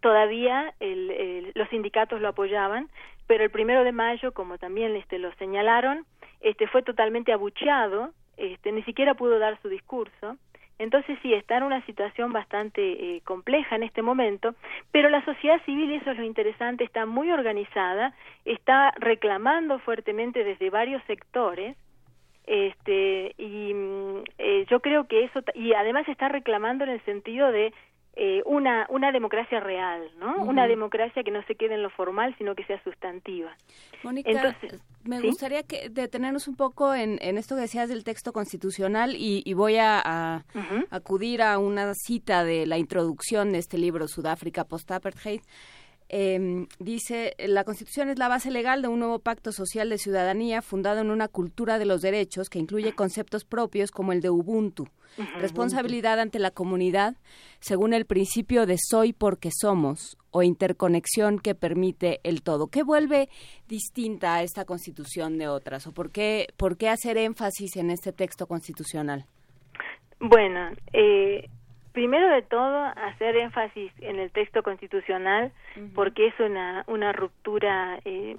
todavía 0.00 0.74
el, 0.80 1.50
los 1.54 1.68
sindicatos 1.70 2.20
lo 2.20 2.28
apoyaban, 2.28 2.90
pero 3.26 3.42
el 3.42 3.50
primero 3.50 3.84
de 3.84 3.92
mayo, 3.92 4.32
como 4.32 4.58
también 4.58 4.94
este, 4.94 5.18
lo 5.18 5.32
señalaron, 5.36 6.04
este, 6.40 6.68
fue 6.68 6.82
totalmente 6.82 7.32
abucheado, 7.32 8.12
este, 8.36 8.70
ni 8.70 8.82
siquiera 8.82 9.14
pudo 9.14 9.38
dar 9.38 9.60
su 9.62 9.68
discurso. 9.68 10.36
Entonces 10.78 11.18
sí, 11.22 11.32
está 11.32 11.56
en 11.56 11.62
una 11.62 11.84
situación 11.86 12.32
bastante 12.32 12.80
eh, 12.82 13.20
compleja 13.24 13.76
en 13.76 13.82
este 13.82 14.02
momento, 14.02 14.54
pero 14.92 15.08
la 15.08 15.24
sociedad 15.24 15.62
civil, 15.64 15.92
eso 15.92 16.10
es 16.10 16.18
lo 16.18 16.24
interesante, 16.24 16.84
está 16.84 17.06
muy 17.06 17.30
organizada, 17.30 18.14
está 18.44 18.92
reclamando 18.98 19.78
fuertemente 19.78 20.44
desde 20.44 20.68
varios 20.68 21.02
sectores, 21.04 21.76
este, 22.46 23.34
y 23.38 23.74
mm, 23.74 24.24
eh, 24.38 24.66
yo 24.68 24.80
creo 24.80 25.08
que 25.08 25.24
eso, 25.24 25.40
y 25.54 25.72
además 25.72 26.06
está 26.08 26.28
reclamando 26.28 26.84
en 26.84 26.90
el 26.90 27.04
sentido 27.04 27.50
de 27.50 27.72
eh, 28.18 28.42
una, 28.46 28.86
una 28.88 29.12
democracia 29.12 29.60
real, 29.60 30.10
¿no? 30.18 30.42
Una 30.44 30.66
democracia 30.66 31.22
que 31.22 31.30
no 31.30 31.42
se 31.42 31.54
quede 31.54 31.74
en 31.74 31.82
lo 31.82 31.90
formal, 31.90 32.34
sino 32.38 32.54
que 32.54 32.64
sea 32.64 32.82
sustantiva. 32.82 33.54
Mónica, 34.02 34.30
Entonces, 34.30 34.80
me 35.04 35.20
gustaría 35.20 35.62
que 35.62 35.90
detenernos 35.90 36.48
un 36.48 36.56
poco 36.56 36.94
en, 36.94 37.18
en, 37.20 37.36
esto 37.36 37.56
que 37.56 37.60
decías 37.60 37.90
del 37.90 38.04
texto 38.04 38.32
constitucional 38.32 39.14
y, 39.18 39.52
voy 39.52 39.76
a, 39.76 40.44
acudir 40.90 41.42
a 41.42 41.58
una 41.58 41.92
cita 41.92 42.42
de 42.42 42.64
la 42.64 42.78
introducción 42.78 43.52
de 43.52 43.58
este 43.58 43.76
libro, 43.76 44.08
Sudáfrica 44.08 44.64
Post-Apartheid, 44.64 45.42
eh, 46.08 46.66
dice, 46.78 47.34
la 47.38 47.64
Constitución 47.64 48.08
es 48.08 48.18
la 48.18 48.28
base 48.28 48.50
legal 48.50 48.82
de 48.82 48.88
un 48.88 49.00
nuevo 49.00 49.18
pacto 49.18 49.50
social 49.52 49.88
de 49.88 49.98
ciudadanía 49.98 50.62
fundado 50.62 51.00
en 51.00 51.10
una 51.10 51.28
cultura 51.28 51.78
de 51.78 51.84
los 51.84 52.00
derechos 52.00 52.48
que 52.48 52.58
incluye 52.58 52.94
conceptos 52.94 53.44
propios 53.44 53.90
como 53.90 54.12
el 54.12 54.20
de 54.20 54.30
Ubuntu, 54.30 54.88
responsabilidad 55.38 56.20
ante 56.20 56.38
la 56.38 56.50
comunidad, 56.50 57.16
según 57.58 57.92
el 57.92 58.04
principio 58.04 58.66
de 58.66 58.76
soy 58.78 59.12
porque 59.12 59.50
somos 59.52 60.16
o 60.30 60.42
interconexión 60.42 61.38
que 61.38 61.54
permite 61.54 62.20
el 62.22 62.42
todo. 62.42 62.68
¿Qué 62.68 62.82
vuelve 62.82 63.28
distinta 63.66 64.34
a 64.34 64.42
esta 64.42 64.64
Constitución 64.64 65.38
de 65.38 65.48
otras 65.48 65.86
o 65.86 65.92
por 65.92 66.10
qué, 66.10 66.48
por 66.56 66.76
qué 66.76 66.88
hacer 66.88 67.16
énfasis 67.16 67.76
en 67.76 67.90
este 67.90 68.12
texto 68.12 68.46
constitucional? 68.46 69.26
Bueno, 70.20 70.70
eh, 70.92 71.48
primero 71.96 72.28
de 72.28 72.42
todo, 72.42 72.76
hacer 72.94 73.38
énfasis 73.38 73.90
en 74.02 74.18
el 74.18 74.30
texto 74.30 74.62
constitucional, 74.62 75.50
porque 75.94 76.26
es 76.26 76.38
una, 76.38 76.84
una 76.88 77.14
ruptura 77.14 77.98
eh, 78.04 78.36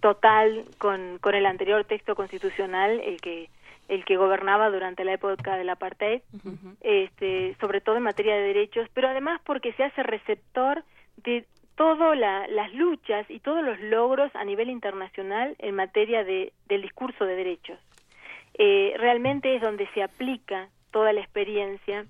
total 0.00 0.66
con, 0.76 1.16
con 1.22 1.34
el 1.34 1.46
anterior 1.46 1.82
texto 1.86 2.14
constitucional, 2.14 3.00
el 3.00 3.22
que 3.22 3.48
el 3.88 4.04
que 4.04 4.18
gobernaba 4.18 4.68
durante 4.68 5.02
la 5.02 5.14
época 5.14 5.56
del 5.56 5.70
apartheid, 5.70 6.20
este, 6.82 7.56
sobre 7.58 7.80
todo 7.80 7.96
en 7.96 8.02
materia 8.02 8.34
de 8.34 8.42
derechos, 8.42 8.86
pero 8.92 9.08
además 9.08 9.40
porque 9.46 9.72
se 9.72 9.84
hace 9.84 10.02
receptor 10.02 10.84
de 11.24 11.46
todas 11.74 12.18
las 12.18 12.74
luchas 12.74 13.24
y 13.30 13.40
todos 13.40 13.64
los 13.64 13.80
logros 13.80 14.30
a 14.36 14.44
nivel 14.44 14.68
internacional 14.68 15.56
en 15.58 15.74
materia 15.74 16.22
de, 16.22 16.52
del 16.68 16.82
discurso 16.82 17.24
de 17.24 17.34
derechos. 17.34 17.78
Eh, 18.58 18.92
realmente 18.98 19.56
es 19.56 19.62
donde 19.62 19.88
se 19.94 20.02
aplica 20.02 20.68
toda 20.90 21.12
la 21.12 21.20
experiencia, 21.20 22.06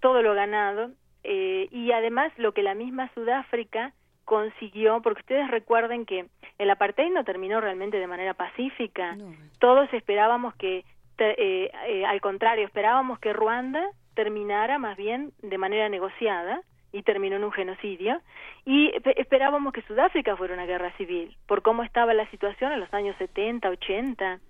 todo 0.00 0.22
lo 0.22 0.34
ganado, 0.34 0.90
eh, 1.22 1.68
y 1.70 1.92
además 1.92 2.32
lo 2.36 2.52
que 2.52 2.62
la 2.62 2.74
misma 2.74 3.10
Sudáfrica 3.14 3.92
consiguió, 4.24 5.02
porque 5.02 5.20
ustedes 5.20 5.50
recuerden 5.50 6.06
que 6.06 6.26
el 6.58 6.70
apartheid 6.70 7.12
no 7.12 7.24
terminó 7.24 7.60
realmente 7.60 7.98
de 7.98 8.06
manera 8.06 8.34
pacífica. 8.34 9.16
Todos 9.58 9.92
esperábamos 9.92 10.54
que, 10.54 10.84
eh, 11.18 11.70
eh, 11.88 12.04
al 12.06 12.20
contrario, 12.20 12.64
esperábamos 12.64 13.18
que 13.18 13.32
Ruanda 13.32 13.84
terminara 14.14 14.78
más 14.78 14.96
bien 14.96 15.32
de 15.42 15.58
manera 15.58 15.88
negociada 15.88 16.62
y 16.92 17.02
terminó 17.02 17.36
en 17.36 17.44
un 17.44 17.52
genocidio 17.52 18.20
y 18.64 18.92
esperábamos 19.16 19.72
que 19.72 19.82
Sudáfrica 19.82 20.36
fuera 20.36 20.54
una 20.54 20.66
guerra 20.66 20.92
civil 20.96 21.36
por 21.46 21.62
cómo 21.62 21.82
estaba 21.82 22.14
la 22.14 22.28
situación 22.30 22.72
en 22.72 22.80
los 22.80 22.92
años 22.92 23.16
70, 23.18 23.68
80 23.68 24.40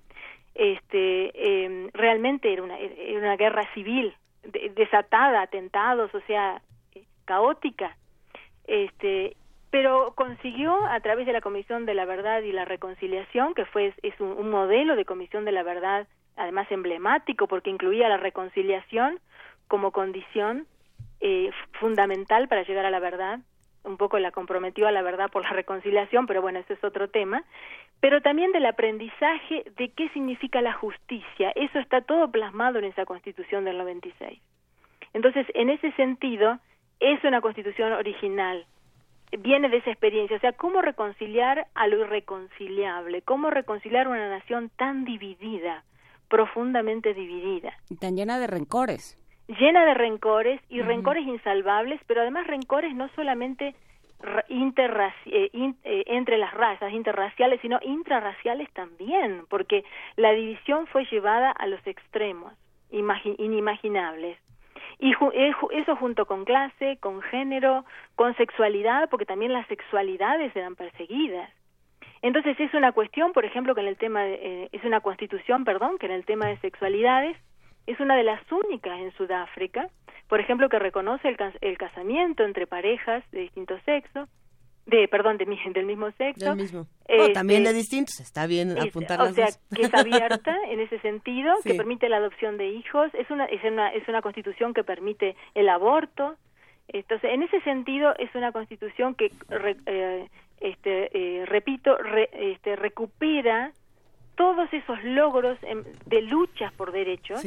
este 0.54 1.64
em, 1.64 1.88
realmente 1.92 2.52
era 2.52 2.62
una, 2.62 2.78
era 2.78 3.18
una 3.18 3.36
guerra 3.36 3.62
civil 3.74 4.14
desatada, 4.74 5.42
atentados, 5.42 6.14
o 6.14 6.20
sea, 6.22 6.62
caótica. 7.24 7.96
Este, 8.66 9.36
pero 9.70 10.12
consiguió 10.16 10.84
a 10.86 11.00
través 11.00 11.26
de 11.26 11.32
la 11.32 11.40
Comisión 11.40 11.86
de 11.86 11.94
la 11.94 12.04
Verdad 12.04 12.42
y 12.42 12.52
la 12.52 12.64
Reconciliación, 12.64 13.54
que 13.54 13.64
fue 13.66 13.94
es 14.02 14.20
un, 14.20 14.50
modelo 14.50 14.96
de 14.96 15.04
Comisión 15.04 15.44
de 15.44 15.52
la 15.52 15.62
Verdad, 15.62 16.08
además 16.36 16.70
emblemático 16.70 17.46
porque 17.46 17.70
incluía 17.70 18.08
la 18.08 18.16
reconciliación 18.16 19.20
como 19.68 19.92
condición 19.92 20.66
eh, 21.20 21.50
fundamental 21.78 22.48
para 22.48 22.62
llegar 22.62 22.84
a 22.84 22.90
la 22.90 22.98
verdad. 22.98 23.40
Un 23.84 23.96
poco 23.96 24.18
la 24.18 24.30
comprometió 24.30 24.86
a 24.86 24.92
la 24.92 25.02
verdad 25.02 25.30
por 25.30 25.42
la 25.42 25.50
reconciliación, 25.50 26.26
pero 26.26 26.42
bueno, 26.42 26.58
ese 26.58 26.74
es 26.74 26.84
otro 26.84 27.08
tema 27.08 27.44
pero 28.00 28.22
también 28.22 28.52
del 28.52 28.66
aprendizaje 28.66 29.64
de 29.76 29.90
qué 29.90 30.08
significa 30.10 30.62
la 30.62 30.72
justicia. 30.72 31.52
Eso 31.54 31.78
está 31.78 32.00
todo 32.00 32.30
plasmado 32.30 32.78
en 32.78 32.86
esa 32.86 33.04
Constitución 33.04 33.64
del 33.64 33.78
96. 33.78 34.40
Entonces, 35.12 35.46
en 35.54 35.70
ese 35.70 35.92
sentido, 35.92 36.58
es 36.98 37.22
una 37.24 37.40
Constitución 37.40 37.92
original. 37.92 38.64
Viene 39.38 39.68
de 39.68 39.76
esa 39.76 39.90
experiencia, 39.90 40.38
o 40.38 40.40
sea, 40.40 40.52
cómo 40.52 40.82
reconciliar 40.82 41.66
a 41.74 41.86
lo 41.86 42.00
irreconciliable, 42.00 43.22
cómo 43.22 43.50
reconciliar 43.50 44.08
una 44.08 44.28
nación 44.28 44.70
tan 44.76 45.04
dividida, 45.04 45.84
profundamente 46.28 47.14
dividida. 47.14 47.74
Tan 48.00 48.16
llena 48.16 48.38
de 48.38 48.46
rencores. 48.46 49.19
Llena 49.58 49.84
de 49.84 49.94
rencores 49.94 50.60
y 50.68 50.80
rencores 50.80 51.26
insalvables, 51.26 52.00
pero 52.06 52.20
además 52.20 52.46
rencores 52.46 52.94
no 52.94 53.08
solamente 53.16 53.74
eh, 54.48 55.50
eh, 55.84 56.04
entre 56.06 56.38
las 56.38 56.54
razas 56.54 56.92
interraciales, 56.92 57.60
sino 57.60 57.80
intrarraciales 57.82 58.70
también, 58.72 59.46
porque 59.48 59.82
la 60.14 60.30
división 60.30 60.86
fue 60.86 61.04
llevada 61.06 61.50
a 61.50 61.66
los 61.66 61.84
extremos 61.84 62.52
inimaginables. 62.90 64.38
Y 65.00 65.14
eh, 65.32 65.52
eso 65.72 65.96
junto 65.96 66.26
con 66.26 66.44
clase, 66.44 66.98
con 67.00 67.20
género, 67.20 67.84
con 68.14 68.36
sexualidad, 68.36 69.08
porque 69.08 69.26
también 69.26 69.52
las 69.52 69.66
sexualidades 69.66 70.54
eran 70.54 70.76
perseguidas. 70.76 71.50
Entonces 72.22 72.60
es 72.60 72.72
una 72.74 72.92
cuestión, 72.92 73.32
por 73.32 73.44
ejemplo, 73.44 73.74
que 73.74 73.80
en 73.80 73.88
el 73.88 73.96
tema 73.96 74.28
es 74.28 74.84
una 74.84 75.00
constitución, 75.00 75.64
perdón, 75.64 75.98
que 75.98 76.06
en 76.06 76.12
el 76.12 76.24
tema 76.24 76.46
de 76.46 76.58
sexualidades 76.58 77.36
es 77.90 78.00
una 78.00 78.16
de 78.16 78.24
las 78.24 78.40
únicas 78.50 78.98
en 78.98 79.12
Sudáfrica 79.12 79.88
por 80.30 80.38
ejemplo, 80.38 80.68
que 80.68 80.78
reconoce 80.78 81.28
el, 81.60 81.76
casamiento 81.76 82.44
entre 82.44 82.68
parejas 82.68 83.24
de 83.32 83.40
distinto 83.40 83.76
sexo, 83.84 84.28
de 84.86 85.08
perdón, 85.08 85.38
de, 85.38 85.44
del 85.74 85.86
mismo 85.86 86.12
sexo. 86.12 86.44
Del 86.44 86.56
mismo. 86.56 86.86
Este, 87.08 87.32
también 87.32 87.64
de 87.64 87.72
distintos, 87.72 88.20
está 88.20 88.46
bien 88.46 88.78
apuntar 88.78 89.20
O 89.20 89.32
sea, 89.32 89.48
que 89.74 89.82
es 89.82 89.92
abierta 89.92 90.56
en 90.70 90.78
ese 90.78 91.00
sentido, 91.00 91.52
que 91.64 91.74
permite 91.74 92.08
la 92.08 92.18
adopción 92.18 92.58
de 92.58 92.68
hijos, 92.68 93.12
es 93.14 93.28
una, 93.28 93.46
es 93.46 93.64
una, 93.64 93.88
es 93.88 94.06
una 94.06 94.22
constitución 94.22 94.72
que 94.72 94.84
permite 94.84 95.34
el 95.56 95.68
aborto. 95.68 96.36
Entonces, 96.86 97.32
en 97.32 97.42
ese 97.42 97.60
sentido, 97.62 98.14
es 98.16 98.32
una 98.36 98.52
constitución 98.52 99.16
que, 99.16 99.32
eh, 99.86 100.28
este, 100.60 101.10
eh, 101.12 101.44
repito, 101.44 101.98
este, 102.32 102.76
recupera 102.76 103.72
todos 104.36 104.72
esos 104.72 105.02
logros 105.02 105.58
de 106.06 106.22
luchas 106.22 106.72
por 106.74 106.92
derechos 106.92 107.42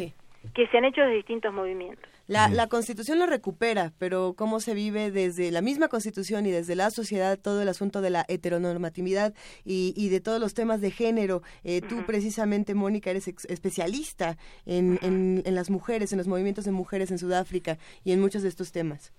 que 0.54 0.68
se 0.68 0.78
han 0.78 0.86
hecho 0.86 1.02
de 1.02 1.16
distintos 1.16 1.54
movimientos. 1.54 2.10
La, 2.28 2.48
la 2.48 2.68
Constitución 2.68 3.20
lo 3.20 3.26
recupera, 3.26 3.92
pero 4.00 4.34
cómo 4.38 4.60
se 4.60 4.74
vive 4.74 5.12
desde 5.12 5.52
la 5.52 5.62
misma 5.62 5.90
Constitución 5.90 6.46
y 6.46 6.52
desde 6.52 6.76
la 6.76 6.90
sociedad 6.90 7.38
todo 7.38 7.62
el 7.62 7.68
asunto 7.68 8.02
de 8.02 8.10
la 8.10 8.26
heteronormatividad 8.28 9.34
y, 9.66 9.94
y 9.98 10.10
de 10.10 10.22
todos 10.22 10.40
los 10.40 10.54
temas 10.54 10.80
de 10.80 10.92
género. 10.92 11.42
Eh, 11.64 11.82
tú 11.82 12.06
precisamente, 12.06 12.76
Mónica, 12.76 13.10
eres 13.10 13.28
especialista 13.28 14.38
en, 14.66 15.00
en, 15.02 15.56
las 15.56 15.70
mujeres, 15.70 16.14
en 16.14 16.18
los 16.18 16.28
movimientos 16.28 16.66
de 16.66 16.72
mujeres 16.72 17.12
en 17.12 17.18
Sudáfrica 17.18 17.78
y 18.06 18.14
en 18.14 18.22
muchos 18.22 18.42
de 18.44 18.50
estos 18.50 18.72
temas. 18.72 19.14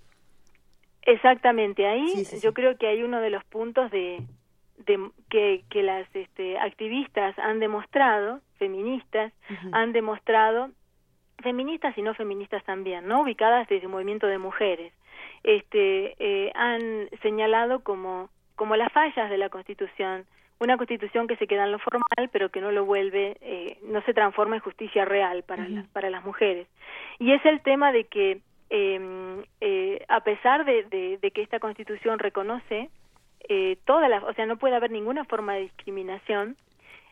Exactamente, 1.03 1.85
ahí 1.85 2.25
yo 2.41 2.53
creo 2.53 2.77
que 2.77 2.87
hay 2.87 3.03
uno 3.03 3.21
de 3.21 3.29
los 3.29 3.43
puntos 3.45 3.91
de, 3.91 4.25
que, 5.29 5.63
que 5.69 5.83
las 5.83 6.07
este, 6.15 6.57
activistas 6.57 7.37
han 7.37 7.59
demostrado, 7.59 8.41
feministas, 8.57 9.31
han 9.71 9.93
demostrado, 9.93 10.71
feministas 11.41 11.97
y 11.97 12.01
no 12.01 12.13
feministas 12.13 12.63
también, 12.63 13.07
¿no? 13.07 13.21
Ubicadas 13.21 13.67
desde 13.67 13.85
el 13.85 13.91
movimiento 13.91 14.27
de 14.27 14.37
mujeres, 14.37 14.93
este, 15.43 16.15
eh, 16.19 16.51
han 16.55 17.09
señalado 17.21 17.81
como, 17.81 18.29
como 18.55 18.75
las 18.75 18.91
fallas 18.91 19.29
de 19.29 19.37
la 19.37 19.49
Constitución, 19.49 20.25
una 20.59 20.77
Constitución 20.77 21.27
que 21.27 21.35
se 21.35 21.47
queda 21.47 21.65
en 21.65 21.71
lo 21.71 21.79
formal, 21.79 22.29
pero 22.31 22.49
que 22.49 22.61
no 22.61 22.71
lo 22.71 22.85
vuelve, 22.85 23.37
eh, 23.41 23.77
no 23.83 24.01
se 24.03 24.13
transforma 24.13 24.55
en 24.55 24.61
justicia 24.61 25.05
real 25.05 25.43
para, 25.43 25.67
para 25.91 26.09
las 26.09 26.23
mujeres. 26.23 26.67
Y 27.19 27.33
es 27.33 27.45
el 27.45 27.61
tema 27.61 27.91
de 27.91 28.05
que, 28.05 28.39
em, 28.69 29.43
eh, 29.61 30.05
a 30.07 30.21
pesar 30.21 30.65
de, 30.65 30.83
de, 30.83 31.17
de 31.17 31.31
que 31.31 31.41
esta 31.41 31.59
Constitución 31.59 32.19
reconoce 32.19 32.89
eh, 33.49 33.77
todas 33.85 34.09
las, 34.09 34.23
o 34.23 34.33
sea, 34.33 34.45
no 34.45 34.57
puede 34.57 34.75
haber 34.75 34.91
ninguna 34.91 35.25
forma 35.25 35.53
de 35.53 35.61
discriminación. 35.61 36.55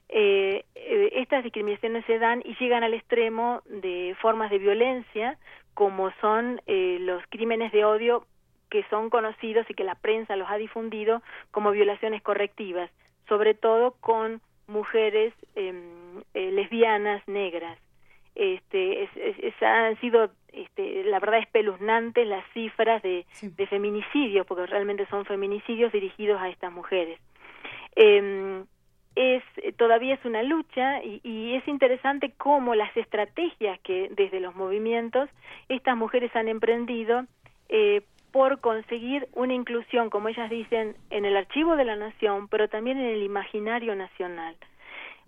Eh, 0.09 0.65
eh, 0.75 1.09
estas 1.13 1.43
discriminaciones 1.43 2.05
se 2.05 2.19
dan 2.19 2.41
y 2.45 2.55
llegan 2.55 2.83
al 2.83 2.93
extremo 2.93 3.61
de 3.65 4.15
formas 4.21 4.51
de 4.51 4.59
violencia, 4.59 5.37
como 5.73 6.11
son 6.21 6.61
eh, 6.67 6.97
los 7.01 7.23
crímenes 7.29 7.71
de 7.71 7.85
odio 7.85 8.25
que 8.69 8.83
son 8.89 9.09
conocidos 9.09 9.69
y 9.69 9.75
que 9.75 9.83
la 9.83 9.95
prensa 9.95 10.35
los 10.35 10.49
ha 10.49 10.57
difundido 10.57 11.21
como 11.51 11.71
violaciones 11.71 12.21
correctivas, 12.21 12.89
sobre 13.27 13.53
todo 13.53 13.95
con 13.99 14.41
mujeres 14.67 15.33
em, 15.55 16.21
eh, 16.33 16.51
lesbianas 16.51 17.21
negras. 17.27 17.77
Este, 18.35 19.03
es, 19.03 19.09
es, 19.15 19.53
han 19.61 19.99
sido 19.99 20.31
este, 20.51 21.03
la 21.03 21.19
verdad 21.19 21.39
espeluznantes 21.39 22.27
las 22.27 22.43
cifras 22.53 23.03
de, 23.03 23.25
de 23.41 23.67
feminicidios, 23.67 24.45
porque 24.47 24.65
realmente 24.65 25.05
son 25.07 25.25
feminicidios 25.25 25.91
dirigidos 25.91 26.41
a 26.41 26.49
estas 26.49 26.71
mujeres. 26.71 27.19
Eh, 27.95 28.63
es 29.15 29.43
todavía 29.77 30.15
es 30.15 30.25
una 30.25 30.43
lucha 30.43 31.03
y, 31.03 31.21
y, 31.23 31.55
es 31.55 31.67
interesante 31.67 32.33
cómo 32.37 32.75
las 32.75 32.95
estrategias 32.97 33.79
que 33.81 34.09
desde 34.15 34.39
los 34.39 34.55
movimientos 34.55 35.29
estas 35.69 35.95
mujeres 35.95 36.35
han 36.35 36.47
emprendido 36.47 37.25
eh, 37.69 38.01
por 38.31 38.59
conseguir 38.61 39.27
una 39.33 39.53
inclusión, 39.53 40.09
como 40.09 40.27
ellas 40.27 40.49
dicen, 40.49 40.95
en 41.11 41.25
el 41.25 41.37
archivo 41.37 41.75
de 41.75 41.85
la 41.85 41.95
nación, 41.95 42.47
pero 42.47 42.67
también 42.67 42.97
en 42.97 43.05
el 43.05 43.21
imaginario 43.21 43.95
nacional. 43.95 44.55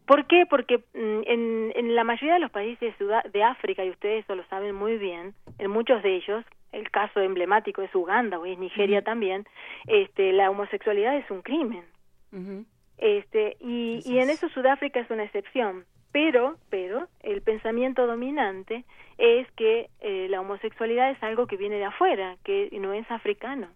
¿Por 0.08 0.26
qué? 0.26 0.46
Porque 0.50 0.80
mm, 0.96 1.22
en, 1.28 1.72
en, 1.76 1.96
la 1.96 2.04
mayoría 2.04 2.34
de 2.34 2.40
los 2.40 2.52
países 2.52 2.96
de 3.32 3.44
África, 3.44 3.86
y 3.86 3.92
ustedes 3.92 4.24
eso 4.24 4.36
lo 4.36 4.44
saben 4.46 4.74
muy 4.74 4.98
bien, 4.98 5.36
en 5.60 5.70
muchos 5.70 6.02
de 6.02 6.16
ellos, 6.16 6.44
el 6.72 6.90
caso 6.90 7.22
emblemático 7.22 7.84
es 7.84 7.94
Uganda 7.94 8.40
o 8.40 8.46
es 8.46 8.58
Nigeria 8.58 9.00
uh 9.00 9.02
-huh. 9.02 9.06
también, 9.06 9.46
este, 9.88 10.34
la 10.34 10.50
homosexualidad 10.50 11.16
es 11.16 11.30
un 11.30 11.42
crimen. 11.44 11.84
Uh 12.32 12.38
-huh. 12.38 12.66
Este, 12.98 13.58
y, 13.60 14.02
y 14.06 14.20
en 14.20 14.30
eso 14.30 14.50
Sudáfrica 14.50 15.00
es 15.00 15.10
una 15.10 15.24
excepción. 15.24 15.86
Pero, 16.12 16.56
pero, 16.70 17.10
el 17.24 17.42
pensamiento 17.42 18.08
dominante 18.08 18.86
es 19.18 19.52
que 19.58 19.90
eh, 20.00 20.28
la 20.30 20.40
homosexualidad 20.40 21.12
es 21.12 21.22
algo 21.22 21.46
que 21.46 21.58
viene 21.58 21.76
de 21.76 21.84
afuera, 21.84 22.38
que 22.46 22.70
no 22.80 22.94
es 22.94 23.10
africano. 23.12 23.68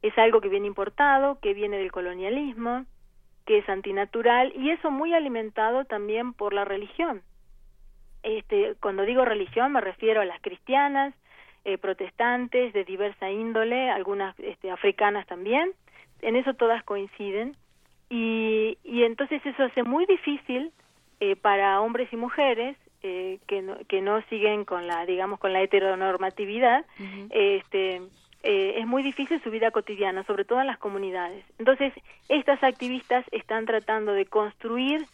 Es 0.00 0.16
algo 0.16 0.40
que 0.40 0.48
viene 0.48 0.66
importado, 0.66 1.38
que 1.40 1.52
viene 1.52 1.76
del 1.76 1.92
colonialismo, 1.92 2.86
que 3.44 3.58
es 3.58 3.68
antinatural 3.68 4.54
y 4.56 4.70
eso 4.70 4.90
muy 4.90 5.12
alimentado 5.12 5.84
también 5.84 6.32
por 6.32 6.54
la 6.54 6.64
religión. 6.64 7.20
Este, 8.22 8.74
cuando 8.80 9.02
digo 9.02 9.26
religión 9.26 9.72
me 9.72 9.82
refiero 9.82 10.22
a 10.22 10.24
las 10.24 10.40
cristianas, 10.40 11.14
eh, 11.66 11.76
protestantes 11.76 12.72
de 12.72 12.84
diversa 12.84 13.30
índole, 13.30 13.90
algunas 13.90 14.38
este, 14.40 14.70
africanas 14.70 15.26
también, 15.26 15.72
en 16.22 16.36
eso 16.36 16.54
todas 16.54 16.82
coinciden 16.84 17.54
y, 18.10 18.76
y 18.84 19.04
entonces 19.04 19.40
eso 19.46 19.62
hace 19.62 19.82
muy 19.82 20.04
difícil 20.04 20.72
eh, 21.20 21.36
para 21.36 21.80
hombres 21.80 22.12
y 22.12 22.16
mujeres 22.16 22.76
eh, 23.02 23.38
que, 23.46 23.62
no, 23.62 23.78
que 23.88 24.02
no 24.02 24.20
siguen 24.28 24.66
con 24.66 24.86
la 24.86 25.06
digamos 25.06 25.38
con 25.38 25.54
la 25.54 25.62
heteronormatividad 25.62 26.84
uh 26.98 27.02
-huh. 27.02 27.28
este 27.30 28.02
eh, 28.42 28.74
es 28.78 28.86
muy 28.86 29.02
difícil 29.02 29.42
su 29.42 29.50
vida 29.50 29.70
cotidiana, 29.70 30.24
sobre 30.24 30.44
todo 30.44 30.60
en 30.60 30.66
las 30.66 30.78
comunidades. 30.78 31.44
Entonces, 31.58 31.92
estas 32.28 32.62
activistas 32.62 33.24
están 33.32 33.66
tratando 33.66 34.12
de 34.14 34.24
construir 34.24 35.04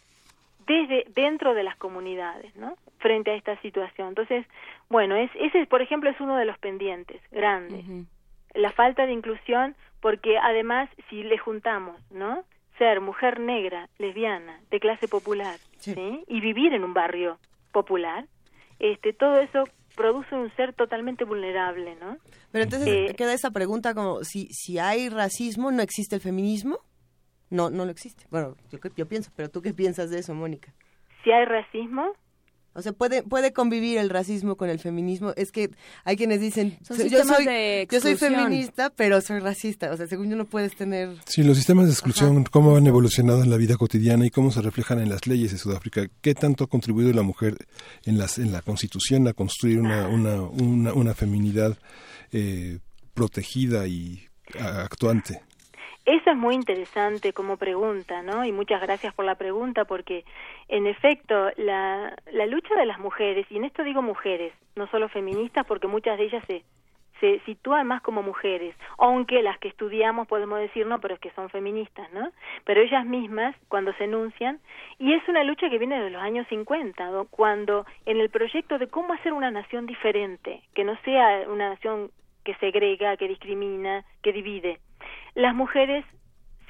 desde 0.65 1.05
dentro 1.13 1.53
de 1.53 1.63
las 1.63 1.75
comunidades, 1.75 2.55
¿no? 2.55 2.77
Frente 2.99 3.31
a 3.31 3.35
esta 3.35 3.59
situación. 3.61 4.09
Entonces, 4.09 4.45
bueno, 4.89 5.15
es, 5.15 5.29
ese, 5.35 5.65
por 5.65 5.81
ejemplo, 5.81 6.09
es 6.09 6.19
uno 6.21 6.37
de 6.37 6.45
los 6.45 6.57
pendientes 6.59 7.21
grandes. 7.31 7.85
Uh 7.85 7.91
-huh. 7.91 8.05
La 8.53 8.71
falta 8.71 9.05
de 9.05 9.11
inclusión, 9.11 9.75
porque 9.99 10.37
además, 10.37 10.89
si 11.09 11.23
le 11.23 11.37
juntamos, 11.37 11.99
¿no? 12.11 12.43
Ser 12.77 13.01
mujer 13.01 13.39
negra, 13.39 13.89
lesbiana, 13.97 14.61
de 14.69 14.79
clase 14.79 15.07
popular, 15.07 15.57
sí. 15.77 15.93
¿sí? 15.93 16.23
Y 16.27 16.41
vivir 16.41 16.73
en 16.73 16.83
un 16.83 16.93
barrio 16.93 17.39
popular, 17.71 18.25
este, 18.79 19.13
todo 19.13 19.39
eso 19.39 19.63
produce 19.95 20.35
un 20.35 20.55
ser 20.55 20.73
totalmente 20.73 21.25
vulnerable, 21.25 21.95
¿no? 21.95 22.17
Pero 22.51 22.63
entonces 22.63 22.87
eh, 22.87 23.15
queda 23.15 23.33
esa 23.33 23.51
pregunta 23.51 23.93
como 23.93 24.23
si 24.23 24.47
si 24.51 24.77
hay 24.77 25.09
racismo 25.09 25.71
no 25.71 25.81
existe 25.81 26.15
el 26.15 26.21
feminismo? 26.21 26.79
No, 27.49 27.69
no 27.69 27.85
lo 27.85 27.91
existe. 27.91 28.25
Bueno, 28.29 28.55
yo, 28.71 28.77
yo 28.95 29.07
pienso, 29.07 29.31
pero 29.35 29.49
tú 29.49 29.61
qué 29.61 29.73
piensas 29.73 30.09
de 30.09 30.19
eso, 30.19 30.33
Mónica? 30.33 30.73
Si 31.23 31.31
hay 31.31 31.45
racismo, 31.45 32.13
o 32.77 32.81
sea, 32.83 32.93
puede 32.93 33.23
puede 33.23 33.53
convivir 33.53 33.97
el 33.97 34.11
racismo 34.11 34.55
con 34.55 34.69
el 34.69 34.77
feminismo. 34.77 35.33
Es 35.35 35.51
que 35.51 35.71
hay 36.03 36.15
quienes 36.15 36.39
dicen, 36.39 36.77
Son 36.87 36.95
yo 36.95 37.23
soy 37.23 37.87
yo 37.89 37.99
soy 37.99 38.15
feminista, 38.15 38.91
pero 38.91 39.19
soy 39.19 39.39
racista. 39.39 39.91
O 39.91 39.97
sea, 39.97 40.05
según 40.05 40.29
yo 40.29 40.35
no 40.35 40.45
puedes 40.45 40.75
tener 40.75 41.09
Sí, 41.25 41.41
los 41.41 41.57
sistemas 41.57 41.87
de 41.87 41.93
exclusión, 41.93 42.37
Ajá. 42.37 42.45
cómo 42.51 42.77
han 42.77 42.85
evolucionado 42.85 43.41
en 43.41 43.49
la 43.49 43.57
vida 43.57 43.77
cotidiana 43.77 44.27
y 44.27 44.29
cómo 44.29 44.51
se 44.51 44.61
reflejan 44.61 44.99
en 44.99 45.09
las 45.09 45.25
leyes 45.25 45.51
de 45.51 45.57
Sudáfrica. 45.57 46.07
¿Qué 46.21 46.35
tanto 46.35 46.65
ha 46.65 46.67
contribuido 46.67 47.11
la 47.13 47.23
mujer 47.23 47.57
en 48.05 48.19
las 48.19 48.37
en 48.37 48.51
la 48.51 48.61
Constitución 48.61 49.27
a 49.27 49.33
construir 49.33 49.79
una 49.79 50.07
una 50.07 50.43
una, 50.43 50.93
una 50.93 51.15
feminidad 51.15 51.75
eh, 52.31 52.77
protegida 53.15 53.87
y 53.87 54.23
actuante? 54.59 55.41
Eso 56.07 56.31
es 56.31 56.37
muy 56.37 56.55
interesante 56.55 57.33
como 57.33 57.57
pregunta, 57.57 58.21
¿no? 58.21 58.45
Y 58.45 58.53
muchas 58.53 58.79
gracias 58.81 59.13
por 59.13 59.25
la 59.25 59.35
pregunta 59.35 59.83
porque, 59.83 60.23
en 60.69 60.87
efecto, 60.87 61.51
la, 61.57 62.15
la 62.31 62.45
lucha 62.45 62.75
de 62.75 62.85
las 62.85 62.97
mujeres, 62.97 63.45
y 63.49 63.57
en 63.57 63.65
esto 63.65 63.83
digo 63.83 64.01
mujeres, 64.01 64.53
no 64.77 64.87
solo 64.87 65.09
feministas, 65.09 65.65
porque 65.67 65.87
muchas 65.87 66.17
de 66.17 66.23
ellas 66.23 66.45
se, 66.47 66.63
se 67.19 67.41
sitúan 67.41 67.87
más 67.87 68.01
como 68.03 68.23
mujeres, 68.23 68.73
aunque 68.97 69.41
las 69.41 69.59
que 69.59 69.67
estudiamos 69.67 70.29
podemos 70.29 70.59
decir 70.59 70.87
no, 70.87 71.01
pero 71.01 71.15
es 71.15 71.19
que 71.19 71.31
son 71.31 71.49
feministas, 71.49 72.09
¿no? 72.13 72.31
Pero 72.63 72.79
ellas 72.79 73.05
mismas, 73.05 73.53
cuando 73.67 73.91
se 73.95 74.05
enuncian, 74.05 74.61
y 74.99 75.11
es 75.11 75.27
una 75.27 75.43
lucha 75.43 75.69
que 75.69 75.77
viene 75.77 76.01
de 76.01 76.09
los 76.09 76.21
años 76.21 76.47
50, 76.47 77.05
¿no? 77.11 77.25
cuando 77.25 77.85
en 78.05 78.21
el 78.21 78.29
proyecto 78.29 78.77
de 78.77 78.87
cómo 78.87 79.11
hacer 79.11 79.33
una 79.33 79.51
nación 79.51 79.85
diferente, 79.85 80.61
que 80.73 80.85
no 80.85 80.97
sea 81.03 81.43
una 81.49 81.67
nación 81.67 82.11
que 82.45 82.55
segrega, 82.55 83.17
que 83.17 83.27
discrimina, 83.27 84.05
que 84.23 84.31
divide, 84.31 84.79
las 85.35 85.55
mujeres 85.55 86.05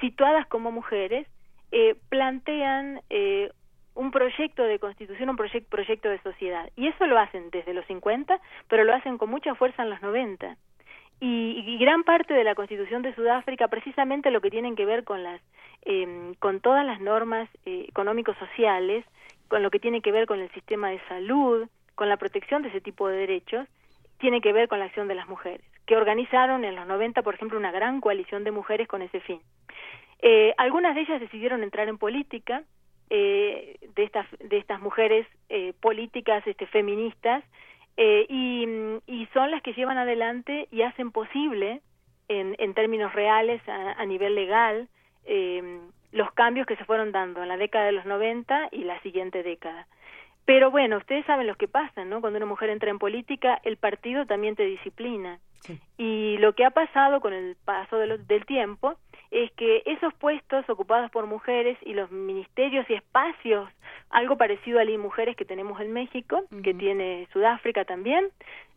situadas 0.00 0.46
como 0.46 0.70
mujeres 0.70 1.26
eh, 1.72 1.96
plantean 2.08 3.00
eh, 3.10 3.50
un 3.98 4.12
proyecto 4.12 4.62
de 4.62 4.78
constitución, 4.78 5.28
un 5.28 5.36
proyecto, 5.36 6.08
de 6.08 6.22
sociedad. 6.22 6.70
Y 6.76 6.86
eso 6.86 7.06
lo 7.06 7.18
hacen 7.18 7.50
desde 7.50 7.74
los 7.74 7.84
50, 7.86 8.40
pero 8.68 8.84
lo 8.84 8.94
hacen 8.94 9.18
con 9.18 9.28
mucha 9.28 9.56
fuerza 9.56 9.82
en 9.82 9.90
los 9.90 10.00
90. 10.00 10.56
Y, 11.20 11.64
y 11.66 11.78
gran 11.78 12.04
parte 12.04 12.32
de 12.32 12.44
la 12.44 12.54
constitución 12.54 13.02
de 13.02 13.12
Sudáfrica, 13.16 13.66
precisamente 13.66 14.30
lo 14.30 14.40
que 14.40 14.50
tienen 14.50 14.76
que 14.76 14.86
ver 14.86 15.02
con 15.02 15.24
las, 15.24 15.40
eh, 15.84 16.32
con 16.38 16.60
todas 16.60 16.86
las 16.86 17.00
normas 17.00 17.48
eh, 17.66 17.86
económicos-sociales, 17.88 19.04
con 19.48 19.64
lo 19.64 19.70
que 19.70 19.80
tiene 19.80 20.00
que 20.00 20.12
ver 20.12 20.26
con 20.26 20.38
el 20.38 20.50
sistema 20.52 20.90
de 20.90 21.00
salud, 21.08 21.68
con 21.96 22.08
la 22.08 22.18
protección 22.18 22.62
de 22.62 22.68
ese 22.68 22.80
tipo 22.80 23.08
de 23.08 23.16
derechos, 23.16 23.66
tiene 24.18 24.40
que 24.40 24.52
ver 24.52 24.68
con 24.68 24.78
la 24.78 24.84
acción 24.84 25.08
de 25.08 25.16
las 25.16 25.28
mujeres 25.28 25.67
que 25.88 25.96
organizaron 25.96 26.64
en 26.64 26.76
los 26.76 26.86
90, 26.86 27.22
por 27.22 27.34
ejemplo, 27.34 27.58
una 27.58 27.72
gran 27.72 28.02
coalición 28.02 28.44
de 28.44 28.50
mujeres 28.50 28.86
con 28.86 29.00
ese 29.00 29.20
fin. 29.20 29.40
Eh, 30.20 30.52
algunas 30.58 30.94
de 30.94 31.00
ellas 31.00 31.18
decidieron 31.18 31.62
entrar 31.62 31.88
en 31.88 31.96
política, 31.96 32.62
eh, 33.08 33.78
de, 33.96 34.04
estas, 34.04 34.26
de 34.38 34.58
estas 34.58 34.82
mujeres 34.82 35.26
eh, 35.48 35.72
políticas 35.80 36.46
este, 36.46 36.66
feministas, 36.66 37.42
eh, 37.96 38.26
y, 38.28 38.66
y, 39.06 39.26
son 39.32 39.50
las 39.50 39.62
que 39.62 39.72
llevan 39.72 39.96
adelante 39.96 40.68
y 40.70 40.82
hacen 40.82 41.10
posible, 41.10 41.80
en, 42.28 42.74
términos 42.74 43.14
reales, 43.14 43.66
a, 43.66 43.92
a 43.92 44.04
nivel 44.04 44.34
legal, 44.34 44.88
eh, 45.24 45.80
los 46.12 46.30
cambios 46.32 46.66
que 46.66 46.76
se 46.76 46.84
fueron 46.84 47.12
dando 47.12 47.42
en 47.42 47.48
la 47.48 47.56
década 47.56 47.86
de 47.86 47.92
los 47.92 48.04
90 48.04 48.68
y 48.72 48.84
la 48.84 49.00
siguiente 49.00 49.42
década. 49.42 49.86
Pero 50.44 50.70
bueno, 50.70 50.98
ustedes 50.98 51.24
saben 51.24 51.46
lo 51.46 51.54
que 51.56 51.66
pasa, 51.66 52.04
¿no? 52.04 52.20
Cuando 52.20 52.36
una 52.36 52.46
mujer 52.46 52.68
entra 52.68 52.90
en 52.90 52.98
política, 52.98 53.58
el 53.64 53.78
partido 53.78 54.26
también 54.26 54.54
te 54.54 54.64
disciplina. 54.64 55.38
Sí. 55.60 55.80
Y 55.96 56.38
lo 56.38 56.54
que 56.54 56.64
ha 56.64 56.70
pasado 56.70 57.20
con 57.20 57.32
el 57.32 57.56
paso 57.64 57.96
de 57.96 58.06
lo, 58.06 58.18
del 58.18 58.46
tiempo 58.46 58.96
es 59.30 59.52
que 59.52 59.82
esos 59.84 60.14
puestos 60.14 60.68
ocupados 60.70 61.10
por 61.10 61.26
mujeres 61.26 61.76
y 61.82 61.92
los 61.92 62.10
ministerios 62.10 62.88
y 62.88 62.94
espacios, 62.94 63.68
algo 64.10 64.36
parecido 64.36 64.80
a 64.80 64.84
las 64.84 64.98
mujeres 64.98 65.36
que 65.36 65.44
tenemos 65.44 65.80
en 65.80 65.92
México, 65.92 66.44
que 66.62 66.72
tiene 66.72 67.28
Sudáfrica 67.32 67.84
también, 67.84 68.28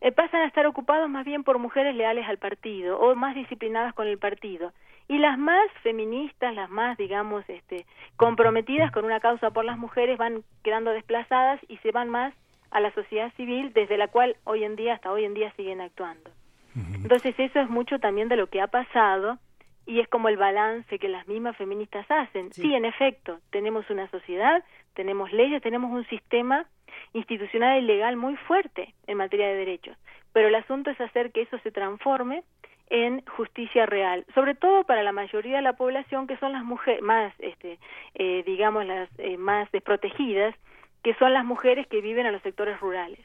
eh, 0.01 0.11
pasan 0.11 0.41
a 0.41 0.47
estar 0.47 0.65
ocupados 0.65 1.09
más 1.09 1.25
bien 1.25 1.43
por 1.43 1.57
mujeres 1.57 1.95
leales 1.95 2.27
al 2.27 2.37
partido 2.37 2.99
o 2.99 3.15
más 3.15 3.35
disciplinadas 3.35 3.93
con 3.93 4.07
el 4.07 4.17
partido. 4.17 4.73
Y 5.07 5.19
las 5.19 5.37
más 5.37 5.69
feministas, 5.83 6.53
las 6.53 6.69
más, 6.69 6.97
digamos, 6.97 7.43
este, 7.49 7.85
comprometidas 8.17 8.91
con 8.91 9.05
una 9.05 9.19
causa 9.19 9.51
por 9.51 9.65
las 9.65 9.77
mujeres 9.77 10.17
van 10.17 10.43
quedando 10.63 10.91
desplazadas 10.91 11.59
y 11.69 11.77
se 11.77 11.91
van 11.91 12.09
más 12.09 12.33
a 12.71 12.79
la 12.79 12.93
sociedad 12.93 13.31
civil 13.35 13.73
desde 13.73 13.97
la 13.97 14.07
cual 14.07 14.35
hoy 14.43 14.63
en 14.63 14.75
día, 14.75 14.93
hasta 14.93 15.11
hoy 15.11 15.25
en 15.25 15.33
día, 15.33 15.51
siguen 15.55 15.81
actuando. 15.81 16.31
Entonces 16.75 17.35
eso 17.37 17.59
es 17.59 17.69
mucho 17.69 17.99
también 17.99 18.29
de 18.29 18.37
lo 18.37 18.47
que 18.47 18.61
ha 18.61 18.67
pasado 18.67 19.39
y 19.85 19.99
es 19.99 20.07
como 20.07 20.29
el 20.29 20.37
balance 20.37 20.99
que 20.99 21.09
las 21.09 21.27
mismas 21.27 21.57
feministas 21.57 22.05
hacen. 22.09 22.53
Sí. 22.53 22.73
en 22.73 22.85
efecto, 22.85 23.39
tenemos 23.49 23.89
una 23.89 24.09
sociedad, 24.09 24.63
tenemos 24.93 25.31
leyes, 25.31 25.61
tenemos 25.61 25.91
un 25.91 26.07
sistema 26.07 26.65
institucional 27.13 27.81
y 27.81 27.85
legal 27.85 28.15
muy 28.15 28.35
fuerte 28.35 28.93
en 29.07 29.17
materia 29.17 29.47
de 29.47 29.55
derechos, 29.55 29.97
pero 30.33 30.47
el 30.47 30.55
asunto 30.55 30.91
es 30.91 31.01
hacer 31.01 31.31
que 31.31 31.41
eso 31.41 31.57
se 31.59 31.71
transforme 31.71 32.43
en 32.89 33.23
justicia 33.25 33.85
real, 33.85 34.25
sobre 34.33 34.53
todo 34.53 34.83
para 34.83 35.01
la 35.01 35.13
mayoría 35.13 35.57
de 35.57 35.61
la 35.61 35.73
población 35.73 36.27
que 36.27 36.37
son 36.37 36.51
las 36.51 36.63
mujeres 36.63 37.01
más, 37.01 37.33
este, 37.39 37.79
eh, 38.15 38.43
digamos, 38.45 38.85
las 38.85 39.09
eh, 39.17 39.37
más 39.37 39.71
desprotegidas, 39.71 40.53
que 41.01 41.15
son 41.15 41.33
las 41.33 41.45
mujeres 41.45 41.87
que 41.87 42.01
viven 42.01 42.25
en 42.25 42.33
los 42.33 42.41
sectores 42.41 42.79
rurales. 42.81 43.19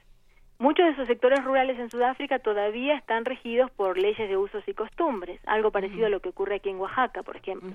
Muchos 0.59 0.87
de 0.87 0.93
esos 0.93 1.07
sectores 1.07 1.45
rurales 1.45 1.79
en 1.79 1.91
Sudáfrica 1.91 2.39
todavía 2.39 2.97
están 2.97 3.25
regidos 3.25 3.71
por 3.73 3.99
leyes 3.99 4.29
de 4.29 4.37
usos 4.37 4.67
y 4.67 4.75
costumbres, 4.75 5.41
algo 5.47 5.71
parecido 5.71 6.07
a 6.07 6.11
lo 6.11 6.21
que 6.21 6.31
ocurre 6.31 6.57
aquí 6.57 6.71
en 6.71 6.79
Oaxaca, 6.79 7.23
por 7.23 7.37
ejemplo. 7.37 7.71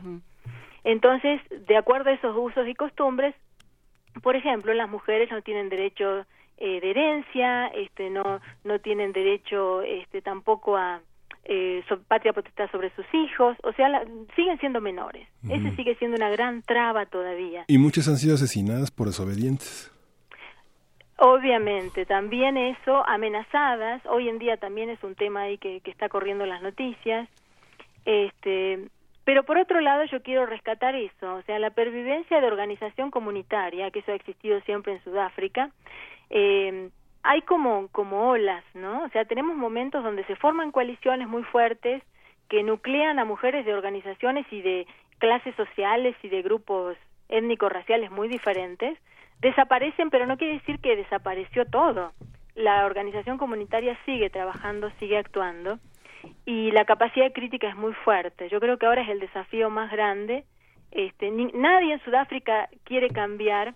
Entonces, 0.83 1.41
de 1.67 1.77
acuerdo 1.77 2.09
a 2.09 2.13
esos 2.13 2.35
usos 2.35 2.67
y 2.67 2.73
costumbres, 2.73 3.35
por 4.23 4.35
ejemplo, 4.35 4.73
las 4.73 4.89
mujeres 4.89 5.29
no 5.31 5.41
tienen 5.41 5.69
derecho 5.69 6.25
eh, 6.57 6.79
de 6.81 6.89
herencia, 6.89 7.67
este, 7.67 8.09
no 8.09 8.39
no 8.63 8.79
tienen 8.79 9.13
derecho 9.13 9.81
este, 9.83 10.21
tampoco 10.21 10.75
a 10.75 11.01
eh, 11.43 11.83
patria 12.07 12.33
potestad 12.33 12.69
sobre 12.71 12.93
sus 12.95 13.05
hijos, 13.13 13.57
o 13.63 13.73
sea, 13.73 14.03
siguen 14.35 14.59
siendo 14.59 14.81
menores. 14.81 15.27
Ese 15.49 15.75
sigue 15.75 15.95
siendo 15.95 16.17
una 16.17 16.29
gran 16.29 16.61
traba 16.61 17.05
todavía. 17.05 17.65
Y 17.67 17.77
muchas 17.77 18.07
han 18.07 18.17
sido 18.17 18.35
asesinadas 18.35 18.91
por 18.91 19.07
desobedientes. 19.07 19.91
Obviamente, 21.17 22.05
también 22.05 22.57
eso, 22.57 23.07
amenazadas, 23.07 24.03
hoy 24.07 24.27
en 24.27 24.39
día 24.39 24.57
también 24.57 24.89
es 24.89 25.03
un 25.03 25.15
tema 25.15 25.41
ahí 25.41 25.57
que, 25.57 25.81
que 25.81 25.91
está 25.91 26.09
corriendo 26.09 26.45
las 26.45 26.61
noticias, 26.63 27.29
este, 28.05 28.87
pero 29.23 29.43
por 29.43 29.57
otro 29.57 29.81
lado 29.81 30.03
yo 30.05 30.23
quiero 30.23 30.45
rescatar 30.45 30.95
eso, 30.95 31.35
o 31.35 31.41
sea, 31.43 31.59
la 31.59 31.69
pervivencia 31.69 32.41
de 32.41 32.47
organización 32.47 33.11
comunitaria, 33.11 33.91
que 33.91 33.99
eso 33.99 34.11
ha 34.11 34.15
existido 34.15 34.59
siempre 34.61 34.93
en 34.93 35.03
Sudáfrica, 35.03 35.69
eh, 36.31 36.89
hay 37.23 37.41
como, 37.43 37.87
como 37.89 38.29
olas, 38.29 38.63
¿no? 38.73 39.03
O 39.03 39.09
sea, 39.09 39.25
tenemos 39.25 39.55
momentos 39.55 40.03
donde 40.03 40.23
se 40.25 40.35
forman 40.35 40.71
coaliciones 40.71 41.27
muy 41.27 41.43
fuertes 41.43 42.01
que 42.49 42.63
nuclean 42.63 43.19
a 43.19 43.25
mujeres 43.25 43.65
de 43.65 43.73
organizaciones 43.73 44.45
y 44.51 44.61
de 44.61 44.87
clases 45.19 45.55
sociales 45.55 46.15
y 46.23 46.29
de 46.29 46.41
grupos 46.41 46.97
étnicos 47.29 47.71
raciales 47.71 48.11
muy 48.11 48.27
diferentes, 48.27 48.97
desaparecen, 49.41 50.09
pero 50.09 50.25
no 50.25 50.37
quiere 50.37 50.53
decir 50.53 50.79
que 50.79 50.95
desapareció 50.95 51.65
todo. 51.65 52.13
La 52.55 52.85
organización 52.85 53.37
comunitaria 53.37 53.97
sigue 54.05 54.29
trabajando, 54.29 54.91
sigue 54.99 55.17
actuando 55.17 55.79
y 56.45 56.71
la 56.71 56.85
capacidad 56.85 57.25
de 57.25 57.33
crítica 57.33 57.67
es 57.67 57.75
muy 57.75 57.93
fuerte. 57.93 58.49
Yo 58.49 58.59
creo 58.59 58.77
que 58.77 58.85
ahora 58.85 59.01
es 59.01 59.09
el 59.09 59.19
desafío 59.19 59.69
más 59.69 59.91
grande. 59.91 60.45
Este, 60.91 61.31
nadie 61.31 61.93
en 61.93 62.03
Sudáfrica 62.03 62.69
quiere 62.83 63.09
cambiar 63.09 63.73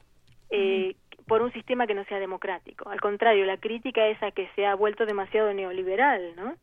eh, 0.49 0.95
por 1.27 1.41
un 1.41 1.51
sistema 1.53 1.87
que 1.87 1.95
no 1.95 2.03
sea 2.05 2.19
democrático. 2.19 2.89
Al 2.89 3.01
contrario, 3.01 3.45
la 3.45 3.57
crítica 3.57 4.05
es 4.07 4.21
a 4.21 4.31
que 4.31 4.49
se 4.55 4.65
ha 4.65 4.75
vuelto 4.75 5.05
demasiado 5.05 5.53
neoliberal, 5.53 6.35
¿no? 6.35 6.55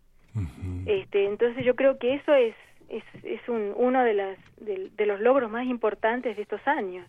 este, 0.87 1.27
entonces 1.27 1.65
yo 1.65 1.75
creo 1.77 1.99
que 1.99 2.15
eso 2.15 2.35
es 2.35 2.55
es, 2.93 3.05
es 3.25 3.49
un, 3.49 3.73
uno 3.75 4.05
de, 4.05 4.15
las, 4.15 4.39
de, 4.59 5.07
los 5.07 5.21
logros 5.21 5.51
más 5.51 5.67
importantes 5.67 6.37
de 6.37 6.43
estos 6.43 6.61
años. 6.67 7.07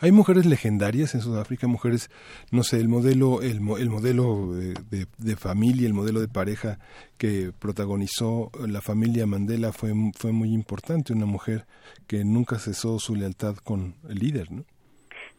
Hay 0.00 0.10
mujeres 0.10 0.46
legendarias 0.46 1.14
en 1.14 1.20
Sudáfrica, 1.20 1.66
mujeres, 1.66 2.10
no 2.50 2.62
sé, 2.62 2.80
el 2.80 2.88
modelo, 2.88 3.42
el, 3.42 3.60
el 3.78 3.90
modelo 3.90 4.54
de, 4.54 5.06
de, 5.18 5.36
familia, 5.36 5.86
el 5.86 5.92
modelo 5.92 6.20
de 6.20 6.28
pareja 6.28 6.78
que 7.18 7.52
protagonizó 7.58 8.50
la 8.66 8.80
familia 8.80 9.26
Mandela 9.26 9.72
fue, 9.72 9.92
fue 10.16 10.32
muy 10.32 10.52
importante, 10.52 11.12
una 11.12 11.26
mujer 11.26 11.66
que 12.06 12.24
nunca 12.24 12.58
cesó 12.58 12.98
su 12.98 13.14
lealtad 13.14 13.56
con 13.56 13.96
el 14.08 14.18
líder, 14.18 14.50
¿no? 14.50 14.64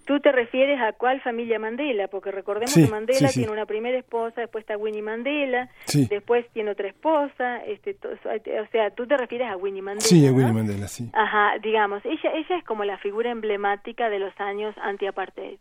Tú 0.05 0.19
te 0.19 0.31
refieres 0.31 0.79
a 0.79 0.93
cuál 0.93 1.19
familia 1.21 1.57
Mandela, 1.57 2.07
porque 2.07 2.31
recordemos 2.31 2.73
que 2.75 2.87
Mandela 2.87 3.29
tiene 3.29 3.51
una 3.51 3.65
primera 3.65 3.97
esposa, 3.97 4.41
después 4.41 4.61
está 4.61 4.77
Winnie 4.77 5.01
Mandela, 5.01 5.69
después 6.09 6.47
tiene 6.53 6.71
otra 6.71 6.87
esposa, 6.87 7.63
este, 7.65 7.97
o 8.03 8.67
sea, 8.71 8.91
tú 8.91 9.07
te 9.07 9.17
refieres 9.17 9.49
a 9.49 9.57
Winnie 9.57 9.81
Mandela. 9.81 10.07
Sí, 10.07 10.27
a 10.27 10.31
Winnie 10.31 10.53
Mandela, 10.53 10.87
sí. 10.87 11.09
Ajá, 11.13 11.57
digamos, 11.59 12.05
ella, 12.05 12.31
ella 12.35 12.57
es 12.57 12.63
como 12.65 12.83
la 12.85 12.99
figura 12.99 13.31
emblemática 13.31 14.09
de 14.09 14.19
los 14.19 14.39
años 14.39 14.75
anti-apartheid, 14.81 15.57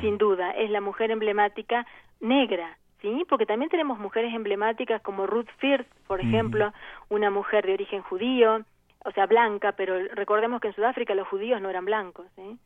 sin 0.00 0.18
duda, 0.18 0.50
es 0.50 0.68
la 0.68 0.82
mujer 0.82 1.10
emblemática 1.10 1.86
negra, 2.20 2.76
¿sí? 3.00 3.24
Porque 3.30 3.46
también 3.46 3.70
tenemos 3.70 3.98
mujeres 3.98 4.34
emblemáticas 4.34 5.00
como 5.00 5.26
Ruth 5.26 5.48
Firth, 5.56 5.88
por 6.06 6.20
ejemplo, 6.20 6.70
una 7.08 7.30
mujer 7.30 7.64
de 7.64 7.72
origen 7.72 8.02
judío, 8.02 8.60
o 9.04 9.12
sea, 9.12 9.26
blanca, 9.26 9.72
pero 9.72 9.98
recordemos 10.14 10.60
que 10.60 10.68
en 10.68 10.74
Sudáfrica 10.74 11.14
los 11.14 11.28
judíos 11.28 11.60
no 11.60 11.68
eran 11.68 11.84
blancos. 11.84 12.26
¿eh? 12.38 12.56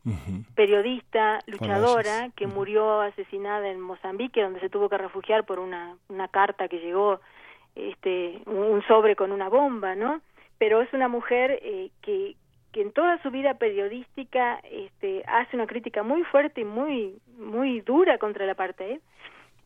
Periodista, 0.55 1.39
luchadora, 1.47 2.29
que 2.35 2.47
murió 2.47 3.01
asesinada 3.01 3.67
en 3.69 3.81
Mozambique, 3.81 4.41
donde 4.41 4.61
se 4.61 4.69
tuvo 4.69 4.87
que 4.87 4.97
refugiar 4.97 5.45
por 5.45 5.59
una, 5.59 5.97
una 6.07 6.29
carta 6.29 6.69
que 6.69 6.79
llegó, 6.79 7.19
este, 7.75 8.41
un 8.45 8.81
sobre 8.87 9.15
con 9.15 9.31
una 9.31 9.49
bomba, 9.49 9.95
¿no? 9.95 10.21
Pero 10.57 10.81
es 10.81 10.91
una 10.93 11.07
mujer 11.07 11.59
eh, 11.61 11.91
que, 12.01 12.35
que 12.71 12.81
en 12.81 12.93
toda 12.93 13.21
su 13.21 13.31
vida 13.31 13.55
periodística 13.55 14.59
este, 14.63 15.23
hace 15.27 15.57
una 15.57 15.67
crítica 15.67 16.03
muy 16.03 16.23
fuerte 16.23 16.61
y 16.61 16.65
muy, 16.65 17.19
muy 17.37 17.81
dura 17.81 18.17
contra 18.17 18.45
la 18.45 18.55
parte 18.55 19.01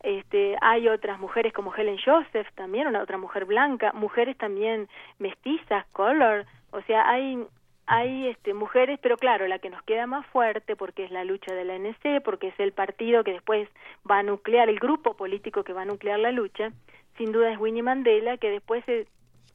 este, 0.04 0.54
hay 0.60 0.86
otras 0.86 1.18
mujeres 1.18 1.54
como 1.54 1.74
Helen 1.74 1.96
Joseph 2.04 2.46
también, 2.54 2.86
una 2.86 3.02
otra 3.02 3.16
mujer 3.16 3.46
blanca, 3.46 3.90
mujeres 3.94 4.36
también 4.36 4.86
mestizas, 5.18 5.86
color, 5.92 6.44
o 6.74 6.82
sea, 6.82 7.08
hay 7.08 7.46
hay 7.86 8.28
este, 8.28 8.54
mujeres, 8.54 8.98
pero 9.02 9.16
claro, 9.16 9.46
la 9.46 9.58
que 9.58 9.68
nos 9.68 9.82
queda 9.82 10.06
más 10.06 10.26
fuerte 10.28 10.74
porque 10.74 11.04
es 11.04 11.10
la 11.10 11.24
lucha 11.24 11.54
de 11.54 11.64
la 11.64 11.74
ANC, 11.74 12.22
porque 12.24 12.48
es 12.48 12.58
el 12.58 12.72
partido 12.72 13.24
que 13.24 13.32
después 13.32 13.68
va 14.10 14.20
a 14.20 14.22
nuclear, 14.22 14.68
el 14.68 14.78
grupo 14.78 15.14
político 15.16 15.64
que 15.64 15.74
va 15.74 15.82
a 15.82 15.86
nuclear 15.86 16.18
la 16.18 16.32
lucha, 16.32 16.72
sin 17.18 17.30
duda 17.32 17.52
es 17.52 17.58
Winnie 17.58 17.82
Mandela, 17.82 18.38
que 18.38 18.50
después, 18.50 18.84
se, 18.86 19.06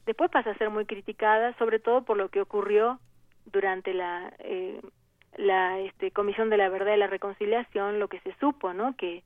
después 0.06 0.30
pasa 0.30 0.52
a 0.52 0.58
ser 0.58 0.70
muy 0.70 0.86
criticada, 0.86 1.58
sobre 1.58 1.80
todo 1.80 2.04
por 2.04 2.18
lo 2.18 2.30
que 2.30 2.42
ocurrió 2.42 3.00
durante 3.48 3.94
la, 3.96 4.32
eh, 4.40 4.80
la 5.38 5.80
este, 5.80 6.12
Comisión 6.12 6.50
de 6.52 6.58
la 6.58 6.70
Verdad 6.70 6.94
y 6.94 7.00
la 7.00 7.08
Reconciliación, 7.08 8.00
lo 8.00 8.10
que 8.10 8.20
se 8.20 8.36
supo, 8.40 8.74
¿no? 8.74 8.96
Que 8.96 9.24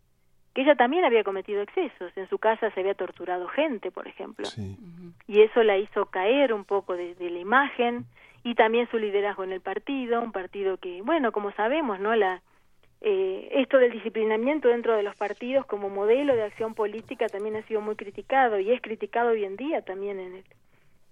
que 0.53 0.61
ella 0.61 0.75
también 0.75 1.03
había 1.03 1.23
cometido 1.23 1.61
excesos. 1.61 2.15
En 2.15 2.29
su 2.29 2.37
casa 2.37 2.69
se 2.71 2.79
había 2.79 2.93
torturado 2.93 3.47
gente, 3.47 3.91
por 3.91 4.07
ejemplo. 4.07 4.47
Y 5.27 5.41
eso 5.41 5.63
la 5.63 5.77
hizo 5.77 6.05
caer 6.05 6.53
un 6.53 6.63
poco 6.63 6.95
de, 6.95 7.15
la 7.19 7.39
imagen 7.39 8.05
y 8.43 8.55
también 8.55 8.89
su 8.91 8.97
liderazgo 8.97 9.43
en 9.43 9.53
el 9.53 9.61
partido, 9.61 10.21
un 10.21 10.31
partido 10.31 10.77
que, 10.77 11.01
bueno, 11.01 11.31
como 11.31 11.51
sabemos, 11.53 11.99
¿no? 11.99 12.15
La, 12.15 12.41
eh, 13.01 13.49
esto 13.53 13.79
del 13.79 13.91
disciplinamiento 13.91 14.67
dentro 14.67 14.95
de 14.95 15.03
los 15.03 15.15
partidos 15.15 15.65
como 15.65 15.89
modelo 15.89 16.35
de 16.35 16.43
acción 16.43 16.75
política 16.75 17.27
también 17.27 17.55
ha 17.55 17.63
sido 17.63 17.81
muy 17.81 17.95
criticado 17.95 18.59
y 18.59 18.71
es 18.71 18.81
criticado 18.81 19.31
hoy 19.31 19.45
en 19.45 19.55
día 19.55 19.81
también 19.81 20.19
en 20.19 20.35
el, 20.35 20.43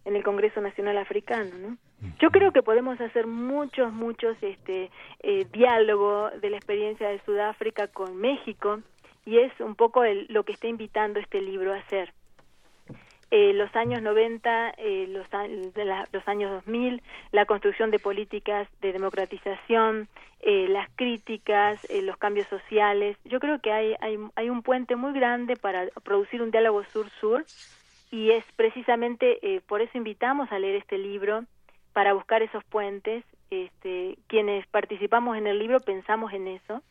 en 0.06 0.16
el 0.16 0.24
Congreso 0.24 0.62
Nacional 0.62 0.98
Africano, 0.98 1.52
¿no? 1.58 1.78
Yo 2.20 2.32
creo 2.32 2.52
que 2.52 2.64
podemos 2.64 3.00
hacer 3.00 3.28
muchos, 3.28 3.94
muchos 3.94 4.36
este, 4.42 4.90
eh, 5.20 5.46
diálogo 5.52 6.32
de 6.42 6.50
la 6.50 6.58
experiencia 6.58 7.10
de 7.10 7.22
Sudáfrica 7.26 7.88
con 7.88 8.18
México, 8.18 8.82
y 9.26 9.38
es 9.38 9.52
un 9.60 9.76
poco 9.76 10.04
el, 10.04 10.26
lo 10.30 10.44
que 10.44 10.54
está 10.54 10.68
invitando 10.68 11.20
este 11.20 11.42
libro 11.42 11.74
a 11.74 11.78
hacer. 11.78 12.14
Eh, 13.30 13.54
los 13.54 13.74
años 13.78 14.02
90, 14.02 14.74
eh, 14.78 15.08
los, 15.08 15.30
de 15.30 15.86
los 15.86 16.28
años 16.28 16.52
2000, 16.52 17.02
la 17.32 17.46
construcción 17.46 17.90
de 17.90 18.00
políticas 18.00 18.68
de 18.82 18.92
democratización, 18.92 20.10
eh, 20.42 20.68
las 20.68 20.90
críticas, 20.96 21.80
eh, 21.90 22.02
los 22.02 22.18
cambios 22.18 22.48
sociales. 22.48 23.16
Yo 23.26 23.40
creo 23.40 23.60
que 23.60 23.72
hay, 23.72 23.96
hay, 24.02 24.18
hay 24.36 24.50
un 24.50 24.64
puente 24.64 24.96
muy 24.96 25.14
grande 25.14 25.56
para 25.56 25.88
producir 26.04 26.42
un 26.42 26.50
diálogo 26.50 26.84
sur-sur 26.86 27.46
y 28.10 28.32
es 28.32 28.44
precisamente 28.56 29.38
eh, 29.44 29.62
por 29.68 29.82
eso 29.82 29.98
invitamos 29.98 30.52
a 30.52 30.58
leer 30.58 30.76
este 30.76 30.98
libro, 30.98 31.46
para 31.94 32.14
buscar 32.14 32.42
esos 32.42 32.64
puentes. 32.64 33.24
Este, 33.50 34.18
quienes 34.28 34.66
participamos 34.68 35.38
en 35.38 35.46
el 35.46 35.60
libro 35.60 35.80
pensamos 35.80 36.34
en 36.34 36.48
eso, 36.48 36.82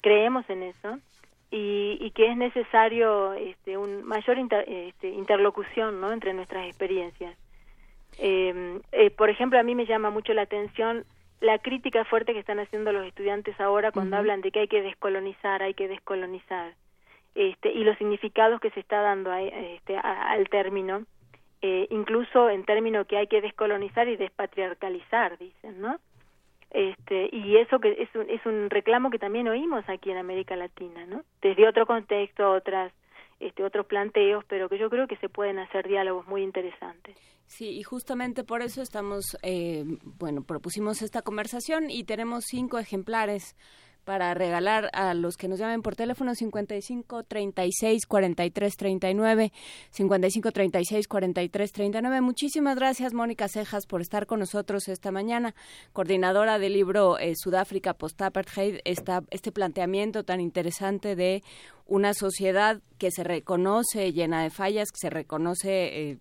creemos 0.00 0.48
en 0.48 0.62
eso 0.62 0.98
y, 1.56 2.10
que 2.10 2.30
es 2.30 2.36
necesario 2.36 3.32
este, 3.34 3.76
un 3.76 4.02
mayor 4.04 4.36
este, 4.38 5.08
interlocución 5.08 6.00
¿no? 6.00 6.12
entre 6.12 6.34
nuestras 6.34 6.66
experiencias. 6.66 7.36
Em, 8.18 8.80
eh, 8.90 9.10
por 9.10 9.30
ejemplo, 9.30 9.58
a 9.58 9.62
mí 9.62 9.74
me 9.74 9.86
llama 9.86 10.10
mucho 10.10 10.34
la 10.34 10.42
atención 10.42 11.04
la 11.40 11.58
crítica 11.58 12.04
fuerte 12.04 12.32
que 12.32 12.40
están 12.40 12.58
haciendo 12.58 12.90
los 12.92 13.06
estudiantes 13.06 13.58
ahora 13.60 13.92
cuando 13.92 14.16
hablan 14.16 14.40
de 14.40 14.50
que 14.50 14.60
hay 14.60 14.68
que 14.68 14.82
descolonizar, 14.82 15.62
hay 15.62 15.74
que 15.74 15.88
descolonizar, 15.88 16.74
este, 17.34 17.70
y 17.70 17.84
los 17.84 17.98
significados 17.98 18.60
que 18.60 18.70
se 18.70 18.80
está 18.80 19.00
dando 19.02 19.30
a, 19.30 19.42
este, 19.42 19.96
al 19.96 20.48
término, 20.48 21.04
eh, 21.60 21.86
incluso 21.90 22.48
en 22.48 22.64
términos 22.64 23.06
que 23.06 23.18
hay 23.18 23.26
que 23.26 23.40
descolonizar 23.40 24.08
y 24.08 24.16
despatriarcalizar, 24.16 25.38
dicen, 25.38 25.80
¿no? 25.80 25.98
Este, 26.74 27.28
y 27.30 27.56
eso 27.56 27.78
que 27.78 27.92
es 28.02 28.14
un, 28.16 28.28
es 28.28 28.44
un 28.44 28.68
reclamo 28.68 29.08
que 29.08 29.20
también 29.20 29.46
oímos 29.46 29.84
aquí 29.88 30.10
en 30.10 30.16
América 30.16 30.56
Latina, 30.56 31.06
¿no? 31.06 31.22
Desde 31.40 31.68
otro 31.68 31.86
contexto, 31.86 32.50
otras 32.50 32.92
este, 33.38 33.62
otros 33.62 33.86
planteos, 33.86 34.44
pero 34.48 34.68
que 34.68 34.78
yo 34.78 34.90
creo 34.90 35.06
que 35.06 35.16
se 35.16 35.28
pueden 35.28 35.58
hacer 35.58 35.86
diálogos 35.86 36.26
muy 36.26 36.42
interesantes. 36.42 37.16
Sí, 37.46 37.78
y 37.78 37.82
justamente 37.82 38.42
por 38.42 38.62
eso 38.62 38.82
estamos, 38.82 39.36
eh, 39.42 39.84
bueno, 40.18 40.42
propusimos 40.42 41.02
esta 41.02 41.22
conversación 41.22 41.90
y 41.90 42.04
tenemos 42.04 42.44
cinco 42.46 42.78
ejemplares 42.78 43.54
para 44.04 44.34
regalar 44.34 44.90
a 44.92 45.14
los 45.14 45.36
que 45.36 45.48
nos 45.48 45.58
llamen 45.58 45.82
por 45.82 45.96
teléfono 45.96 46.34
55 46.34 47.24
36 47.24 48.06
43 48.06 48.76
39 48.76 49.52
55 49.90 50.52
36 50.52 51.08
43 51.08 51.72
39. 51.72 52.20
Muchísimas 52.20 52.76
gracias 52.76 53.14
Mónica 53.14 53.48
Cejas 53.48 53.86
por 53.86 54.00
estar 54.00 54.26
con 54.26 54.40
nosotros 54.40 54.88
esta 54.88 55.10
mañana, 55.10 55.54
coordinadora 55.92 56.58
del 56.58 56.74
libro 56.74 57.18
eh, 57.18 57.32
Sudáfrica 57.36 57.94
post-apartheid, 57.94 58.80
este 58.84 59.52
planteamiento 59.52 60.24
tan 60.24 60.40
interesante 60.40 61.16
de 61.16 61.42
una 61.86 62.14
sociedad 62.14 62.80
que 62.98 63.10
se 63.10 63.24
reconoce 63.24 64.12
llena 64.12 64.42
de 64.42 64.50
fallas, 64.50 64.90
que 64.90 64.98
se 64.98 65.10
reconoce 65.10 66.10
eh, 66.10 66.18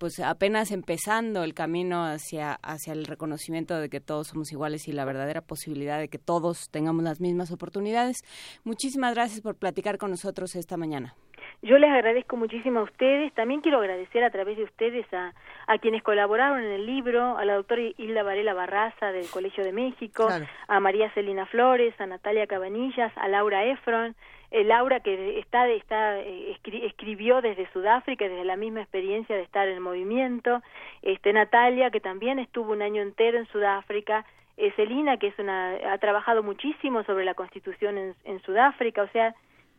pues 0.00 0.18
apenas 0.18 0.72
empezando 0.72 1.44
el 1.44 1.52
camino 1.52 2.06
hacia, 2.06 2.54
hacia 2.62 2.94
el 2.94 3.04
reconocimiento 3.04 3.78
de 3.78 3.90
que 3.90 4.00
todos 4.00 4.28
somos 4.28 4.50
iguales 4.50 4.88
y 4.88 4.92
la 4.92 5.04
verdadera 5.04 5.42
posibilidad 5.42 5.98
de 5.98 6.08
que 6.08 6.18
todos 6.18 6.70
tengamos 6.70 7.04
las 7.04 7.20
mismas 7.20 7.52
oportunidades. 7.52 8.24
Muchísimas 8.64 9.14
gracias 9.14 9.42
por 9.42 9.56
platicar 9.56 9.98
con 9.98 10.10
nosotros 10.10 10.56
esta 10.56 10.78
mañana. 10.78 11.14
Yo 11.60 11.76
les 11.76 11.90
agradezco 11.90 12.38
muchísimo 12.38 12.80
a 12.80 12.84
ustedes. 12.84 13.34
También 13.34 13.60
quiero 13.60 13.78
agradecer 13.78 14.24
a 14.24 14.30
través 14.30 14.56
de 14.56 14.64
ustedes 14.64 15.04
a, 15.12 15.34
a 15.66 15.78
quienes 15.78 16.02
colaboraron 16.02 16.60
en 16.60 16.72
el 16.72 16.86
libro, 16.86 17.36
a 17.36 17.44
la 17.44 17.56
doctora 17.56 17.82
Hilda 17.98 18.22
Varela 18.22 18.54
Barraza 18.54 19.12
del 19.12 19.28
Colegio 19.28 19.64
de 19.64 19.72
México, 19.72 20.26
a 20.66 20.80
María 20.80 21.12
Celina 21.12 21.44
Flores, 21.44 21.94
a 22.00 22.06
Natalia 22.06 22.46
Cabanillas, 22.46 23.12
a 23.16 23.28
Laura 23.28 23.66
Efron, 23.66 24.16
eh, 24.50 24.64
Laura 24.64 25.00
que 25.00 25.38
está, 25.38 25.68
está 25.68 26.18
eh, 26.18 26.56
escribió 26.82 27.40
desde 27.40 27.70
Sudáfrica, 27.72 28.28
desde 28.28 28.44
la 28.44 28.56
misma 28.56 28.80
experiencia 28.80 29.36
de 29.36 29.42
estar 29.42 29.68
en 29.68 29.80
movimiento, 29.82 30.62
este, 31.02 31.32
Natalia 31.32 31.90
que 31.90 32.00
también 32.00 32.38
estuvo 32.38 32.72
un 32.72 32.82
año 32.82 33.02
entero 33.02 33.38
en 33.38 33.46
Sudáfrica, 33.46 34.24
eh, 34.56 34.72
Celina 34.76 35.18
que 35.18 35.28
es 35.28 35.38
una, 35.38 35.74
ha 35.92 35.98
trabajado 35.98 36.42
muchísimo 36.42 37.04
sobre 37.04 37.24
la 37.24 37.34
constitución 37.34 38.14
en, 38.24 38.42
Sudáfrica, 38.42 39.02
o 39.02 39.08
sea, 39.08 39.34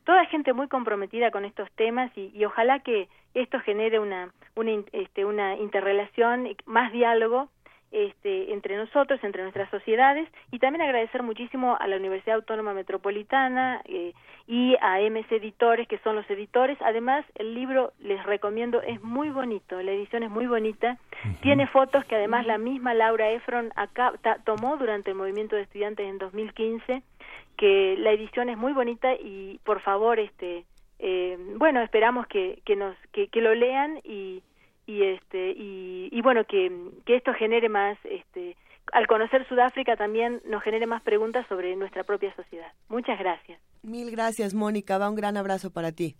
toda 0.05 0.25
gente 0.25 0.53
muy 0.53 0.67
comprometida 0.67 1.31
con 1.31 1.45
estos 1.45 1.69
temas 1.73 2.11
y, 2.15 2.31
y 2.33 2.45
ojalá 2.45 2.79
que 2.79 3.07
esto 3.33 3.59
genere 3.59 3.99
una, 3.99 4.31
una, 4.55 4.71
este, 4.93 5.25
una 5.25 5.57
interrelación, 5.57 6.47
más 6.65 6.91
diálogo 6.91 7.49
este, 7.91 8.53
entre 8.53 8.77
nosotros, 8.77 9.19
entre 9.23 9.43
nuestras 9.43 9.69
sociedades, 9.69 10.29
y 10.51 10.59
también 10.59 10.81
agradecer 10.81 11.23
muchísimo 11.23 11.77
a 11.79 11.87
la 11.87 11.97
Universidad 11.97 12.37
Autónoma 12.37 12.73
Metropolitana 12.73 13.81
eh, 13.85 14.13
y 14.47 14.75
a 14.81 14.99
MS 14.99 15.31
Editores, 15.31 15.87
que 15.87 15.97
son 15.99 16.15
los 16.15 16.29
editores. 16.29 16.77
Además, 16.81 17.25
el 17.35 17.53
libro, 17.53 17.91
les 17.99 18.23
recomiendo, 18.25 18.81
es 18.81 19.01
muy 19.03 19.29
bonito, 19.29 19.81
la 19.81 19.91
edición 19.91 20.23
es 20.23 20.29
muy 20.29 20.47
bonita, 20.47 20.97
tiene 21.41 21.67
fotos 21.67 22.05
que 22.05 22.15
además 22.15 22.45
la 22.45 22.57
misma 22.57 22.93
Laura 22.93 23.29
Efron 23.29 23.71
acá, 23.75 24.13
tomó 24.45 24.77
durante 24.77 25.11
el 25.11 25.17
movimiento 25.17 25.55
de 25.55 25.63
estudiantes 25.63 26.07
en 26.07 26.17
2015, 26.17 27.03
que 27.57 27.95
la 27.99 28.11
edición 28.11 28.49
es 28.49 28.57
muy 28.57 28.73
bonita 28.73 29.13
y 29.13 29.59
por 29.63 29.81
favor, 29.81 30.19
este, 30.19 30.65
eh, 30.99 31.37
bueno, 31.57 31.81
esperamos 31.81 32.25
que, 32.27 32.61
que, 32.65 32.75
nos, 32.75 32.95
que, 33.11 33.27
que 33.27 33.41
lo 33.41 33.53
lean 33.53 33.99
y 34.03 34.41
y 34.91 35.03
este 35.03 35.51
y, 35.51 36.09
y 36.11 36.21
bueno 36.21 36.43
que, 36.45 36.71
que 37.05 37.15
esto 37.15 37.33
genere 37.33 37.69
más 37.69 37.97
este 38.03 38.57
al 38.91 39.07
conocer 39.07 39.47
Sudáfrica 39.47 39.95
también 39.95 40.41
nos 40.45 40.63
genere 40.63 40.85
más 40.85 41.01
preguntas 41.01 41.45
sobre 41.47 41.75
nuestra 41.75 42.03
propia 42.03 42.35
sociedad. 42.35 42.71
Muchas 42.89 43.17
gracias. 43.19 43.59
Mil 43.83 44.11
gracias, 44.11 44.53
Mónica. 44.53 44.97
Va 44.97 45.09
un 45.09 45.15
gran 45.15 45.37
abrazo 45.37 45.71
para 45.71 45.91
ti. 45.91 46.15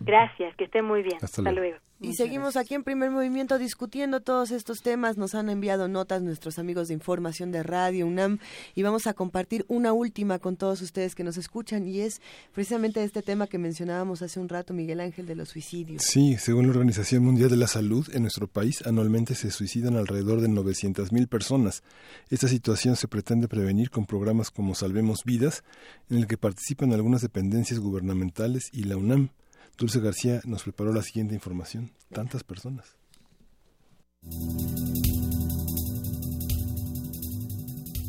Gracias, 0.00 0.54
que 0.56 0.64
estén 0.64 0.84
muy 0.84 1.02
bien. 1.02 1.18
Hasta, 1.20 1.42
luego. 1.52 1.76
Y 1.98 2.12
seguimos 2.12 2.56
aquí 2.56 2.74
en 2.74 2.84
Primer 2.84 3.10
Movimiento 3.10 3.58
discutiendo 3.58 4.20
todos 4.20 4.50
estos 4.50 4.82
temas. 4.82 5.16
Nos 5.16 5.34
han 5.34 5.48
enviado 5.48 5.88
notas 5.88 6.20
nuestros 6.20 6.58
amigos 6.58 6.88
de 6.88 6.94
información 6.94 7.52
de 7.52 7.62
Radio 7.62 8.06
UNAM 8.06 8.38
y 8.74 8.82
vamos 8.82 9.06
a 9.06 9.14
compartir 9.14 9.64
una 9.68 9.94
última 9.94 10.38
con 10.38 10.56
todos 10.56 10.82
ustedes 10.82 11.14
que 11.14 11.24
nos 11.24 11.38
escuchan 11.38 11.86
y 11.86 12.00
es 12.00 12.20
precisamente 12.52 13.02
este 13.02 13.22
tema 13.22 13.46
que 13.46 13.56
mencionábamos 13.56 14.20
hace 14.20 14.38
un 14.38 14.50
rato, 14.50 14.74
Miguel 14.74 15.00
Ángel, 15.00 15.26
de 15.26 15.36
los 15.36 15.48
suicidios. 15.48 16.02
Sí, 16.02 16.36
según 16.36 16.66
la 16.66 16.72
Organización 16.72 17.24
Mundial 17.24 17.48
de 17.48 17.56
la 17.56 17.66
Salud, 17.66 18.06
en 18.12 18.22
nuestro 18.22 18.46
país 18.46 18.86
anualmente 18.86 19.34
se 19.34 19.50
suicidan 19.50 19.96
alrededor 19.96 20.42
de 20.42 20.48
900 20.48 21.12
mil 21.12 21.28
personas. 21.28 21.82
Esta 22.28 22.46
situación 22.46 22.96
se 22.96 23.08
pretende 23.08 23.48
prevenir 23.48 23.88
con 23.88 24.04
programas 24.04 24.50
como 24.50 24.74
Salvemos 24.74 25.24
Vidas, 25.24 25.64
en 26.10 26.18
el 26.18 26.26
que 26.26 26.36
participan 26.36 26.92
algunas 26.92 27.22
dependencias 27.22 27.80
gubernamentales 27.80 28.68
y 28.72 28.84
la 28.84 28.98
UNAM. 28.98 29.30
Dulce 29.78 30.00
García 30.00 30.40
nos 30.44 30.62
preparó 30.62 30.92
la 30.92 31.02
siguiente 31.02 31.34
información. 31.34 31.90
Tantas 32.12 32.44
personas. 32.44 32.96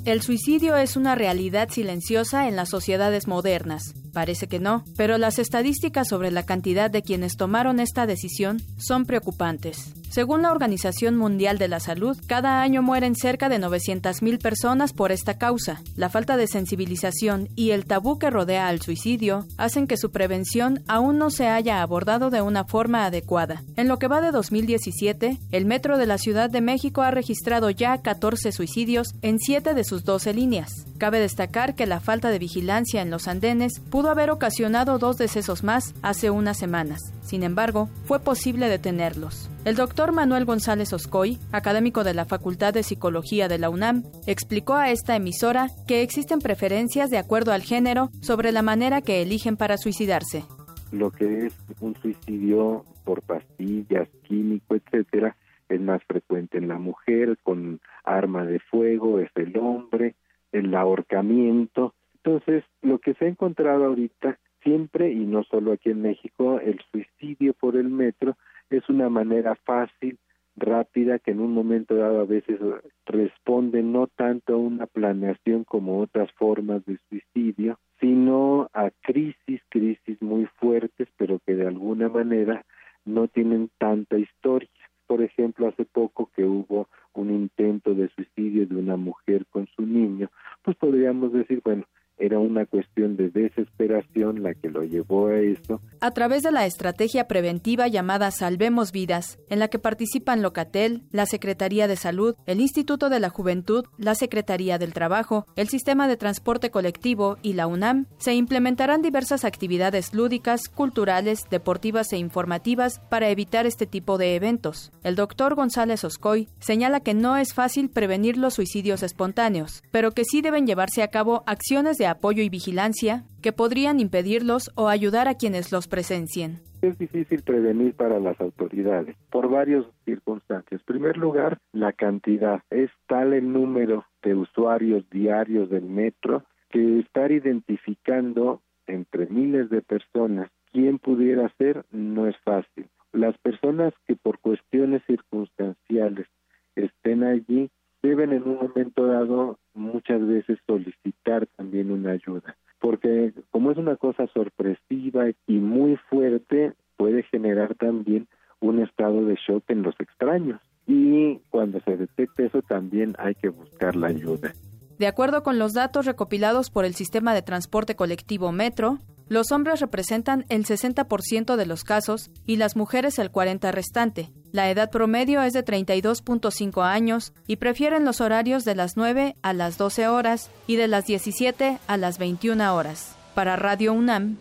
El 0.05 0.21
suicidio 0.21 0.77
es 0.77 0.95
una 0.95 1.15
realidad 1.15 1.67
silenciosa 1.69 2.47
en 2.47 2.55
las 2.55 2.69
sociedades 2.69 3.27
modernas. 3.27 3.93
Parece 4.13 4.47
que 4.47 4.57
no, 4.57 4.85
pero 4.95 5.17
las 5.17 5.37
estadísticas 5.37 6.07
sobre 6.07 6.31
la 6.31 6.43
cantidad 6.43 6.89
de 6.89 7.01
quienes 7.01 7.35
tomaron 7.35 7.81
esta 7.81 8.07
decisión 8.07 8.61
son 8.77 9.05
preocupantes. 9.05 9.93
Según 10.09 10.41
la 10.41 10.51
Organización 10.51 11.17
Mundial 11.17 11.57
de 11.57 11.67
la 11.67 11.79
Salud, 11.79 12.17
cada 12.27 12.61
año 12.61 12.81
mueren 12.81 13.15
cerca 13.15 13.49
de 13.49 13.59
900.000 13.59 14.41
personas 14.41 14.93
por 14.93 15.11
esta 15.11 15.37
causa. 15.37 15.81
La 15.95 16.09
falta 16.09 16.37
de 16.37 16.47
sensibilización 16.47 17.49
y 17.55 17.71
el 17.71 17.85
tabú 17.85 18.17
que 18.17 18.29
rodea 18.29 18.67
al 18.67 18.81
suicidio 18.81 19.45
hacen 19.57 19.85
que 19.85 19.97
su 19.97 20.11
prevención 20.11 20.83
aún 20.87 21.17
no 21.17 21.29
se 21.29 21.47
haya 21.47 21.81
abordado 21.81 22.29
de 22.29 22.41
una 22.41 22.63
forma 22.63 23.05
adecuada. 23.05 23.63
En 23.75 23.87
lo 23.87 23.99
que 23.99 24.07
va 24.07 24.21
de 24.21 24.31
2017, 24.31 25.39
el 25.51 25.65
Metro 25.65 25.97
de 25.97 26.05
la 26.05 26.17
Ciudad 26.17 26.49
de 26.49 26.61
México 26.61 27.01
ha 27.01 27.11
registrado 27.11 27.69
ya 27.69 28.01
14 28.01 28.51
suicidios 28.51 29.13
en 29.21 29.39
7 29.39 29.73
de 29.73 29.83
sus 29.83 30.03
12 30.03 30.33
líneas. 30.33 30.71
Cabe 30.97 31.19
destacar 31.19 31.75
que 31.75 31.85
la 31.85 31.99
falta 31.99 32.29
de 32.29 32.39
vigilancia 32.39 33.01
en 33.01 33.11
los 33.11 33.27
andenes 33.27 33.81
pudo 33.91 34.09
haber 34.09 34.31
ocasionado 34.31 34.97
dos 34.97 35.17
decesos 35.17 35.63
más 35.63 35.93
hace 36.01 36.31
unas 36.31 36.57
semanas. 36.57 36.99
Sin 37.21 37.43
embargo, 37.43 37.89
fue 38.05 38.19
posible 38.19 38.69
detenerlos. 38.69 39.49
El 39.65 39.75
doctor 39.75 39.97
Manuel 40.06 40.45
González 40.45 40.93
Oscoy, 40.93 41.38
académico 41.51 42.03
de 42.03 42.14
la 42.14 42.26
Facultad 42.26 42.74
de 42.74 42.84
Psicología 42.84 43.48
de 43.48 43.58
la 43.58 43.69
UNAM, 43.69 44.03
explicó 44.27 44.76
a 44.76 44.92
esta 44.92 45.16
emisora 45.16 45.67
que 45.88 46.03
existen 46.03 46.40
preferencias 46.40 47.09
de 47.09 47.17
acuerdo 47.17 47.51
al 47.51 47.64
género 47.64 48.09
sobre 48.22 48.51
la 48.51 48.61
manera 48.61 49.01
que 49.01 49.24
eligen 49.24 49.58
para 49.58 49.77
suicidarse. 49.77 50.43
Lo 50.92 51.09
que 51.09 51.48
es 51.48 51.56
un 51.80 51.95
suicidio 51.95 52.85
por 53.03 53.24
pastillas, 53.24 54.08
químico, 54.24 54.76
etcétera, 54.76 55.35
es 55.67 55.82
más 55.82 56.01
frecuente 56.03 56.59
en 56.59 56.67
la 56.67 56.77
mujer, 56.77 57.38
con 57.42 57.82
arma 58.03 58.45
de 58.45 58.59
fuego, 58.59 59.19
es 59.19 59.32
el 59.35 59.58
hombre, 59.58 60.16
el 60.51 60.74
ahorcamiento. 60.76 61.95
Entonces, 62.24 62.64
lo 62.82 63.00
que 63.00 63.16
se 63.16 63.26
ha 63.26 63.30
encontrado 63.30 63.85
ahorita 63.85 64.38
siempre, 64.64 65.11
y 65.11 65.26
no 65.26 65.43
solo 65.43 65.74
aquí 65.74 65.90
en 65.90 66.03
México, 66.03 66.59
el 66.59 66.80
suicidio 66.92 67.53
por 67.53 67.76
el 67.76 67.90
metro 67.90 68.38
es 68.69 68.87
una 68.89 69.09
manera 69.09 69.55
fácil, 69.55 70.17
rápida, 70.55 71.19
que 71.19 71.31
en 71.31 71.39
un 71.39 71.53
momento 71.53 71.95
dado 71.95 72.21
a 72.21 72.25
veces 72.25 72.59
responde 73.05 73.83
no 73.83 74.07
tanto 74.07 74.53
a 74.53 74.57
una 74.57 74.87
planeación 74.87 75.63
como 75.63 75.99
otras 75.99 76.31
formas 76.33 76.83
de 76.85 76.97
suicidio, 77.09 77.79
sino 77.99 78.69
a 78.73 78.89
crisis, 79.01 79.61
crisis 79.69 80.21
muy 80.21 80.45
fuertes, 80.59 81.07
pero 81.17 81.39
que 81.45 81.55
de 81.55 81.67
alguna 81.67 82.09
manera 82.09 82.65
no 83.05 83.27
tienen 83.27 83.69
tanta 83.77 84.17
historia. 84.17 84.69
Por 85.05 85.21
ejemplo, 85.21 85.67
hace 85.67 85.85
poco 85.85 86.29
que 86.35 86.43
hubo 86.43 86.89
un 87.13 87.31
intento 87.31 87.93
de 87.93 88.09
suicidio 88.09 88.67
de 88.67 88.75
una 88.75 88.97
mujer 88.97 89.45
con 89.49 89.67
su 89.67 89.83
niño, 89.83 90.29
pues 90.63 90.75
podríamos 90.75 91.31
decir, 91.31 91.61
bueno, 91.63 91.85
era 92.17 92.39
una 92.39 92.65
cuestión 92.65 93.15
de 93.15 93.29
desesperación 93.29 94.43
la 94.43 94.53
que 94.53 94.69
lo 94.69 94.83
llevó 94.83 95.27
a 95.27 95.37
eso. 95.37 95.81
A 96.01 96.11
través 96.11 96.43
de 96.43 96.51
la 96.51 96.65
estrategia 96.65 97.27
preventiva 97.27 97.87
llamada 97.87 98.31
Salvemos 98.31 98.91
Vidas, 98.91 99.39
en 99.49 99.59
la 99.59 99.67
que 99.67 99.79
participan 99.79 100.41
Locatel, 100.41 101.03
la 101.11 101.25
Secretaría 101.25 101.87
de 101.87 101.95
Salud, 101.95 102.35
el 102.45 102.59
Instituto 102.59 103.09
de 103.09 103.19
la 103.19 103.29
Juventud, 103.29 103.85
la 103.97 104.15
Secretaría 104.15 104.77
del 104.77 104.93
Trabajo, 104.93 105.45
el 105.55 105.67
Sistema 105.69 106.07
de 106.07 106.17
Transporte 106.17 106.71
Colectivo 106.71 107.37
y 107.41 107.53
la 107.53 107.67
UNAM, 107.67 108.07
se 108.17 108.33
implementarán 108.33 109.01
diversas 109.01 109.45
actividades 109.45 110.13
lúdicas, 110.13 110.61
culturales, 110.69 111.47
deportivas 111.49 112.11
e 112.13 112.17
informativas 112.17 112.99
para 113.09 113.29
evitar 113.29 113.65
este 113.65 113.85
tipo 113.85 114.17
de 114.17 114.35
eventos. 114.35 114.91
El 115.03 115.15
doctor 115.15 115.55
González 115.55 116.03
Oscoy 116.03 116.47
señala 116.59 116.99
que 116.99 117.13
no 117.13 117.37
es 117.37 117.53
fácil 117.53 117.89
prevenir 117.89 118.37
los 118.37 118.55
suicidios 118.55 119.03
espontáneos, 119.03 119.83
pero 119.91 120.11
que 120.11 120.23
sí 120.25 120.41
deben 120.41 120.65
llevarse 120.65 121.03
a 121.03 121.09
cabo 121.09 121.43
acciones 121.45 121.97
de 121.97 122.06
apoyo 122.07 122.43
y 122.43 122.49
vigilancia 122.49 123.23
que 123.41 123.53
podrían 123.53 123.99
impedirlos 123.99 124.71
o 124.75 124.87
ayudar 124.87 125.27
a 125.27 125.35
quienes 125.35 125.71
los 125.71 125.87
presencien. 125.87 126.59
Es 126.81 126.97
difícil 126.97 127.41
prevenir 127.41 127.93
para 127.95 128.19
las 128.19 128.39
autoridades 128.39 129.15
por 129.29 129.49
varias 129.49 129.85
circunstancias. 130.05 130.81
En 130.81 130.85
primer 130.85 131.17
lugar, 131.17 131.57
la 131.71 131.93
cantidad. 131.93 132.61
Es 132.69 132.91
tal 133.07 133.33
el 133.33 133.51
número 133.51 134.05
de 134.21 134.35
usuarios 134.35 135.09
diarios 135.09 135.69
del 135.69 135.85
metro 135.85 136.43
que 136.69 136.99
estar 136.99 137.31
identificando 137.31 138.61
entre 138.85 139.27
miles 139.27 139.69
de 139.69 139.81
personas 139.81 140.49
quién 140.71 140.99
pudiera 140.99 141.51
ser 141.57 141.85
no 141.91 142.27
es 142.27 142.37
fácil. 142.43 142.87
Las 143.13 143.37
personas 143.39 143.93
que 144.05 144.15
por 144.15 144.39
cuestiones 144.39 145.01
circunstanciales 145.07 146.27
estén 146.75 147.23
allí 147.23 147.69
deben 148.01 148.34
en 148.34 148.43
un 148.43 148.56
momento 148.56 149.06
dado 149.08 149.59
muchas 149.74 150.26
veces 150.26 150.58
solicitar 150.66 151.48
también 151.58 151.92
una 151.92 152.11
ayuda, 152.11 152.56
porque 152.80 153.34
como 153.51 153.72
es 153.72 153.77
una 153.77 153.95
cosa 153.95 154.27
sorpresiva 154.34 155.26
y 155.48 155.53
muy 155.53 155.98
fuerte, 156.09 156.74
puede 156.95 157.24
generar 157.24 157.76
también 157.76 158.27
un 158.59 158.82
estado 158.82 159.26
de 159.26 159.35
shock 159.35 159.64
en 159.69 159.84
los 159.84 159.95
extraños. 160.00 160.59
Y 160.88 161.40
cuando 161.50 161.80
se 161.82 161.98
detecte 161.98 162.45
eso 162.45 162.61
también 162.61 163.14
hay 163.19 163.35
que 163.35 163.50
buscar 163.50 163.95
la 163.95 164.08
ayuda. 164.08 164.53
De 164.98 165.06
acuerdo 165.06 165.43
con 165.43 165.59
los 165.59 165.74
datos 165.74 166.06
recopilados 166.06 166.72
por 166.72 166.85
el 166.85 166.95
sistema 166.95 167.35
de 167.35 167.43
transporte 167.43 167.95
colectivo 167.95 168.51
Metro, 168.51 168.98
los 169.30 169.51
hombres 169.51 169.80
representan 169.80 170.45
el 170.49 170.65
60% 170.65 171.56
de 171.56 171.65
los 171.65 171.83
casos 171.83 172.30
y 172.45 172.56
las 172.56 172.75
mujeres 172.75 173.19
el 173.19 173.31
40% 173.31 173.72
restante. 173.72 174.31
La 174.51 174.69
edad 174.69 174.89
promedio 174.89 175.41
es 175.41 175.53
de 175.53 175.64
32.5 175.64 176.83
años 176.83 177.33
y 177.45 177.57
prefieren 177.57 178.06
los 178.06 178.22
horarios 178.22 178.64
de 178.64 178.75
las 178.75 178.97
9 178.97 179.35
a 179.41 179.53
las 179.53 179.77
12 179.77 180.07
horas 180.07 180.49
y 180.65 180.77
de 180.77 180.88
las 180.88 181.06
17 181.06 181.80
a 181.85 181.97
las 181.97 182.17
21 182.17 182.75
horas. 182.75 183.15
Para 183.35 183.56
Radio 183.56 183.93
UNAM, 183.93 184.38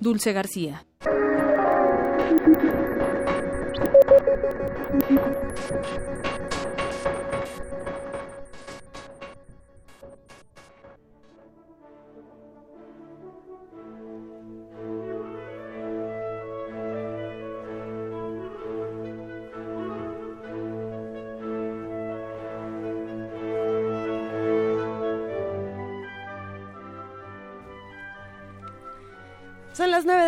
Dulce 0.00 0.32
García. 0.32 0.84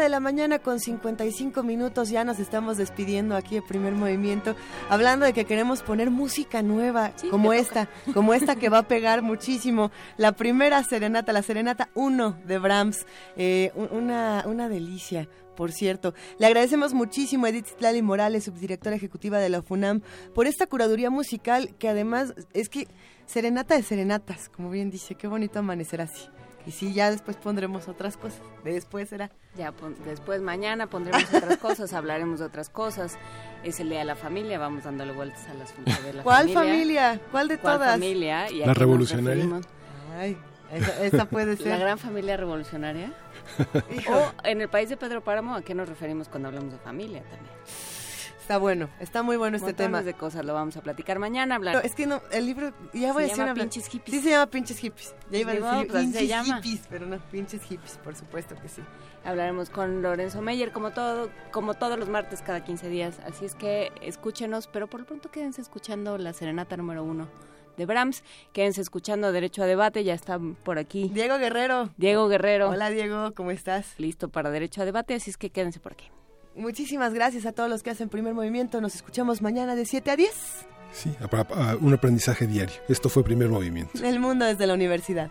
De 0.01 0.09
la 0.09 0.21
mañana 0.21 0.59
con 0.59 0.81
55 0.81 1.63
minutos, 1.63 2.09
ya 2.09 2.25
nos 2.25 2.39
estamos 2.39 2.77
despidiendo 2.77 3.37
aquí 3.37 3.57
de 3.57 3.63
primer 3.63 3.93
movimiento, 3.93 4.57
hablando 4.89 5.27
de 5.27 5.33
que 5.33 5.45
queremos 5.45 5.83
poner 5.83 6.11
música 6.11 6.63
nueva, 6.63 7.13
como 7.31 7.53
esta, 7.53 7.89
como 8.15 8.35
esta 8.35 8.57
que 8.57 8.69
va 8.69 8.79
a 8.79 8.89
pegar 8.89 9.23
muchísimo. 9.23 9.91
La 10.17 10.33
primera 10.33 10.83
serenata, 10.83 11.33
la 11.33 11.43
serenata 11.43 11.91
1 11.95 12.41
de 12.47 12.59
Brahms, 12.59 13.07
eh, 13.37 13.73
una, 13.93 14.45
una 14.47 14.69
delicia, 14.69 15.29
por 15.57 15.73
cierto. 15.73 16.15
Le 16.39 16.47
agradecemos 16.47 16.95
muchísimo 16.95 17.47
a 17.47 17.51
Edith 17.51 17.77
Tlali 17.79 18.03
Morales, 18.03 18.45
subdirectora 18.45 18.97
ejecutiva 18.97 19.39
de 19.39 19.51
la 19.51 19.63
FUNAM, 19.63 20.01
por 20.35 20.47
esta 20.47 20.67
curaduría 20.67 21.11
musical 21.11 21.75
que 21.79 21.89
además 21.89 22.35
es 22.55 22.69
que 22.69 22.89
serenata 23.27 23.77
de 23.77 23.83
serenatas, 23.83 24.49
como 24.49 24.71
bien 24.71 24.91
dice, 24.91 25.15
qué 25.15 25.29
bonito 25.29 25.59
amanecer 25.59 26.01
así. 26.01 26.29
Y 26.67 26.73
sí, 26.73 26.93
ya 26.93 27.11
después 27.11 27.37
pondremos 27.37 27.89
otras 27.89 28.17
cosas. 28.17 28.41
Después 28.65 29.09
será. 29.09 29.31
Ya, 29.57 29.73
después 30.05 30.41
mañana 30.43 30.87
pondremos 30.89 31.33
otras 31.33 31.57
cosas, 31.59 31.93
hablaremos 31.93 32.41
de 32.41 32.47
otras 32.47 32.69
cosas. 32.69 33.17
Es 33.65 33.81
el 33.81 33.89
día 33.89 34.01
de 34.01 34.05
la 34.05 34.17
familia, 34.17 34.59
vamos 34.59 34.85
dándole 34.85 35.13
vueltas 35.13 35.47
a 35.49 35.55
las 35.55 35.75
de 36.05 36.13
la 36.13 36.23
¿Cuál 36.23 36.51
familia? 36.51 37.21
¿Cuál 37.31 37.49
de 37.49 37.59
¿Cuál 37.59 37.77
todas? 37.77 37.93
familia? 37.93 38.47
la 38.51 38.75
revolucionaria. 38.75 39.61
Ay, 40.19 40.37
esa, 41.03 41.25
puede 41.25 41.57
ser. 41.57 41.69
La 41.69 41.79
gran 41.79 41.99
familia 41.99 42.37
revolucionaria. 42.37 43.13
o 44.11 44.33
en 44.45 44.61
el 44.61 44.69
país 44.69 44.89
de 44.89 44.97
Pedro 44.97 45.23
Páramo, 45.23 45.57
¿a 45.57 45.63
qué 45.63 45.75
nos 45.75 45.89
referimos 45.89 46.29
cuando 46.29 46.49
hablamos 46.49 46.73
de 46.73 46.79
familia 46.79 47.23
también? 47.23 47.55
Está 48.51 48.59
bueno, 48.59 48.91
está 48.99 49.23
muy 49.23 49.37
bueno 49.37 49.57
este 49.57 49.73
tema. 49.75 50.03
de 50.03 50.13
cosas 50.13 50.45
lo 50.45 50.55
vamos 50.55 50.77
a 50.77 50.81
platicar 50.81 51.21
mañana. 51.21 51.55
Hablar. 51.55 51.83
es 51.87 51.95
que 51.95 52.09
no, 52.09 52.21
el 52.33 52.47
libro, 52.47 52.73
ya 52.93 53.13
voy 53.13 53.23
se 53.23 53.27
a 53.27 53.29
decir 53.29 53.37
llama 53.37 53.55
Pinches 53.55 53.87
Hippies. 53.87 54.17
Sí, 54.17 54.23
se 54.25 54.31
llama 54.31 54.47
Pinches 54.51 54.79
Hippies. 54.81 55.15
Ya 55.31 55.39
iba 55.39 55.53
a 55.53 55.55
decir 55.55 55.87
pues, 55.89 56.03
Pinches 56.03 56.29
llama. 56.29 56.57
Hippies, 56.57 56.81
pero 56.91 57.07
no, 57.07 57.19
Pinches 57.31 57.63
Hippies, 57.63 57.99
por 57.99 58.17
supuesto 58.17 58.57
que 58.61 58.69
sí. 58.69 58.83
Hablaremos 59.25 59.71
con 59.71 60.03
Lorenzo 60.03 60.43
Meyer, 60.43 60.73
como 60.73 60.91
todo, 60.91 61.31
como 61.53 61.75
todos 61.75 61.97
los 61.97 62.09
martes 62.09 62.43
cada 62.43 62.65
15 62.65 62.89
días. 62.89 63.21
Así 63.25 63.45
es 63.45 63.55
que 63.55 63.93
escúchenos, 64.03 64.67
pero 64.67 64.89
por 64.89 64.99
lo 64.99 65.07
pronto 65.07 65.31
quédense 65.31 65.61
escuchando 65.61 66.19
la 66.19 66.33
serenata 66.33 66.77
número 66.77 67.05
uno 67.05 67.29
de 67.77 67.87
Brahms. 67.87 68.25
Quédense 68.53 68.81
escuchando 68.81 69.31
Derecho 69.31 69.63
a 69.63 69.67
Debate, 69.67 70.03
ya 70.03 70.15
está 70.15 70.41
por 70.65 70.81
aquí. 70.81 71.09
Diego 71.15 71.39
Guerrero. 71.39 71.91
Diego 71.99 72.27
Guerrero. 72.27 72.71
Hola 72.71 72.91
Diego, 72.91 73.33
¿cómo 73.33 73.53
estás? 73.53 73.95
Listo 73.99 74.29
para 74.29 74.51
Derecho 74.51 74.83
a 74.83 74.87
Debate, 74.87 75.15
así 75.15 75.31
es 75.31 75.37
que 75.37 75.51
quédense 75.51 75.79
por 75.79 75.93
aquí. 75.93 76.11
Muchísimas 76.55 77.15
gracias 77.15 77.47
a 77.47 77.53
todos 77.53 77.71
los 77.71 77.83
que 77.83 77.91
hacen 77.91 78.09
primer 78.09 78.35
movimiento. 78.35 78.81
Nos 78.81 78.95
escuchamos 78.95 79.41
mañana 79.43 79.75
de 79.77 79.87
7 79.87 80.11
a 80.11 80.17
10. 80.17 80.31
Sí, 80.93 81.11
un 81.81 81.95
aprendizaje 81.95 82.47
diario. 82.47 82.75
Esto 82.89 83.09
fue 83.09 83.23
primer 83.23 83.49
movimiento. 83.49 83.93
El 84.05 84.19
mundo 84.19 84.45
desde 84.45 84.67
la 84.67 84.75
universidad. 84.75 85.31